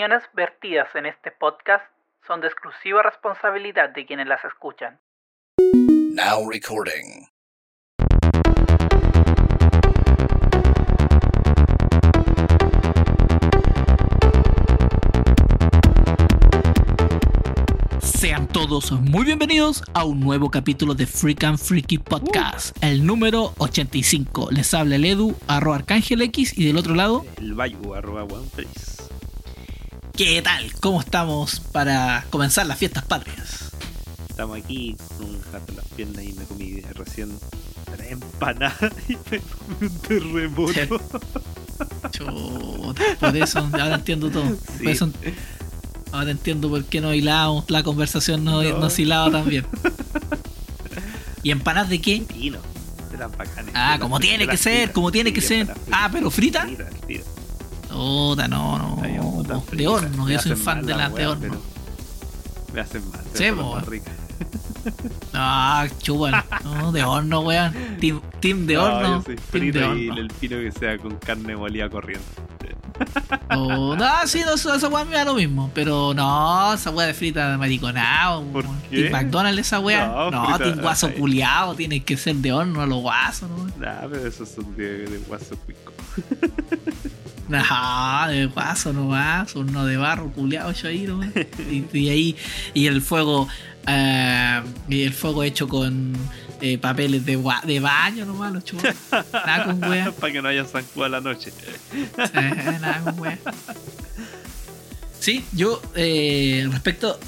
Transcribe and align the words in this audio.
opiniones 0.00 0.30
vertidas 0.32 0.88
en 0.94 1.04
este 1.04 1.30
podcast 1.30 1.84
son 2.26 2.40
de 2.40 2.46
exclusiva 2.46 3.02
responsabilidad 3.02 3.90
de 3.90 4.06
quienes 4.06 4.26
las 4.26 4.42
escuchan. 4.46 4.98
Now 6.14 6.48
recording. 6.50 7.28
Sean 18.00 18.48
todos 18.48 18.92
muy 18.92 19.26
bienvenidos 19.26 19.84
a 19.92 20.06
un 20.06 20.20
nuevo 20.20 20.50
capítulo 20.50 20.94
de 20.94 21.06
Freak 21.06 21.44
and 21.44 21.58
Freaky 21.58 21.98
Podcast, 21.98 22.74
el 22.82 23.04
número 23.04 23.52
85. 23.58 24.48
Les 24.50 24.72
habla 24.72 24.96
el 24.96 25.04
Edu, 25.04 25.36
arroba 25.46 25.76
Arcángel 25.76 26.22
X, 26.22 26.56
y 26.56 26.64
del 26.64 26.78
otro 26.78 26.94
lado, 26.94 27.26
El 27.36 27.52
Bayu, 27.52 27.94
arroba 27.94 28.24
One 28.24 28.48
Face. 28.48 29.19
¿Qué 30.16 30.42
tal? 30.42 30.72
¿Cómo 30.80 31.00
estamos 31.00 31.60
para 31.72 32.24
comenzar 32.30 32.66
las 32.66 32.78
fiestas 32.78 33.04
patrias? 33.04 33.70
Estamos 34.28 34.58
aquí 34.58 34.96
con 35.18 35.30
un 35.30 35.40
jato 35.42 35.64
en 35.72 35.76
las 35.76 35.86
piernas 35.86 36.24
y 36.24 36.32
me 36.32 36.44
comí 36.44 36.80
recién 36.94 37.30
tres 37.96 38.12
empanadas 38.12 38.92
y 39.08 39.16
me 39.30 39.38
comí 39.40 39.76
un 39.82 39.98
terremoto. 40.00 41.00
Chuta, 42.10 43.02
por 43.18 43.36
eso, 43.36 43.58
ahora 43.72 43.94
entiendo 43.96 44.30
todo. 44.30 44.44
Por 44.56 44.78
Sí. 44.78 44.88
eso- 44.90 45.10
ahora 46.12 46.30
entiendo 46.30 46.68
por 46.68 46.84
qué 46.84 47.00
no 47.00 47.14
hilamos, 47.14 47.64
la 47.70 47.82
conversación 47.82 48.44
no, 48.44 48.62
No. 48.62 48.78
no 48.78 48.90
se 48.90 49.02
hilaba 49.02 49.30
tan 49.30 49.48
bien. 49.48 49.66
¿Y 51.42 51.50
empanadas 51.52 51.88
de 51.88 52.00
qué? 52.02 52.22
Pino, 52.28 52.58
de 53.10 53.16
las 53.18 53.34
bacanes. 53.34 53.72
Ah, 53.74 53.94
de 53.94 54.00
como 54.00 54.20
tiene 54.20 54.44
que 54.44 54.52
las 54.52 54.60
ser, 54.60 54.92
como 54.92 55.10
tiene 55.10 55.32
que 55.32 55.40
ser. 55.40 55.72
Ah, 55.90 56.08
pero 56.12 56.30
frita. 56.30 56.66
Puta, 57.92 58.48
no, 58.48 58.78
no. 58.78 59.02
De 59.72 59.86
horno, 59.88 60.28
yo 60.28 60.38
soy 60.40 60.56
fan 60.56 60.78
mal 60.78 60.86
de 60.86 60.92
la 60.92 60.98
las 60.98 61.08
de 61.10 61.14
wea, 61.16 61.30
horno. 61.30 61.56
Me 62.72 62.80
hacen 62.80 63.02
mal. 63.10 63.20
Sí, 63.34 63.50
más 63.50 63.86
ricas. 63.86 64.14
Ah, 65.34 65.86
chúbalo. 66.00 66.42
No, 66.64 66.90
de 66.92 67.04
horno, 67.04 67.40
weón. 67.40 67.74
Team, 68.00 68.20
team 68.40 68.64
de 68.66 68.74
No, 68.74 68.84
horno. 68.84 69.16
yo 69.18 69.22
soy 69.24 69.36
Team 69.36 69.46
frito 69.50 69.78
de 69.78 69.84
y 70.00 70.08
horno. 70.08 70.20
el 70.22 70.28
pino 70.28 70.56
que 70.56 70.72
sea 70.72 70.96
con 70.98 71.16
carne 71.16 71.54
molida 71.54 71.90
corriente. 71.90 72.24
Oh, 73.50 73.94
no, 73.96 74.06
sí, 74.26 74.40
no, 74.46 74.54
esa 74.54 74.88
weá 74.88 75.04
me 75.04 75.14
da 75.16 75.24
lo 75.26 75.34
mismo. 75.34 75.70
Pero 75.74 76.14
no, 76.14 76.72
esa 76.72 76.90
weá 76.90 77.06
de 77.08 77.14
frita 77.14 77.50
de 77.50 77.58
mariconado. 77.58 78.42
Team 78.90 79.12
McDonald's 79.12 79.60
esa 79.66 79.80
weá. 79.80 80.06
No, 80.06 80.30
No, 80.30 80.46
frita- 80.46 80.64
team 80.64 80.80
guaso 80.80 81.12
culiado. 81.12 81.74
Tiene 81.74 82.02
que 82.02 82.16
ser 82.16 82.36
de 82.36 82.52
horno 82.52 82.80
a 82.80 82.86
los 82.86 83.00
guasos, 83.02 83.50
¿no? 83.50 83.66
Nah, 83.78 84.08
pero 84.10 84.26
esos 84.26 84.48
son 84.48 84.74
de, 84.76 85.06
de 85.06 85.18
guaso 85.18 85.54
cuico. 85.66 85.92
No, 87.70 88.28
de 88.28 88.46
guaso 88.46 88.92
no 88.92 89.06
más, 89.06 89.56
horno 89.56 89.84
de 89.84 89.96
barro 89.96 90.30
culiado 90.30 90.70
hecho 90.70 90.86
ahí, 90.86 91.00
¿no? 91.00 91.20
Y, 91.24 91.84
y 91.92 92.08
ahí, 92.08 92.36
y 92.74 92.86
el 92.86 93.02
fuego, 93.02 93.48
eh, 93.88 94.62
y 94.88 95.02
el 95.02 95.12
fuego 95.12 95.42
hecho 95.42 95.66
con 95.66 96.12
eh, 96.60 96.78
papeles 96.78 97.26
de, 97.26 97.42
de 97.64 97.80
baño 97.80 98.24
nomás, 98.24 98.52
los 98.52 98.64
chubos. 98.64 98.84
Nada 99.32 99.64
con 99.64 99.82
wea. 99.82 100.12
Para 100.12 100.32
que 100.32 100.42
no 100.42 100.48
haya 100.48 100.64
zancudo 100.64 101.06
a 101.06 101.08
la 101.08 101.20
noche. 101.20 101.52
Nada 102.32 103.00
con 103.02 103.18
wea. 103.18 103.38
Sí, 105.18 105.44
yo, 105.52 105.82
eh, 105.96 106.68
respecto 106.70 107.18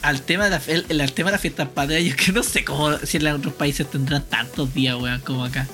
al 0.00 0.22
tema 0.22 0.44
de 0.44 0.50
la, 0.50 0.62
el, 0.68 0.86
el 0.88 1.12
tema 1.12 1.28
de 1.28 1.32
las 1.32 1.40
fiestas 1.40 1.68
patrias, 1.68 2.02
yo 2.02 2.16
que 2.16 2.32
no 2.32 2.42
sé 2.42 2.64
cómo, 2.64 2.96
si 2.98 3.18
en 3.18 3.26
otros 3.28 3.52
países 3.52 3.90
tendrán 3.90 4.24
tantos 4.24 4.72
días, 4.72 4.96
weón, 4.96 5.20
como 5.20 5.44
acá. 5.44 5.68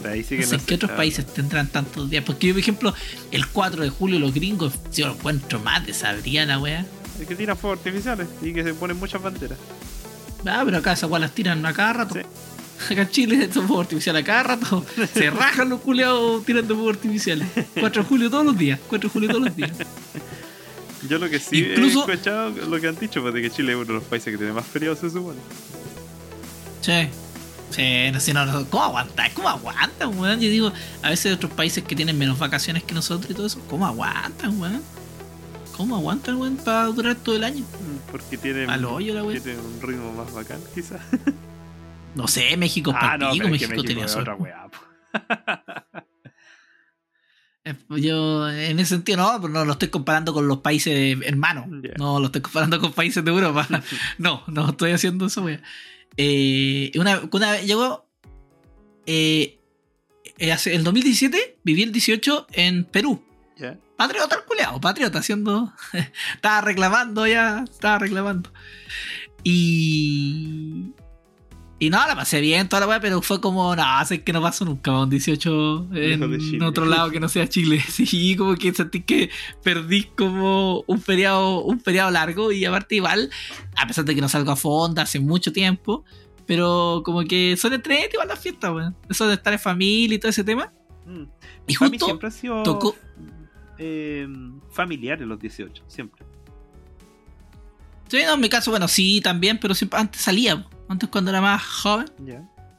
Pero 0.00 0.12
ahí 0.14 0.22
sí 0.22 0.34
No 0.34 0.40
que 0.40 0.46
sé 0.46 0.50
no 0.52 0.54
en 0.56 0.60
sé, 0.60 0.66
qué 0.66 0.74
otros 0.74 0.90
países 0.92 1.26
tendrán 1.26 1.68
tantos 1.68 2.10
días. 2.10 2.24
Porque 2.24 2.48
yo, 2.48 2.54
por 2.54 2.60
ejemplo, 2.60 2.94
el 3.30 3.46
4 3.46 3.82
de 3.82 3.88
julio 3.90 4.18
los 4.18 4.32
gringos, 4.34 4.74
yo 4.92 5.06
lo 5.08 5.14
encuentro 5.14 5.58
más 5.60 5.86
desabría 5.86 6.44
la 6.46 6.58
wea. 6.58 6.82
verdad. 6.82 6.90
Es 7.20 7.26
que 7.26 7.34
tiran 7.36 7.56
fuegos 7.56 7.78
artificiales 7.78 8.28
y 8.42 8.52
que 8.52 8.62
se 8.62 8.74
ponen 8.74 8.98
muchas 8.98 9.22
banderas. 9.22 9.58
Ah, 10.46 10.62
pero 10.64 10.78
acá 10.78 10.92
esas 10.92 11.10
weas 11.10 11.20
las 11.22 11.32
tiran 11.32 11.64
a 11.66 11.72
cada 11.72 11.92
rato. 11.92 12.14
Sí. 12.14 12.20
Acá 12.92 13.02
en 13.02 13.08
Chile 13.10 13.42
estos 13.44 13.64
fuegos 13.64 13.86
artificiales 13.86 14.22
a 14.22 14.26
cada 14.26 14.42
rato. 14.42 14.84
Se 15.14 15.30
rajan 15.30 15.70
los 15.70 15.80
culeados 15.80 16.44
tirando 16.44 16.74
fuegos 16.74 16.96
artificiales. 16.96 17.48
4 17.80 18.02
de 18.02 18.08
julio 18.08 18.28
todos 18.30 18.44
los 18.44 18.58
días. 18.58 18.78
4 18.88 19.08
de 19.08 19.12
julio 19.14 19.28
todos 19.30 19.44
los 19.46 19.56
días. 19.56 19.70
Yo 21.08 21.18
lo 21.18 21.30
que 21.30 21.38
sí 21.38 21.60
Incluso- 21.60 22.06
he 22.06 22.12
escuchado 22.12 22.50
lo 22.50 22.78
que 22.80 22.88
han 22.88 22.98
dicho, 22.98 23.22
pues 23.22 23.32
de 23.32 23.40
que 23.40 23.50
Chile 23.50 23.72
es 23.72 23.76
uno 23.76 23.86
de 23.86 23.92
los 23.94 24.02
países 24.04 24.30
que 24.30 24.36
tiene 24.36 24.52
más 24.52 24.66
feriados, 24.66 24.98
se 24.98 25.08
supone. 25.08 25.38
Sí. 26.82 27.08
Sí, 27.70 28.10
no 28.12 28.20
sé, 28.20 28.32
no, 28.32 28.66
¿cómo 28.70 28.84
aguantan? 28.84 29.30
¿Cómo 29.34 29.48
aguantan, 29.48 30.18
weón? 30.18 30.40
Yo 30.40 30.48
digo, 30.48 30.72
a 31.02 31.10
veces 31.10 31.34
otros 31.34 31.52
países 31.52 31.82
que 31.84 31.96
tienen 31.96 32.16
menos 32.16 32.38
vacaciones 32.38 32.84
que 32.84 32.94
nosotros 32.94 33.30
y 33.30 33.34
todo 33.34 33.46
eso, 33.46 33.60
¿cómo 33.68 33.86
aguantan, 33.86 34.58
weón? 34.60 34.82
¿Cómo 35.76 35.96
aguantan, 35.96 36.36
weón, 36.36 36.56
para 36.56 36.84
durar 36.86 37.16
todo 37.16 37.34
el 37.36 37.44
año? 37.44 37.62
Mm, 37.64 38.10
Porque 38.10 38.38
tienen, 38.38 38.70
Al 38.70 38.84
hoyo 38.84 39.14
la 39.14 39.24
wea. 39.24 39.40
tienen 39.40 39.60
un 39.64 39.80
ritmo 39.82 40.12
más 40.12 40.32
bacán, 40.32 40.60
quizás. 40.74 41.00
No 42.14 42.28
sé, 42.28 42.56
México 42.56 42.92
es 42.92 42.96
Ah, 42.98 43.18
no, 43.18 43.30
pero 43.32 43.54
es 43.54 43.60
que 43.60 43.68
México, 43.68 43.82
tenía 43.82 44.06
otra 44.06 44.34
weá. 44.36 44.68
Yo, 47.90 48.48
en 48.48 48.78
ese 48.78 48.94
sentido, 48.94 49.18
no, 49.18 49.40
pero 49.40 49.52
no 49.52 49.64
lo 49.64 49.72
estoy 49.72 49.88
comparando 49.88 50.32
con 50.32 50.46
los 50.46 50.58
países 50.58 51.18
hermanos. 51.24 51.66
Ya. 51.82 51.94
No, 51.98 52.20
lo 52.20 52.26
estoy 52.26 52.40
comparando 52.40 52.80
con 52.80 52.92
países 52.92 53.24
de 53.24 53.30
Europa. 53.30 53.66
no, 54.18 54.44
no 54.46 54.70
estoy 54.70 54.92
haciendo 54.92 55.26
eso, 55.26 55.42
wea. 55.42 55.60
Eh, 56.16 56.92
una, 56.96 57.22
una 57.30 57.52
vez 57.52 57.66
llegó. 57.66 58.06
Eh, 59.06 59.60
eh, 60.38 60.52
hace, 60.52 60.74
el 60.74 60.84
2017 60.84 61.58
viví 61.64 61.82
el 61.82 61.92
18 61.92 62.46
en 62.52 62.84
Perú. 62.84 63.22
¿Ya? 63.56 63.78
Patriota, 63.96 64.44
culeado, 64.46 64.80
patriota, 64.80 65.20
haciendo. 65.20 65.72
estaba 66.34 66.60
reclamando 66.60 67.26
ya, 67.26 67.64
estaba 67.68 67.98
reclamando. 67.98 68.52
Y. 69.42 70.92
Y 71.78 71.90
no, 71.90 71.98
la 72.06 72.14
pasé 72.16 72.40
bien 72.40 72.70
toda 72.70 72.80
la 72.80 72.88
weá, 72.88 73.00
pero 73.00 73.20
fue 73.20 73.38
como, 73.38 73.76
no, 73.76 73.82
sé 74.06 74.22
que 74.24 74.32
no 74.32 74.40
pasó 74.40 74.64
nunca, 74.64 74.92
un 74.98 75.10
18 75.10 75.88
Lejos 75.90 76.30
de 76.30 76.56
en 76.56 76.62
otro 76.62 76.86
lado 76.86 77.10
que 77.10 77.20
no 77.20 77.28
sea 77.28 77.46
Chile. 77.48 77.82
Sí, 77.88 78.34
como 78.34 78.54
que 78.54 78.72
sentí 78.72 79.02
que 79.02 79.28
perdí 79.62 80.04
como 80.04 80.84
un 80.86 81.00
feriado, 81.02 81.62
un 81.64 81.78
feriado 81.80 82.10
largo 82.10 82.50
y 82.50 82.64
aparte 82.64 82.94
igual, 82.94 83.30
a 83.76 83.86
pesar 83.86 84.06
de 84.06 84.14
que 84.14 84.22
no 84.22 84.28
salgo 84.30 84.52
a 84.52 84.56
fondo 84.56 85.02
hace 85.02 85.20
mucho 85.20 85.52
tiempo, 85.52 86.02
pero 86.46 87.02
como 87.04 87.24
que 87.24 87.56
son 87.58 87.74
entretenidas 87.74 88.14
igual 88.14 88.28
las 88.28 88.38
fiestas, 88.38 88.72
weón. 88.72 88.96
Eso 89.10 89.26
de 89.28 89.34
estar 89.34 89.52
en 89.52 89.58
familia 89.58 90.14
y 90.14 90.18
todo 90.18 90.30
ese 90.30 90.44
tema. 90.44 90.72
Mm. 91.04 91.24
Y 91.66 91.76
Para 91.76 91.90
mí 91.90 91.98
justo 91.98 92.06
siempre 92.06 92.28
ha 92.28 92.30
sido 92.30 92.62
tocó- 92.62 92.96
eh, 93.76 94.26
familiar 94.70 95.20
en 95.20 95.28
los 95.28 95.38
18, 95.38 95.84
siempre. 95.88 96.24
Sí, 98.08 98.18
no, 98.24 98.34
en 98.34 98.40
mi 98.40 98.48
caso, 98.48 98.70
bueno, 98.70 98.88
sí, 98.88 99.20
también, 99.20 99.58
pero 99.60 99.74
siempre 99.74 99.98
antes 100.00 100.22
salía. 100.22 100.64
Antes 100.88 101.08
cuando 101.08 101.30
era 101.30 101.40
más 101.40 101.62
joven, 101.62 102.06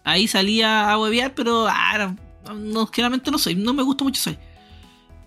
ahí 0.03 0.27
salía 0.27 0.89
a 0.89 0.97
huevear, 0.99 1.33
pero 1.35 1.67
ah, 1.69 1.91
era- 1.95 2.15
no, 2.55 2.87
generalmente 2.87 3.29
no 3.31 3.37
soy, 3.37 3.55
no 3.55 3.73
me 3.73 3.83
gusta 3.83 4.03
mucho 4.03 4.21
soy. 4.21 4.37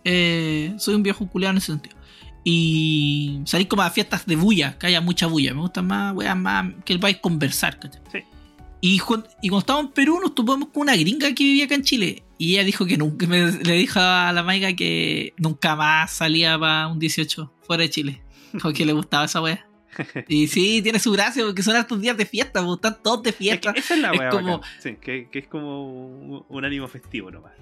Eh, 0.04 0.74
soy 0.78 0.94
un 0.94 1.02
viejo 1.02 1.26
culiado 1.28 1.52
en 1.52 1.58
ese 1.58 1.66
sentido. 1.72 1.96
Y 2.42 3.40
salí 3.44 3.66
como 3.66 3.82
a 3.82 3.90
fiestas 3.90 4.24
de 4.26 4.36
bulla, 4.36 4.78
que 4.78 4.86
haya 4.86 5.00
mucha 5.02 5.26
bulla. 5.26 5.52
Me 5.52 5.60
gusta 5.60 5.82
más, 5.82 6.14
weas, 6.14 6.36
más 6.36 6.72
que 6.84 6.94
el 6.94 7.00
país 7.00 7.18
conversar, 7.18 7.78
¿cachai? 7.78 8.00
Sí. 8.10 8.18
Y, 8.80 8.94
y 8.94 8.98
cuando 8.98 9.58
estábamos 9.58 9.88
en 9.88 9.92
Perú 9.92 10.20
nos 10.22 10.34
topamos 10.34 10.68
con 10.70 10.82
una 10.82 10.96
gringa 10.96 11.28
que 11.34 11.44
vivía 11.44 11.66
acá 11.66 11.74
en 11.74 11.82
Chile. 11.82 12.24
Y 12.38 12.52
ella 12.54 12.64
dijo 12.64 12.86
que 12.86 12.96
nunca, 12.96 13.26
me- 13.26 13.52
le 13.52 13.74
dijo 13.74 14.00
a 14.00 14.32
la 14.32 14.42
maiga 14.42 14.72
que 14.72 15.34
nunca 15.36 15.76
más 15.76 16.12
salía 16.12 16.58
para 16.58 16.88
un 16.88 16.98
18 16.98 17.52
fuera 17.60 17.82
de 17.82 17.90
Chile. 17.90 18.22
Porque 18.62 18.86
le 18.86 18.94
gustaba 18.94 19.26
esa 19.26 19.42
wea. 19.42 19.66
Y 20.28 20.46
sí, 20.48 20.80
tiene 20.82 20.98
su 20.98 21.12
gracia 21.12 21.44
porque 21.44 21.62
son 21.62 21.76
hartos 21.76 22.00
días 22.00 22.16
de 22.16 22.26
fiesta, 22.26 22.64
porque 22.64 22.86
están 22.88 23.02
todos 23.02 23.22
de 23.22 23.30
Es 23.30 23.36
que 23.36 23.44
fiesta. 23.44 23.70
esa 23.76 23.94
es 23.94 24.00
la 24.00 24.10
Es 24.12 24.18
weá 24.18 24.30
como-. 24.30 24.60
Sí, 24.78 24.96
que, 25.00 25.28
que 25.30 25.38
es 25.40 25.46
como 25.46 26.06
un, 26.48 26.64
ánimo 26.64 26.86
festivo 26.88 27.30
nomás. 27.30 27.52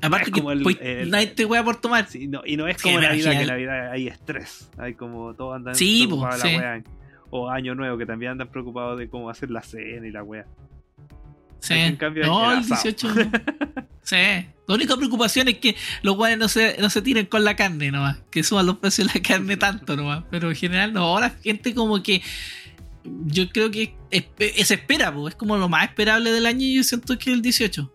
Aparte 0.00 0.30
es 0.30 0.34
que 0.34 0.40
como 0.40 0.50
el- 0.52 0.62
pues, 0.62 0.76
el- 0.80 1.10
nadie 1.10 1.28
te 1.28 1.44
wea 1.44 1.62
por 1.62 1.80
tomar. 1.80 2.08
Sí, 2.08 2.26
no, 2.26 2.42
y 2.44 2.56
no 2.56 2.66
es 2.66 2.76
Sí, 2.78 2.82
como 2.84 2.96
pero 2.96 3.08
Navidad, 3.10 3.30
que 3.30 3.36
genial. 3.38 3.48
Navidad 3.56 3.92
hay 3.92 4.08
estrés. 4.08 4.68
Hay 4.76 4.94
como 4.94 5.34
todos 5.34 5.54
andan 5.56 5.74
Sí, 5.76 6.02
po, 6.08 6.16
preocupados 6.16 6.40
sí. 6.42 6.52
la 6.52 6.58
weá. 6.58 6.82
O 7.30 7.48
Año 7.48 7.74
Nuevo, 7.74 7.96
que 7.96 8.04
también 8.06 8.32
andan 8.32 8.48
preocupados 8.48 8.98
de 8.98 9.08
cómo 9.08 9.30
hacer 9.30 9.50
la 9.50 9.62
cena 9.62 10.06
y 10.06 10.10
la 10.10 10.22
weá. 10.24 10.44
Sí. 11.62 11.74
en 11.74 11.96
cambio 11.96 12.26
no, 12.26 12.50
el 12.52 12.58
el 12.58 12.64
asado. 12.72 12.82
18. 12.82 13.14
no. 13.14 13.30
sí. 14.02 14.16
La 14.68 14.74
única 14.74 14.96
preocupación 14.96 15.48
es 15.48 15.58
que 15.58 15.76
los 16.02 16.16
guanes 16.16 16.38
no 16.38 16.48
se, 16.48 16.76
no 16.80 16.90
se 16.90 17.02
tiren 17.02 17.26
con 17.26 17.44
la 17.44 17.54
carne 17.56 17.90
nomás. 17.90 18.18
Que 18.30 18.42
suban 18.42 18.66
los 18.66 18.78
precios 18.78 19.08
de 19.08 19.14
la 19.14 19.22
carne 19.22 19.56
tanto 19.56 19.96
nomás. 19.96 20.24
Pero 20.30 20.50
en 20.50 20.56
general 20.56 20.92
no. 20.92 21.18
La 21.20 21.30
gente 21.30 21.72
como 21.74 22.02
que. 22.02 22.20
Yo 23.04 23.48
creo 23.50 23.70
que 23.70 23.94
es, 24.10 24.24
es 24.38 24.70
espera, 24.70 25.12
po, 25.12 25.26
es 25.28 25.34
como 25.34 25.56
lo 25.56 25.68
más 25.68 25.84
esperable 25.88 26.30
del 26.30 26.46
año 26.46 26.60
y 26.64 26.76
yo 26.76 26.84
siento 26.84 27.18
que 27.18 27.32
el 27.32 27.42
18. 27.42 27.92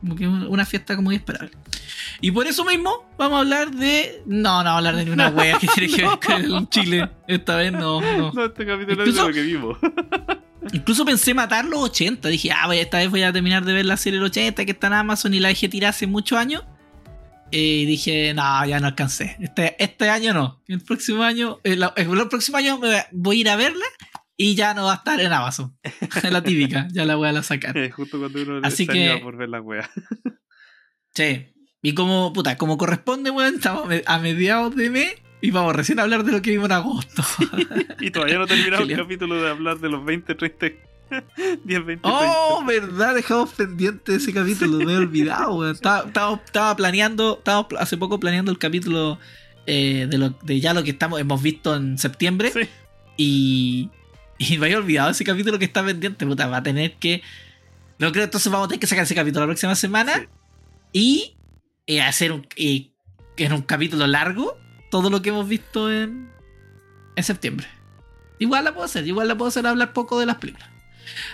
Como 0.00 0.16
que 0.16 0.24
es 0.24 0.30
una 0.30 0.64
fiesta 0.66 0.96
como 0.96 1.06
muy 1.06 1.16
esperable. 1.16 1.50
Y 2.22 2.30
por 2.30 2.46
eso 2.46 2.64
mismo 2.64 3.10
vamos 3.18 3.36
a 3.38 3.40
hablar 3.40 3.70
de. 3.70 4.22
No, 4.26 4.62
no 4.62 4.64
vamos 4.64 4.68
a 4.72 4.76
hablar 4.78 4.96
de 4.96 5.04
ninguna 5.04 5.28
wea 5.34 5.58
que 5.58 5.66
tiene 5.68 5.94
que 5.94 6.02
ver 6.06 6.48
con 6.48 6.68
Chile. 6.68 7.08
Esta 7.28 7.56
vez 7.56 7.72
no, 7.72 8.00
no. 8.00 8.32
No, 8.32 8.44
este 8.46 8.66
capítulo 8.66 9.02
Incluso- 9.06 9.22
es 9.22 9.26
lo 9.28 9.32
que 9.34 9.42
vimos. 9.42 9.78
Incluso 10.72 11.04
pensé 11.04 11.34
matar 11.34 11.64
los 11.64 11.80
80. 11.80 12.28
Dije, 12.28 12.50
ah, 12.52 12.66
voy- 12.66 12.78
esta 12.78 12.98
vez 12.98 13.10
voy 13.10 13.22
a 13.22 13.32
terminar 13.32 13.64
de 13.64 13.72
ver 13.72 13.86
la 13.86 13.96
serie 13.96 14.18
del 14.18 14.26
80 14.26 14.64
que 14.64 14.70
está 14.72 14.86
en 14.88 14.92
Amazon 14.94 15.34
y 15.34 15.40
la 15.40 15.48
dejé 15.48 15.68
tirar 15.68 15.90
hace 15.90 16.06
muchos 16.06 16.38
años. 16.38 16.64
Y 17.50 17.84
dije, 17.86 18.32
no, 18.34 18.64
ya 18.66 18.78
no 18.78 18.86
alcancé. 18.86 19.36
Este, 19.40 19.74
este 19.82 20.08
año 20.08 20.32
no. 20.32 20.62
El 20.68 20.80
próximo 20.82 21.24
año, 21.24 21.58
el, 21.64 21.82
el 21.96 22.28
próximo 22.28 22.58
año 22.58 22.78
me 22.78 23.04
voy 23.10 23.38
a 23.38 23.40
ir 23.40 23.48
a 23.48 23.56
verla 23.56 23.84
y 24.36 24.54
ya 24.54 24.72
no 24.72 24.84
va 24.84 24.92
a 24.92 24.96
estar 24.96 25.20
en 25.20 25.32
Amazon. 25.32 25.76
la 26.30 26.42
típica, 26.42 26.86
ya 26.92 27.04
la 27.04 27.16
voy 27.16 27.28
a 27.28 27.42
sacar. 27.42 27.90
Justo 27.92 28.20
cuando 28.20 28.40
uno 28.42 28.60
Así 28.62 28.86
se 28.86 28.92
que- 28.92 29.20
por 29.22 29.36
ver 29.36 29.48
la 29.48 29.60
wea. 29.60 29.90
Sí. 31.14 31.48
Y 31.82 31.94
como, 31.94 32.32
puta, 32.32 32.56
como 32.56 32.78
corresponde, 32.78 33.30
weón, 33.30 33.56
estamos 33.56 33.88
a 34.06 34.18
mediados 34.20 34.76
de 34.76 34.90
mes 34.90 35.14
y 35.42 35.50
vamos 35.50 35.74
recién 35.74 35.98
a 35.98 36.02
hablar 36.02 36.24
de 36.24 36.32
lo 36.32 36.42
que 36.42 36.50
vimos 36.50 36.66
en 36.66 36.72
agosto. 36.72 37.22
Y 38.00 38.10
todavía 38.10 38.38
no 38.38 38.46
terminamos 38.46 38.88
el 38.90 38.96
capítulo 38.96 39.40
de 39.42 39.50
hablar 39.50 39.78
de 39.78 39.88
los 39.88 40.04
20, 40.04 40.34
30, 40.34 40.66
10, 41.64 41.84
20, 41.86 42.00
Oh, 42.02 42.62
verdad, 42.66 43.14
dejamos 43.14 43.50
pendiente 43.50 44.14
ese 44.14 44.32
capítulo, 44.32 44.84
me 44.84 44.92
he 44.92 44.96
olvidado, 44.96 45.54
weón. 45.54 45.72
Estaba, 45.74 46.06
estaba- 46.06 46.40
estaba 46.44 46.76
planeando, 46.76 47.38
estaba 47.38 47.66
hace 47.78 47.96
poco 47.96 48.20
planeando 48.20 48.50
el 48.52 48.58
capítulo 48.58 49.18
eh, 49.66 50.06
de, 50.08 50.18
lo, 50.18 50.30
de 50.42 50.60
ya 50.60 50.72
lo 50.74 50.82
que 50.84 50.90
estamos, 50.90 51.20
hemos 51.20 51.42
visto 51.42 51.74
en 51.76 51.98
septiembre 51.98 52.50
30. 52.50 52.72
Sí. 52.72 52.78
y, 53.16 53.90
y 54.38 54.58
me 54.58 54.66
había 54.66 54.78
olvidado 54.78 55.10
ese 55.10 55.24
capítulo 55.24 55.58
que 55.58 55.64
está 55.66 55.84
pendiente, 55.84 56.26
puta, 56.26 56.46
va 56.46 56.58
a 56.58 56.62
tener 56.62 56.94
que... 56.94 57.22
No 57.98 58.12
creo, 58.12 58.24
entonces 58.24 58.50
vamos 58.50 58.66
a 58.66 58.68
tener 58.68 58.80
que 58.80 58.86
sacar 58.86 59.04
ese 59.04 59.14
capítulo 59.14 59.40
la 59.44 59.48
próxima 59.48 59.74
semana 59.74 60.26
y 60.92 61.34
eh, 61.86 62.00
hacer 62.00 62.32
un, 62.32 62.46
eh, 62.56 62.88
en 63.36 63.52
un 63.52 63.60
capítulo 63.62 64.06
largo 64.06 64.56
todo 64.90 65.08
lo 65.10 65.22
que 65.22 65.30
hemos 65.30 65.48
visto 65.48 65.90
en, 65.92 66.30
en 67.16 67.24
septiembre. 67.24 67.66
Igual 68.38 68.64
la 68.64 68.72
puedo 68.72 68.84
hacer, 68.84 69.06
igual 69.06 69.28
la 69.28 69.36
puedo 69.36 69.48
hacer 69.48 69.66
hablar 69.66 69.92
poco 69.92 70.18
de 70.20 70.26
las 70.26 70.36
películas. 70.36 70.68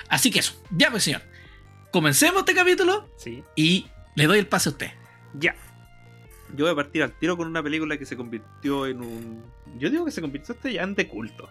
Así 0.08 0.30
que 0.30 0.38
eso, 0.40 0.60
ya 0.70 0.90
pues 0.90 1.02
señor. 1.04 1.22
Comencemos 1.92 2.40
este 2.40 2.54
capítulo 2.54 3.08
Sí. 3.16 3.42
y 3.54 3.86
le 4.14 4.26
doy 4.26 4.38
el 4.38 4.46
pase 4.46 4.68
a 4.68 4.72
usted. 4.72 4.90
Ya. 5.34 5.54
Yo 6.54 6.64
voy 6.64 6.72
a 6.72 6.76
partir 6.76 7.02
al 7.02 7.12
tiro 7.12 7.36
con 7.36 7.48
una 7.48 7.62
película 7.62 7.96
que 7.96 8.06
se 8.06 8.16
convirtió 8.16 8.86
en 8.86 9.00
un. 9.00 9.42
Yo 9.78 9.90
digo 9.90 10.04
que 10.04 10.10
se 10.10 10.20
convirtió 10.20 10.54
este 10.54 10.72
ya 10.74 10.82
en 10.82 10.94
de 10.94 11.08
culto. 11.08 11.48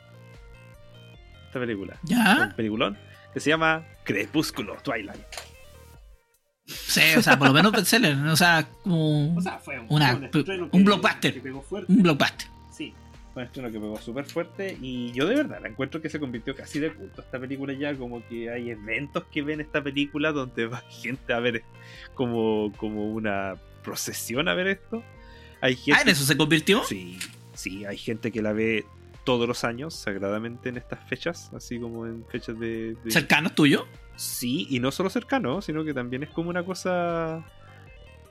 Esta 1.48 1.60
película. 1.60 1.98
¿Ya? 2.04 2.48
Un 2.50 2.56
peliculón 2.56 2.98
que 3.34 3.40
se 3.40 3.50
llama 3.50 3.86
Crepúsculo 4.04 4.76
Twilight. 4.84 5.22
Sí, 6.66 7.02
o 7.18 7.22
sea, 7.22 7.38
por 7.38 7.48
lo 7.48 7.54
menos 7.54 7.72
bestseller, 7.72 8.16
o 8.28 8.36
sea, 8.36 8.68
como 8.84 9.40
fue 9.64 9.80
un, 9.80 9.86
Una- 9.90 10.20
un 10.72 10.84
blockbuster. 10.84 11.34
que 11.34 11.40
pegó 11.42 11.62
fuerte. 11.62 11.92
un 11.92 12.02
blockbuster. 12.02 12.48
Sí, 12.72 12.94
fue 13.34 13.44
un 13.44 13.48
estreno 13.48 13.68
que 13.72 13.80
pegó 13.80 14.02
súper 14.02 14.26
fuerte 14.26 14.78
y 14.82 15.12
yo 15.12 15.28
de 15.28 15.36
verdad 15.36 15.60
la 15.62 15.68
encuentro 15.70 16.02
que 16.02 16.10
se 16.10 16.20
convirtió 16.20 16.56
casi 16.56 16.80
de 16.80 16.92
culto 16.94 17.22
esta 17.22 17.40
película 17.40 17.74
ya, 17.74 17.96
como 17.96 18.26
que 18.28 18.50
hay 18.50 18.72
eventos 18.72 19.26
que 19.32 19.44
ven 19.44 19.62
esta 19.62 19.84
película 19.84 20.32
donde 20.32 20.66
va 20.66 20.84
gente 20.90 21.34
a 21.34 21.40
ver 21.40 21.64
como, 22.16 22.72
como 22.78 23.12
una 23.12 23.56
procesión 23.84 24.48
a 24.48 24.56
ver 24.56 24.68
esto. 24.68 25.04
Hay 25.62 25.76
gente, 25.76 26.00
Ah, 26.00 26.02
en 26.02 26.10
eso 26.10 26.26
se 26.26 26.36
convirtió. 26.36 26.84
Sí, 26.84 27.20
sí, 27.54 27.86
hay 27.86 27.98
gente 27.98 28.32
que 28.32 28.42
la 28.42 28.54
ve 28.54 28.86
todos 29.24 29.48
los 29.48 29.64
años 29.64 29.94
sagradamente 29.96 30.70
en 30.70 30.78
estas 30.78 31.00
fechas, 31.08 31.52
así 31.56 31.80
como 31.80 32.06
en 32.06 32.26
fechas 32.28 32.60
de... 32.60 32.96
de- 33.04 33.12
Cercano 33.12 33.52
tuyo. 33.52 33.88
Sí, 34.16 34.68
y 34.70 34.80
no 34.80 34.92
solo 34.92 35.10
cercano, 35.10 35.62
sino 35.62 35.84
que 35.84 35.94
también 35.94 36.24
es 36.24 36.30
como 36.30 36.50
una 36.50 36.64
cosa... 36.64 37.44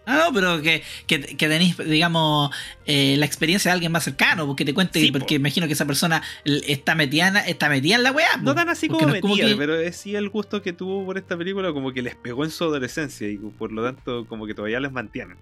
Ah, 0.07 0.25
no, 0.27 0.35
pero 0.35 0.61
que, 0.61 0.83
que, 1.07 1.19
que 1.19 1.49
tenéis, 1.49 1.79
digamos, 1.79 2.55
eh, 2.85 3.17
la 3.17 3.25
experiencia 3.25 3.71
de 3.71 3.73
alguien 3.73 3.91
más 3.91 4.05
cercano, 4.05 4.47
porque 4.47 4.67
te 4.67 4.75
cuente, 4.75 5.01
Sí, 5.01 5.11
po. 5.11 5.19
porque 5.19 5.37
imagino 5.37 5.67
que 5.67 5.73
esa 5.73 5.87
persona 5.87 6.23
está 6.45 6.95
metida, 6.95 7.29
en- 7.29 7.37
está 7.49 7.71
metida 7.71 7.95
en 7.97 8.03
la 8.03 8.13
weá. 8.13 8.37
No 8.37 8.51
po. 8.51 8.55
tan 8.55 8.69
así 8.69 8.87
como 8.89 9.07
no 9.07 9.15
es 9.15 9.23
como 9.23 9.35
metida, 9.35 9.49
que- 9.53 9.57
pero 9.57 9.81
es 9.81 9.97
sí 9.97 10.15
el 10.15 10.29
gusto 10.29 10.61
que 10.61 10.75
tuvo 10.75 11.07
por 11.07 11.17
esta 11.17 11.39
película, 11.39 11.73
como 11.73 11.91
que 11.95 12.03
les 12.03 12.17
pegó 12.17 12.45
en 12.45 12.51
su 12.51 12.65
adolescencia 12.65 13.27
y 13.31 13.39
por 13.39 13.73
lo 13.73 13.83
tanto, 13.83 14.27
como 14.27 14.47
que 14.47 14.53
todavía 14.53 14.79
les 14.79 14.93
mantienen. 14.93 15.39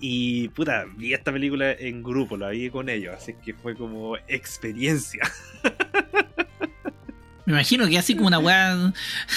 Y 0.00 0.48
puta, 0.48 0.86
vi 0.96 1.12
esta 1.12 1.30
película 1.30 1.70
en 1.72 2.02
grupo, 2.02 2.38
la 2.38 2.48
vi 2.48 2.70
con 2.70 2.88
ellos, 2.88 3.14
así 3.14 3.34
que 3.44 3.52
fue 3.52 3.74
como 3.76 4.16
experiencia. 4.28 5.30
Me 7.50 7.56
imagino 7.56 7.88
que 7.88 7.98
así 7.98 8.14
como 8.14 8.28
una 8.28 8.38
weá. 8.38 8.92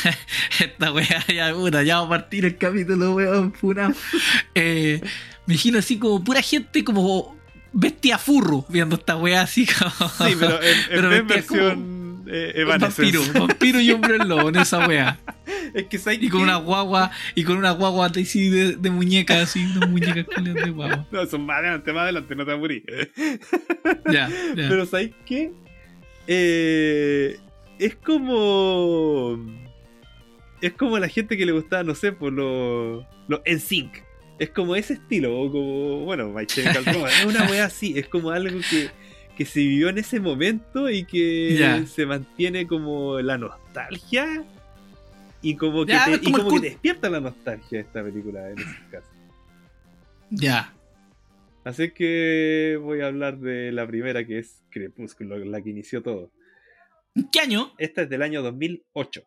Esta 0.60 0.92
weá, 0.92 1.26
ya, 1.34 1.52
puta, 1.54 1.82
ya 1.82 1.96
vamos 1.96 2.16
a 2.16 2.20
partir 2.20 2.46
el 2.46 2.58
capítulo, 2.58 3.16
weón, 3.16 3.52
funao. 3.54 3.92
Eh, 4.54 5.02
me 5.48 5.56
imagino 5.56 5.80
así 5.80 5.98
como 5.98 6.24
pura 6.24 6.44
gente 6.44 6.84
como 6.84 7.36
bestia 7.72 8.20
furro 8.20 8.66
viendo 8.70 8.98
esta 8.98 9.18
weá 9.18 9.42
así 9.42 9.66
como. 9.66 10.10
Sí, 10.12 10.36
pero 10.40 10.62
en, 10.62 10.78
en 10.92 10.92
Pero 10.92 11.10
vez 11.10 11.28
vestía 11.28 11.48
como 11.48 11.64
versión 11.64 12.24
eh, 12.28 12.52
Evanescence. 12.56 13.18
vampiro, 13.18 13.40
vampiro 13.48 13.82
y 13.82 13.92
hombre 13.92 14.20
lobo 14.20 14.50
en 14.50 14.58
esa 14.58 14.88
weá. 14.88 15.20
Es 15.74 15.88
que 15.88 15.98
¿sabes 15.98 16.22
Y 16.22 16.30
con 16.30 16.42
qué? 16.42 16.44
una 16.44 16.58
guagua, 16.58 17.10
y 17.34 17.44
con 17.44 17.58
una 17.58 17.72
guagua 17.72 18.06
así 18.06 18.48
de, 18.50 18.76
de 18.76 18.92
muñecas, 18.92 19.38
así, 19.50 19.66
unas 19.76 19.90
muñecas 19.90 20.28
de 20.44 20.70
guagua. 20.70 21.08
No, 21.12 21.26
son 21.26 21.48
más 21.48 21.60
adelante, 21.60 21.92
más 21.94 22.04
adelante, 22.04 22.36
no 22.36 22.46
te 22.46 22.52
aburrí. 22.52 22.84
Ya, 24.06 24.30
ya. 24.30 24.70
Pero 24.70 24.86
¿sabes 24.86 25.12
qué? 25.26 25.52
Eh, 26.28 27.40
es 27.80 27.96
como. 27.96 29.38
Es 30.62 30.74
como 30.74 30.98
la 30.98 31.10
gente 31.10 31.38
que 31.38 31.46
le 31.46 31.52
gustaba, 31.52 31.84
no 31.84 31.96
sé, 31.96 32.12
por 32.12 32.32
los. 32.34 33.06
Los 33.28 33.42
NSYNC. 33.46 34.04
Es 34.40 34.50
como 34.50 34.76
ese 34.76 34.94
estilo, 34.94 35.40
o 35.40 35.52
como. 35.52 36.00
Bueno, 36.06 36.30
My. 36.30 36.46
Es 36.56 37.26
una 37.26 37.46
wea 37.50 37.66
así, 37.66 37.98
es 37.98 38.08
como 38.08 38.32
algo 38.32 38.60
que, 38.70 38.90
que 39.38 39.46
se 39.46 39.60
vivió 39.60 39.90
en 39.90 39.98
ese 39.98 40.20
momento 40.20 40.90
y 40.90 41.06
que 41.06 41.86
se 41.88 42.06
mantiene 42.06 42.68
como 42.68 43.20
la 43.20 43.38
nostalgia. 43.38 44.44
Y 45.42 45.56
como 45.56 45.86
que, 45.86 45.92
Ya, 45.92 46.06
te, 46.06 46.14
es 46.14 46.20
y 46.24 46.32
como 46.32 46.50
que 46.50 46.70
despierta 46.70 47.10
la 47.10 47.20
nostalgia 47.20 47.80
de 47.80 47.84
esta 47.84 48.02
película 48.02 48.50
en 48.50 48.60
ese 48.60 48.80
caso. 48.90 49.08
Ya. 50.30 50.74
Así 51.66 51.92
que 51.92 52.80
voy 52.82 53.02
a 53.02 53.08
hablar 53.08 53.38
de 53.40 53.72
la 53.72 53.86
primera 53.86 54.26
que 54.26 54.40
es 54.40 54.64
Crepúsculo, 54.70 55.38
la 55.38 55.62
que 55.62 55.70
inició 55.70 56.02
todo. 56.02 56.32
¿En 57.16 57.30
qué 57.32 57.40
año? 57.42 57.72
Esta 57.78 58.02
es 58.04 58.10
del 58.10 58.22
año 58.22 58.42
2008. 58.42 59.22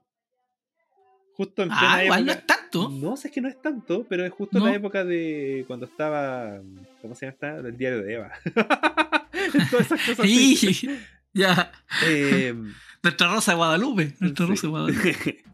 Justo 1.35 1.63
en 1.63 1.69
plena 1.69 1.95
Ah, 1.95 2.05
igual 2.05 2.25
no 2.27 2.33
época. 2.33 2.55
es 2.55 2.61
tanto. 2.61 2.89
No 2.89 3.17
sé 3.17 3.29
es 3.29 3.35
que 3.35 3.41
no 3.43 3.49
es 3.49 3.61
tanto, 3.61 4.07
pero 4.09 4.25
es 4.25 4.33
justo 4.33 4.59
No. 4.59 4.67
la 4.67 4.75
época 4.75 5.05
de 5.05 5.65
cuando 5.67 5.87
estaba. 5.87 6.61
¿Cómo 7.03 7.15
se 7.15 7.27
llama 7.27 7.35
esta? 7.35 7.57
El 7.69 7.77
diario 7.77 8.03
de 8.03 8.15
Eva. 8.15 8.33
Todas 9.71 9.87
esas 9.87 10.01
cosas 10.01 10.21
así. 10.21 10.57
Sí, 10.57 10.91
ya. 11.35 11.71
Eh, 12.07 12.55
Nuestra 13.03 13.29
Rosa 13.33 13.53
de 13.53 13.57
Guadalupe. 13.59 14.15
Nuestra 14.19 14.47
Sí. 14.47 14.51
Rosa 14.51 14.67
de 14.67 14.71
Guadalupe. 14.71 15.45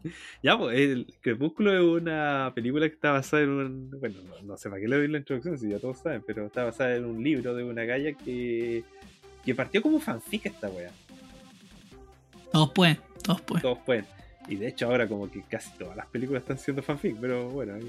ya, 0.41 0.57
pues, 0.57 0.79
el 0.79 1.13
Crepúsculo 1.21 1.73
es 1.73 2.01
una 2.01 2.51
película 2.55 2.87
que 2.87 2.95
está 2.95 3.11
basada 3.11 3.43
en 3.43 3.49
un. 3.49 3.91
Bueno, 3.99 4.21
no, 4.23 4.41
no 4.41 4.57
sé 4.57 4.69
para 4.69 4.81
qué 4.81 4.87
le 4.87 4.95
doy 4.95 5.07
la 5.09 5.17
introducción, 5.19 5.57
si 5.59 5.69
ya 5.69 5.79
todos 5.79 5.99
saben, 5.99 6.23
pero 6.25 6.45
está 6.47 6.63
basada 6.63 6.95
en 6.95 7.03
un 7.05 7.21
libro 7.21 7.53
de 7.53 7.63
una 7.65 7.83
galla 7.83 8.13
que. 8.13 8.83
que 9.45 9.53
partió 9.53 9.81
como 9.81 9.99
fanfic 9.99 10.45
esta 10.45 10.69
wea. 10.69 10.91
Todos 12.53 12.71
pueden, 12.71 12.97
todos 13.21 13.41
pueden. 13.41 13.61
Todos 13.63 13.79
pueden. 13.79 14.05
Y 14.47 14.55
de 14.55 14.67
hecho, 14.67 14.85
ahora 14.87 15.07
como 15.07 15.29
que 15.31 15.41
casi 15.49 15.69
todas 15.77 15.95
las 15.95 16.05
películas 16.07 16.41
están 16.43 16.57
siendo 16.57 16.81
fanfic, 16.83 17.15
pero 17.19 17.49
bueno. 17.49 17.73
Hay, 17.75 17.81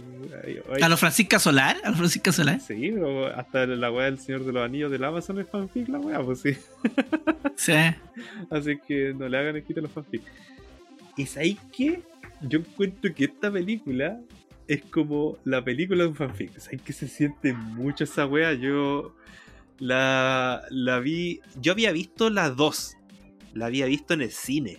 hay- 0.44 0.61
hay- 0.73 0.83
A 0.83 0.88
los 0.88 0.99
Francisca 1.00 1.38
Solar, 1.38 1.76
a 1.85 1.88
los 1.90 1.99
Francisca 1.99 2.33
Solar. 2.33 2.61
Sí, 2.61 2.90
pero 2.94 3.26
hasta 3.26 3.66
la 3.66 3.90
weá 3.92 4.06
del 4.06 4.18
Señor 4.18 4.44
de 4.44 4.52
los 4.52 4.64
Anillos 4.64 4.90
del 4.90 5.02
Amazon 5.04 5.38
es 5.40 5.49
fanfic, 5.49 5.88
la 5.88 5.99
weá, 6.00 6.21
pues 6.23 6.40
sí. 6.40 6.56
Sí. 7.56 7.73
Así 8.50 8.78
que 8.88 9.14
no 9.14 9.28
le 9.28 9.37
hagan 9.38 9.56
a 9.56 9.80
los 9.80 9.90
fanfic. 9.92 10.23
¿Y 11.16 11.26
sabéis 11.26 11.59
qué? 11.76 12.02
Yo 12.42 12.59
encuentro 12.61 13.14
que 13.14 13.25
esta 13.26 13.50
película 13.52 14.18
es 14.66 14.83
como 14.85 15.38
la 15.44 15.62
película 15.62 16.04
de 16.04 16.09
un 16.09 16.14
fanfic. 16.16 16.56
¿Sabéis 16.59 16.83
que 16.83 16.92
se 16.92 17.06
siente 17.09 17.52
mucho 17.52 18.04
esa 18.04 18.26
weá? 18.26 18.54
Yo 18.54 19.14
la, 19.78 20.62
la 20.71 20.99
vi. 21.00 21.40
Yo 21.61 21.73
había 21.73 21.92
visto 21.92 22.30
la 22.30 22.50
2. 22.50 22.97
La 23.55 23.67
había 23.67 23.87
visto 23.87 24.15
en 24.15 24.23
el 24.23 24.31
cine. 24.31 24.79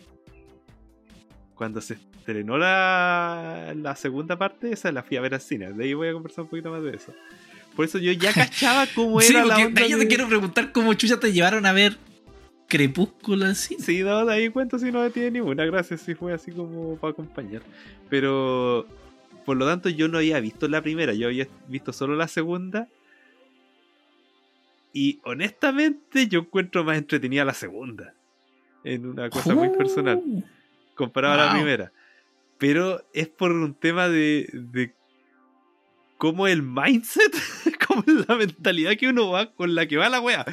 Cuando 1.56 1.82
se 1.82 1.94
estrenó 1.94 2.58
la, 2.58 3.74
la 3.76 3.96
segunda 3.96 4.38
parte, 4.38 4.72
esa 4.72 4.92
la 4.92 5.04
fui 5.04 5.18
a 5.18 5.22
ver 5.22 5.34
al 5.34 5.42
cine. 5.42 5.72
De 5.72 5.86
ahí 5.86 5.94
voy 5.94 6.10
a 6.10 6.14
conversar 6.14 6.44
un 6.44 6.50
poquito 6.50 6.70
más 6.70 6.84
de 6.84 6.96
eso. 6.96 7.14
Por 7.76 7.86
eso 7.86 7.98
yo 7.98 8.12
ya 8.12 8.34
cachaba 8.34 8.86
cómo 8.94 9.22
Sí, 9.22 9.34
era 9.34 9.46
la 9.46 9.58
onda 9.58 9.82
de 9.82 9.90
yo 9.90 9.98
te 9.98 10.08
quiero 10.08 10.28
preguntar 10.28 10.72
cómo 10.72 10.94
chucha 10.94 11.20
te 11.20 11.32
llevaron 11.32 11.66
a 11.66 11.74
ver 11.74 11.98
Crepúsculo 12.68 13.46
así. 13.46 13.78
Sí, 13.80 14.02
no, 14.02 14.26
de 14.26 14.34
ahí 14.34 14.50
cuento 14.50 14.80
si 14.80 14.92
no 14.92 15.10
tiene 15.12 15.32
ninguna 15.32 15.66
gracia, 15.66 15.98
si 15.98 16.16
fue 16.16 16.34
así 16.34 16.52
como 16.52 16.98
para 16.98 17.12
acompañar. 17.12 17.62
Pero, 18.10 18.88
por 19.46 19.58
lo 19.58 19.68
tanto, 19.68 19.90
yo 19.90 20.08
no 20.08 20.18
había 20.18 20.40
visto 20.40 20.68
la 20.68 20.82
primera, 20.82 21.14
yo 21.14 21.28
había 21.28 21.48
visto 21.68 21.94
solo 21.94 22.16
la 22.16 22.28
segunda. 22.28 22.88
Y 24.94 25.20
honestamente, 25.24 26.28
yo 26.28 26.40
encuentro 26.40 26.84
más 26.84 26.98
entretenida 26.98 27.46
la 27.46 27.54
segunda. 27.54 28.14
En 28.86 29.06
una 29.06 29.30
cosa 29.30 29.54
muy 29.56 29.70
personal, 29.70 30.22
Oh. 30.26 30.44
comparada 30.96 31.34
a 31.34 31.46
la 31.48 31.54
primera. 31.54 31.92
Pero 32.58 33.04
es 33.14 33.28
por 33.28 33.52
un 33.52 33.74
tema 33.74 34.08
de, 34.08 34.48
de 34.54 34.94
cómo 36.18 36.48
el 36.48 36.62
mindset, 36.64 37.34
cómo 37.88 38.04
es 38.08 38.28
la 38.30 38.36
mentalidad 38.36 38.96
que 38.96 39.10
uno 39.10 39.30
va 39.32 39.52
con 39.52 39.76
la 39.76 39.86
que 39.88 39.98
va 39.98 40.08
la 40.10 40.22
wea. 40.22 40.46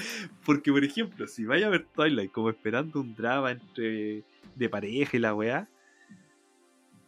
Porque, 0.44 0.72
por 0.72 0.82
ejemplo, 0.82 1.28
si 1.28 1.44
vaya 1.44 1.68
a 1.68 1.70
ver 1.70 1.86
Twilight 1.94 2.32
como 2.32 2.50
esperando 2.50 3.00
un 3.00 3.14
drama 3.14 3.52
entre 3.52 4.24
de 4.56 4.68
pareja 4.68 5.16
y 5.16 5.20
la 5.20 5.34
wea, 5.34 5.68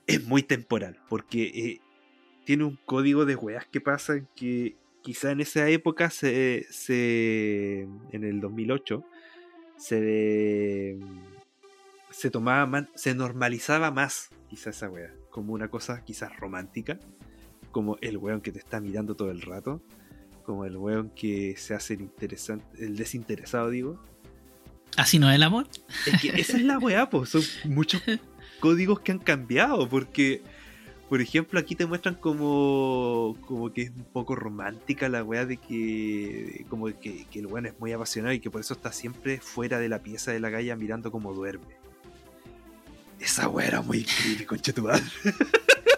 es 0.06 0.24
muy 0.24 0.42
temporal. 0.42 0.98
Porque 1.08 1.42
eh, 1.42 1.80
tiene 2.44 2.64
un 2.64 2.78
código 2.84 3.24
de 3.24 3.34
weas 3.34 3.66
que 3.66 3.80
pasan 3.80 4.28
que 4.36 4.76
quizá 5.02 5.32
en 5.32 5.40
esa 5.40 5.68
época 5.68 6.10
se, 6.10 6.66
se 6.70 7.80
en 8.12 8.24
el 8.24 8.40
2008 8.40 9.04
se 9.76 10.98
se 12.14 12.30
tomaba 12.30 12.64
más, 12.66 12.84
se 12.94 13.14
normalizaba 13.14 13.90
más 13.90 14.30
quizá 14.48 14.70
esa 14.70 14.88
wea, 14.88 15.12
como 15.30 15.52
una 15.52 15.68
cosa 15.68 16.04
quizás 16.04 16.34
romántica, 16.36 16.98
como 17.72 17.98
el 18.00 18.16
weón 18.18 18.40
que 18.40 18.52
te 18.52 18.60
está 18.60 18.80
mirando 18.80 19.16
todo 19.16 19.30
el 19.30 19.42
rato, 19.42 19.82
como 20.44 20.64
el 20.64 20.76
weón 20.76 21.10
que 21.10 21.56
se 21.56 21.74
hace 21.74 21.94
el 21.94 22.02
interesante, 22.02 22.64
el 22.78 22.96
desinteresado 22.96 23.68
digo. 23.70 24.00
¿Así 24.96 25.18
no 25.18 25.28
es 25.28 25.34
el 25.34 25.42
amor? 25.42 25.66
Es 26.06 26.20
que 26.20 26.28
esa 26.40 26.56
es 26.56 26.62
la 26.62 26.78
weá, 26.78 27.10
pues 27.10 27.30
son 27.30 27.42
muchos 27.64 28.00
códigos 28.60 29.00
que 29.00 29.10
han 29.10 29.18
cambiado, 29.18 29.88
porque 29.88 30.42
por 31.14 31.20
ejemplo, 31.20 31.60
aquí 31.60 31.76
te 31.76 31.86
muestran 31.86 32.16
como, 32.16 33.36
como 33.46 33.72
que 33.72 33.82
es 33.82 33.90
un 33.90 34.02
poco 34.02 34.34
romántica 34.34 35.08
la 35.08 35.22
weá 35.22 35.46
de 35.46 35.58
que 35.58 36.66
como 36.68 36.86
que, 36.86 37.24
el 37.32 37.46
weón 37.46 37.66
es 37.66 37.78
muy 37.78 37.92
apasionado 37.92 38.34
y 38.34 38.40
que 38.40 38.50
por 38.50 38.60
eso 38.60 38.74
está 38.74 38.90
siempre 38.90 39.38
fuera 39.38 39.78
de 39.78 39.88
la 39.88 40.00
pieza 40.00 40.32
de 40.32 40.40
la 40.40 40.50
calle 40.50 40.74
mirando 40.74 41.12
como 41.12 41.32
duerme. 41.32 41.76
Esa 43.20 43.48
weá 43.48 43.68
era 43.68 43.80
muy 43.80 44.02
creepy, 44.02 44.44
conchetumadre. 44.44 45.04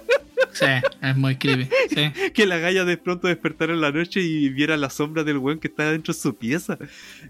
Sí, 0.59 0.65
es 1.03 1.17
muy 1.17 1.37
creepy. 1.37 1.69
Sí. 1.91 2.31
que 2.35 2.47
la 2.47 2.59
galla 2.59 2.85
de 2.85 2.97
pronto 2.97 3.29
despertara 3.29 3.73
en 3.75 3.81
la 3.81 3.93
noche 3.93 4.21
y 4.21 4.49
viera 4.49 4.77
la 4.77 4.89
sombra 4.91 5.23
del 5.25 5.39
weón 5.39 5.59
que 5.59 5.69
estaba 5.69 5.91
dentro 5.93 6.15
de 6.15 6.19
su 6.21 6.35
pieza. 6.35 6.79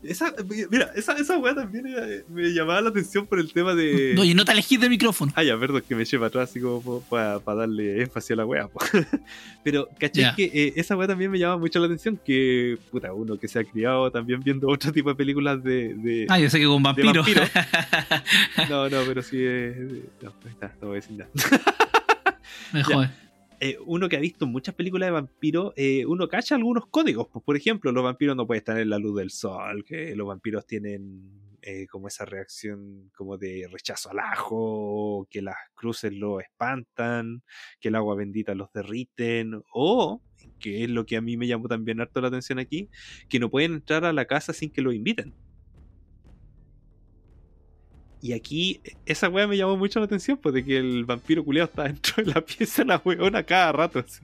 Esa, 0.03 0.33
mira, 0.71 0.93
esa, 0.95 1.15
esa 1.15 1.37
weá 1.39 1.55
también 1.55 1.87
era- 1.89 2.07
me 2.29 2.51
llamaba 2.53 2.81
la 2.83 2.91
atención 2.91 3.27
por 3.27 3.39
el 3.41 3.53
tema 3.53 3.75
de. 3.75 4.15
Oye, 4.19 4.35
no 4.35 4.45
te 4.45 4.53
alejes 4.53 4.81
del 4.81 4.91
micrófono. 4.91 5.33
Ah, 5.35 5.43
ya, 5.43 5.59
perdón, 5.59 5.83
que 5.89 5.95
me 5.95 6.05
lleva 6.05 6.29
atrás 6.29 6.51
así 6.51 6.61
como 6.61 7.01
para 7.03 7.39
darle 7.41 8.03
énfasis 8.03 8.33
a 8.33 8.37
la 8.37 8.47
wea. 8.47 8.69
po. 8.69 8.79
Pero, 9.65 9.89
¿cachai? 9.99 10.23
Ya. 10.23 10.35
Que 10.37 10.45
eh, 10.45 10.73
esa 10.77 10.97
wea 10.97 11.09
también 11.09 11.31
me 11.31 11.39
llama 11.39 11.57
mucho 11.59 11.79
la 11.81 11.87
atención. 11.87 12.21
Que, 12.25 12.79
puta, 12.91 13.13
uno 13.13 13.37
que 13.39 13.49
se 13.49 13.59
ha 13.59 13.65
criado 13.65 14.11
también 14.13 14.41
viendo 14.43 14.69
otro 14.69 14.93
tipo 14.93 15.09
de 15.09 15.17
películas 15.17 15.63
de. 15.65 15.95
de- 15.95 16.27
Ah, 16.29 16.39
yo 16.39 16.49
sé 16.49 16.61
que 16.61 16.67
con 16.67 16.83
vampiro. 16.83 17.13
vampiro. 17.13 17.43
No, 18.69 18.89
no, 18.89 19.03
pero 19.07 19.23
sí. 19.23 19.37
eh, 19.41 20.03
no, 20.23 20.33
ahí 20.45 20.51
está, 20.53 20.73
no 20.81 20.89
voy 20.89 20.99
a 20.99 21.01
decir 21.01 21.17
nada. 21.17 21.31
Me 22.73 22.83
Ya. 22.83 22.97
jode. 22.97 23.11
Eh, 23.59 23.79
uno 23.87 24.09
que 24.09 24.17
ha 24.17 24.21
visto 24.21 24.47
muchas 24.47 24.75
películas 24.75 25.07
de 25.07 25.13
vampiros, 25.13 25.73
eh, 25.77 26.05
uno 26.07 26.29
cacha 26.29 26.57
algunos 26.57 26.87
códigos. 26.89 27.29
Pues, 27.33 27.43
por 27.45 27.57
ejemplo, 27.57 27.91
los 27.91 28.05
vampiros 28.05 28.37
no 28.37 28.47
pueden 28.47 28.59
estar 28.61 28.79
en 28.79 28.91
la 28.91 28.99
luz 28.99 29.17
del 29.17 29.31
sol, 29.31 29.83
que 29.85 30.15
los 30.15 30.27
vampiros 30.27 30.67
tienen 30.67 31.31
eh, 31.63 31.87
como 31.87 32.07
esa 32.09 32.27
reacción 32.27 33.11
como 33.17 33.39
de 33.39 33.67
rechazo 33.73 34.11
al 34.11 34.19
ajo, 34.19 35.27
que 35.31 35.41
las 35.41 35.57
cruces 35.75 36.13
lo 36.13 36.39
espantan, 36.41 37.43
que 37.81 37.89
el 37.89 37.95
agua 37.95 38.15
bendita 38.15 38.55
los 38.55 38.71
derriten, 38.73 39.63
o, 39.73 40.21
que 40.61 40.85
es 40.85 40.91
lo 40.91 41.07
que 41.07 41.17
a 41.17 41.23
mí 41.23 41.37
me 41.39 41.47
llamó 41.47 41.67
también 41.67 42.01
harto 42.01 42.21
la 42.21 42.29
atención 42.29 42.59
aquí, 42.59 42.91
que 43.29 43.41
no 43.41 43.51
pueden 43.51 43.73
entrar 43.73 44.05
a 44.05 44.13
la 44.13 44.27
casa 44.27 44.53
sin 44.53 44.71
que 44.71 44.83
lo 44.83 44.93
inviten. 44.93 45.35
Y 48.27 48.33
aquí, 48.33 48.81
esa 49.05 49.29
weá 49.29 49.47
me 49.47 49.57
llamó 49.57 49.77
mucho 49.77 50.01
la 50.01 50.07
atención, 50.07 50.37
pues 50.37 50.53
de 50.53 50.65
que 50.65 50.77
el 50.79 51.05
vampiro 51.05 51.45
culeado 51.45 51.69
está 51.69 51.85
dentro 51.85 52.25
de 52.25 52.33
la 52.33 52.41
pieza, 52.45 52.83
la 52.85 53.01
weona 53.05 53.45
cada 53.45 53.71
rato. 53.71 54.01
así. 54.01 54.21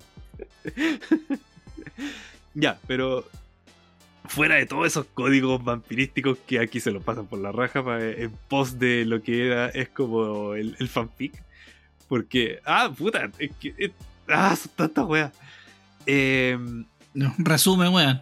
ya, 2.54 2.78
pero 2.88 3.24
fuera 4.24 4.56
de 4.56 4.66
todos 4.66 4.86
esos 4.86 5.06
códigos 5.14 5.62
vampirísticos 5.62 6.38
que 6.46 6.58
aquí 6.58 6.80
se 6.80 6.90
los 6.90 7.02
pasan 7.04 7.26
por 7.26 7.38
la 7.38 7.52
raja 7.52 7.84
pa- 7.84 8.00
en 8.02 8.32
pos 8.48 8.78
de 8.78 9.04
lo 9.04 9.22
que 9.22 9.46
era, 9.46 9.68
es 9.68 9.88
como 9.88 10.54
el, 10.54 10.76
el 10.80 10.88
fanfic. 10.88 11.42
Porque, 12.08 12.58
ah, 12.64 12.92
puta, 12.96 13.30
es 13.38 13.50
que, 13.60 13.74
es- 13.78 13.92
ah, 14.28 14.56
son 14.56 14.72
tantas 14.74 15.04
weas. 15.06 15.32
Em, 16.06 16.84
No, 17.14 17.32
resumen, 17.38 17.92
weón. 17.92 18.20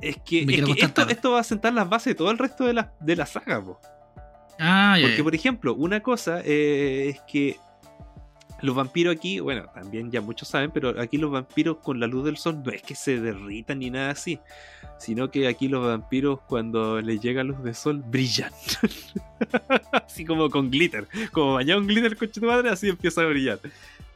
es 0.00 0.16
que, 0.24 0.42
es 0.42 0.82
esto, 0.84 1.08
esto 1.08 1.30
va 1.32 1.40
a 1.40 1.44
sentar 1.44 1.72
las 1.72 1.88
bases 1.88 2.12
de 2.12 2.14
todo 2.14 2.30
el 2.30 2.38
resto 2.38 2.64
de 2.66 2.72
la, 2.74 2.92
de 3.00 3.16
la 3.16 3.26
saga, 3.26 3.60
po. 3.64 3.80
Ah, 4.58 4.96
Porque, 5.00 5.22
por 5.22 5.34
ejemplo, 5.34 5.74
una 5.74 6.00
cosa 6.00 6.40
eh, 6.44 7.10
es 7.10 7.20
que 7.30 7.56
los 8.60 8.74
vampiros 8.74 9.14
aquí, 9.14 9.38
bueno, 9.38 9.66
también 9.72 10.10
ya 10.10 10.20
muchos 10.20 10.48
saben, 10.48 10.70
pero 10.72 11.00
aquí 11.00 11.16
los 11.16 11.30
vampiros 11.30 11.76
con 11.78 12.00
la 12.00 12.06
luz 12.08 12.24
del 12.24 12.36
sol 12.36 12.60
no 12.64 12.72
es 12.72 12.82
que 12.82 12.96
se 12.96 13.20
derritan 13.20 13.78
ni 13.78 13.90
nada 13.90 14.10
así, 14.10 14.40
sino 14.98 15.30
que 15.30 15.46
aquí 15.46 15.68
los 15.68 15.86
vampiros 15.86 16.40
cuando 16.48 17.00
les 17.00 17.20
llega 17.20 17.44
luz 17.44 17.62
del 17.62 17.76
sol 17.76 18.02
brillan. 18.04 18.52
así 19.92 20.24
como 20.24 20.50
con 20.50 20.70
glitter, 20.70 21.06
como 21.32 21.54
bañado 21.54 21.80
en 21.80 21.86
glitter, 21.86 22.16
coche 22.16 22.40
tu 22.40 22.46
madre, 22.46 22.70
así 22.70 22.88
empieza 22.88 23.22
a 23.22 23.26
brillar. 23.26 23.60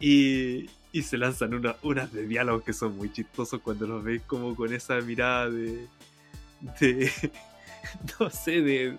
Y, 0.00 0.66
y 0.92 1.02
se 1.02 1.16
lanzan 1.18 1.54
una- 1.54 1.76
unas 1.82 2.12
de 2.12 2.26
diálogos 2.26 2.64
que 2.64 2.72
son 2.72 2.96
muy 2.96 3.12
chistosos 3.12 3.60
cuando 3.62 3.86
los 3.86 4.02
veis 4.02 4.22
como 4.26 4.56
con 4.56 4.72
esa 4.74 4.96
mirada 5.00 5.48
de. 5.50 5.86
de. 6.80 7.10
no 8.20 8.28
sé, 8.30 8.60
de. 8.60 8.96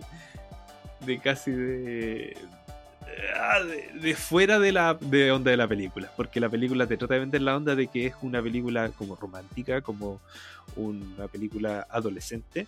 De 1.05 1.19
casi 1.19 1.51
de. 1.51 2.38
ah, 3.39 3.60
de, 3.63 4.00
de 4.00 4.15
fuera 4.15 4.60
de 4.60 4.72
la 4.72 4.95
de 4.95 5.31
onda 5.31 5.51
de 5.51 5.57
la 5.57 5.67
película 5.67 6.12
porque 6.15 6.39
la 6.39 6.50
película 6.50 6.88
te 6.88 6.98
trata 6.98 7.15
de 7.15 7.22
vender 7.22 7.41
la 7.41 7.55
onda 7.55 7.75
de 7.75 7.88
que 7.88 8.07
es 8.07 8.13
una 8.22 8.41
película 8.41 8.89
como 8.89 9.15
romántica 9.15 9.81
como 9.81 10.19
una 10.75 11.27
película 11.27 11.88
adolescente 11.89 12.65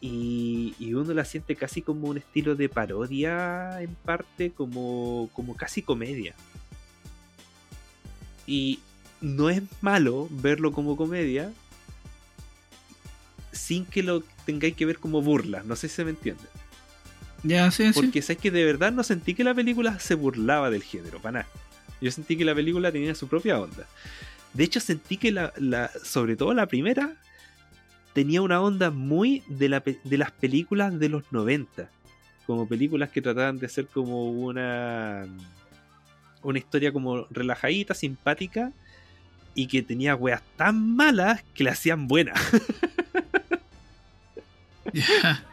y, 0.00 0.74
y 0.78 0.94
uno 0.94 1.12
la 1.12 1.24
siente 1.24 1.56
casi 1.56 1.82
como 1.82 2.08
un 2.08 2.18
estilo 2.18 2.54
de 2.54 2.68
parodia 2.68 3.82
en 3.82 3.94
parte 3.94 4.50
como 4.50 5.28
como 5.34 5.56
casi 5.56 5.82
comedia 5.82 6.34
y 8.46 8.80
no 9.20 9.50
es 9.50 9.62
malo 9.82 10.26
verlo 10.30 10.72
como 10.72 10.96
comedia 10.96 11.52
sin 13.52 13.84
que 13.84 14.02
lo 14.02 14.22
tengáis 14.46 14.74
que 14.74 14.86
ver 14.86 14.98
como 14.98 15.20
burla 15.20 15.62
no 15.64 15.76
sé 15.76 15.88
si 15.88 15.96
se 15.96 16.04
me 16.04 16.10
entiende 16.10 16.44
Ya, 17.42 17.70
sí, 17.70 17.90
porque 17.94 18.22
sabes 18.22 18.38
que 18.40 18.50
de 18.50 18.64
verdad 18.64 18.92
no 18.92 19.02
sentí 19.02 19.34
que 19.34 19.44
la 19.44 19.54
película 19.54 19.98
se 19.98 20.14
burlaba 20.14 20.70
del 20.70 20.82
género, 20.82 21.20
para 21.20 21.40
nada. 21.40 21.48
Yo 22.00 22.10
sentí 22.10 22.36
que 22.36 22.44
la 22.44 22.54
película 22.54 22.92
tenía 22.92 23.14
su 23.14 23.28
propia 23.28 23.60
onda. 23.60 23.86
De 24.52 24.64
hecho, 24.64 24.80
sentí 24.80 25.16
que 25.16 25.32
la, 25.32 25.90
sobre 26.02 26.36
todo 26.36 26.54
la 26.54 26.66
primera, 26.66 27.14
tenía 28.12 28.42
una 28.42 28.60
onda 28.60 28.90
muy 28.90 29.42
de, 29.48 29.68
la 29.68 29.80
de 29.80 30.18
las 30.18 30.32
películas 30.32 30.98
de 30.98 31.08
los 31.08 31.24
90. 31.30 31.88
Como 32.46 32.66
películas 32.66 33.10
que 33.10 33.22
trataban 33.22 33.58
de 33.58 33.68
ser 33.68 33.86
como 33.86 34.30
una, 34.30 35.26
una 36.42 36.58
historia 36.58 36.92
como 36.92 37.26
relajadita, 37.30 37.94
simpática, 37.94 38.72
y 39.54 39.66
que 39.66 39.82
tenía 39.82 40.14
weas 40.14 40.42
tan 40.56 40.96
malas 40.96 41.42
que 41.54 41.64
la 41.64 41.72
hacían 41.72 42.08
buena. 42.08 42.34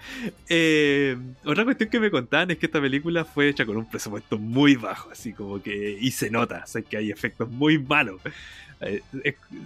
Eh, 0.49 1.17
otra 1.45 1.63
cuestión 1.63 1.89
que 1.89 1.99
me 1.99 2.09
contaban 2.09 2.49
es 2.49 2.57
que 2.57 2.65
esta 2.65 2.81
película 2.81 3.23
fue 3.25 3.49
hecha 3.49 3.65
con 3.65 3.77
un 3.77 3.87
presupuesto 3.87 4.39
muy 4.39 4.75
bajo, 4.75 5.11
así 5.11 5.33
como 5.33 5.61
que. 5.61 5.97
Y 5.99 6.11
se 6.11 6.31
nota, 6.31 6.63
o 6.63 6.67
sea, 6.67 6.81
que 6.81 6.97
hay 6.97 7.11
efectos 7.11 7.49
muy 7.49 7.77
malos. 7.77 8.21
Eh, 8.79 9.01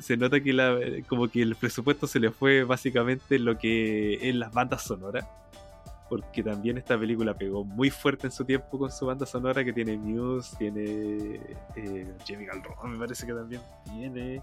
se 0.01 0.18
nota 0.18 0.40
que 0.40 0.54
la, 0.54 0.78
como 1.08 1.28
que 1.28 1.42
el 1.42 1.56
presupuesto 1.56 2.08
se 2.08 2.20
le 2.20 2.32
fue 2.32 2.63
básicamente 2.63 3.36
en 3.36 3.46
lo 3.46 3.58
que 3.58 4.30
es 4.30 4.36
las 4.36 4.51
bandas 4.54 4.84
sonoras. 4.84 5.25
Porque 6.10 6.44
también 6.44 6.78
esta 6.78 7.00
película 7.00 7.34
pegó 7.34 7.63
muy 7.63 7.90
fuerte 7.90 8.28
en 8.28 8.34
su 8.34 8.44
tiempo 8.44 8.78
con 8.78 8.92
su 8.92 9.06
banda 9.06 9.25
sonora 9.25 9.63
que 9.63 9.72
tiene 9.72 9.96
Muse, 9.96 10.58
tiene 10.58 11.40
eh, 11.78 12.13
Chemical 12.25 12.62
Romance, 12.62 12.88
me 12.88 12.98
parece 12.98 13.25
que 13.25 13.34
también 13.34 13.62
tiene. 13.86 14.42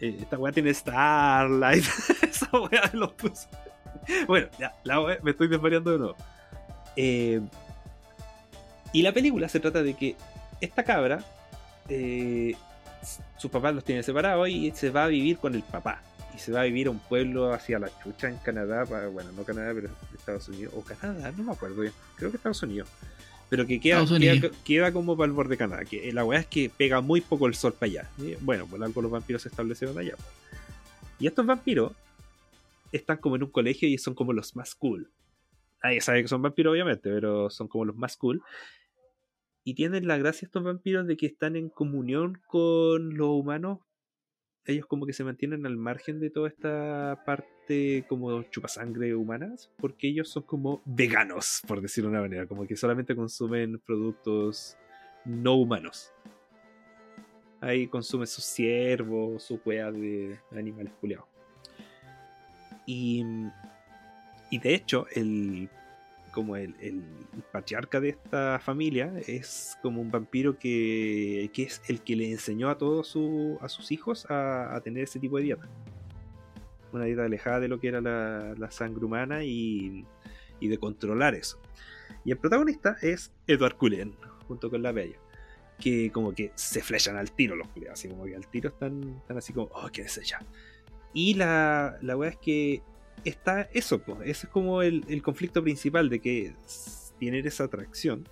Esta 0.00 0.36
weá 0.36 0.52
tiene 0.52 0.74
Starlight. 0.74 1.84
Esa 2.22 2.50
weá 2.60 2.90
los 2.92 3.12
puso. 3.12 3.48
Bueno, 4.26 4.48
ya, 4.58 4.74
la 4.84 5.18
me 5.22 5.30
estoy 5.30 5.48
desvariando 5.48 5.90
de 5.92 5.98
nuevo. 5.98 6.16
Eh, 6.96 7.40
y 8.92 9.02
la 9.02 9.12
película 9.12 9.48
se 9.48 9.60
trata 9.60 9.82
de 9.82 9.94
que 9.94 10.16
esta 10.60 10.84
cabra, 10.84 11.24
eh, 11.88 12.54
sus 13.38 13.50
papás 13.50 13.74
los 13.74 13.84
tienen 13.84 14.04
separados 14.04 14.48
y 14.48 14.70
se 14.72 14.90
va 14.90 15.04
a 15.04 15.08
vivir 15.08 15.38
con 15.38 15.54
el 15.54 15.62
papá. 15.62 16.00
Y 16.34 16.38
se 16.38 16.50
va 16.52 16.62
a 16.62 16.64
vivir 16.64 16.88
a 16.88 16.90
un 16.90 16.98
pueblo 16.98 17.52
hacia 17.52 17.78
la 17.78 17.88
chucha 18.02 18.28
en 18.28 18.36
Canadá, 18.38 18.84
para- 18.86 19.08
bueno, 19.08 19.30
no 19.32 19.44
Canadá, 19.44 19.72
pero 19.74 19.88
Estados 20.16 20.48
Unidos, 20.48 20.72
o 20.76 20.82
Canadá, 20.82 21.32
no 21.36 21.44
me 21.44 21.52
acuerdo 21.52 21.80
bien, 21.82 21.92
creo 22.16 22.30
que 22.30 22.36
Estados 22.38 22.62
Unidos. 22.62 22.88
Pero 23.50 23.66
que 23.66 23.78
queda, 24.64 24.92
como 24.92 25.16
para 25.16 25.26
el 25.26 25.32
borde 25.32 25.50
de 25.50 25.56
Canadá. 25.58 25.84
Que 25.84 26.12
la 26.12 26.24
weá 26.24 26.40
es 26.40 26.46
que 26.46 26.70
pega 26.70 27.00
muy 27.00 27.20
poco 27.20 27.46
el 27.46 27.54
sol 27.54 27.72
para 27.74 27.90
allá. 27.90 28.10
Y, 28.18 28.34
bueno, 28.40 28.66
por 28.66 28.82
algo 28.82 29.02
los 29.02 29.10
vampiros 29.10 29.42
se 29.42 29.48
establecieron 29.48 29.96
allá. 29.96 30.14
Y 31.20 31.26
estos 31.28 31.46
vampiros 31.46 31.92
están 32.96 33.18
como 33.18 33.36
en 33.36 33.44
un 33.44 33.50
colegio 33.50 33.88
y 33.88 33.98
son 33.98 34.14
como 34.14 34.32
los 34.32 34.56
más 34.56 34.74
cool. 34.74 35.10
Nadie 35.82 36.00
sabe 36.00 36.22
que 36.22 36.28
son 36.28 36.42
vampiros, 36.42 36.72
obviamente, 36.72 37.10
pero 37.10 37.50
son 37.50 37.68
como 37.68 37.84
los 37.84 37.96
más 37.96 38.16
cool. 38.16 38.42
Y 39.64 39.74
tienen 39.74 40.06
la 40.06 40.16
gracia 40.18 40.46
estos 40.46 40.62
vampiros 40.62 41.06
de 41.06 41.16
que 41.16 41.26
están 41.26 41.56
en 41.56 41.68
comunión 41.68 42.40
con 42.46 43.16
los 43.16 43.28
humanos. 43.28 43.80
Ellos 44.66 44.86
como 44.86 45.06
que 45.06 45.12
se 45.12 45.24
mantienen 45.24 45.66
al 45.66 45.76
margen 45.76 46.20
de 46.20 46.30
toda 46.30 46.48
esta 46.48 47.22
parte 47.26 48.06
como 48.08 48.42
chupasangre 48.44 49.14
humanas, 49.14 49.70
porque 49.78 50.08
ellos 50.08 50.30
son 50.30 50.44
como 50.44 50.82
veganos, 50.86 51.62
por 51.66 51.82
decirlo 51.82 52.08
de 52.08 52.16
una 52.16 52.22
manera, 52.22 52.46
como 52.46 52.66
que 52.66 52.76
solamente 52.76 53.14
consumen 53.14 53.78
productos 53.84 54.78
no 55.26 55.54
humanos. 55.54 56.12
Ahí 57.60 57.86
consume 57.88 58.26
sus 58.26 58.44
ciervos, 58.44 59.42
sus 59.42 59.60
weas 59.66 59.92
de 59.94 60.38
animales 60.52 60.92
culiados. 61.00 61.33
Y, 62.86 63.24
y 64.50 64.58
de 64.58 64.74
hecho, 64.74 65.06
el 65.14 65.68
como 66.32 66.56
el, 66.56 66.74
el 66.80 67.04
patriarca 67.52 68.00
de 68.00 68.08
esta 68.08 68.58
familia 68.58 69.12
es 69.24 69.78
como 69.82 70.00
un 70.00 70.10
vampiro 70.10 70.58
que, 70.58 71.48
que 71.52 71.62
es 71.62 71.80
el 71.86 72.00
que 72.02 72.16
le 72.16 72.28
enseñó 72.28 72.70
a 72.70 72.76
todos 72.76 73.06
su- 73.06 73.56
a 73.60 73.68
sus 73.68 73.92
hijos 73.92 74.28
a, 74.28 74.74
a 74.74 74.80
tener 74.80 75.04
ese 75.04 75.20
tipo 75.20 75.36
de 75.36 75.44
dieta. 75.44 75.68
Una 76.92 77.04
dieta 77.04 77.24
alejada 77.24 77.60
de 77.60 77.68
lo 77.68 77.78
que 77.78 77.86
era 77.86 78.00
la, 78.00 78.52
la 78.58 78.70
sangre 78.72 79.04
humana 79.04 79.44
y, 79.44 80.04
y 80.58 80.66
de 80.66 80.76
controlar 80.78 81.36
eso. 81.36 81.60
Y 82.24 82.32
el 82.32 82.38
protagonista 82.38 82.96
es 83.00 83.32
Edward 83.46 83.76
Cullen, 83.76 84.16
junto 84.48 84.68
con 84.70 84.82
la 84.82 84.90
Bella. 84.90 85.18
Que 85.78 86.10
como 86.10 86.32
que 86.34 86.50
se 86.56 86.82
flechan 86.82 87.16
al 87.16 87.30
tiro 87.30 87.54
los 87.54 87.68
culiados, 87.68 88.00
así 88.00 88.08
como 88.08 88.24
que 88.24 88.34
al 88.34 88.46
tiro 88.48 88.70
están, 88.70 89.18
están 89.18 89.38
así 89.38 89.52
como, 89.52 89.66
oh, 89.72 89.88
¿quién 89.92 90.06
es 90.06 90.18
ella? 90.18 90.40
Y 91.14 91.34
la, 91.34 91.96
la 92.02 92.16
wea 92.16 92.30
es 92.30 92.36
que 92.36 92.82
está 93.24 93.62
eso, 93.72 94.00
pues, 94.00 94.18
ese 94.22 94.46
es 94.46 94.52
como 94.52 94.82
el, 94.82 95.04
el 95.08 95.22
conflicto 95.22 95.62
principal 95.62 96.10
de 96.10 96.20
que 96.20 96.54
tienen 97.18 97.46
esa 97.46 97.64
atracción, 97.64 98.28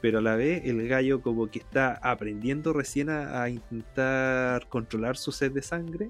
pero 0.00 0.18
a 0.18 0.22
la 0.22 0.36
vez 0.36 0.62
el 0.64 0.86
gallo 0.88 1.20
como 1.20 1.50
que 1.50 1.58
está 1.58 1.94
aprendiendo 2.02 2.72
recién 2.72 3.10
a, 3.10 3.48
intentar 3.48 4.66
controlar 4.68 5.16
su 5.16 5.32
sed 5.32 5.52
de 5.52 5.62
sangre. 5.62 6.08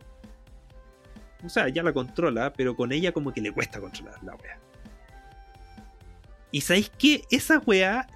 O 1.44 1.48
sea, 1.48 1.68
ya 1.68 1.82
la 1.82 1.92
controla, 1.92 2.52
pero 2.52 2.76
con 2.76 2.92
ella 2.92 3.12
como 3.12 3.32
que 3.32 3.40
le 3.40 3.50
cuesta 3.50 3.80
controlar 3.80 4.22
la 4.22 4.34
wea. 4.36 4.58
Y 6.52 6.60
sabéis 6.60 6.90
que 6.90 7.24
esa 7.30 7.58
wea 7.58 8.06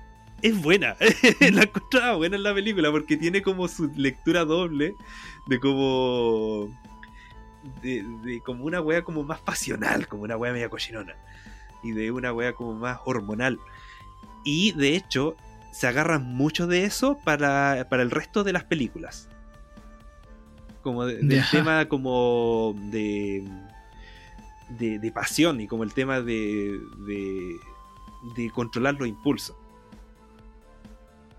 es 0.42 0.60
buena. 0.60 0.96
la 1.40 1.62
encontraba 1.62 2.16
buena 2.16 2.36
en 2.36 2.42
la 2.42 2.54
película 2.54 2.90
porque 2.90 3.16
tiene 3.16 3.42
como 3.42 3.66
su 3.66 3.90
lectura 3.96 4.44
doble 4.44 4.92
de 5.48 5.58
como 5.60 6.68
de, 7.82 8.04
de 8.24 8.40
como 8.40 8.64
una 8.64 8.80
wea 8.80 9.02
como 9.02 9.22
más 9.22 9.40
pasional, 9.40 10.06
como 10.08 10.22
una 10.24 10.36
wea 10.36 10.52
media 10.52 10.68
cochinona. 10.68 11.14
Y 11.82 11.92
de 11.92 12.10
una 12.10 12.32
wea 12.32 12.52
como 12.54 12.74
más 12.74 12.98
hormonal. 13.04 13.58
Y 14.44 14.72
de 14.72 14.96
hecho, 14.96 15.36
se 15.72 15.86
agarran 15.86 16.22
mucho 16.24 16.66
de 16.66 16.84
eso 16.84 17.18
para, 17.24 17.86
para 17.90 18.02
el 18.02 18.10
resto 18.10 18.44
de 18.44 18.52
las 18.52 18.64
películas. 18.64 19.28
Como 20.82 21.04
de- 21.06 21.18
del 21.22 21.42
tema 21.50 21.86
como 21.88 22.74
de, 22.90 23.46
de. 24.70 24.98
de 24.98 25.12
pasión 25.12 25.60
y 25.60 25.66
como 25.66 25.82
el 25.84 25.92
tema 25.94 26.20
de. 26.20 26.78
de. 27.06 27.56
de 28.36 28.50
controlar 28.50 28.94
los 28.94 29.08
impulsos. 29.08 29.56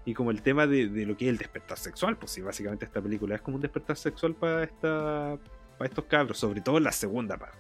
Y 0.08 0.14
como 0.14 0.30
el 0.30 0.42
tema 0.44 0.68
de, 0.68 0.88
de 0.88 1.06
lo 1.08 1.18
que 1.18 1.26
es 1.26 1.30
el 1.30 1.38
despertar 1.38 1.80
sexual, 1.80 2.16
pues 2.18 2.32
sí, 2.32 2.42
básicamente 2.42 2.86
esta 2.86 3.02
película 3.02 3.36
es 3.36 3.42
como 3.42 3.56
un 3.56 3.62
despertar 3.62 3.98
sexual 3.98 4.36
para 4.36 4.64
esta 4.64 5.38
para 5.78 5.90
estos 5.90 6.06
cabros, 6.06 6.38
sobre 6.38 6.62
todo 6.62 6.78
en 6.78 6.84
la 6.84 6.92
segunda 6.92 7.38
parte. 7.38 7.58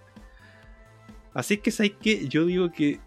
Así 1.33 1.57
que 1.57 1.71
sabéis 1.71 1.95
que 1.99 2.27
yo 2.27 2.45
digo 2.45 2.71
que 2.71 2.99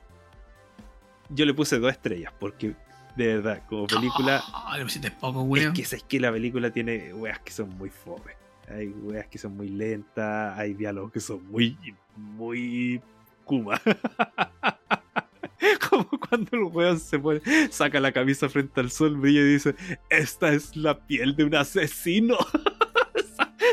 yo 1.31 1.47
le 1.47 1.55
puse 1.55 1.79
dos 1.79 1.91
estrellas, 1.91 2.33
porque 2.39 2.75
de 3.17 3.37
verdad, 3.37 3.63
como 3.69 3.87
película, 3.87 4.43
Ay, 4.67 4.85
me 4.85 4.91
sientes 4.91 5.11
poco, 5.13 5.43
es 5.43 5.49
weón. 5.49 5.73
que 5.73 5.85
sabéis 5.85 6.05
que 6.05 6.21
la 6.21 6.31
película 6.31 6.71
tiene 6.71 7.13
weas 7.15 7.41
que 7.41 7.51
son 7.51 7.71
muy 7.77 7.91
fome. 7.91 8.37
Hay 8.69 8.89
weas 8.89 9.27
que 9.27 9.39
son 9.39 9.57
muy 9.57 9.69
lentas, 9.69 10.57
hay 10.59 10.75
diálogos 10.75 11.11
que 11.11 11.21
son 11.21 11.45
muy, 11.51 11.77
muy 12.17 13.01
kuma. 13.45 13.81
Como 15.91 16.09
cuando 16.21 16.49
el 16.53 16.63
weón 16.65 17.01
se 17.01 17.19
pone, 17.19 17.41
saca 17.71 17.99
la 17.99 18.13
camisa 18.13 18.49
frente 18.49 18.81
al 18.81 18.91
sol, 18.91 19.17
brilla 19.17 19.41
y 19.41 19.55
dice, 19.55 19.75
esta 20.11 20.53
es 20.53 20.77
la 20.77 20.99
piel 21.07 21.35
de 21.35 21.45
un 21.45 21.55
asesino. 21.55 22.37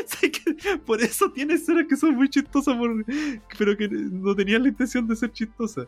Por 0.86 1.00
eso 1.02 1.30
tiene 1.30 1.54
escenas 1.54 1.86
que 1.88 1.96
son 1.96 2.14
muy 2.14 2.28
chistosas, 2.28 2.76
por- 2.76 3.04
pero 3.58 3.76
que 3.76 3.88
no 3.88 4.34
tenían 4.34 4.62
la 4.62 4.68
intención 4.68 5.06
de 5.06 5.16
ser 5.16 5.32
chistosas. 5.32 5.86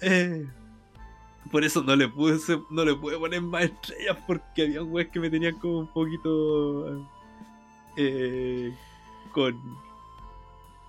Eh, 0.00 0.46
por 1.50 1.64
eso 1.64 1.82
no 1.82 1.94
le 1.94 2.08
puse, 2.08 2.58
no 2.70 2.84
le 2.84 2.94
pude 2.94 3.18
poner 3.18 3.40
más 3.42 3.64
estrellas 3.64 4.16
porque 4.26 4.62
había 4.62 4.82
weas 4.82 5.08
que 5.10 5.20
me 5.20 5.28
tenían 5.30 5.58
como 5.58 5.80
un 5.80 5.86
poquito 5.92 7.06
eh, 7.96 8.72
con 9.32 9.54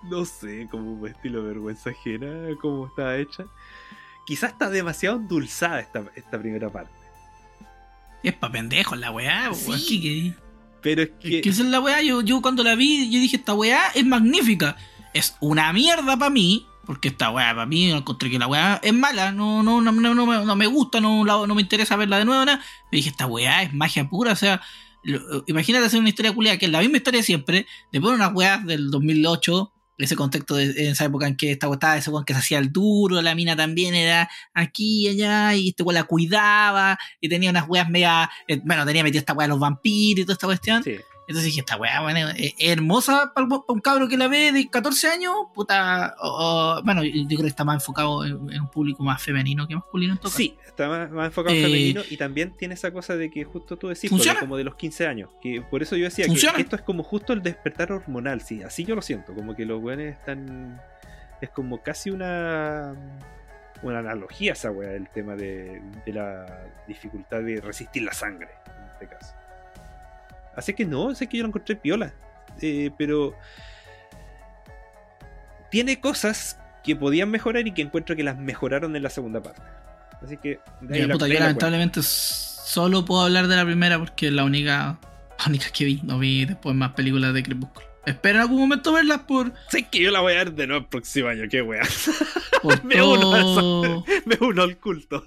no 0.04 0.24
sé, 0.24 0.68
como 0.70 0.92
un 0.92 1.08
estilo 1.08 1.42
de 1.42 1.48
vergüenza 1.48 1.90
ajena, 1.90 2.48
como 2.60 2.86
estaba 2.86 3.16
hecha. 3.16 3.46
Quizás 4.26 4.52
está 4.52 4.68
demasiado 4.70 5.16
endulzada 5.16 5.80
esta, 5.80 6.04
esta 6.14 6.38
primera 6.38 6.68
parte. 6.70 6.92
Es 8.22 8.34
pa' 8.34 8.50
pendejos 8.50 8.98
la 8.98 9.10
weá, 9.10 9.52
Sí. 9.54 10.34
Pero 10.84 11.02
es 11.02 11.10
Es 11.22 11.42
que 11.42 11.48
esa 11.48 11.62
es 11.62 11.68
la 11.68 11.80
weá. 11.80 12.00
Yo, 12.02 12.20
yo 12.20 12.40
cuando 12.40 12.62
la 12.62 12.76
vi, 12.76 13.10
yo 13.10 13.18
dije, 13.18 13.36
esta 13.36 13.54
weá 13.54 13.88
es 13.94 14.06
magnífica. 14.06 14.76
Es 15.14 15.36
una 15.40 15.72
mierda 15.72 16.16
para 16.16 16.30
mí. 16.30 16.66
Porque 16.86 17.08
esta 17.08 17.30
weá, 17.30 17.54
para 17.54 17.64
mí, 17.64 17.90
encontré 17.90 18.28
que 18.30 18.38
la 18.38 18.46
weá 18.46 18.78
es 18.82 18.92
mala. 18.92 19.32
No, 19.32 19.62
no, 19.62 19.80
no, 19.80 19.90
no, 19.90 20.14
no 20.14 20.26
me- 20.26 20.44
no 20.44 20.54
me 20.54 20.66
gusta, 20.66 21.00
no, 21.00 21.24
la- 21.24 21.46
no 21.46 21.54
me 21.54 21.62
interesa 21.62 21.96
verla 21.96 22.18
de 22.18 22.26
nuevo. 22.26 22.44
Nada. 22.44 22.58
Pero 22.90 22.98
dije, 22.98 23.08
esta 23.08 23.26
weá 23.26 23.62
es 23.62 23.72
magia 23.74 24.08
pura. 24.08 24.32
O 24.32 24.36
sea, 24.36 24.60
lo- 25.02 25.42
imagínate 25.46 25.86
hacer 25.86 25.98
una 26.00 26.10
historia 26.10 26.34
culiada 26.34 26.58
que 26.58 26.66
es 26.66 26.70
la 26.70 26.80
misma 26.80 26.98
historia 26.98 27.20
de 27.20 27.24
siempre. 27.24 27.66
Le 27.90 28.00
ponen 28.02 28.16
unas 28.16 28.34
weas 28.34 28.64
del 28.66 28.90
2008. 28.90 29.72
Ese 29.96 30.16
contexto 30.16 30.56
de 30.56 30.64
en 30.64 30.90
esa 30.90 31.04
época 31.04 31.28
en 31.28 31.36
que 31.36 31.52
esta 31.52 31.72
estaba 31.72 31.96
ese 31.96 32.10
weón 32.10 32.24
que 32.24 32.34
se 32.34 32.40
hacía 32.40 32.58
el 32.58 32.72
duro, 32.72 33.22
la 33.22 33.34
mina 33.34 33.54
también 33.54 33.94
era 33.94 34.28
aquí 34.52 35.06
y 35.06 35.08
allá, 35.10 35.54
y 35.54 35.68
este 35.68 35.82
weón 35.82 35.94
la 35.94 36.04
cuidaba, 36.04 36.98
y 37.20 37.28
tenía 37.28 37.50
unas 37.50 37.68
weas 37.68 37.88
media. 37.88 38.30
eh, 38.48 38.60
bueno, 38.64 38.84
tenía 38.84 39.04
metida 39.04 39.20
esta 39.20 39.32
weá 39.34 39.46
de 39.46 39.50
los 39.50 39.60
vampiros 39.60 40.22
y 40.22 40.24
toda 40.24 40.34
esta 40.34 40.46
cuestión. 40.46 40.82
sí, 40.82 40.96
Entonces 41.26 41.44
dije, 41.44 41.60
esta 41.60 41.76
weá, 41.76 42.02
bueno, 42.02 42.28
es, 42.36 42.54
hermosa 42.58 43.32
para 43.34 43.46
un 43.66 43.80
cabro 43.80 44.08
que 44.08 44.18
la 44.18 44.28
ve 44.28 44.52
de 44.52 44.68
14 44.68 45.08
años, 45.08 45.34
puta. 45.54 46.14
bueno, 46.84 47.02
yo 47.02 47.26
creo 47.26 47.40
que 47.40 47.46
está 47.46 47.64
más 47.64 47.76
enfocado 47.76 48.24
en, 48.24 48.32
en 48.52 48.60
un 48.60 48.70
público 48.70 49.02
más 49.02 49.22
femenino 49.22 49.66
que 49.66 49.74
masculino 49.74 50.12
en 50.12 50.18
todo 50.18 50.28
caso. 50.28 50.36
sí, 50.36 50.54
está 50.66 50.88
más, 50.88 51.10
más 51.10 51.26
enfocado 51.26 51.54
en 51.54 51.62
Eh, 51.62 51.64
femenino 51.64 52.02
y 52.10 52.16
también 52.16 52.52
tiene 52.52 52.74
esa 52.74 52.92
cosa 52.92 53.16
de 53.16 53.30
que 53.30 53.44
justo 53.44 53.76
tú 53.76 53.88
decís, 53.88 54.10
¿Funciona? 54.10 54.34
porque 54.34 54.46
como 54.46 54.56
de 54.58 54.64
los 54.64 54.74
15 54.74 55.06
años, 55.06 55.30
que 55.40 55.62
por 55.62 55.82
eso 55.82 55.96
yo 55.96 56.04
decía 56.04 56.24
que 56.24 56.30
¿Funciona? 56.30 56.58
esto 56.58 56.76
es 56.76 56.82
como 56.82 57.02
justo 57.02 57.32
el 57.32 57.42
despertar 57.42 57.92
hormonal, 57.92 58.42
sí, 58.42 58.62
así 58.62 58.84
yo 58.84 58.94
lo 58.94 59.02
siento, 59.02 59.32
como 59.34 59.56
que 59.56 59.64
los 59.64 59.82
weones 59.82 60.16
están, 60.18 60.80
es 61.40 61.48
como 61.50 61.82
casi 61.82 62.10
una, 62.10 62.94
una 63.82 63.98
analogía 64.00 64.52
esa 64.52 64.70
weá, 64.70 64.92
el 64.92 65.08
tema 65.08 65.36
de, 65.36 65.80
de 66.04 66.12
la 66.12 66.66
dificultad 66.86 67.40
de 67.40 67.60
resistir 67.62 68.02
la 68.02 68.12
sangre, 68.12 68.50
en 68.66 68.92
este 68.92 69.08
caso. 69.08 69.34
Así 70.56 70.74
que 70.74 70.84
no, 70.84 71.14
sé 71.14 71.28
que 71.28 71.38
yo 71.38 71.42
lo 71.42 71.48
encontré 71.48 71.76
piola, 71.76 72.14
eh, 72.60 72.90
pero 72.96 73.34
tiene 75.70 76.00
cosas 76.00 76.58
que 76.84 76.94
podían 76.94 77.30
mejorar 77.30 77.66
y 77.66 77.72
que 77.72 77.82
encuentro 77.82 78.14
que 78.14 78.22
las 78.22 78.38
mejoraron 78.38 78.94
en 78.94 79.02
la 79.02 79.10
segunda 79.10 79.42
parte. 79.42 79.62
Así 80.22 80.36
que 80.36 80.60
de 80.80 80.94
ahí 80.94 81.00
Ya, 81.02 81.06
la- 81.08 81.12
puta, 81.14 81.24
de 81.26 81.32
yo 81.34 81.38
la 81.40 81.46
lamentablemente 81.46 82.00
solo 82.02 83.04
puedo 83.04 83.22
hablar 83.22 83.46
de 83.48 83.56
la 83.56 83.64
primera 83.64 83.98
porque 83.98 84.28
es 84.28 84.32
la 84.32 84.44
única, 84.44 84.98
la 85.38 85.44
única 85.48 85.66
que 85.70 85.84
vi. 85.84 86.00
No 86.02 86.18
vi 86.18 86.44
después 86.44 86.74
más 86.74 86.92
películas 86.92 87.34
de 87.34 87.42
Crepúsculo. 87.42 87.86
Espero 88.06 88.36
en 88.36 88.42
algún 88.42 88.60
momento 88.60 88.92
verlas 88.92 89.20
por. 89.20 89.52
Sé 89.70 89.84
que 89.88 90.00
yo 90.02 90.10
la 90.10 90.20
voy 90.20 90.34
a 90.34 90.36
ver 90.36 90.52
de 90.52 90.66
nuevo 90.66 90.82
el 90.82 90.88
próximo 90.88 91.28
año, 91.28 91.44
qué 91.50 91.62
wea. 91.62 91.82
Me 92.84 93.02
uno 93.02 93.20
todo. 93.30 94.04
Me 94.26 94.36
uno 94.40 94.62
al 94.62 94.76
culto. 94.76 95.26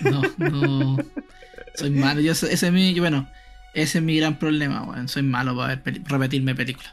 No, 0.00 0.22
no. 0.38 0.96
Soy 1.74 1.90
malo. 1.90 2.20
Yo, 2.20 2.32
ese 2.32 2.52
es 2.52 2.72
mi, 2.72 2.98
bueno, 3.00 3.28
ese 3.74 3.98
es 3.98 4.04
mi 4.04 4.16
gran 4.16 4.38
problema, 4.38 4.82
weón. 4.82 5.08
Soy 5.08 5.22
malo 5.22 5.56
para 5.56 5.76
ver 5.76 6.02
repetirme 6.04 6.54
películas. 6.54 6.92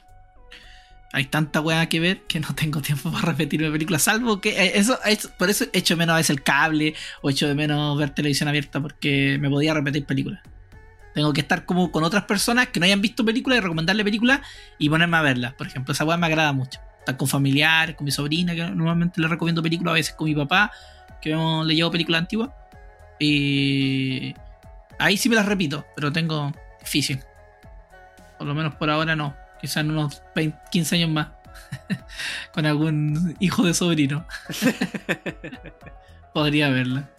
Hay 1.12 1.26
tanta 1.26 1.60
weá 1.62 1.88
que 1.90 2.00
ver 2.00 2.22
que 2.28 2.40
no 2.40 2.54
tengo 2.54 2.82
tiempo 2.82 3.12
para 3.12 3.28
repetirme 3.32 3.72
películas. 3.72 4.04
Salvo 4.04 4.40
que 4.42 4.50
eh, 4.52 4.72
eso, 4.76 5.00
es- 5.06 5.28
por 5.28 5.50
eso 5.50 5.66
echo 5.74 5.98
menos 5.98 6.14
a 6.14 6.18
veces 6.18 6.30
el 6.32 6.44
cable 6.44 6.94
o 7.22 7.30
echo 7.30 7.48
de 7.48 7.56
menos 7.56 7.98
ver 7.98 8.12
televisión 8.12 8.48
abierta 8.48 8.80
porque 8.80 9.38
me 9.42 9.50
podía 9.50 9.74
repetir 9.74 10.06
películas. 10.06 10.42
Tengo 11.16 11.34
que 11.34 11.42
estar 11.42 11.66
como 11.66 11.92
con 11.92 12.04
otras 12.04 12.26
personas 12.26 12.68
que 12.68 12.80
no 12.80 12.86
hayan 12.86 13.02
visto 13.02 13.26
películas 13.26 13.58
y 13.58 13.62
recomendarle 13.62 14.04
películas 14.04 14.42
y 14.78 14.88
ponerme 14.90 15.18
a 15.18 15.22
verlas. 15.24 15.54
Por 15.54 15.66
ejemplo, 15.68 15.92
esa 15.94 16.06
weá 16.06 16.16
me 16.18 16.28
agrada 16.28 16.54
mucho. 16.54 16.80
Estar 17.00 17.18
con 17.18 17.28
familiares, 17.28 17.96
con 17.96 18.06
mi 18.06 18.12
sobrina, 18.12 18.54
que 18.54 18.62
normalmente 18.70 19.20
le 19.20 19.28
recomiendo 19.28 19.64
películas, 19.64 19.92
a 19.92 19.96
veces 19.96 20.14
con 20.14 20.28
mi 20.30 20.36
papá, 20.36 20.72
que 21.22 21.36
le 21.66 21.76
llevo 21.76 21.90
películas 21.90 22.22
antiguas. 22.22 22.52
Y 23.20 24.34
ahí 25.00 25.18
sí 25.18 25.30
me 25.30 25.36
las 25.36 25.46
repito, 25.46 25.86
pero 25.96 26.12
tengo 26.12 26.52
difícil. 26.80 27.20
Por 28.38 28.48
lo 28.48 28.54
menos 28.56 28.76
por 28.76 28.90
ahora 28.90 29.16
no. 29.16 29.36
Quizás 29.60 29.78
en 29.78 29.92
unos 29.92 30.22
20, 30.36 30.58
15 30.72 30.96
años 30.96 31.10
más. 31.10 31.28
Con 32.54 32.66
algún 32.66 33.36
hijo 33.40 33.64
de 33.64 33.74
sobrino. 33.74 34.26
Podría 36.34 36.70
verla. 36.70 37.10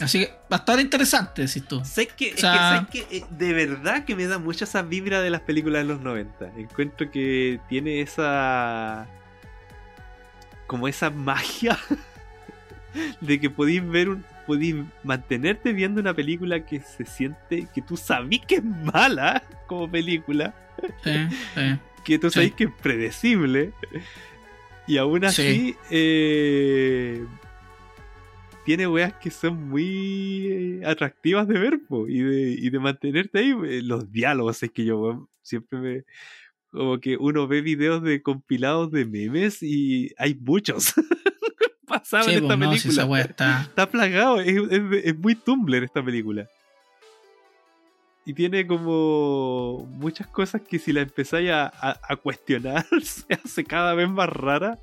Así 0.00 0.18
que 0.20 0.32
va 0.52 0.56
a 0.56 0.60
estar 0.60 0.78
interesante, 0.78 1.42
decís 1.42 1.66
tú. 1.66 1.82
Sé 1.84 2.06
que, 2.08 2.36
sea- 2.36 2.86
que. 2.90 3.06
Eh, 3.10 3.24
de 3.30 3.52
verdad 3.54 4.04
que 4.04 4.14
me 4.14 4.26
da 4.26 4.38
mucha 4.38 4.64
esa 4.64 4.82
vibra 4.82 5.22
de 5.22 5.30
las 5.30 5.40
películas 5.42 5.82
de 5.82 5.88
los 5.88 6.00
90. 6.00 6.52
Encuentro 6.58 7.10
que 7.10 7.60
tiene 7.68 8.00
esa. 8.02 9.06
como 10.66 10.86
esa 10.88 11.08
magia 11.10 11.78
de 13.20 13.40
que 13.40 13.48
podéis 13.48 13.86
ver 13.88 14.08
un. 14.10 14.24
Podís 14.46 14.76
mantenerte 15.04 15.72
viendo 15.72 16.00
una 16.00 16.14
película 16.14 16.64
que 16.64 16.80
se 16.80 17.04
siente, 17.04 17.66
que 17.74 17.82
tú 17.82 17.96
sabís 17.96 18.40
que 18.46 18.56
es 18.56 18.64
mala 18.64 19.42
como 19.66 19.90
película, 19.90 20.54
Sí, 21.02 21.10
sí. 21.54 21.78
que 22.04 22.18
tú 22.18 22.28
Sí. 22.30 22.34
sabés 22.34 22.52
que 22.54 22.64
es 22.64 22.70
predecible, 22.82 23.72
y 24.86 24.98
aún 24.98 25.24
así 25.24 25.74
eh, 25.90 27.24
tiene 28.64 28.86
weas 28.86 29.12
que 29.14 29.30
son 29.30 29.68
muy 29.68 30.46
eh, 30.48 30.80
atractivas 30.84 31.46
de 31.48 31.58
ver 31.58 31.80
po, 31.88 32.08
y, 32.08 32.20
de, 32.20 32.50
y 32.58 32.70
de 32.70 32.78
mantenerte 32.78 33.38
ahí. 33.38 33.54
eh, 33.64 33.80
Los 33.82 34.10
diálogos, 34.12 34.62
es 34.62 34.70
que 34.70 34.84
yo 34.84 34.98
weón, 35.00 35.28
siempre 35.42 35.78
me. 35.78 36.04
Como 36.70 36.98
que 37.00 37.16
uno 37.16 37.46
ve 37.46 37.62
videos 37.62 38.02
de 38.02 38.22
compilados 38.22 38.90
de 38.90 39.06
memes 39.06 39.62
y 39.62 40.12
hay 40.18 40.34
muchos 40.34 40.92
Sí, 42.04 42.16
en 42.32 42.44
esta 42.44 42.46
pues, 42.46 42.58
no, 42.58 42.72
si 42.74 42.82
película. 42.88 43.04
wea 43.06 43.22
está. 43.22 43.60
Está 43.68 43.86
plagado, 43.90 44.40
es, 44.40 44.56
es- 44.70 45.04
es 45.04 45.18
muy 45.18 45.34
Tumblr 45.34 45.82
esta 45.84 46.02
película. 46.02 46.46
Y 48.28 48.34
tiene 48.34 48.66
como 48.66 49.86
muchas 49.92 50.26
cosas 50.26 50.60
que 50.62 50.80
si 50.80 50.92
la 50.92 51.02
empezáis 51.02 51.48
a, 51.50 51.66
a- 51.66 52.00
a 52.08 52.16
cuestionar 52.16 52.84
se 53.02 53.24
hace 53.34 53.62
cada 53.64 53.94
vez 53.94 54.08
más 54.08 54.28
rara. 54.28 54.78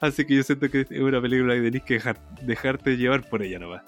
Así 0.00 0.24
que 0.24 0.34
yo 0.34 0.42
siento 0.42 0.68
que 0.70 0.80
es 0.80 0.90
una 1.00 1.20
película 1.22 1.54
que 1.54 1.60
tenéis 1.62 1.84
que 1.84 1.94
dejar, 1.94 2.18
dejarte 2.42 2.96
llevar 2.96 3.28
por 3.28 3.42
ella 3.42 3.60
nomás. 3.60 3.82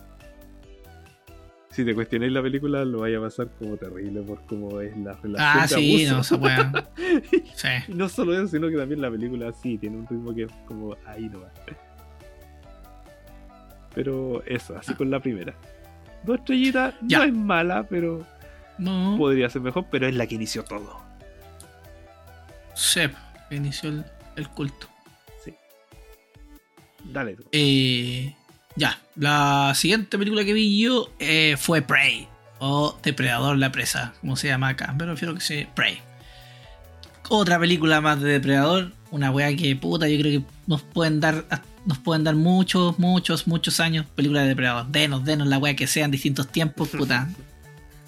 Si 1.71 1.85
te 1.87 1.95
cuestionáis 1.95 2.31
la 2.33 2.43
película 2.43 2.85
lo 2.85 3.01
vaya 3.01 3.17
a 3.19 3.23
pasar 3.23 3.49
como 3.59 3.77
terrible 3.79 4.21
por 4.23 4.45
cómo 4.45 4.81
es 4.83 4.95
la 4.99 5.15
relación 5.15 5.39
Ah, 5.41 5.63
de 5.63 5.69
sí, 5.69 6.07
abuso. 6.07 6.39
no. 6.39 6.73
Sí. 7.57 7.69
Y 7.89 7.95
no 7.95 8.09
solo 8.11 8.35
eso, 8.35 8.47
sino 8.47 8.69
que 8.69 8.77
también 8.77 9.01
la 9.01 9.11
película 9.11 9.53
sí 9.55 9.79
tiene 9.79 9.97
un 9.97 10.07
ritmo 10.07 10.35
que 10.35 10.43
es 10.45 10.53
como 10.67 10.95
ahí 11.07 11.29
nomás. 11.31 11.51
Pero 13.95 14.43
eso, 14.47 14.77
así 14.77 14.95
con 14.95 15.11
la 15.11 15.21
primera. 15.21 15.55
Dos 16.25 16.39
estrellitas 16.39 16.95
Ya. 17.03 17.19
no 17.19 17.25
es 17.25 17.33
mala, 17.35 17.87
pero 17.89 18.27
No. 18.79 19.17
podría 19.19 19.51
ser 19.51 19.63
mejor, 19.63 19.87
pero 19.91 20.07
es 20.07 20.15
la 20.15 20.27
que 20.27 20.35
inició 20.37 20.65
todo. 20.65 21.01
Sep, 22.75 23.15
que 23.49 23.57
inició 23.57 23.91
el, 23.91 24.05
el 24.37 24.49
culto. 24.49 24.89
Dale 27.05 27.35
tú. 27.35 27.45
Eh, 27.53 28.35
ya, 28.77 28.99
la 29.17 29.73
siguiente 29.75 30.17
película 30.19 30.45
que 30.45 30.53
vi 30.53 30.81
yo 30.81 31.11
eh, 31.19 31.57
fue 31.59 31.83
Prey, 31.83 32.29
o 32.61 32.97
Depredador 33.03 33.59
la 33.59 33.73
presa, 33.73 34.15
como 34.21 34.37
se 34.37 34.49
llama 34.49 34.69
acá, 34.69 34.95
pero 34.97 35.11
prefiero 35.13 35.35
que 35.35 35.41
sea 35.41 35.69
Prey. 35.75 35.99
Otra 37.29 37.59
película 37.59 38.01
más 38.01 38.21
de 38.21 38.31
Depredador, 38.31 38.93
una 39.11 39.31
wea 39.33 39.55
que 39.57 39.75
puta, 39.77 40.09
yo 40.09 40.19
creo 40.21 40.41
que 40.41 40.47
nos 40.67 40.83
pueden 40.83 41.19
dar 41.21 41.45
nos 41.87 41.99
pueden 41.99 42.25
dar 42.25 42.35
muchos, 42.37 42.99
muchos, 42.99 43.47
muchos 43.47 43.81
años 43.81 44.07
películas 44.15 44.43
de 44.45 44.51
Depredador. 44.51 44.87
Denos, 44.89 45.25
denos 45.25 45.49
la 45.49 45.59
wea 45.59 45.75
que 45.77 45.87
sean 45.87 46.11
distintos 46.11 46.49
tiempos, 46.49 46.89
puta. 46.99 47.29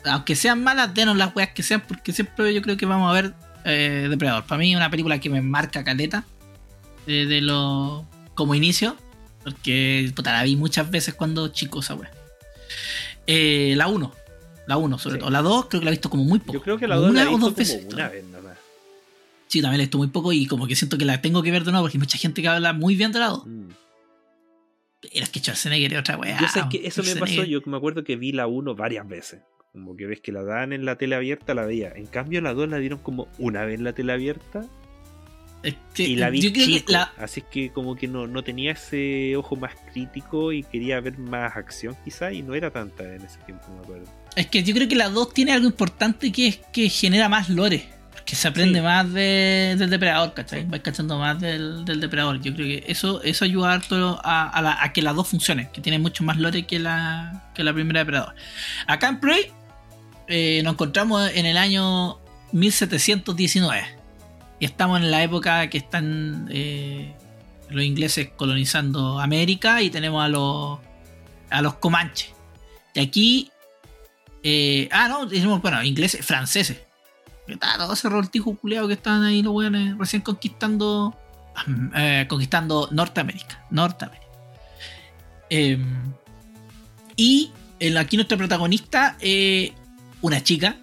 Aunque 0.05 0.37
sean 0.37 0.63
malas, 0.63 0.93
denos 0.95 1.17
las 1.17 1.35
weas 1.35 1.51
que 1.55 1.63
sean, 1.63 1.81
porque 1.87 2.13
siempre 2.13 2.53
yo 2.55 2.61
creo 2.63 2.77
que 2.77 2.87
vamos 2.87 3.11
a 3.11 3.15
ver 3.15 3.35
eh, 3.65 4.07
Depredador. 4.11 4.45
Para 4.45 4.59
mí 4.59 4.71
es 4.73 4.77
una 4.77 4.91
película 4.91 5.19
que 5.19 5.31
me 5.31 5.41
marca 5.41 5.83
caleta. 5.85 6.25
eh, 7.07 7.27
de 7.27 7.41
lo 7.41 8.07
como 8.35 8.55
inicio. 8.55 8.97
Porque 9.43 10.11
puta, 10.17 10.33
la 10.33 10.43
vi 10.43 10.57
muchas 10.57 10.91
veces 10.91 11.13
cuando 11.15 11.49
chico 11.49 11.81
esa 11.81 11.95
wea. 11.95 12.11
Eh, 13.27 13.75
la 13.77 13.87
1. 13.89 14.13
La 14.67 14.77
1 14.79 14.99
sobre 14.99 15.17
Sí. 15.17 15.21
todo. 15.21 15.31
La 15.31 15.43
2 15.43 15.67
creo 15.67 15.81
que 15.81 15.85
la 15.85 15.91
he 15.91 15.95
visto 15.95 16.09
como 16.11 16.25
muy 16.25 16.39
poco. 16.39 16.55
Yo 16.55 16.63
creo 16.63 16.79
que 16.79 16.87
la 16.89 16.95
Como 16.97 17.07
dos 17.09 17.15
la 17.15 17.23
he 17.23 17.27
una 17.27 17.31
o 17.33 17.37
visto 17.37 17.47
dos 17.51 17.57
veces. 17.57 17.87
una 17.93 18.09
vez. 18.09 18.25
Sí, 19.49 19.61
también 19.63 19.79
la 19.79 19.83
he 19.85 19.87
visto 19.87 19.99
muy 19.99 20.09
poco 20.09 20.33
y 20.33 20.47
como 20.47 20.67
que 20.67 20.75
siento 20.75 20.99
que 20.99 21.05
la 21.05 21.21
tengo 21.21 21.43
que 21.43 21.51
ver 21.51 21.65
de 21.65 21.71
nuevo 21.71 21.85
porque 21.85 21.97
hay 21.99 22.01
mucha 22.01 22.19
gente 22.19 22.43
que 22.43 22.49
habla 22.49 22.73
muy 22.73 22.97
bien 22.97 23.13
de 23.13 23.19
la 23.21 23.29
2. 23.29 23.47
Mm. 23.47 23.69
Es 25.13 25.29
que 25.29 25.41
Schwarzenegger 25.41 25.93
es 25.93 26.01
otra 26.01 26.17
wea. 26.17 26.39
Yo 26.41 26.49
sé 26.49 26.63
que 26.71 26.87
eso 26.87 27.03
me 27.03 27.15
pasó, 27.17 27.45
yo 27.45 27.61
me 27.67 27.77
acuerdo 27.77 28.05
que 28.05 28.17
vi 28.17 28.33
la 28.33 28.47
1 28.47 28.75
varias 28.75 29.07
veces. 29.07 29.43
Como 29.73 29.97
que 29.97 30.07
ves 30.07 30.21
que 30.21 30.33
la 30.33 30.43
dan 30.45 30.73
en 30.73 30.85
la 30.85 30.97
tele 30.97 31.15
abierta, 31.15 31.53
la 31.53 31.67
veía. 31.67 31.93
En 31.95 32.07
cambio, 32.07 32.41
la 32.41 32.55
2 32.55 32.69
la 32.69 32.79
dieron 32.79 33.01
como 33.01 33.29
una 33.39 33.65
vez 33.65 33.79
en 33.79 33.85
la 33.85 33.93
tele 33.93 34.13
abierta 34.13 34.65
Es 35.63 35.75
que 35.95 36.05
y 36.05 36.17
la 36.17 36.31
vi 36.31 36.41
chico. 36.53 36.93
la- 36.93 37.13
Así 37.19 37.43
que 37.51 37.71
como 37.71 37.97
que 37.97 38.07
no, 38.09 38.27
no 38.27 38.43
tenía 38.45 38.73
ese 38.73 39.37
ojo 39.37 39.57
más 39.57 39.73
crítico 39.93 40.53
y 40.53 40.63
quería 40.63 41.01
ver 41.01 41.19
más 41.19 41.55
acción 41.57 41.97
quizá 42.05 42.33
y 42.33 42.43
no 42.43 42.55
era 42.55 42.71
tanta 42.71 43.03
en 43.03 43.23
ese 43.23 43.39
tiempo, 43.41 43.65
me 43.75 43.81
acuerdo. 43.81 44.05
Es 44.37 44.47
que 44.47 44.63
yo 44.63 44.75
creo 44.75 44.89
que 44.89 44.97
la 44.97 45.09
2 45.11 45.35
tiene 45.35 45.53
algo 45.53 45.67
importante 45.67 46.33
que 46.33 46.47
es 46.47 46.57
que 46.73 46.89
genera 46.89 47.29
más 47.29 47.51
lore. 47.51 47.85
Porque 48.25 48.37
se 48.37 48.49
aprende 48.49 48.79
Sí. 48.79 48.83
más 48.83 49.13
de- 49.13 49.77
del 49.79 49.91
depredador, 49.91 50.33
¿cachai? 50.33 50.65
Vas 50.65 50.81
cachando 50.81 51.19
más 51.19 51.39
del, 51.41 51.85
del 51.85 52.01
depredador. 52.01 52.41
Yo 52.41 52.55
creo 52.55 52.67
que 52.67 52.83
eso, 52.91 53.23
eso 53.23 53.45
ayuda 53.45 53.75
harto 53.75 54.19
a, 54.25 54.49
a 54.49 54.63
la- 54.63 54.83
a 54.83 54.95
que 54.95 55.03
la 55.03 55.13
2 55.13 55.29
funcione, 55.29 55.69
que 55.71 55.83
tiene 55.83 55.99
mucho 55.99 56.25
más 56.25 56.39
lore 56.39 56.65
que 56.67 56.79
la, 56.79 57.51
que 57.55 57.63
la 57.63 57.75
primera 57.75 58.01
depredador. 58.01 58.35
Acá 58.87 59.09
en 59.09 59.21
Prey 59.21 59.53
eh, 60.29 60.63
nos 60.65 60.73
encontramos 60.73 61.31
en 61.35 61.45
el 61.45 61.59
año 61.59 62.19
1719. 62.53 63.85
Y 64.59 64.65
estamos 64.65 65.01
en 65.01 65.11
la 65.11 65.23
época 65.23 65.69
que 65.69 65.77
están 65.77 66.49
eh, 66.51 67.15
los 67.69 67.85
ingleses 67.85 68.31
colonizando 68.37 69.21
América 69.21 69.83
y 69.83 69.91
tenemos 69.91 70.25
a 70.25 70.29
los, 70.29 70.79
a 71.51 71.61
los 71.61 71.75
comanches. 71.75 72.31
Y 72.95 73.01
aquí 73.01 73.51
eh, 74.43 74.89
ah, 74.93 75.09
no, 75.09 75.27
decimos, 75.27 75.61
bueno, 75.61 75.83
ingleses, 75.83 76.25
franceses. 76.25 76.79
Todo 77.79 77.93
ese 77.93 78.09
roltijo 78.09 78.57
culeado 78.57 78.89
que 78.89 78.95
estaban 78.95 79.23
ahí 79.23 79.43
los 79.43 79.55
weones 79.55 79.97
recién 79.99 80.23
conquistando. 80.23 81.17
eh, 81.95 82.27
conquistando 82.29 82.89
Norteamérica. 82.91 83.65
Norteamérica. 83.71 84.27
Eh, 85.51 85.79
y 87.17 87.51
el, 87.81 87.97
aquí 87.97 88.17
nuestro 88.17 88.39
protagonista, 88.39 89.17
eh, 89.21 89.73
una 90.21 90.43
chica. 90.43 90.77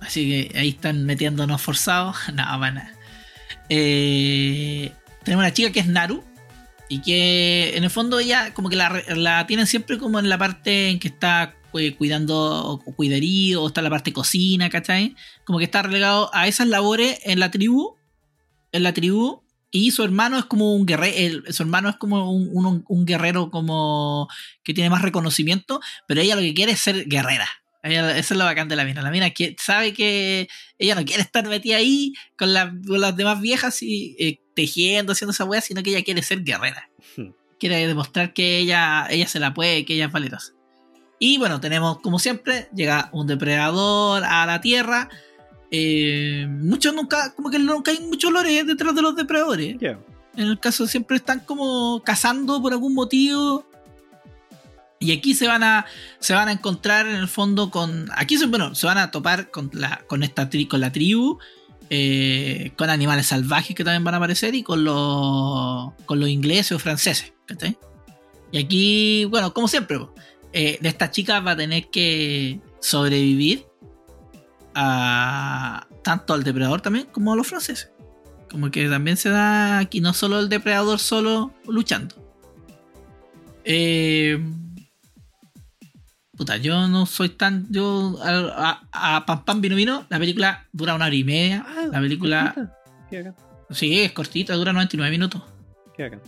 Así 0.00 0.28
que 0.28 0.58
ahí 0.58 0.70
están 0.70 1.04
metiéndonos 1.04 1.60
forzados. 1.60 2.16
No, 2.34 2.44
para 2.44 2.72
nada. 2.72 2.92
Eh, 3.68 4.92
tenemos 5.22 5.42
una 5.44 5.52
chica 5.52 5.70
que 5.70 5.80
es 5.80 5.86
Naru. 5.86 6.24
Y 6.88 7.02
que 7.02 7.76
en 7.76 7.84
el 7.84 7.90
fondo 7.90 8.18
ella 8.18 8.52
como 8.52 8.68
que 8.68 8.74
la, 8.74 9.00
la 9.14 9.46
tienen 9.46 9.68
siempre 9.68 9.96
como 9.96 10.18
en 10.18 10.28
la 10.28 10.38
parte 10.38 10.88
en 10.90 10.98
que 10.98 11.06
está 11.06 11.54
eh, 11.78 11.94
cuidando 11.96 12.36
o 12.84 12.94
cuiderío, 12.96 13.62
o 13.62 13.68
está 13.68 13.82
la 13.82 13.90
parte 13.90 14.12
cocina, 14.12 14.68
¿cachai? 14.70 15.14
Como 15.44 15.58
que 15.58 15.64
está 15.64 15.82
relegado 15.82 16.30
a 16.34 16.48
esas 16.48 16.66
labores 16.68 17.20
en 17.24 17.40
la 17.40 17.50
tribu. 17.50 17.96
En 18.72 18.82
la 18.82 18.92
tribu. 18.92 19.42
Y 19.72 19.92
su 19.92 20.02
hermano 20.02 20.36
es 20.38 20.44
como 20.46 20.74
un 20.74 20.84
guerrero. 20.86 21.42
Su 21.52 21.62
hermano 21.62 21.88
es 21.90 21.96
como 21.96 22.32
un, 22.32 22.50
un- 22.52 22.84
un 22.88 23.04
guerrero 23.06 23.50
como 23.50 24.28
que 24.64 24.74
tiene 24.74 24.90
más 24.90 25.02
reconocimiento. 25.02 25.80
Pero 26.08 26.20
ella 26.20 26.34
lo 26.34 26.40
que 26.42 26.54
quiere 26.54 26.72
es 26.72 26.80
ser 26.80 27.06
guerrera. 27.06 27.48
Ella- 27.82 28.16
eso 28.18 28.34
es 28.34 28.38
lo 28.38 28.44
bacán 28.44 28.68
de 28.68 28.76
la 28.76 28.84
mina. 28.84 29.00
La 29.00 29.10
mina 29.12 29.30
que, 29.30 29.54
sabe 29.58 29.92
que 29.94 30.48
ella 30.78 30.94
no 30.96 31.04
quiere 31.04 31.22
estar 31.22 31.46
metida 31.48 31.76
ahí 31.76 32.12
con, 32.36 32.52
la- 32.52 32.74
con 32.86 33.00
las 33.00 33.16
demás 33.16 33.40
viejas 33.40 33.80
y 33.82 34.16
eh, 34.18 34.40
tejiendo, 34.54 35.12
haciendo 35.12 35.30
esa 35.32 35.44
wea, 35.44 35.60
sino 35.60 35.82
que 35.82 35.90
ella 35.90 36.02
quiere 36.02 36.22
ser 36.22 36.42
guerrera. 36.42 36.90
Hmm. 37.16 37.30
Quiere 37.60 37.86
demostrar 37.86 38.32
que 38.34 38.58
ella, 38.58 39.06
ella 39.10 39.28
se 39.28 39.38
la 39.38 39.54
puede, 39.54 39.84
que 39.84 39.94
ella 39.94 40.06
es 40.06 40.12
valerosa. 40.12 40.52
Y 41.22 41.38
bueno, 41.38 41.60
tenemos, 41.60 42.00
como 42.00 42.18
siempre, 42.18 42.68
llega 42.74 43.10
un 43.12 43.28
depredador 43.28 44.24
a 44.24 44.44
la 44.46 44.60
Tierra. 44.60 45.08
Eh, 45.70 46.48
muchos 46.48 46.94
nunca, 46.94 47.32
como 47.34 47.50
que 47.50 47.58
nunca 47.60 47.92
hay 47.92 48.00
muchos 48.00 48.32
lores 48.32 48.66
detrás 48.66 48.94
de 48.94 49.02
los 49.02 49.14
depredadores. 49.14 49.76
En 50.36 50.46
el 50.46 50.58
caso 50.58 50.86
siempre 50.86 51.18
están 51.18 51.40
como 51.40 52.02
cazando 52.02 52.60
por 52.62 52.72
algún 52.72 52.94
motivo. 52.94 53.66
Y 54.98 55.12
aquí 55.12 55.34
se 55.34 55.46
van 55.46 55.62
a 55.62 55.86
se 56.18 56.34
van 56.34 56.48
a 56.48 56.52
encontrar 56.52 57.06
en 57.06 57.16
el 57.16 57.28
fondo 57.28 57.70
con 57.70 58.10
aquí 58.16 58.36
se, 58.36 58.46
bueno, 58.46 58.74
se 58.74 58.86
van 58.86 58.98
a 58.98 59.10
topar 59.10 59.50
con 59.50 59.70
la 59.72 60.02
con 60.06 60.22
esta 60.22 60.50
tri- 60.50 60.68
con 60.68 60.80
la 60.80 60.92
tribu 60.92 61.38
eh, 61.88 62.72
con 62.76 62.90
animales 62.90 63.26
salvajes 63.26 63.74
que 63.74 63.82
también 63.82 64.04
van 64.04 64.14
a 64.14 64.18
aparecer 64.18 64.54
y 64.54 64.62
con 64.62 64.84
los 64.84 65.92
con 66.04 66.20
los 66.20 66.28
ingleses 66.28 66.72
o 66.72 66.78
franceses. 66.78 67.32
Y 68.52 68.58
aquí, 68.58 69.24
bueno, 69.26 69.54
como 69.54 69.68
siempre, 69.68 69.98
eh, 70.52 70.78
de 70.80 70.88
estas 70.88 71.10
chicas 71.10 71.44
va 71.46 71.52
a 71.52 71.56
tener 71.56 71.88
que 71.90 72.60
sobrevivir 72.80 73.66
a 74.74 75.86
tanto 76.02 76.34
al 76.34 76.44
depredador 76.44 76.80
también 76.80 77.06
como 77.06 77.32
a 77.32 77.36
los 77.36 77.46
franceses. 77.46 77.90
Como 78.50 78.70
que 78.70 78.88
también 78.88 79.16
se 79.16 79.30
da 79.30 79.78
aquí 79.78 80.00
no 80.00 80.12
solo 80.12 80.40
el 80.40 80.48
depredador 80.48 80.98
solo 80.98 81.52
luchando. 81.68 82.16
Eh, 83.64 84.42
puta, 86.36 86.56
yo 86.56 86.88
no 86.88 87.06
soy 87.06 87.28
tan. 87.28 87.66
Yo 87.70 88.18
a, 88.22 88.82
a, 88.92 89.16
a 89.16 89.26
Pam 89.26 89.44
Pam 89.44 89.60
Vino 89.60 89.76
Vino, 89.76 90.06
la 90.08 90.18
película 90.18 90.66
dura 90.72 90.94
una 90.94 91.06
hora 91.06 91.14
y 91.14 91.22
media. 91.22 91.64
Ah, 91.68 91.86
la 91.92 92.00
película, 92.00 92.76
sí, 93.70 94.00
es 94.00 94.12
cortita, 94.12 94.54
dura 94.54 94.72
99 94.72 95.10
minutos. 95.12 95.42
qué 95.96 96.04
bacán. 96.04 96.20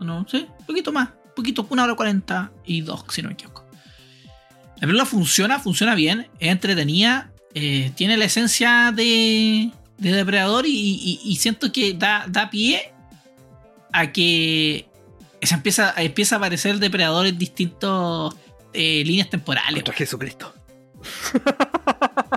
No, 0.00 0.26
sí, 0.28 0.46
un 0.58 0.66
poquito 0.66 0.92
más. 0.92 1.08
Un 1.08 1.34
poquito, 1.34 1.66
una 1.70 1.84
hora 1.84 1.94
42, 1.94 3.04
si 3.08 3.22
no 3.22 3.28
me 3.28 3.34
equivoco. 3.34 3.69
La 4.80 4.86
película 4.86 5.04
funciona, 5.04 5.58
funciona 5.58 5.94
bien, 5.94 6.28
es 6.38 6.50
entretenida, 6.50 7.30
eh, 7.54 7.92
tiene 7.96 8.16
la 8.16 8.24
esencia 8.24 8.92
de, 8.94 9.70
de 9.98 10.12
Depredador 10.12 10.64
y, 10.66 10.70
y- 10.70 11.20
y 11.22 11.36
siento 11.36 11.70
que 11.70 11.92
da, 11.94 12.24
da 12.28 12.48
pie 12.50 12.92
a 13.92 14.10
que 14.12 14.88
se 15.42 15.54
empieza, 15.54 15.92
empieza 15.98 16.36
a 16.36 16.38
aparecer 16.38 16.78
Depredador 16.78 17.26
en 17.26 17.36
distintos 17.38 18.34
eh, 18.72 19.02
líneas 19.04 19.28
temporales. 19.28 19.74
Contra 19.74 19.94
Jesucristo. 19.94 20.54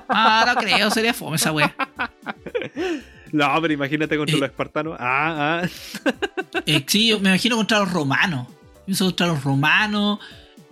Ah, 0.10 0.44
no 0.54 0.56
creo, 0.62 0.90
sería 0.92 1.14
fome 1.14 1.36
esa 1.38 1.52
wea. 1.52 1.74
No, 3.32 3.50
pero 3.62 3.74
imagínate 3.74 4.18
contra 4.18 4.36
Eh. 4.36 4.40
los 4.40 4.50
espartanos. 4.50 4.98
Ah, 5.00 5.62
ah. 5.64 5.68
Eh, 6.66 6.84
sí, 6.88 7.08
yo 7.08 7.20
me 7.20 7.30
imagino 7.30 7.56
contra 7.56 7.80
los 7.80 7.92
romanos. 7.92 8.48
Pienso 8.86 9.06
contra 9.06 9.28
los 9.28 9.44
romanos. 9.44 10.20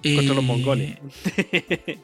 Contra 0.03 0.31
eh, 0.31 0.35
los 0.35 0.43
mongoles. 0.43 0.97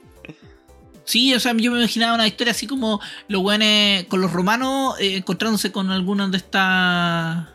Sí, 1.06 1.34
o 1.34 1.40
sea, 1.40 1.54
yo 1.56 1.72
me 1.72 1.78
imaginaba 1.80 2.16
una 2.16 2.28
historia 2.28 2.52
así 2.52 2.68
como 2.68 3.00
los 3.30 3.42
weones 3.42 4.04
con 4.08 4.20
los 4.20 4.30
romanos 4.34 4.96
eh, 5.00 5.16
encontrándose 5.16 5.72
con 5.72 5.90
algunas 5.90 6.30
de 6.32 6.38
estas. 6.38 7.48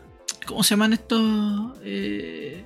¿Cómo 0.47 0.63
se 0.63 0.71
llaman 0.71 0.93
estos? 0.93 1.21
Eh, 1.83 2.65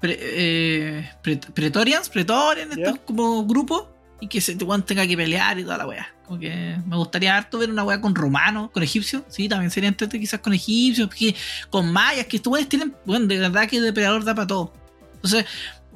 pre- 0.00 0.18
eh, 0.18 1.10
pre- 1.22 1.36
pretorians, 1.36 2.08
pretorians, 2.08 2.74
estos 2.74 3.00
como 3.04 3.44
grupos. 3.44 3.84
Y 4.18 4.28
que 4.28 4.40
se 4.40 4.54
weón 4.54 4.82
tenga 4.82 5.06
que 5.06 5.14
pelear 5.14 5.58
y 5.58 5.62
toda 5.64 5.76
la 5.76 5.86
wea. 5.86 6.10
Como 6.24 6.40
que 6.40 6.78
me 6.86 6.96
gustaría 6.96 7.36
harto 7.36 7.58
ver 7.58 7.68
una 7.68 7.84
wea 7.84 8.00
con 8.00 8.14
romanos, 8.14 8.70
con 8.70 8.82
egipcios. 8.82 9.24
Sí, 9.28 9.46
también 9.50 9.70
sería 9.70 9.90
entretenido 9.90 10.22
quizás 10.22 10.40
con 10.40 10.54
egipcios, 10.54 11.08
porque 11.08 11.34
con 11.68 11.92
mayas, 11.92 12.24
que 12.28 12.38
estos 12.38 12.50
weones 12.50 12.70
tienen. 12.70 12.94
Bueno, 13.04 13.26
de 13.26 13.36
verdad 13.40 13.68
que 13.68 13.78
Depredador 13.82 14.24
da 14.24 14.34
para 14.34 14.46
todo. 14.46 14.72
Entonces. 15.16 15.44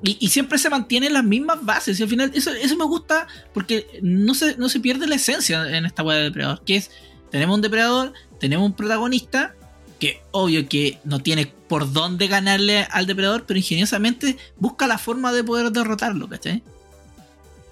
Y, 0.03 0.17
y 0.21 0.29
siempre 0.29 0.59
se 0.59 0.71
mantienen 0.71 1.13
las 1.13 1.25
mismas 1.25 1.65
bases. 1.65 1.99
Y 1.99 2.03
al 2.05 2.09
final, 2.09 2.31
eso, 2.35 2.51
eso 2.53 2.77
me 2.77 2.85
gusta 2.85 3.27
porque 3.53 3.87
no 4.03 4.35
se, 4.35 4.57
no 4.57 4.69
se 4.69 4.79
pierde 4.81 5.07
la 5.09 5.17
esencia 5.17 5.77
en 5.77 5.87
esta 5.87 6.03
wea 6.03 6.19
de 6.19 6.25
depredador. 6.25 6.63
Que 6.65 6.77
es, 6.77 6.91
tenemos 7.31 7.57
un 7.57 7.63
depredador, 7.63 8.13
tenemos 8.39 8.65
un 8.67 8.75
protagonista, 8.75 9.55
que 9.99 10.21
obvio 10.31 10.69
que 10.69 11.01
no 11.03 11.19
tiene 11.21 11.47
por 11.47 11.93
dónde 11.93 12.29
ganarle 12.29 12.87
al 12.93 13.07
depredador, 13.07 13.45
pero 13.47 13.59
ingeniosamente 13.59 14.39
busca 14.57 14.87
la 14.87 14.99
forma 14.99 15.33
de 15.33 15.43
poder 15.43 15.73
derrotarlo, 15.73 16.29
¿cachai? 16.29 16.63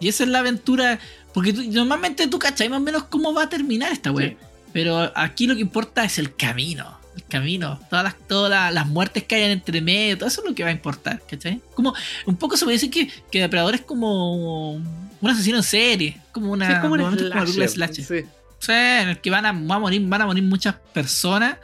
Y 0.01 0.09
esa 0.09 0.25
es 0.25 0.31
la 0.31 0.41
aventura. 0.41 0.99
Porque 1.33 1.53
tú- 1.53 1.62
normalmente 1.71 2.27
tú, 2.27 2.39
¿cachai? 2.41 2.69
Más 2.69 2.79
o 2.81 2.83
menos 2.83 3.05
cómo 3.05 3.33
va 3.33 3.45
a 3.45 3.49
terminar 3.49 3.93
esta. 3.93 4.12
Sí. 4.17 4.37
Pero 4.73 5.12
aquí 5.15 5.47
lo 5.47 5.55
que 5.55 5.61
importa 5.61 6.05
es 6.05 6.19
el 6.19 6.35
camino. 6.35 6.96
Camino. 7.29 7.81
Todas 7.91 8.05
las, 8.05 8.17
todas 8.29 8.51
las, 8.51 8.73
las 8.73 8.87
muertes 8.87 9.25
que 9.25 9.35
hayan 9.37 9.51
entre 9.51 9.81
medio. 9.81 10.17
Todo 10.19 10.29
eso 10.29 10.43
es 10.43 10.49
lo 10.49 10.55
que 10.55 10.62
va 10.62 10.69
a 10.69 10.73
importar. 10.73 11.21
¿Cachai? 11.29 11.61
Como 11.75 11.95
un 12.27 12.37
poco 12.37 12.57
se 12.57 12.65
puede 12.65 12.77
decir 12.77 12.91
que, 12.91 13.11
que 13.31 13.41
Depredador 13.41 13.75
es 13.75 13.81
como 13.83 14.73
un 14.75 15.31
asesino 15.31 15.57
en 15.59 15.62
serie. 15.62 16.17
Como 16.33 16.53
una. 16.53 16.67
Sí, 16.67 16.73
es 16.75 16.79
como 16.81 16.95
un 16.95 17.01
es 17.01 17.07
como 17.07 17.17
una 17.23 17.47
slasher. 17.47 17.69
slasher. 17.69 18.05
Sí. 18.05 18.29
Sí, 18.59 18.73
en 18.73 19.09
el 19.11 19.21
que 19.21 19.29
van 19.31 19.45
a, 19.47 19.53
va 19.53 19.75
a 19.75 19.79
morir, 19.79 20.01
van 20.07 20.23
a 20.23 20.27
morir 20.27 20.43
muchas 20.45 20.75
personas. 20.93 21.57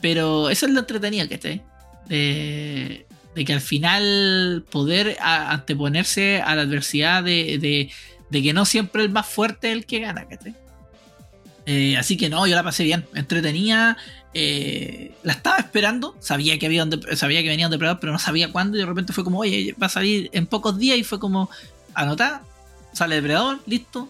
Pero 0.00 0.50
eso 0.50 0.66
es 0.66 0.72
lo 0.72 0.80
entretenido, 0.80 1.28
¿cachai? 1.28 1.62
De, 2.08 3.06
de 3.34 3.44
que 3.44 3.52
al 3.52 3.60
final 3.60 4.64
poder 4.70 5.16
a- 5.20 5.52
anteponerse 5.52 6.42
a 6.42 6.54
la 6.56 6.62
adversidad 6.62 7.22
de, 7.22 7.58
de- 7.58 7.90
de 8.28 8.42
que 8.42 8.52
no 8.52 8.64
siempre 8.64 9.02
el 9.02 9.10
más 9.10 9.26
fuerte 9.26 9.68
es 9.70 9.74
el 9.76 9.86
que 9.86 10.00
gana, 10.00 10.26
¿cachai? 10.26 10.54
Eh, 11.66 11.96
así 11.96 12.16
que 12.16 12.28
no, 12.28 12.46
yo 12.46 12.56
la 12.56 12.62
pasé 12.64 12.82
bien, 12.82 13.04
entretenía. 13.14 13.96
Eh, 14.34 15.14
la 15.22 15.32
estaba 15.34 15.58
esperando, 15.58 16.16
sabía 16.20 16.58
que 16.58 16.66
había 16.66 16.86
sabía 17.14 17.42
que 17.42 17.48
venía 17.48 17.66
un 17.66 17.70
depredador, 17.72 18.00
pero 18.00 18.12
no 18.12 18.18
sabía 18.18 18.50
cuándo. 18.52 18.76
Y 18.76 18.80
de 18.80 18.86
repente 18.86 19.12
fue 19.12 19.24
como, 19.24 19.38
oye, 19.40 19.74
va 19.80 19.86
a 19.86 19.90
salir 19.90 20.30
en 20.32 20.46
pocos 20.46 20.78
días. 20.78 20.96
Y 20.98 21.04
fue 21.04 21.18
como, 21.20 21.50
anotar, 21.94 22.42
sale 22.92 23.16
depredador, 23.16 23.60
listo. 23.66 24.08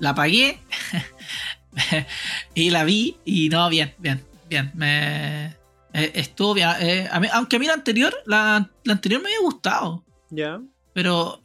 La 0.00 0.14
pagué 0.14 0.58
y 2.54 2.70
la 2.70 2.84
vi. 2.84 3.16
Y 3.24 3.48
no, 3.48 3.68
bien, 3.68 3.94
bien, 3.98 4.22
bien. 4.48 4.70
Me, 4.74 5.46
eh, 5.92 6.12
estuvo 6.14 6.54
bien. 6.54 6.68
eh, 6.80 7.08
a 7.10 7.20
mí- 7.20 7.28
aunque 7.32 7.56
a 7.56 7.58
mí 7.58 7.66
la 7.66 7.74
anterior, 7.74 8.14
la, 8.26 8.70
la 8.84 8.92
anterior 8.92 9.22
me 9.22 9.28
había 9.28 9.40
gustado. 9.40 10.04
Ya. 10.30 10.60
Pero 10.92 11.40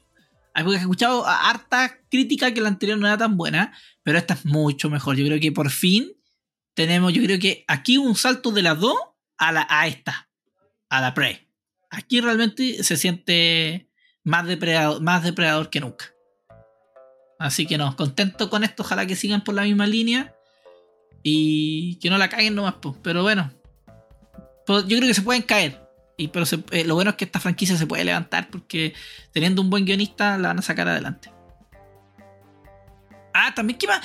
porque 0.54 0.76
he 0.76 0.80
escuchado 0.80 1.26
harta 1.26 1.98
crítica 2.10 2.54
que 2.54 2.60
la 2.62 2.68
anterior 2.68 2.98
no 2.98 3.08
era 3.08 3.18
tan 3.18 3.38
buena, 3.38 3.74
pero 4.04 4.18
esta 4.18 4.34
es 4.34 4.46
mucho 4.46 4.90
mejor. 4.90 5.16
Yo 5.16 5.26
creo 5.26 5.40
que 5.40 5.52
por 5.52 5.70
fin 5.70 6.12
tenemos, 6.74 7.14
yo 7.14 7.24
creo 7.24 7.40
que 7.40 7.66
aquí 7.68 7.98
un 7.98 8.16
salto 8.16 8.52
de 8.52 8.62
las 8.62 8.80
dos 8.80 8.96
a, 9.38 9.52
la, 9.52 9.68
a 9.70 9.88
esta, 9.88 10.30
a 10.90 11.02
la 11.02 11.14
Prey. 11.14 11.48
Aquí 11.90 12.22
realmente 12.22 12.84
se 12.84 12.98
siente 12.98 13.90
más 14.24 14.46
depredador, 14.46 15.02
más 15.02 15.24
depredador 15.24 15.70
que 15.70 15.82
nunca. 15.82 16.14
Así 17.40 17.66
que 17.66 17.78
no, 17.78 17.96
contento 17.96 18.50
con 18.50 18.64
esto, 18.64 18.84
ojalá 18.84 19.06
que 19.06 19.16
sigan 19.16 19.44
por 19.44 19.56
la 19.56 19.64
misma 19.64 19.88
línea 19.88 20.36
y 21.24 21.96
que 21.96 22.10
no 22.10 22.18
la 22.18 22.30
caguen 22.30 22.56
nomás, 22.56 22.76
pues. 22.82 22.96
pero 23.02 23.24
bueno, 23.24 23.52
yo 24.68 24.86
creo 24.86 25.02
que 25.02 25.14
se 25.14 25.22
pueden 25.22 25.42
caer. 25.42 25.82
Y, 26.18 26.28
pero 26.28 26.46
eh, 26.72 26.84
lo 26.84 26.96
bueno 26.96 27.12
es 27.12 27.16
que 27.16 27.26
esta 27.26 27.40
franquicia 27.40 27.76
se 27.78 27.88
puede 27.88 28.04
levantar 28.04 28.50
porque 28.50 28.94
teniendo 29.32 29.62
un 29.62 29.70
buen 29.70 29.86
guionista 29.86 30.38
la 30.38 30.50
van 30.50 30.60
a 30.60 30.62
sacar 30.62 30.88
adelante. 30.88 31.32
Ah, 33.34 33.54
también 33.56 33.80
que 33.80 33.88
más. 33.88 34.02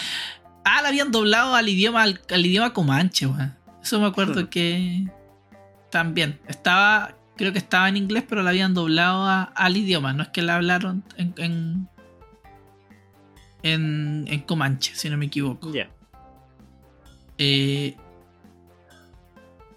Ah, 0.69 0.83
la 0.83 0.89
habían 0.89 1.13
doblado 1.13 1.55
al 1.55 1.69
idioma 1.69 2.03
al, 2.03 2.21
al 2.29 2.45
idioma 2.45 2.73
comanche, 2.73 3.27
weón. 3.27 3.55
Eso 3.83 4.01
me 4.01 4.07
acuerdo 4.07 4.51
que 4.51 5.07
también 5.91 6.41
estaba, 6.49 7.15
creo 7.37 7.53
que 7.53 7.59
estaba 7.59 7.89
en 7.89 7.97
inglés, 7.97 8.25
pero 8.29 8.43
la 8.43 8.51
habían 8.51 8.75
doblado 8.75 9.25
a- 9.27 9.45
al 9.45 9.77
idioma. 9.77 10.13
No 10.13 10.25
es 10.25 10.29
que 10.31 10.43
la 10.43 10.57
hablaron 10.57 11.05
en 11.17 11.35
en, 11.37 11.89
en, 13.63 14.25
en 14.29 14.41
comanche, 14.41 14.93
si 14.97 15.09
no 15.09 15.17
me 15.17 15.27
equivoco. 15.27 15.73
Ya. 15.73 15.89
Eh, 17.39 17.95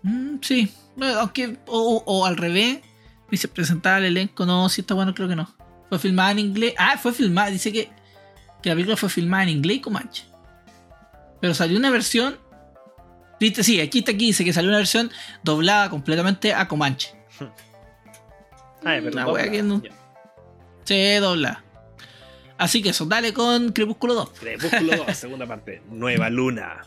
mm, 0.04 0.38
sí, 0.42 0.72
aunque, 1.18 1.58
o, 1.68 2.04
o 2.06 2.26
al 2.26 2.36
revés, 2.38 2.80
dice 3.30 3.48
presentar 3.48 4.00
el 4.02 4.06
elenco, 4.08 4.46
no, 4.48 4.70
si 4.70 4.82
está 4.82 4.94
bueno, 4.96 5.14
creo 5.14 5.28
que 5.28 5.36
no. 5.36 5.54
Fue 5.90 6.00
filmada 6.00 6.32
en 6.32 6.40
inglés. 6.40 6.74
Ah, 6.78 6.98
fue 6.98 7.14
filmada, 7.14 7.50
dice 7.52 7.72
que, 7.72 7.90
que 8.62 8.70
la 8.70 8.76
película 8.76 8.98
fue 8.98 9.10
filmada 9.10 9.44
en 9.44 9.50
inglés 9.50 9.78
y 9.78 9.82
comanche. 9.82 10.26
Pero 11.42 11.54
salió 11.54 11.78
una 11.78 11.90
versión. 11.92 12.38
Viste, 13.40 13.64
sí, 13.64 13.80
aquí 13.80 14.00
está 14.00 14.12
aquí, 14.12 14.26
dice 14.28 14.44
que 14.44 14.52
salió 14.54 14.70
una 14.70 14.80
versión 14.80 15.10
doblada 15.44 15.90
completamente 15.90 16.54
a 16.54 16.68
comanche. 16.68 17.16
Ay, 18.84 19.02
pero 19.02 19.12
Una 19.14 19.24
doblada, 19.26 19.52
que 19.52 19.64
no- 19.64 19.82
ya. 19.82 19.92
Sí, 20.84 21.16
dobla. 21.16 21.64
Así 22.58 22.82
que 22.82 22.90
eso, 22.90 23.06
dale 23.06 23.32
con 23.34 23.72
Crepúsculo 23.72 24.14
2. 24.16 24.30
Crepúsculo 24.40 24.98
2, 25.06 25.16
segunda 25.18 25.46
parte. 25.46 25.82
Nueva 25.90 26.30
luna. 26.30 26.82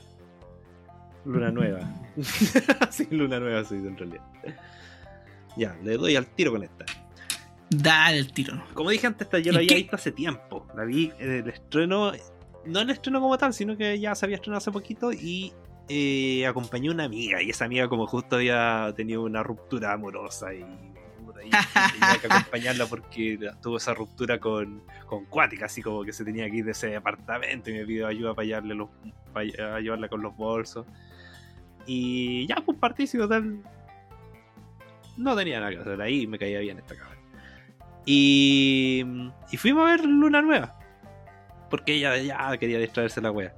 Luna 1.25 1.51
nueva. 1.51 1.81
sí, 2.91 3.07
luna 3.11 3.39
nueva, 3.41 3.65
sí, 3.65 3.77
en 3.77 3.97
realidad. 3.97 4.23
Ya, 5.57 5.75
le 5.83 5.97
doy 5.97 6.17
al 6.17 6.27
tiro 6.27 6.51
con 6.53 6.63
esta. 6.65 6.85
Dale 7.71 8.19
el 8.19 8.33
tiro. 8.33 8.63
Como 8.75 8.91
dije 8.91 9.07
antes, 9.07 9.27
esta 9.27 9.39
yo 9.39 9.51
¿Y 9.53 9.55
la 9.55 9.61
había 9.61 9.77
visto 9.77 9.97
hace 9.97 10.13
tiempo. 10.13 10.67
La 10.77 10.85
vi 10.85 11.11
en 11.19 11.31
el 11.33 11.49
estreno. 11.49 12.13
No 12.67 12.81
el 12.81 12.91
estreno 12.91 13.21
como 13.21 13.37
tal, 13.39 13.53
sino 13.55 13.77
que 13.77 13.99
ya 13.99 14.15
se 14.15 14.27
había 14.27 14.37
estrenado 14.37 14.59
hace 14.59 14.71
poquito 14.71 15.13
y 15.13 15.53
eh, 15.89 16.47
acompañé 16.47 16.89
a 16.89 16.93
una 16.93 17.05
amiga. 17.05 17.43
Y 17.43 17.51
esa 17.51 17.65
amiga, 17.65 17.89
como 17.89 18.07
justo 18.07 18.37
había 18.37 18.93
tenido 18.97 19.23
una 19.23 19.43
ruptura 19.43 19.93
amorosa 19.93 20.55
y. 20.55 20.65
tenía 21.43 22.19
que 22.21 22.27
acompañarla 22.29 22.87
porque 22.87 23.37
tuvo 23.61 23.77
esa 23.77 23.95
ruptura 23.95 24.39
con, 24.39 24.83
con 25.07 25.25
Cuática, 25.25 25.67
así 25.67 25.83
como 25.83 26.05
que 26.05 26.13
se 26.13 26.25
tenía 26.25 26.49
que 26.49 26.59
ir 26.59 26.65
de 26.65 26.71
ese 26.71 26.87
departamento 26.87 27.69
y 27.69 27.75
me 27.75 27.85
pidió 27.85 28.07
ayuda 28.07 28.33
para, 28.33 28.47
llevarle 28.47 28.75
los, 28.75 28.89
para 29.33 29.75
ayudarla 29.75 30.09
con 30.09 30.23
los 30.23 30.37
bolsos. 30.37 30.87
Y 31.85 32.47
ya, 32.47 32.57
pues 32.65 32.79
partí, 32.79 33.07
si 33.07 33.19
total. 33.19 33.61
No 35.17 35.37
tenía 35.37 35.59
nada 35.61 35.73
que 35.73 35.79
hacer 35.79 36.01
ahí 36.01 36.27
me 36.27 36.39
caía 36.39 36.61
bien 36.61 36.79
esta 36.79 36.97
cabra. 36.97 37.19
Y, 38.07 39.05
y 39.51 39.57
fuimos 39.57 39.83
a 39.85 39.91
ver 39.91 40.05
Luna 40.05 40.43
Nueva. 40.43 40.79
Porque 41.73 41.95
ella 41.95 42.19
ya 42.19 42.55
quería 42.59 42.79
distraerse 42.79 43.23
la 43.23 43.31
wea. 43.31 43.55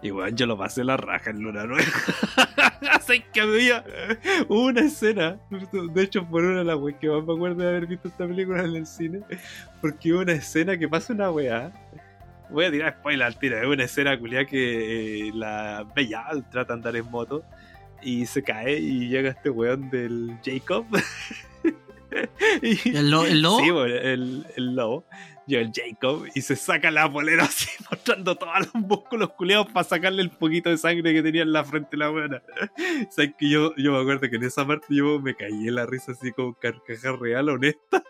Y 0.00 0.12
weón, 0.12 0.36
yo 0.36 0.46
lo 0.46 0.56
pasé 0.56 0.84
la 0.84 0.96
raja 0.96 1.30
en 1.30 1.42
Luna 1.42 1.66
Nueva. 1.66 1.82
Así 2.92 3.24
que 3.32 3.40
había 3.40 3.84
una 4.48 4.82
escena. 4.82 5.40
De 5.50 6.00
hecho, 6.00 6.24
por 6.28 6.44
una 6.44 6.58
de 6.60 6.64
las 6.64 6.76
weas 6.76 6.96
que 7.00 7.08
más 7.08 7.24
me 7.24 7.32
acuerdo 7.34 7.56
de 7.56 7.68
haber 7.68 7.88
visto 7.88 8.06
esta 8.06 8.24
película 8.24 8.62
en 8.62 8.76
el 8.76 8.86
cine. 8.86 9.22
Porque 9.80 10.12
hubo 10.12 10.20
una 10.20 10.34
escena 10.34 10.78
que 10.78 10.88
pasa 10.88 11.12
una 11.12 11.28
wea. 11.32 11.72
Voy 12.50 12.66
a 12.66 12.70
tirar 12.70 12.96
spoiler 13.00 13.26
al 13.26 13.36
tiro. 13.36 13.58
Es 13.58 13.66
una 13.66 13.82
escena 13.82 14.16
culia 14.16 14.44
que 14.44 15.28
eh, 15.28 15.32
la 15.34 15.84
Bella 15.92 16.24
trata 16.52 16.74
de 16.74 16.74
andar 16.74 16.94
en 16.94 17.10
moto. 17.10 17.42
Y 18.00 18.26
se 18.26 18.44
cae 18.44 18.78
y 18.78 19.08
llega 19.08 19.30
este 19.30 19.50
weón 19.50 19.90
del 19.90 20.38
Jacob. 20.44 20.86
y, 22.62 22.96
¿El, 22.96 23.10
lo- 23.10 23.26
el 23.26 23.42
lobo? 23.42 23.60
Sí, 23.60 23.68
el, 23.68 24.46
el 24.56 24.74
lobo. 24.74 25.04
Yo, 25.48 25.60
el 25.60 25.70
Jacob, 25.72 26.26
y 26.34 26.40
se 26.40 26.56
saca 26.56 26.90
la 26.90 27.10
polera 27.12 27.44
así, 27.44 27.68
mostrando 27.90 28.34
todos 28.34 28.52
los 28.60 28.74
músculos 28.74 29.30
culeados 29.34 29.68
para 29.70 29.84
sacarle 29.84 30.22
el 30.22 30.30
poquito 30.30 30.70
de 30.70 30.76
sangre 30.76 31.14
que 31.14 31.22
tenía 31.22 31.42
en 31.42 31.52
la 31.52 31.62
frente 31.64 31.96
la 31.96 32.08
buena. 32.08 32.42
¿Sabes 33.10 33.34
que 33.38 33.48
yo, 33.48 33.72
yo 33.76 33.92
me 33.92 34.00
acuerdo 34.00 34.28
que 34.28 34.36
en 34.36 34.42
esa 34.42 34.66
parte 34.66 34.86
yo 34.90 35.20
me 35.20 35.36
caí 35.36 35.68
en 35.68 35.74
la 35.76 35.86
risa 35.86 36.12
así 36.12 36.32
como 36.32 36.54
carcaja 36.54 37.12
real, 37.16 37.48
honesta. 37.48 38.02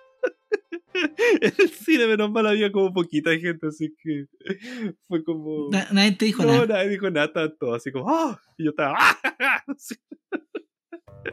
en 1.42 1.52
el 1.58 1.68
cine, 1.68 2.06
menos 2.06 2.30
mal, 2.30 2.46
había 2.46 2.72
como 2.72 2.90
poquita 2.94 3.30
gente, 3.38 3.66
así 3.66 3.94
que 4.02 4.24
fue 5.06 5.22
como. 5.22 5.68
Na- 5.70 5.88
nadie 5.92 6.12
te 6.12 6.24
dijo 6.24 6.42
no, 6.42 6.52
nada. 6.52 6.66
nadie 6.66 6.88
dijo 6.88 7.10
nada, 7.10 7.54
todos 7.54 7.76
así 7.76 7.92
como, 7.92 8.08
¡ah! 8.08 8.40
Y 8.56 8.64
yo 8.64 8.70
estaba, 8.70 8.96
¡ah! 8.98 9.62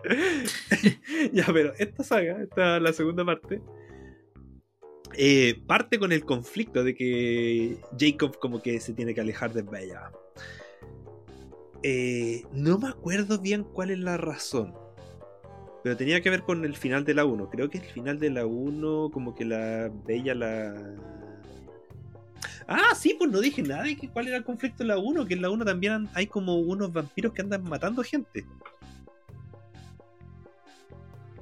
Ya, 1.33 1.45
pero 1.53 1.73
esta 1.77 2.03
saga, 2.03 2.41
esta 2.41 2.79
la 2.79 2.93
segunda 2.93 3.25
parte, 3.25 3.61
eh, 5.15 5.61
parte 5.67 5.99
con 5.99 6.11
el 6.11 6.25
conflicto 6.25 6.83
de 6.83 6.95
que 6.95 7.77
Jacob 7.97 8.37
como 8.39 8.61
que 8.61 8.79
se 8.79 8.93
tiene 8.93 9.13
que 9.13 9.21
alejar 9.21 9.53
de 9.53 9.61
Bella. 9.61 10.11
Eh, 11.83 12.45
no 12.53 12.79
me 12.79 12.87
acuerdo 12.87 13.39
bien 13.39 13.63
cuál 13.63 13.91
es 13.91 13.99
la 13.99 14.17
razón. 14.17 14.73
Pero 15.83 15.97
tenía 15.97 16.21
que 16.21 16.29
ver 16.29 16.43
con 16.43 16.63
el 16.63 16.75
final 16.75 17.03
de 17.03 17.13
la 17.13 17.25
1. 17.25 17.49
Creo 17.49 17.69
que 17.69 17.77
el 17.77 17.83
final 17.83 18.17
de 18.17 18.29
la 18.29 18.45
1 18.45 19.11
como 19.11 19.35
que 19.35 19.43
la 19.43 19.91
Bella 20.05 20.33
la... 20.33 20.95
Ah, 22.67 22.95
sí, 22.95 23.15
pues 23.19 23.29
no 23.29 23.41
dije 23.41 23.61
nada 23.61 23.83
de 23.83 23.97
que 23.97 24.09
cuál 24.09 24.29
era 24.29 24.37
el 24.37 24.45
conflicto 24.45 24.83
en 24.83 24.87
la 24.87 24.97
1. 24.97 25.25
Que 25.25 25.33
en 25.33 25.41
la 25.41 25.49
1 25.49 25.65
también 25.65 26.09
hay 26.13 26.27
como 26.27 26.55
unos 26.55 26.93
vampiros 26.93 27.33
que 27.33 27.41
andan 27.41 27.63
matando 27.63 28.01
gente. 28.01 28.45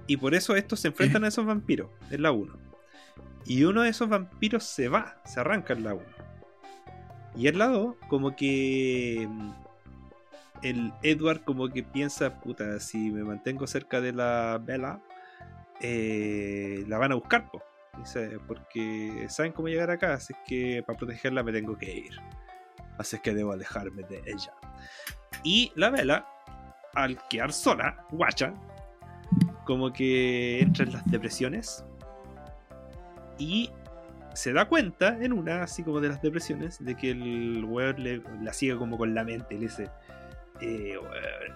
Y 0.08 0.18
por 0.18 0.36
eso 0.36 0.56
estos 0.56 0.80
se 0.80 0.90
enfrentan 0.90 1.24
a 1.24 1.28
esos 1.28 1.46
vampiros 1.46 1.90
en 2.10 2.24
la 2.24 2.32
1. 2.32 2.54
Y 3.46 3.64
uno 3.64 3.82
de 3.82 3.90
esos 3.90 4.10
vampiros 4.10 4.64
se 4.64 4.88
va, 4.88 5.22
se 5.26 5.40
arranca 5.40 5.74
en 5.74 5.84
la 5.84 5.94
1. 5.94 6.04
Y 7.36 7.48
en 7.48 7.58
la 7.58 7.68
2, 7.68 7.96
como 8.08 8.36
que 8.36 9.28
mm, 9.30 9.52
el 10.64 10.94
Edward 11.02 11.44
como 11.44 11.70
que 11.70 11.84
piensa, 11.84 12.40
puta, 12.40 12.80
si 12.80 13.12
me 13.12 13.24
mantengo 13.24 13.68
cerca 13.68 14.02
de 14.02 14.14
la 14.14 14.60
Bella, 14.62 15.00
eh, 15.80 16.84
la 16.88 16.98
van 16.98 17.14
a 17.14 17.16
buscar, 17.16 17.50
po. 17.50 17.62
Dice, 17.98 18.40
porque 18.48 19.26
saben 19.30 19.52
cómo 19.52 19.68
llegar 19.68 19.92
acá, 19.92 20.14
así 20.14 20.34
que 20.46 20.84
para 20.86 20.98
protegerla 20.98 21.44
me 21.44 21.52
tengo 21.52 21.78
que 21.78 21.92
ir. 21.92 22.16
Así 22.98 23.18
que 23.20 23.34
debo 23.34 23.52
alejarme 23.52 24.04
de 24.04 24.22
ella. 24.26 24.54
Y 25.44 25.72
la 25.76 25.90
Bella, 25.90 26.26
al 26.94 27.18
quedar 27.28 27.52
sola, 27.52 28.06
guacha, 28.12 28.54
como 29.72 29.94
que 29.94 30.60
entra 30.60 30.84
en 30.84 30.92
las 30.92 31.10
depresiones 31.10 31.86
y 33.38 33.72
se 34.34 34.52
da 34.52 34.68
cuenta 34.68 35.18
en 35.22 35.32
una, 35.32 35.64
así 35.64 35.82
como 35.82 36.02
de 36.02 36.10
las 36.10 36.22
depresiones, 36.22 36.84
de 36.84 36.94
que 36.98 37.12
el 37.12 37.64
weón 37.64 37.96
la 38.44 38.52
sigue 38.52 38.76
como 38.76 38.98
con 38.98 39.16
la 39.16 39.24
mente. 39.24 39.56
Y 39.56 39.60
le 39.60 39.64
dice: 39.68 39.90
eh, 40.60 41.00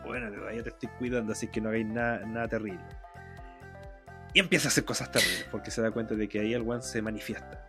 Bueno, 0.05 0.31
todavía 0.31 0.63
te 0.63 0.69
estoy 0.69 0.87
cuidando, 0.97 1.33
así 1.33 1.47
que 1.47 1.59
no 1.59 1.67
hagáis 1.67 1.87
nada, 1.87 2.25
nada 2.25 2.47
terrible. 2.47 2.79
Y 4.33 4.39
empieza 4.39 4.69
a 4.69 4.71
hacer 4.71 4.85
cosas 4.85 5.11
terribles, 5.11 5.49
porque 5.51 5.69
se 5.69 5.81
da 5.81 5.91
cuenta 5.91 6.15
de 6.15 6.29
que 6.29 6.39
ahí 6.39 6.53
el 6.53 6.61
weón 6.61 6.83
se 6.83 7.01
manifiesta. 7.01 7.67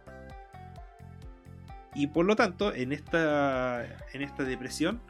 Y 1.93 2.07
por 2.07 2.25
lo 2.25 2.37
tanto, 2.37 2.73
en 2.73 2.93
esta, 2.93 3.85
en 4.13 4.23
esta 4.23 4.45
depresión, 4.45 5.01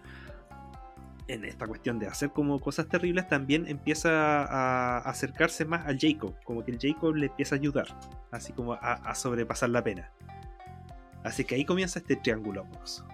en 1.28 1.44
esta 1.44 1.66
cuestión 1.66 1.98
de 1.98 2.06
hacer 2.06 2.30
como 2.30 2.60
cosas 2.60 2.88
terribles, 2.88 3.28
también 3.28 3.66
empieza 3.66 4.44
a 4.44 4.98
acercarse 4.98 5.64
más 5.64 5.86
al 5.86 5.98
Jacob, 5.98 6.34
como 6.44 6.64
que 6.64 6.70
el 6.72 6.78
Jacob 6.80 7.14
le 7.14 7.26
empieza 7.26 7.54
a 7.56 7.58
ayudar, 7.58 7.86
así 8.30 8.52
como 8.52 8.74
a, 8.74 8.78
a 8.78 9.14
sobrepasar 9.14 9.70
la 9.70 9.82
pena. 9.82 10.10
Así 11.24 11.44
que 11.44 11.56
ahí 11.56 11.64
comienza 11.64 11.98
este 11.98 12.16
triángulo 12.16 12.60
amoroso. 12.60 13.06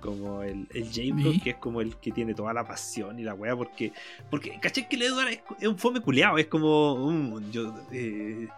Como 0.00 0.42
el, 0.42 0.68
el 0.74 0.90
Jacob, 0.92 1.42
que 1.42 1.50
es 1.50 1.56
como 1.56 1.80
el 1.80 1.96
que 1.96 2.12
tiene 2.12 2.34
toda 2.34 2.52
la 2.52 2.64
pasión 2.64 3.18
y 3.18 3.22
la 3.22 3.34
wea, 3.34 3.56
porque, 3.56 3.92
porque 4.30 4.58
caché 4.60 4.86
que 4.86 4.96
el 4.96 5.02
Edward 5.02 5.28
es, 5.28 5.40
es 5.60 5.68
un 5.68 5.78
fome 5.78 6.00
culeado, 6.00 6.36
es 6.38 6.46
como, 6.46 7.10
"Mm, 7.10 7.50
yo 7.50 7.74
eh, 7.90 8.48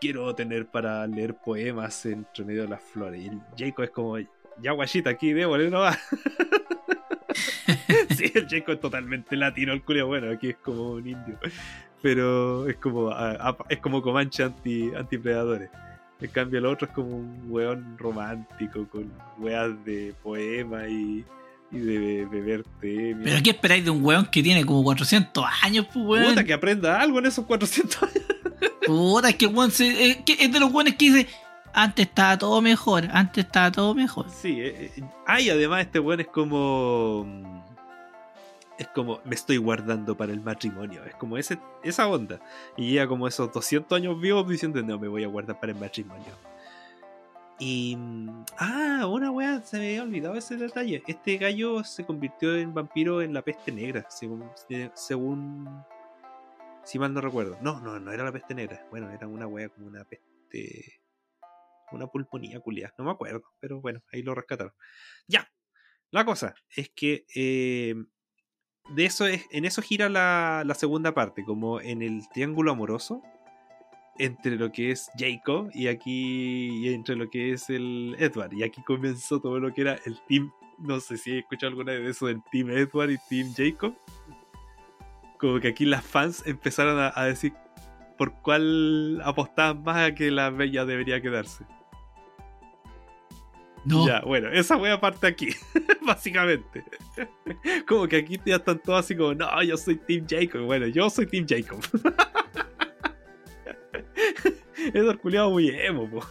quiero 0.00 0.34
tener 0.34 0.66
para 0.66 1.06
leer 1.06 1.34
poemas 1.34 2.04
entre 2.06 2.44
medio 2.44 2.62
de 2.62 2.68
las 2.68 2.82
flores. 2.82 3.20
Y 3.22 3.28
el 3.28 3.40
Jacob 3.56 3.84
es 3.84 3.90
como, 3.90 4.16
ya 4.60 4.72
guachita, 4.72 5.10
aquí 5.10 5.32
démosle 5.32 5.70
no 5.70 5.80
va. 5.80 5.96
sí, 8.16 8.30
el 8.34 8.46
Jacob 8.48 8.74
es 8.74 8.80
totalmente 8.80 9.36
latino, 9.36 9.72
el 9.72 9.82
culiao. 9.82 10.08
Bueno, 10.08 10.30
aquí 10.32 10.50
es 10.50 10.56
como 10.56 10.92
un 10.92 11.06
indio. 11.06 11.38
Pero 12.00 12.68
es 12.68 12.76
como 12.76 13.10
a- 13.10 13.32
a- 13.50 13.56
es 13.68 13.78
como 13.78 14.02
Comanche 14.02 14.42
anti, 14.42 14.90
antipredadores. 14.96 15.70
En 16.20 16.30
cambio, 16.30 16.58
el 16.58 16.66
otro 16.66 16.86
es 16.88 16.94
como 16.94 17.16
un 17.16 17.46
weón 17.48 17.96
romántico 17.98 18.86
con 18.88 19.10
weas 19.38 19.70
de 19.84 20.14
poema 20.22 20.86
y, 20.88 21.24
y 21.72 21.78
de 21.78 22.26
beber 22.30 22.64
té. 22.80 23.16
Pero 23.22 23.42
¿qué 23.42 23.50
esperáis 23.50 23.84
de 23.84 23.90
un 23.90 24.04
weón 24.04 24.26
que 24.26 24.42
tiene 24.42 24.64
como 24.64 24.82
400 24.84 25.44
años, 25.62 25.86
pues 25.92 26.04
weón? 26.06 26.26
Puta, 26.30 26.44
que 26.44 26.52
aprenda 26.52 27.00
algo 27.00 27.18
en 27.18 27.26
esos 27.26 27.44
400 27.46 28.02
años. 28.04 28.24
Puta, 28.86 29.28
es 29.30 29.36
que 29.36 29.46
weón 29.46 29.70
se- 29.70 30.10
eh, 30.10 30.22
que 30.24 30.34
es 30.38 30.52
de 30.52 30.60
los 30.60 30.72
weones 30.72 30.94
que 30.96 31.06
dice, 31.06 31.28
antes 31.74 32.06
estaba 32.06 32.36
todo 32.38 32.60
mejor, 32.60 33.04
antes 33.12 33.44
estaba 33.44 33.70
todo 33.72 33.94
mejor. 33.94 34.28
Sí, 34.30 34.60
eh, 34.60 34.92
eh, 34.96 35.02
ah, 35.26 35.40
y 35.40 35.50
además 35.50 35.82
este 35.82 35.98
weón 36.00 36.20
es 36.20 36.28
como. 36.28 37.24
mm, 37.26 37.62
Es 38.78 38.88
como, 38.88 39.20
me 39.24 39.34
estoy 39.34 39.58
guardando 39.58 40.16
para 40.16 40.32
el 40.32 40.40
matrimonio. 40.40 41.04
Es 41.04 41.14
como 41.14 41.36
ese, 41.38 41.58
esa 41.84 42.08
onda. 42.08 42.40
Y 42.76 42.90
llega 42.90 43.06
como 43.06 43.28
esos 43.28 43.52
200 43.52 43.96
años 43.96 44.18
vivos 44.20 44.48
diciendo, 44.48 44.82
no, 44.82 44.98
me 44.98 45.08
voy 45.08 45.22
a 45.24 45.28
guardar 45.28 45.60
para 45.60 45.72
el 45.72 45.78
matrimonio. 45.78 46.32
Y. 47.58 47.94
mm, 47.96 48.44
Ah, 48.58 49.06
una 49.06 49.30
wea, 49.30 49.60
se 49.62 49.78
me 49.78 49.88
había 49.88 50.02
olvidado 50.02 50.34
ese 50.34 50.56
detalle. 50.56 51.02
Este 51.06 51.36
gallo 51.36 51.84
se 51.84 52.04
convirtió 52.04 52.56
en 52.56 52.74
vampiro 52.74 53.22
en 53.22 53.32
la 53.34 53.42
peste 53.42 53.70
negra, 53.72 54.06
según. 54.08 54.44
eh, 54.68 54.90
según 54.94 55.68
si 56.84 56.98
mal 56.98 57.14
no 57.14 57.20
recuerdo. 57.20 57.56
No, 57.60 57.78
no, 57.80 58.00
no 58.00 58.10
era 58.10 58.24
la 58.24 58.32
peste 58.32 58.54
negra. 58.54 58.84
Bueno, 58.90 59.10
era 59.10 59.28
una 59.28 59.46
wea 59.46 59.68
como 59.68 59.86
una 59.86 60.04
peste. 60.04 61.00
Una 61.92 62.06
pulmonía 62.06 62.60
culiada. 62.60 62.94
No 62.98 63.04
me 63.04 63.10
acuerdo, 63.10 63.42
pero 63.60 63.80
bueno, 63.80 64.02
ahí 64.12 64.22
lo 64.22 64.34
rescataron. 64.34 64.72
Ya. 65.26 65.50
La 66.10 66.24
cosa 66.24 66.54
es 66.76 66.90
que 66.94 67.24
eh, 67.34 67.94
de 68.90 69.04
eso 69.04 69.26
es, 69.26 69.46
en 69.50 69.64
eso 69.64 69.80
gira 69.80 70.08
la, 70.08 70.62
la 70.66 70.74
segunda 70.74 71.14
parte, 71.14 71.44
como 71.44 71.80
en 71.80 72.02
el 72.02 72.22
triángulo 72.32 72.72
amoroso 72.72 73.22
entre 74.18 74.56
lo 74.56 74.70
que 74.72 74.90
es 74.90 75.10
Jacob 75.16 75.70
y 75.72 75.88
aquí 75.88 76.86
y 76.86 76.92
entre 76.92 77.16
lo 77.16 77.30
que 77.30 77.52
es 77.52 77.70
el 77.70 78.14
Edward. 78.18 78.52
Y 78.52 78.62
aquí 78.62 78.82
comenzó 78.82 79.40
todo 79.40 79.58
lo 79.58 79.72
que 79.72 79.82
era 79.82 79.98
el 80.04 80.20
team. 80.28 80.52
No 80.78 81.00
sé 81.00 81.16
si 81.16 81.32
he 81.32 81.38
escuchado 81.38 81.70
alguna 81.70 81.92
vez 81.92 82.16
eso 82.16 82.26
del 82.26 82.42
team 82.50 82.70
Edward 82.70 83.10
y 83.10 83.18
team 83.28 83.52
Jacob. 83.56 83.94
Como 85.38 85.60
que 85.60 85.68
aquí 85.68 85.86
las 85.86 86.04
fans 86.04 86.46
empezaron 86.46 86.98
a, 86.98 87.12
a 87.14 87.24
decir 87.24 87.54
por 88.18 88.34
cuál 88.42 89.20
apostaban 89.24 89.82
más 89.82 90.10
a 90.10 90.14
que 90.14 90.30
la 90.30 90.50
bella 90.50 90.84
debería 90.84 91.20
quedarse. 91.20 91.64
No, 93.84 94.06
Ya, 94.06 94.20
bueno, 94.20 94.48
esa 94.50 94.76
wea 94.76 95.00
parte 95.00 95.26
aquí, 95.26 95.48
básicamente. 96.06 96.84
Como 97.86 98.06
que 98.06 98.16
aquí 98.16 98.38
ya 98.44 98.56
están 98.56 98.78
todos 98.78 99.00
así 99.00 99.16
como, 99.16 99.34
no, 99.34 99.62
yo 99.62 99.76
soy 99.76 99.96
Team 99.96 100.26
Jacob. 100.28 100.62
Bueno, 100.66 100.86
yo 100.86 101.10
soy 101.10 101.26
Team 101.26 101.46
Jacob. 101.48 101.80
Edward 104.94 105.18
culiado 105.18 105.50
muy 105.50 105.68
emo, 105.70 106.08
po. 106.10 106.26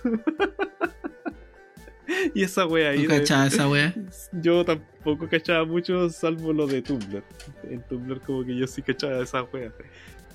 Y 2.35 2.43
esa 2.43 2.65
wea 2.65 2.91
ahí. 2.91 3.05
de- 3.05 3.19
cachaba 3.19 3.47
esa 3.47 3.67
wea. 3.69 3.93
yo 4.33 4.65
tampoco 4.65 5.27
cachaba 5.29 5.65
mucho, 5.65 6.09
salvo 6.09 6.51
lo 6.53 6.67
de 6.67 6.81
Tumblr. 6.81 7.23
En 7.63 7.81
Tumblr, 7.87 8.19
como 8.21 8.43
que 8.43 8.55
yo 8.55 8.67
sí 8.67 8.81
cachaba 8.81 9.21
esa 9.23 9.43
wea. 9.43 9.71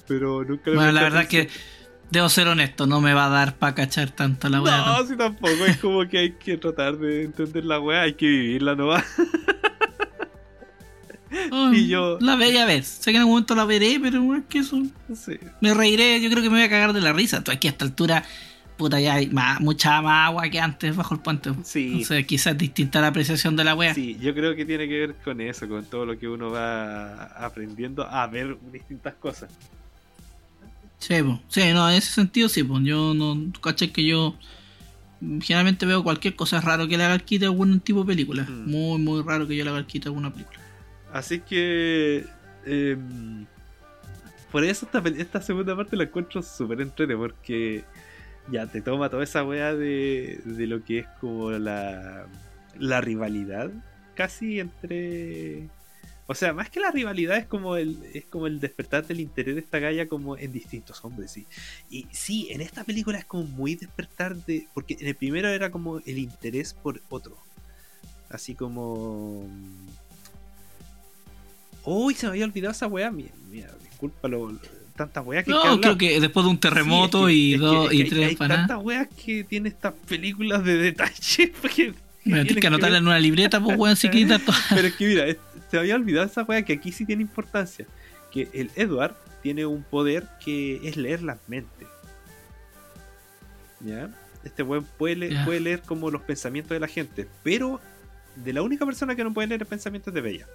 Pero 0.09 0.44
nunca 0.44 0.70
Bueno, 0.70 0.92
la 0.92 1.02
verdad 1.02 1.29
que. 1.29 1.48
Debo 2.10 2.28
ser 2.28 2.48
honesto, 2.48 2.86
no 2.86 3.00
me 3.00 3.14
va 3.14 3.26
a 3.26 3.28
dar 3.28 3.54
para 3.56 3.74
cachar 3.74 4.10
tanto 4.10 4.48
la 4.48 4.60
wea. 4.62 4.76
No, 4.86 5.06
sí 5.06 5.16
tampoco. 5.16 5.64
Es 5.66 5.76
como 5.78 6.06
que 6.08 6.18
hay 6.18 6.32
que 6.32 6.56
tratar 6.56 6.96
de 6.98 7.24
entender 7.24 7.64
la 7.64 7.80
wea, 7.80 8.02
hay 8.02 8.14
que 8.14 8.26
vivirla 8.26 8.74
nomás. 8.74 9.04
Oh, 11.52 11.72
y 11.72 11.88
yo- 11.88 12.18
La 12.20 12.36
veré 12.36 12.60
a 12.60 12.64
ver. 12.66 12.84
Sé 12.84 13.10
que 13.10 13.16
en 13.16 13.22
algún 13.22 13.32
momento 13.34 13.54
la 13.54 13.64
veré, 13.64 13.98
pero 14.00 14.22
weón, 14.22 14.44
que 14.44 14.58
eso. 14.60 14.80
Sí. 15.14 15.38
Me 15.60 15.74
reiré, 15.74 16.20
yo 16.20 16.30
creo 16.30 16.42
que 16.42 16.48
me 16.48 16.56
voy 16.56 16.64
a 16.64 16.70
cagar 16.70 16.92
de 16.92 17.00
la 17.00 17.12
risa. 17.12 17.42
Tú 17.42 17.50
aquí 17.50 17.66
a 17.66 17.70
esta 17.72 17.84
altura, 17.84 18.22
puta, 18.76 19.00
ya 19.00 19.14
hay 19.14 19.28
más, 19.28 19.60
mucha 19.60 20.00
más 20.02 20.28
agua 20.28 20.48
que 20.48 20.60
antes 20.60 20.94
bajo 20.96 21.14
el 21.14 21.20
puente. 21.20 21.50
Sí. 21.64 21.88
Entonces, 21.88 22.26
quizás 22.26 22.52
es 22.52 22.59
distinta 22.59 23.00
la 23.00 23.09
apreciación 23.09 23.57
de 23.57 23.64
la 23.64 23.74
wea. 23.74 23.92
Sí, 23.92 24.16
yo 24.20 24.34
creo 24.34 24.54
que 24.54 24.64
tiene 24.64 24.88
que 24.88 24.98
ver 25.00 25.14
con 25.24 25.40
eso, 25.40 25.68
con 25.68 25.84
todo 25.84 26.07
lo 26.07 26.18
que 26.18 26.28
uno 26.28 26.50
va 26.50 27.24
aprendiendo 27.24 28.07
a 28.09 28.26
ver 28.28 28.57
distintas 28.72 29.14
cosas. 29.14 29.50
Sí, 31.07 31.22
po. 31.22 31.40
sí, 31.48 31.72
no, 31.72 31.88
en 31.88 31.96
ese 31.96 32.12
sentido 32.12 32.48
sí, 32.48 32.64
pues 32.64 32.82
yo 32.82 33.14
no, 33.14 33.52
caché 33.61 33.92
que 33.92 34.04
yo 34.04 34.34
generalmente 35.40 35.86
veo 35.86 36.02
cualquier 36.02 36.34
cosa 36.34 36.61
raro 36.61 36.88
que 36.88 36.96
le 36.96 37.04
haga 37.04 37.14
el 37.14 37.22
quite 37.22 37.44
a 37.44 37.48
algún 37.48 37.78
tipo 37.78 38.00
de 38.00 38.07
película. 38.07 38.42
Mm. 38.42 38.70
Muy, 38.70 38.98
muy 38.98 39.22
raro 39.22 39.46
que 39.46 39.57
yo 39.57 39.62
le 39.62 39.70
haga 39.70 39.78
el 39.78 39.86
quite 39.86 40.09
a 40.09 40.11
alguna 40.11 40.32
película. 40.32 40.59
Así 41.12 41.40
que. 41.40 42.26
em, 42.64 43.46
por 44.50 44.64
eso 44.64 44.86
esta, 44.86 45.07
esta 45.09 45.40
segunda 45.40 45.76
parte 45.76 45.96
la 45.96 46.04
encuentro 46.04 46.42
súper 46.42 46.80
entrete, 46.80 47.16
porque 47.16 47.84
ya 48.50 48.66
te 48.66 48.80
toma 48.80 49.09
toda 49.09 49.22
esa 49.22 49.44
weá 49.44 49.74
de, 49.74 50.40
de 50.44 50.66
lo 50.66 50.84
que 50.84 51.00
es 51.00 51.07
como 51.20 51.50
la, 51.52 52.26
la 52.78 53.00
rivalidad 53.00 53.70
casi 54.16 54.59
entre. 54.59 55.68
O 56.29 56.35
sea, 56.35 56.53
más 56.53 56.70
que 56.70 56.81
la 56.81 56.91
rivalidad 56.91 57.37
es 57.37 57.47
como 57.47 57.77
el, 57.77 57.99
es 58.12 58.24
como 58.24 58.49
el 58.49 58.59
despertar 58.59 59.07
del 59.07 59.20
interés 59.20 59.55
de 59.55 59.61
esta 59.61 59.79
galla 59.79 60.09
como 60.09 60.37
en 60.37 60.53
distintos 60.53 61.05
hombres, 61.05 61.31
sí. 61.31 61.47
Y 61.89 62.07
sí, 62.11 62.49
en 62.51 62.61
esta 62.61 62.83
película 62.83 63.18
es 63.18 63.24
como 63.24 63.45
muy 63.45 63.77
despertar 63.77 64.35
de. 64.35 64.66
Porque 64.74 64.97
en 65.01 65.07
el 65.07 65.14
primero 65.14 65.49
era 65.49 65.70
como 65.70 65.99
el 66.01 66.18
interés 66.18 66.74
por 66.74 67.01
otro. 67.11 67.37
Así 68.29 68.57
como. 68.57 69.47
Uy, 71.85 72.14
se 72.14 72.27
me 72.27 72.31
había 72.31 72.45
olvidado 72.45 72.72
esa 72.72 72.89
weá. 72.89 73.11
Mira, 73.12 73.31
mira, 73.51 73.68
discúlpalo. 73.89 74.59
tantas 74.97 75.24
weas 75.27 75.45
que 75.45 75.51
No, 75.51 75.74
que 75.77 75.81
creo 75.83 75.99
que 75.99 76.20
después 76.20 76.45
de 76.45 76.51
un 76.51 76.59
terremoto 76.59 77.29
Sí, 77.29 77.35
y 77.35 77.55
es 77.55 77.61
que- 77.61 77.66
dos 77.66 77.85
es 77.85 77.91
que 77.91 77.97
y 77.97 78.09
tres 78.11 78.29
Hay 78.31 78.37
tantas 78.37 78.83
weas 78.83 79.09
que 79.24 79.45
tiene 79.45 79.68
estas 79.68 79.93
películas 80.09 80.64
de 80.64 80.77
detalle. 80.77 81.53
porque- 81.62 81.95
Bueno, 82.24 82.43
tienes 82.45 82.61
que 82.61 82.66
anotarla 82.66 82.99
en 82.99 83.07
una 83.07 83.20
libreta, 83.20 83.62
pues 83.62 83.79
weón, 83.79 83.95
si 83.95 84.09
todo. 84.27 84.57
Pero 84.74 84.89
es 84.89 84.95
que 84.95 85.07
mira, 85.07 85.27
se 85.70 85.78
había 85.78 85.94
olvidado 85.96 86.26
esa 86.26 86.42
wea 86.44 86.62
que 86.62 86.74
aquí 86.74 86.92
sí 86.92 87.04
tiene 87.06 87.22
importancia. 87.22 87.86
Que 88.32 88.48
el 88.52 88.70
Edward 88.76 89.14
tiene 89.42 89.66
un 89.66 89.82
poder 89.82 90.26
que 90.44 90.80
es 90.88 90.96
leer 90.96 91.22
las 91.22 91.38
mentes. 91.48 91.88
¿Ya? 93.80 94.10
Este 94.44 94.62
weón 94.62 94.84
puede, 94.96 95.16
le- 95.16 95.30
Ya. 95.32 95.44
puede 95.44 95.60
leer 95.60 95.82
como 95.82 96.10
los 96.10 96.22
pensamientos 96.22 96.70
de 96.70 96.80
la 96.80 96.88
gente. 96.88 97.26
Pero 97.42 97.80
de 98.36 98.52
la 98.52 98.62
única 98.62 98.84
persona 98.86 99.14
que 99.16 99.24
no 99.24 99.32
puede 99.32 99.48
leer 99.48 99.62
el 99.62 99.66
pensamiento 99.66 100.10
es 100.10 100.14
de 100.14 100.20
Bella. 100.20 100.46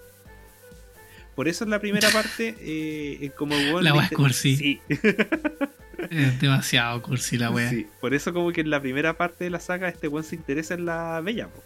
Por 1.36 1.48
eso 1.48 1.64
en 1.64 1.70
la 1.70 1.80
primera 1.80 2.10
parte, 2.12 2.56
eh, 2.60 3.32
como 3.38 3.56
weón 3.56 3.84
La 3.84 3.94
wea 3.94 4.04
inter- 4.04 4.18
cursi. 4.18 4.56
Sí, 4.58 4.82
Es 6.10 6.42
demasiado 6.42 7.00
cursi 7.04 7.38
la 7.38 7.52
wea. 7.52 7.70
Sí, 7.70 7.86
por 8.00 8.14
eso 8.16 8.34
como 8.34 8.52
que 8.52 8.62
en 8.62 8.70
la 8.72 8.82
primera 8.82 9.18
parte 9.18 9.44
de 9.44 9.50
la 9.52 9.60
saga 9.60 9.88
este 9.88 10.08
weón 10.08 10.24
se 10.24 10.36
interesa 10.36 10.74
en 10.74 10.86
la 10.86 11.22
bella, 11.22 11.48
po. 11.48 11.64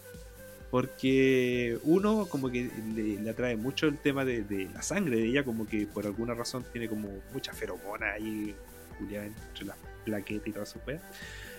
Porque 0.70 1.78
uno 1.84 2.26
como 2.26 2.50
que 2.50 2.70
le, 2.94 3.30
atrae 3.30 3.56
mucho 3.56 3.86
el 3.86 3.98
tema 3.98 4.24
de, 4.24 4.68
la 4.72 4.82
sangre 4.82 5.16
de 5.16 5.26
ella, 5.26 5.44
como 5.44 5.66
que 5.66 5.86
por 5.86 6.06
alguna 6.06 6.34
razón 6.34 6.64
tiene 6.72 6.88
como 6.88 7.08
mucha 7.32 7.52
feromona 7.52 8.12
ahí 8.12 8.54
entre 9.00 9.66
las 9.66 9.76
plaquetas 10.04 10.48
y 10.48 10.52
todas 10.52 10.68
sus 10.68 10.82
weas. 10.86 11.02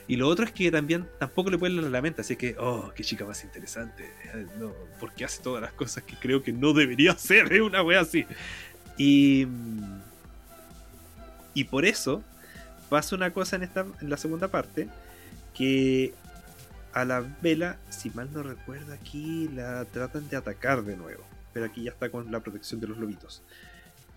Y 0.09 0.15
lo 0.15 0.27
otro 0.29 0.45
es 0.45 0.51
que 0.51 0.71
también 0.71 1.05
tampoco 1.19 1.49
le 1.49 1.57
puede 1.57 1.73
leer 1.73 1.91
la 1.91 2.01
mente, 2.01 2.21
así 2.21 2.37
que, 2.37 2.55
oh, 2.57 2.91
qué 2.95 3.03
chica 3.03 3.25
más 3.25 3.43
interesante. 3.43 4.05
Eh, 4.33 4.45
No, 4.57 4.73
porque 4.99 5.25
hace 5.25 5.43
todas 5.43 5.61
las 5.61 5.73
cosas 5.73 6.03
que 6.03 6.15
creo 6.15 6.41
que 6.41 6.53
no 6.53 6.73
debería 6.73 7.11
hacer, 7.13 7.61
una 7.61 7.83
wea 7.83 8.01
así. 8.01 8.25
Y, 8.97 9.47
y 11.53 11.63
por 11.65 11.85
eso 11.85 12.23
pasa 12.89 13.15
una 13.15 13.31
cosa 13.31 13.57
en, 13.57 13.63
esta, 13.63 13.85
en 14.01 14.09
la 14.09 14.15
segunda 14.15 14.47
parte, 14.47 14.87
que 15.53 16.13
a 16.97 17.05
la 17.05 17.21
vela, 17.43 17.79
si 17.89 18.09
mal 18.09 18.33
no 18.33 18.41
recuerdo 18.41 18.91
aquí, 18.91 19.47
la 19.53 19.85
tratan 19.85 20.27
de 20.29 20.35
atacar 20.35 20.83
de 20.83 20.97
nuevo. 20.97 21.23
Pero 21.53 21.67
aquí 21.67 21.83
ya 21.83 21.91
está 21.91 22.09
con 22.09 22.31
la 22.31 22.39
protección 22.39 22.81
de 22.81 22.87
los 22.87 22.97
lobitos. 22.97 23.43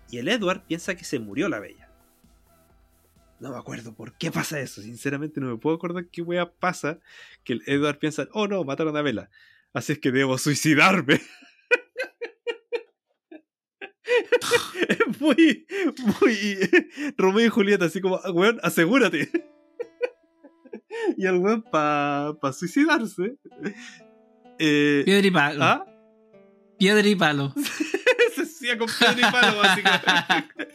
Y 0.09 0.17
el 0.17 0.27
Edward 0.27 0.63
piensa 0.65 0.95
que 0.95 1.03
se 1.03 1.19
murió 1.19 1.47
la 1.47 1.59
bella. 1.59 1.89
No 3.39 3.51
me 3.51 3.57
acuerdo 3.57 3.93
por 3.93 4.13
qué 4.13 4.31
pasa 4.31 4.59
eso. 4.59 4.81
Sinceramente 4.81 5.39
no 5.39 5.47
me 5.47 5.57
puedo 5.57 5.75
acordar 5.75 6.07
qué 6.07 6.23
wea 6.23 6.51
pasa. 6.51 6.97
Que 7.43 7.53
el 7.53 7.61
Edward 7.67 7.99
piensa, 7.99 8.27
oh 8.33 8.47
no, 8.47 8.63
mataron 8.63 8.97
a 8.97 9.03
Vela. 9.03 9.29
Así 9.73 9.93
es 9.93 9.99
que 9.99 10.11
debo 10.11 10.39
suicidarme. 10.39 11.21
es 14.89 15.21
muy, 15.21 15.67
muy 16.19 16.59
Romeo 17.15 17.45
y 17.45 17.49
Julieta, 17.49 17.85
así 17.85 18.01
como, 18.01 18.17
weón, 18.33 18.59
asegúrate. 18.63 19.29
y 21.17 21.25
el 21.25 21.35
weón, 21.37 21.61
para 21.63 22.33
pa 22.41 22.51
suicidarse, 22.53 23.35
eh, 24.59 25.01
Piedra 25.05 25.27
y 25.27 25.31
palo. 25.31 25.63
¿ah? 25.63 25.85
Piedra 26.77 27.07
y 27.07 27.15
palo. 27.15 27.53
se 28.35 28.41
hacía 28.43 28.77
con 28.77 28.87
piedra 28.87 29.27
y 29.27 29.31
palo, 29.31 29.57
básicamente. 29.57 30.67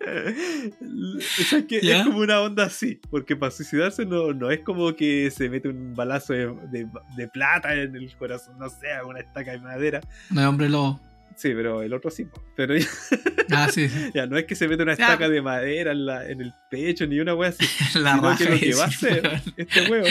O 0.02 1.42
sea, 1.44 1.66
que 1.66 1.80
¿Ya? 1.82 1.98
es 1.98 2.04
como 2.06 2.18
una 2.20 2.40
onda 2.40 2.64
así, 2.64 2.98
porque 3.10 3.36
para 3.36 3.50
suicidarse 3.52 4.06
no, 4.06 4.32
no 4.32 4.50
es 4.50 4.60
como 4.60 4.94
que 4.96 5.30
se 5.30 5.48
mete 5.50 5.68
un 5.68 5.94
balazo 5.94 6.32
de, 6.32 6.46
de- 6.72 6.88
de 7.16 7.28
plata 7.28 7.74
en 7.74 7.94
el 7.94 8.16
corazón, 8.16 8.58
no 8.58 8.68
sé, 8.70 8.86
una 9.06 9.20
estaca 9.20 9.52
de 9.52 9.58
madera. 9.60 10.00
No 10.30 10.40
es 10.40 10.46
hombre 10.46 10.68
lobo. 10.70 11.00
Sí, 11.40 11.52
pero 11.54 11.80
el 11.82 11.94
otro 11.94 12.10
sí. 12.10 12.26
Pero 12.54 12.76
ya, 12.76 12.86
Ah, 13.50 13.68
sí. 13.72 13.88
sí. 13.88 14.10
ya 14.14 14.26
no 14.26 14.36
es 14.36 14.44
que 14.44 14.54
se 14.54 14.68
mete 14.68 14.82
una 14.82 14.94
Ya. 14.94 15.04
estaca 15.06 15.28
de 15.28 15.40
madera 15.40 15.92
en, 15.92 16.04
la- 16.04 16.28
en 16.28 16.42
el 16.42 16.52
pecho 16.70 17.06
ni 17.06 17.18
una 17.18 17.34
wea 17.34 17.48
así. 17.48 17.64
La 17.98 18.14
sino 18.16 18.36
que 18.36 18.44
lo 18.44 18.58
que 18.60 18.74
va 18.74 18.84
a 18.84 18.86
hacer 18.88 19.42
este 19.56 19.90
huevo 19.90 20.06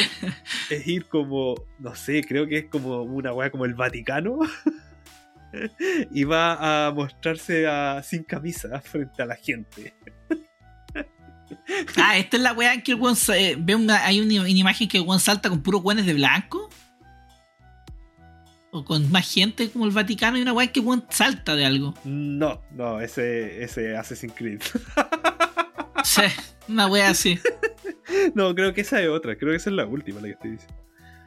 es 0.72 0.88
ir 0.88 1.06
como, 1.06 1.54
no 1.78 1.94
sé, 1.94 2.24
creo 2.28 2.48
que 2.48 2.58
es 2.58 2.66
como 2.66 3.04
una 3.04 3.32
wea 3.34 3.52
como 3.52 3.66
el 3.66 3.76
Vaticano. 3.76 4.40
y 6.12 6.24
va 6.24 6.88
a 6.88 6.92
mostrarse 6.92 7.68
a- 7.68 8.02
sin 8.04 8.24
camisa 8.24 8.82
frente 8.82 9.22
a 9.22 9.26
la 9.28 9.36
gente. 9.36 9.94
Ah, 11.98 12.18
esta 12.18 12.38
es 12.38 12.44
la 12.44 12.54
weá 12.54 12.74
en 12.74 12.82
que 12.82 12.92
el 12.94 13.00
weón 13.00 13.16
eh, 13.36 13.56
ve 13.58 13.76
una, 13.76 14.06
hay 14.06 14.20
una, 14.20 14.42
una 14.42 14.50
imagen 14.50 14.88
que 14.88 14.98
el 14.98 15.04
weón 15.04 15.20
salta 15.20 15.50
con 15.50 15.62
puros 15.62 15.84
weones 15.84 16.06
de 16.06 16.14
blanco. 16.14 16.70
O 18.72 18.86
con 18.86 19.12
más 19.12 19.34
gente 19.34 19.70
como 19.70 19.86
el 19.86 19.92
Vaticano 19.92 20.38
y 20.38 20.42
una 20.42 20.54
weá 20.54 20.68
que 20.72 20.84
salta 21.10 21.56
de 21.56 21.66
algo. 21.66 21.96
No, 22.04 22.62
no, 22.72 23.02
ese, 23.02 23.64
ese 23.64 23.98
Assassin's 23.98 24.34
Creed. 24.34 24.62
Sí, 26.04 26.22
una 26.68 26.88
weá 26.88 27.10
así. 27.10 27.40
no, 28.34 28.56
creo 28.56 28.74
que 28.74 28.82
esa 28.82 29.02
es 29.02 29.10
otra, 29.10 29.38
creo 29.38 29.52
que 29.52 29.58
esa 29.58 29.70
es 29.70 29.76
la 29.76 29.86
última 29.86 30.22
la 30.22 30.28
que 30.28 30.34
estoy 30.34 30.52
diciendo. 30.52 30.76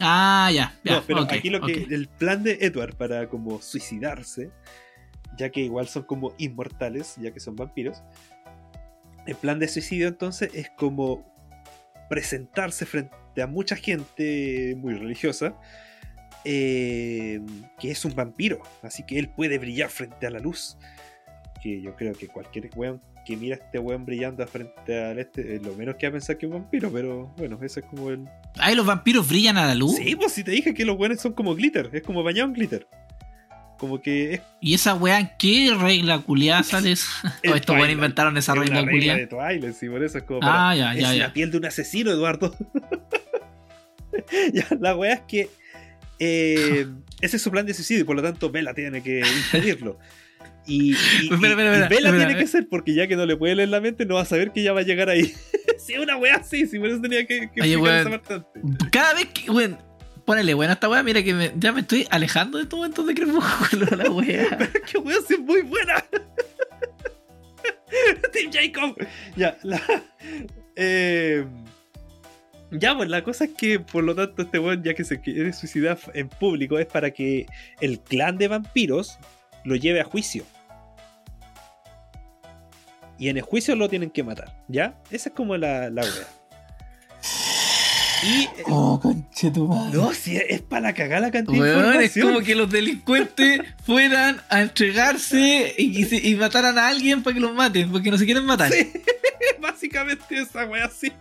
Ah, 0.01 0.51
ya. 0.53 0.75
ya 0.83 0.97
no, 0.97 1.03
pero 1.07 1.21
aquí 1.21 1.51
lo 1.51 1.61
que 1.61 1.87
el 1.89 2.09
plan 2.09 2.43
de 2.43 2.59
Edward 2.61 2.97
para 2.97 3.29
como 3.29 3.61
suicidarse, 3.63 4.51
ya 5.39 5.51
que 5.51 5.61
igual 5.61 5.87
son 5.87 6.03
como 6.03 6.35
inmortales, 6.39 7.15
ya 7.21 7.33
que 7.33 7.39
son 7.39 7.55
vampiros. 7.55 8.03
El 9.27 9.37
plan 9.37 9.61
de 9.61 9.69
suicidio 9.69 10.09
entonces 10.09 10.51
es 10.55 10.71
como 10.77 11.25
presentarse 12.11 12.85
frente 12.85 13.15
a 13.41 13.47
mucha 13.47 13.77
gente 13.77 14.75
muy 14.77 14.95
religiosa 14.95 15.57
eh, 16.45 17.41
que 17.79 17.91
es 17.91 18.05
un 18.05 18.15
vampiro, 18.15 18.61
así 18.83 19.05
que 19.05 19.19
él 19.19 19.29
puede 19.29 19.59
brillar 19.59 19.91
frente 19.91 20.27
a 20.27 20.31
la 20.31 20.39
luz. 20.39 20.77
Que 21.63 21.81
yo 21.81 21.95
creo 21.95 22.13
que 22.15 22.27
cualquier 22.29 22.71
weón 22.75 23.01
que 23.25 23.37
mira 23.37 23.55
a 23.55 23.59
este 23.65 23.79
weón 23.79 24.05
brillando 24.05 24.45
frente 24.49 25.01
al 25.05 25.17
este, 25.21 25.55
eh, 25.55 25.61
lo 25.63 25.75
menos 25.75 25.95
que 25.95 26.07
va 26.07 26.09
a 26.09 26.13
pensar 26.15 26.37
que 26.37 26.47
es 26.47 26.53
un 26.53 26.59
vampiro, 26.59 26.91
pero 26.93 27.33
bueno, 27.37 27.57
eso 27.63 27.79
es 27.79 27.87
como 27.87 28.11
el, 28.11 28.25
Ay, 28.59 28.75
los 28.75 28.85
vampiros 28.85 29.29
brillan 29.29 29.57
a 29.57 29.67
la 29.67 29.77
luz. 29.77 29.95
Sí, 29.95 30.17
pues 30.17 30.33
si 30.33 30.43
te 30.43 30.51
dije 30.51 30.75
que 30.75 30.85
los 30.85 30.97
buenos 30.97 31.21
son 31.21 31.33
como 31.35 31.55
glitter, 31.55 31.89
es 31.93 32.03
como 32.03 32.25
bañado 32.25 32.49
en 32.49 32.55
glitter. 32.55 32.89
Como 33.79 34.01
que 34.01 34.35
es 34.35 34.41
¿Y 34.61 34.75
esa 34.75 34.95
weá 34.97 35.21
en 35.21 35.31
qué 35.39 35.73
regla 35.79 36.19
culiada 36.19 36.63
sale 36.65 36.95
o 37.49 37.55
estos 37.55 37.77
weones 37.77 37.95
inventaron 37.95 38.37
esa 38.37 38.55
es 38.55 38.59
regla 38.59 38.81
una 38.81 38.91
regla 38.91 39.15
culiada. 39.15 39.19
de 39.19 39.27
Twilight, 39.29 39.77
sí, 39.77 39.89
por 39.89 40.03
eso 40.03 40.19
es 40.19 40.25
como 40.25 40.41
Ah, 40.43 40.73
para- 40.73 40.75
ya, 40.75 40.95
ya, 40.95 41.13
es 41.13 41.19
ya. 41.19 41.27
la 41.29 41.33
piel 41.33 41.53
de 41.53 41.59
un 41.59 41.65
asesino, 41.67 42.11
Eduardo. 42.11 42.53
ya, 44.53 44.67
la 44.81 44.97
wea 44.97 45.15
es 45.15 45.21
que 45.23 45.49
eh, 46.25 46.87
ese 47.21 47.37
es 47.37 47.43
su 47.43 47.51
plan 47.51 47.67
de 47.67 47.75
suicidio 47.75 48.03
y 48.03 48.05
por 48.05 48.15
lo 48.15 48.23
tanto 48.23 48.51
Bella 48.51 48.75
tiene 48.75 49.03
que 49.03 49.21
impedirlo. 49.21 49.99
Y, 50.67 50.93
espera, 51.33 51.89
tiene 51.89 52.37
que 52.37 52.47
ser 52.47 52.69
porque 52.69 52.95
ya 52.95 53.09
que 53.09 53.17
no 53.17 53.27
le 53.27 53.37
puede 53.37 53.57
leer 53.57 53.71
la 53.71 53.81
mente 53.81 54.07
no 54.07 54.15
va 54.15 54.23
a 54.23 54.25
saber 54.25 54.53
que 54.53 54.61
ella 54.61 54.73
va 54.73 54.81
a 54.81 54.85
llegar 54.85 55.09
ahí. 55.09 55.35
sí, 55.79 55.95
una 55.99 56.17
wea 56.17 56.37
así, 56.37 56.67
sí, 56.69 56.79
por 56.79 56.89
eso 56.91 57.01
tenía 57.01 57.27
que, 57.27 57.51
que 57.53 57.61
Oye, 57.63 57.75
esa 57.75 58.11
parte 58.11 58.35
antes. 58.35 58.89
Cada 58.93 59.15
vez 59.15 59.27
que, 59.27 59.51
weón, 59.51 59.79
ponele 60.25 60.55
weón 60.55 60.71
a 60.71 60.75
esta 60.75 60.89
weá, 60.89 61.03
mira 61.03 61.23
que 61.25 61.35
me- 61.35 61.53
ya 61.57 61.73
me 61.73 61.81
estoy 61.81 62.07
alejando 62.11 62.59
de 62.59 62.65
estos 62.65 62.77
momentos 62.77 63.05
de 63.05 63.15
crepúsculo, 63.15 63.87
la 63.97 64.11
weá. 64.11 64.59
que 64.93 64.99
wea 64.99 65.17
es 65.29 65.39
muy 65.41 65.63
buena. 65.63 66.05
Team 68.33 68.53
Jacob. 68.53 68.97
Ya, 69.37 69.59
la. 69.63 69.81
eh, 70.77 71.45
ya, 72.73 72.97
pues 72.97 73.09
la 73.09 73.23
cosa 73.23 73.45
es 73.45 73.51
que, 73.57 73.79
por 73.81 74.03
lo 74.05 74.15
tanto, 74.15 74.43
este 74.43 74.59
weón, 74.59 74.83
ya 74.83 74.95
que 74.95 75.05
se 75.05 75.21
quiere 75.21 75.53
suicidar 75.53 75.99
en 76.15 76.29
público, 76.29 76.79
es 76.79 76.87
para 76.87 77.11
que 77.11 77.47
el 77.81 78.01
clan 78.01 78.39
de 78.39 78.49
vampiros 78.49 79.19
lo 79.65 79.77
lleve 79.77 80.01
a 80.01 80.05
juicio. 80.05 80.45
Y 83.19 83.29
en 83.29 83.37
el 83.37 83.43
juicio 83.43 83.77
lo 83.77 83.89
tienen 83.89 84.11
que 84.11 84.25
matar, 84.25 84.53
¿ya? 84.69 84.99
Esa 85.11 85.29
es 85.29 85.35
como 85.35 85.57
la, 85.57 85.91
la 85.91 86.03
wea. 86.03 86.29
Y. 88.25 88.43
eh, 88.45 88.49
Oh, 88.67 88.99
conche 89.01 89.51
tu 89.51 89.67
madre. 89.67 89.97
No, 89.97 90.13
si 90.13 90.37
es, 90.37 90.63
para 90.63 90.83
la 90.83 90.93
cagada 90.95 91.23
la 91.23 91.31
cantidad 91.31 91.65
de 91.65 91.77
Weón, 91.77 92.01
es 92.03 92.19
como 92.21 92.41
que 92.41 92.55
los 92.55 92.71
delincuentes 92.71 93.61
fueran 93.85 94.41
a 94.49 94.63
entregarse 94.63 95.75
y, 95.77 96.31
y 96.31 96.35
mataran 96.37 96.79
a 96.79 96.89
alguien 96.89 97.23
para 97.23 97.35
que 97.35 97.41
los 97.41 97.55
maten, 97.55 97.91
porque 97.93 98.11
no 98.11 98.19
se 98.19 98.25
quieren 98.25 98.45
matar. 98.45 98.73
Sí, 98.73 98.93
básicamente 99.61 100.39
esa 100.39 100.65
wea 100.67 100.87
así. 100.87 101.13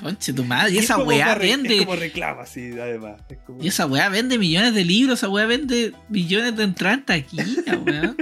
Conche 0.00 0.32
tu 0.32 0.44
madre, 0.44 0.72
y 0.72 0.78
es 0.78 0.84
esa 0.84 0.94
como 0.94 1.06
weá 1.08 1.34
re- 1.34 1.48
vende. 1.48 1.74
Es 1.78 1.84
como 1.84 1.96
reclama, 1.96 2.46
sí, 2.46 2.70
además. 2.80 3.20
Es 3.28 3.38
como- 3.38 3.62
Y 3.62 3.68
esa 3.68 3.86
weá 3.86 4.08
vende 4.08 4.38
millones 4.38 4.74
de 4.74 4.84
libros, 4.84 5.18
esa 5.18 5.28
weá 5.28 5.46
vende 5.46 5.92
millones 6.08 6.56
de 6.56 6.64
entradas 6.64 6.98
en 6.98 7.04
taquilla, 7.04 7.78
weón. 7.86 8.16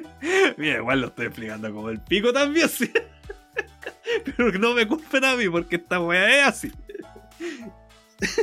Mira, 0.57 0.77
igual 0.79 1.01
lo 1.01 1.07
estoy 1.09 1.27
explicando 1.27 1.73
como 1.73 1.91
el 1.91 2.01
pico 2.01 2.33
también, 2.33 2.69
sí. 2.69 2.91
Pero 4.25 4.53
no 4.59 4.73
me 4.75 4.87
culpen 4.87 5.25
a 5.25 5.37
mí 5.37 5.49
porque 5.49 5.77
esta 5.77 6.01
weá 6.01 6.41
es 6.41 6.47
así. 6.47 6.73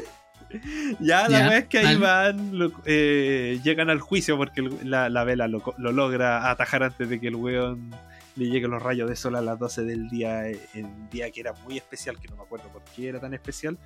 ya, 0.99 1.28
la 1.30 1.47
weá 1.47 1.57
es 1.59 1.65
que 1.65 1.80
ahí 1.80 1.95
van, 1.97 2.57
lo- 2.59 2.71
eh, 2.86 3.59
llegan 3.63 3.89
al 3.89 3.99
juicio 3.99 4.38
porque 4.38 4.61
la, 4.84 5.09
la 5.09 5.24
vela 5.24 5.47
lo, 5.47 5.63
lo 5.78 5.91
logra 5.91 6.51
atajar 6.51 6.84
antes 6.84 7.09
de 7.09 7.19
que 7.19 7.28
el 7.30 7.36
weón 7.36 7.89
le 8.36 8.45
lleguen 8.45 8.71
los 8.71 8.81
rayos 8.81 9.09
de 9.09 9.15
sol 9.15 9.36
a 9.36 9.41
las 9.41 9.59
12 9.59 9.84
del 9.84 10.09
día, 10.09 10.47
eh, 10.47 10.59
un 10.75 11.09
día 11.09 11.29
que 11.31 11.41
era 11.41 11.53
muy 11.53 11.77
especial, 11.77 12.19
que 12.19 12.27
no 12.27 12.38
me 12.38 12.43
acuerdo 12.43 12.69
por 12.69 12.84
qué 12.84 13.09
era 13.09 13.19
tan 13.19 13.34
especial, 13.34 13.77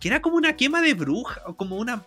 que 0.00 0.08
era 0.08 0.20
como 0.20 0.36
una 0.36 0.56
quema 0.56 0.80
de 0.80 0.94
bruja, 0.94 1.42
o 1.46 1.56
como 1.56 1.76
una... 1.76 2.02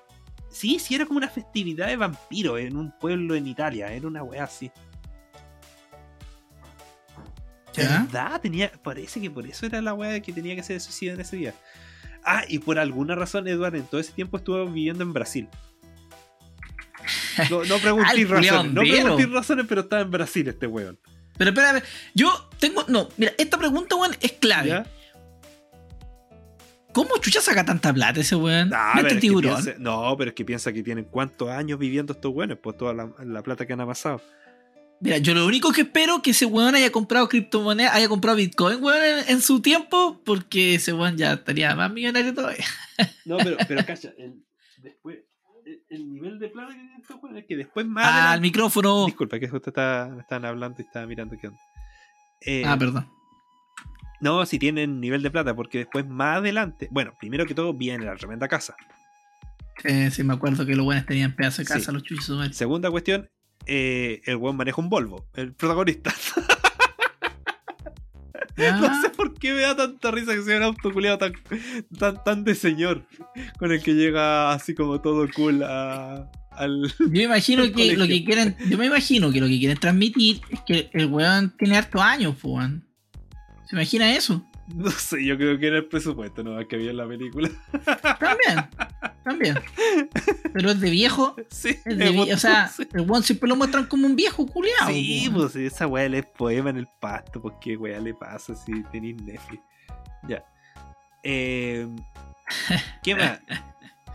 Sí, 0.50 0.80
sí, 0.80 0.96
era 0.96 1.06
como 1.06 1.18
una 1.18 1.30
festividad 1.30 1.88
de 1.88 1.98
vampiro 1.98 2.58
en 2.58 2.78
un 2.78 2.92
pueblo 2.98 3.36
en 3.36 3.48
Italia, 3.48 3.92
era 3.92 4.08
una 4.08 4.24
weá 4.24 4.46
así. 4.46 4.72
¿Verdad? 7.76 8.42
Tenía, 8.42 8.72
parece 8.84 9.22
que 9.22 9.30
por 9.30 9.46
eso 9.46 9.68
era 9.68 9.82
la 9.82 9.94
weá 9.94 10.20
que 10.20 10.34
tenía 10.34 10.56
que 10.56 10.64
ser 10.64 10.80
suicida 10.82 11.14
en 11.14 11.22
ese 11.22 11.38
día. 11.38 11.54
Ah, 12.24 12.44
y 12.48 12.60
por 12.60 12.80
alguna 12.80 13.14
razón, 13.14 13.48
Edward, 13.48 13.76
en 13.76 13.84
todo 13.84 14.02
ese 14.02 14.14
tiempo 14.14 14.38
estuvo 14.38 14.66
viviendo 14.66 15.04
en 15.04 15.14
Brasil. 15.14 15.48
No, 17.52 17.64
no 17.66 17.78
pregunté 17.78 18.26
razones, 18.26 18.74
no 18.74 18.82
pregunté 18.82 19.26
razones, 19.28 19.66
pero 19.70 19.82
estaba 19.82 20.02
en 20.02 20.12
Brasil 20.12 20.48
este 20.48 20.66
weón. 20.66 21.00
Pero 21.38 21.50
espera, 21.52 21.70
a 21.70 21.74
ver, 21.74 21.84
yo 22.14 22.50
tengo. 22.60 22.84
No, 22.88 23.10
mira, 23.18 23.34
esta 23.38 23.58
pregunta, 23.58 23.96
weón, 23.96 24.16
es 24.22 24.32
clave. 24.34 24.70
¿Ya? 24.70 24.86
¿Cómo 26.94 27.18
chucha 27.20 27.42
saca 27.42 27.64
tanta 27.64 27.94
plata 27.94 28.20
ese 28.22 28.36
weón? 28.36 28.72
Ah, 28.74 28.94
¿No 28.96 29.02
pero 29.02 29.08
este 29.08 29.08
es 29.10 29.14
que 29.16 29.28
tiburón? 29.28 29.64
piensa- 29.64 29.76
no, 29.80 30.16
pero 30.18 30.30
es 30.30 30.36
que 30.36 30.46
piensa 30.46 30.74
que 30.74 30.82
tienen 30.82 31.06
cuántos 31.06 31.50
años 31.50 31.78
viviendo 31.78 32.14
estos 32.14 32.34
weones, 32.34 32.58
pues 32.62 32.76
toda 32.78 32.94
la, 32.94 33.12
la 33.24 33.44
plata 33.44 33.68
que 33.68 33.74
han 33.74 33.82
amasado. 33.82 34.22
Mira, 35.00 35.20
yo 35.20 35.36
lo 35.36 35.46
único 35.46 35.72
que 35.72 35.82
espero 35.82 36.16
es 36.16 36.22
que 36.24 36.32
ese 36.32 36.48
weón 36.48 36.74
haya 36.74 36.92
comprado 36.92 37.30
criptomonedas, 37.30 37.94
haya 37.94 38.10
comprado 38.10 38.38
Bitcoin, 38.38 38.82
weón, 38.84 39.04
en, 39.04 39.30
en 39.30 39.42
su 39.42 39.62
tiempo, 39.62 40.20
porque 40.26 40.74
ese 40.76 40.92
weón 40.92 41.18
ya 41.18 41.34
estaría 41.34 41.76
más 41.76 41.92
millonario 41.92 42.34
todavía. 42.34 42.66
No, 43.26 43.38
pero, 43.38 43.58
pero 43.68 43.86
cacha, 43.86 44.12
el, 44.18 44.44
después, 44.78 45.20
el, 45.98 46.02
el 46.02 46.14
nivel 46.14 46.40
de 46.40 46.50
plata 46.50 46.70
que 46.74 46.80
tienen 46.80 47.02
estos 47.02 47.22
weones 47.22 47.42
es 47.42 47.48
que 47.48 47.56
después 47.58 47.86
más. 47.86 48.06
Ah, 48.08 48.34
el 48.36 48.42
micrófono. 48.42 49.06
Disculpa, 49.06 49.40
que 49.40 49.48
justo 49.50 49.70
está, 49.70 50.10
me 50.14 50.22
estaban 50.22 50.46
hablando 50.46 50.82
y 50.82 50.86
estaba 50.86 51.06
mirando 51.06 51.36
qué 51.40 51.48
onda. 51.48 51.60
Eh, 52.42 52.64
Ah, 52.66 52.78
perdón. 52.78 53.10
no, 54.22 54.46
si 54.46 54.60
tienen 54.60 55.00
nivel 55.02 55.22
de 55.24 55.32
plata, 55.32 55.56
porque 55.56 55.80
después 55.80 56.08
más 56.08 56.38
adelante. 56.38 56.88
Bueno, 56.92 57.14
primero 57.20 57.46
que 57.46 57.54
todo, 57.54 57.74
viene 57.74 58.06
la 58.06 58.16
tremenda 58.16 58.48
casa. 58.48 58.76
Eh, 59.84 60.10
sí, 60.12 60.24
me 60.24 60.34
acuerdo 60.34 60.66
que 60.66 60.76
los 60.76 60.86
buenos 60.86 61.06
tenían 61.06 61.36
pedazo 61.36 61.62
de 61.62 61.68
casa, 61.68 61.80
Sí. 61.88 61.92
los 61.92 62.04
chuchos. 62.04 62.56
Segunda 62.56 62.90
cuestión, 62.90 63.30
eh, 63.68 64.22
el 64.26 64.38
weón 64.38 64.56
maneja 64.58 64.82
un 64.82 64.90
Volvo, 64.90 65.26
el 65.36 65.54
protagonista. 65.54 66.14
No 68.58 69.02
sé 69.02 69.10
por 69.10 69.34
qué 69.34 69.54
me 69.54 69.62
da 69.62 69.76
tanta 69.76 70.12
risa 70.12 70.34
que 70.36 70.42
sea 70.44 70.58
un 70.58 70.64
auto 70.64 70.92
culiado 70.92 71.18
tan, 71.18 71.34
tan, 71.98 72.24
tan 72.24 72.44
de 72.44 72.56
señor. 72.56 73.06
Con 73.60 73.72
el 73.72 73.82
que 73.82 73.94
llega 73.94 74.52
así 74.52 74.74
como 74.76 75.00
todo 75.02 75.28
cool 75.36 75.64
a- 75.64 76.30
al. 76.52 76.92
Yo 77.00 77.08
me 77.10 77.24
imagino 77.24 77.64
que 77.72 77.96
lo 77.96 78.08
que 78.08 78.24
quieren, 78.26 78.56
yo 78.70 78.78
me 78.78 78.86
imagino 78.88 79.32
que 79.32 79.40
lo 79.42 79.48
que 79.48 79.60
quieren 79.60 79.78
transmitir 79.78 80.42
es 80.50 80.60
que 80.62 80.90
el 80.94 81.06
weón 81.08 81.54
tiene 81.58 81.78
hartos 81.78 82.02
años, 82.02 82.36
weón. 82.44 82.84
¿Se 83.70 83.76
imagina 83.76 84.14
eso? 84.16 84.44
No 84.76 84.92
sé, 84.92 85.24
yo 85.26 85.38
creo 85.38 85.58
que 85.58 85.68
era 85.68 85.78
el 85.78 85.86
presupuesto, 85.86 86.44
no 86.44 86.66
que 86.68 86.76
había 86.76 86.92
en 86.92 86.98
la 86.98 87.08
película. 87.08 87.50
También, 88.20 88.70
también. 89.24 89.60
Pero 90.54 90.72
es 90.72 90.80
de 90.80 90.90
viejo. 90.90 91.36
Sí, 91.50 91.78
Es 91.86 91.98
de 91.98 92.34
o 92.34 92.38
sea, 92.38 92.72
el 92.94 93.02
weón 93.02 93.24
siempre 93.24 93.48
lo 93.50 93.56
muestran 93.56 93.86
como 93.86 94.08
un 94.08 94.16
viejo 94.16 94.46
culiado. 94.46 94.90
Sí, 94.90 95.30
pues 95.34 95.56
esa 95.56 95.88
weá 95.88 96.08
le 96.08 96.24
poema 96.24 96.70
en 96.70 96.78
el 96.78 96.88
pasto, 97.00 97.42
pues 97.42 97.56
qué 97.62 97.78
weá 97.78 98.00
le 98.00 98.14
pasa 98.14 98.56
si 98.56 98.84
tenéis 98.92 99.22
Netflix. 99.22 99.64
Ya. 100.28 100.46
Eh, 101.24 101.88
¿Qué 103.04 103.16
más? 103.16 103.40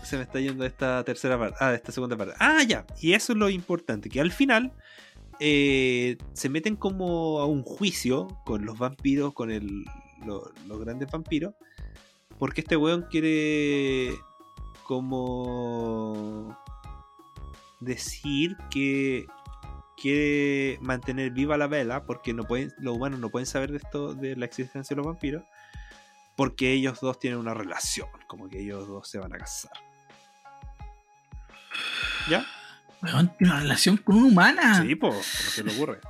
Se 0.03 0.17
me 0.17 0.23
está 0.23 0.41
yendo 0.41 0.65
esta 0.65 1.05
tercera 1.05 1.39
parte. 1.39 1.57
Ah, 1.61 1.75
esta 1.75 1.93
segunda 1.93 2.17
parte. 2.17 2.35
Ah, 2.39 2.63
ya. 2.63 2.87
Y 3.01 3.13
eso 3.13 3.33
es 3.33 3.39
lo 3.39 3.49
importante, 3.49 4.09
que 4.09 4.21
al 4.21 4.33
final 4.33 4.73
eh, 5.41 6.17
se 6.33 6.49
meten 6.49 6.77
como 6.77 7.41
a 7.41 7.47
un 7.47 7.63
juicio 7.63 8.29
con 8.45 8.65
los 8.65 8.79
vampiros, 8.79 9.35
con 9.35 9.51
el, 9.51 9.85
lo- 10.27 10.53
los 10.67 10.81
grandes 10.81 11.11
vampiros, 11.11 11.55
porque 12.39 12.61
este 12.63 12.77
weón 12.77 13.07
quiere 13.11 14.15
como 14.85 16.57
decir 17.81 18.57
que 18.71 19.27
quiere 19.97 20.79
mantener 20.83 21.31
viva 21.31 21.57
la 21.57 21.67
vela 21.69 22.05
porque 22.05 22.33
no 22.35 22.45
pueden, 22.45 22.73
los 22.79 22.97
humanos 22.97 23.21
no 23.21 23.29
pueden 23.31 23.47
saber 23.47 23.71
de 23.71 23.79
esto 23.79 24.15
de 24.15 24.37
la 24.37 24.45
existencia 24.47 24.95
de 24.95 24.99
los 25.03 25.07
vampiros 25.07 25.45
porque 26.37 26.73
ellos 26.73 27.01
dos 27.01 27.19
tienen 27.19 27.39
una 27.39 27.55
relación, 27.55 28.09
como 28.27 28.49
que 28.49 28.61
ellos 28.61 28.89
dos 28.89 29.09
se 29.09 29.19
van 29.19 29.33
a 29.35 29.39
casar. 29.39 29.73
¿Ya? 32.29 32.47
Weón 33.03 33.29
tiene 33.37 33.53
una 33.53 33.63
relación 33.63 33.97
con 33.97 34.17
una 34.17 34.27
humana. 34.29 34.83
Sí, 34.83 34.95
pues, 34.95 35.25
se 35.27 35.63
le 35.65 35.75
ocurre. 35.75 36.01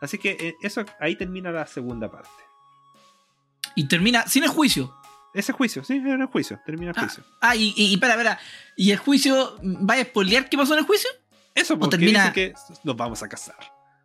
Así 0.00 0.18
que 0.18 0.30
eh, 0.40 0.54
eso 0.62 0.84
ahí 0.98 1.16
termina 1.16 1.50
la 1.52 1.66
segunda 1.66 2.10
parte. 2.10 2.28
Y 3.74 3.84
termina 3.88 4.26
sin 4.26 4.42
el 4.44 4.50
juicio. 4.50 4.94
Ese 5.32 5.52
juicio, 5.52 5.84
sí, 5.84 6.02
era 6.04 6.14
el 6.14 6.26
juicio, 6.26 6.58
termina 6.66 6.90
el 6.90 6.96
Ah. 6.98 7.02
juicio. 7.02 7.24
Ah, 7.40 7.54
y, 7.54 7.72
y, 7.76 7.84
y 7.86 7.94
espera, 7.94 8.14
espera. 8.14 8.38
¿Y 8.76 8.90
el 8.90 8.98
juicio? 8.98 9.56
¿Vaya 9.62 10.02
a 10.02 10.04
spoilear 10.06 10.48
qué 10.48 10.56
pasó 10.56 10.72
en 10.72 10.80
el 10.80 10.84
juicio? 10.86 11.08
Eso 11.54 11.78
porque 11.78 11.96
termina- 11.98 12.30
dice 12.30 12.32
que 12.32 12.54
nos 12.84 12.96
vamos 12.96 13.22
a 13.22 13.28
casar. 13.28 13.56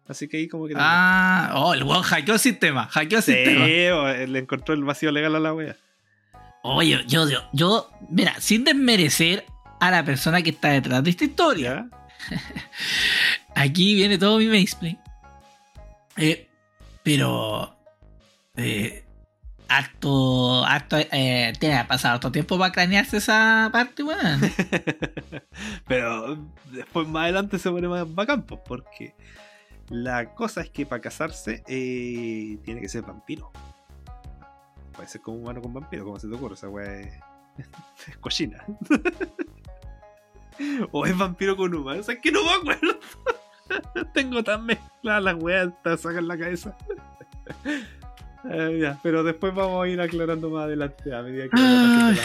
Así 0.08 0.28
que 0.28 0.38
ahí 0.38 0.48
como 0.48 0.68
que 0.68 0.76
Ah, 0.78 1.54
oh, 1.56 1.74
el 1.74 1.84
weón 1.84 2.04
hackeó 2.04 2.36
el 2.36 2.40
sistema. 2.40 2.88
Hackeó 2.92 3.18
el 3.20 3.24
Sí, 3.24 3.34
sistema. 3.34 3.66
eh, 4.12 4.28
le 4.28 4.38
encontró 4.40 4.76
el 4.76 4.84
vacío 4.84 5.12
legal 5.12 5.36
a 5.36 5.40
la 5.40 5.52
wea. 5.54 5.76
Oye, 6.62 7.04
yo, 7.08 7.28
yo, 7.30 7.40
yo, 7.54 7.90
mira, 8.10 8.40
sin 8.40 8.64
desmerecer 8.64 9.46
a 9.80 9.90
la 9.92 10.04
persona 10.06 10.42
que 10.44 10.52
está 10.52 10.70
detrás 10.70 11.04
de 11.04 11.10
esta 11.10 11.24
historia. 11.26 11.88
¿Ya? 11.90 12.38
Aquí 13.56 13.96
viene 13.96 14.18
todo 14.18 14.38
mi 14.38 14.46
mansplain. 14.48 15.00
Eh, 16.18 16.48
pero. 17.04 17.76
Eh, 18.58 19.05
harto. 19.78 20.66
harto 20.66 20.98
eh, 20.98 21.54
tiene 21.60 21.78
que 21.78 21.84
pasar 21.86 22.14
harto 22.14 22.32
tiempo 22.32 22.58
para 22.58 22.72
cranearse 22.72 23.18
esa 23.18 23.70
parte, 23.72 24.04
weón. 24.04 24.42
Pero 25.88 26.38
después 26.72 27.08
más 27.08 27.24
adelante 27.24 27.60
se 27.60 27.70
pone 27.70 27.88
más 27.88 28.14
bacán, 28.14 28.44
pues, 28.44 28.62
porque 28.66 29.16
la 29.90 30.34
cosa 30.34 30.62
es 30.62 30.70
que 30.70 30.86
para 30.86 31.02
casarse 31.02 31.64
eh, 31.68 32.58
tiene 32.64 32.82
que 32.82 32.90
ser 32.90 33.04
vampiro. 33.04 33.52
Puede 34.94 35.10
ser 35.10 35.22
como 35.22 35.38
humano 35.38 35.62
con 35.62 35.74
vampiro, 35.74 36.06
como 36.06 36.20
se 36.20 36.28
te 36.28 36.36
ocurre, 36.36 36.56
esa 36.56 36.70
weá 36.70 37.02
es, 37.02 37.14
es 38.08 38.18
cochina. 38.18 38.64
o 40.92 41.06
es 41.06 41.18
vampiro 41.18 41.58
con 41.58 41.74
humano, 41.74 42.00
o 42.00 42.04
sea, 42.04 42.16
es 42.16 42.22
que 42.22 42.32
no 42.32 42.44
me 42.44 42.52
acuerdo. 42.52 43.00
Tengo 44.14 44.44
tan 44.44 44.66
mezcladas 44.66 45.24
las 45.24 45.36
weas, 45.36 45.70
te 45.84 45.98
sacan 45.98 46.28
la 46.28 46.38
cabeza. 46.38 46.78
Eh, 48.52 48.80
ya, 48.82 49.00
pero 49.02 49.24
después 49.24 49.54
vamos 49.56 49.84
a 49.84 49.88
ir 49.88 50.00
aclarando 50.00 50.50
más 50.50 50.66
adelante 50.66 51.14
a 51.14 51.22
medida 51.22 51.46
que 51.46 51.62
vamos 51.62 52.20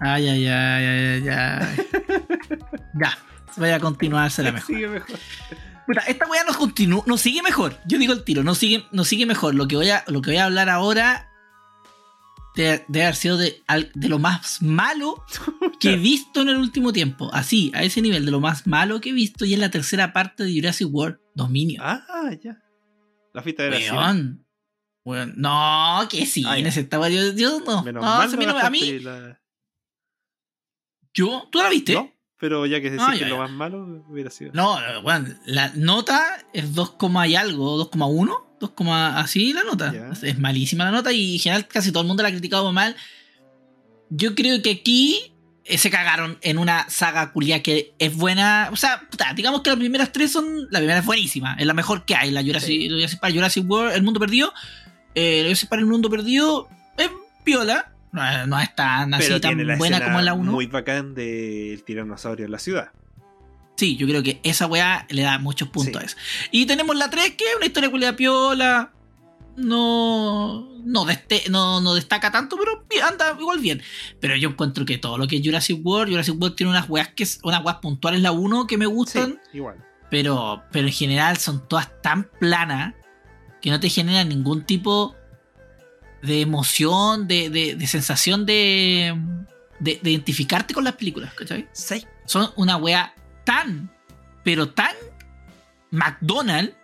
Ay. 0.00 0.28
Ay, 0.28 0.28
ay, 0.28 0.46
ay, 0.46 0.84
ay, 0.84 1.28
ay, 1.28 1.76
ya, 3.00 3.18
voy 3.56 3.70
a 3.70 3.80
continuarse 3.80 4.42
la 4.42 4.52
mejor. 4.52 4.66
Sigue 4.66 4.88
mejor. 4.88 5.18
Puta, 5.86 6.00
esta 6.00 6.26
weá 6.26 6.44
nos 6.44 6.56
continúa, 6.56 7.02
nos 7.06 7.20
sigue 7.20 7.42
mejor. 7.42 7.78
Yo 7.86 7.98
digo 7.98 8.12
el 8.12 8.24
tiro, 8.24 8.42
nos 8.42 8.58
sigue, 8.58 8.84
nos 8.92 9.08
sigue 9.08 9.24
mejor. 9.24 9.54
Lo 9.54 9.68
que 9.68 9.76
voy 9.76 9.88
a, 9.88 10.04
lo 10.08 10.20
que 10.20 10.30
voy 10.30 10.38
a 10.38 10.46
hablar 10.46 10.68
ahora 10.68 11.30
debe, 12.56 12.84
debe 12.88 13.04
haber 13.04 13.16
sido 13.16 13.36
de, 13.38 13.62
de 13.94 14.08
lo 14.08 14.18
más 14.18 14.60
malo 14.60 15.24
que 15.78 15.94
he 15.94 15.96
visto 15.96 16.42
en 16.42 16.48
el 16.48 16.56
último 16.56 16.92
tiempo. 16.92 17.30
Así, 17.32 17.72
a 17.74 17.82
ese 17.82 18.02
nivel, 18.02 18.24
de 18.26 18.32
lo 18.32 18.40
más 18.40 18.66
malo 18.66 19.00
que 19.00 19.10
he 19.10 19.12
visto. 19.12 19.44
Y 19.44 19.54
es 19.54 19.60
la 19.60 19.70
tercera 19.70 20.12
parte 20.12 20.44
de 20.44 20.54
Jurassic 20.54 20.88
World 20.92 21.18
Dominion. 21.34 21.82
Ah, 21.82 22.30
ya. 22.42 22.58
La 23.32 23.42
fiesta 23.42 23.62
de 23.62 23.70
la 23.70 24.45
Weón, 25.06 25.34
No, 25.36 26.00
que 26.10 26.26
sí, 26.26 26.42
Ah, 26.46 26.58
en 26.58 26.64
ya. 26.64 26.70
ese 26.70 26.80
estaba 26.80 27.08
yo, 27.08 27.32
yo 27.32 27.60
no. 27.60 27.82
Menos 27.84 28.02
no, 28.02 28.08
mal 28.10 28.28
a 28.28 28.32
no 28.32 28.36
mí, 28.36 28.44
no- 28.44 28.50
a 28.50 28.54
gastaste 28.54 28.70
mí, 28.92 28.98
la- 28.98 29.40
yo, 31.14 31.48
¿tú 31.50 31.58
la 31.58 31.68
viste? 31.70 31.94
No, 31.94 32.12
pero 32.38 32.66
ya 32.66 32.80
que 32.80 32.90
decís 32.90 33.06
Ah, 33.08 33.12
que 33.12 33.20
ya, 33.20 33.28
lo 33.28 33.36
ya. 33.36 33.42
más 33.42 33.50
malo 33.52 34.04
hubiera 34.08 34.30
sido. 34.30 34.50
No, 34.52 34.76
weón, 35.04 35.38
la 35.46 35.70
nota 35.76 36.44
es 36.52 36.74
2, 36.74 36.96
y 37.28 37.34
algo, 37.36 37.76
2,1, 37.78 38.58
2, 38.60 38.72
así 39.14 39.52
la 39.52 39.62
nota. 39.62 39.94
Es, 40.22 40.38
malísima 40.38 40.84
la 40.86 40.90
nota 40.90 41.12
y 41.12 41.34
en 41.34 41.40
general 41.40 41.68
casi 41.68 41.92
todo 41.92 42.02
el 42.02 42.08
mundo 42.08 42.22
la 42.24 42.28
ha 42.28 42.32
criticado 42.32 42.72
mal. 42.72 42.96
Yo 44.10 44.34
creo 44.34 44.60
que 44.62 44.70
aquí 44.72 45.32
eh, 45.64 45.78
se 45.78 45.88
cagaron 45.90 46.38
en 46.42 46.58
una 46.58 46.88
saga 46.90 47.32
culia 47.32 47.62
que 47.62 47.94
es 47.98 48.14
buena. 48.14 48.68
O 48.72 48.76
sea, 48.76 49.08
puta, 49.10 49.32
digamos 49.34 49.62
que 49.62 49.70
las 49.70 49.78
primeras 49.78 50.12
tres 50.12 50.32
son. 50.32 50.66
La 50.70 50.78
primera 50.80 50.98
es 50.98 51.06
buenísima, 51.06 51.54
es 51.58 51.66
la 51.66 51.74
mejor 51.74 52.04
que 52.04 52.14
hay. 52.14 52.30
La 52.32 52.42
Jurassic, 52.42 52.90
Jurassic 52.90 53.20
Park, 53.20 53.34
Jurassic 53.34 53.68
World, 53.70 53.94
El 53.96 54.02
Mundo 54.02 54.20
Perdido. 54.20 54.52
Eh, 55.16 55.40
Jurassic 55.44 55.68
Park, 55.68 55.80
El 55.80 55.86
Mundo 55.86 56.08
Perdido 56.10 56.68
es 56.98 57.10
piola. 57.42 57.90
No, 58.12 58.24
es- 58.30 58.46
no 58.46 58.60
es 58.60 58.74
tan 58.76 59.12
así, 59.14 59.24
pero 59.26 59.40
tan 59.40 59.66
la 59.66 59.76
buena 59.76 60.04
como 60.04 60.20
la 60.20 60.34
1. 60.34 60.52
muy 60.52 60.66
bacán 60.66 61.14
del 61.14 61.82
tiranosaurio 61.84 62.44
en 62.46 62.52
la 62.52 62.58
ciudad. 62.58 62.90
Sí, 63.76 63.96
yo 63.96 64.06
creo 64.06 64.22
que 64.22 64.40
esa 64.42 64.66
weá 64.66 65.06
le 65.10 65.22
da 65.22 65.38
muchos 65.38 65.68
puntos 65.68 65.94
Sí. 65.94 65.98
a 66.02 66.06
eso. 66.06 66.16
Y 66.50 66.66
tenemos 66.66 66.96
la 66.96 67.10
3, 67.10 67.32
que 67.32 67.44
es 67.44 67.56
una 67.56 67.66
historia 67.66 67.90
culia 67.90 68.14
piola. 68.16 68.90
No, 69.56 70.68
no, 70.84 71.04
deste- 71.06 71.48
no, 71.50 71.80
no 71.80 71.94
destaca 71.94 72.30
tanto, 72.30 72.56
pero 72.56 73.06
anda 73.06 73.36
igual 73.38 73.58
bien. 73.58 73.82
Pero 74.20 74.36
yo 74.36 74.50
encuentro 74.50 74.84
que 74.84 74.98
todo 74.98 75.18
lo 75.18 75.26
que 75.26 75.36
es 75.36 75.42
Jurassic 75.44 75.78
World, 75.84 76.10
Jurassic 76.12 76.34
World 76.40 76.56
tiene 76.56 76.70
unas 76.70 76.88
weas 76.88 77.08
que 77.08 77.22
es- 77.24 77.40
unas 77.42 77.64
weas 77.64 77.78
puntuales 77.78 78.20
la 78.20 78.32
1 78.32 78.66
que 78.66 78.78
me 78.78 78.86
gustan, 78.86 79.40
Sí, 79.50 79.58
igual. 79.58 79.76
pero, 80.10 80.62
pero 80.72 80.86
en 80.86 80.92
general 80.92 81.36
son 81.38 81.66
todas 81.68 81.90
tan 82.02 82.28
planas 82.38 82.94
que 83.60 83.70
no 83.70 83.80
te 83.80 83.88
generan 83.88 84.28
ningún 84.28 84.62
tipo 84.64 85.14
de 86.22 86.40
emoción, 86.40 87.26
de, 87.28 87.50
de- 87.50 87.74
de 87.76 87.86
sensación 87.86 88.46
de, 88.46 89.14
de, 89.80 90.00
de 90.02 90.10
identificarte 90.10 90.74
con 90.74 90.84
las 90.84 90.94
películas, 90.94 91.32
¿cachai? 91.34 91.68
¿Sabes? 91.72 92.06
son 92.24 92.50
una 92.56 92.76
wea 92.76 93.14
tan, 93.44 93.90
pero 94.42 94.70
tan 94.70 94.94
McDonald's 95.90 96.74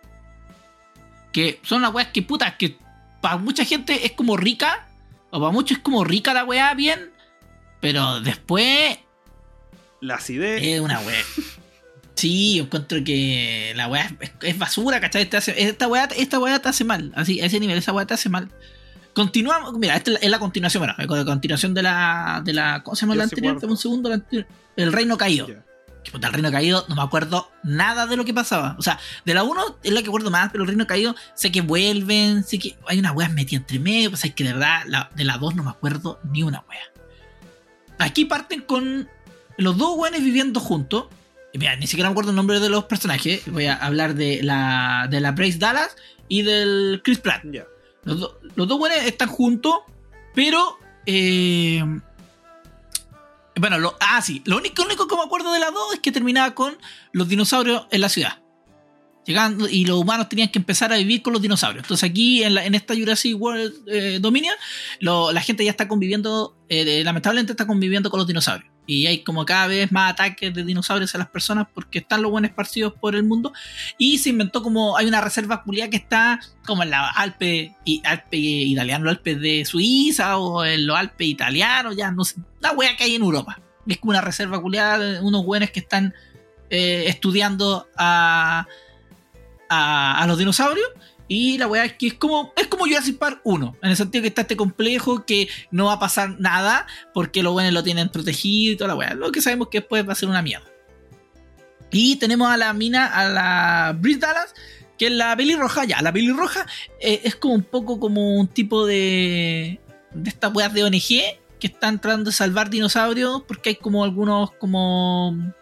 Que 1.33 1.59
son 1.63 1.81
las 1.81 1.93
weas 1.93 2.09
que 2.09 2.21
putas, 2.21 2.53
que 2.55 2.77
para 3.21 3.37
mucha 3.37 3.65
gente 3.65 4.05
es 4.05 4.11
como 4.13 4.37
rica, 4.37 4.87
o 5.31 5.39
para 5.39 5.51
muchos 5.51 5.77
es 5.77 5.83
como 5.83 6.03
rica 6.03 6.33
la 6.33 6.45
wea 6.45 6.73
bien, 6.75 7.11
pero 7.81 8.21
después 8.21 8.97
La 9.99 10.15
acidez. 10.15 10.61
es 10.63 10.79
una 10.79 10.99
wea. 11.01 11.23
Sí, 12.15 12.55
yo 12.57 12.63
encuentro 12.65 13.03
que 13.03 13.73
la 13.75 13.87
weá 13.87 14.11
es, 14.19 14.31
es 14.41 14.57
basura, 14.57 14.99
¿cachai? 15.01 15.25
Te 15.29 15.37
hace- 15.37 15.61
esta 15.63 15.87
weá 15.87 16.05
esta 16.15 16.39
weá 16.39 16.59
te 16.59 16.69
hace 16.69 16.83
mal, 16.83 17.11
así, 17.15 17.41
a 17.41 17.45
ese 17.45 17.59
nivel, 17.59 17.77
esa 17.77 17.91
weá 17.91 18.05
te 18.05 18.13
hace 18.13 18.29
mal. 18.29 18.49
Continuamos, 19.13 19.73
mira, 19.77 19.95
esta 19.95 20.11
es 20.19 20.29
la- 20.29 20.39
continuación, 20.39 20.81
bueno, 20.81 20.95
la 20.97 21.25
continuación 21.25 21.73
de 21.73 21.83
la, 21.83 22.41
de 22.45 22.53
la 22.53 22.81
¿cómo 22.83 22.95
se 22.95 23.01
llama 23.01 23.15
la 23.15 23.23
anterior? 23.23 23.57
Un 23.71 23.77
segundo, 23.77 24.09
la 24.09 24.15
anterior. 24.15 24.47
El 24.75 24.91
Reino 24.93 25.17
Caído. 25.17 25.47
Que 26.03 26.11
puta, 26.11 26.27
el 26.27 26.33
Reino 26.33 26.51
Caído, 26.51 26.85
no 26.89 26.95
me 26.95 27.01
acuerdo 27.01 27.49
nada 27.63 28.07
de 28.07 28.17
lo 28.17 28.25
que 28.25 28.33
pasaba. 28.33 28.75
O 28.77 28.81
sea, 28.81 28.99
de 29.23 29.33
la 29.33 29.43
1 29.43 29.77
es 29.83 29.91
la 29.93 30.01
que 30.01 30.07
acuerdo 30.07 30.29
más, 30.31 30.51
pero 30.51 30.63
el 30.63 30.67
Reino 30.67 30.85
Caído 30.85 31.15
sé 31.33 31.51
que 31.51 31.61
vuelven, 31.61 32.43
sé 32.43 32.59
que 32.59 32.75
hay 32.87 32.99
unas 32.99 33.15
weas 33.15 33.31
metidas 33.31 33.61
entre 33.61 33.79
medio, 33.79 34.09
pues 34.09 34.25
es 34.25 34.33
que 34.35 34.43
de 34.43 34.53
verdad 34.53 34.81
la- 34.87 35.09
de 35.15 35.23
la 35.23 35.37
2 35.37 35.55
no 35.55 35.63
me 35.63 35.69
acuerdo 35.71 36.19
ni 36.31 36.43
una 36.43 36.63
wea. 36.69 36.81
Aquí 37.99 38.25
parten 38.25 38.61
con 38.61 39.07
los 39.57 39.77
dos 39.77 39.95
weones 39.97 40.23
viviendo 40.23 40.59
juntos. 40.59 41.05
Mira, 41.53 41.75
ni 41.75 41.85
siquiera 41.87 42.09
me 42.09 42.13
acuerdo 42.13 42.31
el 42.31 42.35
nombre 42.35 42.59
de 42.59 42.69
los 42.69 42.85
personajes. 42.85 43.43
Voy 43.51 43.65
a 43.67 43.75
hablar 43.75 44.15
de 44.15 44.41
la, 44.41 45.07
de 45.09 45.19
la 45.21 45.31
Bryce 45.33 45.59
Dallas 45.59 45.95
y 46.27 46.41
del 46.41 47.01
Chris 47.03 47.19
Pratt. 47.19 47.43
Los, 48.03 48.19
do- 48.19 48.39
los 48.55 48.67
dos 48.67 48.77
güeyes 48.79 49.05
están 49.05 49.29
juntos, 49.29 49.75
pero. 50.33 50.77
eh, 51.05 51.83
bueno, 53.55 53.77
lo, 53.77 53.95
ah, 53.99 54.19
sí. 54.21 54.41
Lo 54.45 54.57
único, 54.57 54.83
único 54.83 55.07
que 55.07 55.15
me 55.15 55.21
acuerdo 55.21 55.53
de 55.53 55.59
las 55.59 55.71
dos 55.71 55.93
es 55.93 55.99
que 55.99 56.11
terminaba 56.11 56.55
con 56.55 56.75
los 57.11 57.27
dinosaurios 57.29 57.85
en 57.91 58.01
la 58.01 58.09
ciudad. 58.09 58.39
Llegando, 59.25 59.69
y 59.69 59.85
los 59.85 59.99
humanos 59.99 60.27
tenían 60.27 60.49
que 60.49 60.59
empezar 60.59 60.91
a 60.91 60.97
vivir 60.97 61.21
con 61.21 61.31
los 61.33 61.41
dinosaurios. 61.41 61.83
Entonces, 61.85 62.09
aquí 62.09 62.43
en, 62.43 62.55
la- 62.55 62.65
en 62.65 62.73
esta 62.75 62.95
Jurassic 62.95 63.39
World 63.39 63.73
eh, 63.87 64.17
Dominion, 64.19 64.55
lo- 64.99 65.31
la 65.31 65.39
gente 65.41 65.63
ya 65.63 65.69
está 65.71 65.87
conviviendo, 65.87 66.57
eh, 66.67 67.03
lamentablemente 67.05 67.53
está 67.53 67.67
conviviendo 67.67 68.09
con 68.09 68.17
los 68.17 68.27
dinosaurios. 68.27 68.72
Y 68.85 69.07
hay 69.07 69.23
como 69.23 69.45
cada 69.45 69.67
vez 69.67 69.91
más 69.91 70.11
ataques 70.11 70.53
de 70.53 70.63
dinosaurios 70.63 71.15
a 71.15 71.17
las 71.17 71.29
personas 71.29 71.67
porque 71.73 71.99
están 71.99 72.21
los 72.21 72.31
buenos 72.31 72.49
esparcidos 72.49 72.93
por 72.93 73.15
el 73.15 73.23
mundo. 73.23 73.53
Y 73.97 74.17
se 74.17 74.29
inventó 74.29 74.61
como. 74.61 74.97
Hay 74.97 75.05
una 75.05 75.21
reserva 75.21 75.63
culiada 75.63 75.89
que 75.89 75.97
está 75.97 76.39
como 76.65 76.83
en 76.83 76.89
la 76.89 77.09
Alpe, 77.09 77.75
y, 77.85 78.01
Alpe 78.05 78.37
italiano, 78.37 79.05
los 79.05 79.15
Alpes 79.15 79.39
de 79.39 79.65
Suiza 79.65 80.37
o 80.37 80.65
en 80.65 80.85
los 80.85 80.97
Alpes 80.97 81.27
italianos, 81.27 81.95
ya 81.95 82.11
no 82.11 82.25
sé. 82.25 82.35
La 82.59 82.71
wea 82.71 82.95
que 82.97 83.05
hay 83.05 83.15
en 83.15 83.21
Europa. 83.21 83.59
Es 83.87 83.97
como 83.97 84.11
una 84.11 84.21
reserva 84.21 84.61
culiada 84.61 85.21
unos 85.21 85.45
buenos 85.45 85.69
que 85.71 85.79
están 85.79 86.13
eh, 86.69 87.05
estudiando 87.07 87.87
a, 87.97 88.65
a, 89.69 90.21
a 90.21 90.27
los 90.27 90.37
dinosaurios. 90.37 90.87
Y 91.33 91.57
la 91.57 91.67
weá 91.67 91.85
es 91.85 91.93
que 91.93 92.07
es 92.07 92.13
como, 92.13 92.53
es 92.55 92.67
como 92.67 92.85
Jurassic 92.85 93.17
Park 93.17 93.41
1, 93.43 93.77
en 93.81 93.89
el 93.89 93.97
sentido 93.97 94.21
que 94.21 94.27
está 94.27 94.41
este 94.41 94.55
complejo 94.55 95.25
que 95.25 95.47
no 95.71 95.85
va 95.85 95.93
a 95.93 95.99
pasar 95.99 96.39
nada 96.39 96.85
porque 97.13 97.41
los 97.41 97.53
buenos 97.53 97.73
lo 97.73 97.83
tienen 97.83 98.09
protegido 98.09 98.73
y 98.73 98.75
toda 98.75 98.89
la 98.89 98.95
weá. 98.95 99.13
Lo 99.15 99.31
que 99.31 99.41
sabemos 99.41 99.69
que 99.69 99.79
después 99.79 100.07
va 100.07 100.13
a 100.13 100.15
ser 100.15 100.29
una 100.29 100.41
mierda. 100.41 100.67
Y 101.91 102.15
tenemos 102.17 102.49
a 102.49 102.57
la 102.57 102.73
mina, 102.73 103.07
a 103.07 103.29
la 103.29 103.97
Brit 103.99 104.19
Dallas, 104.19 104.53
que 104.97 105.07
es 105.07 105.11
la 105.11 105.35
pelirroja. 105.35 105.85
Ya, 105.85 106.01
la 106.01 106.11
pelirroja 106.11 106.65
eh, 106.99 107.21
es 107.23 107.35
como 107.35 107.53
un 107.53 107.63
poco 107.63 107.99
como 107.99 108.39
un 108.39 108.47
tipo 108.47 108.85
de. 108.85 109.79
de 110.11 110.29
estas 110.29 110.53
weas 110.53 110.73
de 110.73 110.83
ONG 110.83 111.39
que 111.59 111.67
están 111.67 112.01
tratando 112.01 112.29
de 112.29 112.35
salvar 112.35 112.69
dinosaurios 112.69 113.43
porque 113.47 113.69
hay 113.69 113.75
como 113.75 114.03
algunos 114.03 114.51
como 114.53 115.53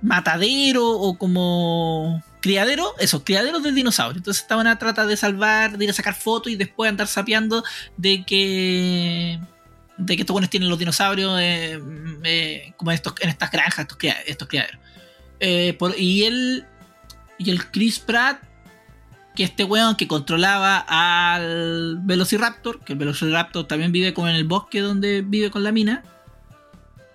matadero 0.00 0.88
o 0.88 1.18
como 1.18 2.22
criadero, 2.42 2.92
esos 2.98 3.22
criaderos 3.24 3.62
de 3.62 3.72
dinosaurios. 3.72 4.18
Entonces 4.18 4.42
estaban 4.42 4.66
a 4.66 4.78
tratar 4.78 5.06
de 5.06 5.16
salvar, 5.16 5.78
de 5.78 5.84
ir 5.84 5.90
a 5.90 5.94
sacar 5.94 6.14
fotos 6.14 6.52
y 6.52 6.56
después 6.56 6.90
andar 6.90 7.06
sapeando 7.06 7.64
de 7.96 8.24
que 8.26 9.40
de 9.96 10.16
que 10.16 10.22
estos 10.22 10.34
buenos 10.34 10.50
tienen 10.50 10.68
los 10.68 10.78
dinosaurios 10.78 11.38
eh, 11.40 11.80
eh, 12.24 12.74
como 12.76 12.90
en, 12.90 12.96
estos, 12.96 13.14
en 13.20 13.28
estas 13.30 13.50
granjas, 13.50 13.78
estos, 13.80 13.96
cria- 13.98 14.20
estos 14.26 14.48
criaderos. 14.48 14.80
Eh, 15.40 15.74
por- 15.78 15.98
y 15.98 16.24
él 16.24 16.66
y 17.38 17.50
el 17.50 17.70
Chris 17.70 17.98
Pratt 18.00 18.42
que 19.34 19.44
este 19.44 19.64
weón 19.64 19.96
que 19.96 20.06
controlaba 20.06 20.78
al 20.88 21.98
Velociraptor, 22.02 22.84
que 22.84 22.92
el 22.92 22.98
Velociraptor 22.98 23.66
también 23.66 23.90
vive 23.92 24.12
como 24.12 24.28
en 24.28 24.34
el 24.36 24.44
bosque 24.44 24.80
donde 24.80 25.22
vive 25.22 25.50
con 25.50 25.62
la 25.64 25.72
mina. 25.72 26.02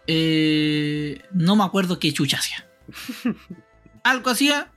no 0.08 1.56
me 1.56 1.64
acuerdo 1.64 2.00
qué 2.00 2.12
chucha 2.14 2.38
hacía. 2.38 2.66
Algo 4.04 4.30
hacía, 4.30 4.72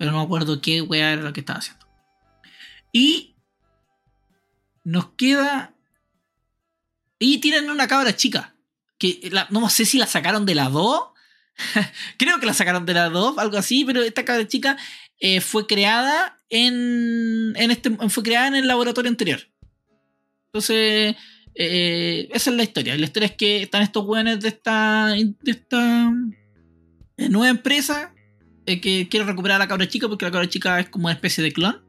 pero 0.00 0.12
no 0.12 0.18
me 0.18 0.24
acuerdo 0.24 0.62
qué 0.62 0.80
weá 0.80 1.12
era 1.12 1.20
lo 1.20 1.34
que 1.34 1.40
estaba 1.40 1.58
haciendo. 1.58 1.86
Y 2.90 3.36
nos 4.82 5.10
queda. 5.10 5.74
Y 7.18 7.36
tienen 7.36 7.68
una 7.68 7.86
cabra 7.86 8.16
chica. 8.16 8.56
Que 8.96 9.30
no 9.50 9.68
sé 9.68 9.84
si 9.84 9.98
la 9.98 10.06
sacaron 10.06 10.46
de 10.46 10.54
la 10.54 10.70
2. 10.70 11.02
Creo 12.16 12.40
que 12.40 12.46
la 12.46 12.54
sacaron 12.54 12.86
de 12.86 12.94
la 12.94 13.10
2, 13.10 13.36
algo 13.36 13.58
así, 13.58 13.84
pero 13.84 14.02
esta 14.02 14.24
cabra 14.24 14.48
chica 14.48 14.78
eh, 15.18 15.42
fue 15.42 15.66
creada 15.66 16.40
en, 16.48 17.52
en 17.56 17.70
este 17.70 17.90
fue 18.08 18.22
creada 18.22 18.46
en 18.46 18.54
el 18.54 18.68
laboratorio 18.68 19.10
anterior. 19.10 19.50
Entonces, 20.46 21.14
eh, 21.54 22.26
esa 22.32 22.48
es 22.48 22.56
la 22.56 22.62
historia. 22.62 22.96
La 22.96 23.04
historia 23.04 23.26
es 23.26 23.36
que 23.36 23.64
están 23.64 23.82
estos 23.82 24.06
weones 24.06 24.40
de 24.40 24.48
esta, 24.48 25.08
de 25.08 25.50
esta 25.50 26.10
eh, 27.18 27.28
nueva 27.28 27.50
empresa 27.50 28.14
eh, 28.66 28.80
que 28.80 29.08
quiere 29.08 29.26
recuperar 29.26 29.56
a 29.56 29.64
la 29.64 29.68
cabra 29.68 29.88
chica 29.88 30.08
porque 30.08 30.24
la 30.24 30.30
cabra 30.30 30.48
chica 30.48 30.78
es 30.80 30.88
como 30.88 31.06
una 31.06 31.14
especie 31.14 31.42
de 31.42 31.52
clon. 31.52 31.82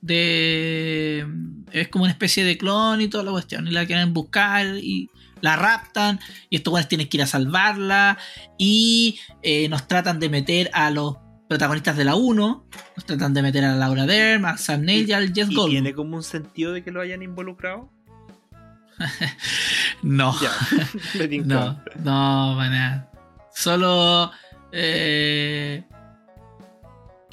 De, 0.00 1.26
es 1.72 1.88
como 1.88 2.04
una 2.04 2.12
especie 2.12 2.44
de 2.44 2.56
clon 2.56 3.00
y 3.00 3.08
toda 3.08 3.24
la 3.24 3.30
cuestión. 3.32 3.66
Y 3.66 3.70
la 3.70 3.86
quieren 3.86 4.12
buscar 4.14 4.66
y 4.76 5.10
la 5.40 5.56
raptan. 5.56 6.20
Y 6.50 6.56
estos 6.56 6.72
weones 6.72 6.88
tienen 6.88 7.08
que 7.08 7.16
ir 7.16 7.22
a 7.22 7.26
salvarla. 7.26 8.18
Y 8.58 9.18
eh, 9.42 9.68
nos 9.68 9.88
tratan 9.88 10.20
de 10.20 10.28
meter 10.28 10.70
a 10.72 10.90
los 10.90 11.16
protagonistas 11.48 11.96
de 11.96 12.04
la 12.04 12.14
1. 12.14 12.66
Nos 12.96 13.04
tratan 13.06 13.34
de 13.34 13.42
meter 13.42 13.64
a 13.64 13.74
Laura 13.74 14.06
Dern, 14.06 14.44
a 14.44 14.56
Sam 14.56 14.82
Neill 14.82 15.08
y 15.08 15.12
al 15.12 15.32
Jess 15.32 15.50
¿Y 15.50 15.54
Goldblum. 15.54 15.70
tiene 15.70 15.94
como 15.94 16.16
un 16.16 16.22
sentido 16.22 16.72
de 16.72 16.84
que 16.84 16.90
lo 16.90 17.00
hayan 17.00 17.22
involucrado? 17.22 17.90
No. 20.02 20.34
Ya. 20.40 20.50
No, 21.44 21.82
no, 22.04 22.54
para 22.56 22.70
nada. 22.70 23.10
Solo. 23.52 24.30
Eh, 24.72 25.84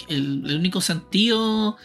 el, 0.10 0.44
el 0.46 0.58
único 0.58 0.82
sentido 0.82 1.78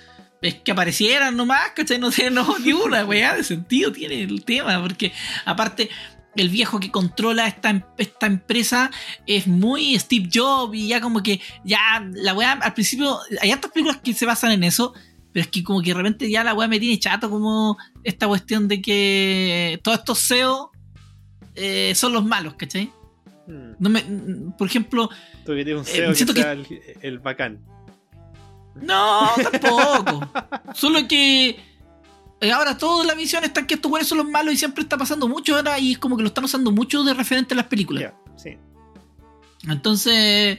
es 0.42 0.54
que 0.54 0.72
aparecieran 0.72 1.36
nomás, 1.36 1.70
¿cachai? 1.74 1.98
No 1.98 2.10
tiene 2.10 2.30
no, 2.30 2.58
ni 2.58 2.72
una 2.72 3.04
weá 3.06 3.34
de 3.36 3.44
sentido 3.44 3.92
tiene 3.92 4.22
el 4.22 4.44
tema, 4.44 4.80
porque 4.80 5.12
aparte. 5.44 5.90
El 6.36 6.48
viejo 6.48 6.78
que 6.78 6.92
controla 6.92 7.48
esta, 7.48 7.70
em- 7.70 7.82
esta 7.98 8.26
empresa 8.26 8.92
es 9.26 9.48
muy 9.48 9.98
Steve 9.98 10.28
Jobs 10.32 10.76
y 10.76 10.86
ya 10.86 11.00
como 11.00 11.24
que 11.24 11.40
ya 11.64 12.08
la 12.12 12.34
weá 12.34 12.52
al 12.52 12.72
principio 12.72 13.18
hay 13.40 13.50
hartas 13.50 13.72
películas 13.72 14.00
que 14.00 14.14
se 14.14 14.26
basan 14.26 14.52
en 14.52 14.62
eso, 14.62 14.94
pero 15.32 15.42
es 15.42 15.50
que 15.50 15.64
como 15.64 15.82
que 15.82 15.90
de 15.90 15.94
repente 15.94 16.30
ya 16.30 16.44
la 16.44 16.54
weá 16.54 16.68
me 16.68 16.78
tiene 16.78 17.00
chato 17.00 17.28
como 17.28 17.76
esta 18.04 18.28
cuestión 18.28 18.68
de 18.68 18.80
que 18.80 19.80
todos 19.82 19.98
estos 19.98 20.20
SEO 20.20 20.70
eh, 21.56 21.94
son 21.96 22.12
los 22.12 22.24
malos, 22.24 22.54
¿cachai? 22.54 22.92
Hmm. 23.50 23.74
No 23.78 23.90
me, 23.90 24.02
por 24.56 24.68
ejemplo, 24.68 25.08
Tú 25.44 25.52
que 25.52 25.60
Eh, 25.62 26.14
que 26.16 26.34
que- 26.34 26.40
el, 26.52 26.66
el 27.02 27.18
bacán. 27.18 27.58
no, 28.76 29.28
tampoco. 29.60 30.30
Solo 30.74 31.08
que 31.08 31.58
eh, 32.40 32.52
ahora 32.52 32.78
toda 32.78 33.04
la 33.04 33.14
visión 33.14 33.42
está 33.44 33.60
en 33.60 33.66
que 33.66 33.74
estos 33.74 33.90
güeyes 33.90 34.06
son 34.08 34.18
los 34.18 34.28
malos 34.28 34.54
y 34.54 34.56
siempre 34.56 34.82
está 34.82 34.96
pasando 34.96 35.26
mucho 35.28 35.56
ahora 35.56 35.78
y 35.78 35.92
es 35.92 35.98
como 35.98 36.16
que 36.16 36.22
lo 36.22 36.28
están 36.28 36.44
usando 36.44 36.70
mucho 36.70 37.02
de 37.02 37.12
referente 37.14 37.54
a 37.54 37.56
las 37.56 37.66
películas. 37.66 38.12
Sí. 38.36 38.56
Entonces, 39.68 40.58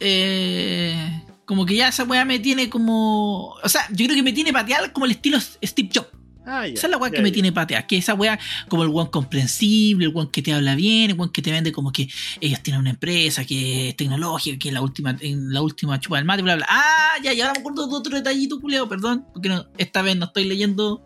eh, 0.00 1.22
como 1.44 1.66
que 1.66 1.76
ya 1.76 1.88
esa 1.88 2.04
weá 2.04 2.24
me 2.24 2.38
tiene 2.38 2.70
como. 2.70 3.48
O 3.62 3.68
sea, 3.68 3.86
yo 3.90 4.06
creo 4.06 4.16
que 4.16 4.22
me 4.22 4.32
tiene 4.32 4.52
patear 4.52 4.92
como 4.92 5.04
el 5.06 5.12
estilo 5.12 5.38
Steve 5.40 5.90
Jobs. 5.94 6.08
Ah, 6.46 6.66
ya, 6.66 6.74
Esa 6.74 6.86
es 6.86 6.90
la 6.90 6.96
weá 6.98 7.10
ya, 7.10 7.16
que 7.16 7.22
me 7.22 7.28
ya. 7.30 7.34
tiene 7.34 7.52
patear. 7.52 7.86
Que 7.86 7.96
esa 7.96 8.14
weá, 8.14 8.38
como 8.68 8.82
el 8.82 8.90
weón 8.90 9.08
comprensible, 9.08 10.06
el 10.06 10.12
weón 10.14 10.30
que 10.30 10.42
te 10.42 10.52
habla 10.52 10.74
bien, 10.74 11.10
el 11.10 11.18
weón 11.18 11.32
que 11.32 11.40
te 11.42 11.50
vende 11.50 11.72
como 11.72 11.90
que 11.92 12.08
ellos 12.40 12.60
tienen 12.62 12.80
una 12.80 12.90
empresa 12.90 13.44
que 13.44 13.88
es 13.90 13.96
tecnológica, 13.96 14.58
que 14.58 14.68
es 14.68 14.74
la 14.74 14.82
última, 14.82 15.16
en 15.20 15.52
la 15.52 15.62
última 15.62 15.98
chupa 16.00 16.16
del 16.16 16.24
mate, 16.26 16.42
bla, 16.42 16.56
bla. 16.56 16.66
Ah, 16.68 17.14
ya, 17.22 17.32
y 17.32 17.40
ahora 17.40 17.54
me 17.54 17.60
acuerdo 17.60 17.86
de 17.86 17.94
otro 17.94 18.16
detallito, 18.16 18.60
culeo, 18.60 18.88
perdón. 18.88 19.26
Porque 19.32 19.48
no, 19.48 19.66
esta 19.78 20.02
vez 20.02 20.16
no 20.16 20.26
estoy 20.26 20.44
leyendo 20.44 21.02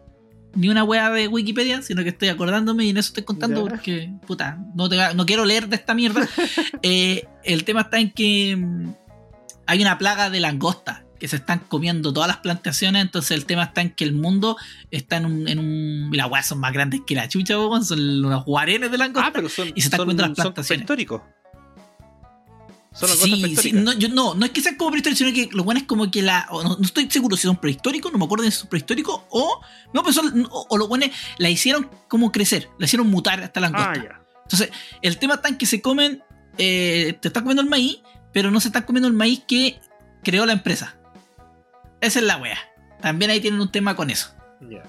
ni 0.55 0.69
una 0.71 0.83
weá 0.83 1.11
de 1.11 1.29
Wikipedia, 1.29 1.83
sino 1.83 2.03
que 2.03 2.09
estoy 2.09 2.29
acordándome 2.31 2.85
y 2.85 2.89
en 2.91 2.97
eso 2.97 3.09
estoy 3.09 3.23
contando 3.23 3.63
Ya. 3.65 3.71
porque, 3.71 4.11
puta, 4.27 4.59
no, 4.75 4.89
te- 4.89 5.15
no 5.15 5.25
quiero 5.27 5.45
leer 5.45 5.69
de 5.69 5.77
esta 5.77 5.95
mierda. 5.95 6.27
Eh, 6.83 7.25
el 7.45 7.65
tema 7.65 7.83
está 7.83 7.99
en 8.01 8.11
que 8.11 8.57
mm, 8.57 8.91
hay 9.67 9.83
una 9.83 9.99
plaga 9.99 10.31
de 10.31 10.41
langosta 10.41 11.05
que 11.19 11.29
se 11.29 11.37
están 11.37 11.61
comiendo 11.69 12.13
todas 12.13 12.29
las 12.29 12.39
plantaciones, 12.39 13.03
entonces 13.03 13.33
el 13.33 13.45
tema 13.45 13.65
está 13.65 13.81
en 13.81 13.91
que 13.91 14.05
el 14.05 14.13
mundo 14.13 14.57
está 14.91 15.17
en 15.17 15.27
un... 15.27 15.49
En 15.49 15.59
un 15.59 16.11
y 16.13 16.17
las 16.17 16.31
weas 16.31 16.47
son 16.47 16.61
más 16.61 16.73
grandes 16.73 17.01
que 17.07 17.15
la 17.15 17.29
chucha, 17.29 17.59
weón, 17.59 17.85
son 17.85 18.01
unos 18.25 18.45
guarenes 18.45 18.91
de 18.91 18.99
langosta. 18.99 19.29
Ah, 19.29 19.33
pero 19.33 19.49
son, 19.49 19.69
Y 19.75 19.81
se 19.81 19.87
están 19.89 19.99
son, 19.99 20.07
comiendo 20.07 20.23
las 20.27 20.35
plantaciones. 20.35 20.83
históricos. 20.83 21.23
Son 22.93 23.09
Sí, 23.11 23.57
sí, 23.57 23.73
no, 23.73 23.93
yo, 23.93 24.09
no, 24.09 24.35
no 24.35 24.45
es 24.47 24.51
que 24.51 24.61
sean 24.61 24.75
como 24.77 24.91
prehistóricos, 24.91 25.19
sino 25.19 25.33
que 25.33 25.55
lo 25.55 25.63
bueno 25.63 25.79
es 25.81 25.87
como 25.87 26.11
que 26.11 26.23
la. 26.23 26.49
No, 26.51 26.63
no 26.77 26.83
estoy 26.83 27.09
seguro 27.11 27.37
si 27.37 27.43
son 27.43 27.57
prehistóricos, 27.57 28.11
no 28.11 28.19
me 28.19 28.25
acuerdo 28.25 28.45
si 28.45 28.51
son 28.51 28.69
prehistóricos, 28.69 29.21
o. 29.31 29.61
No, 29.95 30.03
pero 30.03 30.13
son, 30.13 30.49
o, 30.51 30.67
o 30.69 30.77
lo 30.79 30.89
bueno 30.89 31.05
es. 31.05 31.13
La 31.37 31.49
hicieron 31.51 31.89
como 32.09 32.33
crecer, 32.33 32.69
la 32.79 32.87
hicieron 32.87 33.09
mutar 33.09 33.41
hasta 33.43 33.61
la 33.61 33.69
langosta. 33.71 33.93
Ah, 33.93 34.03
ya. 34.03 34.23
Entonces, 34.43 34.71
el 35.03 35.19
tema 35.19 35.35
está 35.35 35.49
en 35.49 35.59
que 35.59 35.67
se 35.67 35.81
comen. 35.81 36.23
eh, 36.57 37.17
te 37.21 37.29
están 37.29 37.45
comiendo 37.45 37.63
el 37.63 37.69
maíz, 37.69 37.99
pero 38.33 38.51
no 38.51 38.59
se 38.59 38.69
están 38.69 38.83
comiendo 38.83 39.07
el 39.07 39.15
maíz 39.15 39.43
que 39.47 39.79
creó 40.25 40.45
la 40.47 40.55
empresa. 40.55 40.98
Esa 42.01 42.19
es 42.21 42.25
la 42.25 42.37
wea. 42.39 42.59
También 43.01 43.31
ahí 43.31 43.41
tienen 43.41 43.61
un 43.61 43.71
tema 43.71 43.95
con 43.97 44.11
eso. 44.11 44.31
Ya. 44.69 44.83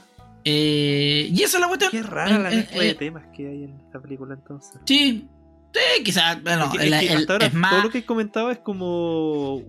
Eh, 0.45 1.28
y 1.32 1.43
eso 1.43 1.57
es 1.57 1.62
la 1.62 1.68
cuestión. 1.68 1.91
Qué 1.91 2.01
rara 2.03 2.39
la 2.39 2.49
Eh, 2.51 2.53
eh, 2.53 2.57
mezcla 2.57 2.82
de 2.82 2.89
eh, 2.89 2.95
temas 2.95 3.26
que 3.36 3.47
hay 3.47 3.64
en 3.66 3.80
esta 3.80 3.99
película 4.01 4.34
entonces. 4.36 4.80
Sí, 4.86 5.28
sí, 5.74 6.03
quizás. 6.03 6.41
Bueno, 6.43 6.66
Es 6.66 6.72
que- 6.80 6.88
el- 6.88 6.93
es 6.93 6.99
que 7.01 7.14
el- 7.14 7.18
hasta 7.20 7.34
ahora 7.34 7.45
es 7.47 7.53
más. 7.53 7.72
todo 7.72 7.84
lo 7.84 7.89
que 7.89 7.97
he 7.99 8.05
comentado 8.05 8.51
es 8.51 8.60
como 8.60 9.62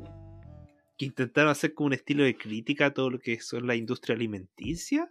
que 0.97 1.07
intentaron 1.07 1.51
hacer 1.51 1.75
como 1.75 1.87
un 1.89 1.93
estilo 1.95 2.25
de 2.25 2.37
crítica 2.37 2.87
a 2.87 2.91
todo 2.95 3.11
lo 3.11 3.19
que 3.19 3.41
son 3.41 3.67
la 3.67 3.75
industria 3.75 4.15
alimenticia. 4.15 5.09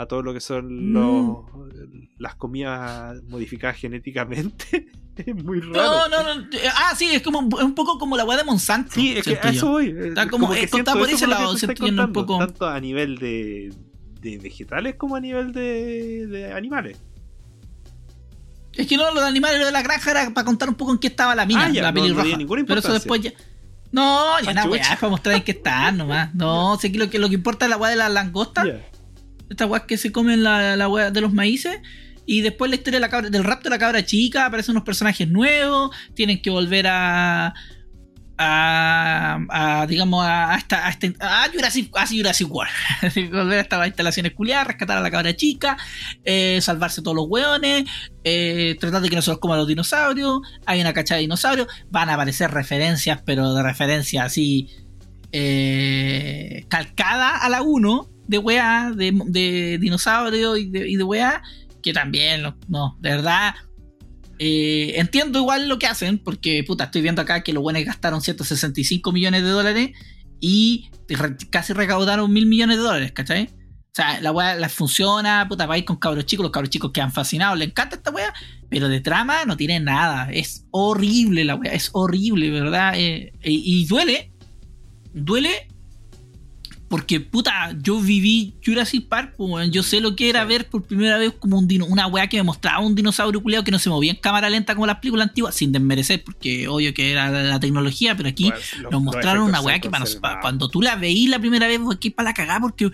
A 0.00 0.06
todo 0.06 0.22
lo 0.22 0.32
que 0.32 0.40
son 0.40 0.90
Mm. 0.90 0.92
los, 0.94 1.44
las 2.18 2.36
comidas 2.36 3.20
modificadas 3.24 3.76
genéticamente. 3.76 4.86
es 5.16 5.44
muy 5.44 5.60
raro. 5.60 5.74
No, 5.74 6.08
no, 6.08 6.34
no. 6.36 6.42
eh, 6.52 6.68
Ah, 6.72 6.94
sí, 6.96 7.06
es 7.12 7.20
como 7.22 7.40
un, 7.40 7.52
un 7.52 7.74
poco 7.74 7.98
como 7.98 8.16
la 8.16 8.24
weá 8.24 8.38
de 8.38 8.44
Monsanto. 8.44 8.92
Sí, 8.92 9.10
es 9.10 9.24
que 9.24 9.30
siento 9.30 9.48
a 9.48 9.50
eso 9.50 9.68
voy. 9.70 9.94
Está 9.98 10.28
como- 10.28 10.52
eh, 10.54 10.58
siento 10.58 10.78
está 10.78 10.92
por 10.92 11.08
eso 11.08 11.16
ese 11.16 11.26
lo 11.26 11.32
que 11.36 11.42
lado, 11.42 11.56
siento 11.56 12.04
un 12.04 12.12
poco- 12.12 12.38
Tanto 12.38 12.66
a 12.68 12.78
nivel 12.80 13.18
de, 13.18 13.72
de 14.20 14.38
vegetales 14.38 14.94
como 14.94 15.16
a 15.16 15.20
nivel 15.20 15.52
de, 15.52 16.26
de 16.28 16.52
animales. 16.52 16.96
Es 18.74 18.86
que 18.86 18.96
no, 18.96 19.12
lo 19.12 19.20
de 19.20 19.26
animales, 19.26 19.58
lo 19.58 19.66
de 19.66 19.72
la 19.72 19.82
granja 19.82 20.10
era 20.12 20.30
para 20.32 20.44
contar 20.44 20.68
un 20.68 20.76
poco 20.76 20.92
en 20.92 20.98
qué 20.98 21.08
estaba 21.08 21.34
la 21.34 21.44
mina, 21.46 21.64
Ah, 21.66 21.70
ya, 21.70 21.82
la 21.82 21.88
no- 21.90 21.94
no 21.96 22.00
pelirroja. 22.02 22.22
tenía 22.22 22.36
ninguna 22.36 22.64
Pero 22.64 22.78
eso 22.80 22.92
después 22.92 23.20
ya. 23.20 23.32
No, 23.90 24.02
Ah, 24.36 24.38
una 24.42 24.62
chucha. 24.62 24.68
weá, 24.68 24.96
para 25.00 25.10
mostrar 25.10 25.34
en 25.36 25.42
qué 25.42 25.50
está 25.52 25.90
nomás. 25.90 26.32
No, 26.34 26.78
sé 26.78 26.92
que 26.92 26.98
lo 26.98 27.10
que 27.10 27.18
lo 27.18 27.28
que 27.28 27.34
importa 27.34 27.64
es 27.66 27.70
la 27.70 27.76
weá 27.76 27.90
de 27.90 27.96
la 27.96 28.08
langosta, 28.08 28.64
Ya. 28.64 28.80
Esta 29.50 29.66
weá 29.66 29.86
que 29.86 29.96
se 29.96 30.12
comen 30.12 30.42
la, 30.42 30.76
la 30.76 31.10
de 31.10 31.20
los 31.20 31.32
maíces. 31.32 31.78
Y 32.26 32.42
después 32.42 32.68
la 32.70 32.76
historia 32.76 32.98
de 32.98 33.00
la 33.00 33.08
cabra- 33.08 33.30
del 33.30 33.42
rapto 33.44 33.64
de 33.64 33.70
la 33.70 33.78
cabra 33.78 34.04
chica, 34.04 34.44
aparecen 34.46 34.72
unos 34.72 34.84
personajes 34.84 35.26
nuevos, 35.28 35.90
tienen 36.14 36.42
que 36.42 36.50
volver 36.50 36.86
a. 36.88 37.54
a, 38.40 39.86
digamos, 39.88 40.24
a, 40.26 40.54
esta, 40.56 40.86
a, 40.86 40.90
este- 40.90 41.14
a 41.20 41.48
Jurassic, 41.52 41.90
Jurassic 42.08 42.48
World. 42.50 42.70
volver 43.32 43.58
a 43.58 43.62
estas 43.62 43.86
instalaciones 43.86 44.32
culiadas, 44.34 44.66
rescatar 44.68 44.98
a 44.98 45.00
la 45.00 45.10
cabra 45.10 45.34
chica, 45.34 45.76
eh, 46.24 46.58
salvarse 46.60 47.02
todos 47.02 47.16
los 47.16 47.26
hueones, 47.28 47.84
eh, 48.24 48.76
tratar 48.78 49.00
de 49.02 49.08
que 49.08 49.16
no 49.16 49.22
se 49.22 49.30
los 49.30 49.38
coman 49.40 49.58
los 49.58 49.66
dinosaurios. 49.66 50.40
Hay 50.66 50.80
una 50.80 50.92
cachada 50.92 51.16
de 51.16 51.22
dinosaurios, 51.22 51.66
van 51.90 52.10
a 52.10 52.14
aparecer 52.14 52.50
referencias, 52.50 53.22
pero 53.24 53.54
de 53.54 53.62
referencias 53.62 54.26
así 54.26 54.68
eh, 55.32 56.64
calcada 56.68 57.36
a 57.38 57.48
la 57.48 57.62
1 57.62 58.10
de 58.28 58.38
weá, 58.38 58.92
de, 58.94 59.12
de 59.26 59.78
dinosaurio 59.80 60.56
y 60.56 60.68
de, 60.70 60.88
y 60.88 60.96
weá, 60.98 61.42
que 61.82 61.92
también, 61.92 62.42
no, 62.68 62.96
de 63.00 63.10
verdad. 63.10 63.54
eh, 64.38 64.92
entiendo 64.96 65.38
igual 65.40 65.68
lo 65.68 65.78
que 65.78 65.86
hacen, 65.86 66.18
porque 66.18 66.62
puta, 66.64 66.84
estoy 66.84 67.02
viendo 67.02 67.22
acá 67.22 67.42
que 67.42 67.52
los 67.52 67.62
buenos 67.62 67.82
gastaron 67.84 68.20
165 68.20 69.10
millones 69.12 69.42
de 69.42 69.48
dólares 69.48 69.90
y 70.40 70.90
casi 71.50 71.72
recaudaron 71.72 72.32
mil 72.32 72.46
millones 72.46 72.76
de 72.76 72.82
dólares, 72.84 73.12
¿cachai? 73.12 73.50
O 73.90 73.94
sea, 74.00 74.20
la 74.20 74.30
weá 74.30 74.54
la 74.54 74.68
funciona, 74.68 75.46
puta, 75.48 75.66
va 75.66 75.74
a 75.74 75.78
ir 75.78 75.84
con 75.84 75.96
cabros 75.96 76.24
chicos, 76.26 76.44
los 76.44 76.52
cabros 76.52 76.70
chicos 76.70 76.92
quedan 76.92 77.10
fascinados, 77.10 77.58
les 77.58 77.68
encanta 77.68 77.96
esta 77.96 78.10
weá, 78.12 78.32
pero 78.68 78.88
de 78.88 79.00
trama 79.00 79.44
no 79.44 79.56
tiene 79.56 79.80
nada, 79.80 80.30
es 80.30 80.66
horrible 80.70 81.44
la 81.44 81.56
weá, 81.56 81.72
es 81.72 81.90
horrible, 81.94 82.50
¿verdad? 82.50 82.92
Eh, 82.96 83.32
y 83.42 83.86
duele, 83.86 84.30
duele 85.14 85.66
porque, 86.88 87.20
puta, 87.20 87.76
yo 87.82 88.00
viví 88.00 88.54
Jurassic 88.64 89.08
Park, 89.08 89.34
pues, 89.36 89.70
yo 89.70 89.82
sé 89.82 90.00
lo 90.00 90.16
que 90.16 90.30
era 90.30 90.44
ver 90.44 90.68
por 90.68 90.82
primera 90.84 91.18
vez 91.18 91.32
como 91.38 91.58
un 91.58 91.68
dino, 91.68 91.84
una 91.86 92.06
weá 92.06 92.26
que 92.28 92.38
me 92.38 92.42
mostraba 92.44 92.78
un 92.80 92.94
dinosaurio 92.94 93.42
culeado 93.42 93.62
que 93.64 93.70
no 93.70 93.78
se 93.78 93.90
movía 93.90 94.10
en 94.12 94.16
cámara 94.18 94.48
lenta 94.48 94.74
como 94.74 94.86
las 94.86 94.98
películas 94.98 95.28
antiguas, 95.28 95.54
sin 95.54 95.70
desmerecer, 95.72 96.24
porque 96.24 96.66
obvio 96.66 96.94
que 96.94 97.12
era 97.12 97.30
la, 97.30 97.42
la 97.42 97.60
tecnología, 97.60 98.16
pero 98.16 98.28
aquí 98.30 98.50
Pues, 98.50 98.78
los- 98.78 98.90
nos 98.90 99.02
mostraron 99.02 99.42
una 99.44 99.60
weá 99.60 99.78
que 99.80 99.90
para 99.90 100.06
cuando 100.40 100.68
tú 100.68 100.80
la 100.82 100.96
veís 100.96 101.28
la 101.28 101.38
primera 101.38 101.66
vez, 101.66 101.78
aquí 101.92 102.10
para 102.10 102.30
la 102.30 102.34
cagada, 102.34 102.60
porque, 102.60 102.90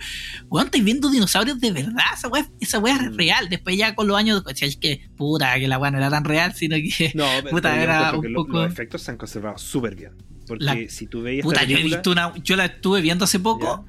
weón, 0.49 0.65
estáis 0.65 0.83
viendo 0.83 1.09
dinosaurios 1.09 1.59
de 1.59 1.71
verdad, 1.71 2.03
esa 2.13 2.27
weá, 2.27 2.45
esa 2.59 2.79
weá 2.79 2.95
es 2.97 3.11
Mm. 3.11 3.15
real. 3.15 3.49
Después 3.49 3.77
ya 3.77 3.95
con 3.95 4.07
los 4.07 4.17
años, 4.17 4.41
pues, 4.43 4.61
es 4.61 4.75
que, 4.77 5.07
puta, 5.15 5.55
que 5.59 5.67
la 5.67 5.77
weá 5.77 5.91
no 5.91 5.97
era 5.99 6.09
tan 6.09 6.25
real, 6.25 6.53
sino 6.53 6.75
que, 6.75 7.11
No, 7.15 7.25
Puta, 7.49 7.81
era 7.81 8.11
un 8.13 8.21
que 8.21 8.29
lo- 8.29 8.43
poco- 8.43 8.63
los 8.63 8.71
efectos 8.71 9.01
se 9.03 9.11
han 9.11 9.17
conservado 9.17 9.57
súper 9.57 9.95
bien. 9.95 10.11
Porque 10.47 10.63
La- 10.65 10.75
si 10.89 11.07
tú 11.07 11.21
veías 11.21 11.43
puta, 11.43 11.63
yo 11.63 11.75
he 11.75 11.81
película, 11.81 11.97
visto 11.97 12.11
una, 12.11 12.33
yo 12.43 12.55
la 12.55 12.65
estuve 12.65 13.01
viendo 13.01 13.25
hace 13.25 13.39
poco. 13.39 13.85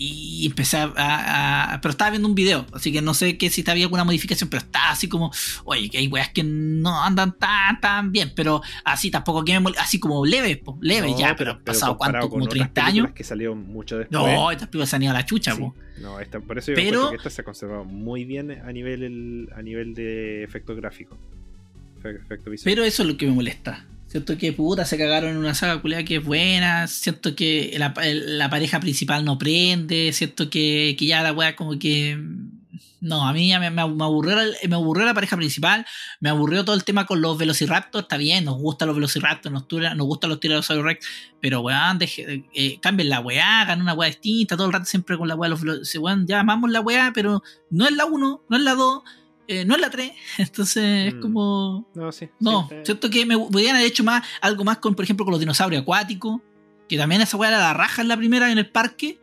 Y 0.00 0.46
empecé 0.46 0.76
a, 0.76 0.92
a- 0.96 1.74
a- 1.74 1.80
Pero 1.80 1.90
estaba 1.90 2.10
viendo 2.12 2.28
un 2.28 2.36
video, 2.36 2.64
así 2.72 2.92
que 2.92 3.02
no 3.02 3.14
sé 3.14 3.36
que 3.36 3.50
si 3.50 3.64
había 3.68 3.84
alguna 3.86 4.04
modificación, 4.04 4.48
pero 4.48 4.62
está 4.62 4.90
así 4.90 5.08
como. 5.08 5.32
Oye, 5.64 5.90
que 5.90 5.98
hay 5.98 6.06
weas 6.06 6.28
que 6.28 6.44
no 6.44 7.02
andan 7.02 7.36
tan, 7.36 7.80
tan 7.80 8.12
bien, 8.12 8.30
pero 8.36 8.62
así 8.84 9.10
tampoco 9.10 9.44
que 9.44 9.58
me 9.58 9.72
Así 9.76 9.98
como 9.98 10.24
leve, 10.24 10.56
po, 10.56 10.78
leve 10.80 11.10
no, 11.10 11.18
ya, 11.18 11.34
pero, 11.34 11.50
han 11.50 11.64
pasado 11.64 11.98
cuánto, 11.98 12.20
como 12.20 12.30
con 12.30 12.42
otras 12.42 12.72
30 12.72 12.86
años. 12.86 13.10
que 13.12 13.24
salieron 13.24 13.66
mucho 13.66 13.98
después. 13.98 14.22
No, 14.22 14.52
estas 14.52 14.68
películas 14.68 14.88
se 14.88 14.94
han 14.96 15.02
ido 15.02 15.10
a 15.10 15.14
la 15.14 15.26
chucha, 15.26 15.56
sí. 15.56 15.66
No, 16.00 16.20
esta- 16.20 16.38
por 16.38 16.58
eso 16.58 16.70
yo 16.70 16.76
Pero- 16.76 17.10
que 17.10 17.16
esta 17.16 17.30
se 17.30 17.40
ha 17.40 17.44
conservado 17.44 17.84
muy 17.84 18.24
bien 18.24 18.52
a 18.52 18.70
nivel, 18.70 19.02
el- 19.02 19.48
a 19.56 19.62
nivel 19.62 19.94
de 19.94 20.44
efecto 20.44 20.76
gráfico. 20.76 21.18
Efe- 22.00 22.20
Efecto 22.22 22.50
visual. 22.52 22.72
Pero 22.72 22.84
eso 22.84 23.02
es 23.02 23.08
lo 23.08 23.16
que 23.16 23.26
me 23.26 23.32
molesta. 23.32 23.84
Siento 24.08 24.38
que 24.38 24.54
puta 24.54 24.86
se 24.86 24.96
cagaron 24.96 25.30
en 25.32 25.36
una 25.36 25.54
saga 25.54 25.80
culiada 25.82 26.02
que 26.04 26.16
es 26.16 26.24
buena. 26.24 26.86
Siento 26.86 27.36
que 27.36 27.74
la, 27.78 27.92
la 28.02 28.48
pareja 28.48 28.80
principal 28.80 29.22
no 29.24 29.36
prende. 29.38 30.12
Siento 30.14 30.48
que, 30.48 30.96
que 30.98 31.06
ya 31.06 31.22
la 31.22 31.32
wea 31.32 31.54
como 31.56 31.78
que. 31.78 32.18
No, 33.00 33.28
a 33.28 33.32
mí 33.32 33.48
ya 33.48 33.60
me, 33.60 33.70
me, 33.70 33.82
aburrió, 33.82 34.36
me 34.68 34.74
aburrió 34.74 35.04
la 35.04 35.12
pareja 35.14 35.36
principal. 35.36 35.86
Me 36.20 36.30
aburrió 36.30 36.64
todo 36.64 36.74
el 36.74 36.84
tema 36.84 37.04
con 37.06 37.20
los 37.20 37.36
Velociraptors. 37.36 38.02
Está 38.04 38.16
bien, 38.16 38.46
nos 38.46 38.56
gustan 38.56 38.88
los 38.88 38.96
Velociraptors, 38.96 39.52
nos, 39.52 39.66
nos 39.70 40.06
gustan 40.06 40.30
los 40.30 40.40
Tyrannosaurus 40.40 40.84
Rex. 40.84 41.06
Pero 41.40 41.60
weón, 41.60 41.98
deje- 41.98 42.44
eh, 42.54 42.78
cambien 42.80 43.10
la 43.10 43.20
weá, 43.20 43.60
hagan 43.60 43.82
una 43.82 43.92
weá 43.94 44.08
distinta. 44.08 44.56
Todo 44.56 44.66
el 44.68 44.72
rato 44.72 44.86
siempre 44.86 45.18
con 45.18 45.28
la 45.28 45.34
weá. 45.36 45.50
Los, 45.50 45.60
velo- 45.62 45.84
se- 45.84 45.98
weón, 45.98 46.26
ya 46.26 46.40
amamos 46.40 46.70
la 46.70 46.80
weá, 46.80 47.12
pero 47.14 47.42
no 47.70 47.86
es 47.86 47.92
la 47.92 48.06
1, 48.06 48.44
no 48.48 48.56
es 48.56 48.62
la 48.62 48.74
2, 48.74 49.02
eh, 49.48 49.64
no 49.64 49.74
es 49.74 49.80
la 49.80 49.90
3. 49.90 50.12
Entonces 50.38 51.08
es 51.08 51.14
Mm. 51.16 51.20
como. 51.20 51.88
No, 51.94 52.12
sí. 52.12 52.28
No, 52.38 52.68
sí, 52.68 52.74
está- 52.74 52.84
siento 52.84 53.10
que 53.10 53.26
me 53.26 53.36
podrían 53.36 53.74
haber 53.76 53.88
hecho 53.88 54.04
más, 54.04 54.22
algo 54.40 54.62
más 54.64 54.78
con, 54.78 54.94
por 54.94 55.04
ejemplo, 55.04 55.24
con 55.24 55.32
los 55.32 55.40
dinosaurios 55.40 55.82
acuáticos. 55.82 56.40
Que 56.88 56.96
también 56.96 57.20
esa 57.20 57.36
weá 57.36 57.48
era 57.50 57.58
la 57.58 57.74
raja 57.74 58.00
en 58.02 58.08
la 58.08 58.16
primera 58.16 58.50
en 58.52 58.58
el 58.58 58.70
parque. 58.70 59.18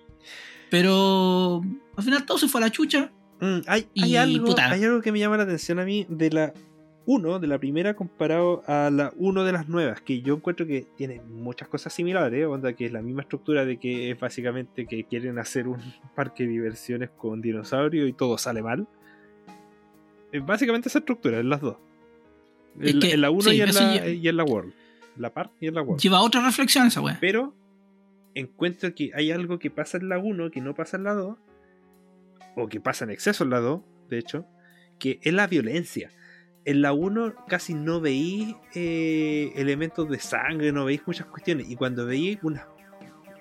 Pero 0.69 1.61
al 1.95 2.03
final 2.03 2.25
todo 2.25 2.37
se 2.37 2.47
fue 2.47 2.59
a 2.61 2.65
la 2.65 2.71
chucha. 2.71 3.11
Mm, 3.39 3.59
hay, 3.67 3.87
hay 4.01 4.15
algo, 4.15 4.45
puta. 4.47 4.69
hay 4.71 4.83
algo 4.83 5.01
que 5.01 5.11
me 5.11 5.19
llama 5.19 5.37
la 5.37 5.43
atención 5.43 5.79
a 5.79 5.85
mí 5.85 6.05
de 6.09 6.29
la 6.31 6.53
1, 7.05 7.39
de 7.39 7.47
la 7.47 7.59
primera, 7.59 7.95
comparado 7.95 8.63
a 8.67 8.89
la 8.89 9.13
1 9.17 9.43
de 9.43 9.51
las 9.51 9.67
nuevas, 9.69 10.01
que 10.01 10.21
yo 10.21 10.33
encuentro 10.35 10.65
que 10.65 10.87
tiene 10.97 11.21
muchas 11.21 11.67
cosas 11.67 11.93
similares, 11.93 12.45
onda 12.47 12.73
que 12.73 12.85
es 12.87 12.91
la 12.91 13.01
misma 13.01 13.21
estructura 13.23 13.63
de 13.65 13.77
que 13.77 14.11
es 14.11 14.19
básicamente 14.19 14.85
que 14.87 15.03
quieren 15.03 15.37
hacer 15.37 15.67
un 15.67 15.77
parque 16.15 16.43
de 16.43 16.49
diversiones 16.49 17.09
con 17.17 17.41
dinosaurios 17.41 18.09
y 18.09 18.13
todo 18.13 18.37
sale 18.37 18.61
mal. 18.63 18.87
Es 20.35 20.45
básicamente 20.45 20.89
esa 20.89 20.99
estructura, 20.99 21.39
en 21.39 21.49
las 21.49 21.61
dos. 21.61 21.77
Es 22.79 22.91
En, 22.91 22.99
la- 22.99 23.05
que, 23.07 23.13
en 23.13 23.21
la 23.21 23.29
1 23.29 23.41
sí, 23.41 23.49
y, 23.51 23.57
ya- 23.57 24.07
y 24.09 24.27
en 24.27 24.37
la 24.37 24.43
World. 24.43 24.73
La 25.17 25.33
Park 25.33 25.51
y 25.61 25.67
en 25.67 25.75
la 25.75 25.81
World. 25.81 26.01
Lleva 26.01 26.21
otra 26.21 26.41
reflexión 26.43 26.87
esa 26.87 26.99
weá. 27.01 27.17
Pero 27.21 27.53
encuentro 28.33 28.93
que 28.93 29.11
hay 29.15 29.31
algo 29.31 29.59
que 29.59 29.69
pasa 29.71 29.97
en 29.97 30.09
la 30.09 30.17
1 30.17 30.51
que 30.51 30.59
no 30.61 30.73
pasa 30.75 30.97
en 30.97 31.03
la 31.05 31.13
2, 31.13 31.37
o 32.57 32.67
que 32.67 32.79
pasa 32.81 33.05
en 33.05 33.11
exceso 33.11 33.43
en 33.43 33.49
la 33.51 33.59
2, 33.59 33.81
de 34.09 34.17
hecho, 34.17 34.45
que 34.99 35.19
es 35.21 35.33
la 35.33 35.47
violencia. 35.47 36.09
En 36.65 36.81
la 36.81 36.93
1 36.93 37.33
casi 37.47 37.73
no 37.75 38.01
veis 38.01 38.55
eh, 38.73 39.51
elementos 39.55 40.09
de 40.09 40.19
sangre, 40.19 40.71
no 40.71 40.83
veis 40.85 41.01
muchas 41.05 41.27
cuestiones. 41.27 41.69
Y 41.69 41.75
cuando 41.75 42.05
veis 42.05 42.39
unas. 42.41 42.65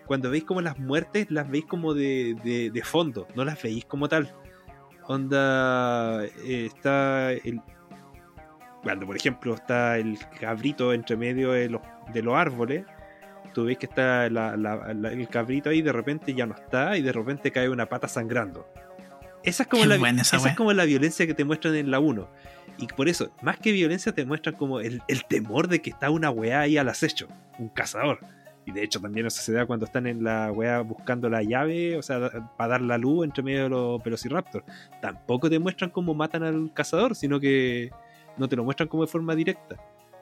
Cuando 0.07 0.31
veis 0.31 0.45
como 0.45 0.61
las 0.61 0.79
muertes, 0.79 1.31
las 1.31 1.49
veis 1.51 1.65
como 1.65 1.95
de, 1.95 2.37
de- 2.45 2.71
de 2.71 2.83
fondo, 2.85 3.27
no 3.35 3.45
las 3.45 3.63
veis 3.63 3.85
como 3.87 4.09
tal. 4.09 4.33
Onda. 5.07 6.25
eh, 6.25 6.67
está 6.67 7.33
el. 7.33 7.61
Cuando, 8.83 9.07
por 9.07 9.17
ejemplo, 9.17 9.55
está 9.55 9.97
el 9.99 10.19
cabrito 10.41 10.93
entre 10.93 11.17
medio 11.17 11.53
de 11.53 11.71
los, 11.71 11.81
de 12.13 12.23
los 12.23 12.35
árboles, 12.35 12.85
tú 13.55 13.65
ves 13.65 13.79
que 13.79 13.87
está 13.87 14.29
la- 14.29 14.57
la- 14.59 14.93
la- 14.93 15.09
el 15.11 15.27
cabrito 15.29 15.71
ahí, 15.71 15.81
de 15.81 15.93
repente 15.93 16.35
ya 16.35 16.45
no 16.45 16.55
está, 16.55 16.97
y 16.99 17.03
de 17.03 17.13
repente 17.13 17.51
cae 17.51 17.69
una 17.71 17.87
pata 17.87 18.09
sangrando. 18.09 18.67
Esa 19.43 19.63
es 19.63 19.69
como, 19.69 19.83
Qué 19.83 19.89
la, 19.89 19.97
esa 20.11 20.37
esa 20.37 20.49
es 20.51 20.57
como 20.57 20.73
la 20.73 20.85
violencia 20.85 21.27
que 21.27 21.35
te 21.35 21.45
muestran 21.45 21.75
en 21.77 21.91
la 21.91 21.99
1. 21.99 22.29
Y 22.79 22.87
por 22.89 23.09
eso, 23.09 23.31
más 23.43 23.59
que 23.59 23.73
violencia, 23.73 24.13
te 24.13 24.25
muestran 24.27 24.55
como 24.57 24.81
el, 24.81 25.03
el 25.09 25.25
temor 25.27 25.69
de 25.69 25.81
que 25.81 25.91
está 25.91 26.11
una 26.11 26.31
weá 26.31 26.61
ahí 26.61 26.77
al 26.77 26.89
acecho, 26.89 27.29
un 27.59 27.69
cazador. 27.69 28.19
Y 28.67 28.73
de 28.73 28.83
hecho 28.83 29.01
también 29.01 29.27
eso 29.27 29.43
se 29.43 29.53
da 29.53 29.67
cuando 29.67 29.85
están 29.87 30.07
en 30.07 30.25
la 30.25 30.51
weá 30.51 30.81
buscando 30.81 31.29
la 31.29 31.43
llave, 31.43 31.97
o 31.99 32.03
sea, 32.03 32.31
para 32.57 32.71
dar 32.73 32.81
la 32.81 32.97
luz 32.99 33.25
entre 33.25 33.43
medio 33.43 33.65
de 33.65 33.69
los 33.69 34.03
velociraptors. 34.03 34.65
Tampoco 35.03 35.51
te 35.51 35.59
muestran 35.59 35.91
cómo 35.91 36.15
matan 36.15 36.43
al 36.45 36.73
cazador, 36.73 37.15
sino 37.15 37.39
que 37.41 37.91
no 38.39 38.49
te 38.49 38.57
lo 38.57 38.65
muestran 38.65 38.89
como 38.89 39.05
de 39.05 39.11
forma 39.11 39.35
directa. 39.35 39.77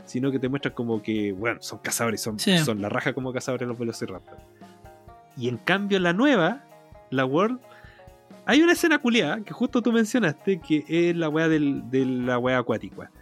sino 0.04 0.32
que 0.32 0.40
te 0.40 0.48
muestran 0.48 0.74
como 0.74 1.00
que, 1.00 1.30
bueno, 1.30 1.62
son 1.62 1.78
cazadores, 1.78 2.20
son, 2.20 2.36
Sí. 2.36 2.58
son 2.58 2.82
la 2.82 2.88
raja 2.88 3.12
como 3.12 3.32
cazadores 3.32 3.68
los 3.68 3.78
Velociraptor. 3.78 4.36
Y 5.36 5.48
en 5.48 5.58
cambio, 5.58 6.00
la 6.00 6.12
nueva, 6.12 6.64
la 7.10 7.24
World, 7.24 7.60
hay 8.44 8.60
una 8.62 8.72
escena 8.72 8.98
culiada 8.98 9.40
que 9.42 9.52
justo 9.52 9.80
tú 9.80 9.92
mencionaste, 9.92 10.58
que 10.60 10.84
es 10.88 11.16
la 11.16 11.28
wea 11.28 11.46
del, 11.48 11.88
de 11.88 12.04
la 12.04 12.36
wea 12.38 12.58
acuática. 12.58 13.12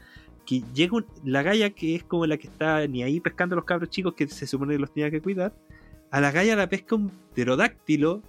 Que 0.51 0.65
llega 0.75 0.99
la 1.23 1.45
galla 1.45 1.71
que 1.71 1.95
es 1.95 2.03
como 2.03 2.27
la 2.27 2.37
que 2.37 2.49
está 2.49 2.85
ni 2.89 3.05
ahí 3.05 3.21
pescando 3.21 3.55
a 3.55 3.57
los 3.57 3.65
cabros 3.65 3.89
chicos 3.89 4.15
que 4.15 4.27
se 4.27 4.49
supone 4.49 4.73
que 4.75 4.81
los 4.81 4.93
tenía 4.93 5.09
que 5.09 5.23
cuidar. 5.23 5.55
A 6.11 6.21
la 6.21 6.33
galla 6.33 6.57
la 6.57 6.69
pesca 6.69 6.97
un 6.97 7.13
pterodáctilo 7.33 8.21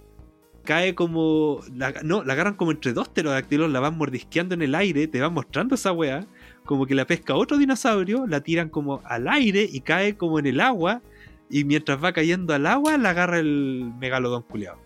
cae 0.62 0.94
como. 0.94 1.58
No, 2.04 2.22
la 2.22 2.32
agarran 2.34 2.54
como 2.54 2.70
entre 2.70 2.92
dos 2.92 3.08
pterodáctilos, 3.08 3.72
la 3.72 3.80
van 3.80 3.98
mordisqueando 3.98 4.54
en 4.54 4.62
el 4.62 4.76
aire, 4.76 5.08
te 5.08 5.20
van 5.20 5.34
mostrando 5.34 5.74
esa 5.74 5.90
weá. 5.90 6.24
Como 6.64 6.86
que 6.86 6.94
la 6.94 7.08
pesca 7.08 7.34
otro 7.34 7.58
dinosaurio, 7.58 8.24
la 8.28 8.40
tiran 8.40 8.68
como 8.68 9.00
al 9.04 9.26
aire 9.26 9.68
y 9.68 9.80
cae 9.80 10.16
como 10.16 10.38
en 10.38 10.46
el 10.46 10.60
agua. 10.60 11.02
Y 11.50 11.64
mientras 11.64 12.02
va 12.02 12.12
cayendo 12.12 12.54
al 12.54 12.68
agua, 12.68 12.98
la 12.98 13.10
agarra 13.10 13.40
el 13.40 13.92
megalodón 13.98 14.42
culeado. 14.42 14.78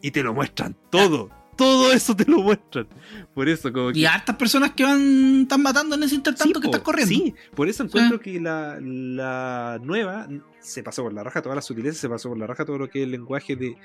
Y 0.00 0.10
te 0.10 0.24
lo 0.24 0.34
muestran 0.34 0.74
todo. 0.90 1.30
Todo 1.62 1.92
eso 1.92 2.16
te 2.16 2.24
lo 2.24 2.40
muestran. 2.40 2.86
Por 3.34 3.48
eso, 3.48 3.72
como 3.72 3.92
que. 3.92 4.00
Y 4.00 4.06
hartas 4.06 4.36
personas 4.36 4.72
que 4.72 4.84
van 4.84 5.42
están 5.42 5.62
matando 5.62 5.94
en 5.94 6.02
ese 6.02 6.16
intertanto 6.16 6.58
Sí, 6.58 6.60
que 6.60 6.68
po, 6.68 6.72
estás 6.72 6.82
corriendo. 6.82 7.14
Sí, 7.14 7.34
por 7.54 7.68
eso 7.68 7.84
encuentro 7.84 8.20
que 8.20 8.40
la, 8.40 8.78
la 8.80 9.78
nueva 9.82 10.28
se 10.60 10.82
pasó 10.82 11.02
por 11.02 11.12
la 11.12 11.22
raja 11.22 11.42
toda 11.42 11.54
la 11.54 11.62
sutileza, 11.62 11.98
se 11.98 12.08
pasó 12.08 12.28
por 12.28 12.38
la 12.38 12.46
raja 12.46 12.64
todo 12.64 12.78
lo 12.78 12.88
que 12.88 13.00
es 13.00 13.04
el 13.04 13.12
lenguaje 13.12 13.56
de, 13.56 13.76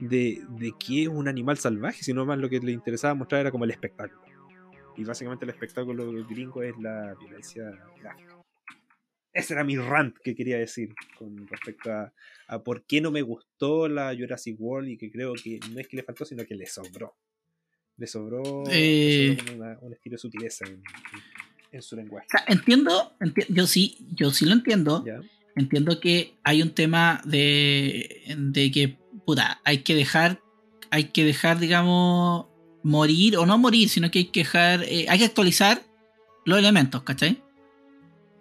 de, 0.00 0.42
de 0.48 0.72
que 0.78 1.02
es 1.02 1.08
un 1.08 1.28
animal 1.28 1.58
salvaje, 1.58 2.02
sino 2.02 2.24
más 2.24 2.38
lo 2.38 2.48
que 2.48 2.60
le 2.60 2.72
interesaba 2.72 3.14
mostrar 3.14 3.42
era 3.42 3.50
como 3.50 3.64
el 3.64 3.70
espectáculo. 3.70 4.20
Y 4.96 5.04
básicamente 5.04 5.44
el 5.44 5.50
espectáculo 5.50 6.10
gringo 6.28 6.62
es 6.62 6.74
la 6.80 7.14
violencia 7.14 7.64
gráfica. 8.00 8.37
Ese 9.32 9.52
era 9.54 9.62
mi 9.64 9.76
rant 9.76 10.16
que 10.24 10.34
quería 10.34 10.58
decir 10.58 10.94
con 11.18 11.46
respecto 11.48 11.92
a, 11.92 12.12
a 12.48 12.62
por 12.62 12.84
qué 12.84 13.00
no 13.00 13.10
me 13.10 13.22
gustó 13.22 13.88
la 13.88 14.14
Jurassic 14.16 14.56
World 14.58 14.88
y 14.88 14.96
que 14.96 15.10
creo 15.10 15.34
que 15.34 15.60
no 15.72 15.78
es 15.80 15.86
que 15.88 15.96
le 15.98 16.02
faltó, 16.02 16.24
sino 16.24 16.44
que 16.44 16.54
le 16.54 16.66
sobró. 16.66 17.14
Le 17.98 18.06
sobró, 18.06 18.64
le 18.66 19.32
Eh. 19.32 19.36
sobró 19.36 19.52
como 19.52 19.64
una- 19.64 19.78
un 19.80 19.92
estilo 19.92 20.14
de 20.14 20.18
sutileza 20.18 20.64
en, 20.66 20.74
en- 20.74 20.82
en 21.72 21.82
su 21.82 21.96
lenguaje. 21.96 22.26
O 22.26 22.30
sea, 22.30 22.44
entiendo, 22.48 23.12
enti- 23.20 23.46
yo 23.48 23.66
sí, 23.66 23.98
yo 24.14 24.30
sí 24.30 24.46
lo 24.46 24.52
entiendo. 24.54 25.04
¿Ya? 25.04 25.20
Entiendo 25.56 26.00
que 26.00 26.34
hay 26.44 26.62
un 26.62 26.70
tema 26.70 27.20
de, 27.24 28.22
de 28.38 28.70
que, 28.70 28.96
puta, 29.26 29.60
hay 29.64 29.78
que 29.78 29.94
dejar, 29.94 30.40
hay 30.90 31.04
que 31.10 31.24
dejar, 31.24 31.58
digamos, 31.58 32.46
morir, 32.82 33.36
o 33.36 33.44
no 33.44 33.58
morir, 33.58 33.88
sino 33.88 34.10
que 34.10 34.20
hay 34.20 34.24
que 34.26 34.40
dejar, 34.40 34.84
eh, 34.84 35.06
hay 35.08 35.18
que 35.18 35.24
actualizar 35.26 35.82
los 36.46 36.58
elementos, 36.60 37.02
¿cachai? 37.02 37.42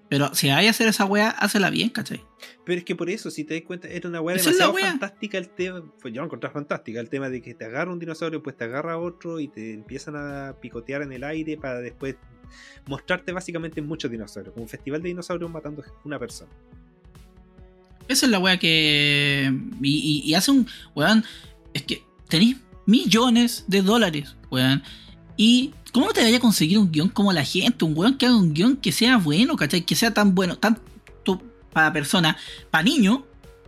Pero 0.10 0.34
si 0.34 0.50
hay 0.50 0.66
que 0.66 0.70
hacer 0.70 0.88
esa 0.88 1.04
wea, 1.06 1.30
hazla 1.30 1.70
bien, 1.70 1.90
¿cachai? 1.90 2.24
Pero 2.66 2.80
es 2.80 2.86
que 2.86 2.96
por 2.96 3.10
eso, 3.10 3.30
si 3.30 3.44
te 3.44 3.56
das 3.56 3.64
cuenta, 3.64 3.88
era 3.90 4.08
una 4.08 4.22
weá 4.22 4.38
demasiado 4.38 4.72
wea. 4.74 4.90
fantástica 4.90 5.38
el 5.38 5.50
tema. 5.50 5.84
Pues 6.02 6.14
yo 6.14 6.22
lo 6.22 6.26
encontré 6.28 6.50
fantástica 6.50 7.00
el 7.02 7.10
tema 7.10 7.30
de 7.30 7.42
que 7.42 7.54
te 7.54 7.66
agarra 7.66 7.92
un 7.92 8.00
dinosaurio, 8.00 8.42
pues 8.42 8.56
te 8.56 8.64
agarra 8.64 8.98
otro 8.98 9.40
y 9.42 9.48
te 9.50 9.74
empiezan 9.74 10.16
a 10.16 10.56
picotear 10.62 11.02
en 11.02 11.12
el 11.12 11.24
aire 11.26 11.58
para 11.58 11.80
después 11.82 12.16
mostrarte 12.86 13.34
básicamente 13.34 13.82
muchos 13.82 14.10
dinosaurios. 14.10 14.54
Como 14.54 14.64
un 14.64 14.70
festival 14.70 15.02
de 15.02 15.10
dinosaurios 15.10 15.52
matando 15.52 15.84
una 16.06 16.18
persona. 16.18 16.52
Esa 18.08 18.26
es 18.26 18.32
la 18.32 18.40
wea 18.40 18.58
que. 18.58 19.52
Y, 19.82 20.22
y- 20.24 20.30
y 20.30 20.34
hace 20.36 20.52
un. 20.52 20.68
Weón, 20.96 21.26
es 21.74 21.84
que 21.84 22.02
tenéis 22.30 22.58
millones 22.86 23.66
de 23.68 23.82
dólares, 23.82 24.38
weón. 24.50 24.82
Y. 25.36 25.74
¿Cómo 25.92 26.12
te 26.14 26.22
vaya 26.22 26.38
a 26.38 26.40
conseguir 26.40 26.78
un 26.78 26.92
guion 26.92 27.10
como 27.10 27.34
la 27.34 27.44
gente? 27.44 27.86
Un 27.86 27.98
weón 27.98 28.18
que 28.18 28.26
haga 28.26 28.36
un 28.36 28.54
guion 28.54 28.78
que 28.78 28.92
sea 28.92 29.18
bueno, 29.18 29.56
¿cachai? 29.56 29.82
Que 29.82 29.96
sea 29.96 30.14
tan 30.14 30.36
bueno, 30.36 30.58
tanto 30.58 30.82
para 31.74 31.94
personas, 31.94 32.36
para 32.72 32.84
niños, 32.84 33.20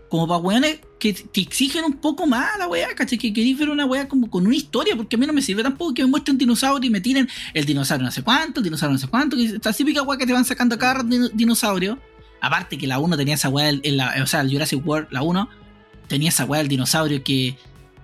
como 0.09 0.27
para 0.27 0.39
weones 0.39 0.79
que 0.99 1.13
te 1.13 1.41
exigen 1.41 1.85
un 1.85 1.93
poco 1.93 2.25
más 2.25 2.57
la 2.57 2.67
weá, 2.67 2.93
¿cachai? 2.95 3.17
Que 3.17 3.31
queréis 3.31 3.57
ver 3.57 3.69
una 3.69 3.85
weá 3.85 4.07
como 4.07 4.29
con 4.29 4.45
una 4.47 4.55
historia, 4.55 4.95
porque 4.95 5.15
a 5.15 5.19
mí 5.19 5.27
no 5.27 5.33
me 5.33 5.41
sirve 5.41 5.63
tampoco 5.63 5.93
que 5.93 6.03
me 6.03 6.09
muestren 6.09 6.33
un 6.33 6.39
dinosaurio 6.39 6.87
y 6.87 6.91
me 6.91 6.99
tiren 6.99 7.29
el 7.53 7.65
dinosaurio 7.65 8.05
no 8.05 8.11
sé 8.11 8.23
cuánto, 8.23 8.59
el 8.59 8.63
dinosaurio 8.63 8.93
no 8.93 8.99
sé 8.99 9.07
cuánto, 9.07 9.37
que 9.37 9.45
esta 9.45 9.71
típica 9.71 10.01
weá 10.01 10.17
que 10.17 10.25
te 10.25 10.33
van 10.33 10.45
sacando 10.45 10.75
a 10.75 10.79
cada 10.79 11.03
dinosaurio. 11.03 11.99
Aparte 12.41 12.77
que 12.77 12.87
la 12.87 12.99
1 12.99 13.17
tenía 13.17 13.35
esa 13.35 13.49
weá, 13.49 13.71
o 14.23 14.27
sea, 14.27 14.41
el 14.41 14.51
Jurassic 14.51 14.85
World, 14.85 15.09
la 15.11 15.21
1, 15.21 15.49
tenía 16.07 16.29
esa 16.29 16.45
weá 16.45 16.59
del 16.59 16.69
dinosaurio 16.69 17.23
que, 17.23 17.57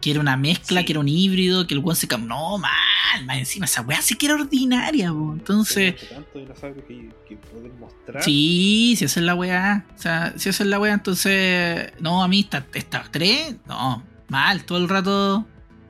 que 0.06 0.12
era 0.12 0.20
una 0.20 0.38
mezcla, 0.38 0.82
Sí. 0.82 0.86
que 0.86 0.94
era 0.94 1.00
un 1.00 1.08
híbrido, 1.10 1.66
que 1.66 1.74
el 1.74 1.80
weón 1.80 1.96
se 1.96 2.08
cam... 2.08 2.28
No, 2.28 2.60
mal, 2.60 3.26
más 3.26 3.38
encima, 3.38 3.66
esa 3.66 3.82
weá 3.82 4.02
sí 4.04 4.16
que 4.16 4.28
era 4.28 4.36
ordinaria, 4.36 5.12
po. 5.12 5.34
Entonces, 5.34 5.96
que, 5.96 7.10
que 7.28 7.38
pueden 7.38 7.80
mostrar. 7.80 8.22
sí, 8.24 8.94
si 8.98 9.06
esa 9.06 9.20
es 9.20 9.26
la 9.26 9.34
weá. 9.34 9.86
O 9.96 9.98
sea, 9.98 10.34
si 10.38 10.50
esa 10.50 10.64
es 10.64 10.70
la 10.70 10.80
weá, 10.80 10.94
entonces, 10.94 11.92
no, 12.00 12.24
a 12.24 12.28
mí 12.28 12.42
esta, 12.42 12.66
esta 12.76 13.04
3, 13.10 13.56
no, 13.68 14.04
mal, 14.30 14.64
todo 14.64 14.78
el 14.78 14.88
rato, 14.90 15.46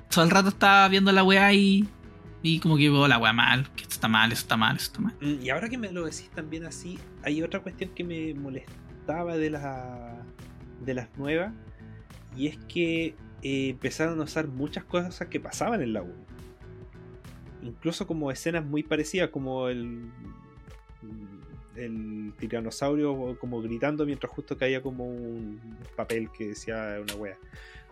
todo 0.09 0.23
el 0.23 0.31
rato 0.31 0.47
estaba 0.49 0.87
viendo 0.87 1.11
la 1.11 1.23
weá 1.23 1.51
y, 1.53 1.85
y 2.41 2.59
como 2.59 2.77
que, 2.77 2.89
oh, 2.89 3.07
la 3.09 3.17
weá 3.17 3.33
mal, 3.33 3.69
que 3.75 3.81
esto 3.83 3.95
está 3.95 4.07
mal, 4.07 4.31
eso 4.31 4.41
está 4.43 4.55
mal, 4.55 4.77
eso 4.77 4.85
está 4.85 4.99
mal. 5.01 5.13
Mm, 5.19 5.43
Y 5.43 5.49
ahora 5.49 5.67
que 5.67 5.77
me 5.77 5.91
lo 5.91 6.05
decís 6.05 6.29
también 6.33 6.65
así, 6.65 6.97
hay 7.23 7.43
otra 7.43 7.59
cuestión 7.59 7.89
que 7.93 8.05
me 8.05 8.33
molestaba 8.33 9.35
de, 9.35 9.49
la, 9.49 10.23
de 10.85 10.93
las 10.93 11.09
nuevas. 11.17 11.51
Y 12.37 12.47
es 12.47 12.57
que 12.69 13.15
empezaron 13.45 14.19
a 14.19 14.23
usar 14.23 14.47
muchas 14.47 14.83
cosas 14.85 15.27
que 15.27 15.39
pasaban 15.39 15.81
en 15.83 15.93
la 15.93 16.01
1. 16.01 16.13
Incluso 17.61 18.07
como 18.07 18.31
escenas 18.31 18.65
muy 18.65 18.81
parecidas, 18.81 19.29
como 19.29 19.67
el, 19.67 20.09
el 21.75 22.33
tiranosaurio 22.39 23.37
como 23.39 23.61
gritando 23.61 24.05
mientras 24.05 24.31
justo 24.31 24.57
caía 24.57 24.81
como 24.81 25.05
un 25.05 25.77
papel 25.95 26.31
que 26.31 26.47
decía 26.47 26.97
una 27.01 27.15
wea. 27.15 27.37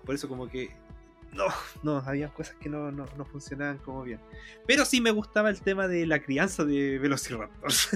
Por 0.03 0.15
eso 0.15 0.27
como 0.27 0.47
que 0.47 0.71
no, 1.33 1.45
no, 1.83 1.97
había 2.05 2.29
cosas 2.29 2.55
que 2.55 2.69
no, 2.69 2.91
no, 2.91 3.05
no 3.15 3.25
funcionaban 3.25 3.77
como 3.77 4.03
bien. 4.03 4.19
Pero 4.65 4.85
sí 4.85 5.01
me 5.01 5.11
gustaba 5.11 5.49
el 5.49 5.61
tema 5.61 5.87
de 5.87 6.05
la 6.05 6.19
crianza 6.19 6.63
de 6.63 6.97
Velociraptors. 6.99 7.89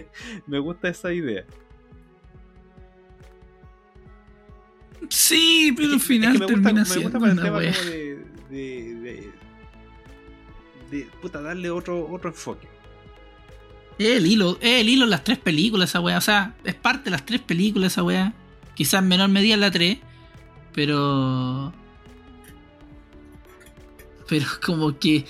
me 0.46 0.58
gusta 0.58 0.88
esa 0.88 1.12
idea. 1.12 1.44
Sí, 5.08 5.72
pero 5.76 5.94
al 5.94 6.00
final 6.00 6.34
es 6.34 6.40
que 6.40 6.46
me 6.46 6.52
gusta, 6.54 6.68
termina 6.68 6.84
me 6.88 7.02
gusta 7.02 7.18
para 7.18 7.32
el 7.32 7.38
tema 7.38 7.48
como 7.48 7.60
de, 7.60 8.18
de, 8.50 8.94
de, 8.94 9.32
de, 10.90 11.06
puta, 11.20 11.40
darle 11.40 11.70
otro, 11.70 12.08
otro 12.10 12.30
enfoque. 12.30 12.68
Es 13.98 14.16
el 14.16 14.26
hilo, 14.26 14.58
el 14.60 14.88
hilo 14.88 15.04
en 15.04 15.10
las 15.10 15.24
tres 15.24 15.38
películas 15.38 15.90
esa 15.90 16.00
weá. 16.00 16.18
O 16.18 16.22
sea, 16.22 16.54
es 16.64 16.74
parte 16.74 17.04
de 17.04 17.10
las 17.10 17.26
tres 17.26 17.40
películas 17.40 17.92
esa 17.92 18.02
weá. 18.02 18.32
Quizás 18.74 19.02
en 19.02 19.08
menor 19.08 19.28
medida 19.28 19.54
en 19.54 19.60
la 19.60 19.70
3. 19.70 19.98
Pero. 20.74 21.72
Pero 24.28 24.46
como 24.64 24.98
que. 24.98 25.26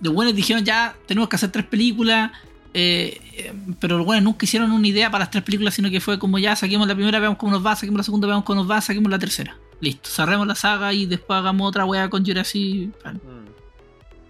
Los 0.00 0.12
buenos 0.12 0.34
dijeron 0.34 0.64
ya, 0.64 0.96
tenemos 1.06 1.28
que 1.28 1.36
hacer 1.36 1.50
tres 1.50 1.66
películas. 1.66 2.32
Eh, 2.74 3.20
eh, 3.36 3.52
pero 3.80 3.96
los 3.96 4.04
buenos 4.06 4.24
nunca 4.24 4.44
hicieron 4.44 4.70
una 4.72 4.86
idea 4.86 5.10
para 5.10 5.22
las 5.24 5.30
tres 5.30 5.44
películas, 5.44 5.74
sino 5.74 5.90
que 5.90 6.00
fue 6.00 6.18
como 6.18 6.38
ya, 6.38 6.54
saquemos 6.56 6.86
la 6.88 6.94
primera, 6.94 7.18
veamos 7.20 7.38
cómo 7.38 7.52
nos 7.52 7.64
va, 7.64 7.74
saquemos 7.76 7.98
la 7.98 8.04
segunda, 8.04 8.26
veamos 8.26 8.44
cómo 8.44 8.60
nos 8.62 8.70
va, 8.70 8.80
saquemos 8.80 9.10
la 9.10 9.18
tercera. 9.18 9.56
Listo, 9.80 10.08
cerremos 10.10 10.46
la 10.46 10.54
saga 10.54 10.92
y 10.92 11.06
después 11.06 11.38
hagamos 11.38 11.68
otra 11.68 11.84
weá 11.84 12.08
con 12.10 12.24
Jurassic. 12.24 12.90
Mm. 13.04 13.46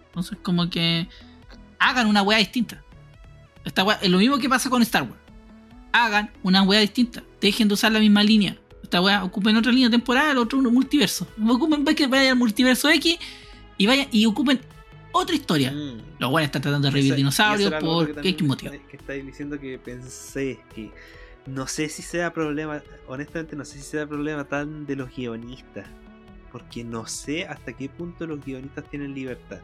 Entonces, 0.06 0.38
como 0.42 0.68
que 0.70 1.08
hagan 1.78 2.06
una 2.06 2.22
weá 2.22 2.38
distinta. 2.38 2.82
Esta 3.64 3.82
weá- 3.84 3.98
es 4.00 4.10
lo 4.10 4.18
mismo 4.18 4.38
que 4.38 4.48
pasa 4.48 4.68
con 4.70 4.82
Star 4.82 5.02
Wars. 5.02 5.14
Hagan 5.92 6.30
una 6.42 6.62
weá 6.62 6.80
distinta. 6.80 7.22
Dejen 7.40 7.68
de 7.68 7.74
usar 7.74 7.92
la 7.92 7.98
misma 7.98 8.22
línea. 8.22 8.56
Esta 8.82 9.00
weá, 9.00 9.24
ocupen 9.24 9.56
otra 9.56 9.72
línea 9.72 9.90
temporal, 9.90 10.36
otro 10.38 10.60
multiverso. 10.60 11.26
Ocupen, 11.48 11.84
vayan 11.84 12.12
al 12.32 12.36
multiverso 12.36 12.88
X 12.90 13.16
y 13.78 13.86
vayan 13.86 14.08
y 14.12 14.26
ocupen 14.26 14.60
otra 15.14 15.34
historia. 15.34 15.70
Mm. 15.72 16.02
Los 16.18 16.30
weones 16.30 16.46
están 16.48 16.62
tratando 16.62 16.88
de 16.88 16.92
revivir 16.92 17.14
dinosaurios 17.14 17.72
por 17.80 18.12
también 18.12 18.36
motivo. 18.46 18.72
Que 18.90 18.96
estáis 18.96 19.24
diciendo 19.24 19.58
que 19.58 19.78
pensé 19.78 20.58
que 20.74 20.90
no 21.46 21.66
sé 21.66 21.88
si 21.88 22.02
sea 22.02 22.32
problema, 22.32 22.82
honestamente 23.06 23.54
no 23.56 23.64
sé 23.64 23.78
si 23.78 23.84
sea 23.84 24.06
problema 24.06 24.44
tan 24.44 24.86
de 24.86 24.96
los 24.96 25.14
guionistas, 25.14 25.86
porque 26.50 26.84
no 26.84 27.06
sé 27.06 27.46
hasta 27.46 27.72
qué 27.72 27.88
punto 27.88 28.26
los 28.26 28.44
guionistas 28.44 28.84
tienen 28.90 29.14
libertad 29.14 29.60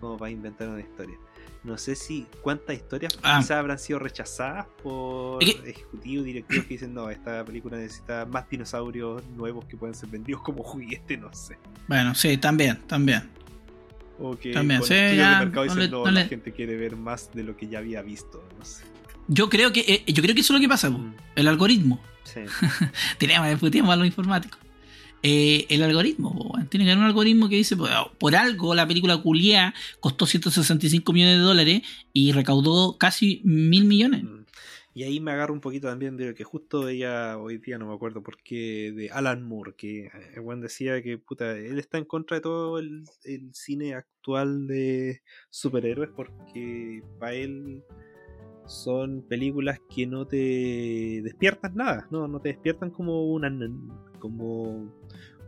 como 0.00 0.16
para 0.16 0.30
inventar 0.30 0.68
una 0.68 0.80
historia. 0.80 1.16
No 1.64 1.78
sé 1.78 1.96
si 1.96 2.26
cuántas 2.42 2.76
historias 2.76 3.18
Ah. 3.22 3.38
quizás 3.38 3.52
habrán 3.52 3.78
sido 3.78 3.98
rechazadas 3.98 4.66
por 4.82 5.42
ejecutivos, 5.42 6.24
directivos 6.24 6.64
que 6.66 6.74
dicen 6.74 6.94
no, 6.94 7.10
esta 7.10 7.44
película 7.44 7.76
necesita 7.76 8.24
más 8.26 8.48
dinosaurios 8.48 9.24
nuevos 9.36 9.64
que 9.64 9.76
pueden 9.76 9.94
ser 9.94 10.08
vendidos 10.10 10.42
como 10.42 10.62
juguete, 10.62 11.16
no 11.16 11.32
sé. 11.34 11.56
Bueno, 11.88 12.14
sí, 12.14 12.36
también, 12.36 12.82
también. 12.86 13.28
O 14.18 14.36
que 14.36 14.52
También, 14.52 14.80
con 14.80 14.88
sí, 14.88 14.94
estudios 14.94 15.16
ya, 15.16 15.38
de 15.40 15.44
mercado 15.46 15.66
no 15.66 15.74
le- 15.74 15.88
no, 15.88 15.98
no 16.04 16.10
la 16.10 16.22
le- 16.22 16.28
gente 16.28 16.52
quiere 16.52 16.76
ver 16.76 16.96
más 16.96 17.30
de 17.34 17.44
lo 17.44 17.56
que 17.56 17.68
ya 17.68 17.78
había 17.78 18.00
visto, 18.02 18.42
no 18.58 18.64
sé. 18.64 18.84
Yo 19.28 19.48
creo 19.50 19.72
que 19.72 19.80
eh, 19.80 20.12
yo 20.12 20.22
creo 20.22 20.34
que 20.34 20.40
eso 20.40 20.52
es 20.54 20.58
lo 20.58 20.62
que 20.62 20.68
pasa. 20.68 20.88
Mm, 20.90 21.14
el 21.34 21.48
algoritmo. 21.48 22.00
Sí. 22.24 22.40
Tenemos, 23.18 23.58
puteamos 23.60 23.92
a 23.92 23.96
los 23.96 24.06
informáticos. 24.06 24.58
eh, 25.22 25.66
el 25.68 25.82
algoritmo. 25.82 26.30
weón. 26.30 26.68
Tiene 26.68 26.84
que 26.84 26.92
haber 26.92 27.00
un 27.02 27.06
algoritmo 27.08 27.48
que 27.48 27.56
dice, 27.56 27.76
pues, 27.76 27.90
por 28.18 28.36
algo 28.36 28.74
la 28.74 28.86
película 28.86 29.16
culiá 29.18 29.74
costó 30.00 30.24
165 30.26 31.12
millones 31.12 31.36
de 31.38 31.42
dólares 31.42 31.82
y 32.12 32.32
recaudó 32.32 32.96
casi 32.98 33.40
mil 33.44 33.84
millones. 33.84 34.22
Mm. 34.24 34.35
Y 34.96 35.04
ahí 35.04 35.20
me 35.20 35.30
agarro 35.32 35.52
un 35.52 35.60
poquito 35.60 35.88
también 35.88 36.16
de 36.16 36.32
que 36.34 36.42
justo 36.42 36.84
veía 36.84 37.36
hoy 37.36 37.58
día, 37.58 37.76
no 37.76 37.86
me 37.86 37.94
acuerdo 37.94 38.22
por 38.22 38.38
qué, 38.42 38.94
de 38.96 39.10
Alan 39.10 39.42
Moore, 39.42 39.74
que 39.76 40.10
el 40.34 40.40
weón 40.40 40.62
decía 40.62 41.02
que 41.02 41.18
puta, 41.18 41.52
él 41.52 41.78
está 41.78 41.98
en 41.98 42.06
contra 42.06 42.38
de 42.38 42.40
todo 42.40 42.78
el, 42.78 43.04
el 43.24 43.52
cine 43.52 43.92
actual 43.92 44.66
de 44.66 45.20
superhéroes 45.50 46.08
porque 46.16 47.02
para 47.18 47.34
él 47.34 47.84
son 48.64 49.20
películas 49.28 49.82
que 49.94 50.06
no 50.06 50.26
te 50.26 51.20
despiertan 51.22 51.74
nada, 51.74 52.08
no, 52.10 52.26
no 52.26 52.40
te 52.40 52.48
despiertan 52.48 52.88
como 52.90 53.30
una 53.30 53.52
como, 54.18 54.90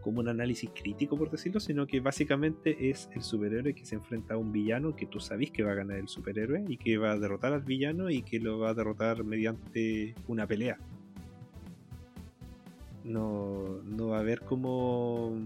como 0.09 0.21
un 0.21 0.29
análisis 0.29 0.71
crítico 0.75 1.19
por 1.19 1.31
decirlo, 1.31 1.61
sino 1.61 1.87
que 1.87 2.01
básicamente 2.01 2.89
es 2.89 3.11
el 3.15 3.23
superhéroe 3.23 3.75
que 3.75 3.85
se 3.85 3.97
enfrenta 3.97 4.33
a 4.33 4.37
un 4.39 4.53
villano 4.53 4.97
que 4.97 5.05
tú 5.05 5.21
sabes 5.21 5.51
que 5.51 5.63
va 5.63 5.73
a 5.73 5.75
ganar 5.75 5.99
el 5.99 6.09
superhéroe 6.09 6.65
y 6.67 6.79
que 6.79 6.97
va 6.97 7.13
a 7.13 7.19
derrotar 7.19 7.53
al 7.53 7.61
villano 7.61 8.09
y 8.09 8.23
que 8.23 8.41
lo 8.41 8.59
va 8.59 8.71
a 8.71 8.75
derrotar 8.75 9.23
mediante 9.23 10.15
una 10.27 10.47
pelea. 10.47 10.79
No, 13.05 13.83
no 13.85 14.09
va 14.09 14.17
a 14.17 14.21
haber 14.21 14.41
como 14.41 15.37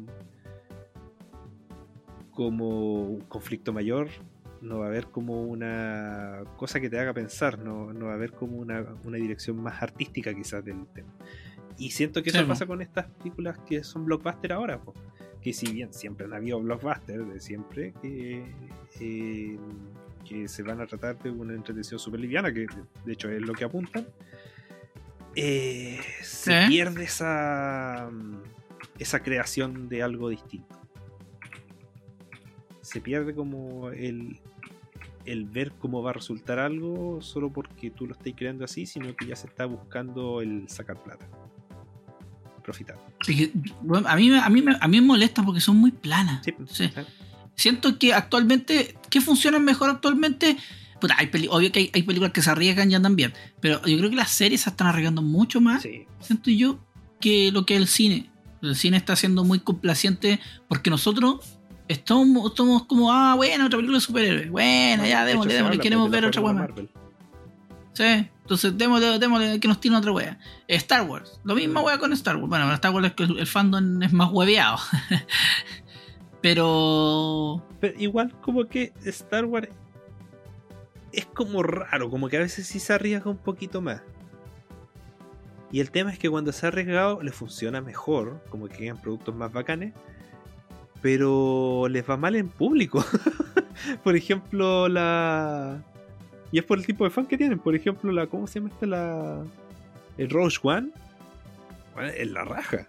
como 2.30 3.02
un 3.02 3.20
conflicto 3.22 3.72
mayor, 3.72 4.10
no 4.60 4.78
va 4.78 4.84
a 4.84 4.88
haber 4.88 5.06
como 5.06 5.42
una 5.42 6.44
cosa 6.56 6.78
que 6.78 6.88
te 6.88 7.00
haga 7.00 7.12
pensar, 7.12 7.58
no, 7.58 7.92
no 7.92 8.06
va 8.06 8.12
a 8.12 8.14
haber 8.14 8.30
como 8.30 8.58
una, 8.58 8.86
una 9.04 9.16
dirección 9.16 9.60
más 9.60 9.82
artística 9.82 10.32
quizás 10.32 10.64
del 10.64 10.86
tema. 10.86 11.12
Y 11.82 11.90
siento 11.90 12.22
que 12.22 12.30
Sí, 12.30 12.36
eso 12.36 12.46
po. 12.46 12.50
pasa 12.52 12.66
con 12.66 12.80
estas 12.80 13.06
películas 13.06 13.58
que 13.66 13.82
son 13.82 14.04
blockbuster 14.04 14.52
ahora, 14.52 14.80
po. 14.80 14.94
que 15.40 15.52
si 15.52 15.72
bien 15.72 15.92
siempre 15.92 16.26
han 16.26 16.32
habido 16.34 16.60
blockbusters 16.60 17.28
de 17.28 17.40
siempre, 17.40 17.92
que, 18.00 18.44
eh, 19.00 19.58
que 20.28 20.46
se 20.46 20.62
van 20.62 20.80
a 20.80 20.86
tratar 20.86 21.18
de 21.20 21.30
una 21.30 21.54
entretención 21.54 21.98
súper 21.98 22.20
liviana, 22.20 22.52
que 22.52 22.66
de 23.04 23.12
hecho 23.12 23.28
es 23.28 23.42
lo 23.42 23.52
que 23.52 23.64
apuntan, 23.64 24.06
eh, 25.34 25.98
se 26.22 26.66
pierde 26.68 27.02
esa, 27.04 28.08
esa 29.00 29.20
creación 29.20 29.88
de 29.88 30.02
algo 30.04 30.28
distinto. 30.28 30.78
Se 32.82 33.00
pierde 33.00 33.34
como 33.34 33.90
el, 33.90 34.38
el 35.24 35.44
ver 35.46 35.72
cómo 35.72 36.02
va 36.02 36.10
a 36.10 36.12
resultar 36.12 36.58
algo 36.60 37.20
solo 37.22 37.50
porque 37.52 37.90
tú 37.90 38.06
lo 38.06 38.12
estás 38.12 38.32
creando 38.36 38.64
así, 38.64 38.86
sino 38.86 39.16
que 39.16 39.26
ya 39.26 39.34
se 39.34 39.48
está 39.48 39.64
buscando 39.66 40.40
el 40.42 40.68
sacar 40.68 41.02
plata. 41.02 41.26
Que, 43.20 43.50
bueno, 43.82 44.08
a, 44.08 44.16
mí, 44.16 44.30
me- 44.30 44.38
a, 44.40 44.48
mí, 44.48 44.64
a 44.80 44.88
mí 44.88 45.00
me 45.00 45.06
molesta 45.06 45.42
porque 45.42 45.60
son 45.60 45.76
muy 45.76 45.90
planas. 45.90 46.42
Sí, 46.44 46.54
Sí. 46.70 46.88
¿sabes? 46.92 47.08
Siento 47.54 47.98
que 47.98 48.14
actualmente, 48.14 48.96
¿qué 49.10 49.20
funciona 49.20 49.58
mejor 49.58 49.90
actualmente? 49.90 50.56
Puta, 51.00 51.16
hay 51.18 51.26
peli- 51.26 51.48
obvio 51.50 51.70
que 51.72 51.80
hay, 51.80 51.90
hay 51.92 52.02
películas 52.02 52.32
que 52.32 52.42
se 52.42 52.50
arriesgan 52.50 52.90
y 52.90 52.94
andan 52.94 53.14
bien, 53.16 53.32
pero 53.60 53.84
yo 53.86 53.98
creo 53.98 54.08
que 54.10 54.16
las 54.16 54.30
series 54.30 54.62
se 54.62 54.70
están 54.70 54.86
arriesgando 54.86 55.20
mucho 55.20 55.60
más, 55.60 55.82
Sí. 55.82 56.06
siento 56.20 56.50
yo, 56.50 56.78
que 57.20 57.50
lo 57.52 57.66
que 57.66 57.74
es 57.74 57.80
el 57.80 57.88
cine. 57.88 58.30
El 58.62 58.76
cine 58.76 58.96
está 58.96 59.16
siendo 59.16 59.44
muy 59.44 59.58
complaciente 59.60 60.38
porque 60.68 60.88
nosotros 60.90 61.40
estamos, 61.88 62.50
estamos 62.52 62.84
como, 62.86 63.12
ah, 63.12 63.34
bueno, 63.34 63.66
otra 63.66 63.76
película 63.76 63.98
de 63.98 64.02
superhéroes. 64.04 64.50
Bueno, 64.50 65.04
ya, 65.04 65.24
démosle, 65.24 65.78
queremos 65.78 66.08
pues, 66.08 66.12
ver 66.12 66.24
otra 66.26 66.40
más. 66.42 66.54
Marvel. 66.54 66.88
Sí, 67.94 68.04
entonces 68.42 68.76
démosle, 68.78 69.18
démosle 69.18 69.60
que 69.60 69.68
nos 69.68 69.80
tiene 69.80 69.98
otra 69.98 70.12
wea. 70.12 70.38
Star 70.68 71.02
Wars, 71.08 71.40
lo 71.44 71.54
mismo 71.54 71.82
Mm. 71.82 71.84
wea 71.84 71.98
con 71.98 72.12
Star 72.14 72.36
Wars. 72.36 72.48
Bueno, 72.48 72.72
Star 72.72 72.90
Wars 72.92 73.06
es 73.08 73.12
que 73.12 73.24
el, 73.24 73.38
el 73.38 73.46
fandom 73.46 74.02
es 74.02 74.12
más 74.12 74.30
hueveado. 74.32 74.78
Pero. 76.40 77.62
Pero 77.80 77.98
igual 78.00 78.32
como 78.40 78.66
que 78.66 78.92
Star 79.04 79.44
Wars 79.44 79.68
es 81.12 81.26
como 81.26 81.62
raro, 81.62 82.10
como 82.10 82.28
que 82.28 82.36
a 82.38 82.40
veces 82.40 82.66
sí 82.66 82.80
se 82.80 82.92
arriesga 82.94 83.30
un 83.30 83.36
poquito 83.36 83.80
más. 83.80 84.02
Y 85.70 85.80
el 85.80 85.90
tema 85.90 86.12
es 86.12 86.18
que 86.18 86.28
cuando 86.30 86.52
se 86.52 86.66
ha 86.66 86.68
arriesgado 86.68 87.22
le 87.22 87.32
funciona 87.32 87.80
mejor, 87.80 88.42
como 88.50 88.68
que 88.68 88.76
quedan 88.78 89.00
productos 89.00 89.34
más 89.34 89.52
bacanes, 89.52 89.94
pero 91.00 91.86
les 91.88 92.08
va 92.08 92.16
mal 92.16 92.36
en 92.36 92.48
público. 92.48 93.04
por 94.04 94.16
ejemplo, 94.16 94.88
la... 94.88 95.82
Y 96.52 96.58
es 96.58 96.64
por 96.64 96.78
el 96.78 96.86
tipo 96.86 97.04
de 97.04 97.10
fan 97.10 97.26
que 97.26 97.36
tienen. 97.38 97.58
Por 97.58 97.74
ejemplo, 97.74 98.12
la... 98.12 98.26
¿Cómo 98.26 98.46
se 98.46 98.60
llama 98.60 98.70
esta? 98.72 98.86
La... 98.86 99.42
El 100.18 100.28
Rogue 100.30 100.54
One. 100.62 100.90
Bueno, 101.94 102.10
es 102.16 102.30
la 102.30 102.44
raja. 102.44 102.86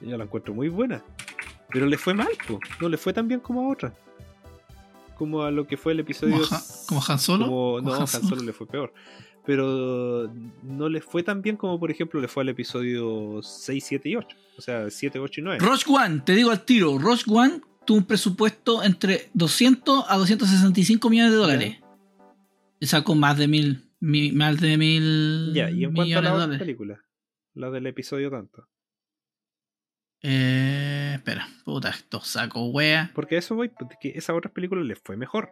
Yo 0.00 0.16
la 0.16 0.24
encuentro 0.24 0.52
muy 0.52 0.68
buena. 0.68 1.02
Pero 1.70 1.86
le 1.86 1.96
fue 1.98 2.14
mal, 2.14 2.28
po. 2.46 2.60
no 2.80 2.88
le 2.88 2.96
fue 2.96 3.12
tan 3.12 3.28
bien 3.28 3.40
como 3.40 3.62
a 3.68 3.72
otra. 3.72 3.92
Como 5.16 5.42
a 5.42 5.50
lo 5.50 5.66
que 5.66 5.76
fue 5.76 5.92
el 5.92 6.00
episodio. 6.00 6.34
Como, 6.34 6.46
Han- 6.50 6.62
como 6.88 7.02
Han 7.08 7.18
Solo. 7.18 7.44
como- 7.46 7.80
no, 7.80 7.94
Han 7.94 8.00
Han 8.02 8.06
Solo. 8.08 8.28
Solo 8.28 8.42
le 8.42 8.52
fue 8.52 8.66
peor. 8.66 8.92
Pero 9.44 10.28
no 10.64 10.88
le 10.88 11.00
fue 11.00 11.22
tan 11.22 11.40
bien 11.40 11.56
como, 11.56 11.78
por 11.78 11.90
ejemplo, 11.90 12.20
le 12.20 12.26
fue 12.28 12.42
al 12.42 12.48
episodio 12.48 13.40
6, 13.42 13.84
7 13.86 14.08
y 14.08 14.16
8. 14.16 14.36
O 14.58 14.60
sea, 14.60 14.90
7, 14.90 15.18
8 15.20 15.40
y 15.40 15.44
9. 15.44 15.58
Rogue 15.60 15.82
One, 15.88 16.22
te 16.24 16.34
digo 16.34 16.50
al 16.50 16.64
tiro, 16.64 16.98
Rogue 16.98 17.22
One 17.28 17.60
tuvo 17.84 17.98
un 17.98 18.04
presupuesto 18.04 18.82
entre 18.82 19.30
200 19.34 20.04
a 20.08 20.16
265 20.16 21.08
millones 21.08 21.30
de 21.32 21.38
dólares. 21.38 21.76
Sacó 22.86 23.14
más 23.14 23.36
de 23.38 23.48
mil, 23.48 23.90
mi- 24.00 24.32
más 24.32 24.60
de 24.60 24.76
mil 24.78 25.52
ya, 25.54 25.70
y 25.70 25.84
en 25.84 25.92
cuanto 25.94 26.00
a 26.02 26.04
millones 26.04 26.14
la 26.14 26.20
de 26.22 26.28
otra 26.34 26.40
dólares. 26.46 26.58
película, 26.60 27.04
la 27.54 27.70
del 27.70 27.86
episodio 27.86 28.30
tanto. 28.30 28.68
Eh, 30.22 31.12
espera, 31.16 31.46
puta, 31.64 31.90
esto 31.90 32.20
saco 32.20 32.66
wea. 32.70 33.10
Porque 33.14 33.36
eso 33.36 33.54
voy, 33.54 33.68
porque 33.68 33.96
que 34.00 34.18
esa 34.18 34.34
otra 34.34 34.50
película 34.52 34.82
le 34.82 34.96
fue 34.96 35.16
mejor. 35.16 35.50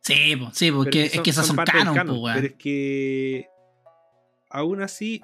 Sí, 0.00 0.36
po, 0.36 0.50
sí, 0.52 0.70
porque 0.70 1.04
es 1.04 1.12
son- 1.12 1.22
que 1.22 1.30
esas 1.30 1.46
son, 1.46 1.56
canon, 1.56 1.94
canon, 1.94 2.16
po, 2.16 2.22
weón. 2.22 2.34
Pero 2.36 2.46
es 2.48 2.54
que 2.54 3.46
aún 4.50 4.82
así, 4.82 5.20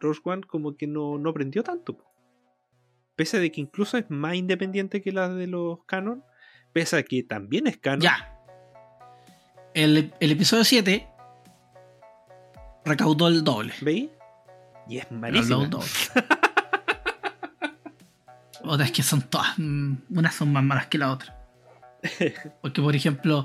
Rogue 0.00 0.20
One 0.24 0.42
como 0.42 0.76
que 0.76 0.86
no, 0.86 1.18
no 1.18 1.30
aprendió 1.30 1.62
tanto. 1.62 1.96
po. 1.96 2.04
Pese 3.16 3.38
a 3.38 3.40
de 3.40 3.50
que 3.50 3.60
incluso 3.62 3.96
es 3.96 4.10
más 4.10 4.34
independiente 4.34 5.00
que 5.00 5.10
la 5.12 5.28
de 5.30 5.46
los 5.46 5.82
canon, 5.86 6.22
pese 6.72 6.96
a 6.98 7.02
que 7.02 7.22
también 7.22 7.66
es 7.66 7.78
canon. 7.78 8.00
Ya. 8.02 8.35
El, 9.76 10.12
el 10.20 10.30
episodio 10.32 10.64
7 10.64 11.06
recaudó 12.84 13.28
el 13.28 13.44
doble. 13.44 13.72
¿Veis? 13.82 14.08
Y 14.88 14.98
es 14.98 15.06
el 15.10 15.70
doble. 15.70 15.86
Otras 18.64 18.90
que 18.90 19.02
son 19.02 19.22
todas. 19.22 19.58
mm, 19.58 19.94
Unas 20.10 20.34
son 20.34 20.52
más 20.52 20.64
malas 20.64 20.86
que 20.86 20.98
la 20.98 21.12
otra. 21.12 21.36
Porque, 22.62 22.82
por 22.82 22.96
ejemplo, 22.96 23.44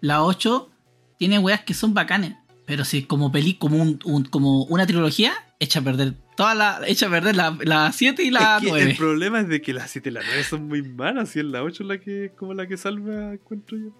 la 0.00 0.22
8 0.22 0.70
tiene 1.18 1.38
weas 1.38 1.62
que 1.62 1.74
son 1.74 1.94
bacanes. 1.94 2.34
Pero 2.66 2.84
si 2.84 3.02
como 3.04 3.32
peli, 3.32 3.54
como 3.54 3.78
un, 3.82 3.98
un- 4.04 4.24
como 4.24 4.64
una 4.64 4.86
trilogía, 4.86 5.32
echa 5.58 5.80
a 5.80 5.82
perder 5.82 6.14
toda 6.36 6.54
la. 6.54 6.80
Echa 6.86 7.06
a 7.06 7.10
perder 7.10 7.34
la, 7.36 7.56
la 7.62 7.90
7 7.90 8.22
y 8.22 8.30
la 8.30 8.58
Es 8.58 8.62
que 8.64 8.68
9. 8.68 8.90
el 8.90 8.96
problema 8.96 9.40
es 9.40 9.48
de 9.48 9.60
que 9.62 9.72
la 9.72 9.88
7 9.88 10.08
y 10.08 10.12
la 10.12 10.20
9 10.24 10.44
son 10.44 10.68
muy 10.68 10.82
malas 10.82 11.34
y 11.36 11.40
es 11.40 11.46
la 11.46 11.62
8 11.64 11.82
la 11.84 11.98
que 11.98 12.32
como 12.36 12.54
la 12.54 12.66
que 12.68 12.76
salva 12.76 13.32
encuentro 13.32 13.76
yo. 13.78 13.90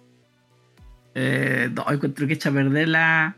Eh, 1.15 1.69
no, 1.73 1.85
encuentro 1.91 2.27
que 2.27 2.33
echa 2.33 2.49
a 2.49 2.53
perder 2.53 2.87
la. 2.87 3.35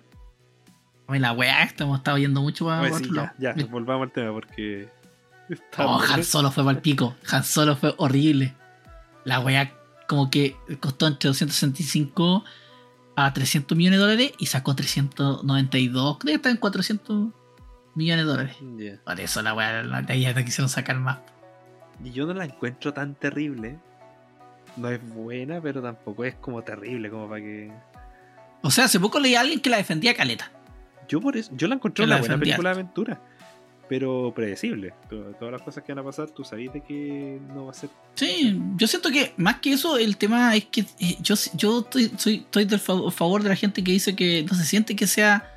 Oye, 1.08 1.20
la 1.20 1.34
wea 1.34 1.64
esta 1.64 1.84
hemos 1.84 1.98
estado 1.98 2.18
yendo 2.18 2.42
mucho 2.42 2.66
para 2.66 2.82
Oye, 2.82 2.94
sí, 2.94 3.10
ya, 3.14 3.34
ya, 3.38 3.66
volvamos 3.66 4.06
al 4.06 4.12
tema 4.12 4.32
porque 4.32 4.88
Oh. 5.78 6.02
Han 6.10 6.24
Solo 6.24 6.52
fue 6.52 6.70
el 6.72 6.80
pico. 6.80 7.16
Han 7.32 7.44
Solo 7.44 7.76
fue 7.76 7.94
horrible. 7.98 8.54
La 9.26 9.40
wea 9.40 9.74
como 10.08 10.30
que 10.30 10.56
costó 10.80 11.08
entre 11.08 11.30
265 11.30 12.44
a 13.16 13.34
300 13.34 13.78
millones 13.78 14.00
de 14.00 14.06
dólares 14.06 14.32
y 14.38 14.48
sacó 14.48 14.76
392. 14.76 16.18
Creo 16.20 16.32
que 16.32 16.36
está 16.36 16.50
en 16.50 16.58
400 16.58 17.30
millones 17.96 18.26
de 18.26 18.32
dólares. 18.32 18.58
Por 19.06 19.20
eso 19.20 19.42
la 19.42 19.54
wea 19.54 19.84
la, 19.84 20.02
ya 20.02 20.34
te 20.34 20.46
quisieron 20.46 20.70
sacar 20.70 21.00
más. 21.00 21.20
Y 22.04 22.12
yo 22.12 22.26
no 22.26 22.34
la 22.34 22.46
encuentro 22.46 22.94
tan 22.94 23.16
terrible. 23.16 23.80
No 24.78 24.90
es 24.90 25.00
buena, 25.14 25.62
pero 25.62 25.82
tampoco 25.82 26.24
es 26.26 26.36
como 26.36 26.62
terrible 26.64 27.10
como 27.10 27.28
para 27.30 27.42
que. 27.42 27.72
O 28.62 28.72
sea, 28.72 28.86
hace 28.86 29.00
poco 29.00 29.20
leí 29.20 29.36
a 29.36 29.42
alguien 29.42 29.60
que 29.60 29.70
la 29.70 29.78
defendía 29.78 30.14
caleta. 30.16 30.52
Yo 31.08 31.20
por 31.22 31.36
eso, 31.38 31.52
yo 31.56 31.68
la 31.68 31.76
encontré 31.76 32.04
Que 32.06 32.08
la 32.10 32.16
una 32.16 32.22
buena 32.22 32.38
película 32.40 32.70
de 32.70 32.74
aventura. 32.76 33.22
Pero 33.90 34.32
predecible. 34.34 34.94
To- 35.10 35.34
Todas 35.38 35.52
las 35.52 35.62
cosas 35.62 35.84
que 35.84 35.92
van 35.94 36.00
a 36.00 36.04
pasar, 36.08 36.30
tú 36.30 36.44
sabes 36.46 36.72
de 36.72 36.82
que 36.82 37.40
no 37.54 37.66
va 37.66 37.72
a 37.72 37.74
ser. 37.74 37.90
Sí, 38.16 38.60
yo 38.78 38.88
siento 38.88 39.12
que 39.12 39.34
más 39.38 39.58
que 39.60 39.74
eso, 39.74 39.98
el 39.98 40.16
tema 40.18 40.56
es 40.56 40.66
que 40.66 40.82
eh, 41.00 41.18
yo, 41.22 41.36
yo 41.54 41.80
estoy, 41.82 42.12
soy, 42.18 42.36
estoy 42.38 42.66
del 42.66 42.80
fa- 42.80 43.12
favor 43.12 43.44
de 43.44 43.50
la 43.50 43.56
gente 43.58 43.84
que 43.84 43.92
dice 43.92 44.16
que 44.16 44.46
no 44.50 44.56
se 44.58 44.64
siente 44.64 44.96
que 44.96 45.06
sea 45.06 45.50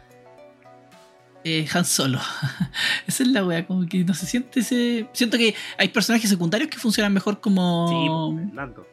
eh, 1.44 1.66
Han 1.72 1.84
Solo. 1.84 2.18
Esa 3.06 3.22
es 3.22 3.28
la 3.28 3.44
wea, 3.46 3.64
como 3.66 3.86
que 3.86 4.04
no 4.04 4.12
se 4.14 4.26
siente 4.26 4.60
ese. 4.60 5.08
Siento 5.12 5.38
que 5.38 5.54
hay 5.78 5.88
personajes 5.88 6.28
secundarios 6.28 6.68
que 6.68 6.78
funcionan 6.78 7.12
mejor 7.12 7.40
como 7.40 8.48
Sí, 8.48 8.54
Lando. 8.56 8.84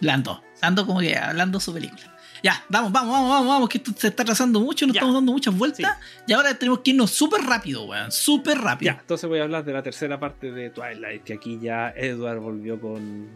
Lando. 0.00 0.42
Lando 0.62 0.86
como 0.86 1.00
que 1.00 1.16
hablando 1.16 1.58
su 1.60 1.72
película. 1.74 2.14
Ya, 2.42 2.62
vamos, 2.68 2.92
vamos, 2.92 3.12
vamos, 3.12 3.30
vamos, 3.30 3.48
vamos, 3.48 3.68
que 3.68 3.78
esto 3.78 3.90
se 3.96 4.08
está 4.08 4.24
trazando 4.24 4.60
mucho, 4.60 4.86
nos 4.86 4.94
Ya. 4.94 5.00
estamos 5.00 5.14
dando 5.16 5.32
muchas 5.32 5.56
vueltas. 5.58 5.98
Y 6.26 6.32
ahora 6.32 6.54
tenemos 6.54 6.80
que 6.80 6.90
irnos 6.92 7.10
súper 7.10 7.40
rápido, 7.42 7.84
weón. 7.84 8.12
Súper 8.12 8.58
rápido. 8.58 8.92
Ya, 8.92 9.00
entonces 9.00 9.28
voy 9.28 9.40
a 9.40 9.42
hablar 9.42 9.64
de 9.64 9.72
la 9.72 9.82
tercera 9.82 10.20
parte 10.20 10.52
de 10.52 10.70
Twilight, 10.70 11.24
que 11.24 11.32
aquí 11.34 11.58
ya 11.60 11.92
Edward 11.96 12.38
volvió 12.38 12.80
con, 12.80 13.28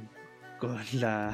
con 0.60 0.78
la, 0.92 1.32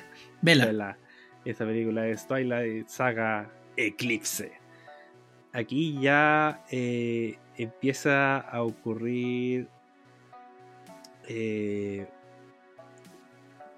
Vela. 0.40 0.72
la- 0.72 0.96
Esta 1.44 1.66
película 1.66 2.06
es 2.06 2.26
Twilight 2.26 2.88
Saga 2.88 3.50
Eclipse. 3.76 4.52
Aquí 5.52 5.98
ya 6.00 6.64
eh, 6.70 7.38
empieza 7.58 8.38
a 8.38 8.62
ocurrir 8.62 9.68
eh, 11.28 12.06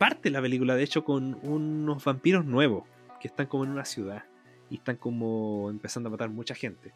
parte 0.02 0.30
la 0.30 0.42
película, 0.42 0.74
de 0.74 0.82
hecho, 0.82 1.04
con 1.04 1.38
unos 1.44 2.04
vampiros 2.04 2.44
nuevos 2.44 2.82
que 3.20 3.28
están 3.28 3.46
como 3.46 3.62
en 3.62 3.70
una 3.70 3.84
ciudad 3.84 4.24
y 4.68 4.78
están 4.78 4.96
como 4.96 5.70
empezando 5.70 6.08
a 6.08 6.10
matar 6.10 6.28
mucha 6.28 6.56
gente. 6.56 6.92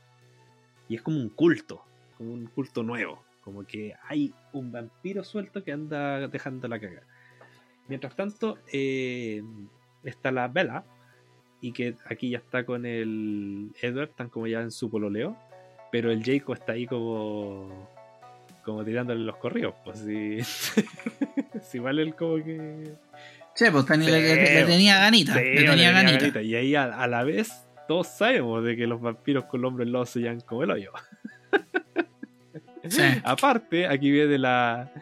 Y 0.88 0.96
es 0.96 1.02
como 1.02 1.18
un 1.18 1.28
culto, 1.28 1.84
como 2.18 2.32
un 2.32 2.46
culto 2.46 2.82
nuevo, 2.82 3.22
como 3.42 3.64
que 3.64 3.94
hay 4.08 4.34
un 4.52 4.72
vampiro 4.72 5.22
suelto 5.22 5.62
que 5.62 5.70
anda 5.70 6.26
dejando 6.26 6.66
la 6.66 6.80
caga. 6.80 7.02
Mientras 7.86 8.16
tanto, 8.16 8.58
eh, 8.72 9.40
está 10.02 10.32
la 10.32 10.48
Bella, 10.48 10.82
y 11.60 11.70
que 11.70 11.94
aquí 12.06 12.30
ya 12.30 12.38
está 12.38 12.66
con 12.66 12.84
el 12.86 13.70
Edward, 13.80 14.08
están 14.08 14.30
como 14.30 14.48
ya 14.48 14.62
en 14.62 14.72
su 14.72 14.90
pololeo, 14.90 15.36
pero 15.92 16.10
el 16.10 16.24
Jacob 16.24 16.56
está 16.56 16.72
ahí 16.72 16.88
como 16.88 17.88
como 18.66 18.84
tirándole 18.84 19.24
los 19.24 19.36
corridos, 19.38 19.74
pues 19.84 20.00
sí. 20.00 20.42
sí, 21.62 21.78
igual 21.78 21.98
él 22.00 22.14
como 22.14 22.36
que 22.44 22.90
Sí, 23.54 23.64
pues 23.72 23.86
tenía- 23.86 24.06
Sí, 24.08 24.12
le, 24.12 24.20
le- 24.36 24.54
le 24.54 24.64
tenía 24.66 24.98
ganita. 24.98 25.32
Sí, 25.32 25.40
le 25.44 25.64
tenía 25.64 25.92
ganita. 25.92 26.18
ganita. 26.18 26.42
Y 26.42 26.54
ahí 26.56 26.74
a, 26.74 26.84
a 26.84 27.06
la 27.06 27.24
vez 27.24 27.50
todos 27.88 28.08
sabemos 28.08 28.62
de 28.64 28.76
que 28.76 28.86
los 28.86 29.00
vampiros 29.00 29.44
con 29.44 29.60
el 29.60 29.64
hombre 29.64 29.84
en 29.86 29.92
lobo 29.92 30.04
se 30.04 30.20
llaman 30.20 30.40
como 30.40 30.64
el 30.64 30.70
hoyo. 30.72 30.92
Sí. 32.88 33.02
Aparte, 33.24 33.88
aquí 33.88 34.12
viene 34.12 34.38
la, 34.38 34.92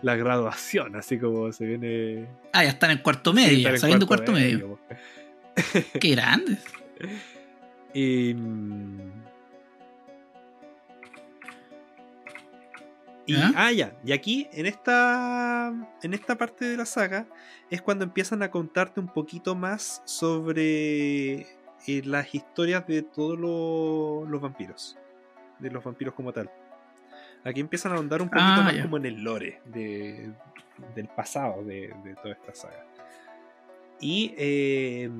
la 0.00 0.16
graduación, 0.16 0.96
así 0.96 1.18
como 1.18 1.52
se 1.52 1.66
viene... 1.66 2.26
Ah, 2.54 2.64
ya 2.64 2.70
están 2.70 2.90
en 2.90 2.98
cuarto 2.98 3.34
medio, 3.34 3.68
en 3.68 3.78
saliendo 3.78 4.06
cuarto, 4.06 4.32
medio. 4.32 4.68
po. 4.68 4.80
Qué 6.00 6.10
grande. 6.10 6.56
Y, 7.96 8.34
y- 13.26 13.34
ah, 13.56 13.72
ya. 13.72 13.96
Y 14.04 14.12
aquí, 14.12 14.48
en 14.52 14.66
esta, 14.66 15.72
en 16.02 16.14
esta 16.14 16.36
parte 16.36 16.64
de 16.66 16.76
la 16.76 16.84
saga, 16.86 17.26
es 17.70 17.80
cuando 17.82 18.04
empiezan 18.04 18.42
a 18.42 18.50
contarte 18.50 19.00
un 19.00 19.08
poquito 19.08 19.54
más 19.54 20.02
sobre 20.04 21.40
eh, 21.86 22.02
las 22.04 22.34
historias 22.34 22.86
de 22.86 23.02
todos 23.02 23.38
lo- 23.38 24.24
los 24.28 24.40
vampiros. 24.40 24.96
De 25.58 25.70
los 25.70 25.82
vampiros 25.84 26.14
como 26.14 26.32
tal. 26.32 26.50
Aquí 27.44 27.60
empiezan 27.60 27.92
a 27.92 27.96
ahondar 27.96 28.22
un 28.22 28.28
poquito 28.28 28.46
Ah, 28.46 28.62
más 28.64 28.74
ya. 28.76 28.82
como 28.82 28.96
en 28.96 29.06
el 29.06 29.22
lore 29.22 29.60
de- 29.66 30.32
del 30.94 31.08
pasado 31.08 31.62
de, 31.62 31.94
de 32.02 32.14
toda 32.16 32.32
esta 32.32 32.54
saga. 32.54 32.84
Y, 34.00 34.34
eh, 34.36 35.10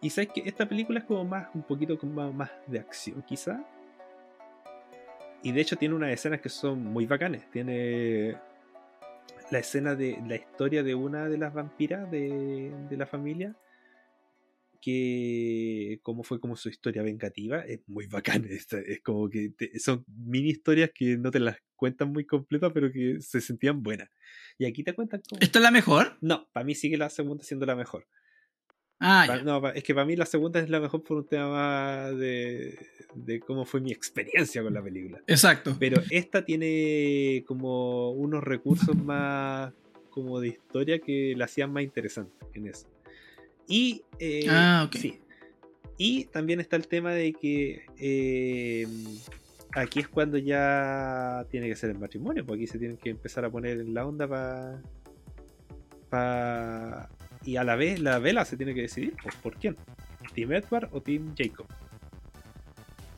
y 0.00 0.10
sabes 0.10 0.30
que 0.34 0.42
esta 0.46 0.66
película 0.68 0.98
es 1.00 1.04
como 1.04 1.24
más, 1.24 1.48
un 1.54 1.62
poquito 1.62 1.98
como 1.98 2.12
más, 2.14 2.34
más 2.34 2.50
de 2.66 2.78
acción, 2.80 3.22
quizá. 3.22 3.62
Y 5.42 5.52
de 5.52 5.60
hecho 5.60 5.76
tiene 5.76 5.94
unas 5.94 6.10
escenas 6.12 6.40
que 6.40 6.48
son 6.48 6.82
muy 6.84 7.06
bacanes. 7.06 7.50
Tiene 7.50 8.36
la 9.50 9.58
escena 9.58 9.94
de 9.94 10.18
la 10.28 10.36
historia 10.36 10.82
de 10.82 10.94
una 10.94 11.28
de 11.28 11.38
las 11.38 11.52
vampiras 11.54 12.10
de, 12.10 12.72
de 12.88 12.96
la 12.96 13.06
familia. 13.06 13.56
Que 14.82 15.98
como 16.02 16.22
fue 16.22 16.40
como 16.40 16.56
su 16.56 16.68
historia 16.70 17.02
vengativa, 17.02 17.60
es 17.60 17.80
muy 17.86 18.06
bacana. 18.06 18.46
Es, 18.50 18.72
es 18.72 19.00
como 19.02 19.28
que 19.28 19.50
te- 19.50 19.78
son 19.78 20.04
mini 20.06 20.50
historias 20.50 20.90
que 20.94 21.16
no 21.18 21.30
te 21.30 21.40
las 21.40 21.56
cuentan 21.76 22.12
muy 22.12 22.24
completas, 22.26 22.70
pero 22.72 22.90
que 22.90 23.20
se 23.20 23.40
sentían 23.40 23.82
buenas. 23.82 24.08
Y 24.58 24.64
aquí 24.66 24.82
te 24.82 24.94
cuentan 24.94 25.22
como... 25.28 25.40
¿Esta 25.40 25.58
es 25.58 25.62
la 25.62 25.70
mejor? 25.70 26.16
No, 26.20 26.48
para 26.52 26.64
mí 26.64 26.74
sigue 26.74 26.96
la 26.96 27.10
segunda 27.10 27.44
siendo 27.44 27.66
la 27.66 27.76
mejor. 27.76 28.06
Ah, 29.00 29.24
Pa- 29.26 29.42
no, 29.42 29.62
pa- 29.62 29.70
es 29.70 29.82
que 29.82 29.94
para 29.94 30.04
mí 30.06 30.14
la 30.14 30.26
segunda 30.26 30.60
es 30.60 30.68
la 30.68 30.78
mejor 30.78 31.02
por 31.02 31.16
un 31.16 31.26
tema 31.26 31.48
más 31.48 32.18
de, 32.18 32.78
de 33.14 33.40
cómo 33.40 33.64
fue 33.64 33.80
mi 33.80 33.90
experiencia 33.92 34.62
con 34.62 34.74
la 34.74 34.82
película. 34.82 35.20
Exacto. 35.26 35.74
Pero 35.80 36.02
esta 36.10 36.44
tiene 36.44 37.42
como 37.46 38.10
unos 38.12 38.44
recursos 38.44 38.94
más 38.96 39.72
como 40.10 40.38
de 40.40 40.48
historia 40.48 40.98
que 40.98 41.34
la 41.36 41.46
hacían 41.46 41.72
más 41.72 41.82
interesante 41.82 42.32
en 42.52 42.66
eso. 42.66 42.86
Y 43.66 44.02
eh, 44.18 44.46
Ah, 44.50 44.84
ok. 44.86 44.96
sí. 44.96 45.18
Y 45.96 46.24
también 46.26 46.60
está 46.60 46.76
el 46.76 46.86
tema 46.88 47.12
de 47.14 47.32
que 47.32 47.82
eh, 47.98 48.86
aquí 49.74 50.00
es 50.00 50.08
cuando 50.08 50.36
ya 50.38 51.46
tiene 51.50 51.68
que 51.68 51.76
ser 51.76 51.90
el 51.90 51.98
matrimonio, 51.98 52.44
porque 52.44 52.64
aquí 52.64 52.66
se 52.70 52.78
tienen 52.78 52.96
que 52.98 53.10
empezar 53.10 53.44
a 53.44 53.50
poner 53.50 53.78
en 53.80 53.94
la 53.94 54.04
onda 54.06 54.26
para 56.10 57.08
y 57.44 57.56
a 57.56 57.64
la 57.64 57.76
vez 57.76 58.00
la 58.00 58.18
vela 58.18 58.44
se 58.44 58.56
tiene 58.56 58.74
que 58.74 58.82
decidir 58.82 59.14
pues, 59.22 59.34
por 59.36 59.56
quién, 59.56 59.76
Team 60.34 60.52
Edward 60.52 60.88
o 60.92 61.00
Team 61.00 61.34
Jacob. 61.36 61.66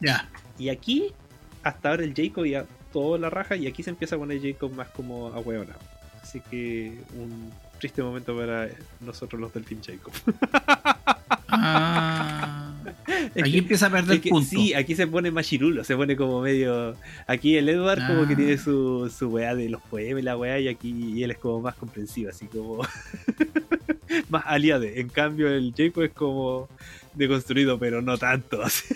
Ya. 0.00 0.28
Y 0.58 0.68
aquí, 0.68 1.12
hasta 1.62 1.90
ahora 1.90 2.04
el 2.04 2.14
Jacob 2.14 2.44
ya 2.44 2.66
todo 2.92 3.18
la 3.18 3.30
raja 3.30 3.56
y 3.56 3.66
aquí 3.66 3.82
se 3.82 3.90
empieza 3.90 4.16
a 4.16 4.18
poner 4.18 4.40
Jacob 4.42 4.72
más 4.74 4.88
como 4.88 5.28
a 5.28 5.42
Así 6.22 6.40
que 6.50 6.98
un 7.14 7.50
triste 7.78 8.02
momento 8.02 8.36
para 8.36 8.68
nosotros 9.00 9.40
los 9.40 9.52
del 9.52 9.64
Team 9.64 9.80
Jacob. 9.84 10.12
Ah. 11.48 12.68
Aquí 13.38 13.52
que- 13.52 13.58
empieza 13.58 13.86
a 13.86 13.90
perder 13.90 14.20
que 14.20 14.30
punto. 14.30 14.48
sí, 14.48 14.74
aquí 14.74 14.94
se 14.94 15.06
pone 15.06 15.30
más 15.30 15.46
chirulo, 15.46 15.84
se 15.84 15.96
pone 15.96 16.16
como 16.16 16.40
medio. 16.40 16.96
Aquí 17.26 17.56
el 17.56 17.68
Edward 17.68 18.06
como 18.06 18.26
que 18.26 18.34
Ah. 18.34 18.36
tiene 18.36 18.58
su, 18.58 19.12
su 19.16 19.28
weá 19.28 19.54
de 19.54 19.68
los 19.68 19.80
poemas 19.82 20.22
y 20.22 20.24
la 20.24 20.36
weá, 20.36 20.58
y 20.58 20.68
aquí 20.68 20.90
y 21.14 21.22
él 21.22 21.30
es 21.30 21.38
como 21.38 21.60
más 21.60 21.74
comprensivo, 21.76 22.30
así 22.30 22.46
como. 22.46 22.82
más 24.28 24.44
aliado. 24.46 24.84
En 24.84 25.08
cambio, 25.08 25.48
el 25.48 25.72
Jacob 25.76 26.04
es 26.04 26.12
como 26.12 26.68
deconstruido, 27.14 27.78
pero 27.78 28.02
no 28.02 28.18
tanto. 28.18 28.62
Así, 28.72 28.94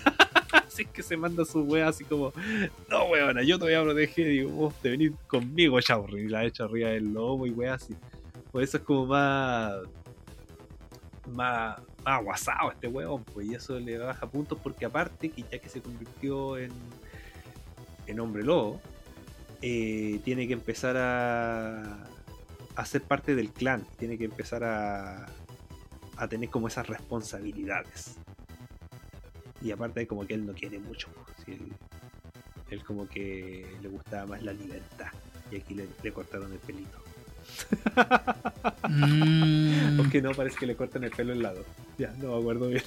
así 0.67 0.85
que 0.87 1.03
se 1.03 1.17
manda 1.17 1.45
su 1.45 1.63
weá 1.63 1.89
así 1.89 2.05
como. 2.05 2.33
No, 2.89 3.05
weona, 3.07 3.43
yo 3.43 3.59
te 3.59 3.65
voy 3.65 3.75
a. 3.75 4.21
Y 4.21 4.43
vos 4.43 4.75
te 4.83 4.91
venís 4.91 5.13
conmigo, 5.27 5.81
chaburri. 5.81 6.23
Y 6.23 6.29
la 6.29 6.45
echa 6.45 6.65
arriba 6.65 6.91
del 6.91 7.13
lomo 7.13 7.47
y 7.47 7.51
weá 7.51 7.75
así. 7.75 7.95
Por 8.53 8.63
eso 8.63 8.77
es 8.77 8.83
como 8.83 9.07
más. 9.07 9.75
Más, 11.29 11.79
más 12.05 12.21
aguasado 12.21 12.71
este 12.71 12.87
weón, 12.87 13.25
pues, 13.25 13.49
y 13.49 13.55
eso 13.55 13.81
le 13.81 13.99
baja 13.99 14.31
puntos 14.31 14.59
porque 14.63 14.85
aparte 14.85 15.29
que 15.29 15.43
ya 15.51 15.59
que 15.59 15.69
se 15.69 15.81
convirtió 15.81 16.57
en, 16.57 16.71
en 18.07 18.21
hombre 18.21 18.45
lobo, 18.45 18.81
eh, 19.61 20.21
tiene 20.25 20.47
que 20.47 20.53
empezar 20.53 20.97
a, 20.97 22.07
a 22.77 22.85
ser 22.85 23.03
parte 23.03 23.35
del 23.35 23.51
clan, 23.51 23.85
tiene 23.99 24.19
que 24.19 24.25
empezar 24.25 24.63
a, 24.63 25.27
a 26.17 26.29
tener 26.29 26.49
como 26.51 26.69
esas 26.69 26.87
responsabilidades. 26.87 28.17
Y 29.63 29.71
aparte 29.73 30.07
como 30.07 30.27
que 30.27 30.35
él 30.35 30.47
no 30.47 30.53
quiere 30.53 30.79
mucho, 30.79 31.09
si 31.45 31.53
él, 31.53 31.73
él 32.71 32.85
como 32.85 33.09
que 33.09 33.67
le 33.81 33.89
gustaba 33.89 34.27
más 34.27 34.43
la 34.43 34.53
libertad, 34.53 35.09
y 35.51 35.57
aquí 35.57 35.75
le, 35.75 35.89
le 36.03 36.13
cortaron 36.13 36.53
el 36.53 36.59
pelito. 36.59 36.99
Mm, 38.89 39.99
Aunque 39.99 40.21
no, 40.21 40.33
parece 40.33 40.59
que 40.59 40.67
le 40.67 40.77
cortan 40.77 41.05
el 41.05 41.11
pelo 41.11 41.33
en 41.33 41.43
lado. 41.43 41.65
Ya, 41.97 42.13
no 42.19 42.35
me 42.35 42.41
acuerdo 42.41 42.69
bien. 42.69 42.83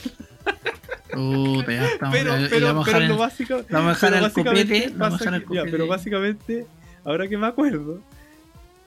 estamos. 1.08 1.66
pero 1.66 2.34
pero, 2.50 2.84
pero 2.86 3.00
lo 3.08 3.18
básico, 3.18 3.64
vamos 3.70 4.04
a 4.04 4.10
dejar 4.10 4.14
al 4.16 4.26
al 4.26 4.34
copete. 4.34 4.94
pero 5.72 5.88
básicamente, 5.88 6.68
ahora 7.04 7.28
que 7.28 7.38
me 7.38 7.48
acuerdo, 7.48 8.02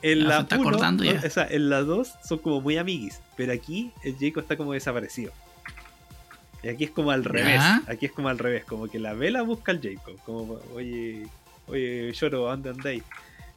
en 0.03 0.19
se 0.19 0.25
la 0.25 0.41
está 0.41 0.59
uno, 0.59 0.69
acordando 0.69 1.05
ya. 1.05 1.23
o 1.25 1.31
sea, 1.31 1.47
en 1.49 1.71
la 1.71 1.83
2 1.83 2.15
son 2.25 2.39
como 2.39 2.61
muy 2.61 2.77
amiguis, 2.77 3.21
pero 3.37 3.53
aquí 3.53 3.93
el 4.03 4.17
Jacob 4.19 4.43
está 4.43 4.57
como 4.57 4.73
desaparecido. 4.73 5.33
Y 6.63 6.69
aquí 6.69 6.85
es 6.85 6.91
como 6.91 7.11
al 7.11 7.25
revés, 7.25 7.61
aquí 7.89 8.07
es 8.07 8.13
como 8.13 8.29
al 8.29 8.39
revés, 8.39 8.65
como 8.65 8.89
que 8.89 8.99
la 8.99 9.15
vela 9.15 9.43
busca 9.43 9.73
al 9.73 9.81
Jacob, 9.83 10.17
como, 10.25 10.61
oye, 10.75 11.27
oye, 11.67 12.13
lloro, 12.13 12.43
¿dónde 12.43 12.71
andáis? 12.71 13.03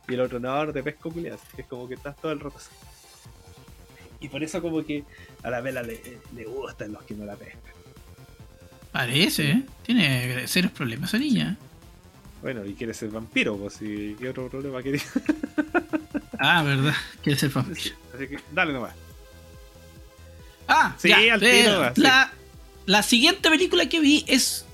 Y 0.08 0.14
el 0.14 0.22
otro, 0.22 0.40
no, 0.40 0.72
te 0.72 0.84
pesco, 0.84 1.12
culias. 1.12 1.40
Es 1.58 1.66
como 1.66 1.88
que 1.88 1.96
estás 1.96 2.16
todo 2.18 2.32
el 2.32 2.40
rato 2.40 2.58
así. 2.58 2.70
Y 4.20 4.30
por 4.30 4.44
eso 4.44 4.62
como 4.62 4.84
que 4.84 5.04
a 5.44 5.50
la 5.50 5.62
vela 5.62 5.82
le, 5.82 6.00
le 6.36 6.46
gustan 6.46 6.94
los 6.94 7.04
que 7.04 7.16
no 7.16 7.26
la 7.26 7.36
pescan. 7.36 7.74
Parece, 8.92 9.52
¿eh? 9.52 9.64
Tiene 9.84 10.48
serios 10.48 10.72
problemas 10.72 11.10
esa 11.10 11.18
niña. 11.18 11.58
Bueno, 12.42 12.66
y 12.66 12.74
quieres 12.76 12.98
ser 12.98 13.10
vampiro, 13.10 13.58
pues 13.58 13.78
qué 13.80 14.30
otro 14.30 14.48
problema 14.50 14.82
querías. 14.82 15.12
Ah, 16.40 16.64
verdad. 16.64 16.94
Quiere 17.24 17.40
ser 17.40 17.50
vampiro. 17.50 17.96
Así 18.14 18.28
que 18.28 18.40
dale 18.52 18.74
nomás. 18.74 18.94
Ah, 20.68 20.96
Sí, 20.98 21.10
ya, 21.10 21.18
al 21.34 21.40
tiro, 21.40 21.86
eh, 21.86 21.92
sí. 21.96 22.02
la, 22.02 22.34
la 22.86 23.04
siguiente 23.04 23.50
película 23.50 23.88
que 23.88 24.00
vi 24.00 24.24
es. 24.28 24.66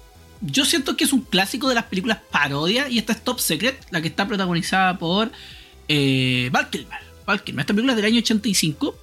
Yo 0.42 0.66
siento 0.66 0.98
que 0.98 1.04
es 1.04 1.14
un 1.14 1.22
clásico 1.22 1.70
de 1.70 1.76
las 1.76 1.84
películas 1.86 2.18
parodia 2.32 2.90
y 2.90 2.98
esta 2.98 3.14
es 3.14 3.24
Top 3.24 3.40
Secret, 3.40 3.78
la 3.92 4.02
que 4.02 4.08
está 4.08 4.28
protagonizada 4.28 4.98
por 4.98 5.32
eh, 5.88 6.50
Val 6.52 6.70
Kilmer. 6.70 6.98
Val 7.28 7.44
Kilmer. 7.44 7.62
Esta 7.62 7.74
película 7.74 7.94
es 7.94 7.98
del 7.98 8.06
año 8.06 8.18
85 8.20 8.98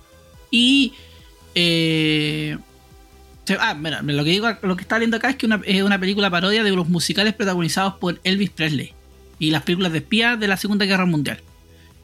y 0.50 0.94
eh, 1.54 2.58
Sí, 3.44 3.54
Ah, 3.60 3.74
mira, 3.74 4.02
lo 4.02 4.24
que 4.24 4.30
digo, 4.30 4.48
lo 4.62 4.76
que 4.76 4.82
está 4.82 4.98
viendo 4.98 5.16
acá 5.16 5.30
es 5.30 5.36
que 5.36 5.46
una, 5.46 5.60
es 5.64 5.82
una 5.82 5.98
película 5.98 6.28
parodia 6.28 6.62
de 6.64 6.70
los 6.72 6.88
musicales 6.88 7.34
protagonizados 7.34 7.94
por 7.94 8.20
Elvis 8.24 8.50
Presley 8.50 8.92
y 9.38 9.50
las 9.52 9.62
películas 9.62 9.92
de 9.92 9.98
espías 9.98 10.38
de 10.40 10.48
la 10.48 10.56
Segunda 10.56 10.84
Guerra 10.86 11.06
Mundial. 11.06 11.40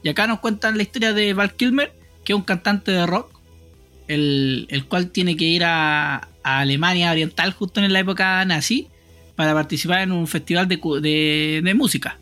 Y 0.05 0.09
acá 0.09 0.27
nos 0.27 0.39
cuentan 0.39 0.77
la 0.77 0.83
historia 0.83 1.13
de 1.13 1.33
Val 1.33 1.55
Kilmer, 1.55 1.91
que 2.23 2.33
es 2.33 2.37
un 2.37 2.43
cantante 2.43 2.91
de 2.91 3.07
rock, 3.07 3.39
el, 4.07 4.67
el 4.69 4.85
cual 4.85 5.09
tiene 5.09 5.35
que 5.35 5.45
ir 5.45 5.63
a, 5.63 6.27
a 6.43 6.59
Alemania 6.59 7.09
Oriental 7.09 7.51
justo 7.53 7.81
en 7.81 7.91
la 7.91 8.01
época 8.01 8.45
nazi 8.45 8.87
para 9.35 9.55
participar 9.55 10.01
en 10.01 10.11
un 10.11 10.27
festival 10.27 10.67
de, 10.67 10.77
de- 11.63 11.73
música. 11.73 12.19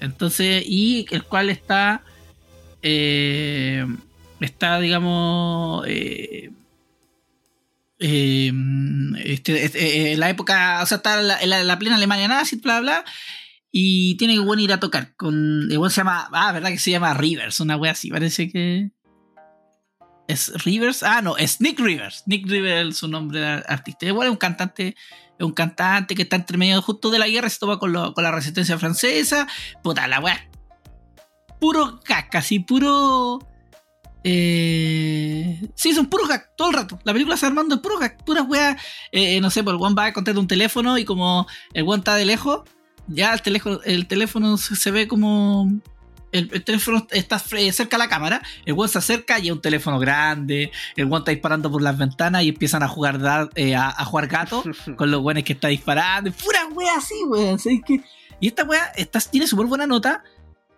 Entonces, 0.00 0.64
y 0.66 1.06
el 1.12 1.22
cual 1.22 1.48
está, 1.48 2.02
eh, 2.82 3.86
está, 4.40 4.80
digamos, 4.80 5.84
eh, 5.86 6.50
eh, 8.00 8.52
este, 9.24 10.10
eh, 10.12 10.16
la 10.16 10.28
época, 10.28 10.80
o 10.82 10.86
sea, 10.86 10.96
está 10.96 11.40
en 11.40 11.50
la, 11.50 11.62
la 11.62 11.78
plena 11.78 11.94
Alemania 11.94 12.26
nazi, 12.26 12.56
bla, 12.56 12.80
bla, 12.80 13.04
y 13.70 14.16
tiene 14.16 14.34
que 14.34 14.40
bueno, 14.40 14.62
ir 14.62 14.72
a 14.72 14.80
tocar 14.80 15.14
con, 15.16 15.68
el 15.70 15.90
se 15.90 15.96
llama, 15.96 16.28
ah, 16.32 16.52
verdad 16.52 16.70
que 16.70 16.78
se 16.78 16.90
llama 16.90 17.14
Rivers, 17.14 17.60
una 17.60 17.76
wea 17.76 17.92
así, 17.92 18.10
parece 18.10 18.50
que 18.50 18.90
es 20.28 20.52
Rivers, 20.64 21.02
ah, 21.02 21.22
no, 21.22 21.36
es 21.36 21.60
Nick 21.60 21.78
Rivers, 21.78 22.24
Nick 22.26 22.48
Rivers 22.48 22.88
es 22.90 22.96
su 22.96 23.08
nombre 23.08 23.40
de 23.40 23.46
artista, 23.68 24.06
igual 24.06 24.28
es 24.28 24.32
un 24.32 24.38
cantante, 24.38 24.96
es 25.38 25.44
un 25.46 25.52
cantante 25.52 26.14
que 26.14 26.22
está 26.22 26.36
entre 26.36 26.58
medio 26.58 26.80
justo 26.82 27.10
de 27.10 27.18
la 27.18 27.28
guerra, 27.28 27.48
se 27.48 27.58
toma 27.58 27.78
con, 27.78 27.92
lo- 27.92 28.14
con 28.14 28.24
la 28.24 28.32
resistencia 28.32 28.78
francesa, 28.78 29.46
puta, 29.82 30.08
la 30.08 30.20
wea, 30.20 30.48
puro 31.60 32.00
caca, 32.04 32.38
así, 32.38 32.60
puro... 32.60 33.38
Eh, 34.28 35.60
sí, 35.76 35.94
son 35.94 36.06
puros 36.06 36.26
hack 36.28 36.56
todo 36.56 36.70
el 36.70 36.74
rato. 36.74 36.98
La 37.04 37.12
película 37.12 37.36
se 37.36 37.46
armando 37.46 37.76
de 37.76 37.80
puros 37.80 38.00
hack, 38.00 38.24
puras 38.24 38.44
weas. 38.48 38.76
Eh, 39.12 39.40
no 39.40 39.50
sé, 39.50 39.62
pues 39.62 39.76
el 39.76 39.80
one 39.80 39.94
va 39.94 40.06
a 40.06 40.12
contar 40.12 40.36
un 40.36 40.48
teléfono 40.48 40.98
y 40.98 41.04
como 41.04 41.46
el 41.74 41.84
one 41.86 41.98
está 41.98 42.16
de 42.16 42.24
lejos, 42.24 42.62
ya 43.08 43.32
el 43.34 43.42
teléfono, 43.42 43.80
el 43.84 44.06
teléfono 44.06 44.56
se, 44.56 44.90
ve 44.90 45.06
como. 45.08 45.70
El, 46.32 46.50
el 46.52 46.64
teléfono 46.64 47.06
está 47.12 47.38
cerca 47.38 47.96
a 47.96 47.98
la 47.98 48.08
cámara, 48.08 48.42
el 48.66 48.74
one 48.76 48.88
se 48.88 48.98
acerca 48.98 49.38
y 49.38 49.46
es 49.46 49.52
un 49.52 49.60
teléfono 49.62 49.98
grande, 49.98 50.70
el 50.96 51.06
one 51.06 51.18
está 51.18 51.30
disparando 51.30 51.70
por 51.70 51.80
las 51.80 51.96
ventanas 51.96 52.42
y 52.42 52.48
empiezan 52.48 52.82
a 52.82 52.88
jugar 52.88 53.18
dar- 53.20 53.48
eh, 53.54 53.74
a, 53.76 53.88
a 53.88 54.04
jugar 54.04 54.26
gato 54.26 54.62
con 54.96 55.10
los 55.10 55.22
weones 55.22 55.44
que 55.44 55.54
está 55.54 55.68
disparando. 55.68 56.30
Pura 56.32 56.66
wea 56.74 56.96
así, 56.98 57.14
weón. 57.26 57.58
que- 57.58 58.02
Y 58.40 58.48
esta 58.48 58.64
wea 58.64 58.86
está, 58.96 59.20
tiene 59.20 59.46
súper 59.46 59.66
buena 59.66 59.86
nota. 59.86 60.24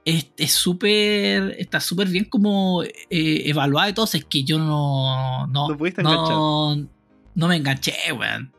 Es 0.04 0.28
es 0.36 0.52
súper. 0.52 1.56
Está 1.58 1.80
súper 1.80 2.08
bien 2.08 2.24
como 2.26 2.82
eh, 2.84 2.96
evaluada 3.10 3.88
y 3.88 3.92
todo. 3.94 4.08
Es 4.12 4.24
que 4.24 4.44
yo 4.44 4.58
no. 4.58 5.46
No, 5.48 5.66
no, 6.02 6.88
no 7.34 7.48
me 7.48 7.56
enganché, 7.56 7.94
weón. 8.12 8.52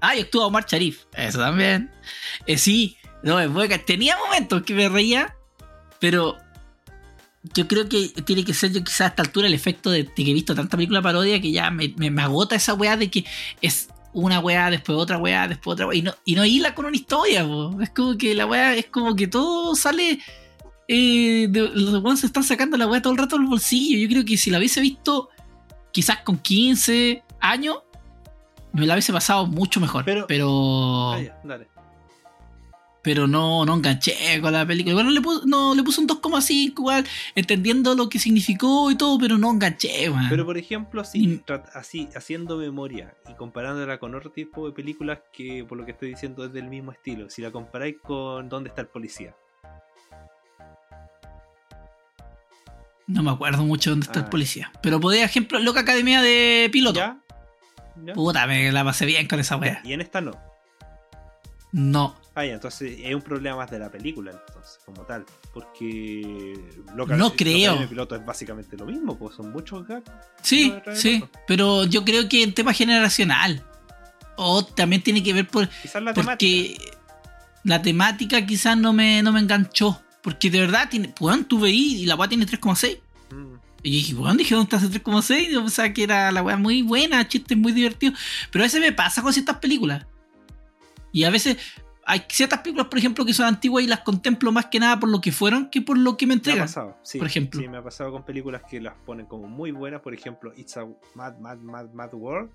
Ah, 0.00 0.16
y 0.16 0.20
actúa 0.20 0.46
Omar 0.46 0.66
Sharif. 0.66 1.04
Eso 1.14 1.38
también. 1.38 1.90
Eh, 2.46 2.58
sí, 2.58 2.96
no, 3.22 3.38
es 3.40 3.50
buena. 3.52 3.78
Tenía 3.78 4.16
momentos 4.18 4.62
que 4.62 4.74
me 4.74 4.88
reía, 4.88 5.34
pero 6.00 6.36
yo 7.54 7.66
creo 7.68 7.88
que 7.88 8.08
tiene 8.24 8.44
que 8.44 8.54
ser 8.54 8.72
yo 8.72 8.82
quizás 8.84 9.00
a 9.02 9.06
esta 9.08 9.22
altura 9.22 9.46
el 9.48 9.54
efecto 9.54 9.90
de, 9.90 10.04
de 10.04 10.12
que 10.14 10.30
he 10.30 10.34
visto 10.34 10.54
tanta 10.54 10.76
película 10.76 11.02
parodia 11.02 11.40
que 11.40 11.50
ya 11.50 11.70
me, 11.70 11.92
me- 11.96 12.10
me 12.10 12.22
agota 12.22 12.54
esa 12.56 12.74
weá 12.74 12.96
de 12.96 13.10
que 13.10 13.24
es 13.60 13.88
una 14.12 14.40
weá, 14.40 14.70
después 14.70 14.96
otra 14.98 15.18
weá, 15.18 15.48
después 15.48 15.72
otra 15.74 15.86
weá, 15.86 15.98
y 15.98 16.02
no, 16.02 16.14
y 16.24 16.34
no 16.34 16.44
hila 16.44 16.74
con 16.74 16.84
una 16.84 16.96
historia, 16.96 17.44
po. 17.44 17.80
es 17.80 17.90
como 17.90 18.16
que 18.18 18.34
la 18.34 18.46
weá, 18.46 18.74
es 18.76 18.86
como 18.86 19.16
que 19.16 19.26
todo 19.26 19.74
sale, 19.74 20.20
eh, 20.86 21.46
de- 21.48 21.70
los 21.74 21.94
weones 22.02 22.20
se 22.20 22.26
están 22.26 22.44
sacando 22.44 22.76
la 22.76 22.86
weá 22.86 23.00
todo 23.02 23.12
el 23.14 23.18
rato 23.18 23.36
del 23.38 23.46
bolsillo, 23.46 23.98
yo 23.98 24.08
creo 24.08 24.24
que 24.24 24.36
si 24.36 24.50
la 24.50 24.58
hubiese 24.58 24.80
visto 24.80 25.30
quizás 25.92 26.18
con 26.20 26.36
15 26.38 27.22
años, 27.40 27.78
me 28.72 28.86
la 28.86 28.94
hubiese 28.94 29.12
pasado 29.12 29.46
mucho 29.46 29.80
mejor, 29.80 30.04
Pero- 30.04 30.26
pero 30.28 31.12
Ah, 31.14 31.20
ya, 31.22 31.40
dale. 31.42 31.68
Pero 33.02 33.26
no, 33.26 33.64
no 33.64 33.74
enganché 33.74 34.40
con 34.40 34.52
la 34.52 34.64
película. 34.64 34.94
Bueno, 34.94 35.10
le 35.10 35.20
puse, 35.20 35.46
no, 35.46 35.74
le 35.74 35.82
puse 35.82 36.00
un 36.00 36.06
2,5 36.08 36.50
igual, 36.78 37.04
entendiendo 37.34 37.94
lo 37.94 38.08
que 38.08 38.18
significó 38.18 38.90
y 38.90 38.96
todo, 38.96 39.18
pero 39.18 39.38
no 39.38 39.50
enganché, 39.50 40.08
weón. 40.08 40.28
Pero 40.28 40.44
por 40.46 40.56
ejemplo, 40.56 41.02
trat- 41.02 41.70
así, 41.74 42.08
haciendo 42.14 42.56
memoria 42.56 43.14
y 43.28 43.34
comparándola 43.34 43.98
con 43.98 44.14
otro 44.14 44.30
tipo 44.30 44.66
de 44.66 44.72
películas 44.72 45.18
que 45.32 45.64
por 45.68 45.76
lo 45.78 45.84
que 45.84 45.90
estoy 45.92 46.10
diciendo 46.10 46.44
es 46.44 46.52
del 46.52 46.68
mismo 46.68 46.92
estilo, 46.92 47.28
si 47.28 47.42
la 47.42 47.50
comparáis 47.50 47.96
con 48.02 48.48
¿Dónde 48.48 48.68
está 48.70 48.82
el 48.82 48.88
policía? 48.88 49.34
No 53.06 53.22
me 53.22 53.30
acuerdo 53.30 53.64
mucho 53.64 53.90
dónde 53.90 54.04
está 54.06 54.20
Ah. 54.20 54.22
el 54.22 54.28
policía. 54.28 54.72
Pero 54.82 55.00
podía, 55.00 55.24
ejemplo, 55.24 55.58
Loca 55.58 55.80
Academia 55.80 56.22
de 56.22 56.68
Piloto. 56.72 56.98
¿Ya? 57.00 57.18
¿Ya? 58.04 58.14
Puta, 58.14 58.46
me 58.46 58.70
la 58.72 58.84
pasé 58.84 59.04
bien 59.06 59.26
con 59.26 59.40
esa 59.40 59.56
wea. 59.56 59.80
Y 59.84 59.92
en 59.92 60.00
esta 60.00 60.20
no. 60.20 60.32
No. 61.72 62.16
Ah, 62.34 62.44
ya, 62.46 62.54
entonces 62.54 62.98
es 63.02 63.14
un 63.14 63.20
problema 63.22 63.56
más 63.56 63.70
de 63.70 63.78
la 63.78 63.90
película, 63.90 64.30
entonces, 64.30 64.78
como 64.86 65.02
tal. 65.02 65.24
Porque 65.52 66.58
No 66.94 67.32
creo. 67.34 67.76
de 67.76 67.86
piloto 67.86 68.14
es 68.16 68.24
básicamente 68.24 68.76
lo 68.76 68.86
mismo, 68.86 69.18
pues 69.18 69.34
son 69.36 69.52
muchos 69.52 69.86
gags. 69.86 70.10
Sí, 70.42 70.72
sí. 70.94 71.22
otro. 71.24 71.40
Pero 71.46 71.84
yo 71.84 72.04
creo 72.04 72.28
que 72.28 72.42
en 72.42 72.54
tema 72.54 72.72
generacional. 72.72 73.62
O 74.36 74.64
también 74.64 75.02
tiene 75.02 75.22
que 75.22 75.32
ver 75.34 75.46
por. 75.46 75.68
Quizás 75.68 76.02
la 76.02 76.14
Porque 76.14 76.76
temática. 76.78 76.98
la 77.64 77.82
temática 77.82 78.46
quizás 78.46 78.76
no 78.78 78.92
me, 78.94 79.22
no 79.22 79.32
me 79.32 79.40
enganchó. 79.40 80.00
Porque 80.22 80.50
de 80.50 80.60
verdad, 80.60 80.88
tiene, 80.88 81.12
weón, 81.20 81.44
tú 81.44 81.60
veí 81.60 82.02
y 82.02 82.06
la 82.06 82.14
weá 82.14 82.28
tiene 82.28 82.46
3,6. 82.46 82.98
Mm. 83.30 83.54
Y 83.82 83.90
yo 83.90 83.96
dije, 83.98 84.14
weón, 84.14 84.36
dije, 84.38 84.54
¿dónde 84.54 84.74
está 84.76 84.86
ese 84.86 85.02
3,6? 85.02 85.50
Yo 85.50 85.60
pensaba 85.60 85.92
que 85.92 86.04
era 86.04 86.32
la 86.32 86.42
weá 86.42 86.56
muy 86.56 86.80
buena, 86.82 87.26
chistes 87.28 87.58
muy 87.58 87.72
divertidos. 87.72 88.18
Pero 88.50 88.62
a 88.62 88.66
veces 88.66 88.80
me 88.80 88.92
pasa 88.92 89.20
con 89.20 89.32
ciertas 89.34 89.56
películas. 89.58 90.06
Y 91.12 91.24
a 91.24 91.30
veces 91.30 91.56
hay 92.04 92.24
ciertas 92.28 92.60
películas, 92.60 92.88
por 92.88 92.98
ejemplo, 92.98 93.24
que 93.24 93.32
son 93.34 93.46
antiguas 93.46 93.84
y 93.84 93.86
las 93.86 94.00
contemplo 94.00 94.50
más 94.50 94.66
que 94.66 94.80
nada 94.80 94.98
por 94.98 95.08
lo 95.08 95.20
que 95.20 95.30
fueron 95.30 95.70
que 95.70 95.80
por 95.82 95.96
lo 95.98 96.16
que 96.16 96.26
me 96.26 96.30
Me 96.30 96.34
ha 96.34 96.38
entregan. 96.38 96.64
pasado, 96.64 96.98
sí. 97.02 97.18
por 97.18 97.26
ejemplo. 97.28 97.60
Sí, 97.60 97.68
me 97.68 97.76
ha 97.76 97.82
pasado 97.82 98.10
con 98.10 98.24
películas 98.24 98.62
que 98.68 98.80
las 98.80 98.94
ponen 99.06 99.26
como 99.26 99.46
muy 99.46 99.70
buenas. 99.70 100.00
Por 100.00 100.14
ejemplo, 100.14 100.52
It's 100.56 100.76
a 100.76 100.86
Mad, 101.14 101.38
Mad, 101.38 101.58
Mad, 101.58 101.90
Mad 101.92 102.12
World. 102.14 102.50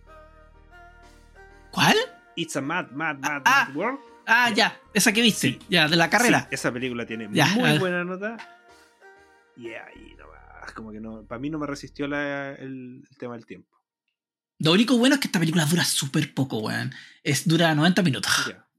¿Cuál? 1.71 1.95
It's 2.35 2.55
a 2.55 2.61
Mad, 2.61 2.91
Mad, 2.91 3.17
Mad, 3.19 3.41
Ah. 3.45 3.65
Mad 3.67 3.75
World. 3.75 3.99
Ah, 4.25 4.49
Ya. 4.49 4.55
ya, 4.55 4.81
esa 4.93 5.13
que 5.13 5.21
viste, 5.21 5.47
Sí. 5.51 5.59
ya, 5.69 5.87
de 5.87 5.95
la 5.95 6.09
carrera. 6.09 6.41
Sí, 6.41 6.47
esa 6.51 6.71
película 6.71 7.05
tiene 7.05 7.29
Ya, 7.31 7.47
muy 7.55 7.77
buena 7.79 8.03
nota. 8.03 8.35
Y 9.55 9.67
ahí 9.69 10.15
nomás, 10.17 10.73
como 10.73 10.91
que 10.91 10.99
no, 10.99 11.23
para 11.23 11.39
mí 11.39 11.49
no 11.49 11.57
me 11.57 11.65
resistió 11.65 12.07
la- 12.07 12.51
el, 12.55 13.03
el 13.09 13.17
tema 13.17 13.35
del 13.35 13.45
tiempo. 13.45 13.76
Lo 14.59 14.71
único 14.71 14.97
bueno 14.97 15.15
es 15.15 15.21
que 15.21 15.27
esta 15.27 15.39
película 15.39 15.65
dura 15.65 15.85
súper 15.85 16.33
poco, 16.33 16.59
weón. 16.59 16.93
Es, 17.23 17.47
dura 17.47 17.73
90 17.75 18.01
minutos. 18.03 18.31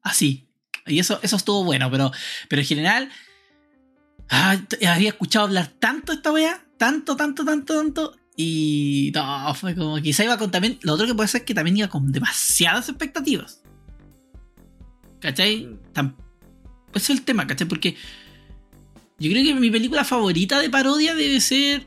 Así. 0.03 0.49
Y 0.87 0.99
eso, 0.99 1.21
eso 1.23 1.37
estuvo 1.37 1.65
bueno, 1.65 1.91
pero, 1.91 2.11
pero 2.49 2.63
en 2.63 2.69
general. 2.69 3.11
ah, 4.31 4.57
había 4.89 5.11
escuchado 5.11 5.47
hablar 5.47 5.69
tanto 5.79 6.13
de 6.13 6.17
esta 6.17 6.33
weá. 6.33 6.65
Tanto, 6.79 7.17
tanto, 7.17 7.45
tanto, 7.45 7.75
tanto. 7.75 8.17
Y 8.37 9.11
no, 9.15 9.55
fue 9.55 9.75
como 9.75 10.01
quizá 10.01 10.25
iba 10.25 10.39
con 10.39 10.51
también. 10.51 10.79
Lo 10.83 10.95
otro 10.95 11.07
que 11.07 11.15
puede 11.15 11.29
ser 11.29 11.41
es 11.41 11.47
que 11.47 11.55
también 11.55 11.77
iba 11.77 11.89
con 11.89 12.11
demasiadas 12.13 12.89
expectativas. 12.89 13.61
¿Cachai? 15.21 15.67
Mm. 15.67 16.15
Ese 16.95 17.13
es 17.13 17.19
el 17.19 17.25
tema, 17.25 17.47
¿cachai? 17.47 17.67
Porque 17.67 17.97
yo 19.19 19.31
creo 19.31 19.45
que 19.45 19.55
mi 19.55 19.71
película 19.71 20.05
favorita 20.05 20.61
de 20.61 20.71
parodia 20.71 21.15
debe 21.15 21.41
ser. 21.41 21.87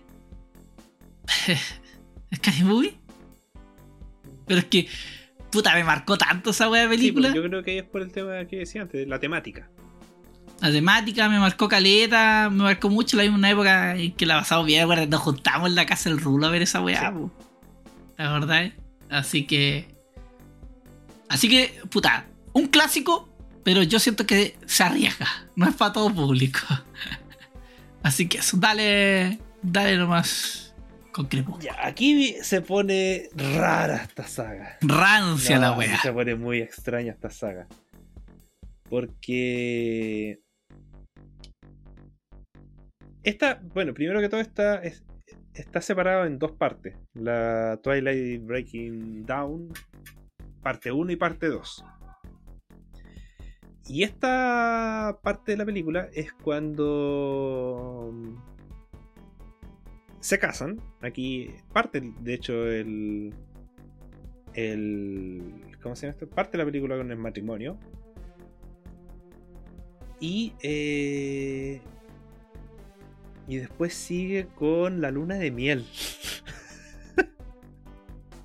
Scary 2.35 2.63
Movie. 2.63 3.00
Pero 4.51 4.59
es 4.59 4.65
que. 4.65 4.87
Puta, 5.51 5.73
me 5.73 5.83
marcó 5.83 6.17
tanto 6.17 6.51
esa 6.51 6.69
weá 6.69 6.87
de 6.87 6.95
Sí, 6.95 6.97
película. 7.11 7.29
pero 7.29 7.43
yo 7.43 7.49
creo 7.49 7.63
que 7.63 7.77
es 7.79 7.83
por 7.83 8.01
el 8.01 8.11
tema 8.11 8.45
que 8.45 8.57
decía 8.57 8.81
antes, 8.83 9.07
la 9.07 9.19
temática. 9.19 9.69
La 10.61 10.71
temática 10.71 11.27
me 11.27 11.39
marcó 11.39 11.67
caleta, 11.67 12.49
me 12.51 12.63
marcó 12.63 12.89
mucho 12.89 13.17
la 13.17 13.23
misma 13.23 13.49
época 13.49 13.95
en 13.95 14.11
que 14.13 14.25
la 14.25 14.39
pasamos 14.39 14.65
bien, 14.65 14.83
acuerdas, 14.83 15.09
nos 15.09 15.19
juntamos 15.21 15.69
en 15.69 15.75
la 15.75 15.85
casa 15.85 16.09
del 16.09 16.19
Rulo 16.19 16.47
a 16.47 16.51
ver 16.51 16.61
esa 16.61 16.81
weá, 16.81 17.11
Sí. 17.11 17.31
La 18.17 18.31
verdad, 18.33 18.63
¿eh? 18.63 18.73
Así 19.09 19.45
que. 19.47 19.87
Así 21.29 21.49
que, 21.49 21.73
puta, 21.89 22.25
un 22.53 22.67
clásico, 22.67 23.29
pero 23.63 23.83
yo 23.83 23.99
siento 23.99 24.25
que 24.25 24.55
se 24.65 24.83
arriesga. 24.83 25.27
No 25.55 25.67
es 25.67 25.75
para 25.75 25.93
todo 25.93 26.13
público. 26.13 26.59
Así 28.03 28.27
que 28.27 28.39
eso, 28.39 28.57
dale. 28.57 29.39
Dale 29.63 29.95
nomás 29.97 30.70
con 31.11 31.25
crepo. 31.27 31.57
Ya, 31.59 31.75
aquí 31.85 32.35
se 32.41 32.61
pone 32.61 33.29
rara 33.35 33.97
esta 34.03 34.27
saga. 34.27 34.77
Rancia 34.81 35.55
No, 35.55 35.61
la 35.61 35.69
aquí 35.71 35.79
weá. 35.79 35.97
Se 36.01 36.11
pone 36.13 36.35
muy 36.35 36.59
extraña 36.59 37.11
esta 37.11 37.29
saga. 37.29 37.67
Porque. 38.89 40.39
Esta, 43.23 43.61
bueno, 43.73 43.93
primero 43.93 44.19
que 44.19 44.29
todo, 44.29 44.41
está, 44.41 44.75
es- 44.81 45.03
está 45.53 45.81
separado 45.81 46.25
en 46.25 46.39
dos 46.39 46.51
partes: 46.53 46.95
la 47.13 47.79
Twilight 47.83 48.43
Breaking 48.43 49.25
Down, 49.25 49.71
parte 50.61 50.91
1 50.91 51.11
y 51.11 51.15
parte 51.15 51.47
2. 51.47 51.85
Y 53.87 54.03
esta 54.03 55.19
parte 55.21 55.51
de 55.51 55.57
la 55.57 55.65
película 55.65 56.07
es 56.13 56.31
cuando 56.33 58.11
se 60.21 60.39
casan. 60.39 60.79
Aquí 61.01 61.53
parte, 61.73 62.01
de 62.21 62.33
hecho, 62.33 62.67
el, 62.67 63.33
el. 64.53 65.43
¿Cómo 65.83 65.95
se 65.95 66.07
llama 66.07 66.13
esto? 66.13 66.29
Parte 66.29 66.53
de 66.53 66.59
la 66.59 66.65
película 66.65 66.95
con 66.95 67.11
el 67.11 67.17
matrimonio. 67.17 67.77
Y. 70.21 70.53
eh, 70.61 71.81
y 73.47 73.57
después 73.57 73.93
sigue 73.93 74.47
con 74.47 75.01
la 75.01 75.11
luna 75.11 75.35
de 75.35 75.51
miel. 75.51 75.85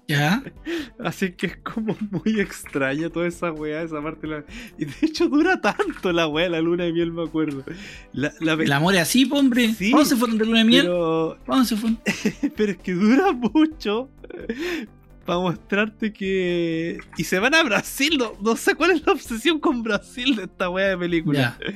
¿Ya? 0.08 0.42
Así 1.00 1.32
que 1.32 1.46
es 1.46 1.56
como 1.58 1.96
muy 2.10 2.38
extraña 2.40 3.10
toda 3.10 3.26
esa 3.26 3.50
weá, 3.52 3.82
esa 3.82 4.00
parte. 4.02 4.26
de 4.26 4.34
la- 4.38 4.44
Y 4.78 4.84
de 4.84 4.94
hecho 5.02 5.28
dura 5.28 5.60
tanto 5.60 6.12
la 6.12 6.28
weá, 6.28 6.48
la 6.48 6.60
luna 6.60 6.84
de 6.84 6.92
miel, 6.92 7.12
me 7.12 7.24
acuerdo. 7.24 7.64
La, 8.12 8.32
la 8.40 8.52
El 8.52 8.70
amor 8.72 8.94
es 8.94 9.00
así, 9.02 9.28
hombre. 9.32 9.74
Sí, 9.74 9.90
¿Cómo 9.90 10.04
se 10.04 10.16
fueron 10.16 10.38
de 10.38 10.44
luna 10.46 10.58
de 10.58 10.64
miel? 10.64 10.82
pero, 10.84 11.38
¿Cómo 11.46 11.64
se 11.64 11.76
fueron? 11.76 11.98
pero 12.56 12.72
es 12.72 12.78
que 12.78 12.92
dura 12.94 13.32
mucho 13.32 14.08
para 15.24 15.40
mostrarte 15.40 16.12
que. 16.12 16.98
Y 17.16 17.24
se 17.24 17.40
van 17.40 17.54
a 17.54 17.62
Brasil, 17.64 18.16
no, 18.16 18.32
no 18.40 18.54
sé 18.54 18.76
cuál 18.76 18.92
es 18.92 19.04
la 19.04 19.12
obsesión 19.12 19.58
con 19.58 19.82
Brasil 19.82 20.36
de 20.36 20.44
esta 20.44 20.70
weá 20.70 20.90
de 20.90 20.98
película. 20.98 21.58
Ya. 21.60 21.74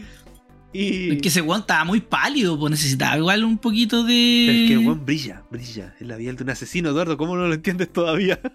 Y. 0.73 1.15
Es 1.15 1.23
que 1.23 1.29
ese 1.29 1.43
weón 1.43 1.63
estaba 1.63 1.85
muy 1.85 2.01
pálido, 2.01 2.59
pues 2.59 2.71
necesitaba 2.71 3.17
igual 3.17 3.45
un 3.45 3.59
poquito 3.59 4.05
de. 4.05 4.45
Pero 4.47 4.59
es 4.59 4.69
que 4.69 4.73
el 4.75 4.79
weón 4.87 5.05
brilla, 5.05 5.43
brilla. 5.51 5.95
Es 5.99 6.07
la 6.07 6.17
piel 6.17 6.37
de 6.37 6.45
un 6.45 6.51
asesino, 6.51 6.91
Eduardo. 6.91 7.17
¿Cómo 7.17 7.37
no 7.37 7.49
lo 7.49 7.55
entiendes 7.55 7.93
todavía? 7.93 8.41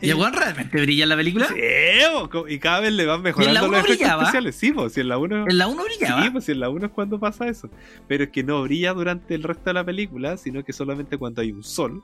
¿Y 0.00 0.10
el 0.10 0.16
weón 0.16 0.32
realmente 0.32 0.80
brilla 0.80 1.04
en 1.04 1.08
la 1.08 1.16
película? 1.16 1.46
Sí, 1.46 1.54
bo, 2.12 2.48
y 2.48 2.58
cada 2.58 2.80
vez 2.80 2.92
le 2.92 3.06
van 3.06 3.22
mejorando 3.22 3.68
los 3.68 3.70
efectos 3.70 3.96
brillaba? 3.96 4.22
especiales. 4.22 4.56
Sí, 4.56 4.72
pues 4.72 4.92
si 4.92 5.00
en 5.00 5.08
la 5.08 5.18
1. 5.18 5.48
En 5.48 5.58
la 5.58 5.68
1 5.68 5.84
brillaba. 5.84 6.22
Sí, 6.22 6.30
pues 6.30 6.44
si 6.44 6.52
en 6.52 6.60
la 6.60 6.68
1 6.68 6.86
es 6.86 6.92
cuando 6.92 7.18
pasa 7.18 7.48
eso. 7.48 7.70
Pero 8.08 8.24
es 8.24 8.30
que 8.30 8.42
no 8.42 8.62
brilla 8.62 8.92
durante 8.92 9.34
el 9.34 9.42
resto 9.42 9.64
de 9.64 9.74
la 9.74 9.84
película, 9.84 10.36
sino 10.36 10.64
que 10.64 10.72
solamente 10.72 11.16
cuando 11.16 11.42
hay 11.42 11.52
un 11.52 11.62
sol. 11.62 12.02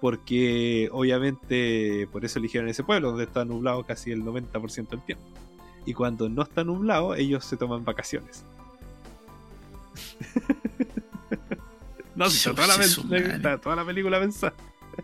Porque 0.00 0.88
obviamente 0.92 2.08
por 2.10 2.24
eso 2.24 2.38
eligieron 2.38 2.68
ese 2.68 2.84
pueblo, 2.84 3.10
donde 3.10 3.24
está 3.24 3.44
nublado 3.44 3.84
casi 3.84 4.12
el 4.12 4.22
90% 4.22 4.88
del 4.88 5.04
tiempo. 5.04 5.24
Y 5.86 5.94
cuando 5.94 6.28
no 6.28 6.42
está 6.42 6.62
nublado, 6.64 7.14
ellos 7.14 7.44
se 7.44 7.56
toman 7.56 7.84
vacaciones. 7.84 8.44
no, 12.14 12.28
si 12.30 12.36
está 12.48 12.54
toda, 12.54 12.76
la, 12.76 12.84
está 12.84 13.58
toda 13.60 13.76
la 13.76 13.84
película 13.84 14.20
pensada. 14.20 14.54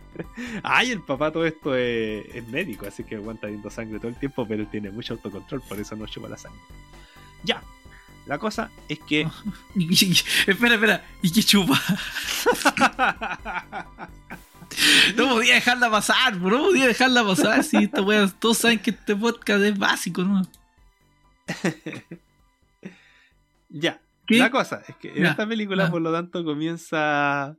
Ay, 0.62 0.90
el 0.90 1.00
papá 1.02 1.30
todo 1.32 1.46
esto 1.46 1.74
es, 1.74 2.26
es 2.34 2.46
médico, 2.48 2.86
así 2.86 3.04
que 3.04 3.16
aguanta 3.16 3.46
viendo 3.46 3.70
sangre 3.70 3.98
todo 3.98 4.08
el 4.08 4.18
tiempo, 4.18 4.46
pero 4.46 4.62
él 4.62 4.68
tiene 4.70 4.90
mucho 4.90 5.14
autocontrol, 5.14 5.62
por 5.62 5.78
eso 5.80 5.96
no 5.96 6.06
chupa 6.06 6.28
la 6.28 6.36
sangre. 6.36 6.60
Ya, 7.44 7.62
la 8.26 8.38
cosa 8.38 8.70
es 8.88 8.98
que... 9.00 9.26
Y- 9.74 9.84
y- 9.84 10.10
y- 10.12 10.50
espera, 10.50 10.74
espera. 10.74 11.04
¿Y 11.22 11.30
qué 11.32 11.42
chupa? 11.42 11.80
No 15.16 15.28
podía 15.30 15.54
dejarla 15.54 15.90
pasar, 15.90 16.38
bro. 16.38 16.58
No 16.58 16.64
podía 16.66 16.86
dejarla 16.86 17.24
pasar. 17.24 17.64
Si 17.64 17.76
esta 17.78 18.02
wea, 18.02 18.26
todos 18.28 18.58
saben 18.58 18.78
que 18.78 18.90
este 18.90 19.14
podcast 19.16 19.62
es 19.62 19.78
básico, 19.78 20.22
¿no? 20.22 20.42
Ya, 23.68 24.00
¿Qué? 24.26 24.38
la 24.38 24.50
cosa 24.50 24.82
es 24.86 24.96
que 24.96 25.10
en 25.10 25.26
esta 25.26 25.46
película, 25.46 25.90
por 25.90 26.00
lo 26.00 26.12
tanto, 26.12 26.44
comienza. 26.44 27.56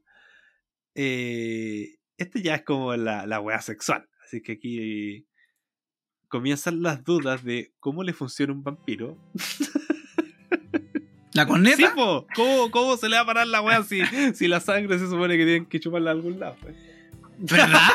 Eh, 0.95 1.95
este 2.17 2.41
ya 2.41 2.55
es 2.55 2.63
como 2.63 2.95
la, 2.95 3.27
la 3.27 3.39
wea 3.39 3.61
sexual. 3.61 4.09
Así 4.23 4.41
que 4.41 4.53
aquí 4.53 5.27
comienzan 6.27 6.81
las 6.81 7.03
dudas 7.03 7.43
de 7.43 7.73
cómo 7.79 8.03
le 8.03 8.13
funciona 8.13 8.53
un 8.53 8.63
vampiro. 8.63 9.17
¿La 11.33 11.45
corneta? 11.45 11.93
¿Cómo, 11.93 12.71
¿Cómo 12.71 12.97
se 12.97 13.09
le 13.09 13.15
va 13.15 13.21
a 13.21 13.25
parar 13.25 13.47
la 13.47 13.61
wea 13.61 13.83
si, 13.83 14.01
si 14.33 14.47
la 14.47 14.59
sangre 14.59 14.97
se 14.97 15.07
supone 15.07 15.37
que 15.37 15.43
tienen 15.43 15.65
que 15.67 15.79
chuparla 15.79 16.09
a 16.09 16.13
algún 16.13 16.39
lado? 16.39 16.55
pues? 16.61 16.75
¿Verdad? 17.37 17.89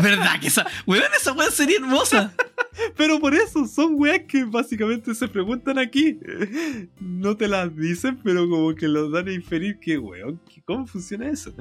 ¿Verdad 0.00 0.40
que 0.40 0.46
esa. 0.46 0.66
Weón, 0.86 1.10
esa 1.16 1.32
wea 1.32 1.50
sería 1.50 1.78
hermosa. 1.78 2.32
Pero 2.96 3.20
por 3.20 3.34
eso, 3.34 3.66
son 3.66 3.94
weas 3.96 4.22
que 4.26 4.44
básicamente 4.44 5.14
se 5.14 5.28
preguntan 5.28 5.78
aquí. 5.78 6.18
No 7.00 7.36
te 7.36 7.46
las 7.48 7.74
dicen, 7.76 8.18
pero 8.24 8.48
como 8.48 8.74
que 8.74 8.88
los 8.88 9.12
dan 9.12 9.28
a 9.28 9.32
inferir 9.32 9.78
que, 9.78 9.98
weón, 9.98 10.40
¿cómo 10.64 10.86
funciona 10.86 11.28
eso? 11.28 11.52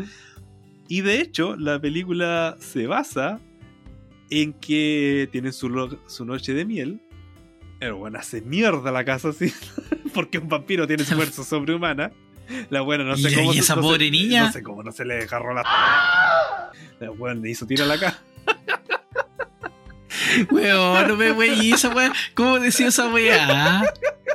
Y 0.88 1.02
de 1.02 1.20
hecho, 1.22 1.56
la 1.58 1.80
película 1.80 2.56
se 2.60 2.88
basa 2.88 3.40
en 4.30 4.54
que 4.54 5.28
tienen 5.32 5.52
su, 5.54 5.98
su 6.08 6.26
noche 6.26 6.54
de 6.54 6.64
miel. 6.66 7.02
El 7.80 7.94
weón 7.94 8.16
hace 8.16 8.42
mierda 8.42 8.92
la 8.92 9.04
casa 9.04 9.30
así, 9.30 9.52
porque 10.14 10.38
un 10.38 10.48
vampiro 10.48 10.88
tiene 10.88 11.04
fuerza 11.04 11.44
sobrehumana. 11.44 12.12
La 12.70 12.82
buena 12.82 13.04
no 13.04 13.16
sé 13.18 13.34
cómo 13.34 13.52
y 13.52 13.56
se- 13.56 13.60
esa 13.62 13.76
no 13.76 13.82
pobre 13.82 14.12
niña. 14.12 14.46
No 14.48 14.52
sé 14.52 14.62
cómo 14.64 14.84
no 14.84 14.92
se 14.92 15.06
le 15.06 15.16
desgarró 15.16 15.54
la. 15.54 15.64
La 17.00 17.12
weón 17.12 17.42
le 17.42 17.50
hizo 17.52 17.66
tiro 17.66 17.84
a 17.86 17.88
la 17.88 18.00
cara. 18.00 18.22
Weón, 20.52 21.08
no 21.08 21.16
me 21.18 21.32
wey, 21.32 21.72
esa 21.72 21.90
wea. 21.90 22.14
¿Cómo 22.34 22.60
decía 22.60 22.88
esa 22.88 23.08
wea? 23.10 23.84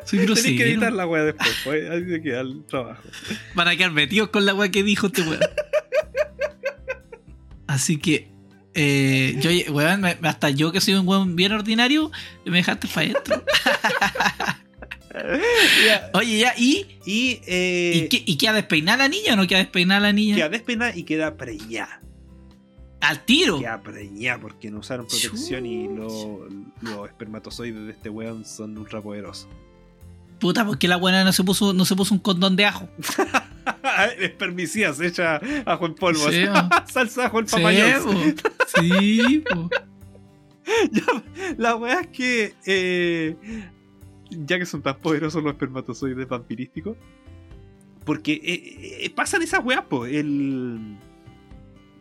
Soy 0.04 0.20
Tenés 0.20 0.42
que 0.42 0.52
grosero. 0.52 0.64
editar 0.70 0.92
la 0.92 1.06
wea 1.06 1.24
después, 1.24 1.50
pues, 1.64 1.90
ahí 1.90 2.04
se 2.08 2.22
queda 2.22 2.40
el 2.40 2.64
trabajo. 2.66 3.02
Van 3.54 3.68
a 3.68 3.76
quedar 3.76 3.92
metidos 3.92 4.28
con 4.28 4.44
la 4.46 4.54
wea 4.54 4.70
que 4.70 4.82
dijo 4.82 5.06
este 5.08 5.22
weón. 5.22 5.40
Así 7.66 7.96
que, 7.98 8.28
eh, 8.74 9.36
yo, 9.40 9.50
weón, 9.72 10.04
hasta 10.04 10.50
yo 10.50 10.70
que 10.72 10.80
soy 10.80 10.94
un 10.94 11.06
weón 11.08 11.34
bien 11.36 11.52
ordinario, 11.52 12.10
me 12.44 12.58
dejaste 12.58 12.86
para 12.88 13.06
adentro. 13.10 13.44
Ya, 15.86 16.10
Oye, 16.12 16.38
ya, 16.38 16.52
¿y, 16.58 16.86
Y, 17.06 17.40
eh, 17.46 17.92
¿y, 18.04 18.08
qué, 18.08 18.22
¿y 18.26 18.36
queda 18.36 18.52
despeinada 18.52 18.98
la 18.98 19.08
niña 19.08 19.32
o 19.32 19.36
no 19.36 19.46
queda 19.46 19.60
despeinada 19.60 20.00
la 20.00 20.12
niña? 20.12 20.36
queda 20.36 20.48
despeinada 20.50 20.94
y 20.94 21.04
queda 21.04 21.36
preñada. 21.36 22.02
Al 23.08 23.24
tiro. 23.24 23.58
Queda 23.58 23.80
preñada 23.82 24.40
porque 24.40 24.70
no 24.70 24.78
usaron 24.80 25.06
protección 25.06 25.64
y 25.66 25.88
lo- 25.88 26.48
los 26.82 27.08
espermatozoides 27.08 27.86
de 27.86 27.92
este 27.92 28.08
weón 28.10 28.44
son 28.44 28.76
ultra 28.78 29.00
poderosos. 29.02 29.48
Puta, 30.40 30.66
porque 30.66 30.86
la 30.88 30.96
buena 30.96 31.24
no 31.24 31.32
se 31.32 31.42
puso, 31.44 31.72
no 31.72 31.84
se 31.84 31.96
puso 31.96 32.12
un 32.14 32.20
condón 32.20 32.56
de 32.56 32.66
ajo. 32.66 32.88
Espermicida, 34.20 34.92
se 34.92 35.06
echa 35.06 35.40
ajo 35.64 35.86
en 35.86 35.94
polvo. 35.94 36.30
Sí, 36.30 36.44
Salsa 36.92 37.26
ajo 37.26 37.40
en 37.40 37.46
papayón. 37.46 38.34
Sí, 38.78 39.42
po. 39.50 39.70
La 41.56 41.76
weá 41.76 42.00
es 42.00 42.08
que, 42.08 42.54
eh, 42.66 43.36
ya 44.30 44.58
que 44.58 44.66
son 44.66 44.82
tan 44.82 44.98
poderosos 44.98 45.42
los 45.42 45.52
espermatozoides 45.52 46.28
vampirísticos, 46.28 46.96
porque 48.04 48.32
eh, 48.34 49.04
eh, 49.04 49.10
pasan 49.10 49.42
esas 49.42 49.64
weas, 49.64 49.82
po. 49.82 50.04
El. 50.06 50.96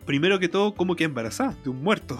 Primero 0.06 0.38
que 0.38 0.48
todo, 0.48 0.74
¿cómo 0.74 0.94
queda 0.94 1.08
embarazada 1.08 1.56
de 1.64 1.70
un 1.70 1.82
muerto? 1.82 2.16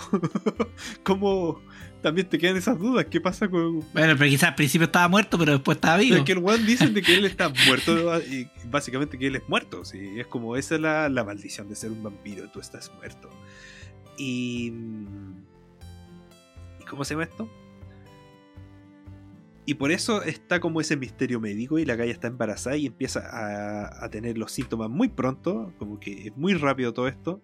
¿Cómo 1.05 1.63
también 2.03 2.29
te 2.29 2.37
quedan 2.37 2.57
esas 2.57 2.79
dudas? 2.79 3.07
¿Qué 3.09 3.21
pasa 3.21 3.49
con.? 3.49 3.79
Bueno, 3.93 4.15
pero 4.19 4.29
quizás 4.29 4.51
al 4.51 4.55
principio 4.57 4.87
estaba 4.87 5.07
muerto, 5.07 5.39
pero 5.39 5.53
después 5.53 5.77
estaba 5.77 5.97
vivo. 5.97 6.17
Es 6.17 6.23
que 6.25 6.33
el 6.33 6.39
weón 6.39 6.67
dicen 6.67 6.95
de 6.95 7.03
que 7.03 7.15
él 7.15 7.25
está 7.25 7.53
muerto, 7.67 8.21
y 8.23 8.49
básicamente 8.69 9.17
que 9.17 9.29
él 9.29 9.37
es 9.37 9.49
muerto. 9.49 9.85
¿sí? 9.85 10.19
Es 10.19 10.27
como 10.27 10.57
esa 10.57 10.75
es 10.75 10.81
la, 10.81 11.09
la 11.09 11.23
maldición 11.23 11.69
de 11.69 11.77
ser 11.77 11.93
un 11.93 12.03
vampiro, 12.03 12.51
tú 12.51 12.59
estás 12.59 12.93
muerto. 12.97 13.31
Y. 14.19 14.73
¿Y 16.81 16.85
cómo 16.91 17.05
se 17.05 17.15
llama 17.15 17.25
esto? 17.25 17.49
Y 19.65 19.75
por 19.75 19.93
eso 19.93 20.25
está 20.25 20.59
como 20.59 20.81
ese 20.81 20.97
misterio 20.97 21.41
médico 21.41 21.79
y 21.79 21.85
la 21.85 21.95
galla 21.95 22.13
está 22.13 22.27
embarazada 22.27 22.77
y 22.77 22.87
empieza 22.87 23.21
a, 23.21 24.05
a 24.05 24.11
tener 24.11 24.39
los 24.39 24.51
síntomas 24.51 24.91
muy 24.91 25.09
pronto, 25.09 25.73
como 25.79 26.01
que 26.01 26.29
es 26.29 26.37
muy 26.37 26.55
rápido 26.55 26.93
todo 26.93 27.07
esto. 27.07 27.43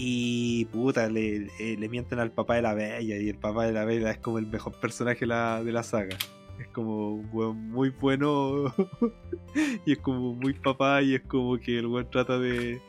Y 0.00 0.66
puta, 0.66 1.08
le, 1.08 1.48
eh, 1.58 1.76
le 1.76 1.88
mienten 1.88 2.20
al 2.20 2.30
papá 2.30 2.54
de 2.54 2.62
la 2.62 2.72
bella 2.72 3.16
y 3.16 3.28
el 3.28 3.36
papá 3.36 3.66
de 3.66 3.72
la 3.72 3.84
bella 3.84 4.12
es 4.12 4.18
como 4.18 4.38
el 4.38 4.46
mejor 4.46 4.78
personaje 4.78 5.18
de 5.18 5.26
la, 5.26 5.64
de 5.64 5.72
la 5.72 5.82
saga. 5.82 6.16
Es 6.60 6.68
como 6.68 7.14
un 7.14 7.28
weón 7.32 7.68
muy 7.68 7.90
bueno 7.90 8.72
y 9.84 9.90
es 9.90 9.98
como 9.98 10.36
muy 10.36 10.54
papá 10.54 11.02
y 11.02 11.16
es 11.16 11.22
como 11.22 11.58
que 11.58 11.80
el 11.80 11.86
weón 11.86 12.08
trata 12.12 12.38
de, 12.38 12.80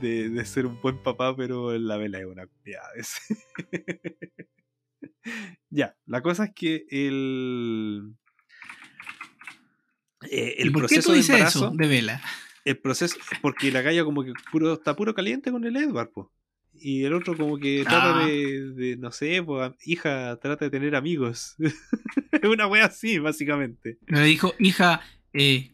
de, 0.00 0.30
de 0.30 0.44
ser 0.46 0.64
un 0.64 0.80
buen 0.80 1.02
papá, 1.02 1.36
pero 1.36 1.76
la 1.76 1.98
vela 1.98 2.20
es 2.20 2.24
una 2.24 2.46
culiada 2.46 2.88
ya, 5.68 5.94
la 6.06 6.22
cosa 6.22 6.44
es 6.44 6.54
que 6.54 6.86
el... 6.90 8.14
eh, 10.30 10.54
¿Y 10.58 10.62
el 10.62 10.72
por 10.72 10.86
qué 10.86 11.02
proceso 11.02 11.10
tú 11.10 11.12
de 11.12 11.20
embarazo, 11.20 11.66
eso 11.66 11.76
de 11.76 11.86
vela? 11.86 12.22
El 12.64 12.78
proceso, 12.78 13.16
porque 13.42 13.70
la 13.72 13.82
galla 13.82 14.04
como 14.04 14.22
que 14.24 14.32
puro, 14.50 14.74
está 14.74 14.94
puro 14.96 15.14
caliente 15.14 15.50
con 15.50 15.64
el 15.64 15.76
Edward, 15.76 16.10
po. 16.10 16.32
Y 16.72 17.04
el 17.04 17.12
otro 17.14 17.36
como 17.36 17.58
que 17.58 17.82
trata 17.82 18.20
Ah. 18.20 18.26
de, 18.26 18.72
de, 18.74 18.96
no 18.96 19.10
sé, 19.12 19.42
po, 19.42 19.74
hija, 19.84 20.38
trata 20.40 20.64
de 20.66 20.70
tener 20.70 20.94
amigos. 20.94 21.56
Es 21.58 21.74
una 22.44 22.66
wea 22.66 22.86
así, 22.86 23.18
básicamente. 23.18 23.98
Me 24.06 24.22
dijo, 24.22 24.54
hija, 24.58 25.00
eh, 25.32 25.72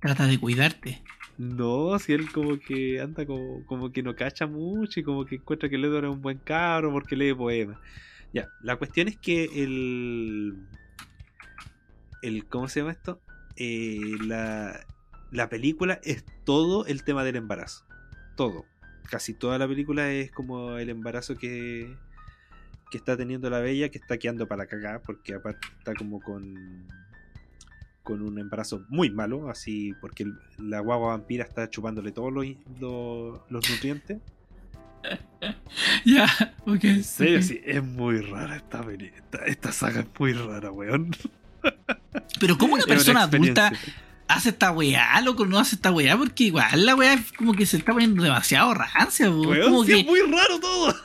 trata 0.00 0.26
de 0.26 0.38
cuidarte. 0.38 1.02
No, 1.38 1.98
si 1.98 2.12
él 2.14 2.30
como 2.32 2.58
que 2.58 3.00
anda 3.00 3.24
como, 3.26 3.64
como 3.66 3.92
que 3.92 4.02
no 4.02 4.14
cacha 4.16 4.46
mucho 4.46 5.00
y 5.00 5.02
como 5.02 5.24
que 5.26 5.36
encuentra 5.36 5.68
que 5.68 5.76
el 5.76 5.84
Edward 5.84 6.06
es 6.06 6.10
un 6.10 6.22
buen 6.22 6.38
cabro 6.38 6.90
porque 6.92 7.14
lee 7.16 7.34
poemas. 7.34 7.78
Ya, 8.32 8.48
la 8.62 8.76
cuestión 8.76 9.08
es 9.08 9.16
que 9.18 9.44
el... 9.44 10.54
el 12.22 12.44
¿Cómo 12.46 12.68
se 12.68 12.80
llama 12.80 12.92
esto? 12.92 13.20
Eh, 13.56 14.16
la, 14.26 14.84
la 15.30 15.48
película 15.48 16.00
es 16.04 16.24
todo 16.44 16.86
el 16.86 17.04
tema 17.04 17.24
del 17.24 17.36
embarazo. 17.36 17.84
Todo. 18.36 18.64
casi 19.10 19.34
toda 19.34 19.56
la 19.58 19.68
película 19.68 20.10
es 20.10 20.30
como 20.32 20.78
el 20.78 20.88
embarazo 20.90 21.36
que, 21.36 21.94
que 22.90 22.98
está 22.98 23.16
teniendo 23.16 23.48
la 23.50 23.60
bella, 23.60 23.88
que 23.88 23.98
está 23.98 24.18
quedando 24.18 24.48
para 24.48 24.66
cagar, 24.66 25.00
porque 25.02 25.34
aparte 25.34 25.66
está 25.78 25.94
como 25.94 26.20
con 26.20 26.86
con 28.02 28.22
un 28.22 28.38
embarazo 28.38 28.84
muy 28.88 29.10
malo, 29.10 29.50
así 29.50 29.92
porque 30.00 30.22
el- 30.24 30.38
la 30.58 30.78
guagua 30.78 31.08
vampira 31.08 31.42
está 31.44 31.68
chupándole 31.68 32.12
todos 32.12 32.32
los, 32.32 32.46
los, 32.80 33.40
los 33.50 33.70
nutrientes. 33.70 34.18
Ya, 36.04 36.26
ok. 36.66 36.84
En 36.84 37.04
serio, 37.04 37.38
ok. 37.38 37.44
sí, 37.44 37.60
es 37.64 37.82
muy 37.82 38.20
rara 38.20 38.56
esta. 38.56 38.84
Esta, 38.92 39.38
esta 39.46 39.72
saga 39.72 40.00
es 40.00 40.06
muy 40.18 40.32
rara, 40.32 40.70
weón. 40.72 41.10
Pero 42.40 42.56
¿cómo 42.58 42.74
una 42.74 42.84
persona 42.84 43.22
adulta. 43.24 43.72
Hace 44.28 44.50
esta 44.50 44.70
weá, 44.72 45.20
loco? 45.20 45.46
No 45.46 45.58
hace 45.58 45.76
esta 45.76 45.90
weá 45.90 46.16
porque 46.16 46.44
igual 46.44 46.84
la 46.86 46.94
weá 46.94 47.14
es 47.14 47.32
como 47.32 47.52
que 47.54 47.66
se 47.66 47.76
está 47.78 47.92
poniendo 47.92 48.22
demasiado 48.22 48.74
rancia. 48.74 49.30
Weón, 49.30 49.62
como 49.70 49.84
sí, 49.84 49.92
que 49.92 50.00
es 50.00 50.06
muy 50.06 50.20
raro 50.20 50.58
todo. 50.60 50.94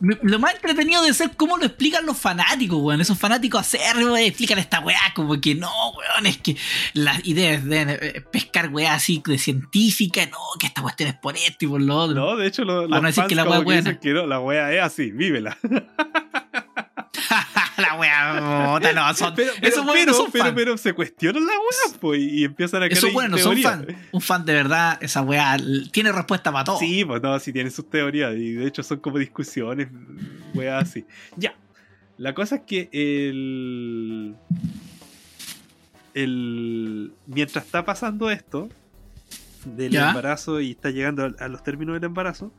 lo 0.00 0.40
más 0.40 0.54
entretenido 0.54 1.00
de 1.04 1.14
ser 1.14 1.30
cómo 1.36 1.56
lo 1.58 1.64
explican 1.64 2.04
los 2.04 2.18
fanáticos, 2.18 2.78
weón. 2.80 3.00
Esos 3.00 3.18
fanáticos 3.18 3.60
acérrimos 3.60 4.18
eh, 4.18 4.26
explican 4.26 4.58
esta 4.58 4.80
weá 4.80 4.98
como 5.14 5.40
que 5.40 5.54
no, 5.54 5.70
weón, 5.92 6.26
es 6.26 6.38
que 6.38 6.56
las 6.94 7.24
ideas 7.26 7.64
de 7.64 7.82
eh, 7.82 8.20
pescar 8.32 8.68
weá 8.70 8.94
así 8.94 9.22
de 9.24 9.38
científica, 9.38 10.26
no, 10.26 10.38
que 10.58 10.66
esta 10.66 10.82
cuestión 10.82 11.10
es 11.10 11.14
por 11.16 11.36
esto 11.36 11.64
y 11.64 11.68
por 11.68 11.80
lo 11.80 11.96
otro. 11.96 12.16
No, 12.16 12.36
de 12.36 12.48
hecho, 12.48 12.64
lo- 12.64 12.88
los, 12.88 13.00
no 13.00 13.06
decir 13.06 13.22
fans 13.22 13.28
que 13.28 13.34
la 13.36 13.44
como 13.44 13.60
wea 13.60 13.64
que 13.64 13.78
es 13.78 13.84
dicen 13.84 14.00
que 14.00 14.10
no, 14.12 14.26
la 14.26 14.40
wea 14.40 14.72
es 14.72 14.82
así, 14.82 15.10
vívela. 15.12 15.56
la 17.76 17.94
weá, 17.94 18.40
no, 18.94 19.14
son, 19.14 19.34
Pero, 19.34 19.52
pero, 19.60 19.68
esos 19.68 19.86
pero, 19.92 20.06
no 20.06 20.14
son 20.14 20.30
pero, 20.32 20.44
fan. 20.44 20.54
pero 20.54 20.76
se 20.78 20.92
cuestionan 20.92 21.44
la 21.46 21.52
wea, 21.52 21.98
pues, 22.00 22.20
y 22.20 22.44
empiezan 22.44 22.82
a 22.82 22.86
crear 22.86 22.98
Esos 22.98 23.14
weones 23.14 23.30
no 23.30 23.38
son 23.38 23.56
fan. 23.62 23.86
Un 24.12 24.20
fan 24.20 24.44
de 24.44 24.52
verdad, 24.54 24.98
esa 25.02 25.22
weá 25.22 25.56
tiene 25.90 26.12
respuesta 26.12 26.52
para 26.52 26.64
todo. 26.64 26.78
Sí, 26.78 27.04
pues 27.04 27.22
no, 27.22 27.38
sí 27.38 27.52
tienen 27.52 27.72
sus 27.72 27.88
teorías 27.88 28.34
y 28.36 28.52
de 28.52 28.66
hecho 28.66 28.82
son 28.82 28.98
como 29.00 29.18
discusiones, 29.18 29.88
weas 30.54 30.82
así. 30.82 31.04
Ya, 31.36 31.54
la 32.18 32.34
cosa 32.34 32.56
es 32.56 32.62
que 32.62 32.88
el... 32.92 34.34
el 36.14 37.12
mientras 37.26 37.64
está 37.64 37.84
pasando 37.84 38.30
esto 38.30 38.68
del 39.64 39.92
Ya. 39.92 40.08
embarazo 40.08 40.60
y 40.60 40.72
está 40.72 40.90
llegando 40.90 41.24
a, 41.24 41.44
a 41.44 41.48
los 41.48 41.62
términos 41.62 41.94
del 41.94 42.04
embarazo, 42.04 42.52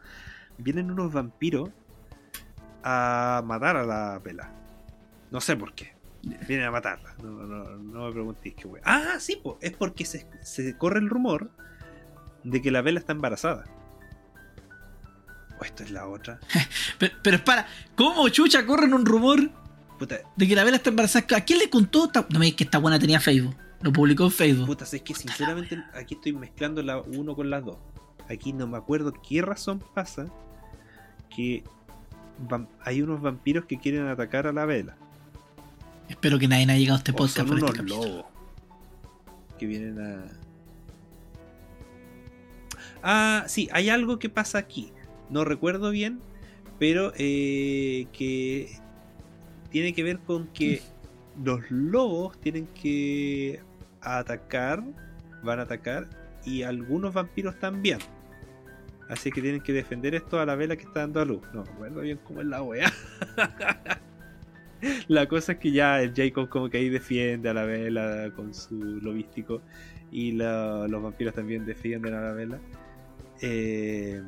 vienen 0.57 0.89
unos 0.91 1.11
vampiros 1.11 1.69
a 2.83 3.41
matar 3.45 3.77
a 3.77 3.85
la 3.85 4.19
vela. 4.19 4.51
No 5.33 5.41
sé 5.41 5.57
por 5.57 5.73
qué. 5.73 5.93
Vienen 6.47 6.67
a 6.67 6.71
matarla. 6.71 7.13
No, 7.21 7.29
no, 7.31 7.63
no 7.77 8.05
me 8.05 8.11
preguntéis 8.13 8.55
qué 8.55 8.65
wea. 8.67 8.81
Ah, 8.85 9.15
sí, 9.19 9.41
es 9.59 9.71
porque 9.73 10.05
se, 10.05 10.25
se 10.41 10.77
corre 10.77 10.99
el 10.99 11.09
rumor 11.09 11.51
de 12.45 12.61
que 12.61 12.71
la 12.71 12.81
vela 12.81 12.99
está 12.99 13.11
embarazada. 13.11 13.65
O 15.59 15.65
esto 15.65 15.83
es 15.83 15.91
la 15.91 16.07
otra. 16.07 16.39
Pero, 16.99 17.15
pero 17.21 17.35
espera, 17.37 17.67
¿cómo 17.95 18.27
chucha 18.29 18.65
corren 18.65 18.93
un 18.93 19.05
rumor 19.05 19.39
Puta, 19.99 20.19
de 20.35 20.47
que 20.47 20.55
la 20.55 20.63
vela 20.63 20.77
está 20.77 20.89
embarazada? 20.91 21.25
¿A 21.37 21.41
quién 21.41 21.59
le 21.59 21.69
contó? 21.69 22.05
Esta- 22.05 22.25
No 22.29 22.39
me 22.39 22.45
digas 22.45 22.57
que 22.57 22.63
esta 22.63 22.77
buena 22.77 22.97
tenía 22.99 23.19
Facebook. 23.19 23.55
Lo 23.81 23.91
publicó 23.91 24.23
en 24.25 24.31
Facebook. 24.31 24.65
puta, 24.67 24.85
es 24.85 25.01
que 25.01 25.13
sinceramente 25.13 25.83
aquí 25.93 26.13
estoy 26.15 26.31
mezclando 26.33 26.81
la 26.81 26.99
uno 27.01 27.35
con 27.35 27.49
las 27.49 27.65
dos. 27.65 27.77
Aquí 28.29 28.53
no 28.53 28.65
me 28.67 28.77
acuerdo 28.77 29.11
qué 29.27 29.41
razón 29.41 29.83
pasa 29.93 30.27
que 31.35 31.63
hay 32.85 33.01
unos 33.01 33.21
vampiros 33.21 33.65
que 33.65 33.77
quieren 33.77 34.07
atacar 34.07 34.47
a 34.47 34.53
la 34.53 34.65
vela. 34.65 34.95
Espero 36.09 36.39
que 36.39 36.47
nadie 36.47 36.63
haya 36.63 36.75
llegado 36.75 36.95
a 36.95 36.99
este 36.99 37.11
O 37.11 37.15
podcast 37.15 37.47
son 37.47 37.59
por 37.59 37.69
este 37.69 37.81
unos 37.81 37.89
lobos 37.89 38.25
que 39.57 39.65
vienen 39.65 39.99
a. 39.99 40.25
Ah, 43.01 43.43
sí, 43.47 43.69
hay 43.71 43.89
algo 43.89 44.19
que 44.19 44.29
pasa 44.29 44.57
aquí. 44.57 44.93
No 45.29 45.43
recuerdo 45.43 45.91
bien, 45.91 46.19
pero 46.79 47.11
eh, 47.17 48.07
que 48.13 48.79
tiene 49.69 49.93
que 49.93 50.03
ver 50.03 50.19
con 50.19 50.47
que 50.47 50.81
los 51.43 51.69
lobos 51.69 52.39
tienen 52.39 52.67
que 52.67 53.61
atacar, 54.01 54.83
van 55.43 55.59
a 55.59 55.63
atacar, 55.63 56.07
y 56.45 56.63
algunos 56.63 57.13
vampiros 57.13 57.59
también. 57.59 57.99
Así 59.09 59.31
que 59.31 59.41
tienen 59.41 59.61
que 59.61 59.73
defender 59.73 60.15
esto 60.15 60.39
a 60.39 60.45
la 60.45 60.55
vela 60.55 60.75
que 60.75 60.83
está 60.83 61.01
dando 61.01 61.21
a 61.21 61.25
luz. 61.25 61.41
No 61.53 61.63
recuerdo 61.63 62.01
bien 62.01 62.19
cómo 62.23 62.41
es 62.41 62.47
la 62.47 62.61
wea. 62.61 62.91
La 65.07 65.27
cosa 65.27 65.53
es 65.53 65.57
que 65.59 65.71
ya 65.71 66.01
el 66.01 66.13
Jacob 66.15 66.49
como 66.49 66.69
que 66.69 66.77
ahí 66.77 66.89
defiende 66.89 67.49
a 67.49 67.53
la 67.53 67.63
vela 67.65 68.31
con 68.35 68.53
su 68.53 68.75
lobístico 69.01 69.61
y 70.11 70.31
la- 70.33 70.87
los 70.87 71.01
vampiros 71.01 71.33
también 71.33 71.65
defienden 71.65 72.13
a 72.13 72.21
la 72.21 72.33
vela. 72.33 72.59
Eh, 73.41 74.21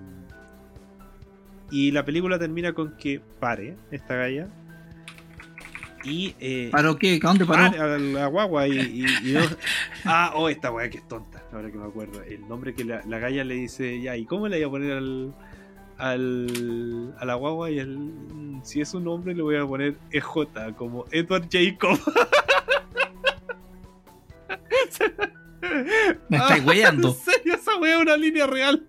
y 1.72 1.92
la 1.92 2.06
película 2.06 2.38
termina 2.40 2.74
con 2.74 2.96
que 2.98 3.22
pare 3.40 3.76
esta 3.92 4.16
galla. 4.16 4.48
Y 6.04 6.36
eh, 6.40 6.70
¿Paró 6.72 6.98
qué? 6.98 7.20
¿A 7.24 7.28
dónde 7.28 7.46
paró? 7.46 7.82
a 7.82 7.98
la 7.98 8.28
guagua 8.28 8.68
y, 8.68 8.78
y- 8.78 9.30
y 9.30 9.34
no- 9.34 9.40
Ah, 10.04 10.34
oh, 10.36 10.50
esta 10.50 10.72
weá 10.72 10.88
que 10.88 11.00
es 11.00 11.08
tonta, 11.08 11.44
ahora 11.52 11.72
que 11.72 11.78
me 11.80 11.86
acuerdo. 11.86 12.22
El 12.22 12.48
nombre 12.48 12.76
que 12.76 12.84
la, 12.84 13.02
la 13.08 13.18
galla 13.18 13.44
le 13.44 13.56
dice, 13.56 14.00
ya, 14.00 14.16
¿y 14.16 14.26
cómo 14.26 14.48
le 14.48 14.58
voy 14.58 14.66
a 14.66 14.70
poner 14.70 14.92
al, 14.98 15.34
al, 15.98 17.14
a 17.18 17.26
la 17.26 17.36
guagua? 17.36 17.72
Y 17.72 17.80
el, 17.80 17.98
"Mm, 17.98 18.62
si 18.64 18.82
es 18.82 18.94
un 18.94 19.08
hombre 19.08 19.34
le 19.36 19.42
voy 19.42 19.56
a 19.58 19.66
poner 19.66 19.96
EJ, 20.12 20.74
como 20.78 21.06
Edward 21.12 21.48
Jacob. 21.52 22.00
Me 26.30 26.38
estáis 26.38 26.64
weyando. 26.66 27.10
En 27.28 27.34
serio, 27.34 27.56
esa 27.56 27.76
weá 27.78 27.96
es 27.98 28.02
una 28.02 28.18
línea 28.18 28.48
real. 28.48 28.86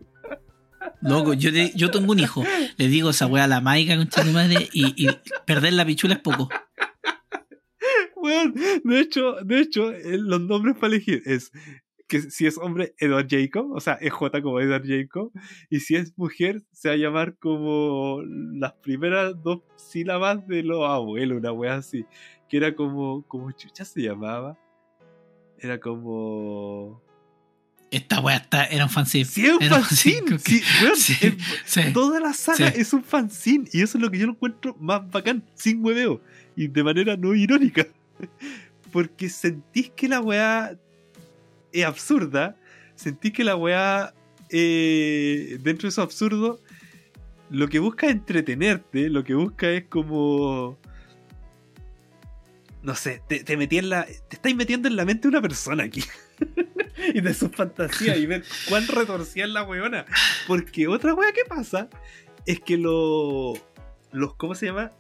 Loco, 1.01 1.33
yo, 1.35 1.53
te- 1.53 1.73
yo 1.75 1.91
tengo 1.91 2.13
un 2.13 2.21
hijo. 2.21 2.45
Le 2.77 2.89
digo 2.89 3.11
esa 3.11 3.27
weá 3.27 3.45
a 3.45 3.49
la 3.49 3.61
maica, 3.61 3.97
concha 3.97 4.23
de 4.23 4.33
madre, 4.33 4.69
y, 4.73 5.05
y 5.07 5.09
perder 5.47 5.73
la 5.73 5.85
pichula 5.87 6.15
es 6.15 6.21
poco. 6.21 6.49
Weón, 8.17 8.55
de 8.85 9.01
hecho, 9.01 9.35
de 9.45 9.61
hecho, 9.61 9.93
eh, 9.93 10.19
los 10.19 10.41
nombres 10.41 10.75
para 10.77 10.89
elegir 10.95 11.23
es 11.27 11.53
que 12.07 12.23
si 12.23 12.47
es 12.47 12.59
hombre, 12.59 12.95
Edward 12.99 13.27
Jacob, 13.29 13.73
o 13.73 13.81
sea, 13.81 13.99
EJ 14.01 14.41
como 14.43 14.61
Edward 14.61 14.87
Jacob, 14.87 15.33
y 15.71 15.81
si 15.81 15.97
es 15.97 16.17
mujer, 16.17 16.63
se 16.73 16.89
va 16.89 16.95
a 16.95 16.99
llamar 16.99 17.37
como 17.37 18.23
las 18.25 18.73
primeras 18.75 19.35
dos 19.43 19.61
sílabas 19.77 20.47
de 20.47 20.63
los 20.63 20.89
abuelos, 20.89 21.39
una 21.39 21.53
wea 21.53 21.77
así, 21.77 22.07
que 22.49 22.59
era 22.59 22.75
como, 22.75 23.23
como 23.27 23.51
chucha 23.53 23.85
se 23.85 24.03
llamaba, 24.03 24.59
era 25.59 25.81
como... 25.81 27.03
Esta 27.91 28.21
weá 28.21 28.37
está, 28.37 28.65
era 28.65 28.85
un 28.85 28.91
fanzine. 28.91 29.25
Sí, 29.25 29.49
un 29.49 29.63
Era 29.63 29.77
un 29.77 29.83
fanzine, 29.85 30.39
sí, 30.39 30.61
weón, 30.83 30.97
Sí, 30.97 31.15
sí. 31.65 31.93
Toda 31.93 32.19
la 32.19 32.33
saga 32.33 32.69
es 32.69 32.93
un 32.93 33.03
fanzine 33.03 33.69
y 33.73 33.81
eso 33.81 33.97
es 33.97 34.03
lo 34.03 34.11
que 34.11 34.19
yo 34.19 34.27
lo 34.27 34.33
encuentro 34.33 34.77
más 34.81 35.09
bacán, 35.09 35.45
sin 35.55 35.85
hueveo 35.85 36.21
y 36.57 36.67
de 36.67 36.83
manera 36.83 37.17
no 37.17 37.35
irónica. 37.35 37.87
Porque 38.93 39.29
sentís 39.29 39.91
que 39.91 40.09
la 40.09 40.21
weá 40.21 40.77
es 41.81 41.87
absurda, 41.87 42.57
sentís 42.95 43.33
que 43.33 43.45
la 43.45 43.57
weá, 43.57 44.15
eh, 44.51 45.59
dentro 45.63 45.87
de 45.87 45.89
eso 45.91 46.03
absurdo, 46.03 46.61
lo 47.51 47.69
que 47.69 47.79
busca 47.79 48.07
es 48.07 48.13
entretenerte, 48.13 49.09
lo 49.09 49.23
que 49.25 49.35
busca 49.35 49.71
es 49.71 49.85
como. 49.87 50.79
No 52.83 52.95
sé, 52.95 53.21
te, 53.29 53.43
te 53.43 53.57
metí 53.57 53.79
en 53.79 53.89
la. 53.91 54.05
Te 54.05 54.37
estáis 54.37 54.55
metiendo 54.57 54.87
en 54.89 54.97
la 54.97 55.05
mente 55.05 55.23
de 55.23 55.29
una 55.31 55.43
persona 55.43 55.85
aquí. 55.85 56.05
y 57.15 57.21
de 57.21 57.35
su 57.35 57.49
fantasía 57.49 58.17
y 58.17 58.27
ver 58.27 58.45
cuán 58.69 58.87
retorcida 58.87 59.45
es 59.45 59.51
la 59.51 59.63
weona. 59.65 60.05
Porque 60.47 60.87
otra 60.87 61.15
wea 61.15 61.33
que 61.33 61.45
pasa 61.49 61.89
es 62.47 62.61
que 62.61 62.77
lo- 62.77 63.55
los. 64.13 64.35
¿Cómo 64.37 64.55
se 64.55 64.67
llama? 64.67 64.93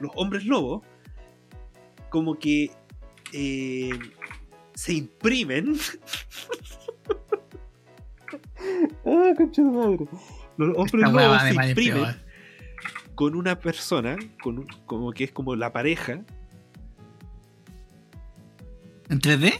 Los 0.00 0.10
hombres 0.16 0.44
lobos. 0.46 0.84
Como 2.10 2.38
que. 2.38 2.70
eh, 3.32 3.90
se 4.78 4.92
imprimen. 4.92 5.74
ah, 9.04 9.32
concha 9.36 9.60
de 9.62 9.70
madre. 9.70 10.06
Los 10.56 10.76
hombres 10.76 11.12
de 11.12 11.38
se 11.40 11.68
imprimen 11.68 11.96
peor. 12.04 12.14
con 13.16 13.34
una 13.34 13.58
persona, 13.58 14.16
con 14.40 14.60
un- 14.60 14.68
como 14.86 15.10
que 15.12 15.24
es 15.24 15.32
como 15.32 15.56
la 15.56 15.72
pareja. 15.72 16.24
¿En 19.08 19.18
3D? 19.20 19.52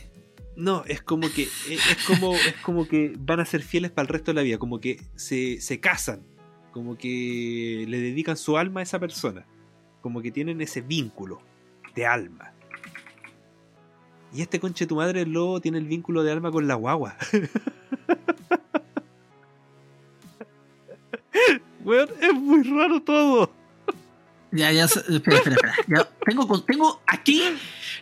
No, 0.54 0.84
es 0.86 1.02
como 1.02 1.28
que 1.32 1.42
es, 1.42 1.68
es 1.68 2.04
como 2.06 2.34
es 2.36 2.54
como 2.62 2.86
que 2.86 3.12
van 3.18 3.40
a 3.40 3.44
ser 3.44 3.62
fieles 3.62 3.90
para 3.90 4.04
el 4.06 4.12
resto 4.12 4.30
de 4.30 4.36
la 4.36 4.42
vida, 4.42 4.58
como 4.58 4.78
que 4.78 5.00
se, 5.16 5.60
se 5.60 5.80
casan, 5.80 6.22
como 6.70 6.96
que 6.96 7.86
le 7.88 7.98
dedican 7.98 8.36
su 8.36 8.56
alma 8.56 8.78
a 8.80 8.82
esa 8.84 9.00
persona, 9.00 9.46
como 10.00 10.22
que 10.22 10.30
tienen 10.30 10.60
ese 10.60 10.80
vínculo 10.80 11.40
de 11.96 12.06
alma. 12.06 12.52
Y 14.34 14.42
este 14.42 14.60
conche 14.60 14.86
tu 14.86 14.96
madre 14.96 15.22
el 15.22 15.32
lobo 15.32 15.60
tiene 15.60 15.78
el 15.78 15.86
vínculo 15.86 16.22
de 16.22 16.32
alma 16.32 16.50
con 16.50 16.68
la 16.68 16.74
guagua. 16.74 17.16
Weón, 21.84 22.08
es 22.20 22.34
muy 22.34 22.62
raro 22.64 23.00
todo. 23.00 23.50
Ya, 24.50 24.72
ya, 24.72 24.84
espera, 24.84 25.36
espera, 25.36 25.56
espera. 25.78 26.08
Tengo, 26.26 26.62
tengo 26.62 27.02
aquí, 27.06 27.42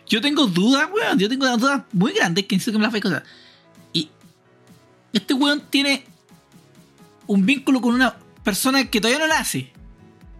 yo 0.05 0.21
tengo 0.21 0.47
dudas, 0.47 0.89
weón. 0.93 1.19
Yo 1.19 1.27
tengo 1.29 1.45
dudas 1.57 1.83
muy 1.91 2.13
grandes 2.13 2.45
que 2.45 2.55
necesito 2.55 2.73
que 2.73 2.79
me 2.79 2.91
las 2.91 3.01
contar. 3.01 3.23
Y 3.93 4.09
este 5.13 5.33
weón 5.33 5.61
tiene 5.69 6.05
un 7.27 7.45
vínculo 7.45 7.81
con 7.81 7.93
una 7.93 8.15
persona 8.43 8.89
que 8.89 9.01
todavía 9.01 9.25
no 9.25 9.33
nace. 9.33 9.71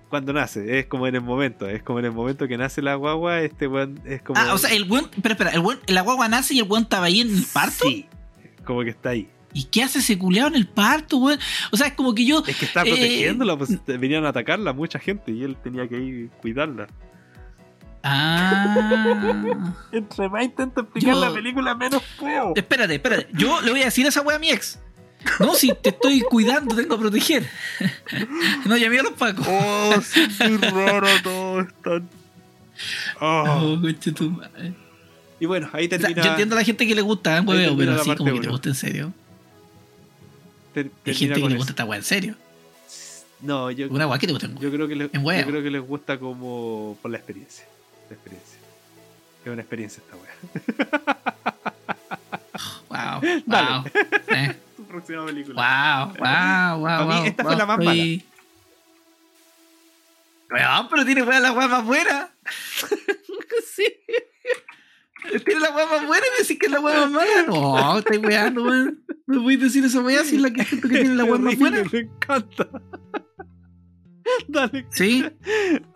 Cuando 0.10 0.32
nace, 0.32 0.80
es 0.80 0.86
como 0.86 1.06
en 1.08 1.16
el 1.16 1.22
momento, 1.22 1.68
es 1.68 1.84
como 1.84 2.00
en 2.00 2.06
el 2.06 2.12
momento 2.14 2.48
que 2.48 2.58
nace 2.58 2.82
la 2.82 2.96
guagua, 2.96 3.42
este 3.42 3.68
weón 3.68 4.00
es 4.06 4.22
como. 4.22 4.40
Ah, 4.40 4.54
o 4.54 4.58
sea, 4.58 4.72
el 4.74 4.86
buen. 4.86 5.06
Espera, 5.06 5.34
espera, 5.34 5.50
el 5.52 5.60
buen, 5.60 5.80
la 5.88 6.02
guagua 6.02 6.30
nace 6.30 6.54
y 6.54 6.60
el 6.60 6.66
buen 6.66 6.84
estaba 6.84 7.08
ahí 7.08 7.20
en 7.22 7.36
el 7.36 7.44
parto. 7.52 7.86
Sí, 7.86 8.06
como 8.64 8.84
que 8.84 8.92
está 8.92 9.10
ahí. 9.10 9.28
¿Y 9.54 9.66
qué 9.66 9.84
hace 9.84 10.00
ese 10.00 10.18
culeado 10.18 10.50
en 10.50 10.56
el 10.56 10.68
parto, 10.68 11.18
weón? 11.18 11.40
O 11.72 11.78
sea, 11.78 11.88
es 11.88 11.94
como 11.94 12.14
que 12.16 12.26
yo. 12.26 12.44
Es 12.48 12.56
que 12.58 12.66
está 12.66 12.82
Eh, 12.84 12.86
protegiéndola, 12.92 13.58
pues 13.58 13.78
venían 13.86 14.26
a 14.26 14.30
atacarla 14.30 14.72
mucha 14.72 14.98
gente 15.00 15.32
y 15.32 15.44
él 15.44 15.58
tenía 15.62 15.88
que 15.88 15.98
ir 16.00 16.30
cuidarla. 16.42 16.88
Ah. 18.04 19.74
Entre 19.92 20.30
más 20.30 20.44
intento 20.44 20.82
explicar 20.82 21.14
Yo- 21.16 21.20
la 21.20 21.34
película, 21.34 21.76
menos 21.76 22.02
puedo. 22.20 22.54
espérate, 22.56 22.96
espérate. 22.96 23.28
Yo 23.34 23.60
le 23.62 23.72
voy 23.72 23.82
a 23.82 23.86
decir 23.86 24.06
a 24.06 24.10
esa 24.10 24.22
wea 24.22 24.38
a 24.38 24.40
mi 24.40 24.50
ex. 24.52 24.80
No, 25.40 25.54
si 25.56 25.72
te 25.74 25.90
estoy 25.90 26.22
cuidando, 26.22 26.76
tengo 26.76 26.96
que 26.96 27.02
proteger. 27.02 27.48
No 28.66 28.78
llamé 28.78 29.00
a 29.00 29.04
los 29.04 29.14
pacos. 29.14 29.46
Oh, 29.50 30.02
sí, 30.02 30.28
muy 30.48 30.58
raro 30.58 31.08
todo. 31.24 31.62
Es 31.62 31.74
tan... 31.84 32.10
Oh. 33.20 33.78
Oh, 33.82 33.94
tu 34.14 34.30
madre. 34.32 34.74
Y 35.40 35.46
bueno, 35.46 35.70
ahí 35.74 35.86
O 35.86 35.90
sea, 35.90 36.00
termina. 36.00 36.24
yo 36.24 36.30
entiendo 36.32 36.56
a 36.56 36.60
la 36.60 36.64
gente 36.66 36.88
que 36.88 36.96
le 36.96 37.02
gusta, 37.02 37.38
¿eh? 37.38 37.42
hueveo, 37.42 37.78
pero 37.78 37.94
así 37.94 38.16
como 38.16 38.34
que 38.34 38.40
te 38.42 38.48
gusta 38.50 38.70
en 38.70 38.76
serio. 38.76 39.14
ter- 40.74 40.92
Hay 41.06 41.14
gente 41.14 41.36
que 41.36 41.42
le 41.42 41.48
eso. 41.48 41.56
gusta 41.58 41.72
esta 41.72 41.86
wea 41.86 41.98
en 41.98 42.04
serio. 42.06 42.36
No, 43.42 43.70
yo, 43.70 43.88
Una 43.90 44.08
wea 44.08 44.18
que 44.18 44.26
te 44.28 44.34
gusta. 44.34 44.50
yo 44.60 44.72
creo 44.72 44.88
que 44.88 44.96
le- 44.96 45.10
en 45.14 45.24
wea. 45.26 45.42
yo 45.42 45.48
creo 45.48 45.62
que 45.64 45.70
les 45.72 45.82
gusta 45.82 46.18
como 46.20 46.98
por 47.02 47.12
la 47.12 47.18
experiencia. 47.18 47.66
La 48.10 48.16
experiencia. 48.16 48.58
Es 49.46 49.52
una 49.52 49.62
experiencia 49.62 50.04
esta 50.04 50.16
wea. 50.18 51.18
Wow, 52.90 53.22
Dale. 53.46 53.70
wow. 53.80 53.92
Eh, 54.36 54.56
próxima 54.88 55.26
película. 55.26 55.56
wow, 55.56 56.08
wow, 56.18 56.80
wow. 56.80 56.84
Para 56.84 57.06
mí 57.06 57.14
wow, 57.16 57.26
esta 57.26 57.44
fue 57.44 57.52
wow, 57.54 57.60
la 57.60 57.66
más 57.66 57.80
estoy- 57.80 58.24
Weón, 60.50 60.88
pero 60.90 61.06
tiene 61.06 61.24
wea 61.24 61.40
la 61.40 61.52
wea 61.52 61.68
más 61.68 61.86
buena. 61.86 62.30
sí. 63.74 63.84
Tiene 65.44 65.60
la 65.60 65.72
wea 65.76 65.86
más 65.88 66.08
buena 66.08 66.26
y 66.26 66.30
me 66.32 66.38
decís 66.42 66.58
que 66.58 66.68
es 66.68 66.72
la 66.72 66.80
wea 66.80 67.02
más 67.02 67.12
mala. 67.12 67.44
No, 67.48 67.98
estoy 67.98 68.18
weando, 68.18 68.64
weón. 68.64 69.04
No 69.26 69.42
voy 69.42 69.56
a 69.56 69.58
decir 69.58 69.84
esa 69.84 70.00
wea 70.02 70.24
si 70.24 70.36
es 70.38 70.42
la 70.42 70.52
que 70.52 70.64
siento 70.64 70.88
que 70.88 71.00
tiene 71.00 71.16
la 71.16 71.26
wea 71.26 71.38
más 71.38 71.58
buena. 71.60 71.84
Me 71.92 72.00
encanta. 72.00 72.70
Dale. 74.48 74.86
Sí. 74.92 75.26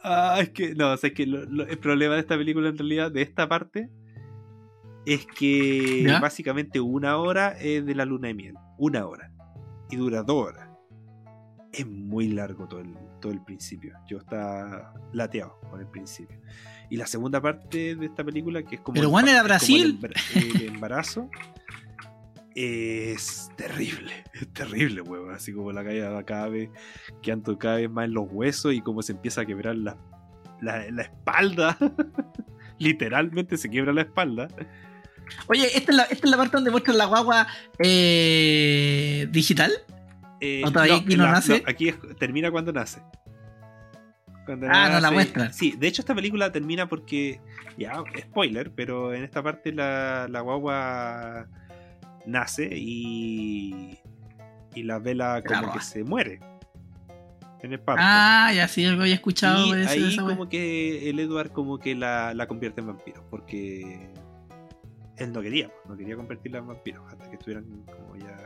Ah, 0.03 0.37
es 0.41 0.49
que, 0.49 0.73
no, 0.75 0.91
o 0.93 0.97
sea, 0.97 1.09
es 1.09 1.13
que 1.13 1.25
lo- 1.25 1.45
lo- 1.45 1.67
el 1.67 1.77
problema 1.77 2.15
de 2.15 2.21
esta 2.21 2.37
película, 2.37 2.69
en 2.69 2.77
realidad, 2.77 3.11
de 3.11 3.21
esta 3.21 3.47
parte, 3.47 3.89
es 5.05 5.25
que 5.27 6.03
¿Ya? 6.03 6.19
básicamente 6.19 6.79
una 6.81 7.17
hora 7.17 7.49
es 7.59 7.85
de 7.85 7.95
la 7.95 8.03
luna 8.05 8.27
de 8.29 8.33
miel. 8.33 8.55
Una 8.81 9.05
hora. 9.05 9.31
Y 9.91 9.95
dura 9.95 10.23
dos 10.23 10.47
horas. 10.47 10.67
Es 11.71 11.85
muy 11.85 12.29
largo 12.29 12.67
todo 12.67 12.79
el, 12.79 12.95
todo 13.21 13.31
el 13.31 13.43
principio. 13.43 13.93
Yo 14.07 14.17
estaba 14.17 14.93
lateado 15.13 15.59
con 15.69 15.79
el 15.81 15.87
principio. 15.87 16.41
Y 16.89 16.97
la 16.97 17.05
segunda 17.05 17.39
parte 17.39 17.95
de 17.95 18.05
esta 18.07 18.23
película, 18.23 18.63
que 18.63 18.75
es 18.77 18.81
como. 18.81 18.95
Pero, 18.95 19.11
pa- 19.11 19.21
era 19.21 19.31
como 19.33 19.43
Brasil. 19.43 19.99
El, 20.33 20.67
embarazo. 20.67 21.29
Es 22.55 23.49
terrible, 23.55 24.11
es 24.33 24.51
terrible, 24.51 25.01
weón. 25.01 25.31
Así 25.31 25.53
como 25.53 25.71
la 25.71 25.83
caída 25.83 26.23
cada 26.23 26.49
vez 26.49 26.69
quedando 27.21 27.57
cada 27.59 27.75
vez 27.77 27.89
más 27.89 28.05
en 28.05 28.13
los 28.15 28.25
huesos 28.31 28.73
y 28.73 28.81
cómo 28.81 29.03
se 29.03 29.13
empieza 29.13 29.41
a 29.41 29.45
quebrar 29.45 29.75
la, 29.75 29.95
la, 30.59 30.89
la 30.89 31.03
espalda. 31.03 31.77
Literalmente 32.79 33.57
se 33.57 33.69
quiebra 33.69 33.93
la 33.93 34.01
espalda. 34.01 34.47
Oye, 35.47 35.65
esta 35.77 35.91
es 35.91 35.97
la, 35.97 36.03
esta 36.03 36.27
es 36.27 36.31
la 36.31 36.37
parte 36.37 36.57
donde 36.57 36.71
muestran 36.71 36.97
la 36.97 37.05
guagua 37.05 37.47
eh, 37.79 39.27
digital. 39.31 39.71
Eh, 40.39 40.63
¿O 40.65 40.71
todavía 40.71 40.95
aquí 40.97 41.15
no 41.15 41.27
nace? 41.27 41.63
aquí 41.67 41.89
es- 41.89 41.95
termina 42.19 42.49
cuando 42.51 42.71
nace. 42.73 43.01
Cuando 44.45 44.67
Ah, 44.69 44.89
no 44.91 44.99
la 44.99 45.11
muestran. 45.11 45.53
Sí, 45.53 45.75
de 45.77 45.87
hecho 45.87 46.01
esta 46.01 46.15
película 46.15 46.51
termina 46.51 46.87
porque, 46.89 47.39
ya, 47.77 47.93
spoiler, 48.19 48.71
pero 48.71 49.13
en 49.13 49.23
esta 49.23 49.43
parte 49.43 49.71
la, 49.71 50.27
la 50.29 50.41
guagua 50.41 51.47
nace 52.25 52.69
y, 52.71 53.99
y 54.73 54.83
la 54.83 54.97
vela 54.99 55.43
como 55.45 55.71
que 55.73 55.79
se 55.81 56.03
muere 56.03 56.39
en 57.61 57.73
el 57.73 57.79
parto. 57.79 58.01
Ah, 58.03 58.51
ya 58.55 58.67
sí, 58.67 58.83
algo 58.83 59.03
había 59.03 59.13
escuchado. 59.13 59.67
y 59.67 59.73
de 59.73 59.87
ahí 59.87 60.15
como 60.17 60.49
que 60.49 61.07
el 61.11 61.19
Edward 61.19 61.51
como 61.51 61.77
que 61.77 61.93
la, 61.93 62.33
la 62.33 62.47
convierte 62.47 62.81
en 62.81 62.87
vampiro, 62.87 63.23
porque 63.29 64.09
él 65.23 65.31
no 65.33 65.41
quería, 65.41 65.71
no 65.87 65.95
quería 65.97 66.15
convertirla 66.15 66.59
en 66.59 66.67
vampiro 66.67 67.05
hasta 67.07 67.29
que 67.29 67.35
estuvieran 67.35 67.65
como 67.85 68.15
ya... 68.17 68.37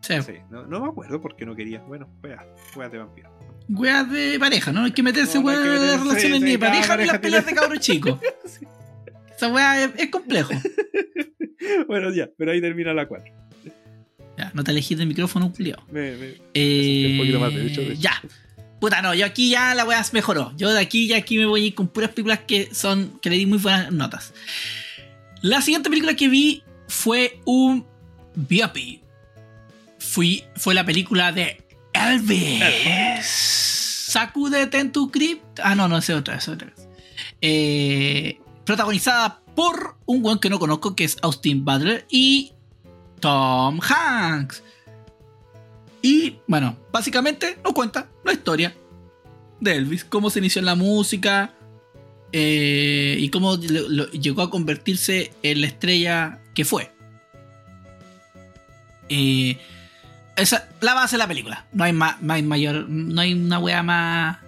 Sí. 0.00 0.14
Sí, 0.20 0.32
no, 0.50 0.66
no 0.66 0.80
me 0.82 0.88
acuerdo 0.88 1.20
por 1.20 1.34
qué 1.34 1.46
no 1.46 1.56
quería. 1.56 1.80
Bueno, 1.80 2.06
wea, 2.22 2.44
wea 2.76 2.88
de 2.90 2.98
vampiro. 2.98 3.30
Weas 3.70 4.10
de 4.10 4.38
pareja, 4.38 4.70
¿no? 4.70 4.84
Hay 4.84 4.92
que 4.92 5.02
meterse, 5.02 5.38
No, 5.38 5.44
no 5.50 5.56
meterse, 5.58 5.96
relaciones 5.96 6.38
sí, 6.40 6.44
ni 6.44 6.50
de 6.52 6.58
pareja 6.58 6.96
ni 6.98 7.06
las 7.06 7.18
peleas 7.18 7.46
de 7.46 7.54
cabros 7.54 7.80
chicos. 7.80 8.18
Esa 9.34 9.48
wea 9.48 9.82
es, 9.84 9.90
es 9.96 10.10
complejo. 10.10 10.52
bueno, 11.88 12.10
ya, 12.12 12.28
pero 12.36 12.52
ahí 12.52 12.60
termina 12.60 12.92
la 12.92 13.08
4. 13.08 13.32
Ya, 14.36 14.50
no 14.52 14.62
te 14.62 14.72
elegís 14.72 14.98
del 14.98 15.06
micrófono. 15.06 15.50
Me, 15.90 16.16
me- 16.16 16.34
Eh, 16.52 17.08
un 17.12 17.18
poquito 17.18 17.40
más, 17.40 17.54
de 17.54 17.66
hecho, 17.66 17.80
de 17.80 17.92
hecho. 17.94 18.00
Ya. 18.02 18.12
Puta, 18.84 19.00
no, 19.00 19.14
yo 19.14 19.24
aquí 19.24 19.48
ya 19.48 19.74
la 19.74 19.86
wea 19.86 20.04
mejoró. 20.12 20.52
Yo 20.58 20.70
de 20.70 20.78
aquí 20.78 21.06
ya 21.06 21.16
aquí 21.16 21.38
me 21.38 21.46
voy 21.46 21.62
a 21.62 21.66
ir 21.68 21.74
con 21.74 21.88
puras 21.88 22.10
películas 22.10 22.40
que 22.46 22.68
son 22.74 23.18
que 23.22 23.30
le 23.30 23.36
di 23.36 23.46
muy 23.46 23.56
buenas 23.56 23.90
notas. 23.90 24.34
La 25.40 25.62
siguiente 25.62 25.88
película 25.88 26.14
que 26.14 26.28
vi 26.28 26.62
fue 26.86 27.40
un 27.46 27.86
biopic. 28.34 29.00
Fui, 29.98 30.44
fue 30.56 30.74
la 30.74 30.84
película 30.84 31.32
de 31.32 31.64
Elvis. 31.94 32.62
Sacude 33.24 34.66
tu 34.90 35.10
Crypt. 35.10 35.60
Ah, 35.62 35.74
no, 35.74 35.88
no, 35.88 35.96
es 35.96 36.10
otra, 36.10 36.36
es 36.36 36.46
otra. 36.46 36.70
Eh, 37.40 38.38
protagonizada 38.66 39.40
por 39.54 39.96
un 40.04 40.22
weón 40.22 40.40
que 40.40 40.50
no 40.50 40.58
conozco, 40.58 40.94
que 40.94 41.04
es 41.04 41.16
Austin 41.22 41.64
Butler 41.64 42.04
y 42.10 42.52
Tom 43.20 43.80
Hanks. 43.80 44.62
Y 46.04 46.36
bueno, 46.46 46.76
básicamente 46.92 47.56
nos 47.64 47.72
cuenta 47.72 48.10
la 48.26 48.34
historia 48.34 48.74
de 49.58 49.74
Elvis, 49.74 50.04
cómo 50.04 50.28
se 50.28 50.38
inició 50.40 50.58
en 50.58 50.66
la 50.66 50.74
música 50.74 51.54
eh, 52.30 53.16
y 53.18 53.30
cómo 53.30 53.56
lo- 53.56 53.88
lo- 53.88 54.10
llegó 54.10 54.42
a 54.42 54.50
convertirse 54.50 55.32
en 55.42 55.62
la 55.62 55.66
estrella 55.66 56.40
que 56.54 56.66
fue. 56.66 56.92
Eh, 59.08 59.58
esa 60.36 60.68
la 60.82 60.92
base 60.92 61.14
de 61.16 61.20
la 61.20 61.26
película. 61.28 61.64
No 61.72 61.84
hay, 61.84 61.94
ma- 61.94 62.18
no 62.20 62.34
hay 62.34 62.42
mayor, 62.42 62.86
no 62.86 63.22
hay 63.22 63.32
una 63.32 63.58
wea 63.58 63.82
más, 63.82 64.38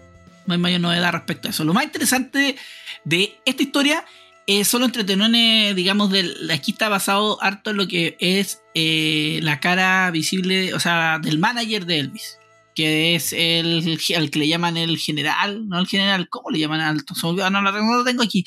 no 0.47 0.53
hay 0.53 0.61
mayor 0.61 0.83
novedad 0.83 1.11
respecto 1.12 1.49
a 1.49 1.53
eso. 1.53 1.65
Lo 1.65 1.73
más 1.73 1.85
interesante 1.85 2.57
de 3.05 3.39
esta 3.47 3.62
historia 3.62 4.05
eh, 4.47 4.64
son 4.64 4.81
los 4.82 4.89
entretelones, 4.89 5.74
digamos, 5.74 6.10
del, 6.10 6.51
aquí 6.51 6.70
está 6.73 6.89
basado 6.89 7.43
harto 7.43 7.70
en 7.70 7.77
lo 7.78 7.89
que 7.89 8.16
es 8.20 8.62
eh, 8.74 9.40
la 9.43 9.59
cara 9.60 10.10
visible, 10.10 10.73
o 10.74 10.81
sea, 10.81 11.18
del 11.18 11.39
manager 11.39 11.85
de 11.86 11.98
Elvis, 11.98 12.39
que 12.74 13.14
es 13.14 13.32
el, 13.32 13.98
que 14.31 14.39
le 14.39 14.48
llaman 14.48 14.77
el 14.77 14.98
general, 14.98 15.68
no 15.68 15.78
el 15.81 15.86
general, 15.86 16.28
¿cómo 16.28 16.51
le 16.51 16.59
llaman 16.60 16.81
me 16.94 17.28
olvidó, 17.28 17.51
no, 17.51 17.60
lo 17.62 17.73
tengo- 17.73 17.86
no 17.90 17.97
lo 17.98 18.05
tengo 18.05 18.23
aquí. 18.23 18.44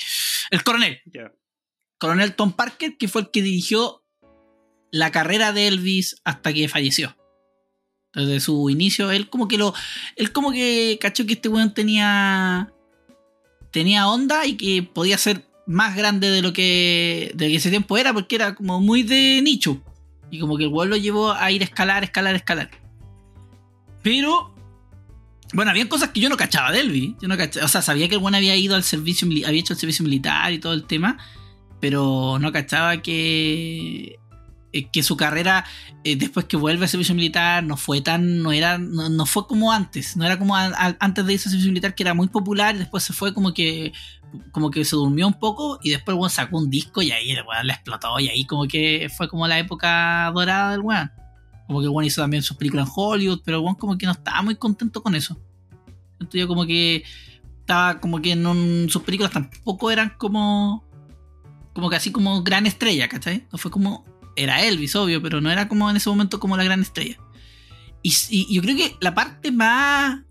El 0.51 0.63
coronel, 0.63 1.01
coronel 1.97 2.35
Tom 2.35 2.53
Parker, 2.53 2.95
que 2.97 3.07
fue 3.07 3.21
el 3.21 3.31
que 3.31 3.41
dirigió 3.41 4.03
la 4.91 5.11
carrera 5.11 5.51
de 5.51 5.67
Elvis 5.67 6.21
hasta 6.23 6.53
que 6.53 6.69
falleció. 6.69 7.15
Desde 8.13 8.39
su 8.39 8.69
inicio, 8.71 9.11
él 9.11 9.29
como 9.29 9.47
que 9.47 9.59
lo. 9.59 9.73
Él 10.15 10.31
como 10.31 10.51
que 10.51 10.97
cachó 10.99 11.27
que 11.27 11.33
este 11.33 11.47
weón 11.47 11.75
tenía. 11.75 12.73
Tenía 13.71 14.07
onda 14.07 14.47
y 14.47 14.57
que 14.57 14.81
podía 14.81 15.17
ser 15.19 15.45
más 15.69 15.95
grande 15.95 16.31
de 16.31 16.41
lo 16.41 16.51
que. 16.51 17.31
de 17.35 17.55
ese 17.55 17.69
tiempo 17.69 17.95
era, 17.95 18.11
porque 18.11 18.35
era 18.35 18.55
como 18.55 18.81
muy 18.81 19.03
de 19.03 19.39
nicho. 19.43 19.79
Y 20.31 20.39
como 20.39 20.57
que 20.57 20.63
el 20.63 20.69
weón 20.69 20.89
lo 20.89 20.97
llevó 20.97 21.31
a 21.31 21.51
ir 21.51 21.61
a 21.61 21.65
escalar, 21.65 22.03
escalar, 22.03 22.35
escalar. 22.35 22.71
Pero. 24.01 24.55
Bueno, 25.53 25.71
había 25.71 25.87
cosas 25.87 26.09
que 26.09 26.19
yo 26.21 26.29
no 26.29 26.37
cachaba 26.37 26.71
de 26.71 26.81
Elvis. 26.81 27.13
Yo 27.21 27.27
no 27.27 27.37
cachaba, 27.37 27.65
o 27.67 27.69
sea, 27.69 27.83
sabía 27.83 28.09
que 28.09 28.15
el 28.15 28.21
weón 28.21 28.35
había 28.35 28.55
ido 28.55 28.75
al 28.75 28.83
servicio 28.83 29.27
había 29.27 29.59
hecho 29.59 29.73
el 29.73 29.79
servicio 29.79 30.03
militar 30.03 30.51
y 30.51 30.57
todo 30.57 30.73
el 30.73 30.85
tema. 30.85 31.19
Pero 31.79 32.39
no 32.39 32.51
cachaba 32.51 33.03
que. 33.03 34.17
eh, 34.73 34.89
que 34.91 35.03
su 35.03 35.17
carrera 35.17 35.65
eh, 36.03 36.15
después 36.15 36.47
que 36.47 36.57
vuelve 36.57 36.85
al 36.85 36.89
servicio 36.89 37.13
militar 37.13 37.63
no 37.63 37.77
fue 37.77 38.01
tan 38.01 38.41
no 38.41 38.51
era 38.51 38.79
no, 38.79 39.09
no 39.09 39.25
fue 39.25 39.47
como 39.47 39.71
antes 39.71 40.15
no 40.15 40.25
era 40.25 40.37
como 40.37 40.55
antes 40.55 41.25
de 41.25 41.33
irse 41.33 41.49
al 41.49 41.51
servicio 41.51 41.71
militar 41.71 41.95
que 41.95 42.03
era 42.03 42.13
muy 42.13 42.27
popular 42.27 42.75
y 42.75 42.79
después 42.79 43.03
se 43.03 43.13
fue 43.13 43.33
como 43.33 43.53
que 43.53 43.93
como 44.51 44.69
que 44.71 44.85
se 44.85 44.95
durmió 44.95 45.27
un 45.27 45.39
poco 45.39 45.79
y 45.81 45.91
después 45.91 46.15
bueno, 46.15 46.29
sacó 46.29 46.57
un 46.57 46.69
disco 46.69 47.01
y 47.01 47.11
ahí 47.11 47.31
el 47.31 47.43
weón 47.45 47.67
le 47.67 47.73
explotó 47.73 48.19
y 48.19 48.27
ahí 48.27 48.45
como 48.45 48.67
que 48.67 49.09
fue 49.15 49.27
como 49.27 49.47
la 49.47 49.59
época 49.59 50.31
dorada 50.33 50.71
del 50.71 50.81
weón 50.81 51.11
como 51.67 51.79
que 51.79 51.85
el 51.85 51.91
weón 51.91 52.05
hizo 52.05 52.21
también 52.21 52.43
sus 52.43 52.57
películas 52.57 52.87
en 52.87 52.93
Hollywood 52.95 53.41
pero 53.43 53.57
el 53.57 53.63
weón 53.63 53.75
como 53.75 53.97
que 53.97 54.05
no 54.05 54.11
estaba 54.11 54.41
muy 54.41 54.55
contento 54.55 55.01
con 55.01 55.15
eso 55.15 55.39
entonces 56.13 56.41
yo 56.41 56.47
como 56.47 56.65
que 56.65 57.03
estaba 57.59 57.99
como 57.99 58.21
que 58.21 58.35
no, 58.35 58.53
sus 58.87 59.01
películas 59.03 59.31
tampoco 59.31 59.89
eran 59.89 60.13
como 60.17 60.83
como 61.73 61.89
que 61.89 61.95
así 61.95 62.11
como 62.11 62.43
gran 62.43 62.65
estrella 62.67 63.07
¿cachai? 63.07 63.47
no 63.51 63.57
fue 63.57 63.71
como 63.71 64.05
era 64.39 64.63
Elvis, 64.63 64.95
obvio, 64.95 65.21
pero 65.21 65.41
no 65.41 65.51
era 65.51 65.67
como 65.67 65.89
en 65.89 65.97
ese 65.97 66.09
momento 66.09 66.39
como 66.39 66.55
la 66.55 66.63
gran 66.63 66.81
estrella. 66.81 67.17
Y 68.01 68.53
yo 68.53 68.61
creo 68.61 68.77
que 68.77 68.95
la 69.01 69.13
parte 69.13 69.51
más 69.51 70.21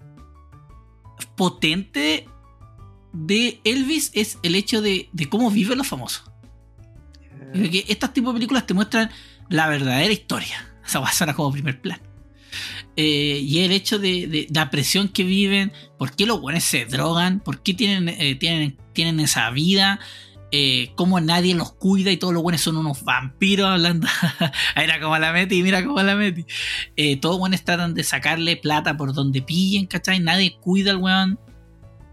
potente 1.37 2.27
de 3.13 3.61
Elvis 3.65 4.11
es 4.15 4.39
el 4.43 4.55
hecho 4.55 4.83
de, 4.83 5.09
de 5.13 5.29
cómo 5.29 5.51
viven 5.51 5.79
los 5.79 5.87
famosos. 5.87 6.25
Yo 7.55 7.61
creo 7.61 7.71
que 7.71 7.85
estas 7.89 8.13
tipos 8.13 8.35
de 8.35 8.39
películas 8.39 8.67
te 8.67 8.75
muestran 8.75 9.11
la 9.49 9.69
verdadera 9.69 10.13
historia. 10.13 10.75
Esa 10.87 11.01
va 11.01 11.09
a 11.09 11.13
ser 11.13 11.35
como 11.35 11.53
primer 11.53 11.81
plan. 11.81 12.01
Eh, 12.97 13.41
y 13.43 13.61
el 13.61 13.73
hecho 13.73 13.99
de, 13.99 14.27
de 14.27 14.49
la 14.53 14.71
presión 14.71 15.09
que 15.09 15.23
viven, 15.23 15.73
por 15.99 16.17
qué 16.17 16.27
los 16.27 16.41
buenos 16.41 16.65
se 16.65 16.85
drogan, 16.85 17.41
por 17.41 17.63
qué 17.63 17.75
tienen, 17.75 18.09
eh, 18.09 18.35
tienen, 18.35 18.77
tienen 18.93 19.21
esa 19.21 19.51
vida, 19.51 20.01
eh, 20.51 20.93
cómo 20.95 21.21
nadie 21.21 21.55
los 21.55 21.73
cuida 21.73 22.11
y 22.11 22.17
todos 22.17 22.33
los 22.33 22.43
buenos 22.43 22.63
son 22.63 22.79
unos 22.79 23.05
vampiros 23.05 23.69
hablando. 23.69 24.07
Era 24.77 24.99
como 24.99 25.19
la 25.19 25.33
Meti, 25.33 25.63
mira 25.63 25.85
cómo 25.85 26.03
la 26.03 26.17
Meti. 26.17 26.47
Eh, 26.97 27.17
todos 27.19 27.35
los 27.35 27.41
buenos 27.41 27.65
tratan 27.65 27.95
de 27.95 28.03
sacarle 28.03 28.57
plata 28.57 28.97
por 28.97 29.13
donde 29.13 29.43
pillen, 29.43 29.87
¿cachai? 29.87 30.21
Nadie 30.21 30.57
cuida 30.59 30.93
al 30.93 30.97
weón. 30.99 31.39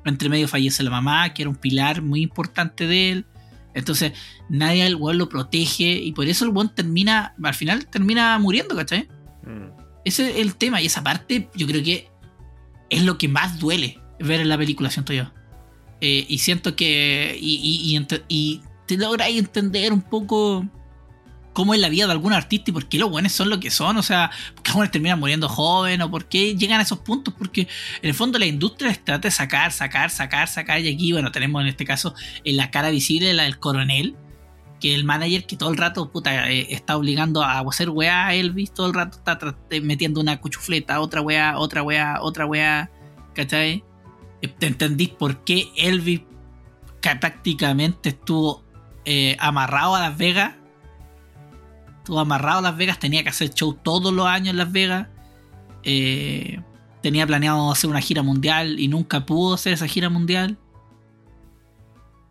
Entre 0.06 0.30
medio 0.30 0.48
fallece 0.48 0.84
la 0.84 0.92
mamá, 0.92 1.34
que 1.34 1.42
era 1.42 1.50
un 1.50 1.56
pilar 1.56 2.02
muy 2.02 2.22
importante 2.22 2.88
de 2.88 3.12
él. 3.12 3.26
Entonces, 3.74 4.14
nadie 4.50 4.84
al 4.84 4.96
weón 4.96 5.18
lo 5.18 5.28
protege 5.28 5.94
y 5.94 6.14
por 6.14 6.28
eso 6.28 6.46
el 6.46 6.52
weón 6.52 6.74
termina, 6.74 7.36
al 7.44 7.54
final 7.54 7.88
termina 7.88 8.38
muriendo, 8.40 8.76
¿cachai? 8.76 9.10
Mm. 9.46 9.70
Ese 10.06 10.32
es 10.32 10.38
el 10.38 10.56
tema 10.56 10.82
y 10.82 10.86
esa 10.86 11.04
parte 11.04 11.50
yo 11.56 11.68
creo 11.68 11.84
que 11.84 12.10
es 12.90 13.04
lo 13.04 13.18
que 13.18 13.28
más 13.28 13.60
duele 13.60 14.00
ver 14.20 14.40
en 14.40 14.50
la 14.50 14.58
película, 14.58 14.90
siento 14.90 15.12
yo. 15.14 15.32
Eh, 16.02 16.26
y 16.30 16.38
siento 16.38 16.76
que. 16.76 17.38
Y, 17.40 17.56
y, 17.56 17.98
y 17.98 18.22
y 18.28 18.62
te 18.86 18.98
lográis 18.98 19.40
entender 19.40 19.92
un 19.92 20.02
poco 20.02 20.66
cómo 21.56 21.74
es 21.74 21.80
la 21.80 21.88
vida 21.88 22.06
de 22.06 22.12
algún 22.12 22.34
artista 22.34 22.70
y 22.70 22.74
por 22.74 22.90
qué 22.90 23.00
los 23.00 23.10
buenos 23.10 23.32
son 23.32 23.50
lo 23.50 23.62
que 23.62 23.72
son. 23.72 23.96
O 23.96 24.04
sea, 24.04 24.30
por 24.56 24.64
qué 24.64 24.74
buenos 24.74 24.92
terminan 24.92 25.20
muriendo 25.22 25.48
joven 25.48 26.02
o 26.02 26.12
por 26.12 26.26
qué 26.26 26.54
llegan 26.54 26.82
a 26.82 26.84
esos 26.84 27.00
puntos. 27.00 27.34
Porque 27.36 27.62
en 27.62 28.10
el 28.10 28.14
fondo 28.14 28.38
la 28.38 28.46
industria 28.46 28.94
trata 28.94 29.30
de 29.30 29.32
sacar, 29.32 29.72
sacar, 29.72 30.12
sacar, 30.12 30.50
sacar. 30.50 30.82
Y 30.82 30.94
aquí, 30.94 31.14
bueno, 31.14 31.32
tenemos 31.32 31.62
en 31.62 31.68
este 31.68 31.86
caso 31.86 32.14
en 32.44 32.58
la 32.58 32.72
cara 32.72 32.90
visible 32.90 33.34
la 33.34 33.44
del 33.44 33.58
coronel. 33.58 34.18
Que 34.82 34.94
el 34.94 35.06
manager 35.06 35.46
que 35.46 35.56
todo 35.56 35.70
el 35.72 35.78
rato 35.78 36.12
eh, 36.26 36.68
está 36.70 36.98
obligando 36.98 37.42
a 37.42 37.60
hacer 37.60 37.90
weá 37.90 38.28
a 38.28 38.36
Elvis, 38.36 38.74
todo 38.74 38.88
el 38.88 38.94
rato 38.94 39.18
está 39.18 39.40
eh, 39.70 39.80
metiendo 39.80 40.20
una 40.20 40.42
cuchufleta, 40.42 41.00
otra 41.00 41.22
weá, 41.22 41.58
otra 41.58 41.82
weá, 41.82 42.18
otra 42.22 42.46
weá, 42.46 42.92
¿cachai? 43.34 43.86
Eh, 44.42 44.50
¿Te 44.50 44.68
entendís 44.68 45.10
por 45.10 45.46
qué 45.46 45.70
Elvis 45.78 46.22
prácticamente 47.00 48.10
estuvo 48.10 48.66
amarrado 49.40 49.96
a 49.96 50.02
Las 50.02 50.18
Vegas? 50.18 50.56
Estuvo 52.06 52.20
amarrado 52.20 52.60
a 52.60 52.62
Las 52.62 52.78
Vegas, 52.78 53.00
tenía 53.00 53.24
que 53.24 53.30
hacer 53.30 53.50
show 53.50 53.74
todos 53.74 54.14
los 54.14 54.28
años 54.28 54.50
en 54.50 54.58
Las 54.58 54.72
Vegas. 54.72 55.08
Eh, 55.82 56.62
tenía 57.02 57.26
planeado 57.26 57.72
hacer 57.72 57.90
una 57.90 58.00
gira 58.00 58.22
mundial 58.22 58.80
y 58.80 58.88
nunca 58.88 59.26
pudo 59.26 59.56
hacer 59.56 59.74
esa 59.74 59.88
gira 59.88 60.08
mundial. 60.08 60.60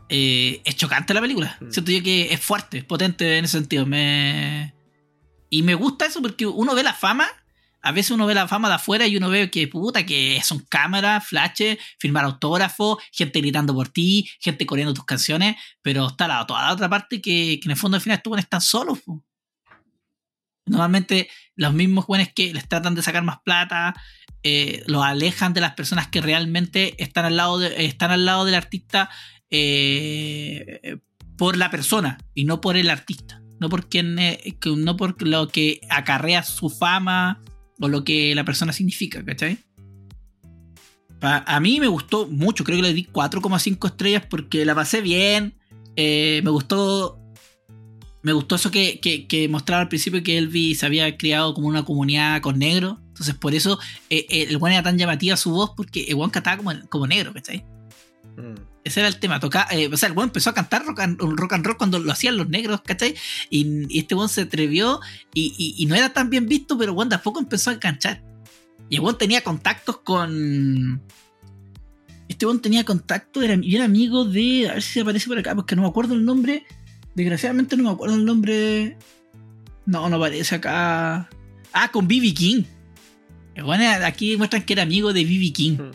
Eh, 0.08 0.62
es 0.64 0.76
chocante 0.76 1.12
la 1.12 1.20
película. 1.20 1.58
Mm. 1.60 1.72
Siento 1.72 1.90
yo 1.90 2.04
que 2.04 2.32
es 2.32 2.40
fuerte, 2.40 2.78
es 2.78 2.84
potente 2.84 3.36
en 3.36 3.46
ese 3.46 3.58
sentido. 3.58 3.84
Me... 3.84 4.72
Y 5.50 5.64
me 5.64 5.74
gusta 5.74 6.06
eso 6.06 6.22
porque 6.22 6.46
uno 6.46 6.72
ve 6.76 6.84
la 6.84 6.94
fama. 6.94 7.26
A 7.82 7.90
veces 7.90 8.12
uno 8.12 8.26
ve 8.26 8.34
la 8.36 8.46
fama 8.46 8.68
de 8.68 8.74
afuera 8.74 9.08
y 9.08 9.16
uno 9.16 9.28
ve 9.28 9.50
que 9.50 9.66
puta, 9.66 10.06
que 10.06 10.40
son 10.44 10.60
cámaras, 10.68 11.26
flashes, 11.26 11.78
firmar 11.98 12.24
autógrafos, 12.24 12.98
gente 13.10 13.40
gritando 13.40 13.74
por 13.74 13.88
ti, 13.88 14.30
gente 14.38 14.66
corriendo 14.66 14.94
tus 14.94 15.04
canciones, 15.04 15.56
pero 15.82 16.06
está 16.06 16.28
la, 16.28 16.46
toda 16.46 16.62
la 16.62 16.72
otra 16.72 16.88
parte 16.88 17.20
que, 17.20 17.58
que 17.60 17.66
en 17.66 17.72
el 17.72 17.76
fondo 17.76 17.96
al 17.96 18.00
final 18.00 18.22
tú 18.22 18.36
están 18.36 18.60
solos. 18.60 19.00
po. 19.04 19.24
Normalmente 20.66 21.28
los 21.56 21.74
mismos 21.74 22.06
jóvenes 22.06 22.32
que 22.34 22.52
les 22.54 22.68
tratan 22.68 22.94
de 22.94 23.02
sacar 23.02 23.22
más 23.22 23.38
plata, 23.44 23.94
eh, 24.42 24.82
los 24.86 25.02
alejan 25.04 25.52
de 25.54 25.60
las 25.60 25.72
personas 25.74 26.08
que 26.08 26.20
realmente 26.20 26.94
están 27.02 27.24
al 27.24 27.36
lado, 27.36 27.62
están 27.62 28.10
al 28.10 28.24
lado 28.24 28.44
del 28.44 28.54
artista 28.54 29.10
eh, 29.50 30.98
por 31.36 31.56
la 31.56 31.70
persona 31.70 32.18
y 32.34 32.44
no 32.44 32.60
por 32.60 32.76
el 32.76 32.90
artista. 32.90 33.40
No 33.60 33.68
por, 33.68 33.88
quien, 33.88 34.18
eh, 34.18 34.56
no 34.76 34.96
por 34.96 35.22
lo 35.26 35.48
que 35.48 35.80
acarrea 35.88 36.42
su 36.42 36.68
fama 36.68 37.40
o 37.80 37.88
lo 37.88 38.04
que 38.04 38.34
la 38.34 38.44
persona 38.44 38.72
significa, 38.72 39.24
¿cachai? 39.24 39.58
Pa- 41.20 41.44
a 41.46 41.60
mí 41.60 41.78
me 41.80 41.86
gustó 41.86 42.26
mucho, 42.26 42.64
creo 42.64 42.76
que 42.78 42.82
le 42.82 42.92
di 42.92 43.04
4,5 43.04 43.86
estrellas 43.86 44.24
porque 44.28 44.64
la 44.64 44.74
pasé 44.74 45.00
bien. 45.00 45.54
me 45.96 46.50
gustó. 46.50 47.20
Me 48.24 48.32
gustó 48.32 48.56
eso 48.56 48.70
que, 48.72 48.98
que- 49.00 49.26
que 49.28 49.48
mostraba 49.48 49.82
al 49.82 49.88
principio 49.88 50.22
que 50.22 50.36
Elvis 50.38 50.80
se 50.80 50.86
había 50.86 51.16
criado 51.16 51.54
como 51.54 51.68
una 51.68 51.84
comunidad 51.84 52.40
con 52.40 52.58
negros. 52.58 52.98
Entonces, 53.08 53.34
por 53.36 53.54
eso 53.54 53.78
eh, 54.10 54.26
eh, 54.28 54.46
el 54.48 54.58
buen 54.58 54.72
era 54.72 54.82
tan 54.82 54.98
llamativa 54.98 55.36
su 55.36 55.50
voz, 55.52 55.70
porque 55.76 56.04
el 56.08 56.16
buen 56.16 56.30
cantaba 56.30 56.56
como, 56.56 56.72
como 56.88 57.06
negro, 57.06 57.32
¿cachai? 57.32 57.64
Mm. 58.36 58.54
Ese 58.82 59.00
era 59.00 59.08
el 59.08 59.18
tema. 59.20 59.38
Toca, 59.40 59.66
eh, 59.70 59.88
o 59.92 59.96
sea, 59.96 60.08
el 60.08 60.14
buen 60.14 60.28
empezó 60.28 60.50
a 60.50 60.54
cantar 60.54 60.84
rock 60.84 61.00
and, 61.00 61.20
rock 61.20 61.52
and 61.52 61.64
roll 61.64 61.76
cuando 61.76 61.98
lo 61.98 62.10
hacían 62.12 62.36
los 62.36 62.48
negros, 62.48 62.80
¿cachai? 62.82 63.14
Y, 63.50 63.86
y 63.94 64.00
este 64.00 64.14
buen 64.14 64.28
se 64.28 64.42
atrevió 64.42 65.00
y, 65.32 65.54
y- 65.56 65.74
y 65.82 65.86
no 65.86 65.94
era 65.94 66.12
tan 66.12 66.28
bien 66.30 66.46
visto, 66.48 66.76
pero 66.76 66.92
buen 66.94 67.08
tampoco 67.08 67.38
empezó 67.40 67.70
a 67.70 67.74
enganchar. 67.74 68.22
Y 68.90 68.96
el 68.96 69.00
buen 69.02 69.16
tenía 69.16 69.42
contactos 69.42 69.98
con. 69.98 71.00
Este 72.28 72.46
buen 72.46 72.60
tenía 72.60 72.84
contacto, 72.84 73.42
era, 73.42 73.54
era 73.62 73.84
amigo 73.84 74.24
de. 74.24 74.68
A 74.68 74.74
ver 74.74 74.82
si 74.82 75.00
aparece 75.00 75.28
por 75.28 75.38
acá, 75.38 75.54
porque 75.54 75.76
no 75.76 75.82
me 75.82 75.88
acuerdo 75.88 76.14
el 76.14 76.24
nombre. 76.24 76.64
Desgraciadamente 77.14 77.76
no 77.76 77.84
me 77.84 77.90
acuerdo 77.90 78.16
el 78.16 78.24
nombre. 78.24 78.96
No, 79.86 80.08
no 80.08 80.16
aparece 80.16 80.54
acá. 80.56 81.28
Ah, 81.72 81.90
con 81.92 82.08
B.B. 82.08 82.32
King. 82.34 82.62
El 83.54 83.64
buen 83.64 83.80
era- 83.80 84.06
aquí 84.06 84.36
muestran 84.36 84.62
que 84.62 84.72
era 84.72 84.82
amigo 84.82 85.12
de 85.12 85.24
B.B. 85.24 85.52
King. 85.52 85.76
Mm. 85.78 85.90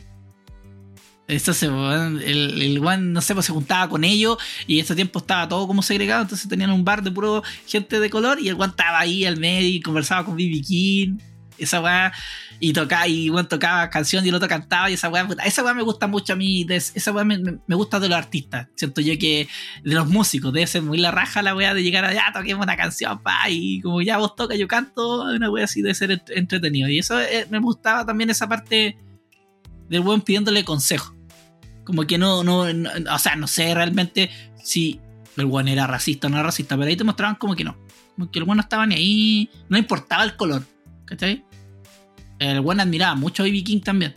Esto 1.28 1.54
se, 1.54 1.70
weón, 1.70 2.20
el, 2.24 2.60
el 2.62 2.80
weón, 2.80 3.14
no 3.14 3.22
sé, 3.22 3.36
pues 3.36 3.46
se 3.46 3.52
juntaba 3.52 3.88
con 3.88 4.04
ellos 4.04 4.38
y 4.66 4.80
ese 4.80 4.96
tiempo 4.96 5.20
estaba 5.20 5.48
todo 5.48 5.68
como 5.68 5.84
segregado, 5.84 6.24
entonces 6.24 6.50
tenían 6.50 6.72
un 6.72 6.84
bar 6.84 7.04
de 7.04 7.12
puro 7.12 7.44
gente 7.68 8.00
de 8.00 8.10
color 8.10 8.40
y 8.42 8.48
el 8.50 8.56
weón 8.56 8.72
estaba 8.72 9.00
ahí 9.00 9.26
al 9.26 9.38
medio 9.38 9.70
y 9.70 9.80
conversaba 9.80 10.26
con 10.26 10.36
B.B. 10.36 10.62
King, 10.62 11.18
esa 11.60 11.82
weá, 11.82 12.12
y 12.60 12.74
tocaba, 12.74 13.08
y 13.08 13.30
weón 13.30 13.48
tocaba 13.48 13.90
canción 13.90 14.26
y 14.26 14.30
el 14.30 14.36
otro 14.36 14.48
cantaba 14.50 14.90
y 14.90 14.94
esa 14.94 15.10
weá, 15.10 15.28
esa 15.46 15.64
weá 15.64 15.74
me 15.74 15.82
gusta 15.84 16.08
mucho 16.08 16.34
a 16.34 16.36
mí, 16.36 16.66
esa 16.70 17.12
weá 17.12 17.24
me, 17.24 17.38
me- 17.38 17.76
gusta 17.76 18.00
de 18.00 18.10
los 18.10 18.18
artistas, 18.18 18.68
siento 18.76 19.02
yo 19.02 19.18
que 19.18 19.48
de 19.84 19.94
los 19.96 20.08
músicos, 20.08 20.52
debe 20.54 20.68
ser 20.68 20.82
muy 20.82 20.98
la 20.98 21.12
raja 21.12 21.42
la 21.42 21.56
weá 21.56 21.74
de 21.74 21.84
llegar 21.84 22.04
allá, 22.06 22.26
toquemos 22.34 22.64
una 22.64 22.76
canción, 22.76 23.20
pa, 23.22 23.50
y 23.50 23.80
como 23.82 24.02
ya 24.02 24.18
vos 24.18 24.36
tocas, 24.36 24.58
yo 24.58 24.68
canto, 24.68 25.22
una 25.24 25.50
weá 25.50 25.66
así 25.66 25.82
debe 25.82 25.96
ser 25.96 26.10
ent- 26.12 26.32
entretenido, 26.36 26.90
y 26.90 27.00
eso 27.00 27.20
eh, 27.20 27.48
me 27.50 27.60
gustaba 27.60 28.06
también 28.06 28.30
esa 28.30 28.48
parte 28.50 28.98
del 29.90 30.02
weón 30.02 30.22
pidiéndole 30.22 30.64
consejo. 30.64 31.16
Como 31.84 32.06
que 32.06 32.18
no, 32.20 32.44
no, 32.44 32.72
no- 32.74 32.90
o 33.14 33.20
sea, 33.20 33.36
no 33.36 33.48
sé 33.48 33.74
realmente 33.74 34.30
si 34.64 35.00
el 35.38 35.46
weón 35.46 35.68
era 35.70 35.88
racista 35.88 36.28
o 36.28 36.30
no 36.30 36.36
era 36.36 36.44
racista, 36.44 36.76
pero 36.78 36.88
ahí 36.90 36.96
te 36.98 37.04
mostraban 37.04 37.36
como 37.36 37.56
que 37.56 37.64
no. 37.64 37.78
Como 38.16 38.30
que 38.30 38.38
el 38.40 38.44
weón 38.44 38.58
no 38.58 38.62
estaba 38.62 38.86
ni 38.86 38.96
ahí, 38.96 39.50
no 39.70 39.78
importaba 39.78 40.24
el 40.24 40.36
color, 40.36 40.64
¿cachai? 41.06 41.44
El 42.40 42.62
weón 42.62 42.80
admiraba 42.80 43.16
mucho 43.16 43.44
a 43.44 43.46
B.B. 43.46 43.64
King 43.64 43.82
también. 43.82 44.14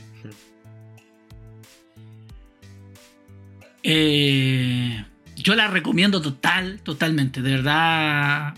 Eh, 3.82 5.04
yo 5.36 5.54
la 5.54 5.66
recomiendo 5.66 6.20
total, 6.22 6.80
totalmente, 6.82 7.42
de 7.42 7.50
verdad. 7.56 8.54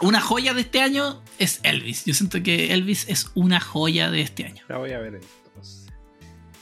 Una 0.00 0.20
joya 0.20 0.54
de 0.54 0.62
este 0.62 0.80
año 0.80 1.22
es 1.38 1.60
Elvis. 1.62 2.04
Yo 2.04 2.14
siento 2.14 2.42
que 2.42 2.72
Elvis 2.72 3.08
es 3.08 3.30
una 3.34 3.60
joya 3.60 4.10
de 4.10 4.20
este 4.20 4.44
año. 4.46 4.62
La 4.68 4.78
voy 4.78 4.92
a 4.92 4.98
ver 4.98 5.14
entonces. 5.16 5.86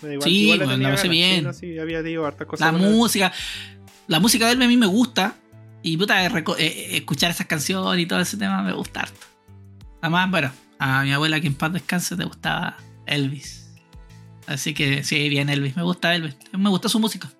Bueno, 0.01 0.20
Sí, 0.22 0.51
le 0.56 0.64
bueno, 0.64 0.77
la 0.78 0.90
pasé 0.90 1.09
bien. 1.09 1.52
sí, 1.52 1.78
había 1.78 2.02
cosas. 2.47 2.60
La 2.60 2.72
música, 2.72 3.32
la 4.06 4.20
música 4.20 4.47
de 4.47 4.52
él 4.52 4.62
a 4.62 4.68
mí 4.68 4.77
me 4.77 4.86
gusta. 4.86 5.36
Y 5.82 5.97
puta, 5.97 6.24
eh, 6.27 6.31
eh, 6.59 6.97
escuchar 6.98 7.31
esas 7.31 7.47
canciones 7.47 8.02
y 8.02 8.06
todo 8.06 8.20
ese 8.20 8.36
tema 8.36 8.62
me 8.62 8.72
gusta 8.72 9.01
harto. 9.01 9.27
Además, 10.02 10.31
bueno, 10.31 10.52
a 10.81 11.02
mi 11.05 11.12
abuela 11.12 11.40
que 11.40 11.47
en 11.47 11.55
paz 11.55 11.73
descanse 11.73 12.16
te 12.16 12.24
gustaba 12.24 12.77
Elvis. 13.07 13.70
Así 14.47 14.74
que 14.74 15.05
sí, 15.05 15.28
bien 15.28 15.48
Elvis. 15.48 15.77
Me 15.77 15.82
gusta 15.82 16.15
Elvis. 16.15 16.36
Me 16.59 16.69
gusta 16.70 16.89
su 16.89 16.98
música. 16.98 17.31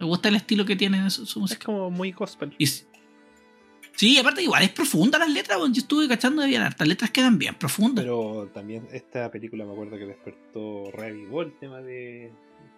Me 0.00 0.06
gusta 0.06 0.28
el 0.28 0.36
estilo 0.36 0.64
que 0.64 0.76
tiene 0.76 1.10
su, 1.10 1.26
su 1.26 1.38
Es 1.38 1.42
música. 1.42 1.64
como 1.66 1.90
muy 1.90 2.12
gospel. 2.12 2.54
Y 2.58 2.66
sí, 2.66 4.18
aparte 4.18 4.42
igual 4.42 4.62
es 4.62 4.70
profunda 4.70 5.18
las 5.18 5.30
letras. 5.30 5.58
bueno, 5.58 5.74
Yo 5.74 5.80
estuve 5.80 6.08
cachando 6.08 6.42
de 6.42 6.48
bien. 6.48 6.62
Las 6.62 6.88
letras 6.88 7.10
quedan 7.10 7.38
bien 7.38 7.54
profundas. 7.54 8.04
Pero 8.04 8.50
también 8.54 8.86
esta 8.92 9.30
película 9.30 9.64
me 9.64 9.72
acuerdo 9.72 9.98
que 9.98 10.06
despertó, 10.06 10.90
revivó 10.92 11.42
el 11.42 11.52
tema 11.58 11.80
de, 11.82 12.32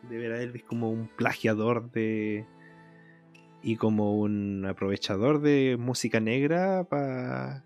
de 0.08 0.16
ver 0.16 0.32
a 0.32 0.42
Elvis 0.42 0.64
como 0.64 0.90
un 0.90 1.08
plagiador 1.08 1.90
de. 1.92 2.46
y 3.62 3.76
como 3.76 4.16
un 4.18 4.64
aprovechador 4.66 5.40
de 5.40 5.76
música 5.78 6.18
negra 6.20 6.84
para. 6.84 7.64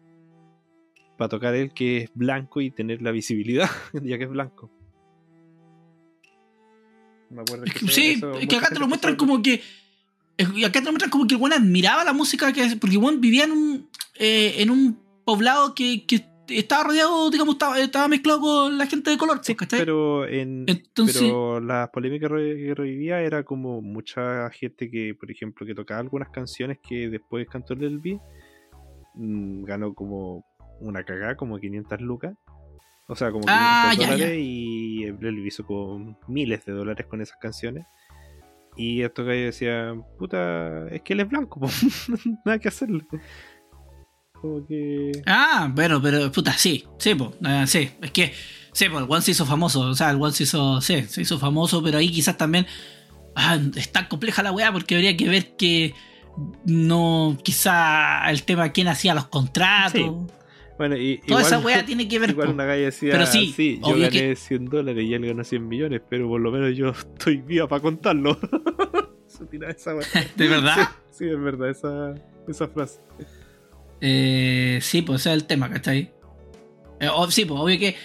Para 1.22 1.28
tocar 1.28 1.54
él 1.54 1.72
que 1.72 1.98
es 1.98 2.10
blanco 2.14 2.60
y 2.60 2.72
tener 2.72 3.00
la 3.00 3.12
visibilidad, 3.12 3.70
ya 4.02 4.18
que 4.18 4.24
es 4.24 4.30
blanco. 4.30 4.72
Me 7.30 7.42
acuerdo 7.42 7.64
que 7.64 7.86
sí, 7.86 8.14
eso 8.14 8.32
es 8.32 8.48
que 8.48 8.56
acá 8.56 8.70
te 8.70 8.80
lo 8.80 8.88
muestran 8.88 9.14
como 9.14 9.40
que. 9.40 9.62
y 10.36 10.64
acá 10.64 10.82
te 10.82 10.90
muestran 10.90 11.10
como 11.10 11.28
que 11.28 11.36
el 11.36 11.40
weón 11.40 11.52
admiraba 11.52 12.02
la 12.02 12.12
música 12.12 12.52
que 12.52 12.76
porque 12.80 12.96
el 12.96 13.02
weón 13.02 13.20
vivía 13.20 13.44
en 13.44 13.52
un 13.52 13.88
eh, 14.18 14.56
en 14.58 14.70
un 14.70 14.98
poblado 15.24 15.76
que, 15.76 16.04
que 16.06 16.26
estaba 16.48 16.88
rodeado, 16.88 17.30
digamos, 17.30 17.54
estaba, 17.54 17.78
estaba 17.78 18.08
mezclado 18.08 18.40
con 18.40 18.76
la 18.76 18.86
gente 18.86 19.10
de 19.10 19.16
color, 19.16 19.38
Sí, 19.42 19.54
¿cachai? 19.54 19.78
pero 19.78 20.26
en 20.26 20.64
Entonces, 20.66 21.22
pero 21.22 21.60
la 21.60 21.88
polémica 21.92 22.26
que 22.26 22.74
revivía 22.74 23.20
era 23.20 23.44
como 23.44 23.80
mucha 23.80 24.50
gente 24.50 24.90
que, 24.90 25.14
por 25.14 25.30
ejemplo, 25.30 25.64
que 25.64 25.74
tocaba 25.76 26.00
algunas 26.00 26.30
canciones 26.30 26.78
que 26.82 27.08
después 27.08 27.46
cantó 27.48 27.74
el 27.74 27.84
Elvis, 27.84 28.18
mm, 29.14 29.62
ganó 29.62 29.94
como 29.94 30.44
una 30.80 31.04
cagada, 31.04 31.36
como 31.36 31.58
500 31.58 32.00
lucas. 32.00 32.34
O 33.08 33.16
sea, 33.16 33.30
como 33.30 33.42
500 33.44 33.56
Ah, 33.62 33.92
ya, 33.98 34.06
dólares 34.12 34.28
ya. 34.28 34.34
y 34.34 35.02
el 35.04 35.24
Elvis 35.24 35.54
hizo 35.54 35.66
como 35.66 36.18
miles 36.28 36.64
de 36.64 36.72
dólares 36.72 37.06
con 37.08 37.20
esas 37.20 37.36
canciones. 37.40 37.84
Y 38.76 39.02
estos 39.02 39.26
gallos 39.26 39.46
decían, 39.46 40.02
puta, 40.18 40.88
es 40.88 41.02
que 41.02 41.12
él 41.12 41.20
es 41.20 41.28
blanco, 41.28 41.60
nada 42.46 42.58
que 42.58 42.68
hacerle. 42.68 43.04
Como 44.32 44.66
que... 44.66 45.12
Ah, 45.26 45.70
bueno, 45.74 46.00
pero 46.00 46.32
puta, 46.32 46.52
sí, 46.52 46.84
sí, 46.98 47.14
po, 47.14 47.34
eh, 47.46 47.64
sí, 47.66 47.90
es 48.00 48.10
que, 48.12 48.32
sí, 48.72 48.88
pues 48.88 49.04
el 49.04 49.10
One 49.10 49.20
se 49.22 49.32
hizo 49.32 49.44
famoso, 49.46 49.80
o 49.82 49.94
sea, 49.94 50.10
el 50.10 50.20
One 50.20 50.32
se 50.32 50.44
hizo, 50.44 50.80
sí, 50.80 51.02
se 51.02 51.20
hizo 51.22 51.38
famoso, 51.38 51.82
pero 51.82 51.98
ahí 51.98 52.10
quizás 52.10 52.36
también 52.38 52.66
ah, 53.36 53.58
es 53.76 53.92
tan 53.92 54.06
compleja 54.06 54.42
la 54.42 54.52
weá 54.52 54.72
porque 54.72 54.94
habría 54.96 55.16
que 55.16 55.28
ver 55.28 55.54
que 55.54 55.94
no, 56.64 57.36
quizá 57.44 58.28
el 58.30 58.42
tema 58.44 58.64
de 58.64 58.72
quién 58.72 58.88
hacía 58.88 59.14
los 59.14 59.26
contratos, 59.26 59.92
Sí, 59.92 60.10
Bueno, 60.82 60.96
y 60.96 61.18
toda 61.18 61.42
esa 61.42 61.58
igual- 61.60 61.76
weá 61.76 61.86
tiene 61.86 62.08
que 62.08 62.18
ver 62.18 62.30
Igual 62.30 62.48
po. 62.48 62.54
una 62.54 62.64
decía, 62.66 63.12
Pero 63.12 63.26
sí, 63.26 63.52
sí, 63.56 63.78
yo 63.80 63.92
gané 63.92 64.08
que- 64.10 64.34
100 64.36 64.64
dólares 64.64 65.04
y 65.04 65.14
él 65.14 65.24
ganó 65.26 65.44
100 65.44 65.68
millones, 65.68 66.00
pero 66.08 66.26
por 66.28 66.40
lo 66.40 66.50
menos 66.50 66.76
yo 66.76 66.88
estoy 67.18 67.36
viva 67.36 67.68
para 67.68 67.80
contarlo. 67.82 68.36
Esa. 69.68 69.94
¿De 70.36 70.48
verdad? 70.48 70.88
Sí, 71.10 71.26
es 71.26 71.40
verdad, 71.40 71.70
esa, 71.70 72.14
esa 72.48 72.68
frase. 72.68 73.00
Eh, 74.00 74.78
sí, 74.82 75.02
pues 75.02 75.20
ese 75.22 75.30
es 75.30 75.34
el 75.36 75.44
tema, 75.46 75.70
¿cachai? 75.70 76.12
Eh, 77.00 77.08
o- 77.12 77.30
sí, 77.30 77.44
pues 77.44 77.60
obvio 77.60 77.78
que 77.78 77.96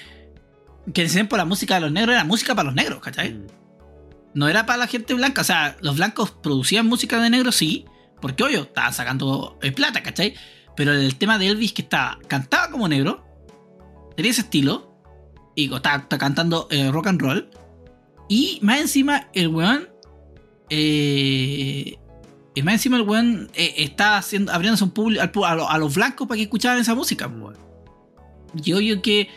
que 0.94 1.02
en 1.02 1.08
ese 1.08 1.16
tiempo 1.16 1.36
la 1.36 1.44
música 1.46 1.76
de 1.76 1.82
los 1.82 1.92
negros 1.92 2.14
era 2.16 2.24
música 2.24 2.56
para 2.56 2.68
los 2.68 2.76
negros, 2.76 3.00
¿cachai? 3.02 3.34
Mm. 3.34 3.48
no 4.36 4.48
era 4.48 4.66
para 4.66 4.78
la 4.78 4.88
gente 4.88 5.14
blanca. 5.16 5.42
O 5.42 5.44
sea, 5.44 5.76
los 5.82 5.96
blancos 5.98 6.30
producían 6.32 6.86
música 6.86 7.20
de 7.20 7.30
negro, 7.30 7.52
sí, 7.52 7.86
porque 8.22 8.44
obvio, 8.44 8.62
estaban 8.62 8.94
sacando 8.94 9.58
eh, 9.64 9.72
plata, 9.72 10.04
¿cachai? 10.04 10.36
Pero 10.78 10.94
el 10.94 11.16
tema 11.18 11.38
de 11.38 11.48
Elvis, 11.48 11.74
que 11.74 11.82
estaba, 11.82 12.18
cantaba 12.28 12.70
como 12.72 12.88
negro, 12.88 13.26
tenía 14.16 14.32
ese 14.32 14.42
estilo, 14.42 14.96
y 15.56 15.74
estaba, 15.74 15.98
estaba 16.04 16.20
cantando 16.20 16.68
eh, 16.72 16.90
rock 16.92 17.08
and 17.08 17.20
roll, 17.22 17.50
y 18.30 18.60
más 18.62 18.80
encima 18.80 19.28
el 19.34 19.48
weón, 19.50 19.90
eh, 20.70 21.98
y 22.56 22.62
más 22.64 22.76
encima 22.76 22.98
el 22.98 23.04
weón 23.04 23.50
eh, 23.56 23.74
estaba 23.78 24.18
haciendo, 24.18 24.52
abriéndose 24.52 24.84
un 24.84 24.92
público 24.92 25.22
al 25.24 25.32
a, 25.52 25.56
lo- 25.56 25.70
a 25.70 25.78
los 25.78 25.96
blancos 25.96 26.28
para 26.28 26.38
que 26.38 26.44
escucharan 26.44 26.80
esa 26.80 26.94
música. 26.96 27.28
weón. 27.28 27.58
Y 28.64 28.74
obvio 28.74 29.02
que, 29.02 29.30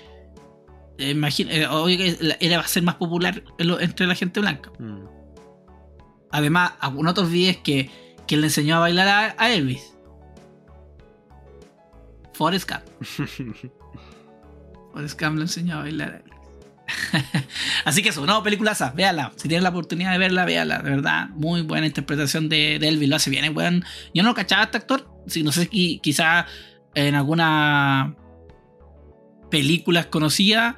eh, 0.99 1.15
eh, 1.49 1.67
obvio 1.67 1.97
que 1.99 2.37
era 2.41 2.59
va 2.59 2.65
a 2.65 2.69
ser 2.69 2.83
más 2.83 2.97
popular 2.97 3.43
en 3.59 3.67
lo- 3.69 3.81
entre 3.81 4.07
la 4.07 4.15
gente 4.15 4.41
blanca. 4.41 4.71
Mm. 4.79 5.05
Además, 6.33 6.73
algunos 6.81 7.13
otros 7.13 7.31
videos 7.31 7.57
que, 7.59 7.91
que 8.27 8.37
le 8.37 8.47
enseñó 8.49 8.77
a 8.77 8.81
bailar 8.81 9.09
a, 9.09 9.35
a 9.43 9.51
Elvis. 9.53 9.90
Forrest 12.41 12.71
Gump. 12.71 12.85
Forrest 14.95 15.21
Gump 15.21 15.37
le 15.37 15.43
enseñó 15.43 15.77
a 15.77 15.83
bailar. 15.83 16.25
Así 17.85 18.03
que 18.03 18.09
eso, 18.09 18.25
no, 18.25 18.43
peliculaza, 18.43 18.93
véala. 18.97 19.31
Si 19.37 19.47
tienen 19.47 19.63
la 19.63 19.69
oportunidad 19.69 20.13
de 20.13 20.17
verla, 20.19 20.47
véala. 20.47 20.79
De 20.79 20.89
verdad, 20.89 21.29
muy 21.35 21.61
buena 21.61 21.87
interpretación 21.87 22.49
de, 22.49 22.79
de 22.79 22.89
Elvis. 22.89 23.11
Lo 23.11 23.17
hace 23.17 23.29
bien, 23.29 23.55
weón. 23.55 23.85
Yo 24.15 24.23
no 24.23 24.33
cachaba 24.33 24.63
a 24.63 24.65
este 24.65 24.79
actor. 24.79 25.07
Sí, 25.27 25.43
no 25.43 25.53
sé 25.53 25.69
si 25.71 25.99
quizá 25.99 26.47
en 26.95 27.15
alguna 27.15 28.17
película 29.51 30.09
conocida. 30.09 30.77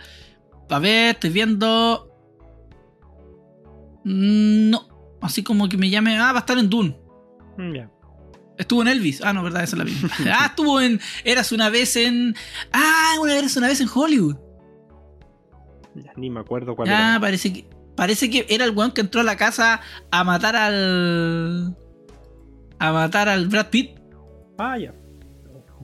A 0.68 0.78
ver, 0.80 1.14
estoy 1.14 1.30
viendo. 1.30 2.10
Mm, 4.04 4.70
No. 4.70 4.88
Así 5.20 5.44
como 5.44 5.68
que 5.68 5.76
me 5.76 5.90
llame. 5.90 6.18
Ah, 6.18 6.32
va 6.32 6.38
a 6.38 6.40
estar 6.40 6.58
en 6.58 6.68
Dune. 6.68 6.98
Mm, 7.56 7.72
ya. 7.72 7.88
Estuvo 8.58 8.82
en 8.82 8.88
Elvis. 8.88 9.22
Ah, 9.22 9.32
no, 9.32 9.42
verdad, 9.42 9.62
esa 9.64 9.76
es 9.76 9.78
la 9.78 9.84
misma. 9.84 10.10
ah, 10.32 10.46
estuvo 10.46 10.80
en. 10.80 11.00
Eras 11.24 11.52
una 11.52 11.68
vez 11.70 11.96
en. 11.96 12.34
Ah, 12.72 13.14
una 13.20 13.34
vez 13.34 13.56
una 13.56 13.68
vez 13.68 13.80
en 13.80 13.88
Hollywood. 13.92 14.36
Ya, 15.94 16.12
Ni 16.16 16.30
me 16.30 16.40
acuerdo 16.40 16.74
cuál 16.76 16.88
Ah, 16.90 17.10
era. 17.12 17.20
parece 17.20 17.52
que. 17.52 17.66
Parece 17.96 18.30
que 18.30 18.46
era 18.48 18.64
el 18.64 18.70
weón 18.70 18.92
que 18.92 19.02
entró 19.02 19.20
a 19.20 19.24
la 19.24 19.36
casa 19.36 19.80
a 20.10 20.24
matar 20.24 20.56
al. 20.56 21.76
A 22.78 22.92
matar 22.92 23.28
al 23.28 23.48
Brad 23.48 23.68
Pitt. 23.70 23.98
Ah, 24.58 24.78
ya. 24.78 24.94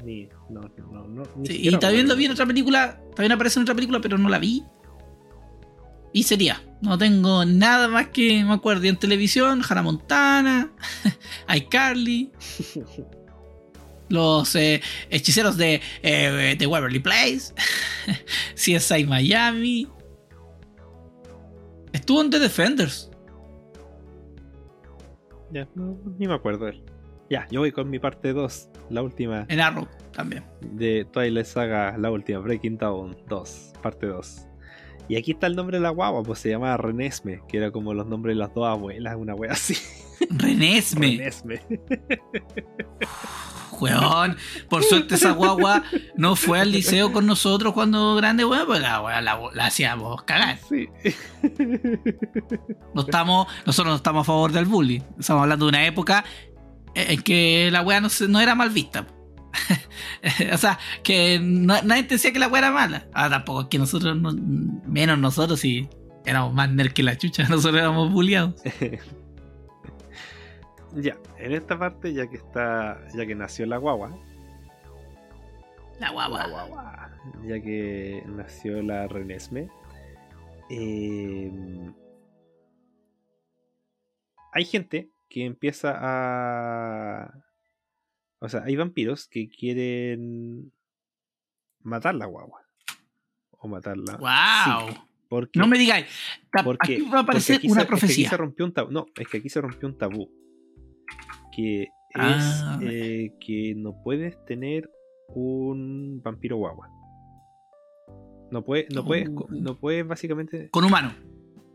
Ni, 0.04 0.28
no, 0.48 0.60
no, 0.92 1.06
no, 1.08 1.22
ni 1.36 1.46
Sí, 1.46 1.68
y 1.68 1.76
también 1.78 2.08
lo 2.08 2.16
vi 2.16 2.26
en 2.26 2.32
otra 2.32 2.46
película. 2.46 3.00
También 3.14 3.32
aparece 3.32 3.58
en 3.58 3.62
otra 3.64 3.74
película, 3.74 4.00
pero 4.00 4.16
no 4.16 4.28
la 4.28 4.38
vi. 4.38 4.62
Y 6.12 6.22
sería. 6.22 6.62
No 6.80 6.96
tengo 6.96 7.44
nada 7.44 7.88
más 7.88 8.08
que 8.08 8.42
me 8.44 8.54
acuerdo. 8.54 8.84
Y 8.84 8.88
en 8.88 8.96
televisión, 8.96 9.62
Hannah 9.68 9.82
Montana, 9.82 10.70
iCarly, 11.54 12.30
los 14.08 14.54
eh, 14.54 14.80
hechiceros 15.10 15.56
de, 15.56 15.80
eh, 16.02 16.56
de 16.58 16.66
Waverly 16.66 17.00
Place, 17.00 17.52
CSI 18.54 19.04
Miami. 19.06 19.88
Estuvo 21.92 22.22
en 22.22 22.30
The 22.30 22.38
Defenders. 22.38 23.10
Ya, 25.50 25.66
no, 25.74 25.98
ni 26.18 26.26
me 26.28 26.34
acuerdo 26.34 26.66
de 26.66 26.72
él. 26.72 26.84
Ya, 27.30 27.46
yo 27.50 27.60
voy 27.60 27.72
con 27.72 27.90
mi 27.90 27.98
parte 27.98 28.32
2, 28.32 28.70
la 28.90 29.02
última 29.02 29.44
En 29.48 29.60
Arrow 29.60 29.86
también. 30.12 30.44
de 30.62 31.06
Twilight 31.12 31.46
Saga, 31.46 31.96
la 31.98 32.10
última, 32.10 32.38
Breaking 32.38 32.78
Down 32.78 33.16
2, 33.28 33.72
parte 33.82 34.06
2. 34.06 34.47
Y 35.08 35.16
aquí 35.16 35.32
está 35.32 35.46
el 35.46 35.56
nombre 35.56 35.78
de 35.78 35.82
la 35.82 35.90
guagua, 35.90 36.22
pues 36.22 36.38
se 36.38 36.50
llamaba 36.50 36.76
Renesme, 36.76 37.40
que 37.48 37.56
era 37.56 37.70
como 37.70 37.94
los 37.94 38.06
nombres 38.06 38.36
de 38.36 38.40
las 38.40 38.54
dos 38.54 38.66
abuelas, 38.66 39.16
una 39.16 39.34
wea 39.34 39.52
así. 39.52 39.76
Renesme. 40.30 41.16
Renesme. 41.16 41.62
Weón, 43.80 44.36
por 44.68 44.82
suerte 44.82 45.14
esa 45.14 45.30
guagua 45.32 45.84
no 46.16 46.34
fue 46.34 46.60
al 46.60 46.72
liceo 46.72 47.12
con 47.12 47.26
nosotros 47.26 47.72
cuando 47.72 48.16
grande, 48.16 48.44
weón, 48.44 48.66
pues 48.66 48.80
la, 48.80 49.00
la, 49.22 49.40
la 49.54 49.66
hacíamos 49.66 50.22
cagar. 50.22 50.58
Sí. 50.68 50.88
No 52.94 53.02
estamos, 53.02 53.46
nosotros 53.64 53.92
no 53.92 53.96
estamos 53.96 54.22
a 54.22 54.24
favor 54.24 54.50
del 54.50 54.64
bullying. 54.64 55.00
Estamos 55.18 55.42
hablando 55.42 55.66
de 55.66 55.68
una 55.68 55.86
época 55.86 56.24
en 56.94 57.22
que 57.22 57.68
la 57.70 57.82
weá 57.82 58.00
no, 58.00 58.08
no 58.28 58.40
era 58.40 58.56
mal 58.56 58.70
vista. 58.70 59.06
o 60.52 60.56
sea, 60.58 60.78
que 61.02 61.38
no- 61.40 61.80
nadie 61.82 62.04
te 62.04 62.14
decía 62.14 62.32
que 62.32 62.38
la 62.38 62.48
weá 62.48 62.60
era 62.60 62.70
mala. 62.70 63.06
Ah, 63.12 63.28
tampoco 63.30 63.62
es 63.62 63.66
que 63.68 63.78
nosotros, 63.78 64.16
no- 64.16 64.32
menos 64.86 65.18
nosotros, 65.18 65.60
si 65.60 65.88
éramos 66.26 66.52
más 66.54 66.70
nerd 66.70 66.92
que 66.92 67.02
la 67.02 67.16
chucha, 67.16 67.42
nosotros 67.48 67.80
éramos 67.80 68.12
bulliados. 68.12 68.54
ya, 70.94 71.16
en 71.38 71.52
esta 71.52 71.78
parte, 71.78 72.12
ya 72.12 72.26
que 72.28 72.36
está, 72.36 73.00
ya 73.16 73.26
que 73.26 73.34
nació 73.34 73.66
la 73.66 73.76
guagua, 73.78 74.10
La 76.00 76.10
guagua. 76.10 76.46
la 76.46 76.48
guagua, 76.48 77.10
ya 77.46 77.60
que 77.60 78.22
nació 78.26 78.82
la 78.82 79.06
Renesme, 79.08 79.68
eh, 80.70 81.50
hay 84.52 84.64
gente 84.64 85.10
que 85.28 85.44
empieza 85.44 85.94
a, 85.96 87.32
o 88.40 88.48
sea, 88.48 88.62
hay 88.64 88.76
vampiros 88.76 89.26
que 89.28 89.48
quieren 89.48 90.72
matar 91.82 92.14
la 92.14 92.26
guagua 92.26 92.60
o 93.50 93.68
matarla. 93.68 94.16
¡Wow! 94.16 94.88
Sí, 94.90 94.96
porque 95.28 95.58
No 95.58 95.66
me 95.66 95.78
digáis. 95.78 96.06
Porque, 96.64 96.94
aquí 96.96 97.08
va 97.10 97.18
a 97.18 97.22
aparecer 97.22 97.60
una 97.64 97.64
se, 97.64 97.66
es 97.68 97.74
que 97.74 97.80
aquí 97.80 97.88
profecía. 97.88 98.30
se 98.30 98.36
rompió 98.36 98.64
un 98.64 98.72
tabú. 98.72 98.90
No, 98.92 99.06
es 99.16 99.28
que 99.28 99.38
aquí 99.38 99.48
se 99.48 99.60
rompió 99.60 99.88
un 99.88 99.98
tabú. 99.98 100.30
Que 101.54 101.82
es 101.82 101.90
Ah. 102.14 102.78
eh, 102.82 103.32
que 103.40 103.74
no 103.76 104.00
puedes 104.02 104.42
tener 104.46 104.88
un 105.28 106.22
vampiro 106.22 106.56
guagua. 106.56 106.88
No 108.50 108.64
puedes, 108.64 108.86
no 108.94 109.04
puedes, 109.04 109.28
Uh. 109.28 109.46
no 109.50 109.78
puedes 109.78 110.06
básicamente. 110.06 110.70
Con 110.70 110.84
humano. 110.84 111.12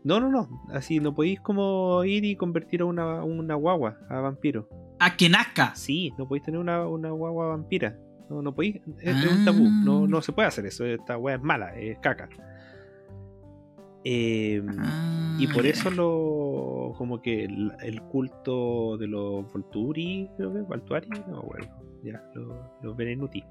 No, 0.04 0.20
no, 0.20 0.28
no. 0.30 0.48
Así 0.70 1.00
no 1.00 1.14
podéis 1.14 1.40
como 1.40 2.04
ir 2.04 2.24
y 2.24 2.36
convertir 2.36 2.82
a 2.82 2.84
una, 2.84 3.24
una 3.24 3.54
guagua 3.54 3.98
a 4.08 4.20
vampiro. 4.20 4.68
A 5.00 5.16
que 5.16 5.28
nazca. 5.28 5.74
Sí, 5.74 6.12
no 6.18 6.28
podéis 6.28 6.44
tener 6.44 6.60
una, 6.60 6.86
una 6.86 7.10
guagua 7.10 7.46
vampira. 7.48 7.98
No, 8.28 8.42
no 8.42 8.54
podéis. 8.54 8.76
Es, 9.00 9.24
es 9.24 9.32
un 9.32 9.44
tabú. 9.44 9.64
No, 9.84 10.06
no 10.06 10.20
se 10.22 10.32
puede 10.32 10.48
hacer 10.48 10.66
eso. 10.66 10.84
Esta 10.84 11.16
wea 11.18 11.36
es 11.36 11.42
mala, 11.42 11.74
es 11.76 11.98
caca. 11.98 12.28
Em, 14.04 14.66
Y 15.38 15.46
por 15.48 15.64
Ah, 15.64 15.68
eso 15.68 15.90
lo 15.90 16.92
como 16.98 17.22
que 17.22 17.44
el, 17.44 17.72
el 17.82 18.02
culto 18.02 18.98
de 18.98 19.06
los 19.06 19.50
Volturi, 19.52 20.30
creo 20.36 20.52
que 20.52 20.60
Voltuari, 20.60 21.08
no 21.26 21.42
bueno, 21.42 21.66
ya, 22.02 22.22
los, 22.34 22.54
los 22.82 22.96
Venenuti, 22.96 23.42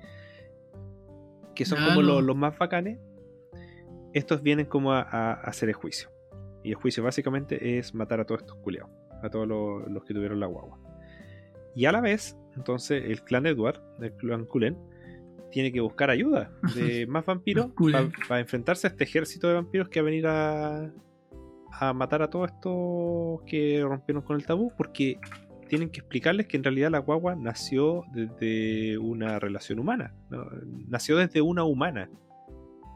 que 1.56 1.66
son 1.66 1.80
como 1.84 2.02
no. 2.04 2.08
los, 2.14 2.24
los 2.24 2.36
más 2.36 2.58
bacanes, 2.58 3.00
estos 4.14 4.44
vienen 4.44 4.68
como 4.68 4.94
a, 4.94 5.02
a 5.02 5.34
hacer 5.34 5.70
el 5.70 5.76
juicio. 5.76 6.10
Y 6.64 6.70
el 6.70 6.76
juicio 6.76 7.04
básicamente 7.04 7.78
es 7.78 7.94
matar 7.94 8.20
a 8.20 8.26
todos 8.26 8.42
estos 8.42 8.58
culeados, 8.58 8.92
a 9.22 9.30
todos 9.30 9.48
los, 9.48 9.88
los 9.90 10.04
que 10.04 10.14
tuvieron 10.14 10.40
la 10.40 10.48
guagua. 10.48 10.80
Y 11.76 11.86
a 11.86 11.92
la 11.92 12.02
vez, 12.02 12.38
entonces, 12.56 13.04
el 13.06 13.24
clan 13.24 13.46
Edward, 13.46 13.82
el 14.00 14.14
clan 14.14 14.46
Cullen, 14.46 14.78
tiene 15.52 15.72
que 15.72 15.82
buscar 15.82 16.10
ayuda 16.10 16.52
de 16.76 17.06
más 17.08 17.26
vampiros 17.26 17.72
para 18.28 18.40
enfrentarse 18.40 18.88
a 18.88 18.90
este 18.90 19.04
ejército 19.04 19.48
de 19.48 19.54
vampiros 19.56 19.90
que 19.90 20.02
va 20.02 20.08
a 20.08 20.10
venir 20.10 20.28
a, 20.28 20.92
a 21.80 21.94
matar 21.94 22.22
a 22.22 22.30
todos 22.30 22.52
estos 22.52 23.42
que 23.46 23.84
rompieron 23.84 24.24
con 24.24 24.36
el 24.36 24.46
tabú, 24.46 24.72
porque 24.78 25.20
tienen 25.68 25.90
que 25.90 26.02
explicarles 26.02 26.48
que 26.48 26.58
en 26.58 26.64
realidad 26.64 26.92
la 26.92 27.00
guagua 27.00 27.36
nació 27.36 28.04
desde 28.14 28.98
una 28.98 29.40
relación 29.40 29.80
humana, 29.80 30.14
¿no? 30.30 30.46
nació 30.88 31.18
desde 31.18 31.42
una 31.42 31.64
humana. 31.64 32.10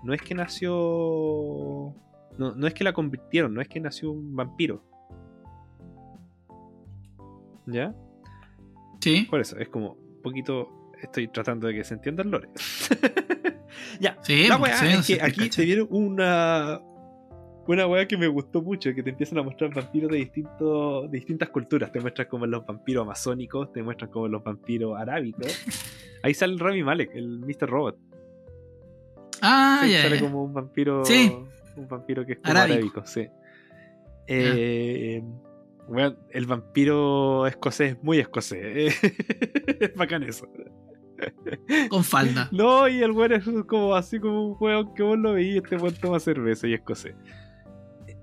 No 0.04 0.14
es 0.14 0.22
que 0.22 0.36
nació. 0.36 1.96
No, 2.38 2.54
no 2.54 2.68
es 2.68 2.74
que 2.74 2.84
la 2.84 2.94
convirtieron, 2.94 3.54
no 3.54 3.62
es 3.62 3.68
que 3.68 3.80
nació 3.80 4.12
un 4.12 4.36
vampiro. 4.36 4.84
¿Ya? 7.66 7.94
Sí. 9.02 9.28
Por 9.30 9.42
eso, 9.42 9.58
es 9.58 9.70
como 9.70 9.94
un 9.94 10.22
poquito. 10.22 10.70
Estoy 11.02 11.28
tratando 11.28 11.68
de 11.68 11.76
que 11.76 11.84
se 11.84 11.94
entienda 11.94 12.24
el 12.24 12.32
lore. 12.32 12.50
ya. 14.00 14.18
Sí, 14.24 14.48
la 14.48 14.58
pues, 14.58 14.72
weá 14.72 14.80
sí, 14.80 14.88
es 14.88 15.06
sí, 15.06 15.16
que 15.16 15.22
aquí 15.22 15.50
te 15.50 15.66
vieron 15.66 15.88
una. 15.92 16.82
Una 17.68 17.86
weá 17.86 18.08
que 18.08 18.18
me 18.18 18.28
gustó 18.28 18.62
mucho, 18.62 18.94
que 18.96 19.04
te 19.04 19.10
empiezan 19.10 19.40
a 19.40 19.44
mostrar 19.44 19.74
vampiros 19.74 20.10
de 20.10 20.20
distintos, 20.20 21.12
de 21.12 21.18
distintas 21.18 21.50
culturas. 21.50 21.92
Te 21.92 22.00
muestran 22.00 22.30
como 22.30 22.46
los 22.46 22.66
vampiros 22.66 23.04
amazónicos, 23.04 23.74
te 23.74 23.84
muestran 23.84 24.10
como 24.10 24.30
los 24.30 24.42
vampiros 24.42 24.98
arábicos. 24.98 25.48
Ahí 26.24 26.34
sale 26.34 26.54
el 26.54 26.60
Rami 26.60 26.82
Malek, 26.82 27.14
el 27.14 27.40
Mr. 27.40 27.70
Robot. 27.70 28.00
Ah, 29.42 29.86
ya, 29.88 30.04
sale 30.04 30.20
como 30.20 30.44
un 30.44 30.54
vampiro. 30.54 31.04
Sí. 31.04 31.32
Un 31.78 31.88
vampiro 31.88 32.26
que 32.26 32.34
es 32.34 32.40
como 32.40 32.52
Arábico. 32.52 32.74
arábico, 32.76 33.06
sí. 33.06 33.28
Eh, 34.28 35.24
weón, 35.88 36.18
el 36.32 36.46
vampiro 36.46 37.48
escocés 37.48 37.94
es 37.94 38.04
muy 38.04 38.20
escocés. 38.20 38.94
es 39.80 39.96
bacán 39.96 40.24
eso. 40.24 40.48
Con 41.90 42.04
falda. 42.04 42.50
No, 42.52 42.88
y 42.88 43.02
el 43.02 43.12
weón 43.12 43.32
es 43.34 43.44
como 43.68 43.96
así 43.96 44.20
como 44.20 44.50
un 44.50 44.58
weón 44.60 44.94
que 44.94 45.04
vos 45.04 45.18
lo 45.18 45.34
veís, 45.34 45.58
este 45.64 45.78
weón 45.78 45.96
toma 45.96 46.20
cerveza 46.20 46.68
y 46.68 46.74
escocés. 46.74 47.16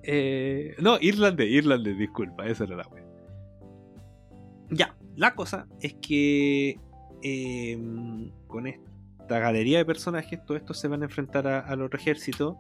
Eh, 0.03 0.75
no, 0.81 0.99
irlandés, 1.01 1.49
irlandés, 1.51 1.97
disculpa, 1.97 2.47
esa 2.47 2.65
era 2.65 2.77
la 2.77 2.87
weón. 2.89 3.05
Ya, 4.71 4.95
la 5.17 5.35
cosa 5.35 5.67
es 5.81 5.95
que 5.95 6.79
eh, 7.23 7.79
con 8.47 8.67
esta 8.67 9.39
galería 9.39 9.79
de 9.79 9.85
personajes, 9.87 10.45
todos 10.45 10.61
estos 10.61 10.79
se 10.79 10.89
van 10.89 11.01
a 11.03 11.07
enfrentar 11.07 11.47
a- 11.47 11.61
al 11.61 11.81
otro 11.83 11.99
ejército. 11.99 12.59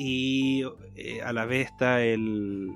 Y 0.00 0.62
eh, 0.94 1.20
a 1.22 1.32
la 1.32 1.44
vez 1.44 1.66
está 1.66 2.00
el. 2.02 2.72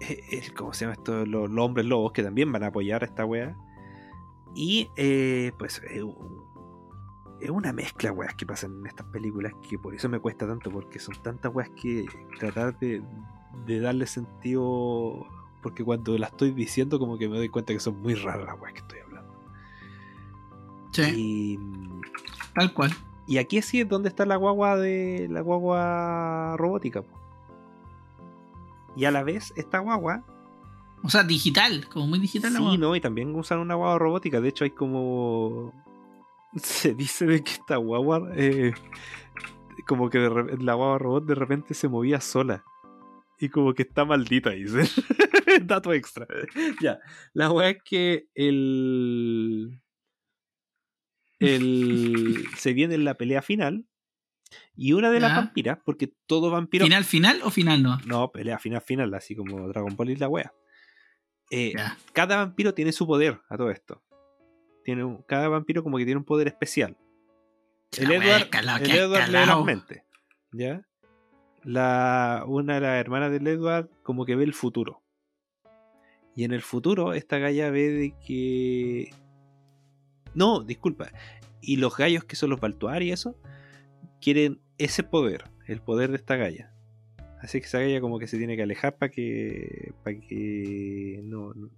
eh, 0.00 0.20
eh, 0.32 0.42
¿Cómo 0.56 0.72
se 0.72 0.86
llama 0.86 0.94
esto? 0.94 1.26
Los, 1.26 1.50
los 1.50 1.64
hombres 1.64 1.84
lobos 1.84 2.12
que 2.12 2.22
también 2.22 2.50
van 2.50 2.62
a 2.62 2.68
apoyar 2.68 3.02
a 3.02 3.06
esta 3.06 3.26
wea. 3.26 3.54
Y 4.54 4.88
eh, 4.96 5.52
pues 5.58 5.82
eh, 5.90 6.02
es 7.42 7.50
una 7.50 7.74
mezcla 7.74 8.10
weas 8.10 8.34
que 8.36 8.46
pasan 8.46 8.80
en 8.80 8.86
estas 8.86 9.06
películas 9.08 9.52
que 9.68 9.78
por 9.78 9.94
eso 9.94 10.08
me 10.08 10.18
cuesta 10.18 10.46
tanto, 10.46 10.70
porque 10.70 10.98
son 10.98 11.14
tantas 11.22 11.54
weas 11.54 11.68
que 11.76 12.06
tratar 12.38 12.78
de, 12.78 13.02
de 13.66 13.80
darle 13.80 14.06
sentido. 14.06 15.26
Porque 15.62 15.84
cuando 15.84 16.16
las 16.16 16.30
estoy 16.30 16.52
diciendo, 16.52 16.98
como 16.98 17.18
que 17.18 17.28
me 17.28 17.36
doy 17.36 17.50
cuenta 17.50 17.74
que 17.74 17.80
son 17.80 18.00
muy 18.00 18.14
raras 18.14 18.46
las 18.46 18.58
weas 18.58 18.72
que 18.72 18.80
estoy 18.80 19.00
hablando. 19.00 19.34
Sí, 20.92 21.02
Y, 21.14 21.58
tal 22.54 22.72
cual. 22.72 22.92
Y 23.26 23.38
aquí 23.38 23.60
sí 23.62 23.80
es 23.80 23.88
donde 23.88 24.08
está 24.08 24.24
la 24.26 24.36
guagua 24.36 24.76
de 24.76 25.26
la 25.30 25.40
guagua 25.40 26.56
robótica. 26.56 27.02
po. 27.02 27.20
Y 28.96 29.04
a 29.04 29.10
la 29.10 29.22
vez, 29.22 29.52
esta 29.56 29.78
guagua 29.80 30.24
O 31.04 31.10
sea, 31.10 31.22
digital, 31.22 31.86
como 31.88 32.06
muy 32.06 32.18
digital 32.18 32.52
la 32.54 32.58
Sí, 32.60 32.78
no, 32.78 32.96
y 32.96 33.00
también 33.00 33.34
usan 33.34 33.58
una 33.58 33.74
guagua 33.74 33.98
robótica. 33.98 34.40
De 34.40 34.48
hecho, 34.48 34.64
hay 34.64 34.70
como. 34.70 35.72
Se 36.56 36.94
dice 36.94 37.26
de 37.26 37.42
que 37.44 37.52
esta 37.52 37.76
guagua. 37.76 38.28
eh, 38.34 38.72
como 39.86 40.08
que 40.10 40.18
de 40.18 40.28
re- 40.30 40.58
la 40.58 40.74
guagua 40.74 40.98
robot 40.98 41.26
de 41.26 41.34
repente 41.34 41.74
se 41.74 41.88
movía 41.88 42.20
sola. 42.20 42.64
Y 43.38 43.50
como 43.50 43.74
que 43.74 43.82
está 43.82 44.04
maldita, 44.06 44.50
dicen. 44.50 44.86
Dato 45.66 45.92
extra. 45.92 46.26
ya. 46.80 46.98
La 47.34 47.50
weá 47.52 47.70
es 47.70 47.78
que 47.84 48.28
el. 48.34 49.78
El. 51.38 52.44
Se 52.56 52.72
viene 52.72 52.96
la 52.98 53.14
pelea 53.14 53.42
final. 53.42 53.86
Y 54.76 54.92
una 54.92 55.10
de 55.10 55.18
las 55.20 55.32
vampiras, 55.36 55.78
porque 55.84 56.12
todo 56.26 56.50
vampiro. 56.50 56.84
¿Final, 56.84 57.04
final 57.04 57.40
o 57.42 57.50
final 57.50 57.82
no? 57.82 57.98
No, 58.06 58.30
pelea 58.30 58.58
final, 58.58 58.80
final, 58.80 59.12
así 59.14 59.34
como 59.34 59.66
Dragon 59.68 59.96
Ball 59.96 60.10
y 60.10 60.16
la 60.16 60.28
wea. 60.28 60.52
Eh, 61.50 61.74
cada 62.12 62.36
vampiro 62.36 62.72
tiene 62.74 62.92
su 62.92 63.06
poder 63.06 63.40
a 63.48 63.56
todo 63.56 63.70
esto. 63.70 64.02
Tiene 64.84 65.02
un- 65.04 65.22
cada 65.22 65.48
vampiro 65.48 65.82
como 65.82 65.98
que 65.98 66.04
tiene 66.04 66.18
un 66.18 66.24
poder 66.24 66.46
especial. 66.46 66.96
El 67.98 68.08
La 68.08 68.14
Edward, 68.16 68.82
el 68.82 68.90
Edward 68.90 69.26
lee 69.28 69.32
las 69.46 69.64
mentes. 69.64 70.02
¿Ya? 70.52 70.86
La, 71.64 72.44
una 72.46 72.74
de 72.76 72.80
las 72.82 73.00
hermanas 73.00 73.32
del 73.32 73.46
Edward 73.46 73.88
como 74.02 74.24
que 74.24 74.36
ve 74.36 74.44
el 74.44 74.54
futuro. 74.54 75.02
Y 76.36 76.44
en 76.44 76.52
el 76.52 76.62
futuro 76.62 77.14
esta 77.14 77.38
galla 77.38 77.70
ve 77.70 77.90
de 77.90 78.14
que... 78.24 79.10
No, 80.36 80.60
disculpa. 80.60 81.10
Y 81.60 81.76
los 81.76 81.96
gallos 81.96 82.22
que 82.24 82.36
son 82.36 82.50
los 82.50 82.60
Baltuar 82.60 83.02
y 83.02 83.10
eso, 83.10 83.34
quieren 84.20 84.60
ese 84.78 85.02
poder, 85.02 85.44
el 85.66 85.80
poder 85.80 86.10
de 86.10 86.16
esta 86.16 86.36
galla. 86.36 86.70
Así 87.42 87.58
que 87.60 87.66
esa 87.66 87.80
galla 87.80 88.00
como 88.00 88.18
que 88.20 88.28
se 88.28 88.38
tiene 88.38 88.54
que 88.56 88.62
alejar 88.62 88.96
para 88.96 89.10
que... 89.10 89.92
para 90.04 90.18
que... 90.20 91.20
No, 91.24 91.52
no- 91.54 91.70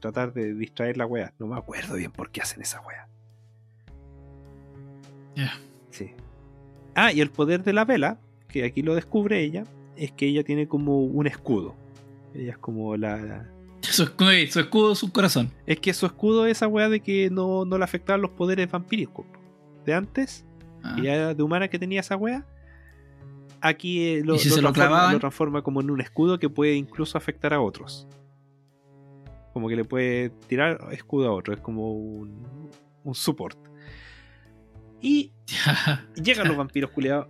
tratar 0.00 0.32
de 0.32 0.54
distraer 0.54 0.96
la 0.96 1.06
wea. 1.06 1.32
No 1.38 1.46
me 1.46 1.56
acuerdo 1.56 1.94
bien 1.94 2.10
por 2.10 2.30
qué 2.30 2.40
hacen 2.40 2.60
esa 2.60 2.80
wea. 2.80 3.06
Ya. 5.36 5.52
Sí. 5.90 6.10
Ah, 6.94 7.12
y 7.12 7.20
el 7.20 7.30
poder 7.30 7.62
de 7.62 7.72
la 7.72 7.84
vela, 7.84 8.18
que 8.48 8.64
aquí 8.64 8.82
lo 8.82 8.94
descubre 8.96 9.40
ella, 9.40 9.64
es 9.96 10.10
que 10.10 10.26
ella 10.26 10.42
tiene 10.42 10.66
como 10.66 11.04
un 11.04 11.26
escudo. 11.28 11.74
Ella 12.34 12.50
es 12.52 12.58
como 12.58 12.96
la. 12.96 13.48
Su 13.90 14.04
escudo, 14.04 14.30
su 14.50 14.60
escudo, 14.60 14.94
su 14.94 15.12
corazón. 15.12 15.50
Es 15.66 15.78
que 15.80 15.92
su 15.92 16.06
escudo 16.06 16.46
es 16.46 16.52
esa 16.58 16.68
weá 16.68 16.88
de 16.88 17.00
que 17.00 17.28
no, 17.30 17.64
no 17.64 17.78
le 17.78 17.84
afectaban 17.84 18.22
los 18.22 18.30
poderes 18.30 18.70
vampiriscos. 18.70 19.26
po. 19.26 19.38
De 19.84 19.94
antes, 19.94 20.44
Ah. 20.84 20.94
que 20.96 21.02
ya 21.02 21.14
era 21.14 21.34
de 21.34 21.42
humana 21.42 21.68
que 21.68 21.78
tenía 21.78 22.00
esa 22.00 22.16
weá. 22.16 22.44
Aquí 23.60 24.02
eh, 24.08 24.22
lo, 24.24 24.34
¿Y 24.34 24.38
si 24.40 24.48
lo 24.48 24.56
transforma, 24.56 24.72
clavaban? 24.88 25.12
lo 25.14 25.20
transforma 25.20 25.62
como 25.62 25.80
en 25.80 25.90
un 25.90 26.00
escudo 26.00 26.38
que 26.38 26.48
puede 26.48 26.74
incluso 26.74 27.16
afectar 27.18 27.52
a 27.54 27.60
otros. 27.60 28.08
Como 29.52 29.68
que 29.68 29.76
le 29.76 29.84
puede 29.84 30.30
tirar 30.48 30.78
escudo 30.92 31.28
a 31.28 31.32
otro. 31.32 31.54
Es 31.54 31.60
como 31.60 31.92
un, 31.92 32.70
un 33.04 33.14
support. 33.14 33.58
Y. 35.00 35.32
Llegan 36.22 36.48
los 36.48 36.56
vampiros 36.56 36.90
culiados. 36.90 37.28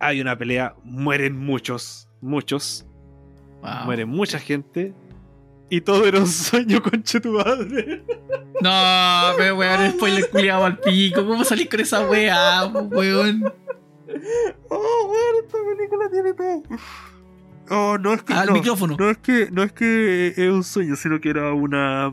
Hay 0.00 0.20
una 0.20 0.36
pelea. 0.36 0.74
Mueren 0.82 1.36
muchos. 1.38 2.08
Muchos. 2.20 2.84
Wow. 3.60 3.84
Muere 3.84 4.04
mucha 4.06 4.38
gente. 4.40 4.94
Y 5.74 5.80
todo 5.80 6.04
era 6.06 6.18
un 6.20 6.26
sueño, 6.26 6.82
conche 6.82 7.18
tu 7.18 7.32
madre. 7.32 8.04
No, 8.60 9.32
pero 9.38 9.56
weón, 9.56 9.92
spoiler 9.92 10.28
culiado 10.28 10.66
al 10.66 10.78
pico. 10.78 11.24
¿Cómo 11.26 11.44
salís 11.44 11.68
con 11.70 11.80
esa 11.80 12.06
weá, 12.08 12.66
weón? 12.66 13.42
Oh, 14.68 15.08
weón, 15.10 15.44
esta 15.44 15.58
película 15.76 16.10
tiene 16.10 16.34
todo. 16.34 16.62
Oh, 17.70 17.96
no 17.96 18.12
es 18.12 18.22
que. 18.22 18.34
Al 18.34 18.48
no, 18.48 18.52
micrófono. 18.52 18.96
no 18.98 19.08
es 19.08 19.16
que 19.16 19.48
no 19.50 19.62
es 19.62 19.72
que 19.72 20.28
es 20.36 20.50
un 20.50 20.62
sueño, 20.62 20.94
sino 20.94 21.18
que 21.22 21.30
era 21.30 21.54
una, 21.54 22.12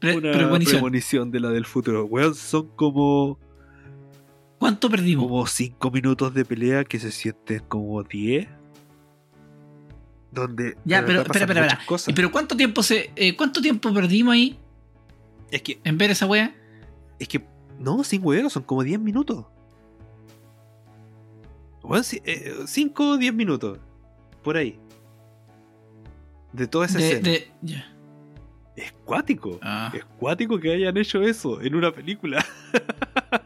Pre- 0.00 0.16
una 0.16 0.32
premonición. 0.32 0.76
premonición 0.80 1.30
de 1.30 1.38
la 1.38 1.50
del 1.50 1.64
futuro. 1.66 2.04
Weón, 2.06 2.34
son 2.34 2.66
como, 2.74 3.38
¿Cuánto 4.58 4.90
perdimos? 4.90 5.24
como 5.28 5.46
5 5.46 5.90
minutos 5.92 6.34
de 6.34 6.44
pelea 6.44 6.82
que 6.82 6.98
se 6.98 7.12
sienten 7.12 7.60
como 7.68 8.02
10. 8.02 8.48
Donde. 10.32 10.76
Ya, 10.84 11.04
pero 11.04 11.20
espera, 11.20 11.44
espera, 11.44 11.66
espera. 11.66 11.86
cosas. 11.86 12.08
¿Y 12.08 12.12
pero 12.14 12.32
cuánto 12.32 12.56
tiempo 12.56 12.82
se, 12.82 13.12
eh, 13.16 13.36
cuánto 13.36 13.60
tiempo 13.60 13.92
perdimos 13.92 14.32
ahí 14.32 14.58
Es 15.50 15.60
que 15.62 15.78
en 15.84 15.98
ver 15.98 16.10
esa 16.10 16.26
weá? 16.26 16.54
Es 17.18 17.28
que, 17.28 17.44
no, 17.78 18.02
sin 18.02 18.24
huevo, 18.24 18.48
son 18.48 18.62
como 18.62 18.82
10 18.82 18.98
minutos. 18.98 19.44
Bueno, 21.82 22.02
5 22.66 23.08
o 23.10 23.16
10 23.18 23.34
minutos. 23.34 23.78
Por 24.42 24.56
ahí. 24.56 24.78
De 26.52 26.66
toda 26.66 26.86
esa 26.86 26.98
De, 26.98 27.08
escena. 27.08 27.28
de, 27.28 27.50
ya. 27.60 27.92
Es 28.76 28.92
cuático. 29.04 29.58
Ah. 29.62 29.92
Es 29.94 30.04
cuático 30.18 30.58
que 30.58 30.72
hayan 30.72 30.96
hecho 30.96 31.22
eso 31.22 31.60
en 31.60 31.74
una 31.74 31.92
película. 31.92 32.44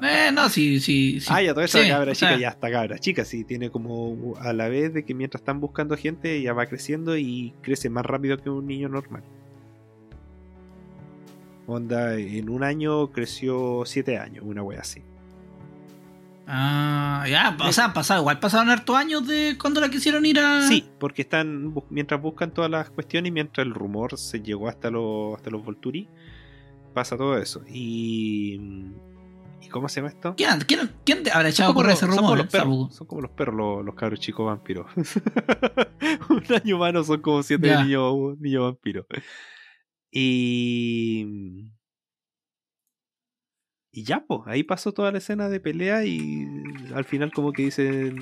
Eh, 0.00 0.30
no, 0.32 0.48
sí, 0.48 0.80
sí, 0.80 1.20
sí. 1.20 1.26
ah, 1.30 1.42
ya, 1.42 1.52
toda 1.52 1.66
esa 1.66 1.82
Sí, 1.82 1.88
cabra 1.88 2.12
chica 2.12 2.28
sea, 2.30 2.38
ya 2.38 2.48
está 2.48 2.70
cabra 2.70 2.98
chica. 2.98 3.24
Sí, 3.24 3.44
tiene 3.44 3.70
como 3.70 4.34
a 4.40 4.52
la 4.52 4.68
vez 4.68 4.94
de 4.94 5.04
que 5.04 5.14
mientras 5.14 5.42
están 5.42 5.60
buscando 5.60 5.96
gente, 5.96 6.40
ya 6.40 6.54
va 6.54 6.66
creciendo 6.66 7.16
y 7.16 7.52
crece 7.62 7.90
más 7.90 8.06
rápido 8.06 8.38
que 8.38 8.48
un 8.48 8.66
niño 8.66 8.88
normal. 8.88 9.22
Onda, 11.66 12.16
en 12.16 12.48
un 12.48 12.64
año 12.64 13.12
creció 13.12 13.82
7 13.84 14.18
años, 14.18 14.44
una 14.46 14.62
wea 14.62 14.80
así. 14.80 15.02
Ah, 16.46 17.24
ya, 17.28 17.56
o 17.60 17.72
sea, 17.72 17.86
han 17.86 17.92
pasado, 17.92 18.20
igual 18.20 18.40
pasaron 18.40 18.68
hartos 18.68 18.96
años 18.96 19.26
de 19.26 19.56
cuando 19.60 19.80
la 19.80 19.88
quisieron 19.88 20.26
ir 20.26 20.40
a. 20.40 20.66
Sí, 20.66 20.84
porque 20.98 21.22
están 21.22 21.72
mientras 21.88 22.20
buscan 22.20 22.52
todas 22.52 22.70
las 22.70 22.90
cuestiones 22.90 23.28
y 23.28 23.32
mientras 23.32 23.64
el 23.66 23.72
rumor 23.74 24.18
se 24.18 24.40
llegó 24.40 24.68
hasta 24.68 24.90
los 24.90 25.36
hasta 25.36 25.50
los 25.50 25.64
Volturi, 25.64 26.08
pasa 26.94 27.16
todo 27.16 27.38
eso. 27.38 27.62
¿y 27.68 28.60
cómo 29.68 29.88
se 29.88 30.00
llama 30.00 30.08
esto? 30.10 30.34
¿Quién, 30.36 30.50
quién, 30.66 30.90
quién 31.04 31.18
habrá 31.32 31.48
echado 31.48 31.72
los- 31.74 31.92
ese 31.92 32.06
son 32.06 32.16
como 32.16 32.36
los 32.36 32.46
perros, 32.46 32.94
son 32.94 33.06
como 33.06 33.20
los 33.22 33.30
perros, 33.32 33.54
los, 33.54 33.84
los 33.84 33.94
cabros 33.94 34.20
chicos 34.20 34.46
vampiros. 34.46 34.86
Un 36.30 36.44
año 36.54 36.76
humano 36.76 37.02
son 37.04 37.20
como 37.20 37.42
siete 37.42 37.68
niños, 37.76 38.36
vampiros. 38.60 39.06
Y. 40.10 41.70
Y 43.94 44.04
ya, 44.04 44.24
pues, 44.26 44.40
ahí 44.46 44.62
pasó 44.62 44.92
toda 44.92 45.12
la 45.12 45.18
escena 45.18 45.48
de 45.50 45.60
pelea 45.60 46.04
y 46.06 46.46
al 46.94 47.04
final 47.04 47.30
como 47.30 47.52
que 47.52 47.64
dicen 47.64 48.16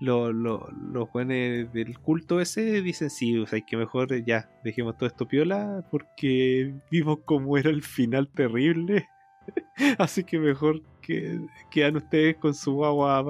lo- 0.00 0.32
lo- 0.32 0.68
los 0.92 1.08
jóvenes 1.10 1.72
del 1.72 1.96
culto 2.00 2.40
ese 2.40 2.82
dicen 2.82 3.08
sí, 3.08 3.38
o 3.38 3.46
sea, 3.46 3.58
hay 3.58 3.62
que 3.64 3.76
mejor 3.76 4.24
ya 4.26 4.50
dejemos 4.64 4.96
todo 4.96 5.06
esto 5.08 5.28
piola 5.28 5.86
porque 5.92 6.74
vimos 6.90 7.18
cómo 7.24 7.56
era 7.56 7.70
el 7.70 7.82
final 7.84 8.28
terrible. 8.34 9.06
Así 9.98 10.24
que 10.24 10.38
mejor 10.38 10.82
que 11.00 11.40
quedan 11.70 11.96
ustedes 11.96 12.36
con 12.36 12.54
su 12.54 12.72
guagua, 12.74 13.24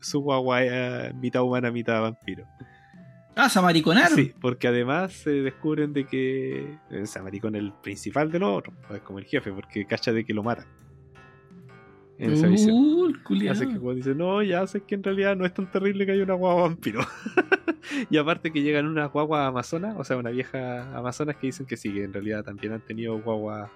su 0.00 0.20
guagua 0.20 0.64
eh, 0.64 1.12
mitad 1.14 1.42
humana, 1.42 1.70
mitad 1.70 2.00
vampiro. 2.00 2.46
Ah, 3.36 3.48
se 3.48 3.58
amariconaron. 3.58 4.16
Sí, 4.16 4.32
porque 4.40 4.68
además 4.68 5.12
se 5.12 5.30
descubren 5.30 5.92
de 5.92 6.06
que 6.06 6.78
o 6.90 7.06
sea, 7.06 7.22
maricón 7.22 7.56
el 7.56 7.72
principal 7.72 8.30
de 8.30 8.38
los 8.38 8.58
otros, 8.58 8.76
es 8.94 9.00
como 9.00 9.18
el 9.18 9.24
jefe, 9.24 9.50
porque 9.52 9.86
cacha 9.86 10.12
de 10.12 10.24
que 10.24 10.32
lo 10.32 10.42
matan. 10.42 10.66
En 12.18 12.32
esa 12.32 12.46
visión. 12.46 12.76
Uh. 12.76 13.04
Hace 13.50 13.66
que 13.66 13.78
cuando 13.78 13.94
dice, 13.94 14.14
no, 14.14 14.40
ya 14.42 14.66
sé 14.68 14.82
que 14.82 14.94
en 14.94 15.02
realidad 15.02 15.36
no 15.36 15.44
es 15.44 15.52
tan 15.52 15.68
terrible 15.70 16.06
que 16.06 16.12
haya 16.12 16.22
una 16.22 16.34
guagua 16.34 16.62
vampiro. 16.62 17.00
y 18.10 18.16
aparte 18.16 18.52
que 18.52 18.62
llegan 18.62 18.86
unas 18.86 19.10
guaguas 19.10 19.48
amazonas, 19.48 19.96
o 19.98 20.04
sea, 20.04 20.16
una 20.16 20.30
vieja 20.30 20.96
amazonas 20.96 21.36
que 21.36 21.48
dicen 21.48 21.66
que 21.66 21.76
sí, 21.76 21.92
que 21.92 22.04
en 22.04 22.12
realidad 22.12 22.44
también 22.44 22.72
han 22.72 22.82
tenido 22.82 23.20
guaguas 23.20 23.68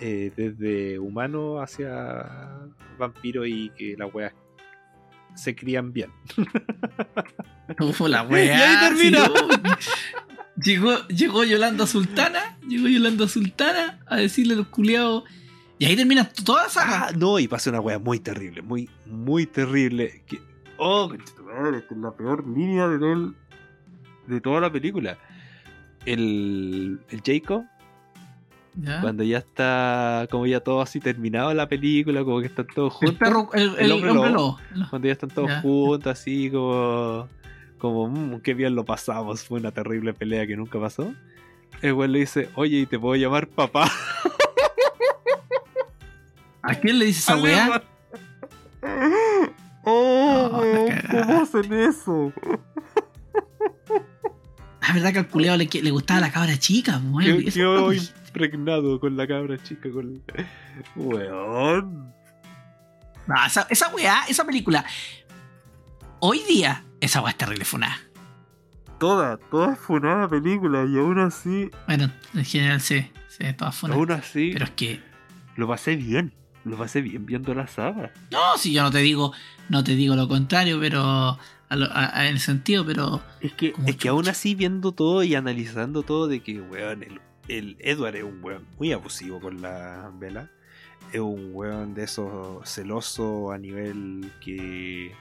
eh, 0.00 0.32
desde 0.36 0.98
humano 0.98 1.60
hacia 1.60 2.26
vampiro 2.98 3.46
y 3.46 3.70
que 3.70 3.96
las 3.98 4.12
weas 4.14 4.32
se 5.34 5.54
crían 5.54 5.92
bien. 5.92 6.10
Uf, 7.80 8.00
la 8.02 8.24
Y 8.24 8.32
weá. 8.32 8.88
ahí 8.88 9.10
no. 9.10 9.24
Llegó, 10.62 11.06
llegó 11.08 11.44
Yolanda 11.44 11.86
Sultana, 11.86 12.58
llegó 12.66 12.88
Yolanda 12.88 13.28
Sultana 13.28 14.00
a 14.06 14.16
decirle 14.16 14.54
a 14.54 14.56
los 14.58 14.68
culiados. 14.68 15.24
Y 15.78 15.84
ahí 15.84 15.94
termina 15.96 16.26
toda 16.30 16.70
saga. 16.70 17.08
Ah, 17.08 17.12
no, 17.14 17.38
y 17.38 17.46
pasa 17.48 17.68
una 17.68 17.80
wea 17.80 17.98
muy 17.98 18.18
terrible, 18.20 18.62
muy, 18.62 18.88
muy 19.04 19.44
terrible. 19.46 20.22
Que, 20.26 20.40
oh, 20.78 21.12
la 22.00 22.16
peor 22.16 22.48
línea 22.48 22.88
de, 22.88 22.98
todo 22.98 23.34
de 24.26 24.40
toda 24.40 24.60
la 24.62 24.72
película. 24.72 25.18
El, 26.06 27.00
el 27.10 27.22
Jacob, 27.22 27.64
Ya. 28.78 29.00
cuando 29.00 29.22
ya 29.24 29.38
está, 29.38 30.28
como 30.30 30.46
ya 30.46 30.60
todo 30.60 30.82
así 30.82 31.00
terminado 31.00 31.52
la 31.54 31.66
película, 31.68 32.22
como 32.24 32.40
que 32.40 32.46
están 32.46 32.66
todos 32.74 32.92
El 33.00 33.08
juntos. 33.08 33.16
perro, 33.18 33.48
el, 33.54 33.74
el 33.78 33.86
el 33.86 33.92
hombre 33.92 34.10
hombre 34.10 34.30
lobo. 34.30 34.58
lobo. 34.74 34.86
Cuando 34.90 35.06
ya 35.08 35.12
están 35.12 35.30
todos 35.30 35.48
Ya. 35.48 35.60
juntos, 35.62 36.12
así 36.12 36.50
como, 36.50 37.28
como, 37.78 38.08
"Mm, 38.08 38.40
qué 38.40 38.52
bien 38.54 38.74
lo 38.74 38.84
pasamos. 38.84 39.44
Fue 39.44 39.58
una 39.60 39.72
terrible 39.72 40.12
pelea 40.12 40.46
que 40.46 40.56
nunca 40.56 40.78
pasó. 40.78 41.12
El 41.82 41.94
güey 41.94 42.08
le 42.10 42.18
dice, 42.20 42.48
oye, 42.54 42.78
¿y 42.80 42.86
te 42.86 42.98
puedo 42.98 43.16
llamar 43.16 43.48
papá? 43.48 43.90
¿A 46.62 46.74
quién 46.74 46.98
le 46.98 47.06
dice 47.06 47.20
esa 47.20 47.36
weá? 47.36 47.82
Oh, 49.88 50.48
No, 50.52 50.86
cagada. 50.88 51.26
¿cómo 51.26 51.42
hacen 51.42 51.72
eso? 51.72 52.32
Ah, 54.80 54.92
verdad 54.94 55.12
que 55.12 55.18
al 55.20 55.28
culiao 55.28 55.56
le, 55.56 55.68
le 55.72 55.90
gustaba 55.92 56.20
la 56.20 56.32
cabra 56.32 56.58
chica, 56.58 57.00
fue- 57.12 57.44
impregnado 58.40 59.00
con 59.00 59.16
la 59.16 59.26
cabra 59.26 59.56
chica, 59.62 59.90
con... 59.90 60.22
Weón. 60.94 62.12
No, 63.26 63.46
esa, 63.46 63.66
esa 63.70 63.88
weá, 63.94 64.24
esa 64.28 64.44
película. 64.44 64.84
Hoy 66.20 66.42
día, 66.48 66.84
esa 67.00 67.20
weá 67.22 67.30
es 67.30 67.38
terrible 67.38 67.64
funada. 67.64 67.98
Toda, 68.98 69.36
toda 69.38 69.74
fue 69.76 69.96
una 69.96 70.28
película 70.28 70.84
y 70.88 70.98
aún 70.98 71.18
así, 71.18 71.70
Bueno, 71.86 72.10
en 72.34 72.44
general 72.44 72.80
sí, 72.80 73.10
sí, 73.28 73.44
todas 73.56 73.74
funadas. 73.74 73.98
aún 73.98 74.10
así, 74.12 74.50
Pero 74.52 74.64
es 74.66 74.70
que. 74.72 75.00
lo 75.56 75.66
pasé 75.68 75.96
bien. 75.96 76.32
Lo 76.64 76.76
pasé 76.76 77.00
bien 77.00 77.24
viendo 77.26 77.54
la 77.54 77.66
saga. 77.68 78.12
No, 78.30 78.58
si 78.58 78.72
yo 78.72 78.82
no 78.82 78.90
te 78.90 78.98
digo, 78.98 79.32
no 79.68 79.82
te 79.84 79.94
digo 79.94 80.14
lo 80.16 80.28
contrario, 80.28 80.78
pero. 80.80 81.38
a 81.68 81.76
lo- 81.76 81.86
a- 81.92 82.18
a- 82.18 82.26
en 82.26 82.34
el 82.34 82.40
sentido, 82.40 82.84
pero. 82.84 83.22
Es 83.40 83.52
que, 83.52 83.72
es 83.86 83.96
que 83.96 84.08
aún 84.08 84.28
así 84.28 84.54
viendo 84.54 84.92
todo 84.92 85.22
y 85.22 85.34
analizando 85.36 86.02
todo 86.02 86.26
de 86.26 86.40
que, 86.42 86.60
weón, 86.60 87.02
el, 87.04 87.20
el 87.48 87.76
Edward 87.80 88.16
es 88.16 88.24
un 88.24 88.42
weón 88.42 88.66
muy 88.78 88.92
abusivo 88.92 89.40
con 89.40 89.62
la 89.62 90.10
vela. 90.18 90.50
Es 91.12 91.20
un 91.20 91.50
weón 91.54 91.94
de 91.94 92.04
esos 92.04 92.68
celoso 92.68 93.52
a 93.52 93.58
nivel 93.58 94.30
que... 94.40 95.12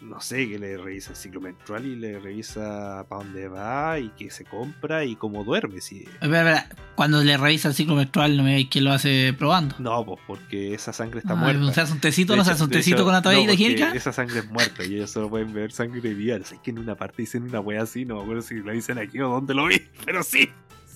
No 0.00 0.20
sé, 0.20 0.48
que 0.48 0.60
le 0.60 0.76
revisa 0.76 1.10
el 1.10 1.16
ciclo 1.16 1.40
menstrual 1.40 1.84
y 1.84 1.96
le 1.96 2.20
revisa 2.20 3.04
para 3.08 3.24
dónde 3.24 3.48
va 3.48 3.98
y 3.98 4.10
que 4.10 4.30
se 4.30 4.44
compra 4.44 5.04
y 5.04 5.16
cómo 5.16 5.42
duerme. 5.42 5.80
Si... 5.80 6.04
Espera, 6.20 6.60
espera, 6.60 6.68
Cuando 6.94 7.24
le 7.24 7.36
revisa 7.36 7.66
el 7.66 7.74
ciclo 7.74 7.96
menstrual, 7.96 8.36
no 8.36 8.44
me 8.44 8.54
veis 8.54 8.68
que 8.68 8.80
lo 8.80 8.92
hace 8.92 9.34
probando. 9.36 9.74
No, 9.80 10.04
pues 10.06 10.20
porque 10.24 10.72
esa 10.72 10.92
sangre 10.92 11.18
está 11.18 11.32
Ah, 11.32 11.36
muerta. 11.36 11.60
¿No 11.60 11.72
se 11.72 11.80
hace 11.80 11.92
un 11.94 12.00
tecito? 12.00 12.34
De 12.34 12.36
¿No 12.36 12.44
se 12.44 12.52
hace 12.52 12.62
un 12.62 12.70
de 12.70 12.76
tecito 12.76 12.98
hecho, 12.98 13.04
con 13.06 13.12
la 13.12 13.22
toalla 13.22 13.44
no, 13.44 13.52
higiénica? 13.52 13.90
Esa 13.92 14.12
sangre 14.12 14.38
es 14.38 14.48
muerta 14.48 14.84
y 14.84 14.94
ellos 14.94 15.10
solo 15.10 15.30
pueden 15.30 15.52
ver 15.52 15.72
sangre 15.72 16.14
viva. 16.14 16.36
Es 16.36 16.54
que 16.62 16.70
en 16.70 16.78
una 16.78 16.94
parte 16.94 17.22
dicen 17.22 17.42
una 17.42 17.58
wea 17.58 17.82
así, 17.82 18.04
no 18.04 18.18
me 18.18 18.22
acuerdo 18.22 18.42
si 18.42 18.54
lo 18.54 18.70
dicen 18.70 18.98
aquí 18.98 19.18
o 19.18 19.28
dónde 19.28 19.52
lo 19.54 19.66
vi, 19.66 19.82
pero 20.04 20.22
sí. 20.22 20.48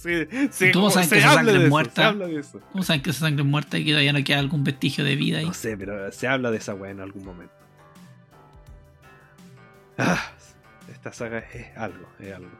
Se, 0.02 0.68
¿Y 0.68 0.72
cómo 0.72 0.90
saben 0.90 1.08
que 1.08 1.18
esa 1.18 1.34
sangre 1.34 1.62
es 1.62 1.70
muerta? 1.70 2.12
eso. 2.28 2.60
¿Cómo 2.72 2.82
saben 2.82 3.02
que 3.02 3.10
esa 3.10 3.20
sangre 3.20 3.44
es 3.44 3.48
muerta 3.48 3.78
y 3.78 3.84
que 3.84 3.92
todavía 3.92 4.12
no 4.12 4.24
queda 4.24 4.40
algún 4.40 4.64
vestigio 4.64 5.04
de 5.04 5.14
vida 5.14 5.38
ahí? 5.38 5.46
No 5.46 5.54
sé, 5.54 5.76
pero 5.76 6.10
se 6.10 6.26
habla 6.26 6.50
de 6.50 6.56
esa 6.56 6.74
wea 6.74 6.90
en 6.90 7.00
algún 7.00 7.24
momento. 7.24 7.54
Ah, 9.96 10.32
esta 10.90 11.12
saga 11.12 11.38
es 11.38 11.76
algo, 11.76 12.04
es 12.18 12.34
algo. 12.34 12.50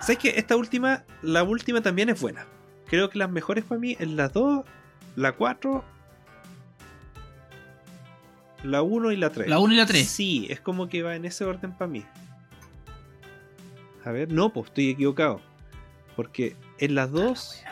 ¿Sabes 0.00 0.18
que 0.18 0.28
Esta 0.36 0.54
última, 0.54 1.04
la 1.22 1.42
última 1.42 1.80
también 1.80 2.08
es 2.08 2.20
buena. 2.20 2.46
Creo 2.86 3.10
que 3.10 3.18
las 3.18 3.30
mejores 3.30 3.64
para 3.64 3.80
mí 3.80 3.96
es 3.98 4.08
la 4.08 4.28
2, 4.28 4.64
la 5.16 5.32
4, 5.32 5.84
la 8.62 8.82
1 8.82 9.10
y 9.10 9.16
la 9.16 9.30
3. 9.30 9.48
La 9.48 9.58
1 9.58 9.74
y 9.74 9.76
la 9.76 9.86
3. 9.86 10.08
Sí, 10.08 10.46
es 10.48 10.60
como 10.60 10.88
que 10.88 11.02
va 11.02 11.16
en 11.16 11.24
ese 11.24 11.44
orden 11.44 11.72
para 11.72 11.90
mí. 11.90 12.04
A 14.04 14.10
ver, 14.12 14.32
no, 14.32 14.52
pues 14.52 14.66
estoy 14.68 14.90
equivocado. 14.90 15.40
Porque 16.16 16.56
en 16.78 16.94
las 16.94 17.10
2, 17.10 17.62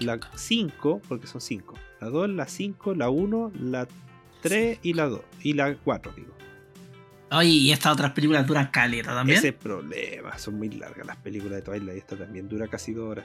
la 0.00 0.18
5, 0.34 1.02
porque 1.08 1.26
son 1.26 1.40
5. 1.40 1.74
La 2.00 2.08
2, 2.08 2.30
la 2.30 2.46
5, 2.48 2.94
la 2.94 3.10
1, 3.10 3.52
la 3.60 3.86
3 4.42 4.78
y 4.82 4.94
la 4.94 5.06
2. 5.06 5.20
Y 5.42 5.52
la 5.52 5.74
4, 5.76 6.12
digo. 6.16 6.32
Oye, 7.30 7.48
y 7.48 7.72
estas 7.72 7.92
otras 7.92 8.12
películas 8.12 8.46
duran 8.46 8.68
caleta 8.68 9.14
también. 9.14 9.38
Ese 9.38 9.48
es 9.48 9.54
el 9.54 9.60
problema. 9.60 10.38
Son 10.38 10.54
muy 10.56 10.68
largas 10.70 11.06
las 11.06 11.16
películas 11.16 11.56
de 11.56 11.62
Twilight. 11.62 11.98
Esta 11.98 12.16
también 12.16 12.48
dura 12.48 12.68
casi 12.68 12.92
2 12.92 13.08
horas. 13.10 13.24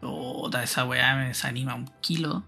Puta, 0.00 0.62
esa 0.64 0.84
weá 0.84 1.16
me 1.16 1.28
desanima 1.28 1.74
un 1.74 1.88
kilo. 2.00 2.44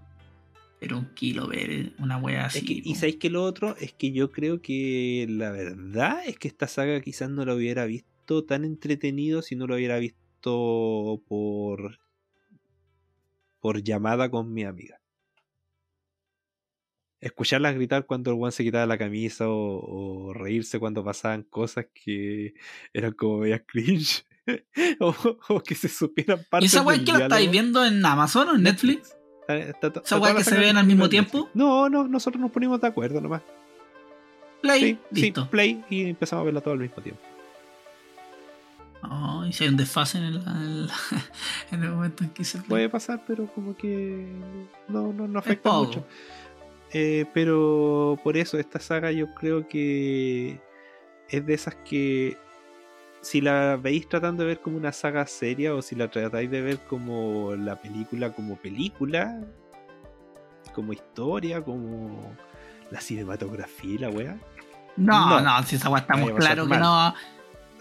Pero 0.80 0.98
un 0.98 1.06
kilo 1.14 1.46
ver 1.46 1.92
una 1.98 2.18
weá 2.18 2.46
así. 2.46 2.58
Es 2.58 2.64
que- 2.64 2.82
y 2.84 2.94
sabéis 2.96 3.16
que 3.16 3.30
lo 3.30 3.42
otro 3.44 3.76
es 3.78 3.92
que 3.92 4.10
yo 4.12 4.32
creo 4.32 4.60
que 4.60 5.24
la 5.30 5.50
verdad 5.50 6.18
es 6.26 6.36
que 6.38 6.48
esta 6.48 6.66
saga 6.66 7.00
quizás 7.00 7.30
no 7.30 7.44
la 7.44 7.54
hubiera 7.54 7.84
visto 7.86 8.08
tan 8.44 8.64
entretenido 8.64 9.42
si 9.42 9.56
no 9.56 9.66
lo 9.66 9.74
hubiera 9.76 9.98
visto 9.98 11.22
por 11.26 11.98
por 13.60 13.82
llamada 13.82 14.30
con 14.30 14.52
mi 14.52 14.64
amiga. 14.64 15.00
Escucharlas 17.20 17.74
gritar 17.74 18.04
cuando 18.04 18.30
el 18.30 18.36
one 18.38 18.52
se 18.52 18.62
quitaba 18.64 18.84
la 18.84 18.98
camisa 18.98 19.48
o, 19.48 20.28
o 20.28 20.34
reírse 20.34 20.78
cuando 20.78 21.02
pasaban 21.02 21.42
cosas 21.44 21.86
que 21.94 22.52
eran 22.92 23.12
como 23.12 23.38
medias 23.38 23.62
cringe 23.66 24.26
o, 25.00 25.14
o 25.48 25.60
que 25.62 25.74
se 25.74 25.88
supieran 25.88 26.40
¿Y 26.40 26.44
partes 26.44 26.74
esa 26.74 26.82
weá 26.82 27.02
que 27.02 27.12
la 27.12 27.22
estáis 27.22 27.50
viendo 27.50 27.82
en 27.84 28.04
Amazon 28.04 28.48
o 28.50 28.54
en 28.56 28.62
Netflix? 28.64 29.16
Está- 29.48 29.88
está- 29.88 30.02
¿Esa 30.04 30.18
weá 30.18 30.34
que 30.36 30.44
se 30.44 30.58
ven 30.58 30.76
al 30.76 30.86
mismo 30.86 31.08
tiempo? 31.08 31.48
No, 31.54 31.88
no, 31.88 32.06
nosotros 32.06 32.40
nos 32.42 32.50
ponimos 32.50 32.78
de 32.82 32.88
acuerdo 32.88 33.22
nomás. 33.22 33.40
Play, 34.60 34.80
Sí, 34.80 34.98
sí, 35.14 35.20
listo. 35.22 35.48
play 35.48 35.82
y 35.88 36.02
empezamos 36.10 36.42
a 36.42 36.44
verla 36.44 36.60
todo 36.60 36.74
al 36.74 36.80
mismo 36.80 37.02
tiempo. 37.02 37.22
Oh, 39.10 39.44
y 39.46 39.52
si 39.52 39.64
hay 39.64 39.70
un 39.70 39.76
desfase 39.76 40.18
en 40.18 40.24
el, 40.24 40.36
en 40.36 40.56
el, 40.62 40.90
en 41.72 41.82
el 41.84 41.90
momento 41.90 42.24
en 42.24 42.30
que 42.30 42.44
se 42.44 42.58
Puede 42.58 42.88
pasar, 42.88 43.22
pero 43.26 43.46
como 43.46 43.76
que 43.76 44.26
no, 44.88 45.12
no, 45.12 45.26
no 45.28 45.38
afecta 45.38 45.70
mucho. 45.72 46.04
Eh, 46.92 47.26
pero 47.34 48.18
por 48.22 48.36
eso 48.36 48.58
esta 48.58 48.78
saga 48.78 49.10
yo 49.10 49.34
creo 49.34 49.66
que 49.68 50.60
es 51.28 51.44
de 51.44 51.54
esas 51.54 51.74
que 51.76 52.36
si 53.20 53.40
la 53.40 53.76
veis 53.76 54.08
tratando 54.08 54.42
de 54.42 54.48
ver 54.50 54.60
como 54.60 54.76
una 54.76 54.92
saga 54.92 55.26
seria 55.26 55.74
o 55.74 55.82
si 55.82 55.96
la 55.96 56.08
tratáis 56.08 56.50
de 56.50 56.60
ver 56.60 56.78
como 56.80 57.54
la 57.56 57.80
película 57.80 58.32
como 58.32 58.56
película, 58.56 59.40
como 60.74 60.92
historia, 60.92 61.62
como 61.62 62.32
la 62.90 63.00
cinematografía 63.00 63.94
y 63.94 63.98
la 63.98 64.10
wea, 64.10 64.36
No, 64.96 65.30
No. 65.30 65.40
no, 65.40 65.62
si 65.64 65.76
esa 65.76 65.88
weá 65.88 66.00
está 66.02 66.14
Ahí 66.14 66.20
muy 66.22 66.32
va 66.32 66.38
a 66.38 66.42
ser 66.42 66.46
claro 66.54 66.62
que 66.64 66.78
mal. 66.78 66.80
no. 66.80 67.14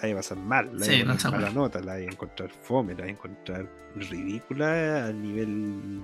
La 0.09 0.15
vas 0.15 0.31
a 0.31 0.35
pasar 0.35 0.45
mal, 0.45 0.80
la 0.80 0.85
Sí, 0.85 1.01
a 1.01 1.05
no 1.05 1.17
se 1.19 1.30
mala 1.30 1.41
puede. 1.47 1.53
nota, 1.55 1.80
la 1.81 1.93
a 1.93 1.99
encontrar 1.99 2.49
fome, 2.49 2.93
la 2.93 2.99
vas 3.01 3.07
a 3.07 3.11
encontrar 3.11 3.67
ridícula 3.95 5.05
a 5.07 5.11
nivel 5.11 6.01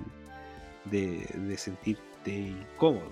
de, 0.86 1.26
de 1.34 1.56
sentirte 1.56 2.30
incómodo. 2.30 3.10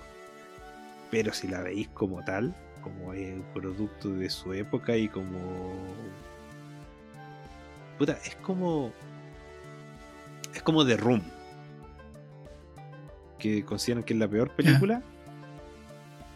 Pero 1.10 1.32
si 1.32 1.48
la 1.48 1.62
veis 1.62 1.88
como 1.88 2.22
tal, 2.24 2.54
como 2.82 3.12
el 3.12 3.40
producto 3.54 4.10
de 4.10 4.28
su 4.30 4.52
época 4.52 4.96
y 4.96 5.08
como. 5.08 5.72
Puta, 7.98 8.12
es 8.24 8.34
como. 8.36 8.92
Es 10.54 10.62
como 10.62 10.86
The 10.86 10.96
Room. 10.96 11.22
Que 13.38 13.64
consideran 13.64 14.04
que 14.04 14.14
es 14.14 14.18
la 14.20 14.28
peor 14.28 14.50
película. 14.50 15.02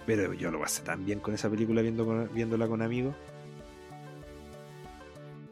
Pero 0.07 0.33
yo 0.35 0.51
lo 0.51 0.61
pasé 0.61 0.83
tan 0.83 1.05
bien 1.05 1.21
con 1.21 1.35
esa 1.35 1.49
película 1.49 1.81
viendo 1.83 2.05
con- 2.05 2.33
viéndola 2.35 2.67
con 2.67 2.83
amigos. 2.83 3.15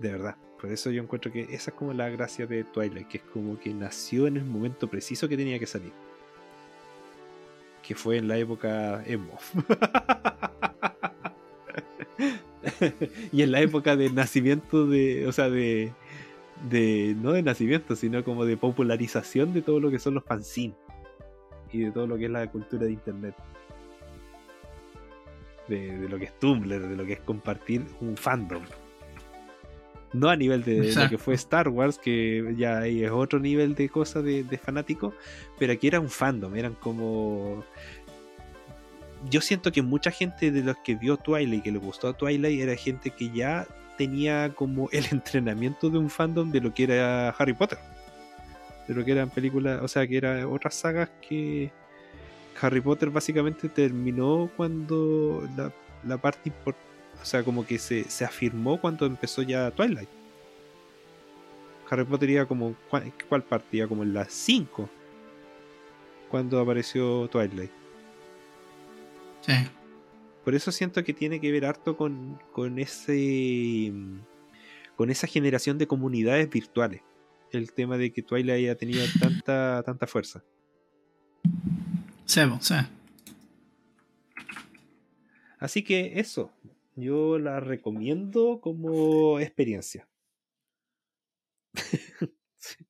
De 0.01 0.11
verdad. 0.11 0.37
Por 0.61 0.73
eso 0.73 0.91
yo 0.91 1.03
encuentro 1.03 1.31
que 1.31 1.43
esa 1.43 1.71
es 1.71 1.77
como 1.77 1.93
la 1.93 2.09
gracia 2.09 2.47
de 2.47 2.65
Twilight, 2.65 3.09
que 3.09 3.19
es 3.19 3.25
como 3.25 3.59
que 3.59 3.73
nació 3.73 4.27
en 4.27 4.39
el 4.39 4.45
momento 4.45 4.89
preciso 4.89 5.29
que 5.29 5.37
tenía 5.37 5.59
que 5.59 5.67
salir. 5.67 5.93
Que 7.83 7.95
fue 7.95 8.17
en 8.17 8.29
la 8.29 8.39
época 8.39 9.03
emo. 9.07 9.39
y 13.33 13.43
en 13.43 13.53
la 13.53 13.61
época 13.61 13.97
de 13.97 14.11
nacimiento 14.11 14.87
de. 14.87 15.27
O 15.27 15.33
sea, 15.33 15.51
de. 15.51 15.93
de. 16.69 17.15
no 17.21 17.33
de 17.33 17.43
nacimiento, 17.43 17.95
sino 17.95 18.25
como 18.25 18.47
de 18.47 18.57
popularización 18.57 19.53
de 19.53 19.63
todo 19.63 19.81
lo 19.81 19.91
que 19.91 19.99
son 19.99 20.15
los 20.15 20.25
fanzines. 20.25 20.77
Y 21.73 21.81
de 21.81 21.91
todo 21.91 22.07
lo 22.07 22.17
que 22.17 22.25
es 22.25 22.31
la 22.31 22.51
cultura 22.51 22.87
de 22.87 22.93
internet. 22.93 23.35
De, 25.69 25.99
de 25.99 26.09
lo 26.09 26.19
que 26.19 26.25
es 26.25 26.39
Tumblr, 26.39 26.89
de 26.89 26.97
lo 26.97 27.05
que 27.05 27.15
es 27.15 27.21
compartir 27.21 27.85
un 28.01 28.17
fandom. 28.17 28.63
No 30.13 30.29
a 30.29 30.37
nivel 30.37 30.65
de, 30.65 30.81
de 30.81 30.95
lo 30.95 31.09
que 31.09 31.19
fue 31.19 31.35
Star 31.35 31.69
Wars, 31.69 31.99
que 31.99 32.55
ya 32.57 32.79
ahí 32.81 33.05
es 33.05 33.11
otro 33.11 33.39
nivel 33.39 33.75
de 33.75 33.89
cosas 33.89 34.25
de, 34.25 34.43
de 34.43 34.59
fanático, 34.59 35.15
pero 35.59 35.73
aquí 35.73 35.87
era 35.87 36.01
un 36.01 36.11
fandom, 36.11 36.57
eran 36.57 36.75
como... 36.75 37.65
Yo 39.31 39.41
siento 39.41 39.71
que 39.71 39.83
mucha 39.83 40.11
gente 40.11 40.51
de 40.51 40.63
los 40.63 40.77
que 40.79 40.95
vio 40.97 41.17
Twilight 41.17 41.61
y 41.61 41.63
que 41.63 41.71
le 41.73 41.79
gustó 41.79 42.13
Twilight 42.15 42.61
era 42.61 42.75
gente 42.75 43.11
que 43.11 43.31
ya 43.31 43.67
tenía 43.99 44.53
como 44.55 44.89
el 44.93 45.05
entrenamiento 45.13 45.91
de 45.91 45.99
un 45.99 46.11
fandom 46.11 46.51
de 46.51 46.61
lo 46.61 46.75
que 46.75 46.85
era 46.85 47.29
Harry 47.31 47.53
Potter. 47.53 47.79
De 48.89 48.95
lo 48.95 49.05
que 49.05 49.13
eran 49.13 49.31
películas, 49.31 49.81
o 49.83 49.89
sea, 49.89 50.07
que 50.07 50.17
eran 50.17 50.45
otras 50.45 50.75
sagas 50.75 51.11
que 51.29 51.71
Harry 52.61 52.81
Potter 52.81 53.11
básicamente 53.11 53.69
terminó 53.69 54.51
cuando 54.57 55.47
la, 55.57 55.71
la 56.03 56.17
parte 56.19 56.51
impor- 56.51 56.75
o 57.21 57.25
sea, 57.25 57.43
como 57.43 57.67
que 57.67 57.79
se, 57.79 58.05
se 58.05 58.25
afirmó 58.25 58.81
cuando 58.81 59.07
empezó 59.07 59.43
ya 59.43 59.71
Twilight. 59.71 60.09
Harry 61.91 62.05
Potter 62.05 62.31
iba 62.31 62.47
como, 62.47 62.77
¿cuál? 62.89 63.13
Iba 63.73 63.89
como 63.89 64.03
en 64.05 64.15
las 64.15 64.33
5 64.33 64.89
cuando 66.31 66.61
apareció 66.61 67.29
Twilight. 67.29 67.73
Sí. 69.41 69.53
Por 70.45 70.55
eso 70.55 70.71
siento 70.71 71.03
que 71.03 71.13
tiene 71.13 71.41
que 71.41 71.51
ver 71.51 71.67
harto 71.67 71.97
con, 71.97 72.41
con 72.53 72.79
ese 72.79 73.93
con 74.97 75.11
esa 75.11 75.27
generación 75.27 75.79
de 75.79 75.87
comunidades 75.87 76.49
virtuales. 76.49 77.03
El 77.51 77.73
tema 77.73 77.97
de 77.97 78.13
que 78.13 78.23
Twilight 78.23 78.59
haya 78.59 78.77
tenido 78.77 79.05
tanta, 79.21 79.83
tanta 79.85 80.07
fuerza. 80.07 80.45
Sí, 82.25 82.41
po, 82.47 82.59
sí. 82.61 82.75
Así 85.59 85.83
que 85.83 86.13
eso, 86.21 86.53
yo 87.01 87.39
la 87.39 87.61
recomiendo 87.61 88.61
como 88.61 89.39
experiencia. 89.41 90.09
Sí. 92.63 92.85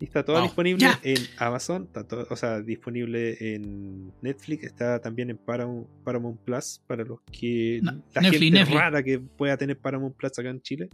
Y 0.00 0.04
está 0.04 0.22
toda 0.24 0.42
disponible 0.42 0.80
Ya. 0.82 1.00
en 1.02 1.16
Amazon, 1.38 1.84
está 1.84 2.06
todo, 2.06 2.26
o 2.30 2.36
sea, 2.36 2.60
disponible 2.60 3.54
en 3.54 4.12
Netflix, 4.20 4.64
está 4.64 5.00
también 5.00 5.30
en 5.30 5.38
Paramount, 5.38 5.88
Paramount 6.04 6.40
Plus 6.42 6.80
para 6.86 7.04
los 7.04 7.20
que 7.32 7.80
No, 7.82 7.92
la 8.14 8.20
Netflix, 8.20 8.38
gente 8.42 8.58
Netflix. 8.58 8.78
rara 8.78 9.02
que 9.02 9.18
pueda 9.18 9.56
tener 9.56 9.78
Paramount 9.78 10.14
Plus 10.14 10.38
acá 10.38 10.50
en 10.50 10.60
Chile, 10.60 10.88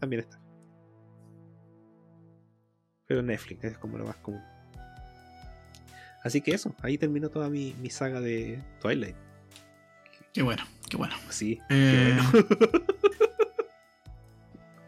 también 0.00 0.20
está. 0.22 0.40
Pero 3.06 3.22
Netflix 3.22 3.62
es 3.64 3.78
como 3.78 3.98
lo 3.98 4.06
más 4.06 4.16
común. 4.16 4.42
Así 6.24 6.40
que 6.40 6.52
eso, 6.52 6.74
ahí 6.82 6.98
terminó 6.98 7.28
toda 7.28 7.48
mi, 7.50 7.74
mi 7.74 7.90
saga 7.90 8.20
de 8.20 8.60
Twilight. 8.80 9.16
Qué 10.32 10.42
bueno, 10.42 10.64
qué 10.88 10.96
bueno. 10.96 11.14
Sí, 11.30 11.60
Eh, 11.70 12.18
qué 12.32 12.42
bueno. 12.42 12.48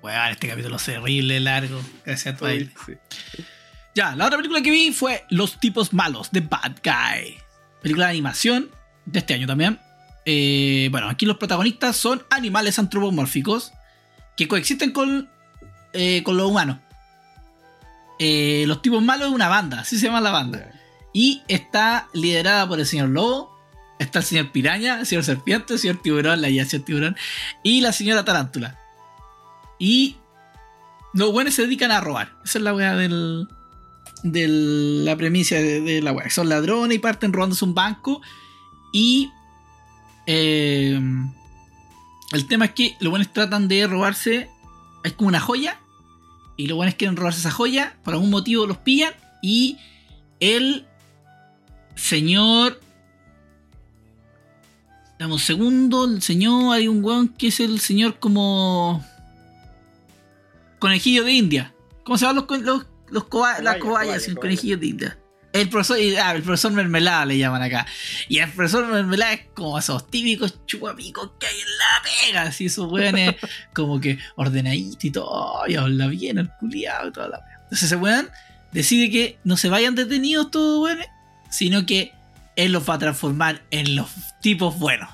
Weón, 0.03 0.31
este 0.31 0.49
capítulo 0.49 0.77
es 0.77 0.85
terrible, 0.85 1.41
largo. 1.41 1.81
Gracias 2.07 2.35
a 2.35 2.39
Twilight. 2.39 2.71
Sí. 2.87 2.95
Ya, 3.95 4.17
la 4.17 4.27
otra 4.27 4.39
película 4.39 4.63
que 4.63 4.71
vi 4.71 4.93
fue 4.93 5.25
Los 5.29 5.61
tipos 5.61 5.93
malos, 5.93 6.31
The 6.31 6.41
Bad 6.41 6.77
Guy. 6.83 7.37
Película 7.83 8.07
de 8.07 8.13
animación 8.13 8.71
de 9.05 9.19
este 9.19 9.35
año 9.35 9.47
también. 9.47 9.79
Eh, 10.25 10.89
bueno, 10.91 11.09
aquí 11.09 11.27
los 11.27 11.37
protagonistas 11.39 11.97
son 11.97 12.23
animales 12.31 12.79
antropomórficos 12.79 13.73
que 14.37 14.49
coexisten 14.49 14.93
con, 14.93 15.29
eh, 15.93 16.23
con 16.23 16.37
los 16.37 16.49
humanos. 16.51 16.79
Eh, 18.19 18.65
los 18.67 18.83
tipos 18.83 19.03
malos 19.03 19.29
es 19.29 19.35
una 19.35 19.49
banda, 19.49 19.81
así 19.81 19.99
se 19.99 20.07
llama 20.07 20.21
la 20.21 20.31
banda. 20.31 20.73
Y 21.13 21.43
está 21.49 22.09
liderada 22.13 22.69
por 22.69 22.79
el 22.79 22.87
señor 22.87 23.09
Lobo. 23.09 23.50
Está 24.01 24.21
el 24.21 24.25
señor 24.25 24.51
Piraña, 24.51 25.01
el 25.01 25.07
señor 25.07 25.25
Serpiente, 25.25 25.75
el 25.75 25.79
señor 25.79 26.01
Tiburón, 26.03 26.41
la 26.41 26.49
guía 26.49 26.65
señor 26.65 26.87
Tiburón. 26.87 27.17
Y 27.63 27.83
la 27.83 27.93
señora 27.93 28.25
Tarántula. 28.25 28.79
Y 29.79 30.17
los 31.13 31.31
buenos 31.33 31.55
se 31.55 31.63
dedican 31.63 31.93
a 31.93 32.01
robar. 32.01 32.33
Esa 32.45 32.59
es 32.59 32.65
la 32.65 32.75
weá 32.75 32.97
del. 32.97 33.47
De 34.23 34.49
la 34.49 35.17
premisa 35.17 35.57
de, 35.57 35.81
de 35.83 36.03
la 36.03 36.13
weá. 36.13 36.31
Son 36.31 36.49
ladrones 36.49 36.97
y 36.97 36.99
parten 36.99 37.33
robándose 37.33 37.65
un 37.65 37.75
banco. 37.75 38.23
Y. 38.93 39.31
eh, 40.27 40.99
el 42.33 42.47
tema 42.47 42.65
es 42.67 42.73
que 42.73 42.97
los 43.01 43.11
buenos 43.11 43.33
tratan 43.33 43.69
de 43.69 43.87
robarse. 43.87 44.49
Es 45.05 45.13
como 45.13 45.29
una 45.29 45.41
joya. 45.41 45.79
Y 46.57 46.69
los 46.69 46.77
buenos 46.77 46.95
quieren 46.95 47.17
robarse 47.17 47.41
esa 47.41 47.51
joya. 47.51 47.99
Por 48.03 48.15
algún 48.15 48.31
motivo 48.31 48.67
los 48.67 48.79
pillan. 48.79 49.13
Y 49.43 49.77
el 50.41 50.87
señor. 51.97 52.81
Dame 55.21 55.35
un 55.35 55.39
segundo. 55.39 56.07
El 56.07 56.23
señor. 56.23 56.75
Hay 56.75 56.89
un 56.89 57.05
weón 57.05 57.29
que 57.29 57.49
es 57.49 57.61
el 57.61 57.79
señor 57.79 58.19
como. 58.19 59.05
Conejillo 60.79 61.25
de 61.25 61.33
India. 61.33 61.75
¿Cómo 62.05 62.17
se 62.17 62.25
llaman 62.25 62.47
los, 62.49 62.61
los, 62.63 62.87
los 63.11 63.25
coba- 63.25 63.61
las 63.61 63.77
Cobaya, 63.77 63.79
cobayas? 63.81 64.23
cobaya, 64.25 64.41
conejillo 64.41 64.79
de 64.79 64.87
India. 64.87 65.19
El 65.53 65.69
profesor, 65.69 65.99
ah, 66.23 66.33
el 66.35 66.43
profesor 66.43 66.73
Mermelada 66.73 67.27
le 67.27 67.37
llaman 67.37 67.61
acá. 67.61 67.85
Y 68.29 68.39
el 68.39 68.51
profesor 68.51 68.87
Mermelada 68.87 69.35
es 69.35 69.41
como 69.55 69.79
esos 69.79 70.09
típicos 70.11 70.65
chupamicos 70.65 71.33
que 71.39 71.47
hay 71.49 71.55
en 71.61 71.67
la 71.67 72.03
pega. 72.27 72.43
Así 72.45 72.67
esos 72.67 72.91
weones 72.91 73.37
como 73.75 74.01
que 74.01 74.19
ordenaditos 74.37 75.05
y 75.05 75.11
todo. 75.11 75.67
Y 75.69 75.75
habla 75.75 76.07
bien 76.07 76.39
el 76.39 76.49
culiado 76.59 77.09
y 77.09 77.13
toda 77.13 77.29
la 77.29 77.39
wea. 77.41 77.59
Entonces 77.65 77.83
ese 77.83 77.97
weón 77.97 78.31
decide 78.73 79.11
que 79.11 79.39
no 79.45 79.59
se 79.59 79.69
vayan 79.69 79.95
detenidos 79.95 80.51
todos 80.51 80.83
weones, 80.83 81.09
sino 81.51 81.85
que 81.85 82.15
él 82.65 82.73
los 82.73 82.89
va 82.89 82.95
a 82.95 82.99
transformar 82.99 83.63
en 83.71 83.97
los 83.97 84.11
tipos 84.41 84.79
buenos. 84.79 85.09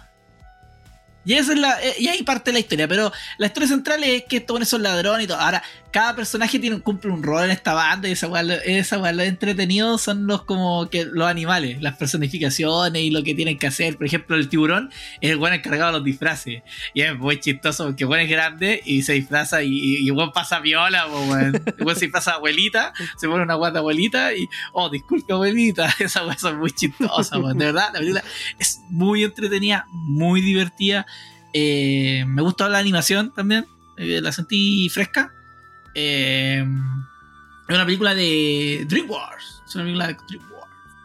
Y, 1.24 1.34
esa 1.34 1.52
es 1.52 1.58
la, 1.58 1.82
eh, 1.82 1.94
y 1.98 2.08
ahí 2.08 2.22
parte 2.22 2.52
la 2.52 2.60
historia, 2.60 2.86
pero 2.86 3.12
la 3.38 3.46
historia 3.46 3.68
central 3.68 4.04
es 4.04 4.24
que 4.24 4.38
estos 4.38 4.68
son 4.68 4.82
ladrones 4.82 5.24
y 5.24 5.26
todo. 5.26 5.40
Ahora, 5.40 5.62
cada 5.96 6.14
personaje 6.14 6.58
tiene, 6.58 6.78
cumple 6.80 7.10
un 7.10 7.22
rol 7.22 7.44
en 7.44 7.50
esta 7.52 7.72
banda 7.72 8.06
y 8.06 8.12
esa 8.12 8.28
weá, 8.28 8.42
esa 8.66 8.98
weá, 8.98 9.14
lo 9.14 9.22
entretenido 9.22 9.96
son 9.96 10.26
los 10.26 10.42
como 10.42 10.90
que 10.90 11.06
los 11.06 11.26
animales, 11.26 11.80
las 11.80 11.96
personificaciones 11.96 13.00
y 13.00 13.08
lo 13.08 13.22
que 13.22 13.34
tienen 13.34 13.56
que 13.56 13.66
hacer. 13.66 13.96
Por 13.96 14.04
ejemplo, 14.04 14.36
el 14.36 14.50
tiburón 14.50 14.90
es 15.22 15.30
el 15.30 15.38
buen 15.38 15.54
encargado 15.54 15.92
de 15.92 15.98
los 16.00 16.04
disfraces. 16.04 16.62
Y 16.92 17.00
es 17.00 17.18
muy 17.18 17.40
chistoso 17.40 17.86
porque 17.86 18.04
el 18.04 18.12
es 18.12 18.28
grande 18.28 18.82
y 18.84 19.04
se 19.04 19.14
disfraza 19.14 19.62
y, 19.62 20.06
y, 20.06 20.12
pasa 20.34 20.60
viola, 20.60 21.06
weón. 21.06 21.62
Se 21.94 22.00
disfraza 22.04 22.32
abuelita, 22.32 22.92
se 23.16 23.26
pone 23.26 23.44
una 23.44 23.54
guata 23.54 23.78
abuelita 23.78 24.34
y, 24.34 24.46
oh, 24.74 24.90
disculpe 24.90 25.32
abuelita, 25.32 25.88
esas 25.98 26.26
weas 26.26 26.42
son 26.42 26.58
muy 26.58 26.72
chistosas, 26.72 27.38
weón. 27.38 27.56
De 27.56 27.64
verdad, 27.64 27.88
la 27.94 28.00
película 28.00 28.24
es 28.58 28.82
muy 28.90 29.24
entretenida, 29.24 29.86
muy 29.92 30.42
divertida. 30.42 31.06
Eh, 31.54 32.22
me 32.26 32.42
gustó 32.42 32.68
la 32.68 32.80
animación 32.80 33.32
también, 33.32 33.64
eh, 33.96 34.20
la 34.20 34.30
sentí 34.30 34.90
fresca. 34.90 35.32
Eh, 35.98 36.62
es 37.68 37.74
una 37.74 37.86
película 37.86 38.14
de 38.14 38.84
DreamWorks. 38.86 39.62
Es 39.66 39.74
una 39.74 39.84
película 39.84 40.06
de 40.08 40.16
DreamWorks. 40.28 40.56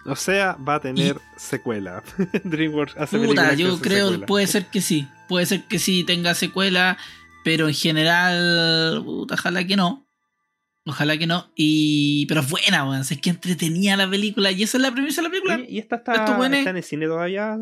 O 0.05 0.15
sea, 0.15 0.53
va 0.67 0.75
a 0.75 0.79
tener 0.81 1.19
secuela. 1.37 2.03
DreamWorks 2.43 2.97
hace 2.97 3.17
Puta, 3.19 3.53
yo 3.53 3.79
creo, 3.79 4.07
secuela. 4.09 4.25
puede 4.25 4.47
ser 4.47 4.65
que 4.67 4.81
sí. 4.81 5.07
Puede 5.29 5.45
ser 5.45 5.63
que 5.63 5.79
sí 5.79 6.03
tenga 6.03 6.33
secuela, 6.33 6.97
pero 7.45 7.67
en 7.69 7.73
general, 7.73 9.01
puta, 9.05 9.35
ojalá 9.35 9.65
que 9.65 9.77
no. 9.77 10.05
Ojalá 10.85 11.17
que 11.17 11.27
no. 11.27 11.51
Y, 11.55 12.25
pero 12.25 12.41
es 12.41 12.49
buena, 12.49 12.83
weón. 12.83 13.01
Es 13.01 13.21
que 13.21 13.29
entretenía 13.29 13.95
la 13.95 14.09
película. 14.09 14.51
Y 14.51 14.63
esa 14.63 14.77
es 14.77 14.81
la 14.81 14.91
premisa 14.91 15.21
de 15.21 15.27
la 15.27 15.29
película. 15.29 15.59
¿Y 15.67 15.77
esta 15.77 15.97
está, 15.97 16.13
está 16.15 16.45
en 16.69 16.77
el 16.77 16.83
cine 16.83 17.05
todavía? 17.05 17.57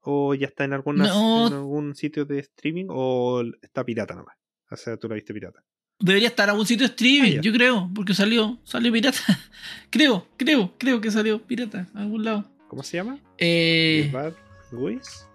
¿O 0.00 0.34
ya 0.34 0.46
está 0.46 0.64
en, 0.64 0.72
alguna, 0.72 1.06
No. 1.06 1.48
en 1.48 1.52
algún 1.52 1.94
sitio 1.94 2.24
de 2.24 2.38
streaming? 2.38 2.86
¿O 2.88 3.42
está 3.60 3.84
pirata 3.84 4.14
nomás? 4.14 4.36
O 4.70 4.76
sea, 4.76 4.96
tú 4.96 5.08
la 5.08 5.16
viste 5.16 5.34
pirata. 5.34 5.62
Debería 6.02 6.28
estar 6.28 6.44
en 6.48 6.50
algún 6.50 6.66
sitio 6.66 6.86
de 6.86 6.90
streaming, 6.92 7.38
Ah, 7.38 7.40
yo 7.42 7.52
creo. 7.52 7.88
Porque 7.94 8.12
salió, 8.12 8.58
salió 8.64 8.92
pirata. 8.92 9.18
creo, 9.90 10.26
creo, 10.36 10.72
creo 10.76 11.00
que 11.00 11.10
salió 11.10 11.40
pirata. 11.40 11.86
A 11.94 12.00
algún 12.00 12.24
lado. 12.24 12.44
¿Cómo 12.68 12.82
se 12.82 12.96
llama? 12.96 13.18
Eh, 13.38 14.10
Bad 14.12 14.32
Boys. 14.72 15.26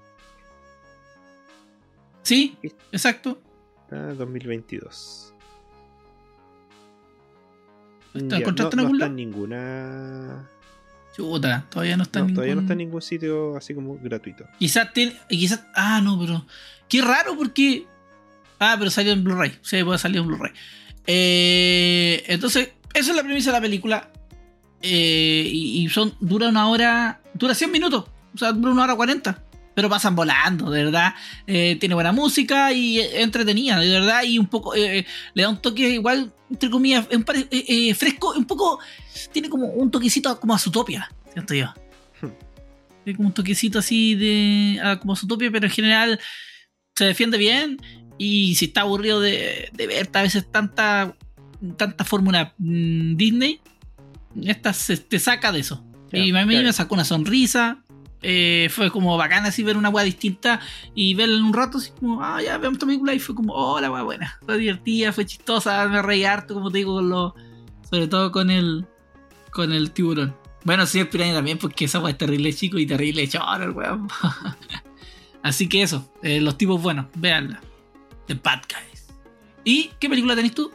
sí, 2.23 2.57
exacto. 2.91 3.41
Ah, 3.91 4.13
2022. 4.17 5.33
¿Está- 8.13 8.27
Ya, 8.35 8.37
encontraste 8.37 8.75
en 8.75 8.77
no, 8.77 8.83
algún 8.83 8.99
lado? 8.99 9.11
ninguna. 9.13 10.49
Chuta, 11.15 11.65
todavía 11.69 11.97
no 11.97 12.03
está 12.03 12.19
no, 12.19 12.27
en 12.27 12.33
todavía 12.35 12.55
no 12.55 12.61
está 12.61 12.73
en 12.73 12.79
ningún- 12.79 12.89
ningún 12.89 13.01
sitio 13.01 13.55
así 13.57 13.73
como 13.73 13.97
gratuito. 13.97 14.45
Quizás 14.59 14.91
tiene. 14.93 15.15
Quizás. 15.29 15.63
Ah, 15.75 16.01
no, 16.03 16.19
pero. 16.19 16.45
Qué 16.89 17.01
raro 17.01 17.35
porque. 17.37 17.85
Ah, 18.59 18.75
pero 18.77 18.89
salió 18.89 19.13
en 19.13 19.23
Blu-ray. 19.23 19.53
Sí, 19.61 19.83
puede 19.83 19.99
salir 19.99 20.17
en 20.17 20.27
Blu-ray. 20.27 20.51
Eh, 21.05 22.23
entonces, 22.27 22.69
esa 22.93 23.11
es 23.11 23.15
la 23.15 23.23
premisa 23.23 23.51
de 23.51 23.57
la 23.57 23.61
película. 23.61 24.11
Eh, 24.81 25.49
y, 25.51 25.83
y 25.85 25.89
son. 25.89 26.13
Dura 26.19 26.49
una 26.49 26.67
hora. 26.69 27.21
Dura 27.33 27.53
100 27.55 27.71
minutos. 27.71 28.05
O 28.33 28.37
sea, 28.37 28.51
dura 28.51 28.71
una 28.71 28.83
hora 28.83 28.95
40. 28.95 29.43
Pero 29.73 29.89
pasan 29.89 30.15
volando, 30.15 30.71
de 30.71 30.85
verdad. 30.85 31.13
Eh, 31.45 31.77
tiene 31.79 31.93
buena 31.95 32.11
música 32.11 32.73
y 32.73 32.99
es 32.99 33.13
entretenida, 33.15 33.79
de 33.79 33.89
verdad. 33.89 34.23
Y 34.23 34.39
un 34.39 34.47
poco. 34.47 34.73
le 34.75 35.05
da 35.35 35.49
un 35.49 35.61
toque 35.61 35.89
igual, 35.89 36.33
entre 36.49 36.69
comillas, 36.69 37.05
un 37.13 37.23
pare- 37.23 37.47
fresco. 37.95 38.33
Un 38.35 38.45
poco. 38.45 38.79
Tiene 39.31 39.49
como 39.49 39.67
un 39.67 39.91
toquecito 39.91 40.39
como 40.39 40.55
a 40.55 40.59
Zootopia, 40.59 41.11
siento 41.31 41.53
yo. 41.53 41.73
Tiene 43.03 43.17
como 43.17 43.29
un 43.29 43.33
toquecito 43.35 43.77
así 43.79 44.15
de. 44.15 44.97
como 44.99 45.15
Zootopia, 45.15 45.51
pero 45.51 45.67
en 45.67 45.71
general 45.71 46.19
se 46.95 47.05
defiende 47.05 47.37
bien. 47.37 47.77
Y 48.17 48.55
si 48.55 48.65
está 48.65 48.81
aburrido 48.81 49.19
de, 49.19 49.69
de 49.73 49.87
ver 49.87 50.09
a 50.13 50.21
veces 50.21 50.49
tanta, 50.51 51.15
tanta 51.77 52.03
fórmula 52.03 52.53
mm, 52.57 53.15
Disney, 53.15 53.59
esta 54.43 54.73
se, 54.73 54.97
te 54.97 55.19
saca 55.19 55.51
de 55.51 55.59
eso. 55.59 55.83
Y 56.11 56.29
a 56.35 56.45
mí 56.45 56.53
claro. 56.53 56.65
me 56.67 56.73
sacó 56.73 56.95
una 56.95 57.05
sonrisa. 57.05 57.79
eh, 58.21 58.69
fue 58.71 58.89
como 58.91 59.15
bacán 59.17 59.45
así 59.45 59.61
ver 59.61 59.77
una 59.77 59.89
weá 59.89 60.03
distinta 60.03 60.59
y 60.95 61.13
verla 61.13 61.37
en 61.37 61.43
un 61.43 61.53
rato 61.53 61.77
así 61.77 61.91
como, 61.99 62.23
ah, 62.23 62.41
ya 62.41 62.57
veamos 62.57 62.77
esta 62.77 62.85
película 62.85 63.13
y 63.13 63.19
fue 63.19 63.35
como, 63.35 63.53
oh, 63.53 63.79
la 63.79 63.91
weá 63.91 64.03
buena. 64.03 64.37
Fue 64.45 64.57
divertida, 64.57 65.13
fue 65.13 65.25
chistosa, 65.25 65.87
me 65.87 66.01
reí 66.01 66.23
harto, 66.23 66.53
como 66.53 66.71
te 66.71 66.79
digo, 66.79 66.95
con 66.95 67.09
lo, 67.09 67.35
sobre 67.89 68.07
todo 68.07 68.31
con 68.31 68.49
el, 68.49 68.85
con 69.51 69.71
el 69.71 69.91
tiburón. 69.91 70.35
Bueno, 70.63 70.85
sí, 70.85 70.99
el 70.99 71.07
piraña 71.07 71.33
también, 71.33 71.57
porque 71.57 71.85
esa 71.85 71.99
weá 71.99 72.11
es 72.11 72.17
terrible 72.17 72.53
chico 72.53 72.77
y 72.77 72.85
terrible 72.85 73.27
choro, 73.27 73.63
el 73.63 73.71
weón. 73.71 74.07
Así 75.43 75.69
que 75.69 75.81
eso, 75.83 76.11
eh, 76.23 76.41
los 76.41 76.57
tipos 76.57 76.81
buenos, 76.81 77.05
véanla. 77.15 77.61
The 78.27 78.35
Bad 78.35 78.61
Guys. 78.69 79.07
¿Y 79.63 79.91
qué 79.99 80.09
película 80.09 80.35
tenés 80.35 80.53
tú? 80.53 80.71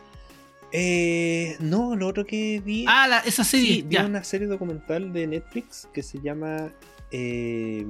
Eh, 0.73 1.57
no, 1.61 1.95
lo 1.97 2.09
otro 2.09 2.25
que 2.27 2.61
vi. 2.65 2.85
Ah, 2.89 3.07
la- 3.07 3.19
esa 3.21 3.45
serie. 3.45 3.67
sí, 3.77 3.83
vi 3.83 3.95
ya. 3.97 4.07
una 4.07 4.25
serie 4.25 4.47
documental 4.47 5.13
de 5.13 5.27
Netflix 5.27 5.89
que 5.93 6.03
se 6.03 6.19
llama. 6.21 6.73
Eh, 7.11 7.85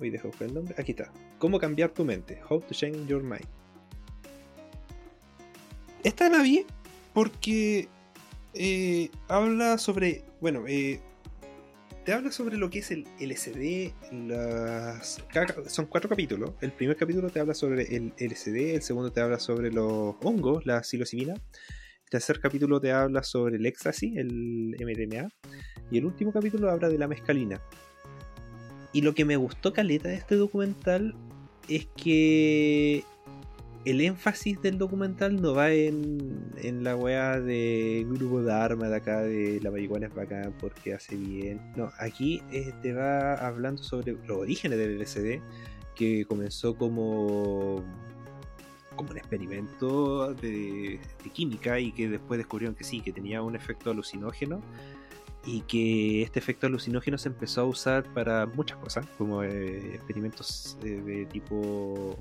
uy, 0.00 0.10
buscar 0.10 0.48
el 0.48 0.54
nombre. 0.54 0.74
Aquí 0.76 0.90
está. 0.90 1.12
¿Cómo 1.38 1.58
cambiar 1.58 1.90
tu 1.90 2.04
mente? 2.04 2.40
How 2.48 2.60
to 2.60 2.74
change 2.74 3.06
your 3.06 3.22
mind. 3.22 3.46
Esta 6.02 6.28
la 6.28 6.42
vi 6.42 6.66
porque 7.14 7.88
eh, 8.54 9.10
habla 9.28 9.78
sobre. 9.78 10.24
Bueno, 10.40 10.64
eh, 10.66 11.00
te 12.04 12.12
habla 12.12 12.32
sobre 12.32 12.56
lo 12.56 12.70
que 12.70 12.80
es 12.80 12.90
el 12.90 13.06
LSD. 13.20 13.92
Las, 14.28 15.22
son 15.68 15.86
cuatro 15.86 16.08
capítulos. 16.08 16.52
El 16.60 16.72
primer 16.72 16.96
capítulo 16.96 17.30
te 17.30 17.40
habla 17.40 17.54
sobre 17.54 17.94
el 17.94 18.12
LSD. 18.18 18.74
El 18.74 18.82
segundo 18.82 19.12
te 19.12 19.20
habla 19.20 19.38
sobre 19.38 19.70
los 19.70 20.16
hongos, 20.22 20.66
la 20.66 20.82
psilocibina. 20.82 21.34
El 21.34 22.10
tercer 22.10 22.40
capítulo 22.40 22.80
te 22.80 22.92
habla 22.92 23.22
sobre 23.22 23.56
el 23.56 23.66
éxtasis, 23.66 24.16
el 24.16 24.76
MDMA. 24.80 25.28
Y 25.90 25.98
el 25.98 26.06
último 26.06 26.32
capítulo 26.32 26.70
habla 26.70 26.88
de 26.88 26.98
la 26.98 27.06
mescalina. 27.06 27.60
Y 28.92 29.02
lo 29.02 29.14
que 29.14 29.24
me 29.24 29.36
gustó 29.36 29.72
caleta 29.72 30.08
de 30.08 30.16
este 30.16 30.34
documental 30.36 31.14
es 31.68 31.86
que 31.96 33.04
el 33.84 34.00
énfasis 34.00 34.60
del 34.60 34.78
documental 34.78 35.40
no 35.40 35.54
va 35.54 35.70
en, 35.70 36.52
en 36.56 36.84
la 36.84 36.94
weá 36.96 37.40
de 37.40 38.06
grupo 38.08 38.42
de 38.42 38.52
armas 38.52 38.90
de 38.90 38.96
acá, 38.96 39.20
de 39.22 39.60
la 39.60 39.70
marihuana 39.70 40.06
es 40.06 40.14
bacán 40.14 40.54
porque 40.60 40.94
hace 40.94 41.16
bien. 41.16 41.60
No, 41.76 41.90
aquí 41.98 42.42
eh, 42.52 42.72
te 42.82 42.92
va 42.92 43.34
hablando 43.34 43.82
sobre 43.82 44.12
los 44.12 44.38
orígenes 44.38 44.78
del 44.78 44.98
LSD, 45.00 45.40
que 45.96 46.24
comenzó 46.26 46.76
como, 46.76 47.84
como 48.94 49.10
un 49.10 49.16
experimento 49.16 50.32
de, 50.34 51.00
de 51.24 51.30
química 51.30 51.80
y 51.80 51.92
que 51.92 52.08
después 52.08 52.38
descubrieron 52.38 52.76
que 52.76 52.84
sí, 52.84 53.00
que 53.00 53.12
tenía 53.12 53.42
un 53.42 53.56
efecto 53.56 53.90
alucinógeno 53.90 54.62
y 55.44 55.62
que 55.62 56.22
este 56.22 56.38
efecto 56.38 56.66
alucinógeno 56.66 57.18
se 57.18 57.28
empezó 57.28 57.62
a 57.62 57.64
usar 57.64 58.04
para 58.14 58.46
muchas 58.46 58.78
cosas, 58.78 59.06
como 59.18 59.42
eh, 59.42 59.94
experimentos 59.94 60.78
eh, 60.84 61.02
de 61.04 61.26
tipo 61.26 62.16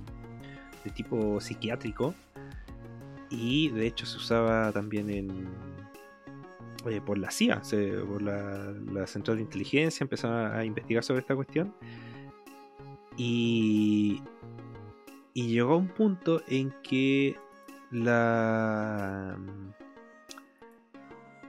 de 0.83 0.91
tipo 0.91 1.39
psiquiátrico. 1.39 2.13
Y 3.29 3.69
de 3.69 3.87
hecho 3.87 4.05
se 4.05 4.17
usaba 4.17 4.71
también 4.71 5.09
en 5.09 5.47
eh, 6.89 6.99
por 7.05 7.17
la 7.17 7.31
CIA, 7.31 7.63
se- 7.63 7.93
por 7.99 8.21
la, 8.21 8.73
la 8.91 9.07
Central 9.07 9.37
de 9.37 9.43
Inteligencia 9.43 10.03
empezaron 10.03 10.37
a, 10.37 10.57
a 10.59 10.65
investigar 10.65 11.03
sobre 11.03 11.21
esta 11.21 11.35
cuestión. 11.35 11.73
Y 13.17 14.21
y 15.33 15.47
llegó 15.47 15.73
a 15.73 15.77
un 15.77 15.87
punto 15.87 16.41
en 16.47 16.73
que 16.83 17.37
la 17.89 19.37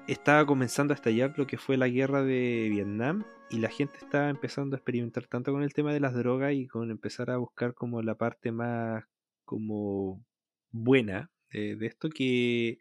estaba 0.06 0.46
comenzando 0.46 0.92
a 0.92 0.96
estallar 0.96 1.34
lo 1.36 1.46
que 1.46 1.59
fue 1.59 1.76
la 1.76 1.88
guerra 1.88 2.22
de 2.22 2.68
Vietnam 2.70 3.24
y 3.50 3.59
la 3.59 3.68
gente 3.68 3.96
estaba 3.98 4.28
empezando 4.30 4.76
a 4.76 4.78
experimentar 4.78 5.26
tanto 5.26 5.52
con 5.52 5.62
el 5.62 5.72
tema 5.74 5.92
de 5.92 6.00
las 6.00 6.14
drogas 6.14 6.52
y 6.52 6.66
con 6.66 6.90
empezar 6.90 7.30
a 7.30 7.36
buscar 7.38 7.74
como 7.74 8.02
la 8.02 8.14
parte 8.16 8.52
más 8.52 9.04
como 9.53 10.24
buena 10.70 11.31
de, 11.53 11.77
de 11.77 11.87
esto 11.87 12.09
que 12.09 12.79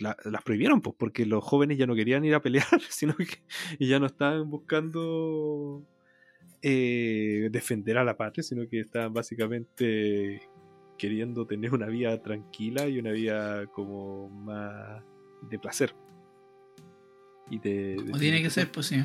la- 0.00 0.16
las 0.24 0.42
prohibieron 0.42 0.80
pues 0.80 0.96
porque 0.98 1.26
los 1.26 1.44
jóvenes 1.44 1.76
ya 1.76 1.86
no 1.86 1.94
querían 1.94 2.24
ir 2.24 2.34
a 2.34 2.40
pelear 2.40 2.66
sino 2.88 3.14
que 3.16 3.42
y 3.78 3.86
ya 3.86 3.98
no 3.98 4.06
estaban 4.06 4.48
buscando 4.48 5.84
eh, 6.62 7.48
defender 7.52 7.98
a 7.98 8.04
la 8.04 8.16
patria 8.16 8.42
sino 8.42 8.66
que 8.66 8.80
estaban 8.80 9.12
básicamente 9.12 10.40
queriendo 10.96 11.46
tener 11.46 11.72
una 11.74 11.86
vida 11.86 12.20
tranquila 12.22 12.88
y 12.88 12.98
una 12.98 13.12
vida 13.12 13.66
como 13.66 14.30
más 14.30 15.04
de 15.50 15.58
placer 15.58 15.94
y 17.50 17.58
de, 17.58 17.70
de 17.70 17.96
Como 17.96 18.18
tiene 18.18 18.42
que 18.42 18.50
ser, 18.50 18.70
pues 18.72 18.86
sí. 18.86 18.96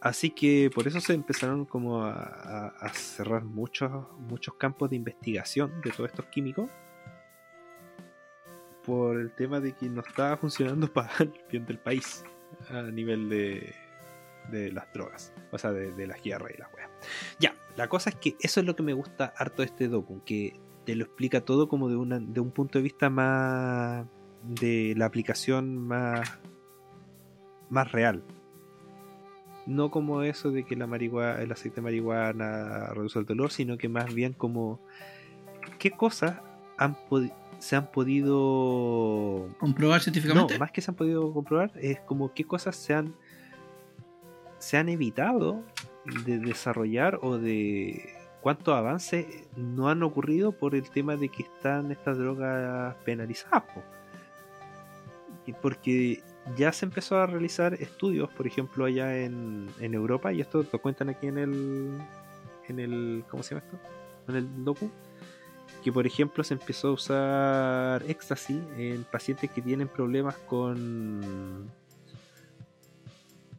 Así 0.00 0.30
que 0.30 0.70
por 0.72 0.86
eso 0.86 1.00
se 1.00 1.12
empezaron 1.14 1.64
como 1.64 2.04
a, 2.04 2.68
a- 2.68 2.88
cerrar 2.90 3.44
muchos, 3.44 3.90
muchos 4.18 4.54
campos 4.54 4.90
de 4.90 4.96
investigación 4.96 5.80
de 5.82 5.90
todos 5.90 6.10
estos 6.10 6.26
químicos. 6.26 6.70
Por 8.84 9.18
el 9.18 9.32
tema 9.32 9.60
de 9.60 9.72
que 9.74 9.88
no 9.88 10.00
estaba 10.00 10.36
funcionando 10.36 10.86
para 10.92 11.10
el 11.20 11.32
bien 11.50 11.66
del 11.66 11.78
país 11.78 12.24
a 12.70 12.82
nivel 12.82 13.28
de, 13.28 13.74
de 14.50 14.72
las 14.72 14.90
drogas. 14.92 15.32
O 15.50 15.58
sea, 15.58 15.72
de, 15.72 15.92
de 15.92 16.06
las 16.06 16.22
guerras 16.22 16.52
y 16.54 16.58
las 16.58 16.72
weas. 16.74 16.90
Ya, 17.40 17.54
la 17.76 17.88
cosa 17.88 18.10
es 18.10 18.16
que 18.16 18.36
eso 18.40 18.60
es 18.60 18.66
lo 18.66 18.76
que 18.76 18.82
me 18.84 18.92
gusta 18.92 19.32
harto 19.36 19.62
de 19.62 19.66
este 19.66 19.88
docu, 19.88 20.22
que 20.24 20.58
te 20.84 20.94
lo 20.94 21.04
explica 21.04 21.44
todo 21.44 21.68
como 21.68 21.88
de, 21.88 21.96
una, 21.96 22.18
de 22.18 22.40
un 22.40 22.50
punto 22.52 22.78
de 22.78 22.82
vista 22.84 23.10
más 23.10 24.06
de 24.44 24.94
la 24.96 25.06
aplicación 25.06 25.76
más, 25.76 26.38
más 27.68 27.90
real 27.92 28.22
no 29.68 29.90
como 29.90 30.22
eso 30.22 30.50
de 30.50 30.64
que 30.64 30.76
la 30.76 30.86
marihuana, 30.86 31.42
el 31.42 31.52
aceite 31.52 31.76
de 31.76 31.82
marihuana 31.82 32.86
reduce 32.94 33.18
el 33.18 33.26
dolor, 33.26 33.50
sino 33.52 33.76
que 33.76 33.88
más 33.88 34.12
bien 34.14 34.32
como 34.32 34.80
qué 35.78 35.90
cosas 35.90 36.38
han 36.78 36.96
se 37.58 37.76
han 37.76 37.90
podido 37.90 39.48
Comprobar 39.58 39.98
no, 39.98 40.02
científicamente. 40.04 40.58
más 40.58 40.72
que 40.72 40.80
se 40.80 40.90
han 40.90 40.94
podido 40.94 41.32
comprobar 41.32 41.70
es 41.74 42.00
como 42.00 42.32
qué 42.32 42.44
cosas 42.44 42.76
se 42.76 42.94
han 42.94 43.14
se 44.58 44.78
han 44.78 44.88
evitado 44.88 45.62
de 46.24 46.38
desarrollar 46.38 47.18
o 47.22 47.36
de 47.36 48.08
cuántos 48.40 48.74
avances 48.74 49.26
no 49.56 49.90
han 49.90 50.02
ocurrido 50.02 50.52
por 50.52 50.74
el 50.74 50.88
tema 50.88 51.16
de 51.16 51.28
que 51.28 51.42
están 51.42 51.92
estas 51.92 52.16
drogas 52.16 52.94
penalizadas. 53.04 53.64
po. 53.64 53.82
Porque 55.62 56.22
ya 56.56 56.72
se 56.72 56.86
empezó 56.86 57.18
a 57.18 57.26
realizar 57.26 57.74
estudios, 57.74 58.30
por 58.30 58.46
ejemplo, 58.46 58.84
allá 58.84 59.18
en, 59.18 59.68
en 59.80 59.94
Europa, 59.94 60.32
y 60.32 60.40
esto 60.40 60.64
lo 60.70 60.78
cuentan 60.80 61.08
aquí 61.08 61.26
en 61.26 61.38
el, 61.38 61.98
en 62.68 62.80
el, 62.80 63.24
¿cómo 63.28 63.42
se 63.42 63.54
llama 63.54 63.66
esto? 63.66 63.78
En 64.28 64.36
el 64.36 64.64
docu, 64.64 64.90
que 65.82 65.92
por 65.92 66.06
ejemplo 66.06 66.44
se 66.44 66.54
empezó 66.54 66.88
a 66.88 66.92
usar 66.92 68.02
éxtasis 68.08 68.60
en 68.76 69.04
pacientes 69.04 69.50
que 69.50 69.62
tienen 69.62 69.88
problemas 69.88 70.36
con 70.36 71.70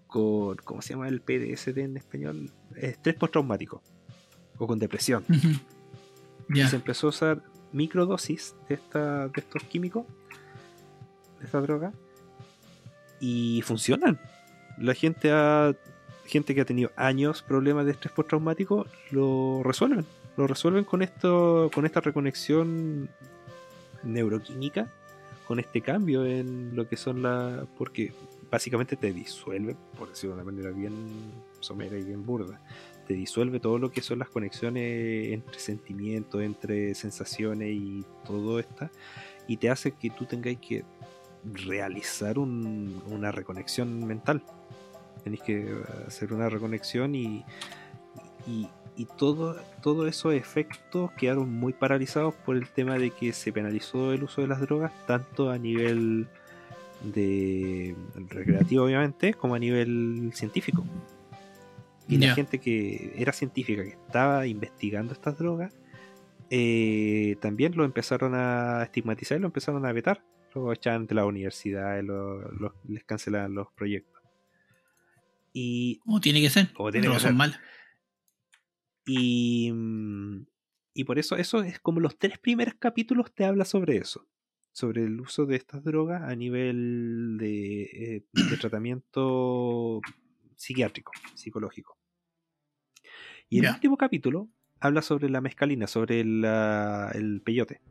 con 0.08 0.56
¿cómo 0.58 0.82
se 0.82 0.94
llama 0.94 1.08
el 1.08 1.22
PDSD 1.22 1.78
en 1.80 1.98
español? 1.98 2.52
Estrés 2.76 3.16
postraumático 3.16 3.82
o 4.58 4.68
con 4.68 4.80
depresión. 4.80 5.24
Se 6.54 6.76
empezó 6.76 7.08
a 7.08 7.10
usar 7.10 7.44
microdosis 7.72 8.56
de 8.68 8.76
esta 8.76 9.28
de 9.28 9.40
estos 9.40 9.64
químicos 9.64 10.06
de 11.40 11.46
esta 11.46 11.62
droga 11.62 11.94
y 13.20 13.62
funcionan. 13.64 14.20
La 14.78 14.94
gente 14.94 15.32
ha 15.32 15.74
gente 16.30 16.54
que 16.54 16.62
ha 16.62 16.66
tenido 16.66 16.92
años 16.96 17.42
problemas 17.42 17.86
de 17.86 17.92
estrés 17.92 18.14
postraumático 18.14 18.86
lo 19.12 19.62
resuelven. 19.64 20.06
Lo 20.38 20.48
resuelven 20.48 20.86
con 20.86 21.02
esto 21.02 21.70
con 21.74 21.86
esta 21.86 22.00
reconexión 22.00 23.10
neuroquímica, 24.04 24.88
con 25.48 25.60
este 25.60 25.82
cambio 25.82 26.26
en 26.26 26.76
lo 26.76 26.88
que 26.88 26.96
son 26.96 27.24
las 27.24 27.66
porque 27.78 28.14
básicamente 28.50 28.96
te 28.96 29.12
disuelve, 29.12 29.76
por 29.98 30.10
decirlo 30.10 30.36
de 30.36 30.42
una 30.42 30.52
manera 30.52 30.72
bien 30.72 30.94
somera 31.60 31.98
y 31.98 32.04
bien 32.04 32.26
burda, 32.26 32.62
te 33.08 33.16
disuelve 33.16 33.60
todo 33.60 33.80
lo 33.80 33.92
que 33.92 34.02
son 34.02 34.20
las 34.20 34.30
conexiones 34.30 35.34
entre 35.34 35.60
sentimientos, 35.60 36.42
entre 36.42 36.96
sensaciones 36.96 37.70
y 37.72 38.06
todo 38.26 38.60
esto, 38.60 38.90
y 39.48 39.58
te 39.58 39.70
hace 39.70 39.92
que 39.92 40.10
tú 40.10 40.26
tengas 40.26 40.56
que 40.58 40.84
realizar 41.44 42.38
un- 42.40 43.02
una 43.08 43.32
reconexión 43.32 44.06
mental. 44.06 44.42
Tenéis 45.24 45.42
que 45.44 45.74
hacer 46.08 46.34
una 46.34 46.50
reconexión 46.50 47.14
y, 47.16 47.44
y, 48.48 48.68
y 48.96 49.06
todo, 49.18 49.58
todos 49.82 50.08
esos 50.08 50.34
efectos 50.34 51.12
quedaron 51.14 51.52
muy 51.54 51.74
paralizados 51.74 52.34
por 52.34 52.56
el 52.56 52.68
tema 52.70 52.98
de 52.98 53.12
que 53.12 53.34
se 53.34 53.52
penalizó 53.52 54.12
el 54.14 54.24
uso 54.24 54.42
de 54.42 54.48
las 54.48 54.62
drogas, 54.62 54.92
tanto 55.08 55.50
a 55.50 55.58
nivel 55.58 56.28
de 57.04 57.96
recreativo 58.30 58.84
obviamente, 58.86 59.34
como 59.34 59.56
a 59.56 59.60
nivel 59.60 60.32
científico. 60.34 60.84
Y 62.08 62.18
la 62.18 62.28
gente 62.36 62.60
que 62.60 63.14
era 63.18 63.32
científica, 63.32 63.84
que 63.84 63.90
estaba 63.90 64.48
investigando 64.48 65.14
estas 65.14 65.38
drogas, 65.38 65.74
eh, 66.50 67.36
también 67.40 67.76
lo 67.78 67.86
empezaron 67.86 68.34
a 68.36 68.82
estigmatizar 68.84 69.38
y 69.38 69.42
lo 69.42 69.48
empezaron 69.48 69.86
a 69.86 69.92
vetar. 69.94 70.24
Lo 70.56 70.72
echaban 70.74 71.06
de 71.08 71.16
la 71.16 71.26
universidad, 71.26 72.02
lo- 72.04 72.42
lo- 72.52 72.76
les 72.88 73.04
cancelaban 73.04 73.54
los 73.54 73.72
proyectos. 73.74 74.22
Y, 75.54 76.00
Como 76.00 76.20
tiene 76.22 76.42
que 76.42 76.50
ser. 76.50 76.72
Como 76.74 76.92
tiene 76.92 77.08
no 77.08 77.14
que 77.14 77.20
son 77.20 77.30
ser. 77.30 77.38
malas. 77.38 77.60
y, 79.06 79.72
mm, 79.74 80.46
y 80.94 81.04
por 81.04 81.18
eso, 81.18 81.36
eso 81.36 81.64
es 81.64 81.80
como 81.80 82.00
los 82.00 82.18
tres 82.20 82.38
primeros 82.38 82.76
capítulos 82.76 83.34
te 83.34 83.44
habla 83.46 83.66
sobre 83.66 83.98
eso. 83.98 84.28
Sobre 84.72 85.04
el 85.04 85.20
uso 85.20 85.46
de 85.48 85.56
estas 85.56 85.84
drogas 85.84 86.22
a 86.22 86.36
nivel 86.36 87.38
de, 87.40 87.82
eh, 87.84 88.24
de 88.32 88.34
tratamiento 88.70 90.02
psiquiátrico, 90.56 91.12
psicológico. 91.34 91.98
Y 93.50 93.60
el 93.60 93.66
último 93.74 93.98
capítulo 93.98 94.48
habla 94.80 95.02
sobre 95.02 95.28
la 95.30 95.42
mescalina, 95.42 95.88
sobre 95.88 96.24
la- 96.24 97.12
el 97.16 97.42
peyote. 97.42 97.82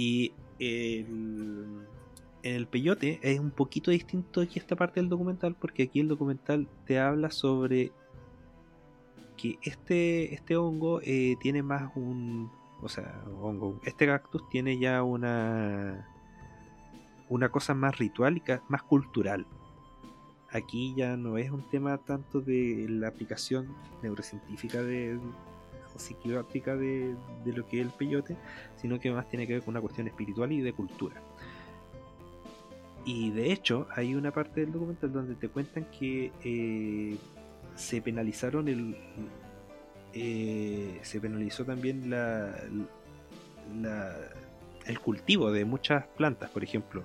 Y 0.00 0.32
el, 0.58 1.86
en 2.42 2.54
el 2.54 2.66
peyote 2.66 3.20
es 3.22 3.38
un 3.38 3.50
poquito 3.50 3.90
distinto 3.90 4.40
aquí 4.40 4.58
esta 4.58 4.74
parte 4.74 4.98
del 4.98 5.10
documental, 5.10 5.54
porque 5.54 5.82
aquí 5.82 6.00
el 6.00 6.08
documental 6.08 6.66
te 6.86 6.98
habla 6.98 7.30
sobre 7.30 7.92
que 9.36 9.58
este, 9.60 10.32
este 10.32 10.56
hongo 10.56 11.02
eh, 11.02 11.36
tiene 11.42 11.62
más 11.62 11.92
un. 11.96 12.50
O 12.80 12.88
sea, 12.88 13.22
hongo. 13.42 13.78
Este 13.84 14.06
cactus 14.06 14.48
tiene 14.48 14.78
ya 14.78 15.02
una. 15.02 16.08
Una 17.28 17.50
cosa 17.50 17.74
más 17.74 17.98
ritual 17.98 18.42
más 18.68 18.82
cultural. 18.84 19.46
Aquí 20.50 20.94
ya 20.96 21.18
no 21.18 21.36
es 21.36 21.50
un 21.50 21.68
tema 21.68 21.98
tanto 21.98 22.40
de 22.40 22.86
la 22.88 23.08
aplicación 23.08 23.68
neurocientífica 24.02 24.82
de, 24.82 25.20
psiquiátrica 25.98 26.76
de, 26.76 27.14
de 27.44 27.52
lo 27.52 27.66
que 27.66 27.80
es 27.80 27.86
el 27.86 27.92
peyote, 27.92 28.36
sino 28.76 28.98
que 29.00 29.10
más 29.10 29.28
tiene 29.28 29.46
que 29.46 29.54
ver 29.54 29.62
con 29.62 29.72
una 29.72 29.80
cuestión 29.80 30.06
espiritual 30.06 30.52
y 30.52 30.60
de 30.60 30.72
cultura. 30.72 31.20
Y 33.04 33.30
de 33.30 33.50
hecho, 33.52 33.86
hay 33.96 34.14
una 34.14 34.30
parte 34.30 34.60
del 34.60 34.72
documental 34.72 35.12
donde 35.12 35.34
te 35.34 35.48
cuentan 35.48 35.86
que 35.98 36.32
eh, 36.44 37.16
se 37.74 38.02
penalizaron 38.02 38.68
el. 38.68 38.96
eh, 40.12 40.98
se 41.02 41.20
penalizó 41.20 41.64
también 41.64 42.10
la, 42.10 42.54
la- 43.80 44.16
el 44.86 44.98
cultivo 45.00 45.50
de 45.52 45.64
muchas 45.64 46.06
plantas, 46.16 46.50
por 46.50 46.64
ejemplo, 46.64 47.02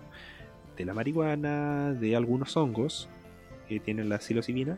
de 0.77 0.85
la 0.85 0.93
marihuana, 0.93 1.93
de 1.93 2.15
algunos 2.15 2.57
hongos 2.57 3.07
que 3.67 3.79
tienen 3.79 4.09
la 4.09 4.19
psilocibina 4.19 4.77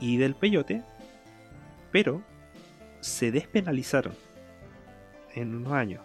y 0.00 0.16
del 0.16 0.34
peyote, 0.34 0.82
pero 1.90 2.22
se 3.02 3.30
despenalizaron 3.30 4.14
en 5.34 5.54
unos 5.54 5.72
años 5.74 6.00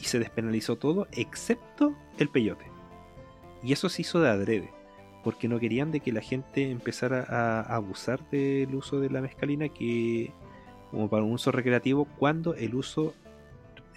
y 0.00 0.04
se 0.04 0.18
despenalizó 0.18 0.76
todo 0.76 1.06
excepto 1.12 1.94
el 2.18 2.28
peyote. 2.28 2.64
Y 3.62 3.72
eso 3.72 3.88
se 3.88 4.02
hizo 4.02 4.20
de 4.20 4.28
adrede, 4.30 4.70
porque 5.22 5.46
no 5.48 5.58
querían 5.60 5.92
de 5.92 6.00
que 6.00 6.12
la 6.12 6.20
gente 6.22 6.70
empezara 6.70 7.24
a 7.28 7.60
abusar 7.76 8.28
del 8.30 8.74
uso 8.74 9.00
de 9.00 9.10
la 9.10 9.20
mescalina 9.20 9.68
que 9.68 10.32
como 10.90 11.08
para 11.08 11.22
un 11.22 11.32
uso 11.32 11.52
recreativo 11.52 12.06
cuando 12.18 12.54
el 12.54 12.74
uso 12.74 13.14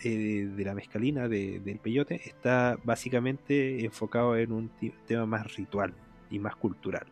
eh, 0.04 0.50
de 0.54 0.66
la 0.66 0.74
mescalina 0.76 1.28
de- 1.30 1.60
del 1.62 1.80
peyote 1.80 2.22
está 2.26 2.78
básicamente 2.84 3.86
enfocado 3.86 4.36
en 4.36 4.52
un 4.52 4.70
tema 5.08 5.26
más 5.26 5.56
ritual 5.56 5.94
y 6.30 6.40
más 6.40 6.56
cultural. 6.58 7.06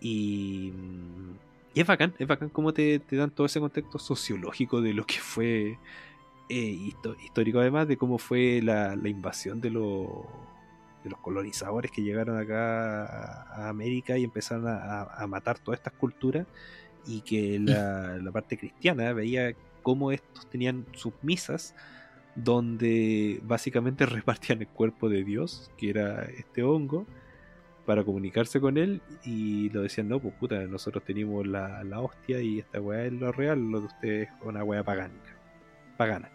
Y, 0.00 0.72
mm, 0.76 1.47
y 1.74 1.80
es 1.80 1.86
bacán, 1.86 2.14
es 2.18 2.26
bacán 2.26 2.48
cómo 2.48 2.72
te, 2.72 2.98
te 2.98 3.16
dan 3.16 3.30
todo 3.30 3.46
ese 3.46 3.60
contexto 3.60 3.98
sociológico 3.98 4.80
de 4.80 4.92
lo 4.94 5.04
que 5.06 5.18
fue 5.20 5.78
eh, 6.48 6.92
histórico 7.24 7.60
además 7.60 7.86
de 7.88 7.96
cómo 7.96 8.18
fue 8.18 8.60
la, 8.62 8.96
la 8.96 9.08
invasión 9.08 9.60
de, 9.60 9.70
los 9.70 10.08
de 11.04 11.10
los 11.10 11.18
colonizadores 11.20 11.90
que 11.90 12.02
llegaron 12.02 12.38
acá 12.38 13.04
a, 13.04 13.64
a 13.66 13.68
América 13.68 14.16
y 14.18 14.24
empezaron 14.24 14.66
a, 14.66 14.76
a- 15.02 15.22
a 15.24 15.26
matar 15.26 15.58
todas 15.58 15.78
estas 15.78 15.92
culturas 15.94 16.46
y 17.06 17.20
que 17.22 17.58
la, 17.58 18.16
la 18.18 18.32
parte 18.32 18.58
cristiana 18.58 19.12
veía 19.12 19.52
cómo 19.82 20.10
estos 20.12 20.46
tenían 20.50 20.86
sus 20.92 21.12
misas 21.22 21.74
donde 22.34 23.40
básicamente 23.44 24.06
repartían 24.06 24.60
el 24.60 24.68
cuerpo 24.68 25.08
de 25.08 25.24
Dios, 25.24 25.70
que 25.76 25.90
era 25.90 26.22
este 26.24 26.62
hongo, 26.62 27.06
para 27.88 28.04
comunicarse 28.04 28.60
con 28.60 28.76
él 28.76 29.00
y 29.24 29.70
lo 29.70 29.80
decían, 29.80 30.10
no, 30.10 30.20
pues 30.20 30.34
puta, 30.34 30.58
nosotros 30.66 31.02
tenemos 31.04 31.46
la, 31.46 31.82
la 31.84 32.02
hostia 32.02 32.38
y 32.42 32.58
esta 32.58 32.82
weá 32.82 33.06
es 33.06 33.14
lo 33.14 33.32
real, 33.32 33.58
lo 33.70 33.80
de 33.80 33.86
ustedes 33.86 34.28
es 34.28 34.34
una 34.42 34.62
weá 34.62 34.84
pagánica, 34.84 35.34
pagana. 35.96 36.28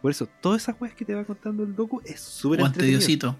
Por 0.00 0.10
eso, 0.10 0.26
todas 0.40 0.62
esas 0.62 0.80
weas 0.80 0.94
que 0.94 1.04
te 1.04 1.14
va 1.14 1.26
contando 1.26 1.62
el 1.62 1.76
docu 1.76 2.00
es 2.06 2.20
súper 2.20 2.60
entretenido. 2.60 3.00
Diosito. 3.00 3.36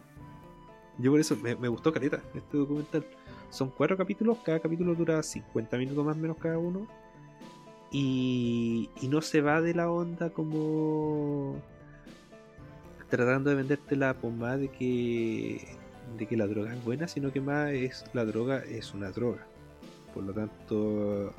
Yo 0.98 1.10
por 1.10 1.20
eso 1.20 1.36
me, 1.36 1.56
me 1.56 1.68
gustó 1.68 1.90
caleta 1.90 2.20
este 2.34 2.58
documental. 2.58 3.06
Son 3.48 3.70
cuatro 3.70 3.96
capítulos, 3.96 4.36
cada 4.44 4.60
capítulo 4.60 4.94
dura 4.94 5.22
50 5.22 5.78
minutos 5.78 6.04
más 6.04 6.18
o 6.18 6.20
menos 6.20 6.36
cada 6.36 6.58
uno. 6.58 6.86
Y, 7.90 8.90
y 9.00 9.08
no 9.08 9.22
se 9.22 9.40
va 9.40 9.62
de 9.62 9.72
la 9.72 9.90
onda 9.90 10.28
como 10.28 11.56
tratando 13.08 13.48
de 13.48 13.56
venderte 13.56 13.96
la 13.96 14.12
pomada 14.12 14.58
de 14.58 14.68
que, 14.68 15.79
de 16.16 16.26
que 16.26 16.36
la 16.36 16.46
droga 16.46 16.74
es 16.74 16.84
buena, 16.84 17.08
sino 17.08 17.32
que 17.32 17.40
más 17.40 17.70
es 17.70 18.04
la 18.12 18.24
droga 18.24 18.62
es 18.64 18.94
una 18.94 19.10
droga. 19.10 19.46
Por 20.14 20.24
lo 20.24 20.32
tanto, 20.32 21.32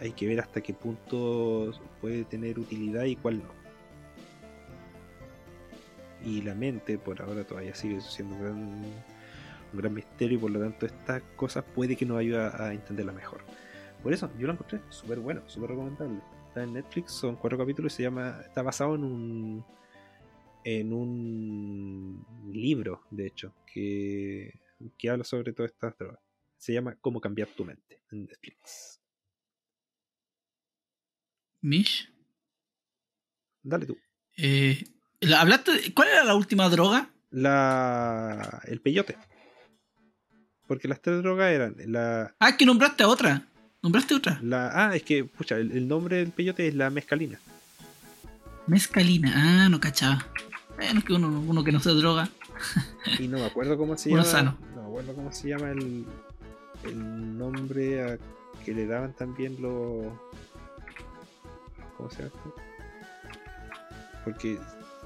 hay 0.00 0.12
que 0.12 0.26
ver 0.26 0.40
hasta 0.40 0.60
qué 0.60 0.74
punto 0.74 1.72
puede 2.00 2.24
tener 2.24 2.58
utilidad 2.58 3.04
y 3.04 3.16
cuál 3.16 3.38
no. 3.38 3.64
Y 6.24 6.40
la 6.42 6.54
mente, 6.54 6.98
por 6.98 7.20
ahora, 7.20 7.44
todavía 7.44 7.74
sigue 7.74 8.00
siendo 8.00 8.34
un 8.34 8.42
gran, 8.42 8.58
un 9.72 9.78
gran 9.78 9.92
misterio 9.92 10.38
y 10.38 10.40
por 10.40 10.50
lo 10.50 10.60
tanto 10.60 10.86
estas 10.86 11.22
cosas 11.36 11.64
puede 11.74 11.96
que 11.96 12.06
nos 12.06 12.18
ayude 12.18 12.38
a 12.38 12.72
entenderla 12.72 13.12
mejor. 13.12 13.42
Por 14.04 14.12
eso, 14.12 14.30
yo 14.38 14.46
lo 14.46 14.52
encontré 14.52 14.80
súper 14.90 15.18
bueno, 15.18 15.40
súper 15.46 15.70
recomendable. 15.70 16.20
Está 16.48 16.62
en 16.62 16.74
Netflix, 16.74 17.12
son 17.12 17.36
cuatro 17.36 17.56
capítulos 17.56 17.94
y 17.94 17.96
se 17.96 18.02
llama. 18.02 18.38
Está 18.44 18.62
basado 18.62 18.94
en 18.94 19.02
un. 19.02 19.64
En 20.64 20.92
un 20.92 22.26
libro, 22.52 23.02
de 23.10 23.26
hecho, 23.26 23.54
que, 23.72 24.58
que 24.98 25.10
habla 25.10 25.24
sobre 25.24 25.52
todas 25.52 25.72
estas 25.72 25.96
drogas. 25.98 26.18
Se 26.56 26.72
llama 26.72 26.96
Cómo 27.00 27.20
cambiar 27.20 27.48
tu 27.48 27.64
mente 27.64 28.00
en 28.10 28.24
Netflix. 28.24 29.00
Mish. 31.60 32.10
Dale 33.62 33.86
tú. 33.86 33.96
Eh, 34.36 34.84
la- 35.20 35.40
¿hablaste 35.40 35.72
de- 35.72 35.94
¿Cuál 35.94 36.08
era 36.08 36.24
la 36.24 36.34
última 36.34 36.68
droga? 36.68 37.10
La. 37.30 38.60
el 38.66 38.80
peyote. 38.80 39.16
Porque 40.66 40.88
las 40.88 41.00
tres 41.02 41.22
drogas 41.22 41.52
eran 41.52 41.74
la. 41.86 42.34
Ah, 42.38 42.56
que 42.56 42.64
nombraste 42.66 43.02
a 43.02 43.08
otra. 43.08 43.46
¿Nombraste 43.82 44.14
otra? 44.14 44.38
La, 44.42 44.70
ah, 44.88 44.96
es 44.96 45.02
que, 45.02 45.24
pucha, 45.24 45.56
el, 45.56 45.72
el 45.72 45.86
nombre 45.88 46.16
del 46.16 46.30
peyote 46.32 46.66
es 46.68 46.74
la 46.74 46.88
mezcalina. 46.90 47.38
Mezcalina. 48.66 49.32
Ah, 49.64 49.68
no 49.68 49.78
cachaba. 49.80 50.26
Bueno, 50.76 50.98
es 50.98 51.04
que 51.04 51.12
uno, 51.12 51.28
uno 51.28 51.62
que 51.64 51.72
no 51.72 51.80
se 51.80 51.90
droga. 51.90 52.28
Y 53.18 53.28
no 53.28 53.38
me 53.38 53.44
acuerdo 53.46 53.76
cómo 53.78 53.96
se 53.96 54.10
Uno 54.10 54.18
llama. 54.22 54.30
sano. 54.30 54.56
No 54.74 54.82
me 54.82 54.88
acuerdo 54.88 55.14
cómo 55.14 55.32
se 55.32 55.48
llama 55.48 55.70
el, 55.70 56.04
el 56.84 57.38
nombre 57.38 58.02
a- 58.12 58.18
que 58.64 58.72
le 58.74 58.86
daban 58.86 59.12
también 59.12 59.60
los. 59.60 60.06
¿Cómo 61.96 62.10
se 62.10 62.22
llama 62.22 62.30
esto? 62.34 62.54
Porque 64.24 64.58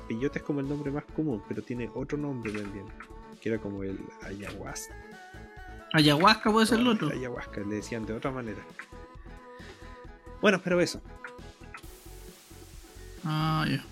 peyote 0.09 0.39
es 0.39 0.45
como 0.45 0.61
el 0.61 0.69
nombre 0.69 0.91
más 0.91 1.05
común, 1.17 1.43
pero 1.49 1.63
tiene 1.63 1.91
otro 1.95 2.17
nombre 2.17 2.53
también. 2.53 2.87
Que 3.41 3.51
era 3.51 3.59
como 3.59 3.83
el 3.83 3.99
ayahuasca. 4.23 4.95
Ayahuasca 5.93 6.51
puede 6.53 6.67
ser 6.67 6.81
el 6.81 6.89
otro. 6.89 7.09
Ayahuasca, 7.11 7.61
le 7.61 7.77
decían 7.77 8.05
de 8.07 8.13
otra 8.13 8.31
manera. 8.31 8.59
Bueno, 10.41 10.61
pero 10.63 10.81
eso. 10.81 11.01
Ah, 13.25 13.65
ya. 13.69 13.85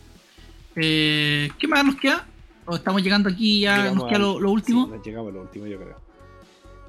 Eh, 0.77 1.51
¿Qué 1.59 1.67
más 1.69 1.85
nos 1.85 1.97
queda? 1.97 2.27
¿O 2.67 2.77
estamos 2.77 3.03
llegando 3.03 3.29
aquí 3.29 3.61
ya? 3.61 3.77
Llegamos 3.79 3.97
¿Nos 3.99 4.07
queda 4.09 4.17
al- 4.17 4.23
lo, 4.23 4.41
lo 4.41 4.51
último? 4.51 4.87
sí, 4.93 5.01
llegamos 5.05 5.31
a 5.31 5.35
lo 5.35 5.41
último, 5.43 5.67
yo 5.67 5.79
creo. 5.79 6.01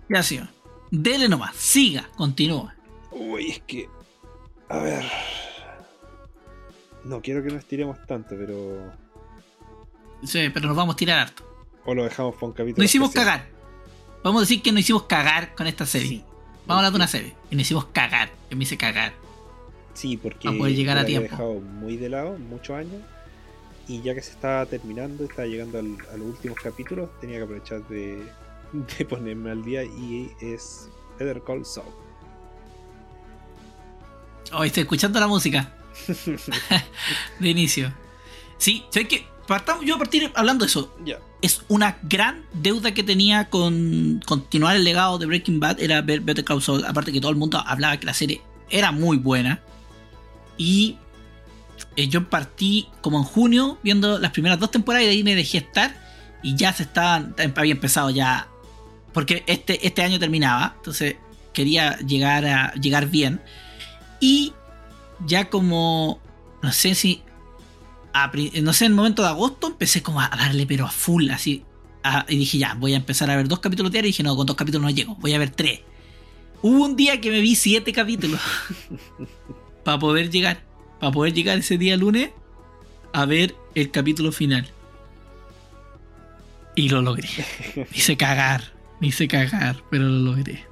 Ya 0.10 0.24
sí. 0.24 0.40
Dele 0.92 1.28
nomás. 1.30 1.56
Siga. 1.56 2.10
Continúa. 2.16 2.74
Uy, 3.12 3.50
es 3.52 3.60
que. 3.62 3.90
A 4.70 4.80
ver. 4.80 5.04
No 7.04 7.22
quiero 7.22 7.44
que 7.44 7.50
nos 7.50 7.66
tiremos 7.66 7.98
tanto, 8.06 8.36
pero. 8.38 8.92
Sí, 10.24 10.50
pero 10.54 10.68
nos 10.68 10.76
vamos 10.76 10.96
a 10.96 10.98
tirar 10.98 11.20
harto. 11.20 11.44
O 11.86 11.94
lo 11.94 12.04
dejamos 12.04 12.36
para 12.36 12.48
un 12.48 12.54
capítulo. 12.54 12.84
Nos 12.84 12.86
hicimos 12.86 13.10
especial. 13.10 13.40
cagar. 13.40 13.48
Vamos 14.24 14.40
a 14.42 14.44
decir 14.44 14.62
que 14.62 14.72
nos 14.72 14.82
hicimos 14.82 15.04
cagar 15.04 15.56
con 15.56 15.68
esta 15.68 15.86
serie. 15.86 16.08
Sí. 16.10 16.24
Vamos 16.66 16.70
a 16.72 16.78
hablar 16.88 16.92
de 16.92 16.96
una 16.98 17.08
serie. 17.08 17.36
Y 17.50 17.56
nos 17.56 17.62
hicimos 17.62 17.86
cagar. 17.86 18.30
Yo 18.50 18.58
me 18.58 18.64
hice 18.64 18.78
cagar. 18.78 19.14
Sí, 19.94 20.18
porque 20.18 20.48
Para 20.48 20.58
poder 20.58 20.76
llegar 20.76 20.98
a 20.98 21.06
tiempo. 21.06 21.30
dejado 21.30 21.54
muy 21.56 21.96
de 21.98 22.10
lado 22.10 22.38
muchos 22.38 22.76
años. 22.78 23.02
Y 23.88 24.02
ya 24.02 24.14
que 24.14 24.22
se 24.22 24.32
estaba 24.32 24.66
terminando, 24.66 25.24
estaba 25.24 25.48
llegando 25.48 25.80
al- 25.80 25.98
a 26.14 26.18
los 26.18 26.28
últimos 26.28 26.60
capítulos, 26.60 27.10
tenía 27.22 27.38
que 27.38 27.44
aprovechar 27.44 27.88
de, 27.88 28.26
de 28.98 29.06
ponerme 29.06 29.52
al 29.52 29.64
día. 29.64 29.84
Y 29.84 30.30
es 30.42 30.90
Better 31.18 31.42
Call 31.46 31.66
Saul. 31.66 31.88
Hoy 34.52 34.60
Oh, 34.60 34.64
estoy 34.64 34.84
escuchando 34.84 35.20
la 35.20 35.28
música 35.28 35.74
de 37.40 37.50
inicio. 37.50 37.94
Sí, 38.58 38.84
¿sabes 38.90 39.08
qué? 39.10 39.26
Partamos, 39.48 39.86
yo 39.86 39.96
a 39.96 39.98
partir 39.98 40.30
hablando 40.36 40.66
de 40.66 40.70
eso. 40.70 40.94
Es 41.42 41.62
una 41.70 41.98
gran 42.04 42.44
deuda 42.54 42.94
que 42.94 43.04
tenía 43.04 43.50
con 43.50 44.22
continuar 44.26 44.76
el 44.76 44.84
legado 44.84 45.18
de 45.18 45.26
Breaking 45.26 45.60
Bad. 45.60 45.80
Era 45.80 46.02
ver 46.02 46.20
Better 46.22 46.44
Call 46.44 46.62
Saul. 46.62 46.84
Aparte 46.86 47.14
que 47.14 47.22
todo 47.22 47.32
el 47.32 47.38
mundo 47.38 47.62
hablaba 47.66 47.98
que 47.98 48.06
la 48.06 48.14
serie 48.14 48.42
era 48.70 48.92
muy 48.92 49.18
buena. 49.18 49.62
Y 50.58 50.98
eh, 51.98 52.07
yo 52.07 52.30
partí 52.30 52.88
como 53.02 53.18
en 53.18 53.24
junio 53.26 53.78
viendo 53.84 54.18
las 54.19 54.32
primeras 54.32 54.57
dos 54.60 54.72
temporadas 54.72 55.03
y 55.03 55.07
de 55.07 55.11
ahí 55.11 55.24
me 55.24 55.36
dejé 55.36 55.57
estar. 55.57 56.07
Y 56.44 56.56
ya 56.56 56.72
se 56.72 56.84
estaban, 56.84 57.36
había 57.56 57.74
empezado 57.74 58.10
ya. 58.11 58.48
Porque 59.11 59.44
este, 59.48 59.86
este 59.86 60.03
año 60.03 60.19
terminaba. 60.19 60.76
Entonces 60.78 61.15
quería 61.53 61.98
llegar 61.99 62.45
a 62.45 62.74
llegar 62.76 63.07
bien. 63.10 63.41
Y 64.19 64.53
ya 65.26 65.49
como, 65.49 66.19
no 66.61 66.72
sé 66.72 66.94
si, 66.95 67.24
a 68.14 68.32
no 68.61 68.74
sé, 68.74 68.86
en 68.86 68.91
el 68.91 68.95
momento 68.95 69.24
de 69.24 69.30
agosto 69.30 69.68
empecé 69.68 70.02
como 70.03 70.22
a 70.22 70.30
darle 70.30 70.65
pero 70.68 70.86
a 70.86 70.91
full, 70.91 71.30
así. 71.32 71.64
a- 72.03 72.26
y 72.30 72.38
dije, 72.38 72.57
ya, 72.60 72.76
voy 72.76 72.94
a 72.94 72.98
empezar 72.98 73.30
a 73.32 73.36
ver 73.36 73.48
dos 73.48 73.60
capítulos 73.60 73.91
diarios. 73.91 74.10
Y 74.10 74.14
dije, 74.14 74.24
no, 74.24 74.36
con 74.36 74.45
dos 74.45 74.56
capítulos 74.56 74.84
no 74.84 74.95
llego, 74.95 75.15
voy 75.15 75.34
a 75.34 75.40
ver 75.40 75.49
tres. 75.49 75.82
Hubo 76.61 76.86
un 76.86 76.95
día 76.95 77.19
que 77.22 77.30
me 77.32 77.41
vi 77.41 77.56
siete 77.56 77.91
capítulos 77.94 78.40
para 79.84 79.99
poder 79.99 80.30
llegar, 80.30 80.64
para 80.99 81.11
poder 81.11 81.34
llegar 81.34 81.57
ese 81.57 81.78
día 81.78 81.98
lunes 81.98 82.30
a 83.14 83.26
ver 83.26 83.56
el 83.76 83.91
capítulo 83.91 84.32
final. 84.32 84.68
Y 86.76 86.90
lo 86.90 87.02
logré. 87.02 87.30
Me 87.76 87.88
hice 87.94 88.18
cagar, 88.18 88.74
me 88.99 89.07
hice 89.07 89.28
cagar, 89.28 89.84
pero 89.90 90.03
lo 90.03 90.32
logré. 90.32 90.64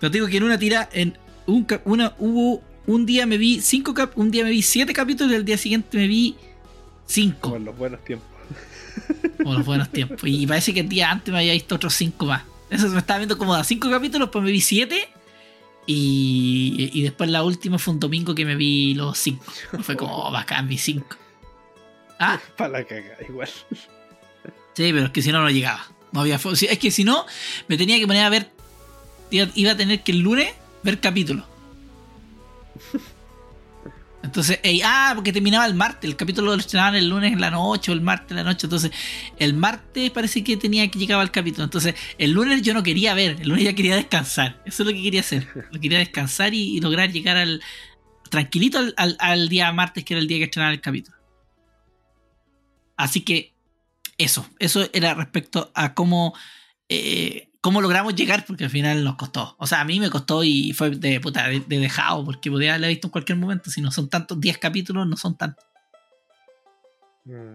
Pero 0.00 0.10
digo 0.10 0.26
que 0.26 0.36
en 0.36 0.44
una 0.44 0.58
tira, 0.58 0.88
en 0.92 1.16
un, 1.46 1.66
una, 1.84 2.14
hubo 2.18 2.62
un 2.86 3.04
día 3.04 3.26
me 3.26 3.36
vi 3.36 3.60
cinco 3.60 3.94
cap, 3.94 4.16
un 4.16 4.30
día 4.30 4.44
me 4.44 4.50
vi 4.50 4.62
siete 4.62 4.92
capítulos 4.92 5.32
y 5.32 5.36
el 5.36 5.44
día 5.44 5.58
siguiente 5.58 5.96
me 5.96 6.06
vi 6.06 6.36
cinco. 7.06 7.56
En 7.56 7.64
los 7.64 7.76
buenos 7.76 8.04
tiempos. 8.04 8.28
Como 9.38 9.54
los 9.54 9.66
buenos 9.66 9.90
tiempos. 9.90 10.20
Y 10.24 10.46
parece 10.46 10.72
que 10.72 10.80
el 10.80 10.88
día 10.88 11.10
antes 11.10 11.32
me 11.32 11.38
había 11.40 11.52
visto 11.52 11.74
otros 11.74 11.94
cinco 11.94 12.26
más. 12.26 12.42
Eso 12.70 12.88
me 12.88 12.98
estaba 12.98 13.18
viendo 13.18 13.38
como 13.38 13.54
a 13.54 13.64
cinco 13.64 13.88
capítulos, 13.90 14.28
pues 14.30 14.44
me 14.44 14.50
vi 14.50 14.60
siete. 14.60 15.08
Y, 15.90 16.90
y 16.92 17.02
después 17.02 17.30
la 17.30 17.42
última 17.42 17.78
fue 17.78 17.94
un 17.94 18.00
domingo 18.00 18.34
que 18.34 18.44
me 18.44 18.56
vi 18.56 18.92
los 18.92 19.16
cinco. 19.16 19.46
Fue 19.80 19.96
como, 19.96 20.14
oh, 20.14 20.30
bacán, 20.30 20.68
vi 20.68 20.76
cinco. 20.76 21.16
Ah, 22.18 22.38
Para 22.58 22.70
la 22.70 22.84
caga, 22.84 23.16
igual. 23.26 23.48
sí, 23.48 24.92
pero 24.92 25.06
es 25.06 25.10
que 25.10 25.22
si 25.22 25.32
no, 25.32 25.40
no 25.40 25.48
llegaba. 25.48 25.86
No 26.12 26.20
había 26.20 26.36
Es 26.36 26.78
que 26.78 26.90
si 26.90 27.04
no, 27.04 27.24
me 27.68 27.78
tenía 27.78 27.98
que 27.98 28.06
poner 28.06 28.24
a 28.24 28.28
ver. 28.28 28.50
Iba 29.30 29.48
iba 29.54 29.72
a 29.72 29.76
tener 29.78 30.02
que 30.02 30.12
el 30.12 30.18
lunes 30.18 30.52
ver 30.82 31.00
capítulos. 31.00 31.46
Entonces, 34.28 34.60
ey, 34.62 34.82
ah, 34.84 35.12
porque 35.14 35.32
terminaba 35.32 35.64
el 35.64 35.74
martes, 35.74 36.08
el 36.08 36.14
capítulo 36.16 36.54
lo 36.54 36.60
estrenaban 36.60 36.94
el 36.96 37.08
lunes 37.08 37.32
en 37.32 37.40
la 37.40 37.50
noche 37.50 37.90
o 37.90 37.94
el 37.94 38.02
martes 38.02 38.30
en 38.32 38.36
la 38.36 38.44
noche. 38.44 38.66
Entonces, 38.66 38.90
el 39.38 39.54
martes 39.54 40.10
parece 40.10 40.44
que 40.44 40.56
tenía 40.58 40.86
que 40.90 40.98
llegar 40.98 41.18
al 41.18 41.30
capítulo. 41.30 41.64
Entonces, 41.64 41.94
el 42.18 42.32
lunes 42.32 42.60
yo 42.60 42.74
no 42.74 42.82
quería 42.82 43.14
ver, 43.14 43.38
el 43.40 43.48
lunes 43.48 43.64
ya 43.64 43.72
quería 43.72 43.96
descansar. 43.96 44.60
Eso 44.66 44.82
es 44.82 44.86
lo 44.86 44.92
que 44.94 45.02
quería 45.02 45.20
hacer. 45.20 45.48
Lo 45.72 45.80
quería 45.80 45.98
descansar 45.98 46.52
y, 46.52 46.76
y 46.76 46.80
lograr 46.80 47.10
llegar 47.10 47.36
al 47.38 47.62
tranquilito 48.30 48.78
al, 48.78 48.92
al- 48.98 49.16
al 49.18 49.48
día 49.48 49.72
martes, 49.72 50.04
que 50.04 50.12
era 50.14 50.20
el 50.20 50.28
día 50.28 50.38
que 50.38 50.44
estrenaba 50.44 50.72
el 50.74 50.80
capítulo. 50.82 51.16
Así 52.96 53.22
que, 53.22 53.54
eso, 54.18 54.48
eso 54.58 54.88
era 54.92 55.14
respecto 55.14 55.70
a 55.74 55.94
cómo, 55.94 56.34
eh, 56.88 57.47
cómo 57.60 57.80
logramos 57.80 58.14
llegar, 58.14 58.44
porque 58.46 58.64
al 58.64 58.70
final 58.70 59.02
nos 59.04 59.16
costó. 59.16 59.56
O 59.58 59.66
sea, 59.66 59.80
a 59.80 59.84
mí 59.84 59.98
me 60.00 60.10
costó 60.10 60.44
y 60.44 60.72
fue 60.72 60.90
de 60.90 61.20
puta, 61.20 61.48
de, 61.48 61.60
de 61.60 61.78
dejado, 61.78 62.24
porque 62.24 62.50
podía 62.50 62.70
haberla 62.70 62.88
visto 62.88 63.08
en 63.08 63.12
cualquier 63.12 63.38
momento. 63.38 63.70
Si 63.70 63.80
no 63.80 63.90
son 63.90 64.08
tantos, 64.08 64.40
10 64.40 64.58
capítulos, 64.58 65.06
no 65.06 65.16
son 65.16 65.36
tantos. 65.36 65.64
Mm. 67.24 67.54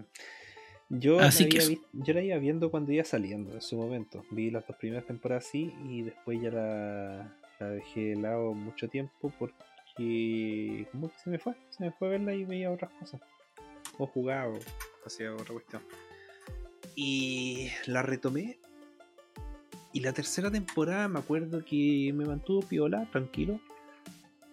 Yo, 0.90 1.18
Así 1.18 1.44
la 1.44 1.48
que 1.48 1.56
había 1.60 1.72
eso. 1.74 1.82
vi- 1.92 2.02
yo 2.04 2.14
la 2.14 2.22
iba 2.22 2.36
viendo 2.36 2.70
cuando 2.70 2.92
iba 2.92 3.04
saliendo 3.04 3.52
en 3.54 3.62
su 3.62 3.76
momento. 3.76 4.24
Vi 4.30 4.50
las 4.50 4.66
dos 4.66 4.76
primeras 4.76 5.06
temporadas 5.06 5.46
así 5.46 5.72
y 5.88 6.02
después 6.02 6.40
ya 6.40 6.50
la, 6.50 7.36
la 7.58 7.68
dejé 7.70 8.00
de 8.10 8.16
lado 8.16 8.52
mucho 8.54 8.88
tiempo 8.88 9.32
porque. 9.38 10.86
¿Cómo 10.92 11.08
que 11.08 11.18
se 11.22 11.30
me 11.30 11.38
fue? 11.38 11.54
Se 11.70 11.82
me 11.84 11.92
fue 11.92 12.08
a 12.08 12.10
verla 12.12 12.34
y 12.34 12.44
veía 12.44 12.70
otras 12.70 12.90
cosas. 13.00 13.20
O 13.98 14.06
jugaba 14.06 14.48
o 14.52 14.58
hacía 15.06 15.32
otra 15.32 15.52
cuestión. 15.54 15.82
Y 16.94 17.68
la 17.86 18.02
retomé. 18.02 18.58
Y 19.94 20.00
la 20.00 20.12
tercera 20.12 20.50
temporada 20.50 21.08
me 21.08 21.20
acuerdo 21.20 21.64
que 21.64 22.12
me 22.14 22.26
mantuvo 22.26 22.60
piola, 22.60 23.08
tranquilo. 23.12 23.58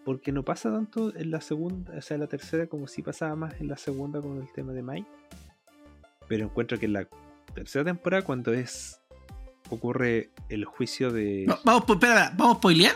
Porque 0.06 0.32
no 0.32 0.44
pasa 0.44 0.72
tanto 0.72 1.14
en 1.16 1.30
la 1.32 1.42
segunda, 1.42 1.94
o 1.98 2.02
sea, 2.02 2.16
en 2.16 2.22
la 2.22 2.28
tercera 2.28 2.68
como 2.68 2.88
si 2.88 3.02
pasaba 3.02 3.36
más 3.36 3.60
en 3.60 3.68
la 3.68 3.76
segunda 3.78 4.22
con 4.22 4.38
el 4.42 4.52
tema 4.54 4.72
de 4.72 4.82
Mike. 4.82 5.08
Pero 6.28 6.46
encuentro 6.46 6.80
que 6.80 6.86
en 6.86 6.94
la 6.94 7.08
tercera 7.54 7.84
temporada, 7.86 8.24
cuando 8.24 8.54
es. 8.54 9.00
ocurre 9.70 10.30
el 10.50 10.66
juicio 10.66 11.12
de. 11.12 11.46
Va- 11.50 11.60
Vamos, 11.64 11.84
espera, 11.90 12.32
¿vamos 12.38 12.56
a 12.56 12.60
spoilear? 12.60 12.96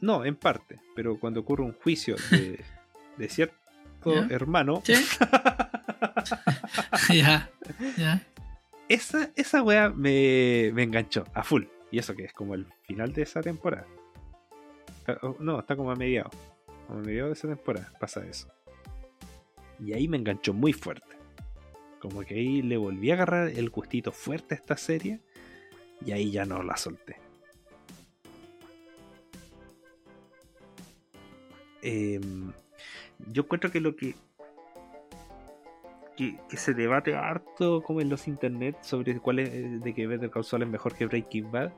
No, 0.00 0.24
en 0.24 0.36
parte. 0.36 0.80
Pero 0.96 1.18
cuando 1.18 1.40
ocurre 1.40 1.62
un 1.64 1.72
juicio 1.74 2.16
de, 2.30 2.62
de 3.16 3.28
cierto 3.28 3.54
Ya. 4.06 4.26
hermano. 4.30 4.82
¿Sí? 4.84 4.94
ya, 7.14 7.50
ya. 7.96 8.22
Esa, 8.88 9.30
esa 9.36 9.62
wea 9.62 9.88
me, 9.90 10.70
me 10.74 10.82
enganchó 10.82 11.24
a 11.32 11.42
full. 11.42 11.64
Y 11.94 11.98
eso 12.00 12.16
que 12.16 12.24
es 12.24 12.32
como 12.32 12.56
el 12.56 12.66
final 12.82 13.12
de 13.12 13.22
esa 13.22 13.40
temporada. 13.40 13.86
Ah, 15.06 15.16
oh, 15.22 15.36
No, 15.38 15.60
está 15.60 15.76
como 15.76 15.92
a 15.92 15.94
mediados. 15.94 16.34
Como 16.88 16.98
a 16.98 17.02
mediados 17.02 17.28
de 17.28 17.32
esa 17.34 17.46
temporada 17.46 17.92
pasa 18.00 18.26
eso. 18.26 18.48
Y 19.78 19.92
ahí 19.92 20.08
me 20.08 20.16
enganchó 20.16 20.52
muy 20.52 20.72
fuerte. 20.72 21.16
Como 22.00 22.22
que 22.22 22.34
ahí 22.34 22.62
le 22.62 22.78
volví 22.78 23.12
a 23.12 23.14
agarrar 23.14 23.48
el 23.48 23.70
gustito 23.70 24.10
fuerte 24.10 24.56
a 24.56 24.58
esta 24.58 24.76
serie. 24.76 25.20
Y 26.04 26.10
ahí 26.10 26.32
ya 26.32 26.44
no 26.44 26.64
la 26.64 26.76
solté. 26.76 27.14
Em, 31.80 32.50
yo 33.28 33.42
encuentro 33.42 33.70
que 33.70 33.78
lo 33.78 33.94
que 33.94 34.16
que, 36.16 36.38
se 36.56 36.74
debate 36.74 37.14
harto 37.14 37.82
como 37.82 38.00
en 38.00 38.08
los 38.08 38.28
internet 38.28 38.76
sobre 38.82 39.18
cuál 39.18 39.40
es 39.40 39.48
eh, 39.48 39.78
de 39.82 39.94
que 39.94 40.06
Better 40.06 40.30
Call 40.30 40.62
es 40.62 40.68
mejor 40.68 40.94
que 40.94 41.06
Breaking 41.06 41.50
Bad. 41.50 41.72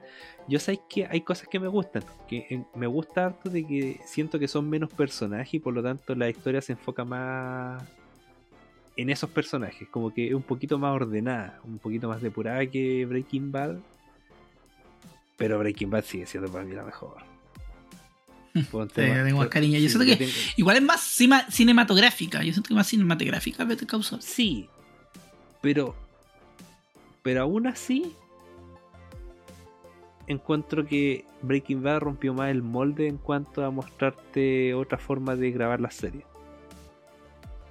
Yo 0.48 0.58
sé 0.58 0.80
que 0.88 1.06
hay 1.06 1.22
cosas 1.22 1.48
que 1.48 1.58
me 1.58 1.68
gustan, 1.68 2.02
que 2.28 2.46
en- 2.50 2.66
me 2.74 2.86
gusta 2.86 3.26
harto 3.26 3.50
de 3.50 3.66
que 3.66 4.00
siento 4.04 4.38
que 4.38 4.48
son 4.48 4.68
menos 4.68 4.92
personajes 4.92 5.54
y 5.54 5.58
por 5.60 5.74
lo 5.74 5.82
tanto 5.82 6.14
la 6.14 6.28
historia 6.28 6.60
se 6.60 6.72
enfoca 6.72 7.04
más 7.04 7.82
en 8.96 9.10
esos 9.10 9.28
personajes, 9.30 9.88
como 9.88 10.12
que 10.12 10.28
es 10.28 10.34
un 10.34 10.42
poquito 10.42 10.78
más 10.78 10.94
ordenada, 10.94 11.60
un 11.64 11.78
poquito 11.78 12.08
más 12.08 12.22
depurada 12.22 12.64
que 12.66 13.04
Breaking 13.06 13.52
Bad. 13.52 13.76
Pero 15.36 15.58
Breaking 15.58 15.90
Bad 15.90 16.04
sigue 16.04 16.26
siendo 16.26 16.50
para 16.50 16.64
mí 16.64 16.74
la 16.74 16.82
mejor. 16.84 17.35
Por 18.64 18.88
Sí, 18.88 18.94
tengo 19.24 19.38
más 19.38 19.48
cariño. 19.48 19.78
Yo 19.78 19.88
sí, 19.88 19.96
siento 19.96 20.06
que- 20.06 20.16
tengo- 20.16 20.32
Igual 20.56 20.76
es 20.76 20.82
más 20.82 21.00
cima- 21.00 21.50
cinematográfica. 21.50 22.42
Yo 22.42 22.52
siento 22.52 22.68
que 22.68 22.74
más 22.74 22.86
cinematográfica 22.86 23.64
Better 23.64 23.86
Call 23.86 24.02
Saul. 24.04 24.22
Sí, 24.22 24.68
pero. 25.60 25.94
Pero 27.22 27.42
aún 27.42 27.66
así. 27.66 28.12
Encuentro 30.28 30.84
que 30.86 31.24
Breaking 31.42 31.82
Bad 31.82 32.00
rompió 32.00 32.34
más 32.34 32.50
el 32.50 32.62
molde 32.62 33.06
en 33.06 33.16
cuanto 33.16 33.64
a 33.64 33.70
mostrarte 33.70 34.74
otra 34.74 34.98
forma 34.98 35.36
de 35.36 35.52
grabar. 35.52 35.80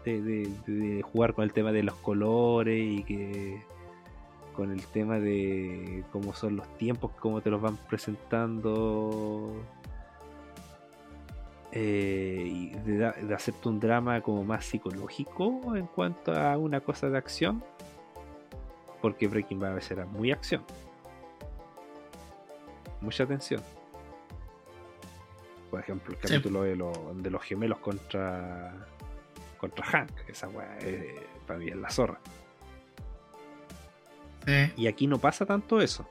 De, 0.06 0.22
de- 0.22 0.50
de 0.68 1.02
jugar 1.02 1.34
con 1.34 1.44
el 1.44 1.52
tema 1.52 1.72
de 1.72 1.84
los 1.84 1.96
colores 1.96 2.80
y 3.00 3.04
que. 3.04 3.62
Con 4.56 4.72
el 4.72 4.82
tema 4.86 5.20
de 5.20 6.06
cómo 6.14 6.34
son 6.34 6.56
los 6.56 6.78
tiempos, 6.78 7.12
cómo 7.20 7.42
te 7.42 7.50
los 7.50 7.62
van 7.62 7.76
presentando. 7.90 9.54
Eh, 11.78 12.42
y 12.46 12.70
de, 12.70 13.12
de 13.12 13.36
hacerte 13.36 13.68
un 13.70 13.80
drama 13.80 14.22
como 14.22 14.44
más 14.46 14.66
psicológico 14.66 15.76
en 15.76 15.86
cuanto 15.88 16.34
a 16.34 16.58
una 16.58 16.80
cosa 16.80 17.10
de 17.10 17.18
acción. 17.18 17.64
Porque 19.02 19.28
Breaking 19.28 19.60
Bad 19.60 19.72
a 19.72 19.76
veces 19.76 19.92
era 19.92 20.06
muy 20.06 20.32
acción. 20.32 20.64
Mucha 23.02 23.26
tensión. 23.26 23.62
Por 25.70 25.80
ejemplo, 25.80 26.14
el 26.14 26.20
Sí. 26.22 26.28
capítulo 26.36 26.64
de, 26.64 26.76
lo- 26.76 27.14
de 27.14 27.30
los 27.30 27.44
gemelos 27.44 27.80
contra 27.80 28.74
contra 29.60 29.86
Hank. 29.86 30.12
Esa 30.28 30.48
weá 30.48 30.78
eh, 30.82 31.28
para 31.46 31.60
mí 31.60 31.68
es 31.68 31.76
la 31.76 31.90
zorra. 31.90 32.20
Sí. 34.46 34.74
Y 34.78 34.88
aquí 34.88 35.08
no 35.08 35.18
pasa 35.18 35.46
tanto 35.46 35.82
eso. 35.82 36.08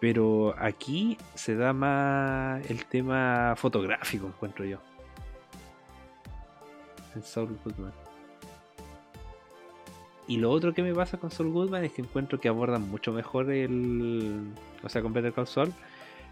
Pero 0.00 0.54
aquí 0.58 1.16
se 1.34 1.56
da 1.56 1.72
más 1.72 2.68
el 2.70 2.84
tema 2.84 3.54
fotográfico, 3.56 4.26
encuentro 4.26 4.64
yo. 4.64 4.78
En 7.14 7.22
Saul 7.22 7.58
Goodman. 7.64 7.92
Y 10.28 10.38
lo 10.38 10.50
otro 10.50 10.74
que 10.74 10.82
me 10.82 10.94
pasa 10.94 11.18
con 11.18 11.30
Saul 11.30 11.50
Goodman 11.50 11.84
es 11.84 11.92
que 11.92 12.02
encuentro 12.02 12.40
que 12.40 12.48
abordan 12.48 12.90
mucho 12.90 13.12
mejor 13.12 13.50
el. 13.50 14.52
O 14.82 14.88
sea, 14.88 15.00
con 15.00 15.12
Better 15.12 15.32
Call 15.32 15.46
Saul. 15.46 15.72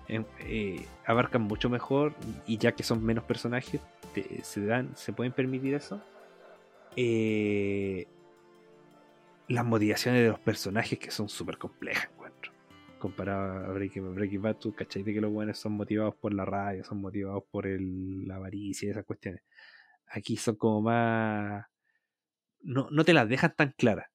eh, 0.09 0.87
abarcan 1.07 1.43
mucho 1.43 1.71
mejor. 1.71 2.13
Y 2.47 2.59
ya 2.59 2.73
que 2.73 2.83
son 2.83 3.05
menos 3.05 3.25
personajes, 3.25 3.81
se 4.43 4.67
dan. 4.67 4.97
se 4.97 5.13
pueden 5.13 5.33
permitir 5.33 5.75
eso. 5.75 6.01
Eh, 6.97 8.07
las 9.49 9.65
motivaciones 9.65 10.23
de 10.23 10.29
los 10.29 10.39
personajes 10.41 10.99
que 10.99 11.11
son 11.11 11.29
súper 11.29 11.59
complejas. 11.59 12.09
Comparado 13.05 13.67
a 13.67 13.73
Breaking, 13.75 14.15
Breaking 14.15 14.41
Bad, 14.41 14.57
tú 14.57 14.75
cachai 14.75 15.03
de 15.03 15.13
que 15.13 15.21
los 15.21 15.31
buenos 15.31 15.59
son 15.59 15.73
motivados 15.73 16.15
por 16.15 16.33
la 16.33 16.47
rabia, 16.47 16.83
son 16.85 17.03
motivados 17.03 17.45
por 17.51 17.67
el, 17.67 18.27
la 18.27 18.37
avaricia 18.37 18.87
y 18.87 18.91
esas 18.93 19.05
cuestiones. 19.05 19.43
Aquí 20.07 20.39
son 20.39 20.57
como 20.57 20.81
más. 20.81 21.67
No, 22.63 22.89
no 22.91 23.05
te 23.05 23.13
las 23.13 23.29
dejan 23.29 23.55
tan 23.55 23.75
claras. 23.77 24.09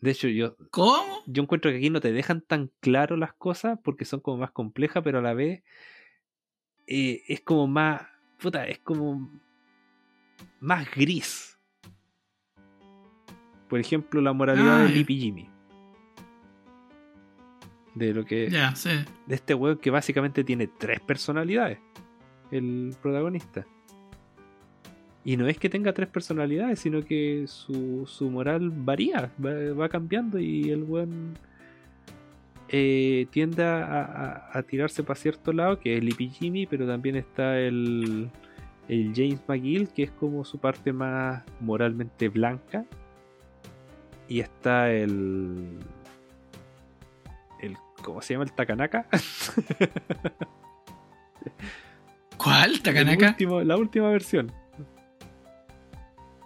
De 0.00 0.12
hecho, 0.12 0.28
yo, 0.28 0.56
¿Cómo? 0.70 1.24
yo 1.26 1.42
encuentro 1.42 1.72
que 1.72 1.78
aquí 1.78 1.90
no 1.90 2.00
te 2.00 2.12
dejan 2.12 2.42
tan 2.42 2.70
claro 2.78 3.16
las 3.16 3.34
cosas 3.34 3.80
porque 3.82 4.04
son 4.04 4.20
como 4.20 4.36
más 4.36 4.52
complejas, 4.52 5.02
pero 5.02 5.18
a 5.18 5.22
la 5.22 5.34
vez 5.34 5.64
eh, 6.86 7.24
es 7.26 7.40
como 7.40 7.66
más. 7.66 8.02
Puta, 8.38 8.68
es 8.68 8.78
como 8.78 9.32
más 10.60 10.88
gris. 10.94 11.58
Por 13.68 13.80
ejemplo, 13.80 14.20
la 14.20 14.32
moralidad 14.32 14.84
de. 14.84 14.90
Lippy 14.90 15.18
Jimmy. 15.18 15.55
De 17.96 18.14
lo 18.14 18.24
que. 18.24 18.48
Ya, 18.50 18.76
sí. 18.76 18.90
De 19.26 19.34
este 19.34 19.54
weón 19.54 19.78
que 19.78 19.90
básicamente 19.90 20.44
tiene 20.44 20.68
tres 20.68 21.00
personalidades. 21.00 21.78
El 22.52 22.94
protagonista. 23.02 23.66
Y 25.24 25.36
no 25.36 25.48
es 25.48 25.58
que 25.58 25.68
tenga 25.68 25.92
tres 25.92 26.08
personalidades, 26.08 26.78
sino 26.78 27.02
que 27.04 27.44
su, 27.48 28.04
su 28.06 28.30
moral 28.30 28.70
varía, 28.70 29.32
va, 29.44 29.74
va 29.74 29.88
cambiando 29.88 30.38
y 30.38 30.70
el 30.70 30.84
weón 30.84 31.36
eh, 32.68 33.26
tiende 33.30 33.64
a, 33.64 33.82
a- 34.52 34.58
a 34.58 34.62
tirarse 34.62 35.02
para 35.02 35.18
cierto 35.18 35.52
lado, 35.52 35.80
que 35.80 35.96
es 35.96 36.04
Lippy 36.04 36.28
Jimmy, 36.28 36.66
pero 36.66 36.86
también 36.86 37.16
está 37.16 37.58
el, 37.58 38.30
el 38.88 39.12
James 39.16 39.40
McGill, 39.48 39.88
que 39.88 40.04
es 40.04 40.10
como 40.12 40.44
su 40.44 40.58
parte 40.58 40.92
más 40.92 41.42
moralmente 41.60 42.28
blanca. 42.28 42.84
Y 44.28 44.40
está 44.40 44.92
el. 44.92 45.78
¿Cómo 48.06 48.22
se 48.22 48.34
llama? 48.34 48.44
El 48.44 48.52
Takanaka. 48.52 49.04
¿Cuál? 52.36 52.80
¿Takanaka? 52.80 53.28
último- 53.30 53.62
la 53.62 53.76
última 53.76 54.08
versión. 54.10 54.52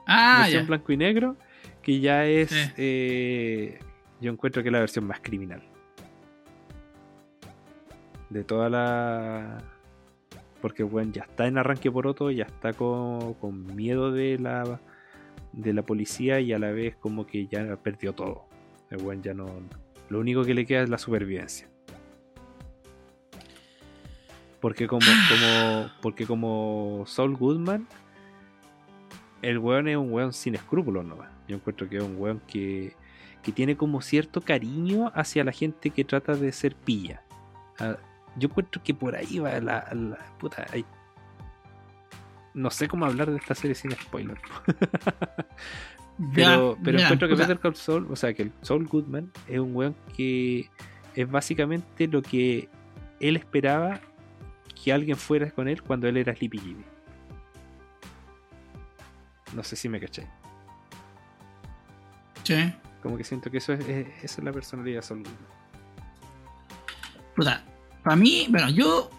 Ah, 0.07 0.39
versión 0.45 0.62
ya. 0.62 0.66
blanco 0.69 0.93
y 0.93 0.97
negro, 0.97 1.37
que 1.82 2.01
ya 2.01 2.24
es, 2.24 2.51
eh, 2.78 3.78
yo 4.23 4.32
encuentro 4.32 4.62
que 4.62 4.70
es 4.70 4.73
la 4.73 4.81
versión 4.81 5.05
más 5.07 5.20
criminal. 5.20 5.62
De 8.31 8.43
toda 8.43 8.70
la... 8.70 9.59
Porque 10.62 10.82
bueno, 10.82 11.12
ya 11.12 11.24
está 11.24 11.47
en 11.47 11.59
arranque 11.59 11.91
por 11.91 12.07
otro, 12.07 12.31
ya 12.31 12.45
está 12.45 12.73
con, 12.73 13.35
con 13.35 13.66
miedo 13.77 14.12
de 14.12 14.39
la, 14.39 14.81
de 15.53 15.74
la 15.74 15.82
policía 15.82 16.41
y 16.41 16.55
a 16.55 16.59
la 16.59 16.70
vez 16.70 16.97
como 16.97 17.27
que 17.27 17.47
ya 17.49 17.77
perdió 17.77 18.15
todo. 18.15 18.47
El 18.91 19.03
weón 19.03 19.23
ya 19.23 19.35
no... 19.35 19.47
Lo 20.11 20.19
único 20.19 20.45
que 20.45 20.55
le 20.55 20.66
queda 20.66 20.82
es 20.82 20.91
la 20.91 20.99
supervivencia. 20.99 21.69
Porque 24.61 24.87
como, 24.87 25.07
como, 25.31 25.91
porque 26.03 26.27
como 26.27 27.05
Saul 27.07 27.37
Goodman, 27.37 27.87
el 29.41 29.59
weón 29.59 29.89
es 29.89 29.97
un 29.97 30.12
weón 30.12 30.32
sin 30.32 30.57
escrúpulos 30.57 31.05
nomás. 31.05 31.31
Yo 31.49 31.57
encuentro 31.57 31.89
que 31.89 31.97
es 31.99 32.03
un 32.03 32.16
weón 32.19 32.43
que, 32.47 32.95
que 33.43 33.53
tiene 33.53 33.77
como 33.77 34.03
cierto 34.03 34.41
cariño 34.41 35.12
hacia 35.15 35.45
la 35.45 35.53
gente 35.53 35.91
que 35.91 36.05
trata 36.05 36.35
de 36.35 36.53
ser 36.53 36.74
pilla. 36.74 37.23
Ah, 37.78 37.97
yo 38.37 38.49
encuentro 38.49 38.82
que 38.82 38.93
por 38.93 39.15
ahí 39.15 39.39
va 39.39 39.61
la, 39.61 39.89
la 39.93 40.19
puta. 40.39 40.66
No 42.53 42.70
sé 42.70 42.89
cómo 42.89 43.07
hablar 43.07 43.31
de 43.31 43.37
esta 43.37 43.55
serie 43.55 43.77
sin 43.77 43.93
spoiler. 43.93 44.39
Pero, 46.35 46.77
pero 46.85 46.99
encuentro 47.01 47.29
que 47.29 47.35
puta. 47.35 47.47
Better 47.47 47.61
Call 47.61 47.77
Saul, 47.77 48.07
o 48.11 48.17
sea, 48.17 48.35
que 48.35 48.43
el 48.43 48.53
Saul 48.63 48.87
Goodman 48.87 49.31
es 49.49 49.59
un 49.59 49.75
weón 49.75 49.97
que 50.17 50.69
es 51.15 51.31
básicamente 51.31 52.07
lo 52.09 52.21
que 52.23 52.69
él 53.21 53.37
esperaba 53.37 54.01
que 54.83 54.93
alguien 54.93 55.17
fuera 55.17 55.51
con 55.51 55.67
él 55.69 55.83
cuando 55.83 56.09
él 56.09 56.17
era 56.19 56.35
Sleepy 56.35 56.59
Jimmy. 56.59 56.85
No 59.55 59.63
sé 59.65 59.77
si 59.77 59.89
me 59.89 59.99
caché. 60.01 60.27
Sí. 62.45 62.73
Como 63.03 63.17
que 63.17 63.25
siento 63.25 63.51
que 63.51 63.59
eso 63.59 63.73
es, 63.73 63.81
es- 63.89 64.07
esa 64.25 64.41
es 64.41 64.45
la 64.45 64.53
personalidad 64.53 64.97
de 64.99 65.03
Saul 65.03 65.21
Goodman. 65.21 65.61
Puta, 67.35 67.65
para 68.03 68.17
mí, 68.17 68.47
bueno, 68.51 68.69
yo 68.71 69.11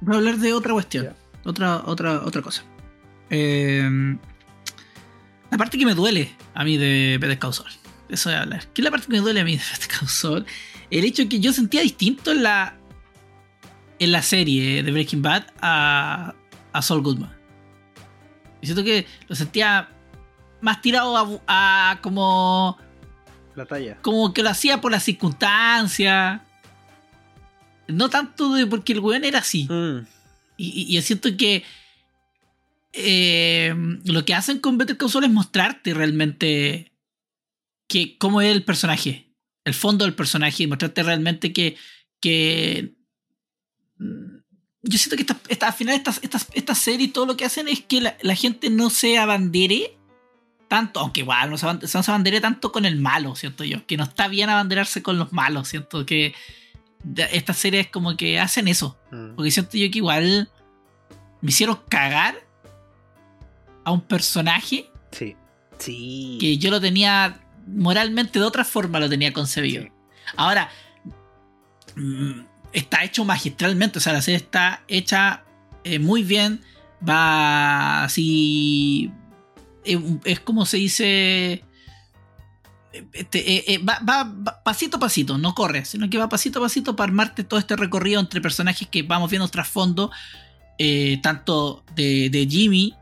voy 0.00 0.14
a 0.14 0.18
hablar 0.18 0.36
de 0.36 0.52
otra 0.52 0.72
cuestión, 0.72 1.14
otra, 1.44 1.82
otra, 1.86 2.22
otra 2.24 2.42
cosa. 2.42 2.64
Eh, 3.30 4.16
la 5.50 5.58
parte 5.58 5.78
que 5.78 5.86
me 5.86 5.94
duele 5.94 6.30
a 6.54 6.64
mí 6.64 6.76
de 6.76 7.18
Better 7.20 7.38
Call 7.38 7.54
Saul. 7.54 7.70
Eso 8.08 8.28
voy 8.30 8.36
a 8.38 8.42
hablar. 8.42 8.66
¿Qué 8.74 8.80
es 8.80 8.84
la 8.84 8.90
parte 8.90 9.06
que 9.06 9.12
me 9.12 9.20
duele 9.20 9.40
a 9.40 9.44
mí 9.44 9.56
de 9.56 9.62
Better 9.72 9.88
Call 9.98 10.08
Saul? 10.08 10.46
El 10.90 11.04
hecho 11.04 11.28
que 11.28 11.40
yo 11.40 11.52
sentía 11.52 11.82
distinto 11.82 12.32
en 12.32 12.42
la 12.42 12.74
en 14.00 14.12
la 14.12 14.22
serie 14.22 14.82
de 14.82 14.92
Breaking 14.92 15.22
Bad 15.22 15.46
a, 15.60 16.34
a 16.72 16.82
Saul 16.82 17.02
Goodman. 17.02 17.32
Y 18.60 18.66
siento 18.66 18.84
que 18.84 19.06
lo 19.28 19.34
sentía 19.36 19.88
más 20.60 20.80
tirado 20.82 21.16
a, 21.46 21.90
a 21.90 22.00
como 22.00 22.78
La 23.56 23.66
talla. 23.66 23.96
como 24.02 24.32
que 24.32 24.42
lo 24.42 24.50
hacía 24.50 24.80
por 24.80 24.92
las 24.92 25.02
circunstancias. 25.02 26.40
No 27.88 28.08
tanto 28.10 28.52
de 28.54 28.66
porque 28.66 28.92
el 28.92 29.00
weón 29.00 29.24
era 29.24 29.38
así. 29.40 29.64
Mm. 29.70 30.06
Y, 30.56 30.96
y- 30.96 31.02
siento 31.02 31.36
que 31.36 31.64
eh, 32.92 33.74
lo 34.04 34.24
que 34.24 34.34
hacen 34.34 34.58
con 34.60 34.78
Better 34.78 34.96
Call 34.96 35.10
Saul 35.10 35.24
es 35.24 35.30
mostrarte 35.30 35.94
realmente 35.94 36.92
que 37.88 38.18
cómo 38.18 38.40
es 38.40 38.52
el 38.54 38.64
personaje, 38.64 39.32
el 39.64 39.74
fondo 39.74 40.04
del 40.04 40.14
personaje, 40.14 40.62
y 40.62 40.66
mostrarte 40.66 41.02
realmente 41.02 41.52
que, 41.52 41.76
que 42.20 42.94
mm, 43.98 44.38
yo 44.82 44.98
siento 44.98 45.16
que 45.16 45.22
esta, 45.22 45.40
esta- 45.48 45.66
al 45.68 45.72
final 45.74 45.94
estas 45.94 46.20
esta, 46.22 46.38
esta 46.54 46.74
serie 46.74 47.08
todo 47.08 47.26
lo 47.26 47.36
que 47.36 47.44
hacen 47.44 47.68
es 47.68 47.80
que 47.82 48.00
la, 48.00 48.16
la 48.22 48.34
gente 48.34 48.70
no 48.70 48.90
se 48.90 49.18
abandere 49.18 49.96
tanto, 50.68 51.00
aunque 51.00 51.20
igual 51.20 51.50
no 51.50 51.56
se, 51.58 51.66
aban- 51.66 51.80
no 51.80 52.02
se 52.02 52.10
abandere 52.10 52.40
tanto 52.40 52.72
con 52.72 52.84
el 52.84 52.96
malo, 52.96 53.34
siento 53.36 53.64
yo, 53.64 53.86
que 53.86 53.96
no 53.96 54.04
está 54.04 54.28
bien 54.28 54.50
abanderarse 54.50 55.02
con 55.02 55.18
los 55.18 55.32
malos, 55.32 55.68
siento 55.68 56.04
que 56.06 56.34
estas 57.32 57.56
series 57.56 57.86
como 57.88 58.16
que 58.16 58.38
hacen 58.40 58.66
eso. 58.68 58.98
Mm. 59.10 59.34
Porque 59.36 59.50
siento 59.50 59.76
yo 59.78 59.90
que 59.90 59.98
igual 59.98 60.50
me 61.40 61.48
hicieron 61.50 61.78
cagar 61.88 62.34
a 63.88 63.92
un 63.92 64.00
personaje 64.02 64.90
Sí. 65.10 65.34
Sí. 65.78 66.38
que 66.40 66.58
yo 66.58 66.70
lo 66.70 66.80
tenía 66.80 67.40
moralmente 67.66 68.38
de 68.38 68.44
otra 68.44 68.64
forma 68.64 68.98
lo 69.00 69.08
tenía 69.08 69.32
concebido. 69.32 69.84
Sí. 69.84 69.90
Ahora, 70.36 70.70
mm, 71.96 72.40
está 72.72 73.04
hecho 73.04 73.24
magistralmente. 73.24 73.98
O 73.98 74.00
sea, 74.00 74.12
la 74.12 74.22
serie 74.22 74.36
está 74.38 74.82
hecha 74.88 75.44
eh, 75.84 75.98
muy 75.98 76.22
bien. 76.22 76.60
Va 77.06 78.04
así. 78.04 79.10
eh, 79.84 79.98
es 80.24 80.40
como 80.40 80.66
se 80.66 80.76
dice. 80.78 81.64
este, 83.12 83.72
eh, 83.74 83.78
va, 83.78 84.00
va- 84.00 84.24
va 84.24 84.62
pasito 84.64 84.96
a 84.96 85.00
pasito, 85.00 85.38
no 85.38 85.54
corre, 85.54 85.84
sino 85.84 86.08
que 86.10 86.18
va 86.18 86.28
pasito 86.28 86.58
a 86.58 86.62
pasito 86.62 86.96
para 86.96 87.08
armarte 87.10 87.44
todo 87.44 87.60
este 87.60 87.76
recorrido 87.76 88.18
entre 88.20 88.40
personajes 88.40 88.88
que 88.88 89.02
vamos 89.02 89.30
viendo 89.30 89.46
trasfondo, 89.48 90.10
tanto 91.22 91.84
de, 91.94 92.30
de 92.30 92.46
Jimmy 92.48 92.94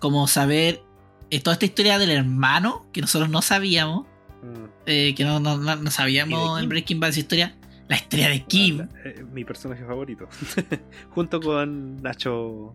como 0.00 0.26
saber 0.26 0.82
eh, 1.30 1.38
toda 1.40 1.52
esta 1.54 1.66
historia 1.66 1.98
del 1.98 2.10
hermano 2.10 2.86
que 2.92 3.00
nosotros 3.00 3.30
no 3.30 3.40
sabíamos, 3.42 4.06
Mm. 4.42 4.64
eh, 4.86 5.14
que 5.14 5.22
no, 5.24 5.38
no- 5.38 5.56
no- 5.58 5.90
sabíamos 5.92 6.60
en 6.60 6.68
Breaking 6.68 6.98
Bad 6.98 7.10
esa 7.10 7.20
historia, 7.20 7.54
la 7.88 7.96
historia 7.96 8.28
de 8.30 8.42
Kim. 8.44 8.88
Eh, 9.04 9.24
mi 9.32 9.44
personaje 9.44 9.84
favorito. 9.84 10.28
Junto 11.10 11.40
con 11.40 11.96
Nacho 12.02 12.72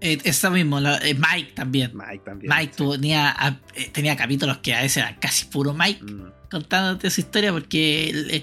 Eh, 0.00 0.18
eso 0.24 0.50
mismo, 0.50 0.80
la- 0.80 1.00
Mike 1.02 1.52
también. 1.54 1.92
Mike 1.94 2.22
también. 2.24 2.52
Mike 2.54 2.74
sí. 2.76 2.84
tenía, 2.92 3.34
ah, 3.38 3.56
tenía 3.92 4.16
capítulos 4.16 4.58
que 4.58 4.74
a 4.74 4.82
veces 4.82 4.98
eran 4.98 5.14
casi 5.20 5.46
puro 5.46 5.72
Mike 5.74 6.02
Mm. 6.02 6.30
contándote 6.50 7.10
su 7.10 7.20
historia 7.22 7.52
porque 7.52 8.42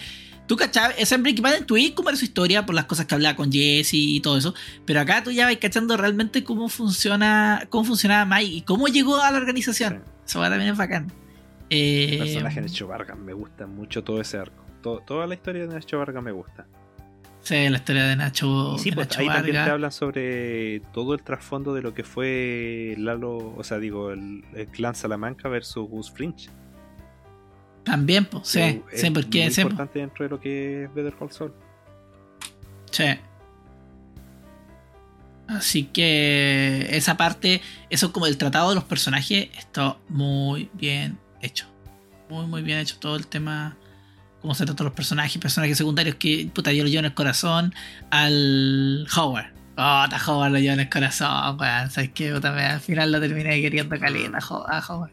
tú 0.52 0.58
cachabas, 0.58 0.96
esa 0.98 1.16
en 1.16 1.24
Breaking 1.24 1.44
Bad 1.44 1.56
en 1.56 1.66
Twitch 1.66 1.94
cómo 1.94 2.10
era 2.10 2.18
su 2.18 2.26
historia 2.26 2.66
por 2.66 2.76
las 2.76 2.84
cosas 2.84 3.06
que 3.06 3.16
hablaba 3.16 3.38
con 3.38 3.50
Jesse 3.50 3.94
y 3.94 4.20
todo 4.20 4.38
eso, 4.38 4.54
pero 4.86 5.00
acá 5.00 5.24
tú 5.24 5.32
ya 5.32 5.46
vas 5.46 5.56
cachando 5.56 5.96
realmente 5.96 6.44
cómo 6.44 6.68
funciona 6.68 7.66
cómo 7.70 7.86
funcionaba 7.86 8.26
Mike 8.26 8.52
y 8.58 8.62
cómo 8.64 8.90
llegó 8.90 9.16
a 9.22 9.32
la 9.32 9.38
organización. 9.38 10.04
Eso 10.28 10.40
va 10.42 10.50
también 10.50 10.72
es 10.74 10.78
bacán. 10.78 11.10
Eh, 11.70 12.10
El 12.12 12.18
personaje 12.20 12.56
de 12.62 12.68
Nacho 12.68 12.86
Vargas 12.88 13.18
me 13.18 13.32
gusta 13.32 13.66
mucho 13.66 14.04
todo 14.04 14.20
ese 14.20 14.40
arco. 14.40 14.62
To- 14.84 15.02
toda 15.08 15.26
la 15.26 15.36
historia 15.36 15.66
de 15.68 15.74
Nacho 15.74 15.98
Vargas 16.00 16.22
me 16.22 16.34
gusta. 16.34 16.68
sí, 17.44 17.70
la 17.70 17.78
historia 17.78 18.04
de 18.08 18.16
Nacho, 18.18 18.76
Y 18.76 18.80
sí, 18.80 18.90
de 18.90 18.96
pues 18.98 19.08
Nacho 19.08 19.22
ahí 19.22 19.28
también 19.28 19.56
te 19.64 19.72
hablan 19.72 19.92
sobre 19.94 20.82
todo 20.94 21.14
el 21.14 21.24
trasfondo 21.24 21.74
de 21.74 21.82
lo 21.82 21.94
que 21.94 22.04
fue 22.04 22.96
Lalo, 22.98 23.56
o 23.56 23.64
sea, 23.64 23.80
digo, 23.80 24.12
el, 24.12 24.44
el 24.54 24.68
clan 24.68 24.96
Salamanca 24.96 25.48
versus 25.48 25.88
Gus 25.90 26.12
Fringe. 26.12 26.50
También, 27.84 28.26
pues, 28.26 28.48
sí, 28.48 28.60
Que 28.60 28.84
es 28.94 29.02
sí, 29.02 29.10
porque 29.12 29.44
muy 29.44 29.52
sí, 29.52 29.62
pues, 29.62 29.72
importante 29.72 30.00
dentro 30.00 30.24
de 30.26 30.30
lo 30.30 30.40
que 30.40 30.84
es 30.84 30.94
Better 30.94 31.16
Call 31.18 31.32
Saul. 31.32 31.54
sí. 32.92 33.06
Así 35.48 35.84
que 35.86 36.88
esa 36.92 37.18
parte, 37.18 37.62
eso 37.90 38.14
como 38.14 38.26
el 38.26 38.38
tratado 38.38 38.70
de 38.70 38.76
los 38.76 38.86
personajes, 38.86 39.50
está 39.58 39.98
muy 40.08 40.70
bien 40.74 41.18
hecho. 41.42 41.66
Muy, 42.30 42.46
muy 42.48 42.62
bien 42.62 42.78
hecho 42.80 42.98
todo 43.00 43.18
el 43.18 43.28
tema, 43.28 43.76
cómo 44.42 44.56
se 44.56 44.66
tratan 44.66 44.86
los 44.86 44.94
personajes, 44.94 45.38
personajes 45.42 45.78
secundarios 45.78 46.16
que, 46.16 46.50
puta, 46.54 46.72
yo 46.72 46.84
lo 46.84 46.90
llevo 46.90 47.00
en 47.00 47.06
el 47.06 47.14
corazón 47.14 47.74
al 48.12 49.06
Howard. 49.18 49.48
Oh, 49.76 50.06
ta 50.10 50.22
Howard 50.26 50.52
lo 50.54 50.60
llevo 50.60 50.74
en 50.76 50.80
el 50.82 50.90
corazón, 50.90 51.58
weón. 51.60 51.90
¿Sabes 51.90 52.12
qué? 52.14 52.32
Puta, 52.32 52.74
al 52.74 52.80
final 52.80 53.12
lo 53.12 53.20
terminé 53.20 53.60
queriendo 53.62 54.00
caliente 54.00 54.38
a 54.42 54.48
Ho- 54.48 54.66
a 54.70 54.80
Howard. 54.88 55.12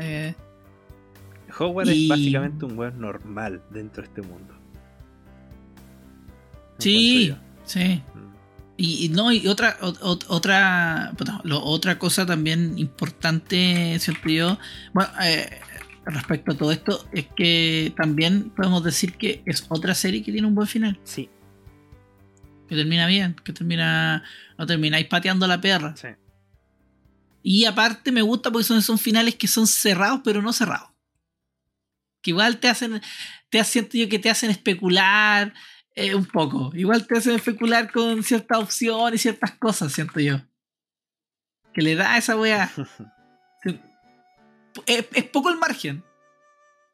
Eh, 0.00 0.34
Howard 1.66 1.88
Y- 1.88 2.04
es 2.04 2.08
básicamente 2.08 2.64
un 2.64 2.78
weón 2.78 3.00
normal 3.00 3.62
dentro 3.70 4.02
de 4.02 4.08
este 4.08 4.22
mundo. 4.22 4.54
sí, 6.78 7.34
sí. 7.64 8.02
Mm. 8.14 8.32
Y, 8.76 9.04
y 9.04 9.08
no, 9.10 9.30
y 9.30 9.46
otra, 9.46 9.78
ot- 9.80 9.98
ot- 10.00 10.24
otra, 10.28 11.12
lo- 11.44 11.62
otra 11.62 11.98
cosa 11.98 12.26
también 12.26 12.78
importante, 12.78 13.96
siento 14.00 14.28
yo, 14.28 14.58
bueno, 14.92 15.10
eh, 15.22 15.60
respecto 16.06 16.52
a 16.52 16.56
todo 16.56 16.72
esto, 16.72 17.06
es 17.12 17.26
que 17.36 17.92
también 17.96 18.50
podemos 18.50 18.82
decir 18.82 19.14
que 19.16 19.42
es 19.46 19.66
otra 19.68 19.94
serie 19.94 20.22
que 20.24 20.32
tiene 20.32 20.48
un 20.48 20.54
buen 20.54 20.66
final, 20.66 20.98
Sí, 21.04 21.28
que 22.68 22.74
termina 22.74 23.06
bien, 23.06 23.36
que 23.44 23.52
termina, 23.52 24.24
no 24.58 24.66
termináis 24.66 25.06
pateando 25.06 25.46
la 25.46 25.60
perra. 25.60 25.94
sí. 25.96 26.08
Y 27.44 27.64
aparte 27.64 28.12
me 28.12 28.22
gusta 28.22 28.50
porque 28.52 28.64
son, 28.64 28.80
son 28.82 28.98
finales 28.98 29.34
que 29.34 29.48
son 29.48 29.66
cerrados, 29.66 30.20
pero 30.24 30.40
no 30.42 30.52
cerrados. 30.52 30.90
Que 32.22 32.30
igual 32.30 32.58
te 32.58 32.68
hacen, 32.68 33.02
te 33.50 33.62
siento 33.64 33.98
yo 33.98 34.08
que 34.08 34.18
te 34.18 34.30
hacen 34.30 34.50
especular 34.50 35.52
eh, 35.94 36.14
un 36.14 36.24
poco. 36.24 36.70
Igual 36.74 37.06
te 37.06 37.18
hacen 37.18 37.34
especular 37.34 37.90
con 37.90 38.22
ciertas 38.22 38.58
opciones 38.58 39.20
y 39.20 39.22
ciertas 39.22 39.52
cosas, 39.58 39.92
siento 39.92 40.20
yo. 40.20 40.40
Que 41.74 41.82
le 41.82 41.94
da 41.96 42.14
a 42.14 42.18
esa 42.18 42.36
weá. 42.36 42.70
Es, 44.86 45.04
es 45.12 45.24
poco 45.24 45.50
el 45.50 45.58
margen. 45.58 46.02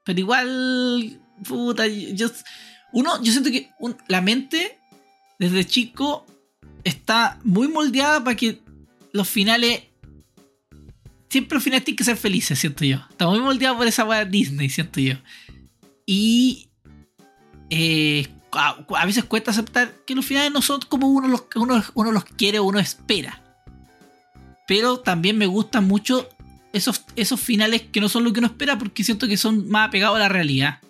Pero 0.04 0.18
igual, 0.18 1.20
puta, 1.46 1.86
yo, 1.86 2.28
uno, 2.92 3.22
yo 3.22 3.30
siento 3.30 3.50
que 3.50 3.70
un- 3.78 3.96
la 4.08 4.20
mente 4.20 4.78
desde 5.38 5.64
chico 5.64 6.26
está 6.82 7.38
muy 7.44 7.68
moldeada 7.68 8.24
para 8.24 8.36
que 8.36 8.60
los 9.12 9.28
finales 9.28 9.82
siempre 11.28 11.56
los 11.56 11.64
finales 11.64 11.84
tienen 11.84 11.96
que 11.96 12.04
ser 12.04 12.16
felices, 12.16 12.58
siento 12.58 12.84
yo. 12.84 12.98
Está 13.10 13.26
muy 13.26 13.40
moldeado 13.40 13.76
por 13.76 13.86
esa 13.86 14.04
weá 14.04 14.24
Disney, 14.24 14.68
siento 14.68 15.00
yo. 15.00 15.14
Y 16.06 16.68
eh, 17.70 18.26
a, 18.52 18.84
a 18.96 19.06
veces 19.06 19.24
cuesta 19.24 19.50
aceptar 19.50 19.92
que 20.06 20.14
los 20.14 20.24
finales 20.24 20.52
no 20.52 20.62
son 20.62 20.80
como 20.88 21.08
uno 21.08 21.28
los, 21.28 21.44
uno, 21.54 21.82
uno 21.94 22.12
los 22.12 22.24
quiere 22.24 22.58
o 22.58 22.64
uno 22.64 22.78
espera. 22.78 23.42
Pero 24.66 25.00
también 25.00 25.38
me 25.38 25.46
gustan 25.46 25.86
mucho 25.86 26.28
esos, 26.72 27.04
esos 27.16 27.40
finales 27.40 27.82
que 27.82 28.00
no 28.00 28.08
son 28.08 28.24
lo 28.24 28.32
que 28.32 28.40
uno 28.40 28.48
espera 28.48 28.78
porque 28.78 29.04
siento 29.04 29.28
que 29.28 29.36
son 29.36 29.68
más 29.68 29.88
apegados 29.88 30.16
a 30.16 30.20
la 30.20 30.28
realidad. 30.28 30.80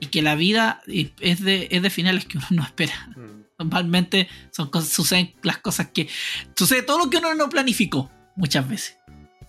Y 0.00 0.06
que 0.06 0.22
la 0.22 0.34
vida 0.34 0.82
es 1.20 1.40
de, 1.40 1.68
es 1.70 1.82
de 1.82 1.90
finales 1.90 2.26
que 2.26 2.38
uno 2.38 2.46
no 2.50 2.62
espera. 2.62 3.08
Mm. 3.16 3.44
Normalmente 3.58 4.28
son 4.50 4.68
cosas, 4.68 4.90
suceden 4.90 5.34
las 5.42 5.58
cosas 5.58 5.88
que. 5.94 6.08
Sucede 6.56 6.82
todo 6.82 6.98
lo 6.98 7.10
que 7.10 7.18
uno 7.18 7.34
no 7.34 7.48
planificó 7.48 8.10
muchas 8.36 8.68
veces. 8.68 8.96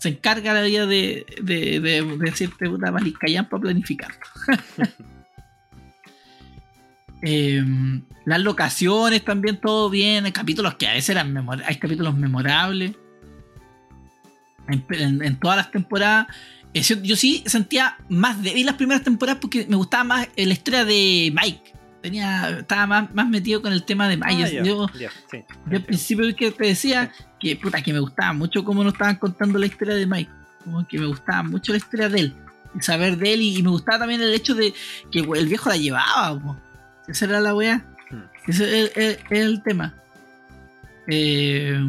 Se 0.06 0.10
encarga 0.10 0.54
la 0.54 0.62
vida 0.62 0.86
de, 0.86 1.26
de, 1.42 1.80
de, 1.80 2.04
de 2.04 2.18
decirte 2.18 2.68
una 2.70 2.92
malicayán 2.92 3.50
para 3.50 3.62
planificar. 3.64 4.12
Em, 7.22 8.04
las 8.26 8.40
locaciones 8.42 9.24
también, 9.26 9.60
todo 9.60 9.90
bien. 9.90 10.26
Hay 10.26 10.32
capítulos 10.32 10.76
que 10.76 10.88
a 10.88 10.94
veces 10.94 11.10
eran 11.10 11.34
memor 11.34 11.64
hay 11.66 11.78
capítulos 11.78 12.16
memorables. 12.16 12.92
En, 14.68 14.86
en- 14.90 15.24
en 15.24 15.40
todas 15.40 15.58
las 15.58 15.72
temporadas. 15.72 16.28
Eh, 16.76 16.82
yo, 16.84 17.02
yo 17.02 17.16
sí 17.16 17.44
sentía 17.48 17.98
más 18.10 18.44
débil 18.44 18.66
las 18.68 18.76
primeras 18.76 19.04
temporadas 19.04 19.40
porque 19.42 19.66
me 19.68 19.76
gustaba 19.76 20.04
más 20.04 20.28
la 20.36 20.54
historia 20.54 20.86
de 20.86 21.34
Mike. 21.36 21.74
Tenía, 22.06 22.60
estaba 22.60 22.86
más, 22.86 23.16
más 23.16 23.28
metido 23.28 23.64
con 23.64 23.74
el 23.74 23.84
tema 23.84 24.08
de 24.08 24.16
Mike. 24.16 24.44
Ah, 24.44 24.48
yo, 24.48 24.48
ya, 24.48 24.64
yo- 24.64 24.88
ya, 25.00 25.10
sí, 25.32 25.44
yo 25.66 25.78
al 25.78 25.84
principio 25.84 26.36
que 26.36 26.52
te 26.52 26.68
decía 26.68 27.12
que 27.40 27.56
puta 27.56 27.82
que 27.82 27.92
me 27.94 28.00
gustaba 28.00 28.32
mucho 28.32 28.64
cómo 28.64 28.84
nos 28.84 28.94
estaban 28.94 29.16
contando 29.16 29.58
la 29.58 29.66
historia 29.66 29.96
de 29.96 30.06
Mike. 30.06 30.30
Como 30.64 30.88
que 30.88 31.00
me 31.00 31.08
gustaba 31.08 31.42
mucho 31.42 31.72
la 31.72 31.80
historia 31.80 32.08
de 32.10 32.20
él. 32.20 32.34
Y 32.78 32.82
saber 32.84 33.18
de 33.18 33.34
él. 33.34 33.42
Y, 33.42 33.58
y 33.58 33.64
me 33.64 33.72
gustaba 33.72 33.98
también 34.00 34.22
el 34.22 34.34
hecho 34.36 34.54
de 34.54 34.72
que 35.12 35.20
el 35.22 35.48
viejo 35.48 35.68
la 35.70 35.78
llevaba. 35.78 36.40
po. 36.40 36.56
Esa 37.08 37.26
era 37.26 37.40
la 37.40 37.56
weá. 37.56 37.84
Hmm. 38.12 38.22
Ese 38.46 38.64
es 38.84 38.92
el, 38.98 39.04
el- 39.32 39.38
el 39.38 39.64
tema. 39.64 39.96
Eh, 41.08 41.80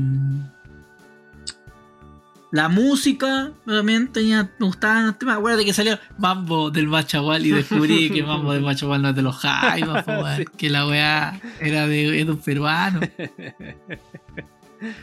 la 2.53 2.69
música 2.69 3.51
también 3.67 4.09
tenía, 4.13 4.51
me 4.59 4.67
gustaban 4.67 5.07
los 5.07 5.19
temas. 5.19 5.37
Acuérdate 5.39 5.65
que 5.65 5.73
salió 5.73 5.99
Mambo 6.19 6.71
del 6.71 6.87
Machagual 6.89 7.45
y 7.45 7.51
descubrí 7.51 8.11
que 8.11 8.23
Mambo 8.27 8.53
del 8.53 8.63
Machagual 8.63 9.03
no 9.03 9.09
es 9.11 9.17
de 9.17 9.23
los 9.23 9.37
Jaimas. 9.37 10.05
Sí. 10.37 10.45
que 10.57 10.71
la 10.71 10.87
weá 10.87 11.41
era 11.61 11.87
de, 11.87 12.25
de 12.25 12.31
un 12.31 12.39
peruano. 12.39 13.01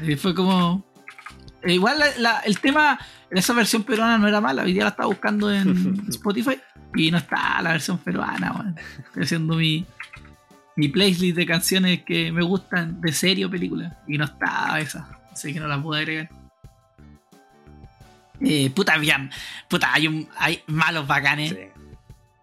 Y 0.07 0.15
fue 0.15 0.33
como. 0.35 0.85
eh, 1.63 1.73
Igual 1.73 1.99
la- 1.99 2.17
la- 2.17 2.39
el 2.41 2.59
tema, 2.59 2.99
esa 3.31 3.53
versión 3.53 3.83
peruana 3.83 4.17
no 4.17 4.27
era 4.27 4.39
mala. 4.41 4.63
Hoy 4.63 4.73
día 4.73 4.83
la 4.83 4.89
estaba 4.89 5.07
buscando 5.07 5.51
en 5.51 6.05
Spotify 6.09 6.57
y 6.95 7.11
no 7.11 7.17
está 7.17 7.61
la 7.61 7.72
versión 7.72 7.97
peruana. 7.97 8.51
weón. 8.53 8.75
Estoy 8.99 9.23
haciendo 9.23 9.55
mi, 9.55 9.85
mi 10.75 10.89
playlist 10.89 11.35
de 11.35 11.45
canciones 11.45 12.03
que 12.05 12.31
me 12.31 12.43
gustan 12.43 13.01
de 13.01 13.11
serie 13.11 13.45
o 13.45 13.49
película 13.49 13.97
y 14.07 14.17
no 14.17 14.25
está 14.25 14.80
esa. 14.80 15.07
Así 15.31 15.51
que 15.53 15.59
no 15.59 15.67
la 15.67 15.81
pude 15.81 15.99
agregar. 15.99 16.30
Eh, 18.43 18.69
puta, 18.69 18.97
bien. 18.97 19.30
Puta, 19.67 19.93
hay, 19.93 20.07
un, 20.07 20.27
hay 20.38 20.61
malos 20.67 21.07
bacanes. 21.07 21.51
Sí. 21.51 21.57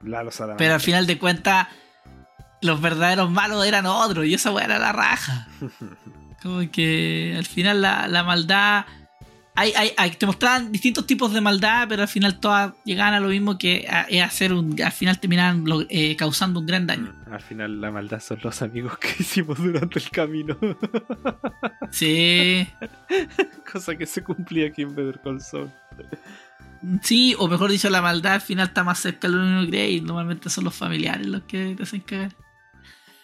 Lalo. 0.02 0.30
Pero 0.56 0.74
al 0.74 0.80
final 0.80 1.06
de 1.06 1.18
cuentas, 1.18 1.68
los 2.62 2.80
verdaderos 2.80 3.30
malos 3.30 3.66
eran 3.66 3.86
otros 3.86 4.24
y 4.26 4.34
esa 4.34 4.50
weá 4.50 4.64
era 4.64 4.78
la 4.78 4.92
raja. 4.92 5.46
Como 6.42 6.70
que 6.70 7.34
al 7.36 7.44
final 7.44 7.82
la, 7.82 8.08
la 8.08 8.22
maldad. 8.24 8.86
Hay, 9.54 9.72
hay, 9.76 9.92
hay- 9.98 10.12
te 10.12 10.24
mostraban 10.24 10.72
distintos 10.72 11.06
tipos 11.06 11.34
de 11.34 11.42
maldad, 11.42 11.86
pero 11.86 12.00
al 12.02 12.08
final 12.08 12.40
todas 12.40 12.72
llegaban 12.84 13.12
a 13.12 13.20
lo 13.20 13.28
mismo 13.28 13.58
que 13.58 13.86
a, 13.90 14.06
hacer 14.24 14.54
un. 14.54 14.80
Al 14.80 14.92
final 14.92 15.20
terminaban 15.20 15.64
lo- 15.66 15.84
eh, 15.90 16.16
causando 16.16 16.60
un 16.60 16.66
gran 16.66 16.86
daño. 16.86 17.12
Mm, 17.26 17.32
Al 17.34 17.42
final 17.42 17.80
la 17.80 17.90
maldad 17.90 18.20
son 18.20 18.38
los 18.42 18.62
amigos 18.62 18.96
que 18.96 19.08
hicimos 19.18 19.58
durante 19.58 19.98
el 19.98 20.08
camino. 20.08 20.56
Sí, 21.90 22.66
Cosa 23.70 23.96
que 23.96 24.06
se 24.06 24.22
cumplía 24.22 24.68
aquí 24.68 24.82
en 24.82 24.94
Better 24.94 25.20
Call 25.22 25.40
Saul. 25.42 25.70
Sí, 27.02 27.34
o 27.38 27.48
mejor 27.48 27.70
dicho, 27.70 27.90
la 27.90 28.02
maldad 28.02 28.34
al 28.34 28.40
final 28.40 28.68
está 28.68 28.84
más 28.84 28.98
cerca 29.00 29.28
de 29.28 29.34
lo 29.34 29.40
que 29.42 29.48
uno 29.48 29.66
cree 29.66 29.90
y 29.90 30.00
normalmente 30.00 30.50
son 30.50 30.64
los 30.64 30.74
familiares 30.74 31.26
los 31.26 31.42
que 31.42 31.74
te 31.76 31.82
hacen 31.82 32.00
cagar. 32.00 32.34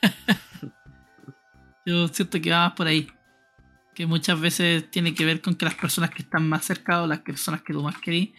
Yo 1.84 2.08
siento 2.08 2.40
que 2.40 2.50
va 2.50 2.68
más 2.68 2.72
por 2.76 2.86
ahí. 2.86 3.08
Que 3.94 4.06
muchas 4.06 4.38
veces 4.38 4.90
tiene 4.90 5.14
que 5.14 5.24
ver 5.24 5.40
con 5.40 5.54
que 5.54 5.64
las 5.64 5.74
personas 5.74 6.10
que 6.10 6.22
están 6.22 6.46
más 6.48 6.64
cerca 6.66 7.02
o 7.02 7.06
las 7.06 7.20
personas 7.20 7.62
que 7.62 7.72
tú 7.72 7.82
más 7.82 7.98
querís 7.98 8.30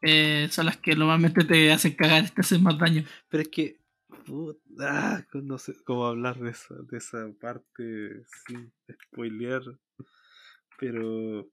eh, 0.00 0.48
son 0.50 0.66
las 0.66 0.78
que 0.78 0.94
normalmente 0.94 1.44
te 1.44 1.70
hacen 1.70 1.94
cagar, 1.94 2.30
te 2.30 2.40
hacen 2.40 2.62
más 2.62 2.78
daño. 2.78 3.04
Pero 3.28 3.42
es 3.42 3.48
que. 3.48 3.76
put- 4.24 4.58
ah, 4.80 5.22
no 5.34 5.58
sé 5.58 5.74
cómo 5.84 6.06
hablar 6.06 6.38
de 6.38 6.50
esa, 6.50 6.74
de 6.90 6.96
esa 6.96 7.18
parte 7.40 8.24
sin 8.46 8.72
spoilear. 9.10 9.62
Pero. 10.78 11.46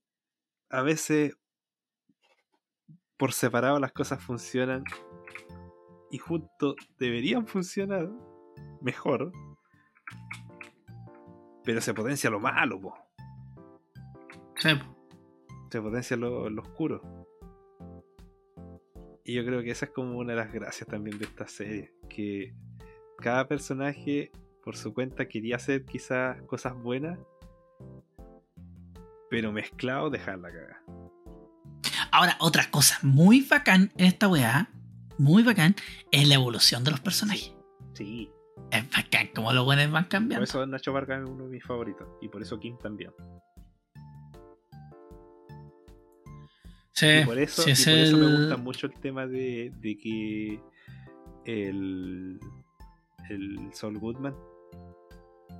A 0.70 0.82
veces. 0.82 1.36
Por 3.16 3.32
separado 3.32 3.78
las 3.78 3.92
cosas 3.92 4.22
funcionan. 4.22 4.84
Y 6.10 6.18
juntos 6.18 6.76
deberían 6.98 7.46
funcionar. 7.46 8.10
Mejor. 8.80 9.32
Pero 11.64 11.80
se 11.80 11.94
potencia 11.94 12.30
lo 12.30 12.40
malo, 12.40 12.80
po. 12.80 12.94
Sí, 14.56 14.68
po. 14.74 15.08
se 15.70 15.80
potencia 15.80 16.16
lo, 16.16 16.48
lo 16.50 16.62
oscuro. 16.62 17.02
Y 19.24 19.34
yo 19.34 19.44
creo 19.44 19.62
que 19.62 19.70
esa 19.70 19.86
es 19.86 19.92
como 19.92 20.18
una 20.18 20.32
de 20.32 20.38
las 20.38 20.52
gracias 20.52 20.88
también 20.88 21.18
de 21.18 21.24
esta 21.24 21.46
serie. 21.46 21.94
Que 22.08 22.54
cada 23.18 23.48
personaje 23.48 24.30
por 24.62 24.76
su 24.76 24.92
cuenta 24.92 25.26
quería 25.28 25.56
hacer 25.56 25.84
quizás 25.84 26.40
cosas 26.42 26.74
buenas. 26.74 27.18
Pero 29.30 29.50
mezclado 29.50 30.10
dejar 30.10 30.38
la 30.38 30.52
caga. 30.52 30.82
Ahora, 32.16 32.36
otra 32.38 32.70
cosa 32.70 32.96
muy 33.02 33.40
bacán 33.40 33.90
en 33.96 34.06
esta 34.06 34.28
weá, 34.28 34.70
muy 35.18 35.42
bacán, 35.42 35.74
es 36.12 36.28
la 36.28 36.36
evolución 36.36 36.84
de 36.84 36.92
los 36.92 37.00
personajes. 37.00 37.52
Sí. 37.94 38.30
Es 38.70 38.88
bacán 38.88 39.30
como 39.34 39.52
los 39.52 39.64
buenos 39.64 39.90
van 39.90 40.04
Por 40.04 40.10
cambiando. 40.10 40.44
eso 40.44 40.64
Nacho 40.64 40.92
Vargas 40.92 41.24
es 41.24 41.28
uno 41.28 41.46
de 41.46 41.50
mis 41.50 41.64
favoritos. 41.64 42.06
Y 42.22 42.28
por 42.28 42.40
eso 42.40 42.60
Kim 42.60 42.78
también. 42.78 43.10
Sí, 46.92 47.06
y 47.20 47.24
por 47.24 47.36
eso, 47.36 47.62
sí, 47.62 47.70
y 47.70 47.72
es 47.72 47.84
por 47.84 47.94
eso 47.94 48.16
me 48.16 48.36
gusta 48.36 48.56
mucho 48.58 48.86
el 48.86 48.94
tema 49.00 49.26
de, 49.26 49.72
de 49.80 49.96
que 49.96 50.60
el, 51.46 52.38
el 53.28 53.70
Saul 53.72 53.98
Goodman 53.98 54.36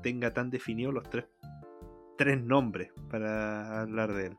tenga 0.05 0.33
tan 0.33 0.51
definidos 0.51 0.95
los 0.95 1.11
tres, 1.11 1.25
tres 2.17 2.41
nombres 2.41 2.93
para 3.11 3.81
hablar 3.81 4.13
de 4.15 4.27
él. 4.29 4.37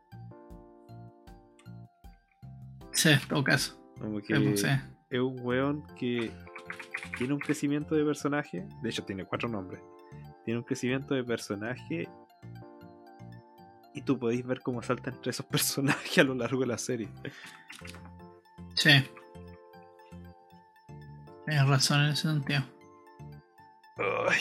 Sí, 2.95 3.09
en 3.09 3.19
todo 3.27 3.43
caso. 3.43 3.79
Como 3.99 4.19
que 4.21 4.57
Sí, 4.57 4.67
es 5.09 5.19
un 5.19 5.39
weón 5.41 5.85
que 5.95 6.31
tiene 7.17 7.33
un 7.33 7.39
crecimiento 7.39 7.95
de 7.95 8.03
personaje. 8.03 8.65
De 8.81 8.89
hecho, 8.89 9.03
tiene 9.03 9.25
cuatro 9.25 9.47
nombres. 9.47 9.81
Tiene 10.43 10.59
un 10.59 10.65
crecimiento 10.65 11.13
de 11.13 11.23
personaje. 11.23 12.07
Y 13.93 14.01
tú 14.01 14.19
podéis 14.19 14.45
ver 14.45 14.59
cómo 14.61 14.81
salta 14.81 15.09
entre 15.09 15.29
esos 15.31 15.45
personajes 15.47 16.17
a 16.17 16.23
lo 16.23 16.35
largo 16.35 16.59
de 16.61 16.67
la 16.67 16.77
serie. 16.77 17.09
Sí. 18.75 18.89
Tienes 21.45 21.67
razón 21.67 22.01
en 22.01 22.09
ese 22.09 22.23
sentido. 22.23 22.61
Ay, 24.27 24.39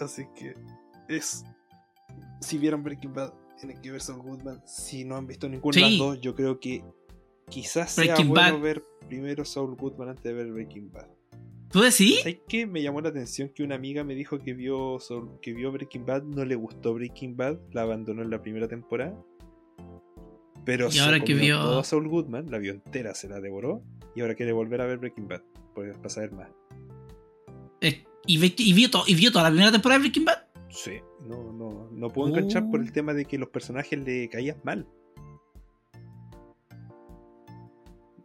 así 0.00 0.26
que 0.36 0.54
es. 1.08 1.44
Si 2.40 2.58
vieron 2.58 2.82
Breaking 2.82 3.14
Bad, 3.14 3.32
tienen 3.58 3.80
que 3.80 3.90
ver 3.90 4.00
Saul 4.00 4.20
Goodman. 4.22 4.62
Si 4.66 5.04
no 5.04 5.16
han 5.16 5.26
visto 5.26 5.48
ninguna 5.48 5.74
de 5.76 5.82
Sí. 5.84 5.90
las 5.90 5.98
dos, 5.98 6.20
yo 6.20 6.34
creo 6.34 6.58
que 6.60 6.84
quizás 7.50 7.92
sea 7.92 8.04
Breaking 8.04 8.28
bueno 8.28 8.54
Bad. 8.54 8.60
ver 8.62 8.84
primero 9.08 9.44
Saul 9.44 9.74
Goodman 9.76 10.10
antes 10.10 10.24
de 10.24 10.32
ver 10.32 10.50
Breaking 10.52 10.90
Bad. 10.92 11.08
¿Tú 11.70 11.80
decís? 11.82 12.20
¿Sabes 12.20 12.38
qué? 12.48 12.66
Me 12.66 12.82
llamó 12.82 13.00
la 13.00 13.10
atención 13.10 13.48
que 13.50 13.62
una 13.62 13.76
amiga 13.76 14.02
me 14.02 14.14
dijo 14.14 14.38
que 14.40 14.54
vio, 14.54 14.98
que 15.40 15.52
vio 15.52 15.70
Breaking 15.70 16.04
Bad, 16.04 16.22
no 16.24 16.44
le 16.44 16.54
gustó 16.56 16.94
Breaking 16.94 17.36
Bad, 17.36 17.58
la 17.72 17.82
abandonó 17.82 18.22
en 18.22 18.30
la 18.30 18.42
primera 18.42 18.66
temporada. 18.66 19.16
Pero 20.64 20.88
Y 20.88 20.92
se 20.92 21.00
ahora 21.00 21.20
que 21.20 21.32
comió 21.34 21.56
vio- 21.58 21.62
todo 21.62 21.84
Saul 21.84 22.08
Goodman, 22.08 22.50
la 22.50 22.58
vio 22.58 22.72
entera, 22.72 23.14
se 23.14 23.28
la 23.28 23.40
devoró 23.40 23.82
y 24.14 24.20
ahora 24.20 24.34
quiere 24.34 24.52
volver 24.52 24.80
a 24.80 24.86
ver 24.86 24.98
Breaking 24.98 25.28
Bad 25.28 25.42
para 25.74 26.08
saber 26.08 26.32
más. 26.32 26.50
Eh, 27.80 28.04
¿Y, 28.26 28.38
ve- 28.38 28.54
y 28.58 28.72
vio 28.72 28.90
to- 28.90 29.04
¿Y 29.06 29.14
vio 29.14 29.30
toda 29.32 29.44
la 29.44 29.50
primera 29.50 29.72
temporada 29.72 29.98
de 29.98 30.02
Breaking 30.08 30.24
Bad? 30.24 30.38
Sí, 30.68 30.92
no, 31.26 31.52
no, 31.52 31.88
no 31.90 32.08
puedo 32.10 32.28
enganchar 32.28 32.68
por 32.70 32.80
Oh. 32.80 32.82
el 32.82 32.92
tema 32.92 33.14
de 33.14 33.24
que 33.24 33.38
los 33.38 33.48
personajes 33.48 33.98
le 33.98 34.28
caían 34.28 34.58
mal. 34.64 34.86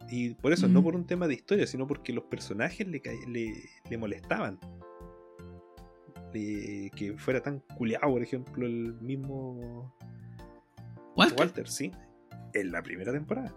Y 0.08 0.34
por 0.34 0.52
eso, 0.52 0.68
no 0.68 0.80
Mm. 0.80 0.84
por 0.84 0.96
un 0.96 1.06
tema 1.06 1.26
de 1.26 1.34
historia, 1.34 1.66
sino 1.66 1.86
porque 1.86 2.12
los 2.12 2.24
personajes 2.24 2.86
le, 2.86 3.02
le, 3.28 3.52
le 3.90 3.98
molestaban. 3.98 4.58
Le- 6.32 6.90
que 6.94 7.14
fuera 7.16 7.40
tan 7.42 7.60
culeado, 7.76 8.10
por 8.12 8.22
ejemplo, 8.22 8.66
el 8.66 8.94
mismo 9.00 9.94
Walter. 11.16 11.38
Walter, 11.38 11.68
sí. 11.68 11.90
En 12.52 12.72
la 12.72 12.82
primera 12.82 13.12
temporada. 13.12 13.54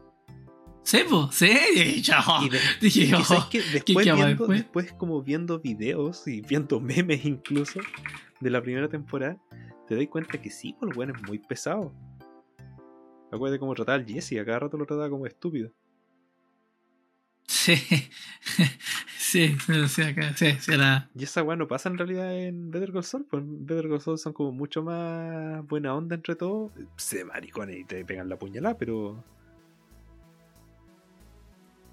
Pues, 0.92 1.36
sí. 1.36 2.02
Yo, 2.02 2.16
Y 2.44 2.50
de- 2.50 2.60
dije, 2.82 3.14
oh, 3.16 3.48
que 3.50 3.60
después, 3.62 3.84
qué 4.06 4.12
va 4.12 4.16
viendo, 4.16 4.26
después? 4.48 4.60
después 4.62 4.94
como 4.94 5.22
viendo 5.22 5.60
videos 5.60 6.26
y 6.28 6.42
viendo 6.42 6.80
memes 6.82 7.26
incluso 7.26 7.80
de 8.40 8.50
la 8.50 8.62
primera 8.62 8.88
temporada, 8.88 9.38
te 9.88 9.96
das 9.96 10.08
cuenta 10.08 10.42
que 10.42 10.50
sí, 10.50 10.76
pues, 10.80 10.92
el 10.92 10.98
weón 10.98 11.16
es 11.16 11.22
muy 11.28 11.38
pesado. 11.40 11.94
Acuérdate 13.32 13.60
cómo 13.60 13.76
trataba 13.76 13.98
al 13.98 14.06
Jesse, 14.08 14.40
a 14.40 14.46
cada 14.46 14.60
rato 14.60 14.78
lo 14.78 14.86
trataba 14.86 15.10
como 15.10 15.28
estúpido. 15.28 15.72
Sí. 17.50 17.76
sí, 19.18 19.58
sí, 19.58 19.88
sí, 19.88 20.04
sí. 20.60 20.72
Y 21.16 21.24
esa 21.24 21.42
weá 21.42 21.58
no 21.58 21.68
pasa 21.68 21.90
en 21.90 21.98
realidad 21.98 22.32
en 22.38 22.70
Better 22.70 22.92
Call 22.92 23.04
Saul, 23.04 23.26
pues 23.26 23.42
en 23.42 23.66
Better 23.66 23.90
Call 23.90 24.02
Saul 24.02 24.20
son 24.20 24.34
como 24.34 24.52
mucho 24.52 24.84
más 24.84 25.66
buena 25.68 25.96
onda 25.96 26.16
entre 26.16 26.36
todos. 26.36 26.72
Se 26.96 27.26
maricones 27.26 27.78
y 27.78 27.84
te 27.86 28.06
pegan 28.06 28.30
la 28.30 28.38
puñalada, 28.38 28.78
pero. 28.78 29.24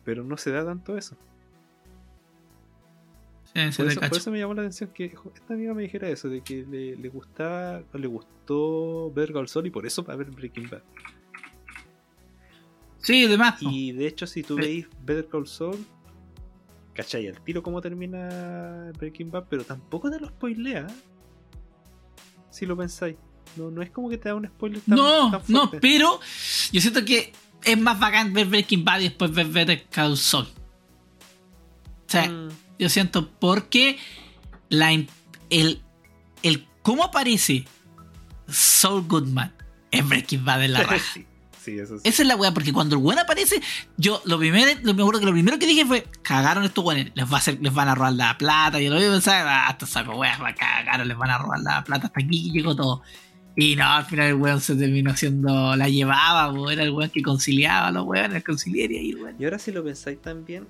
Pero 0.05 0.25
no 0.25 0.37
se 0.37 0.51
da 0.51 0.63
tanto 0.65 0.97
eso. 0.99 1.17
Sí, 3.55 3.83
Por 3.83 3.87
eso, 3.87 4.01
por 4.01 4.19
eso 4.19 4.31
me 4.31 4.39
llamó 4.39 4.53
la 4.53 4.61
atención 4.63 4.91
que 4.91 5.07
esta 5.35 5.55
amiga 5.55 5.73
me 5.73 5.83
dijera 5.83 6.11
eso, 6.11 6.29
de 6.29 6.43
que 6.43 6.67
le, 6.67 6.97
le 6.97 7.09
gustaba, 7.09 7.83
o 7.95 7.99
le 7.99 8.07
gustó 8.07 9.11
Better 9.11 9.33
Call 9.33 9.49
Saul 9.49 9.67
y 9.67 9.71
por 9.71 9.87
eso 9.87 10.05
para 10.05 10.19
ver 10.19 10.31
Breaking 10.31 10.69
Bad. 10.69 10.83
Sí, 13.07 13.27
de 13.27 13.39
más. 13.39 13.63
Y 13.63 13.93
de 13.93 14.07
hecho, 14.09 14.27
si 14.27 14.43
tú 14.43 14.57
veis 14.57 14.87
Better 15.05 15.29
Call 15.29 15.47
Saul, 15.47 15.87
¿cachai? 16.93 17.29
Al 17.29 17.41
tiro 17.43 17.63
cómo 17.63 17.81
termina 17.81 18.91
Breaking 18.99 19.31
Bad, 19.31 19.45
pero 19.49 19.65
tampoco 19.65 20.11
te 20.11 20.19
lo 20.19 20.27
spoilea. 20.29 20.87
Si 22.51 22.67
lo 22.67 22.77
pensáis. 22.77 23.17
No, 23.57 23.71
no 23.71 23.81
es 23.81 23.91
como 23.91 24.09
que 24.11 24.19
te 24.19 24.29
da 24.29 24.35
un 24.35 24.47
spoiler 24.47 24.81
tan, 24.81 24.97
no, 24.97 25.31
tan 25.31 25.43
no, 25.49 25.71
pero 25.81 26.19
yo 26.73 26.81
siento 26.81 27.05
que 27.05 27.33
es 27.65 27.79
más 27.79 27.99
bacán 27.99 28.33
ver 28.33 28.47
Breaking 28.49 28.85
Bad 28.85 29.01
y 29.01 29.05
después 29.05 29.33
ver 29.33 29.47
Better 29.47 29.85
Call 29.89 30.17
Saul. 30.17 30.47
O 30.47 32.11
sea, 32.11 32.29
Mm, 32.29 32.49
yo 32.79 32.89
siento 32.89 33.31
porque 33.39 33.99
la, 34.69 34.91
el, 34.93 35.81
el 36.43 36.67
cómo 36.83 37.05
aparece 37.05 37.65
Saul 38.49 39.03
Goodman 39.07 39.55
en 39.91 40.09
Breaking 40.09 40.45
Bad 40.45 40.65
en 40.65 40.73
la 40.73 40.83
raja. 40.83 40.99
sí, 41.15 41.25
sí, 41.67 41.79
eso 41.79 41.99
sí. 41.99 42.09
Esa 42.09 42.23
es 42.23 42.29
la 42.29 42.37
weá, 42.37 42.55
porque 42.55 42.73
cuando 42.73 42.97
el 42.97 43.03
weón 43.03 43.19
aparece, 43.19 43.61
yo 43.97 44.23
lo 44.25 44.39
primero, 44.39 44.71
lo, 44.83 44.95
me 44.95 45.03
acuerdo 45.03 45.21
que 45.21 45.27
lo 45.27 45.33
primero 45.33 45.59
que 45.59 45.67
dije 45.67 45.85
fue, 45.85 46.07
cagaron 46.23 46.65
estos 46.65 46.85
weones, 46.85 47.13
les 47.15 47.31
va 47.31 47.35
a 47.35 47.39
hacer, 47.39 47.59
les 47.61 47.75
van 47.75 47.89
a 47.89 47.95
robar 47.95 48.13
la 48.13 48.39
plata, 48.39 48.81
y 48.81 48.89
lo 48.89 48.97
vi 48.97 49.03
pensar, 49.03 49.47
"Ah, 49.47 49.67
hasta 49.67 49.87
saco 49.87 50.17
weá, 50.17 50.39
va 50.39 50.55
cagaron, 50.55 51.09
les 51.09 51.17
van 51.17 51.31
a 51.31 51.39
robar 51.39 51.61
la 51.61 51.85
plata, 51.85 52.07
hasta 52.07 52.21
aquí 52.21 52.51
llegó 52.53 52.75
todo. 52.75 53.03
Y 53.57 53.75
no, 53.75 53.85
al 53.85 54.05
final 54.05 54.27
el 54.27 54.35
weón 54.35 54.61
se 54.61 54.77
terminó 54.77 55.11
haciendo, 55.11 55.75
la 55.77 55.89
llevaba, 55.89 56.53
era 56.73 56.83
el 56.83 56.91
weón 56.91 57.11
que 57.11 57.23
conciliaba 57.23 57.89
a 57.89 57.91
los 57.91 58.05
weones, 58.05 58.45
conciliaría 58.45 59.03
y 59.03 59.11
el 59.11 59.17
weón. 59.17 59.37
Y 59.39 59.45
ahora 59.45 59.59
si 59.59 59.73
lo 59.73 59.83
pensáis 59.83 60.21
también, 60.21 60.67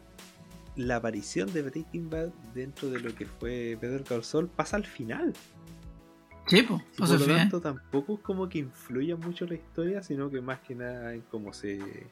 la 0.77 0.97
aparición 0.97 1.53
de 1.53 1.63
Breaking 1.63 2.11
Bad 2.11 2.29
dentro 2.55 2.89
de 2.91 3.01
lo 3.01 3.15
que 3.15 3.27
fue 3.27 3.79
Call 4.09 4.25
Saul 4.25 4.49
pasa 4.49 4.77
al 4.77 4.85
final. 4.85 5.33
Sí, 6.47 6.63
por 6.63 6.81
lo 7.09 7.27
tanto 7.27 7.61
tampoco 7.61 8.15
es 8.15 8.21
como 8.21 8.49
que 8.49 8.59
influya 8.59 9.17
mucho 9.17 9.47
la 9.47 9.55
historia, 9.55 10.03
sino 10.03 10.31
que 10.31 10.41
más 10.41 10.61
que 10.61 10.75
nada 10.75 11.13
en 11.13 11.23
cómo 11.23 11.53
se... 11.53 12.07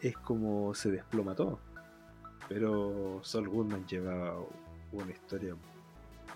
es 0.00 0.16
como 0.18 0.74
se 0.74 0.90
desploma 0.90 1.34
todo. 1.34 1.60
Pero 2.48 3.20
Saul 3.22 3.48
Goodman 3.48 3.86
lleva 3.86 4.36
una 4.92 5.12
historia 5.12 5.54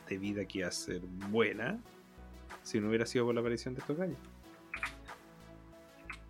de 0.08 0.18
vida 0.18 0.44
que 0.44 0.58
iba 0.58 0.68
a 0.68 0.72
ser 0.72 1.00
buena 1.30 1.78
si 2.62 2.80
no 2.80 2.88
hubiera 2.88 3.06
sido 3.06 3.24
por 3.24 3.34
la 3.34 3.40
aparición 3.40 3.74
de 3.74 3.80
estos 3.80 3.96
gallos. 3.96 4.18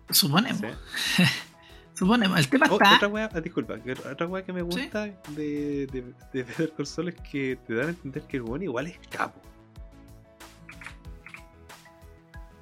Suponemos, 0.09 0.61
¿sí? 0.61 1.23
suponemos. 1.93 2.39
El 2.39 2.47
tema 2.47 2.67
Oh, 2.69 2.75
está... 2.75 2.95
otra 2.95 3.07
wea, 3.09 3.29
ah, 3.33 3.41
disculpa, 3.41 3.75
otra 4.09 4.27
wea 4.27 4.45
que 4.45 4.53
me 4.53 4.61
gusta 4.61 5.05
de, 5.29 5.87
de, 5.91 6.13
de 6.31 6.43
Better 6.43 6.71
Call 6.71 6.87
Saul 6.87 7.09
es 7.09 7.15
que 7.15 7.57
te 7.67 7.73
dan 7.73 7.87
a 7.87 7.89
entender 7.89 8.23
que 8.23 8.37
el 8.37 8.43
weón 8.43 8.63
igual 8.63 8.87
es 8.87 8.97
capo. 9.09 9.41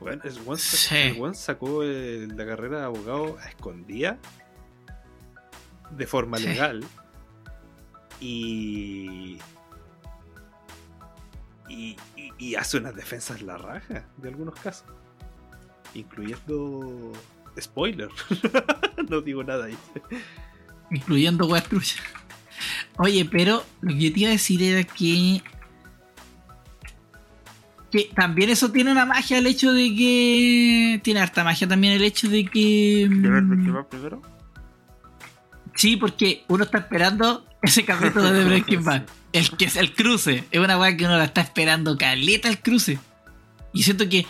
Bueno, 0.03 0.21
el 0.23 0.59
Sí. 0.59 1.13
weón 1.17 1.35
sacó 1.35 1.83
el- 1.83 2.29
la 2.35 2.45
carrera 2.45 2.79
de 2.79 2.85
abogado 2.85 3.37
a 3.39 3.49
escondida 3.49 4.17
de 5.91 6.07
forma 6.07 6.37
Sí. 6.37 6.45
legal 6.47 6.83
y 8.19 9.37
y, 12.39 12.55
hace 12.55 12.77
unas 12.77 12.95
defensas 12.95 13.41
la 13.41 13.57
raja 13.57 14.05
de 14.17 14.29
algunos 14.29 14.53
casos. 14.59 14.85
Incluyendo. 15.95 17.11
Spoiler. 17.59 18.09
no 19.09 19.21
digo 19.21 19.43
nada 19.43 19.65
ahí. 19.65 19.77
incluyendo. 20.91 21.47
Oye, 22.97 23.25
pero 23.25 23.63
lo 23.81 23.89
que 23.93 23.99
yo 23.99 24.13
te 24.13 24.19
iba 24.19 24.29
a 24.29 24.33
decir 24.33 24.61
era 24.61 24.83
que. 24.83 25.41
Que 27.93 28.09
también 28.15 28.49
eso 28.49 28.71
tiene 28.71 28.91
una 28.91 29.05
magia, 29.05 29.37
el 29.37 29.45
hecho 29.45 29.71
de 29.71 29.95
que. 29.95 30.99
Tiene 31.03 31.19
harta 31.19 31.43
magia 31.43 31.67
también 31.67 31.93
el 31.93 32.03
hecho 32.03 32.27
de 32.27 32.43
que. 32.43 33.07
mm, 33.07 33.85
primero? 33.87 34.19
Sí, 35.75 35.95
porque 35.97 36.43
uno 36.47 36.63
está 36.63 36.79
esperando 36.79 37.45
ese 37.61 37.85
capítulo 37.85 38.33
de 38.33 38.45
Breaking 38.45 38.83
Bad. 38.83 39.03
El 39.31 39.47
que 39.51 39.65
es 39.65 39.75
el 39.75 39.93
cruce. 39.93 40.43
Es 40.49 40.59
una 40.59 40.79
weá 40.79 40.97
que 40.97 41.05
uno 41.05 41.17
la 41.17 41.25
está 41.25 41.41
esperando 41.41 41.95
caleta 41.95 42.49
el 42.49 42.57
cruce. 42.57 42.97
Y 43.73 43.83
siento 43.83 44.09
que 44.09 44.25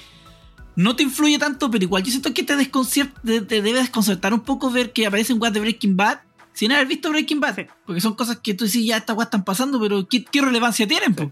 no 0.76 0.98
te 0.98 1.04
influye 1.04 1.40
tanto, 1.40 1.72
pero 1.72 1.86
igual 1.86 2.04
yo 2.04 2.12
siento 2.12 2.34
que 2.34 2.44
te, 2.44 2.58
te, 2.58 3.42
te 3.42 3.62
debe 3.62 3.80
desconcertar 3.80 4.34
un 4.34 4.42
poco 4.42 4.72
ver 4.72 4.92
que 4.92 5.08
aparecen 5.08 5.42
weas 5.42 5.54
de 5.54 5.62
Breaking 5.62 5.96
Bad 5.96 6.20
sin 6.52 6.74
haber 6.74 6.88
visto 6.88 7.10
Breaking 7.10 7.40
Bad. 7.40 7.68
Porque 7.86 8.02
son 8.02 8.16
cosas 8.16 8.40
que 8.44 8.56
tú 8.56 8.66
dices, 8.66 8.84
ya 8.84 8.98
estas 8.98 9.16
weas 9.16 9.28
están 9.28 9.46
pasando, 9.46 9.80
pero 9.80 10.06
¿qué, 10.06 10.26
qué 10.26 10.42
relevancia 10.42 10.86
tienen? 10.86 11.16
po? 11.16 11.32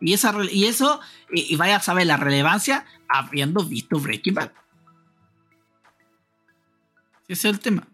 Y, 0.00 0.12
esa, 0.12 0.34
y 0.50 0.66
eso, 0.66 1.00
y, 1.30 1.56
vaya 1.56 1.76
a 1.76 1.80
saber 1.80 2.06
la 2.06 2.16
relevancia 2.16 2.84
habiendo 3.08 3.64
visto 3.64 3.98
Breaking 3.98 4.34
Bad. 4.34 4.52
Ese 7.26 7.48
es 7.48 7.54
el 7.54 7.60
tema. 7.60 7.86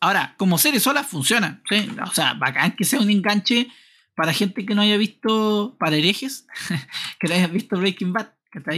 Ahora, 0.00 0.34
como 0.38 0.58
serie 0.58 0.80
sola 0.80 1.04
funciona. 1.04 1.62
¿sí? 1.68 1.88
O 2.02 2.14
sea, 2.14 2.34
bacán 2.34 2.74
que 2.76 2.84
sea 2.84 3.00
un 3.00 3.10
enganche 3.10 3.68
para 4.14 4.32
gente 4.32 4.66
que 4.66 4.74
no 4.74 4.82
haya 4.82 4.96
visto, 4.96 5.76
para 5.78 5.96
herejes, 5.96 6.46
que 7.20 7.28
no 7.28 7.34
haya 7.34 7.46
visto 7.46 7.78
Breaking 7.78 8.12
Bad. 8.12 8.28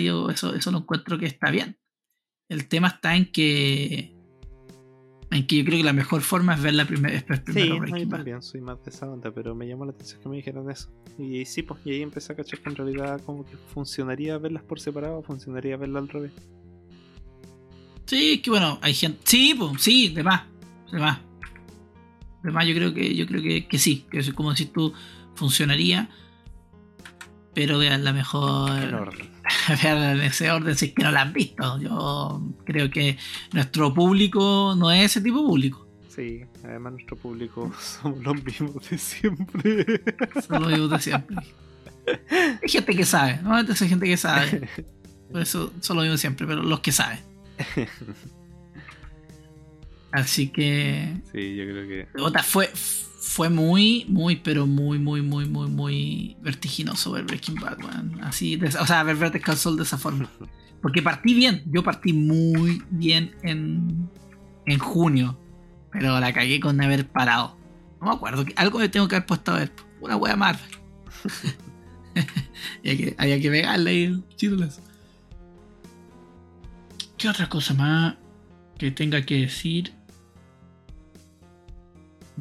Yo 0.02 0.28
eso, 0.28 0.54
eso 0.54 0.70
lo 0.70 0.78
encuentro 0.78 1.18
que 1.18 1.26
está 1.26 1.50
bien. 1.50 1.78
El 2.48 2.68
tema 2.68 2.88
está 2.88 3.16
en 3.16 3.32
que. 3.32 4.11
En 5.32 5.46
que 5.46 5.56
yo 5.56 5.64
creo 5.64 5.78
que 5.78 5.84
la 5.84 5.94
mejor 5.94 6.20
forma 6.20 6.54
es 6.54 6.62
ver 6.62 6.74
la 6.74 6.84
primera 6.84 7.16
es 7.16 7.24
Sí, 7.52 7.70
no, 7.70 7.98
yo 7.98 8.08
también 8.08 8.42
soy 8.42 8.60
más 8.60 8.82
de 8.84 8.90
esa 8.90 9.10
onda, 9.10 9.30
pero 9.32 9.54
me 9.54 9.66
llamó 9.66 9.86
la 9.86 9.92
atención 9.92 10.20
que 10.20 10.28
me 10.28 10.36
dijeran 10.36 10.70
eso. 10.70 10.90
Y 11.18 11.44
sí, 11.46 11.62
pues, 11.62 11.80
y 11.86 11.92
ahí 11.92 12.02
empecé 12.02 12.32
a 12.32 12.36
cachar 12.36 12.60
que 12.60 12.68
en 12.68 12.76
realidad 12.76 13.20
como 13.24 13.46
que 13.46 13.56
funcionaría 13.72 14.36
verlas 14.36 14.62
por 14.62 14.78
separado, 14.78 15.22
funcionaría 15.22 15.78
verlas 15.78 16.02
al 16.02 16.08
revés. 16.10 16.32
Sí, 18.04 18.42
que 18.42 18.50
bueno, 18.50 18.78
hay 18.82 18.92
gente. 18.92 19.20
Sí, 19.24 19.54
pues, 19.58 19.80
sí, 19.80 20.10
de 20.10 20.22
más. 20.22 20.42
De 20.92 20.98
más. 20.98 21.18
De 22.42 22.50
más, 22.50 22.66
yo 22.66 22.74
creo 22.74 22.92
que, 22.92 23.14
yo 23.14 23.26
creo 23.26 23.40
que, 23.40 23.66
que 23.66 23.78
sí. 23.78 24.04
Que 24.10 24.18
es 24.18 24.32
como 24.34 24.50
decir 24.50 24.70
tú, 24.70 24.92
funcionaría. 25.34 26.10
Pero 27.54 27.78
vean 27.78 28.04
la 28.04 28.12
mejor. 28.12 28.82
En 28.82 28.94
orden. 28.94 29.30
Vean 29.82 30.18
en 30.18 30.20
ese 30.22 30.50
orden 30.50 30.76
si 30.76 30.86
es 30.86 30.92
que 30.92 31.02
no 31.02 31.10
la 31.10 31.22
han 31.22 31.32
visto. 31.32 31.80
Yo 31.80 32.42
creo 32.64 32.90
que 32.90 33.16
nuestro 33.52 33.92
público 33.92 34.74
no 34.76 34.90
es 34.90 35.06
ese 35.06 35.20
tipo 35.20 35.40
de 35.40 35.46
público. 35.46 35.88
Sí, 36.08 36.44
además 36.64 36.94
nuestro 36.94 37.16
público 37.16 37.72
somos 37.80 38.22
los 38.22 38.44
mismos 38.44 38.90
de 38.90 38.98
siempre. 38.98 39.86
Eso 40.36 40.58
lo 40.58 40.68
digo 40.68 40.88
de 40.88 40.98
siempre. 40.98 41.36
Hay 42.62 42.68
gente 42.68 42.94
que 42.94 43.04
sabe, 43.04 43.40
¿no? 43.42 43.54
Hay 43.54 43.66
gente 43.66 44.06
que 44.06 44.16
sabe. 44.16 44.68
Por 45.30 45.40
eso, 45.40 45.72
eso 45.80 45.94
lo 45.94 46.02
digo 46.02 46.16
siempre, 46.16 46.46
pero 46.46 46.62
los 46.62 46.80
que 46.80 46.92
saben. 46.92 47.20
Así 50.12 50.48
que. 50.48 51.16
sí, 51.32 51.56
yo 51.56 51.64
creo 51.64 51.88
que 51.88 52.06
Puta, 52.18 52.42
fue, 52.42 52.70
fue 53.24 53.48
muy, 53.48 54.04
muy, 54.08 54.34
pero 54.34 54.66
muy, 54.66 54.98
muy, 54.98 55.22
muy, 55.22 55.46
muy, 55.48 55.68
muy 55.70 56.36
vertiginoso 56.42 57.12
ver 57.12 57.22
Breaking 57.24 57.54
Bad, 57.54 57.78
weón. 57.78 58.20
Así, 58.24 58.56
de- 58.56 58.66
o 58.66 58.84
sea, 58.86 59.04
ver 59.04 59.14
Vertical 59.14 59.56
Soul 59.56 59.76
de 59.76 59.84
esa 59.84 59.96
forma. 59.96 60.28
Porque 60.82 61.02
partí 61.02 61.32
bien, 61.32 61.62
yo 61.66 61.84
partí 61.84 62.12
muy 62.12 62.82
bien 62.90 63.36
en, 63.44 64.08
en 64.66 64.78
junio, 64.80 65.38
pero 65.92 66.18
la 66.18 66.32
cagué 66.32 66.58
con 66.58 66.80
haber 66.82 67.06
parado. 67.06 67.56
No 68.00 68.08
me 68.08 68.14
acuerdo, 68.14 68.44
algo 68.56 68.80
me 68.80 68.88
tengo 68.88 69.06
que 69.06 69.14
haber 69.14 69.26
puesto 69.26 69.52
a 69.52 69.58
ver, 69.60 69.72
una 70.00 70.16
wea 70.16 70.34
Marvel. 70.34 70.68
y 72.82 72.88
hay 72.88 72.96
que, 72.96 73.14
había 73.16 73.40
que 73.40 73.50
pegarle 73.50 73.90
ahí 73.90 74.02
el 74.02 74.24
chirulazo. 74.34 74.82
¿Qué 77.16 77.28
otra 77.28 77.48
cosa 77.48 77.72
más 77.74 78.16
que 78.78 78.90
tenga 78.90 79.22
que 79.24 79.42
decir 79.42 79.94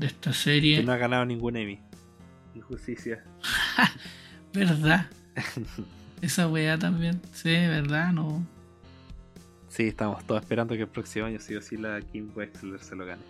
de 0.02 0.08
esta 0.08 0.34
serie? 0.34 0.78
que 0.78 0.84
no 0.84 0.92
ha 0.92 0.98
ganado 0.98 1.26
ningún 1.26 1.56
Emmy. 1.56 1.80
Injusticia. 2.56 3.24
¿Verdad? 4.54 5.10
Esa 6.22 6.48
weá 6.48 6.78
también. 6.78 7.22
Sí, 7.34 7.50
¿verdad? 7.50 8.12
No. 8.12 8.46
Sí, 9.70 9.84
estamos 9.84 10.26
todos 10.26 10.42
esperando 10.42 10.76
que 10.76 10.82
el 10.82 10.88
próximo 10.88 11.28
año 11.28 11.40
sí 11.40 11.56
o 11.56 11.62
sí 11.62 11.78
la 11.78 12.02
Kim 12.02 12.32
Wexler 12.36 12.80
se 12.82 12.96
lo 12.96 13.06
gane. 13.06 13.22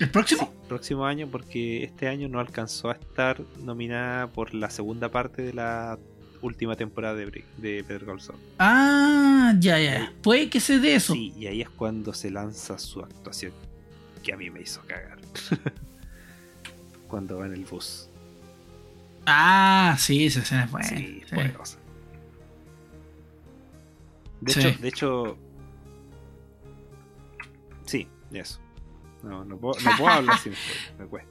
¿El 0.00 0.10
próximo? 0.10 0.52
Próximo 0.66 1.06
año 1.06 1.28
porque 1.30 1.84
este 1.84 2.08
año 2.08 2.28
no 2.28 2.40
alcanzó 2.40 2.90
a 2.90 2.94
estar 2.94 3.40
nominada 3.62 4.26
por 4.28 4.52
la 4.54 4.70
segunda 4.70 5.10
parte 5.10 5.42
de 5.42 5.52
la 5.52 5.98
última 6.42 6.74
temporada 6.74 7.14
de, 7.14 7.44
de 7.58 7.84
Call 8.04 8.20
Saul. 8.20 8.40
Ah, 8.58 9.54
ya, 9.60 9.78
ya. 9.78 10.12
Puede 10.22 10.50
que 10.50 10.58
sea 10.58 10.78
de 10.78 10.96
eso. 10.96 11.12
Sí, 11.12 11.32
y 11.36 11.46
ahí 11.46 11.60
es 11.60 11.70
cuando 11.70 12.12
se 12.12 12.30
lanza 12.30 12.78
su 12.78 13.00
actuación 13.00 13.52
que 14.24 14.32
a 14.32 14.36
mí 14.36 14.50
me 14.50 14.60
hizo 14.62 14.80
cagar. 14.86 15.18
cuando 17.08 17.38
va 17.38 17.46
en 17.46 17.52
el 17.54 17.64
bus. 17.64 18.08
Ah, 19.26 19.94
sí, 19.98 20.26
esa 20.26 20.40
escena 20.40 20.64
es 20.64 20.70
buena. 20.70 20.88
sí, 20.88 21.22
sí. 21.28 21.34
poderosa. 21.34 21.78
De 24.40 24.52
Sí. 24.52 24.60
hecho, 24.60 24.78
de 24.82 24.88
hecho. 24.88 25.38
Sí, 27.86 28.08
eso. 28.32 28.60
No, 29.22 29.44
no 29.44 29.56
puedo, 29.56 29.78
no 29.82 29.90
puedo 29.96 30.10
hablar 30.10 30.38
sin 30.38 30.54
spoiler, 30.54 30.92
me 30.98 31.06
cuesta. 31.06 31.30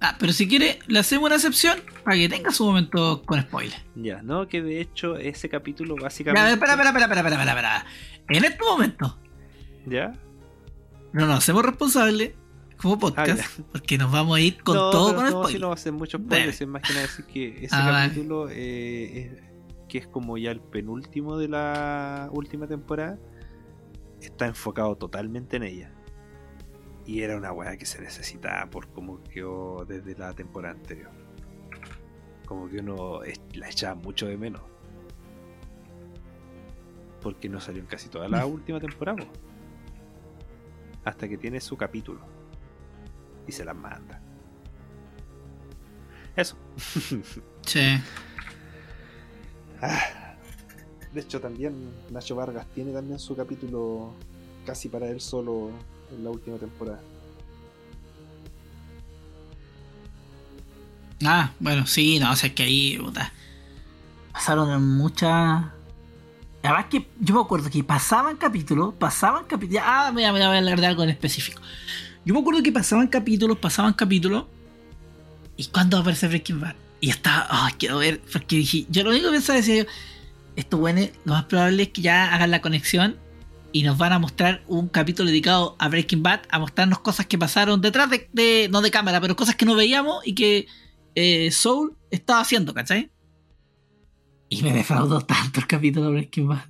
Ah, 0.00 0.16
pero 0.20 0.32
si 0.34 0.46
quiere, 0.46 0.78
le 0.86 0.98
hacemos 0.98 1.26
una 1.26 1.36
excepción 1.36 1.78
para 2.04 2.16
que 2.16 2.28
tenga 2.28 2.50
su 2.52 2.64
momento 2.66 3.22
con 3.24 3.40
spoiler. 3.40 3.80
Ya, 3.94 4.20
no, 4.22 4.46
que 4.48 4.60
de 4.62 4.80
hecho 4.80 5.16
ese 5.16 5.48
capítulo 5.48 5.96
Ya, 5.96 6.02
básicamente. 6.02 6.40
a 6.40 6.44
ver, 6.44 6.52
espera, 6.54 6.72
espera, 6.74 6.90
espera, 6.90 7.04
espera, 7.06 7.20
espera, 7.30 7.42
espera, 7.42 7.78
espera. 7.78 7.86
En 8.38 8.44
este 8.44 8.62
momento, 8.64 9.18
¿Ya? 9.86 10.12
No 11.14 11.26
nos 11.26 11.38
hacemos 11.38 11.64
responsables 11.64 12.34
como 12.76 12.98
podcast, 12.98 13.40
Ah, 13.58 13.62
porque 13.72 13.96
nos 13.96 14.12
vamos 14.12 14.36
a 14.36 14.40
ir 14.40 14.62
con 14.62 14.74
no, 14.76 14.90
todo 14.90 15.14
con 15.14 15.24
no, 15.30 15.46
si 15.48 15.58
no 15.58 15.68
va 15.68 15.74
a 15.74 15.78
ser 15.78 15.92
mucho 15.92 16.18
Dale. 16.18 16.26
spoiler, 16.28 16.52
si 16.54 16.64
es 16.64 16.68
más 16.70 16.82
que 16.82 16.92
nada 16.92 17.02
decir 17.06 17.24
que 17.24 17.64
ese 17.64 17.74
Ah, 17.74 18.06
capítulo, 18.08 18.48
eh, 18.50 19.18
es- 19.38 19.42
que 19.88 19.98
es 19.98 20.06
como 20.08 20.36
ya 20.36 20.50
el 20.50 20.60
penúltimo 20.60 21.38
de 21.38 21.48
la 21.48 22.28
última 22.32 22.66
temporada, 22.66 23.18
está 24.20 24.46
enfocado 24.46 24.96
totalmente 24.96 25.56
en 25.56 25.62
ella. 25.62 25.92
Y 27.06 27.20
era 27.20 27.36
una 27.36 27.52
weá 27.52 27.76
que 27.76 27.86
se 27.86 28.00
necesitaba 28.00 28.68
por 28.70 28.88
cómo 28.88 29.22
quedó 29.24 29.84
desde 29.86 30.16
la 30.16 30.32
temporada 30.34 30.74
anterior. 30.74 31.10
Como 32.46 32.68
que 32.68 32.78
uno 32.78 33.20
la 33.54 33.68
echaba 33.70 33.94
mucho 33.94 34.26
de 34.26 34.36
menos. 34.36 34.62
Porque 37.22 37.48
no 37.48 37.60
salió 37.60 37.80
en 37.80 37.86
casi 37.86 38.08
toda 38.08 38.28
la 38.28 38.44
última 38.46 38.80
temporada. 38.80 39.24
Hasta 41.04 41.28
que 41.28 41.36
tiene 41.38 41.60
su 41.60 41.76
capítulo. 41.76 42.20
Y 43.46 43.52
se 43.52 43.64
las 43.64 43.76
manda. 43.76 44.20
Eso. 46.36 46.56
Sí. 47.66 47.80
Ah, 49.80 50.36
De 51.14 51.20
hecho, 51.22 51.40
también 51.40 51.74
Nacho 52.10 52.36
Vargas 52.36 52.66
tiene 52.74 52.92
también 52.92 53.18
su 53.18 53.34
capítulo 53.34 54.12
casi 54.66 54.90
para 54.90 55.08
él 55.08 55.18
solo 55.20 55.70
en 56.10 56.24
la 56.24 56.30
última 56.30 56.58
temporada. 56.58 57.00
Ah, 61.24 61.52
bueno, 61.58 61.86
sí, 61.86 62.18
no, 62.18 62.32
o 62.32 62.36
sea, 62.36 62.48
es 62.50 62.54
que 62.54 62.64
ahí, 62.64 62.98
puta, 62.98 63.32
pasaron 64.32 64.86
muchas... 64.96 65.64
Además 66.64 66.86
que 66.90 67.06
yo 67.20 67.34
me 67.34 67.40
acuerdo 67.42 67.68
que 67.70 67.84
pasaban 67.84 68.36
capítulos, 68.38 68.94
pasaban 68.94 69.44
capítulos... 69.44 69.82
Ah, 69.86 70.10
mira, 70.14 70.32
mira, 70.32 70.46
voy 70.48 70.56
a 70.56 70.58
hablar 70.60 70.80
de 70.80 70.86
algo 70.86 71.02
en 71.04 71.10
específico. 71.10 71.60
Yo 72.24 72.32
me 72.32 72.40
acuerdo 72.40 72.62
que 72.62 72.72
pasaban 72.72 73.06
capítulos, 73.08 73.58
pasaban 73.58 73.92
capítulos, 73.92 74.46
y 75.56 75.66
cuando 75.66 75.98
aparece 75.98 76.26
Breaking 76.26 76.60
Bad, 76.60 76.74
y 77.00 77.10
estaba, 77.10 77.46
ah, 77.50 77.70
quiero 77.78 77.98
ver, 77.98 78.20
porque 78.32 78.56
dije, 78.56 78.86
yo 78.88 79.04
lo 79.04 79.10
único 79.10 79.26
que 79.26 79.32
pensaba 79.32 79.58
decía 79.58 79.82
yo, 79.84 79.90
esto 80.56 80.78
bueno, 80.78 81.02
lo 81.24 81.34
más 81.34 81.44
probable 81.44 81.82
es 81.82 81.88
que 81.90 82.00
ya 82.00 82.32
hagan 82.34 82.50
la 82.50 82.62
conexión 82.62 83.18
y 83.72 83.82
nos 83.82 83.98
van 83.98 84.12
a 84.14 84.18
mostrar 84.18 84.62
un 84.66 84.88
capítulo 84.88 85.28
dedicado 85.28 85.76
a 85.78 85.88
Breaking 85.88 86.22
Bad, 86.22 86.40
a 86.48 86.58
mostrarnos 86.60 87.00
cosas 87.00 87.26
que 87.26 87.36
pasaron 87.36 87.80
detrás 87.82 88.08
de, 88.08 88.30
de- 88.32 88.68
no 88.72 88.80
de 88.80 88.90
cámara, 88.90 89.20
pero 89.20 89.36
cosas 89.36 89.54
que 89.56 89.66
no 89.66 89.74
veíamos 89.74 90.26
y 90.26 90.34
que 90.34 90.66
eh, 91.14 91.50
Soul 91.50 91.94
estaba 92.10 92.40
haciendo, 92.40 92.72
¿cachai? 92.72 93.10
Y 94.48 94.62
me 94.62 94.72
defraudó 94.72 95.20
tanto 95.22 95.60
el 95.60 95.66
capítulo 95.66 96.06
de 96.06 96.12
Breaking 96.12 96.48
Bad. 96.48 96.64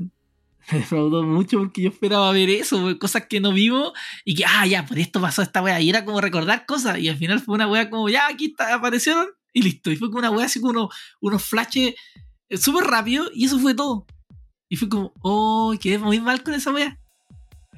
Me 0.73 0.79
defraudó 0.79 1.23
mucho 1.23 1.59
porque 1.59 1.83
yo 1.83 1.91
esperaba 1.91 2.33
ver 2.33 2.49
eso, 2.49 2.99
cosas 2.99 3.27
que 3.29 3.39
no 3.41 3.53
vimos 3.53 3.93
y 4.25 4.35
que, 4.35 4.45
ah, 4.47 4.67
ya, 4.67 4.87
por 4.87 4.99
esto 4.99 5.21
pasó 5.21 5.43
esta 5.43 5.61
wea. 5.63 5.81
Y 5.81 5.91
era 5.91 6.05
como 6.05 6.21
recordar 6.21 6.65
cosas. 6.67 6.99
Y 6.99 7.09
al 7.09 7.17
final 7.17 7.41
fue 7.41 7.55
una 7.55 7.67
wea 7.69 7.91
como, 7.91 8.09
ya, 8.09 8.27
aquí 8.29 8.47
está, 8.47 8.75
aparecieron 8.75 9.27
y 9.53 9.63
listo. 9.63 9.91
Y 9.91 9.97
fue 9.97 10.09
como 10.09 10.21
una 10.21 10.31
weá 10.31 10.47
así 10.47 10.61
como 10.61 10.71
unos, 10.71 10.95
unos 11.21 11.43
flashes 11.45 11.95
eh, 12.49 12.57
súper 12.57 12.85
rápido 12.85 13.27
y 13.35 13.45
eso 13.45 13.59
fue 13.59 13.75
todo. 13.75 14.07
Y 14.71 14.77
fue 14.77 14.89
como, 14.89 15.13
oh, 15.21 15.75
quedé 15.81 15.99
muy 15.99 16.19
mal 16.21 16.43
con 16.43 16.55
esa 16.55 16.73
weá. 16.73 16.99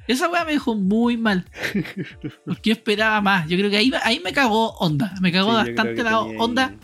Esa 0.07 0.29
weá 0.29 0.45
me 0.45 0.53
dejó 0.53 0.73
muy 0.73 1.17
mal. 1.17 1.45
Porque 2.45 2.69
yo 2.69 2.71
esperaba 2.73 3.19
más. 3.19 3.49
Yo 3.49 3.57
creo 3.57 3.69
que 3.69 3.75
ahí, 3.77 3.91
ahí 4.03 4.21
me 4.21 4.31
cagó 4.31 4.71
onda. 4.77 5.13
Me 5.19 5.33
cagó 5.33 5.49
Sí, 5.49 5.55
bastante 5.73 6.03
la 6.03 6.19
tenía- 6.23 6.39
onda. 6.41 6.75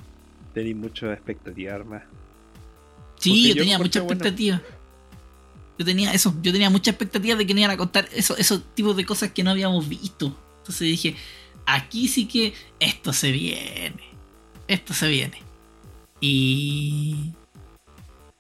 Tenía 0.54 0.76
muchas 0.76 1.14
expectativas 1.14 1.86
más. 1.86 2.04
Sí, 3.24 3.44
yo 3.50 3.56
yo 3.56 3.62
tenía 3.62 3.78
mucha 3.78 4.02
bueno. 4.02 4.14
expectativa. 4.14 4.62
Yo 5.80 5.86
tenía 5.86 6.14
eso, 6.14 6.36
yo 6.42 6.52
tenía 6.52 6.70
mucha 6.70 6.92
expectativa 6.92 7.36
de 7.36 7.48
que 7.48 7.54
nos 7.54 7.62
iban 7.62 7.72
a 7.72 7.78
contar 7.78 8.08
eso- 8.14 8.38
esos 8.38 8.62
tipos 8.76 8.96
de 8.96 9.06
cosas 9.06 9.32
que 9.32 9.44
no 9.44 9.52
habíamos 9.52 9.88
visto. 9.90 10.38
Entonces 10.60 10.82
dije, 10.88 11.16
aquí 11.66 12.08
sí 12.08 12.26
que 12.28 12.54
esto 12.80 13.12
se 13.14 13.32
viene. 13.32 14.04
Esto 14.68 14.94
se 14.94 15.08
viene. 15.08 15.42
Y. 16.22 17.32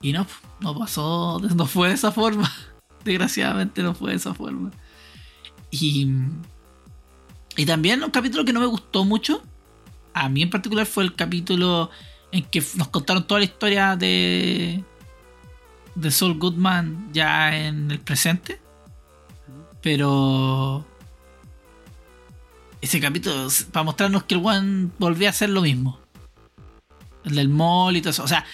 Y 0.02 0.12
no, 0.14 0.28
no 0.60 0.78
pasó, 0.78 1.40
no 1.56 1.66
fue 1.66 1.90
de 1.90 1.96
esa 1.96 2.12
forma. 2.12 2.52
Desgraciadamente 3.04 3.82
no 3.84 3.94
fue 3.96 4.12
de 4.12 4.18
esa 4.18 4.34
forma. 4.34 4.72
Y. 5.72 6.08
Y 7.58 7.66
también 7.66 8.04
un 8.04 8.12
capítulo 8.12 8.46
que 8.46 8.54
no 8.54 8.60
me 8.60 8.66
gustó 8.68 9.06
mucho. 9.06 9.44
A 10.14 10.30
mí 10.30 10.42
en 10.44 10.50
particular 10.50 10.86
fue 10.86 11.04
el 11.04 11.16
capítulo 11.16 11.90
en 12.34 12.44
que 12.46 12.64
nos 12.76 12.88
contaron 12.88 13.26
toda 13.26 13.40
la 13.40 13.46
historia 13.46 13.96
de. 13.96 14.84
de 15.96 16.12
Saul 16.12 16.40
Goodman 16.40 17.10
ya 17.14 17.56
en 17.56 17.92
el 17.92 18.00
presente. 18.00 18.60
Pero. 19.82 20.84
Ese 22.82 23.00
capítulo, 23.00 23.48
para 23.72 23.84
mostrarnos 23.84 24.24
que 24.24 24.34
el 24.36 24.42
one 24.44 24.90
volvía 24.98 25.30
a 25.30 25.32
hacer 25.32 25.50
lo 25.50 25.62
mismo. 25.62 26.00
El 27.24 27.36
del 27.36 27.50
mall 27.50 27.96
y 27.96 28.02
todo 28.02 28.10
eso. 28.10 28.24
O 28.24 28.28
sea, 28.28 28.46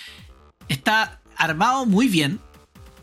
está 0.67 1.21
armado 1.37 1.85
muy 1.85 2.09
bien. 2.09 2.39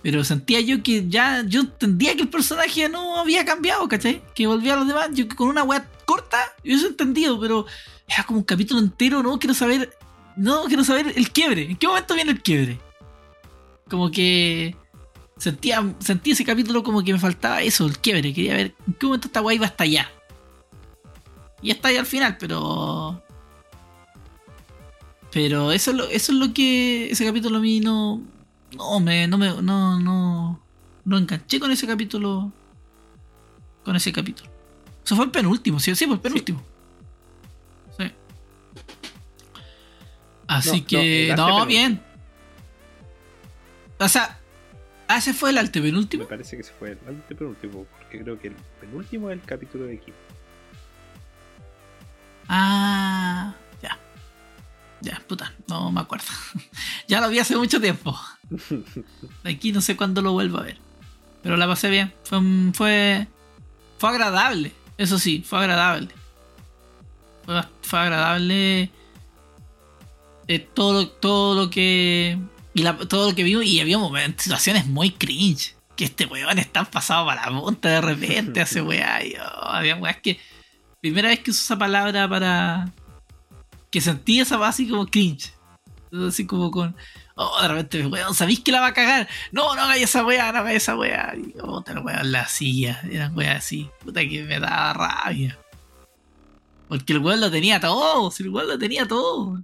Pero 0.03 0.25
sentía 0.25 0.61
yo 0.61 0.83
que 0.83 1.09
ya. 1.09 1.43
Yo 1.47 1.63
entendía 1.63 2.15
que 2.15 2.23
el 2.23 2.29
personaje 2.29 2.87
no 2.91 3.19
había 3.19 3.47
cambiado, 3.47 3.89
¿cachai? 3.89 4.23
Que 4.35 4.47
volvía 4.47 4.75
a 4.75 4.77
los 4.77 4.87
demás. 4.87 5.09
Yo 5.15 5.27
que 5.27 5.35
con 5.35 5.49
una 5.49 5.63
weá 5.63 5.89
corta, 6.05 6.53
yo 6.63 6.77
eso 6.77 6.87
entendido, 6.87 7.41
pero 7.41 7.65
era 8.07 8.25
como 8.25 8.41
un 8.41 8.45
capítulo 8.45 8.79
entero, 8.79 9.23
¿no? 9.23 9.39
Quiero 9.39 9.55
saber. 9.55 9.97
No, 10.37 10.65
quiero 10.65 10.85
saber 10.85 11.13
el 11.17 11.31
quiebre. 11.33 11.71
¿En 11.71 11.77
qué 11.77 11.87
momento 11.87 12.15
viene 12.15 12.33
el 12.33 12.43
quiebre? 12.43 12.79
Como 13.89 14.11
que. 14.11 14.77
Sentía, 15.39 15.95
sentía 15.99 16.33
ese 16.33 16.45
capítulo 16.45 16.83
como 16.83 17.03
que 17.03 17.13
me 17.13 17.19
faltaba 17.19 17.63
eso, 17.63 17.87
el 17.87 17.99
quiebre. 17.99 18.33
Quería 18.33 18.55
ver 18.55 18.75
en 18.87 18.95
qué 18.95 19.07
momento 19.07 19.29
esta 19.29 19.43
weá 19.43 19.57
iba 19.57 19.67
hasta 19.67 19.85
allá. 19.85 20.11
Y 21.63 21.71
está 21.71 21.89
ahí 21.89 21.97
al 21.97 22.07
final, 22.07 22.37
pero. 22.39 23.23
Pero 25.33 25.73
eso 25.73 25.91
es 25.91 25.97
lo, 25.97 26.05
eso 26.05 26.33
es 26.33 26.39
lo 26.39 26.53
que. 26.53 27.11
Ese 27.11 27.25
capítulo 27.25 27.59
a 27.59 27.61
mí 27.61 27.81
no. 27.81 28.23
No 28.77 29.01
me. 29.01 29.27
No 29.27 29.39
me. 29.39 29.63
No, 29.63 29.99
no. 29.99 30.61
No 31.05 31.19
enganché 31.19 31.61
con 31.61 31.71
ese 31.71 31.87
capítulo. 31.87 32.53
Con 33.85 33.97
ese 33.97 34.13
capítulo. 34.13 34.51
Eso 35.05 35.15
fue 35.15 35.27
el 35.27 35.31
penúltimo, 35.31 35.79
sí, 35.79 35.95
sí, 35.95 36.05
fue 36.05 36.17
el 36.17 36.21
penúltimo. 36.21 36.59
Sí. 36.59 36.76
Así 40.47 40.81
No, 40.81 40.87
que. 40.87 41.35
No, 41.37 41.67
bien. 41.67 42.03
O 43.99 44.09
sea. 44.09 44.39
Ah, 45.09 45.19
ese 45.19 45.33
fue 45.33 45.51
el 45.51 45.59
antepenúltimo. 45.59 46.25
Me 46.25 46.29
parece 46.29 46.57
que 46.57 46.65
se 46.65 46.73
fue 46.73 46.93
el 46.93 46.99
antepenúltimo, 47.07 47.87
porque 47.97 48.23
creo 48.23 48.41
que 48.41 48.49
el 48.49 48.57
penúltimo 48.81 49.31
es 49.31 49.39
el 49.39 49.45
capítulo 49.45 49.85
de 49.85 50.01
Kim. 50.01 50.15
Ah, 52.49 53.55
ya. 53.83 53.99
Ya, 55.01 55.23
puta, 55.29 55.53
no 55.69 55.93
me 55.93 56.01
acuerdo. 56.01 56.27
ya 57.09 57.21
lo 57.21 57.29
vi 57.29 57.39
hace 57.39 57.57
mucho 57.57 57.81
tiempo. 57.81 58.19
De 59.45 59.51
aquí 59.51 59.71
no 59.73 59.81
sé 59.81 59.97
cuándo 59.97 60.23
lo 60.23 60.33
vuelvo 60.33 60.59
a 60.59 60.63
ver. 60.63 60.79
Pero 61.43 61.57
la 61.57 61.69
pasé 61.69 61.89
bien. 61.89 62.13
Fue, 62.25 62.41
fue, 62.73 63.29
fue 63.99 64.11
agradable. 64.11 64.73
Eso 64.99 65.19
sí, 65.19 65.45
fue 65.47 65.61
agradable. 65.61 66.09
Fue 67.83 67.99
agradable 68.01 68.91
eh, 70.49 70.59
todo, 70.61 70.93
lo- 71.03 71.09
todo 71.09 71.55
lo 71.55 71.71
que. 71.71 72.39
Y 72.75 72.83
la- 72.83 72.97
todo 72.97 73.31
lo 73.31 73.35
que 73.37 73.43
vimos. 73.45 73.65
Y 73.65 73.81
había 73.81 73.99
momentos, 73.99 74.45
situaciones 74.45 74.87
muy 74.87 75.11
cringe. 75.13 75.75
Que 75.97 76.05
este 76.05 76.27
weón 76.27 76.59
está 76.59 76.85
pasado 76.85 77.25
para 77.27 77.51
la 77.51 77.61
punta 77.61 77.89
de 77.89 78.01
repente. 78.01 78.61
hace 78.61 78.81
weá. 78.83 79.25
Y, 79.25 79.35
oh, 79.35 79.65
había 79.69 79.97
weas 79.97 80.19
que. 80.21 80.39
Primera 81.01 81.29
vez 81.29 81.41
que 81.41 81.51
uso 81.51 81.63
esa 81.63 81.79
palabra 81.79 82.29
para. 82.29 82.93
Que 83.91 84.01
sentí 84.01 84.41
esa 84.41 84.57
base 84.57 84.83
así 84.83 84.91
como 84.91 85.07
cringe. 85.07 85.53
Así 86.29 86.47
como 86.47 86.71
con. 86.71 86.95
Oh, 87.39 87.61
de 87.61 87.69
repente, 87.69 88.07
weón, 88.07 88.35
¿sabéis 88.35 88.61
que 88.61 88.73
la 88.73 88.81
va 88.81 88.89
a 88.89 88.93
cagar? 88.95 89.29
No, 89.53 89.75
no 89.75 89.83
hagáis 89.83 90.05
esa 90.05 90.25
weá, 90.25 90.53
no 90.53 90.59
hagáis 90.61 90.79
esa 90.83 90.97
weá. 90.97 91.35
Y 91.37 91.55
oh, 91.61 91.85
el 91.87 91.99
weón 91.99 92.33
la 92.33 92.41
hacía. 92.43 93.01
Eran 93.11 93.37
weas 93.37 93.59
así. 93.59 93.91
Puta 94.03 94.21
que 94.23 94.43
me 94.45 94.59
daba 94.59 94.93
rabia. 94.95 95.59
Porque 96.89 97.13
el 97.13 97.19
weón 97.19 97.41
lo 97.41 97.51
tenía 97.51 97.81
todo. 97.81 98.31
Si 98.31 98.43
el 98.43 98.51
weón 98.51 98.69
lo 98.69 98.79
tenía 98.79 99.07
todo. 99.07 99.63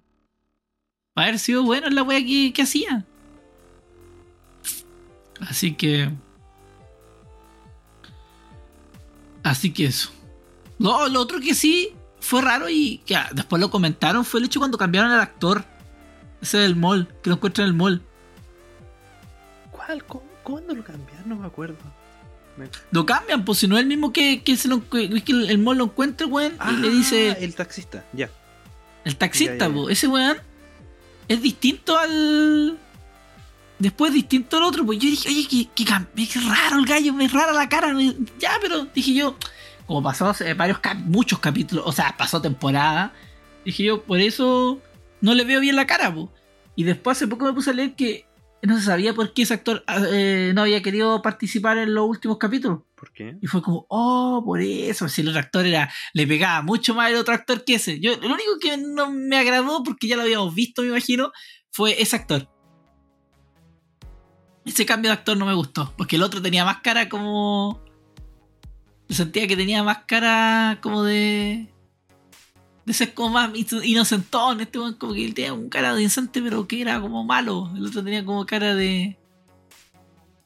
Para 1.15 1.28
haber 1.28 1.39
sido 1.39 1.62
bueno 1.62 1.89
en 1.89 1.94
la 1.94 2.02
weá 2.02 2.20
que, 2.24 2.52
que 2.55 2.62
hacía. 2.62 3.05
Así 5.41 5.74
que. 5.74 6.10
Así 9.42 9.73
que 9.73 9.86
eso. 9.86 10.10
No, 10.78 11.08
lo 11.08 11.20
otro 11.20 11.41
que 11.41 11.55
sí 11.55 11.92
fue 12.20 12.41
raro 12.42 12.68
y 12.68 12.99
que 13.05 13.16
después 13.32 13.60
lo 13.60 13.70
comentaron 13.70 14.24
fue 14.24 14.41
el 14.41 14.47
hecho 14.47 14.60
cuando 14.60 14.78
cambiaron 14.78 15.10
al 15.10 15.20
actor. 15.20 15.65
Ese 16.41 16.58
del 16.58 16.74
mall, 16.76 17.07
que 17.23 17.31
lo 17.31 17.36
encuentran 17.36 17.66
en 17.66 17.73
el 17.73 17.76
mall. 17.76 18.02
¿Cuál? 19.70 20.05
¿Cómo- 20.05 20.24
¿Cuándo 20.42 20.74
lo 20.74 20.82
cambiaron? 20.82 21.28
No 21.28 21.36
me 21.36 21.47
acuerdo. 21.47 21.76
Me- 22.57 22.68
Lo 22.91 23.07
cambian, 23.07 23.44
pues 23.44 23.58
si 23.58 23.68
no 23.68 23.76
es 23.76 23.82
el 23.82 23.86
mismo 23.89 24.12
que, 24.12 24.42
que, 24.42 24.57
se 24.57 24.66
lo, 24.68 24.89
que, 24.91 25.05
el, 25.05 25.50
el 25.50 25.58
mall 25.58 25.78
lo 25.78 25.84
encuentra, 25.84 26.26
weón, 26.26 26.55
y 26.68 26.76
le 26.78 26.89
Ah, 26.89 26.91
dice 26.91 27.31
El 27.44 27.55
taxista, 27.55 28.05
ya. 28.12 28.28
el 29.05 29.16
taxista, 29.16 29.55
ya, 29.57 29.68
ya. 29.68 29.74
po, 29.74 29.89
ese 29.89 30.08
weón 30.08 30.36
es 31.34 31.42
distinto 31.42 31.96
al. 31.98 32.78
Después 33.78 34.12
distinto 34.12 34.58
al 34.58 34.62
otro, 34.62 34.86
pues 34.86 34.98
yo 35.00 35.08
dije, 35.10 35.28
oye, 35.28 35.46
qué, 35.50 35.68
qué 35.74 35.84
cam- 35.84 36.06
qué 36.14 36.38
raro 36.40 36.78
el 36.78 36.86
gallo, 36.86 37.12
me 37.12 37.26
rara 37.26 37.52
la 37.52 37.68
cara. 37.68 37.92
Ya, 38.38 38.52
pero 38.60 38.84
dije 38.84 39.12
yo, 39.12 39.36
como 39.86 40.02
pasó 40.02 40.28
hace 40.28 40.54
varios 40.54 40.78
muchos 41.04 41.40
capítulos, 41.40 41.84
o 41.86 41.90
sea, 41.92 42.14
pasó 42.16 42.40
temporada, 42.40 43.12
dije 43.64 43.82
yo, 43.84 44.02
por 44.02 44.20
eso 44.20 44.80
no 45.20 45.34
le 45.34 45.44
veo 45.44 45.58
bien 45.60 45.74
la 45.74 45.86
cara, 45.86 46.14
po. 46.14 46.32
Y 46.76 46.84
después 46.84 47.18
hace 47.18 47.26
poco 47.26 47.44
me 47.44 47.52
puse 47.52 47.70
a 47.70 47.72
leer 47.72 47.94
que 47.94 48.24
no 48.62 48.78
se 48.78 48.84
sabía 48.84 49.14
por 49.14 49.32
qué 49.32 49.42
ese 49.42 49.54
actor 49.54 49.82
ah, 49.88 50.00
eh, 50.12 50.52
no 50.54 50.62
había 50.62 50.80
querido 50.80 51.20
participar 51.20 51.76
en 51.78 51.92
los 51.94 52.08
últimos 52.08 52.38
capítulos. 52.38 52.80
¿Por 53.02 53.12
qué? 53.12 53.36
Y 53.42 53.48
fue 53.48 53.62
como, 53.62 53.84
oh, 53.89 54.44
por 54.47 54.60
eso. 54.60 55.08
Si 55.08 55.22
el 55.22 55.28
otro 55.31 55.40
actor 55.40 55.66
era, 55.66 55.92
le 56.14 56.24
pegaba 56.24 56.62
mucho 56.62 56.94
más 56.94 57.10
el 57.10 57.16
otro 57.16 57.34
actor 57.34 57.64
que 57.64 57.74
ese. 57.74 57.98
Yo, 57.98 58.12
lo 58.16 58.28
único 58.28 58.60
que 58.60 58.76
no 58.76 59.10
me 59.10 59.36
agradó, 59.36 59.82
porque 59.82 60.06
ya 60.06 60.14
lo 60.14 60.22
habíamos 60.22 60.55
visto, 60.55 60.82
me 60.82 60.89
imagino, 60.90 61.32
fue 61.72 62.00
ese 62.00 62.14
actor. 62.14 62.48
Ese 64.64 64.86
cambio 64.86 65.10
de 65.10 65.14
actor 65.14 65.36
no 65.36 65.47
me 65.47 65.55
gustó. 65.55 65.92
Porque 65.97 66.14
el 66.14 66.22
otro 66.22 66.40
tenía 66.40 66.64
más 66.64 66.78
cara 66.81 67.08
como. 67.08 67.82
Sentía 69.08 69.48
que 69.48 69.56
tenía 69.56 69.82
más 69.82 70.05
cara 70.06 70.78
como 70.81 71.02
de. 71.02 71.74
De 72.86 72.92
ser 72.92 73.14
como 73.14 73.31
más 73.31 73.50
ino- 73.52 73.82
inocentón. 73.82 74.60
Este 74.60 74.78
como 74.78 75.12
que 75.12 75.24
él 75.24 75.34
tenía 75.34 75.55
un 75.55 75.68
cara 75.68 75.92
de 75.92 76.02
inocente, 76.02 76.40
pero 76.40 76.68
que 76.68 76.81
era 76.81 77.00
como 77.00 77.24
malo. 77.24 77.68
El 77.74 77.84
otro 77.84 78.05
tenía 78.05 78.24
como 78.24 78.47
cara 78.47 78.76
de. 78.76 79.18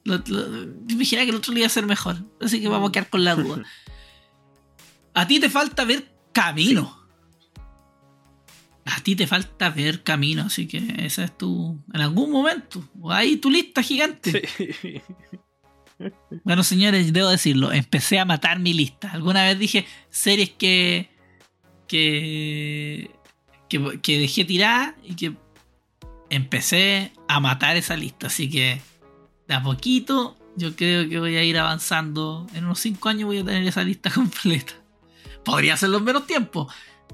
Lo, 0.07 0.18
lo- 0.26 0.62
imaginaba 0.89 1.25
que 1.26 1.31
el 1.31 1.36
otro 1.36 1.52
le 1.52 1.60
iba 1.60 1.67
a 1.67 1.70
ser 1.70 1.85
mejor. 1.86 2.17
Así 2.41 2.60
que 2.60 2.68
vamos 2.68 2.89
a 2.89 2.93
quedar 2.93 3.09
con 3.10 3.25
la 3.25 3.35
duda. 3.35 3.62
A 5.15 5.26
ti 5.26 5.41
te 5.41 5.49
falta 5.51 5.85
ver 5.85 6.12
camino. 6.33 6.94
A 8.85 9.01
ti 9.01 9.17
te 9.17 9.26
falta 9.26 9.70
ver 9.70 10.02
camino, 10.02 10.43
así 10.44 10.68
que 10.68 10.94
esa 10.99 11.25
es 11.25 11.36
tu. 11.36 11.83
En 11.93 12.01
algún 12.02 12.31
momento. 12.31 12.86
Ahí 13.10 13.36
tu 13.39 13.51
lista 13.51 13.83
gigante. 13.83 14.47
Sí. 14.57 15.01
Bueno, 16.44 16.62
señores, 16.62 17.12
debo 17.12 17.28
decirlo, 17.31 17.73
empecé 17.73 18.18
a 18.18 18.25
matar 18.26 18.59
mi 18.60 18.75
lista. 18.75 19.10
Alguna 19.10 19.43
vez 19.44 19.59
dije 19.59 19.86
series 20.10 20.51
que. 20.51 21.09
que. 21.89 23.10
que, 23.68 24.01
que 24.02 24.18
dejé 24.20 24.44
tirada 24.44 24.94
y 25.02 25.15
que 25.17 25.35
empecé 26.31 27.12
a 27.26 27.41
matar 27.41 27.76
esa 27.76 27.97
lista. 27.97 28.26
Así 28.28 28.49
que 28.51 28.81
de 29.49 29.55
a 29.55 29.62
poquito 29.62 30.36
yo 30.57 30.75
creo 30.75 31.08
que 31.08 31.20
voy 31.20 31.36
a 31.36 31.44
ir 31.44 31.58
avanzando. 31.58 32.47
En 32.55 32.65
unos 32.65 32.81
5 32.81 33.08
años 33.08 33.26
voy 33.26 33.39
a 33.39 33.44
tener 33.44 33.66
esa 33.66 33.84
lista 33.84 34.10
completa. 34.15 34.73
Podría 35.44 35.75
hacerlo 35.75 35.99
en 35.99 36.05
menos 36.05 36.26
tiempo, 36.26 36.68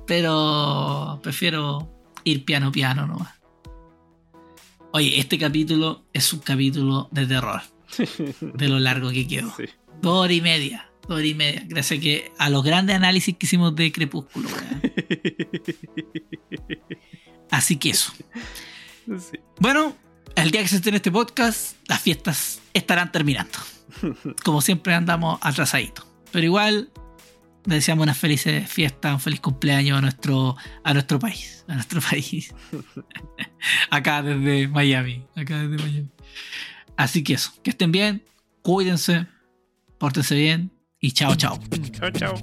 pero 0.06 1.20
prefiero 1.22 1.90
ir 2.24 2.44
piano 2.44 2.72
piano 2.72 3.06
nomás. 3.06 3.34
Oye, 4.92 5.18
este 5.18 5.38
capítulo 5.38 6.04
es 6.12 6.32
un 6.32 6.40
capítulo 6.40 7.08
de 7.10 7.26
terror. 7.26 7.62
De 8.40 8.68
lo 8.68 8.78
largo 8.78 9.10
que 9.10 9.26
quedó. 9.26 9.52
Sí. 9.56 9.64
Dos 10.00 10.24
horas 10.24 10.36
y 10.36 10.40
media. 10.40 10.88
Dos 11.02 11.18
horas 11.18 11.26
y 11.26 11.34
media. 11.34 11.64
Gracias 11.66 11.98
a 11.98 12.02
que 12.02 12.32
a 12.38 12.48
los 12.48 12.64
grandes 12.64 12.96
análisis 12.96 13.36
que 13.36 13.46
hicimos 13.46 13.76
de 13.76 13.92
Crepúsculo. 13.92 14.48
Así 17.50 17.76
que 17.76 17.90
eso. 17.90 18.12
Bueno, 19.60 19.94
al 20.42 20.50
día 20.50 20.60
que 20.62 20.68
se 20.68 20.76
esté 20.76 20.92
este 20.94 21.12
podcast, 21.12 21.76
las 21.86 22.00
fiestas 22.00 22.60
estarán 22.74 23.12
terminando. 23.12 23.56
Como 24.44 24.60
siempre 24.60 24.92
andamos 24.92 25.38
atrasaditos. 25.40 26.04
Pero 26.32 26.44
igual, 26.44 26.90
le 27.64 27.76
deseamos 27.76 28.02
unas 28.02 28.18
felices 28.18 28.68
fiestas, 28.68 29.14
un 29.14 29.20
feliz 29.20 29.38
cumpleaños 29.38 29.98
a 29.98 30.00
nuestro, 30.00 30.56
a 30.82 30.94
nuestro 30.94 31.20
país. 31.20 31.64
A 31.68 31.74
nuestro 31.74 32.00
país. 32.10 32.52
acá 33.88 34.20
desde 34.22 34.66
Miami. 34.66 35.24
Acá 35.36 35.60
desde 35.62 35.80
Miami. 35.80 36.10
Así 36.96 37.22
que 37.22 37.34
eso, 37.34 37.52
que 37.62 37.70
estén 37.70 37.92
bien, 37.92 38.24
cuídense, 38.62 39.28
pórtense 39.98 40.34
bien 40.34 40.72
y 40.98 41.12
chao, 41.12 41.36
chao. 41.36 41.56
Chao, 41.92 42.10
chao. 42.10 42.34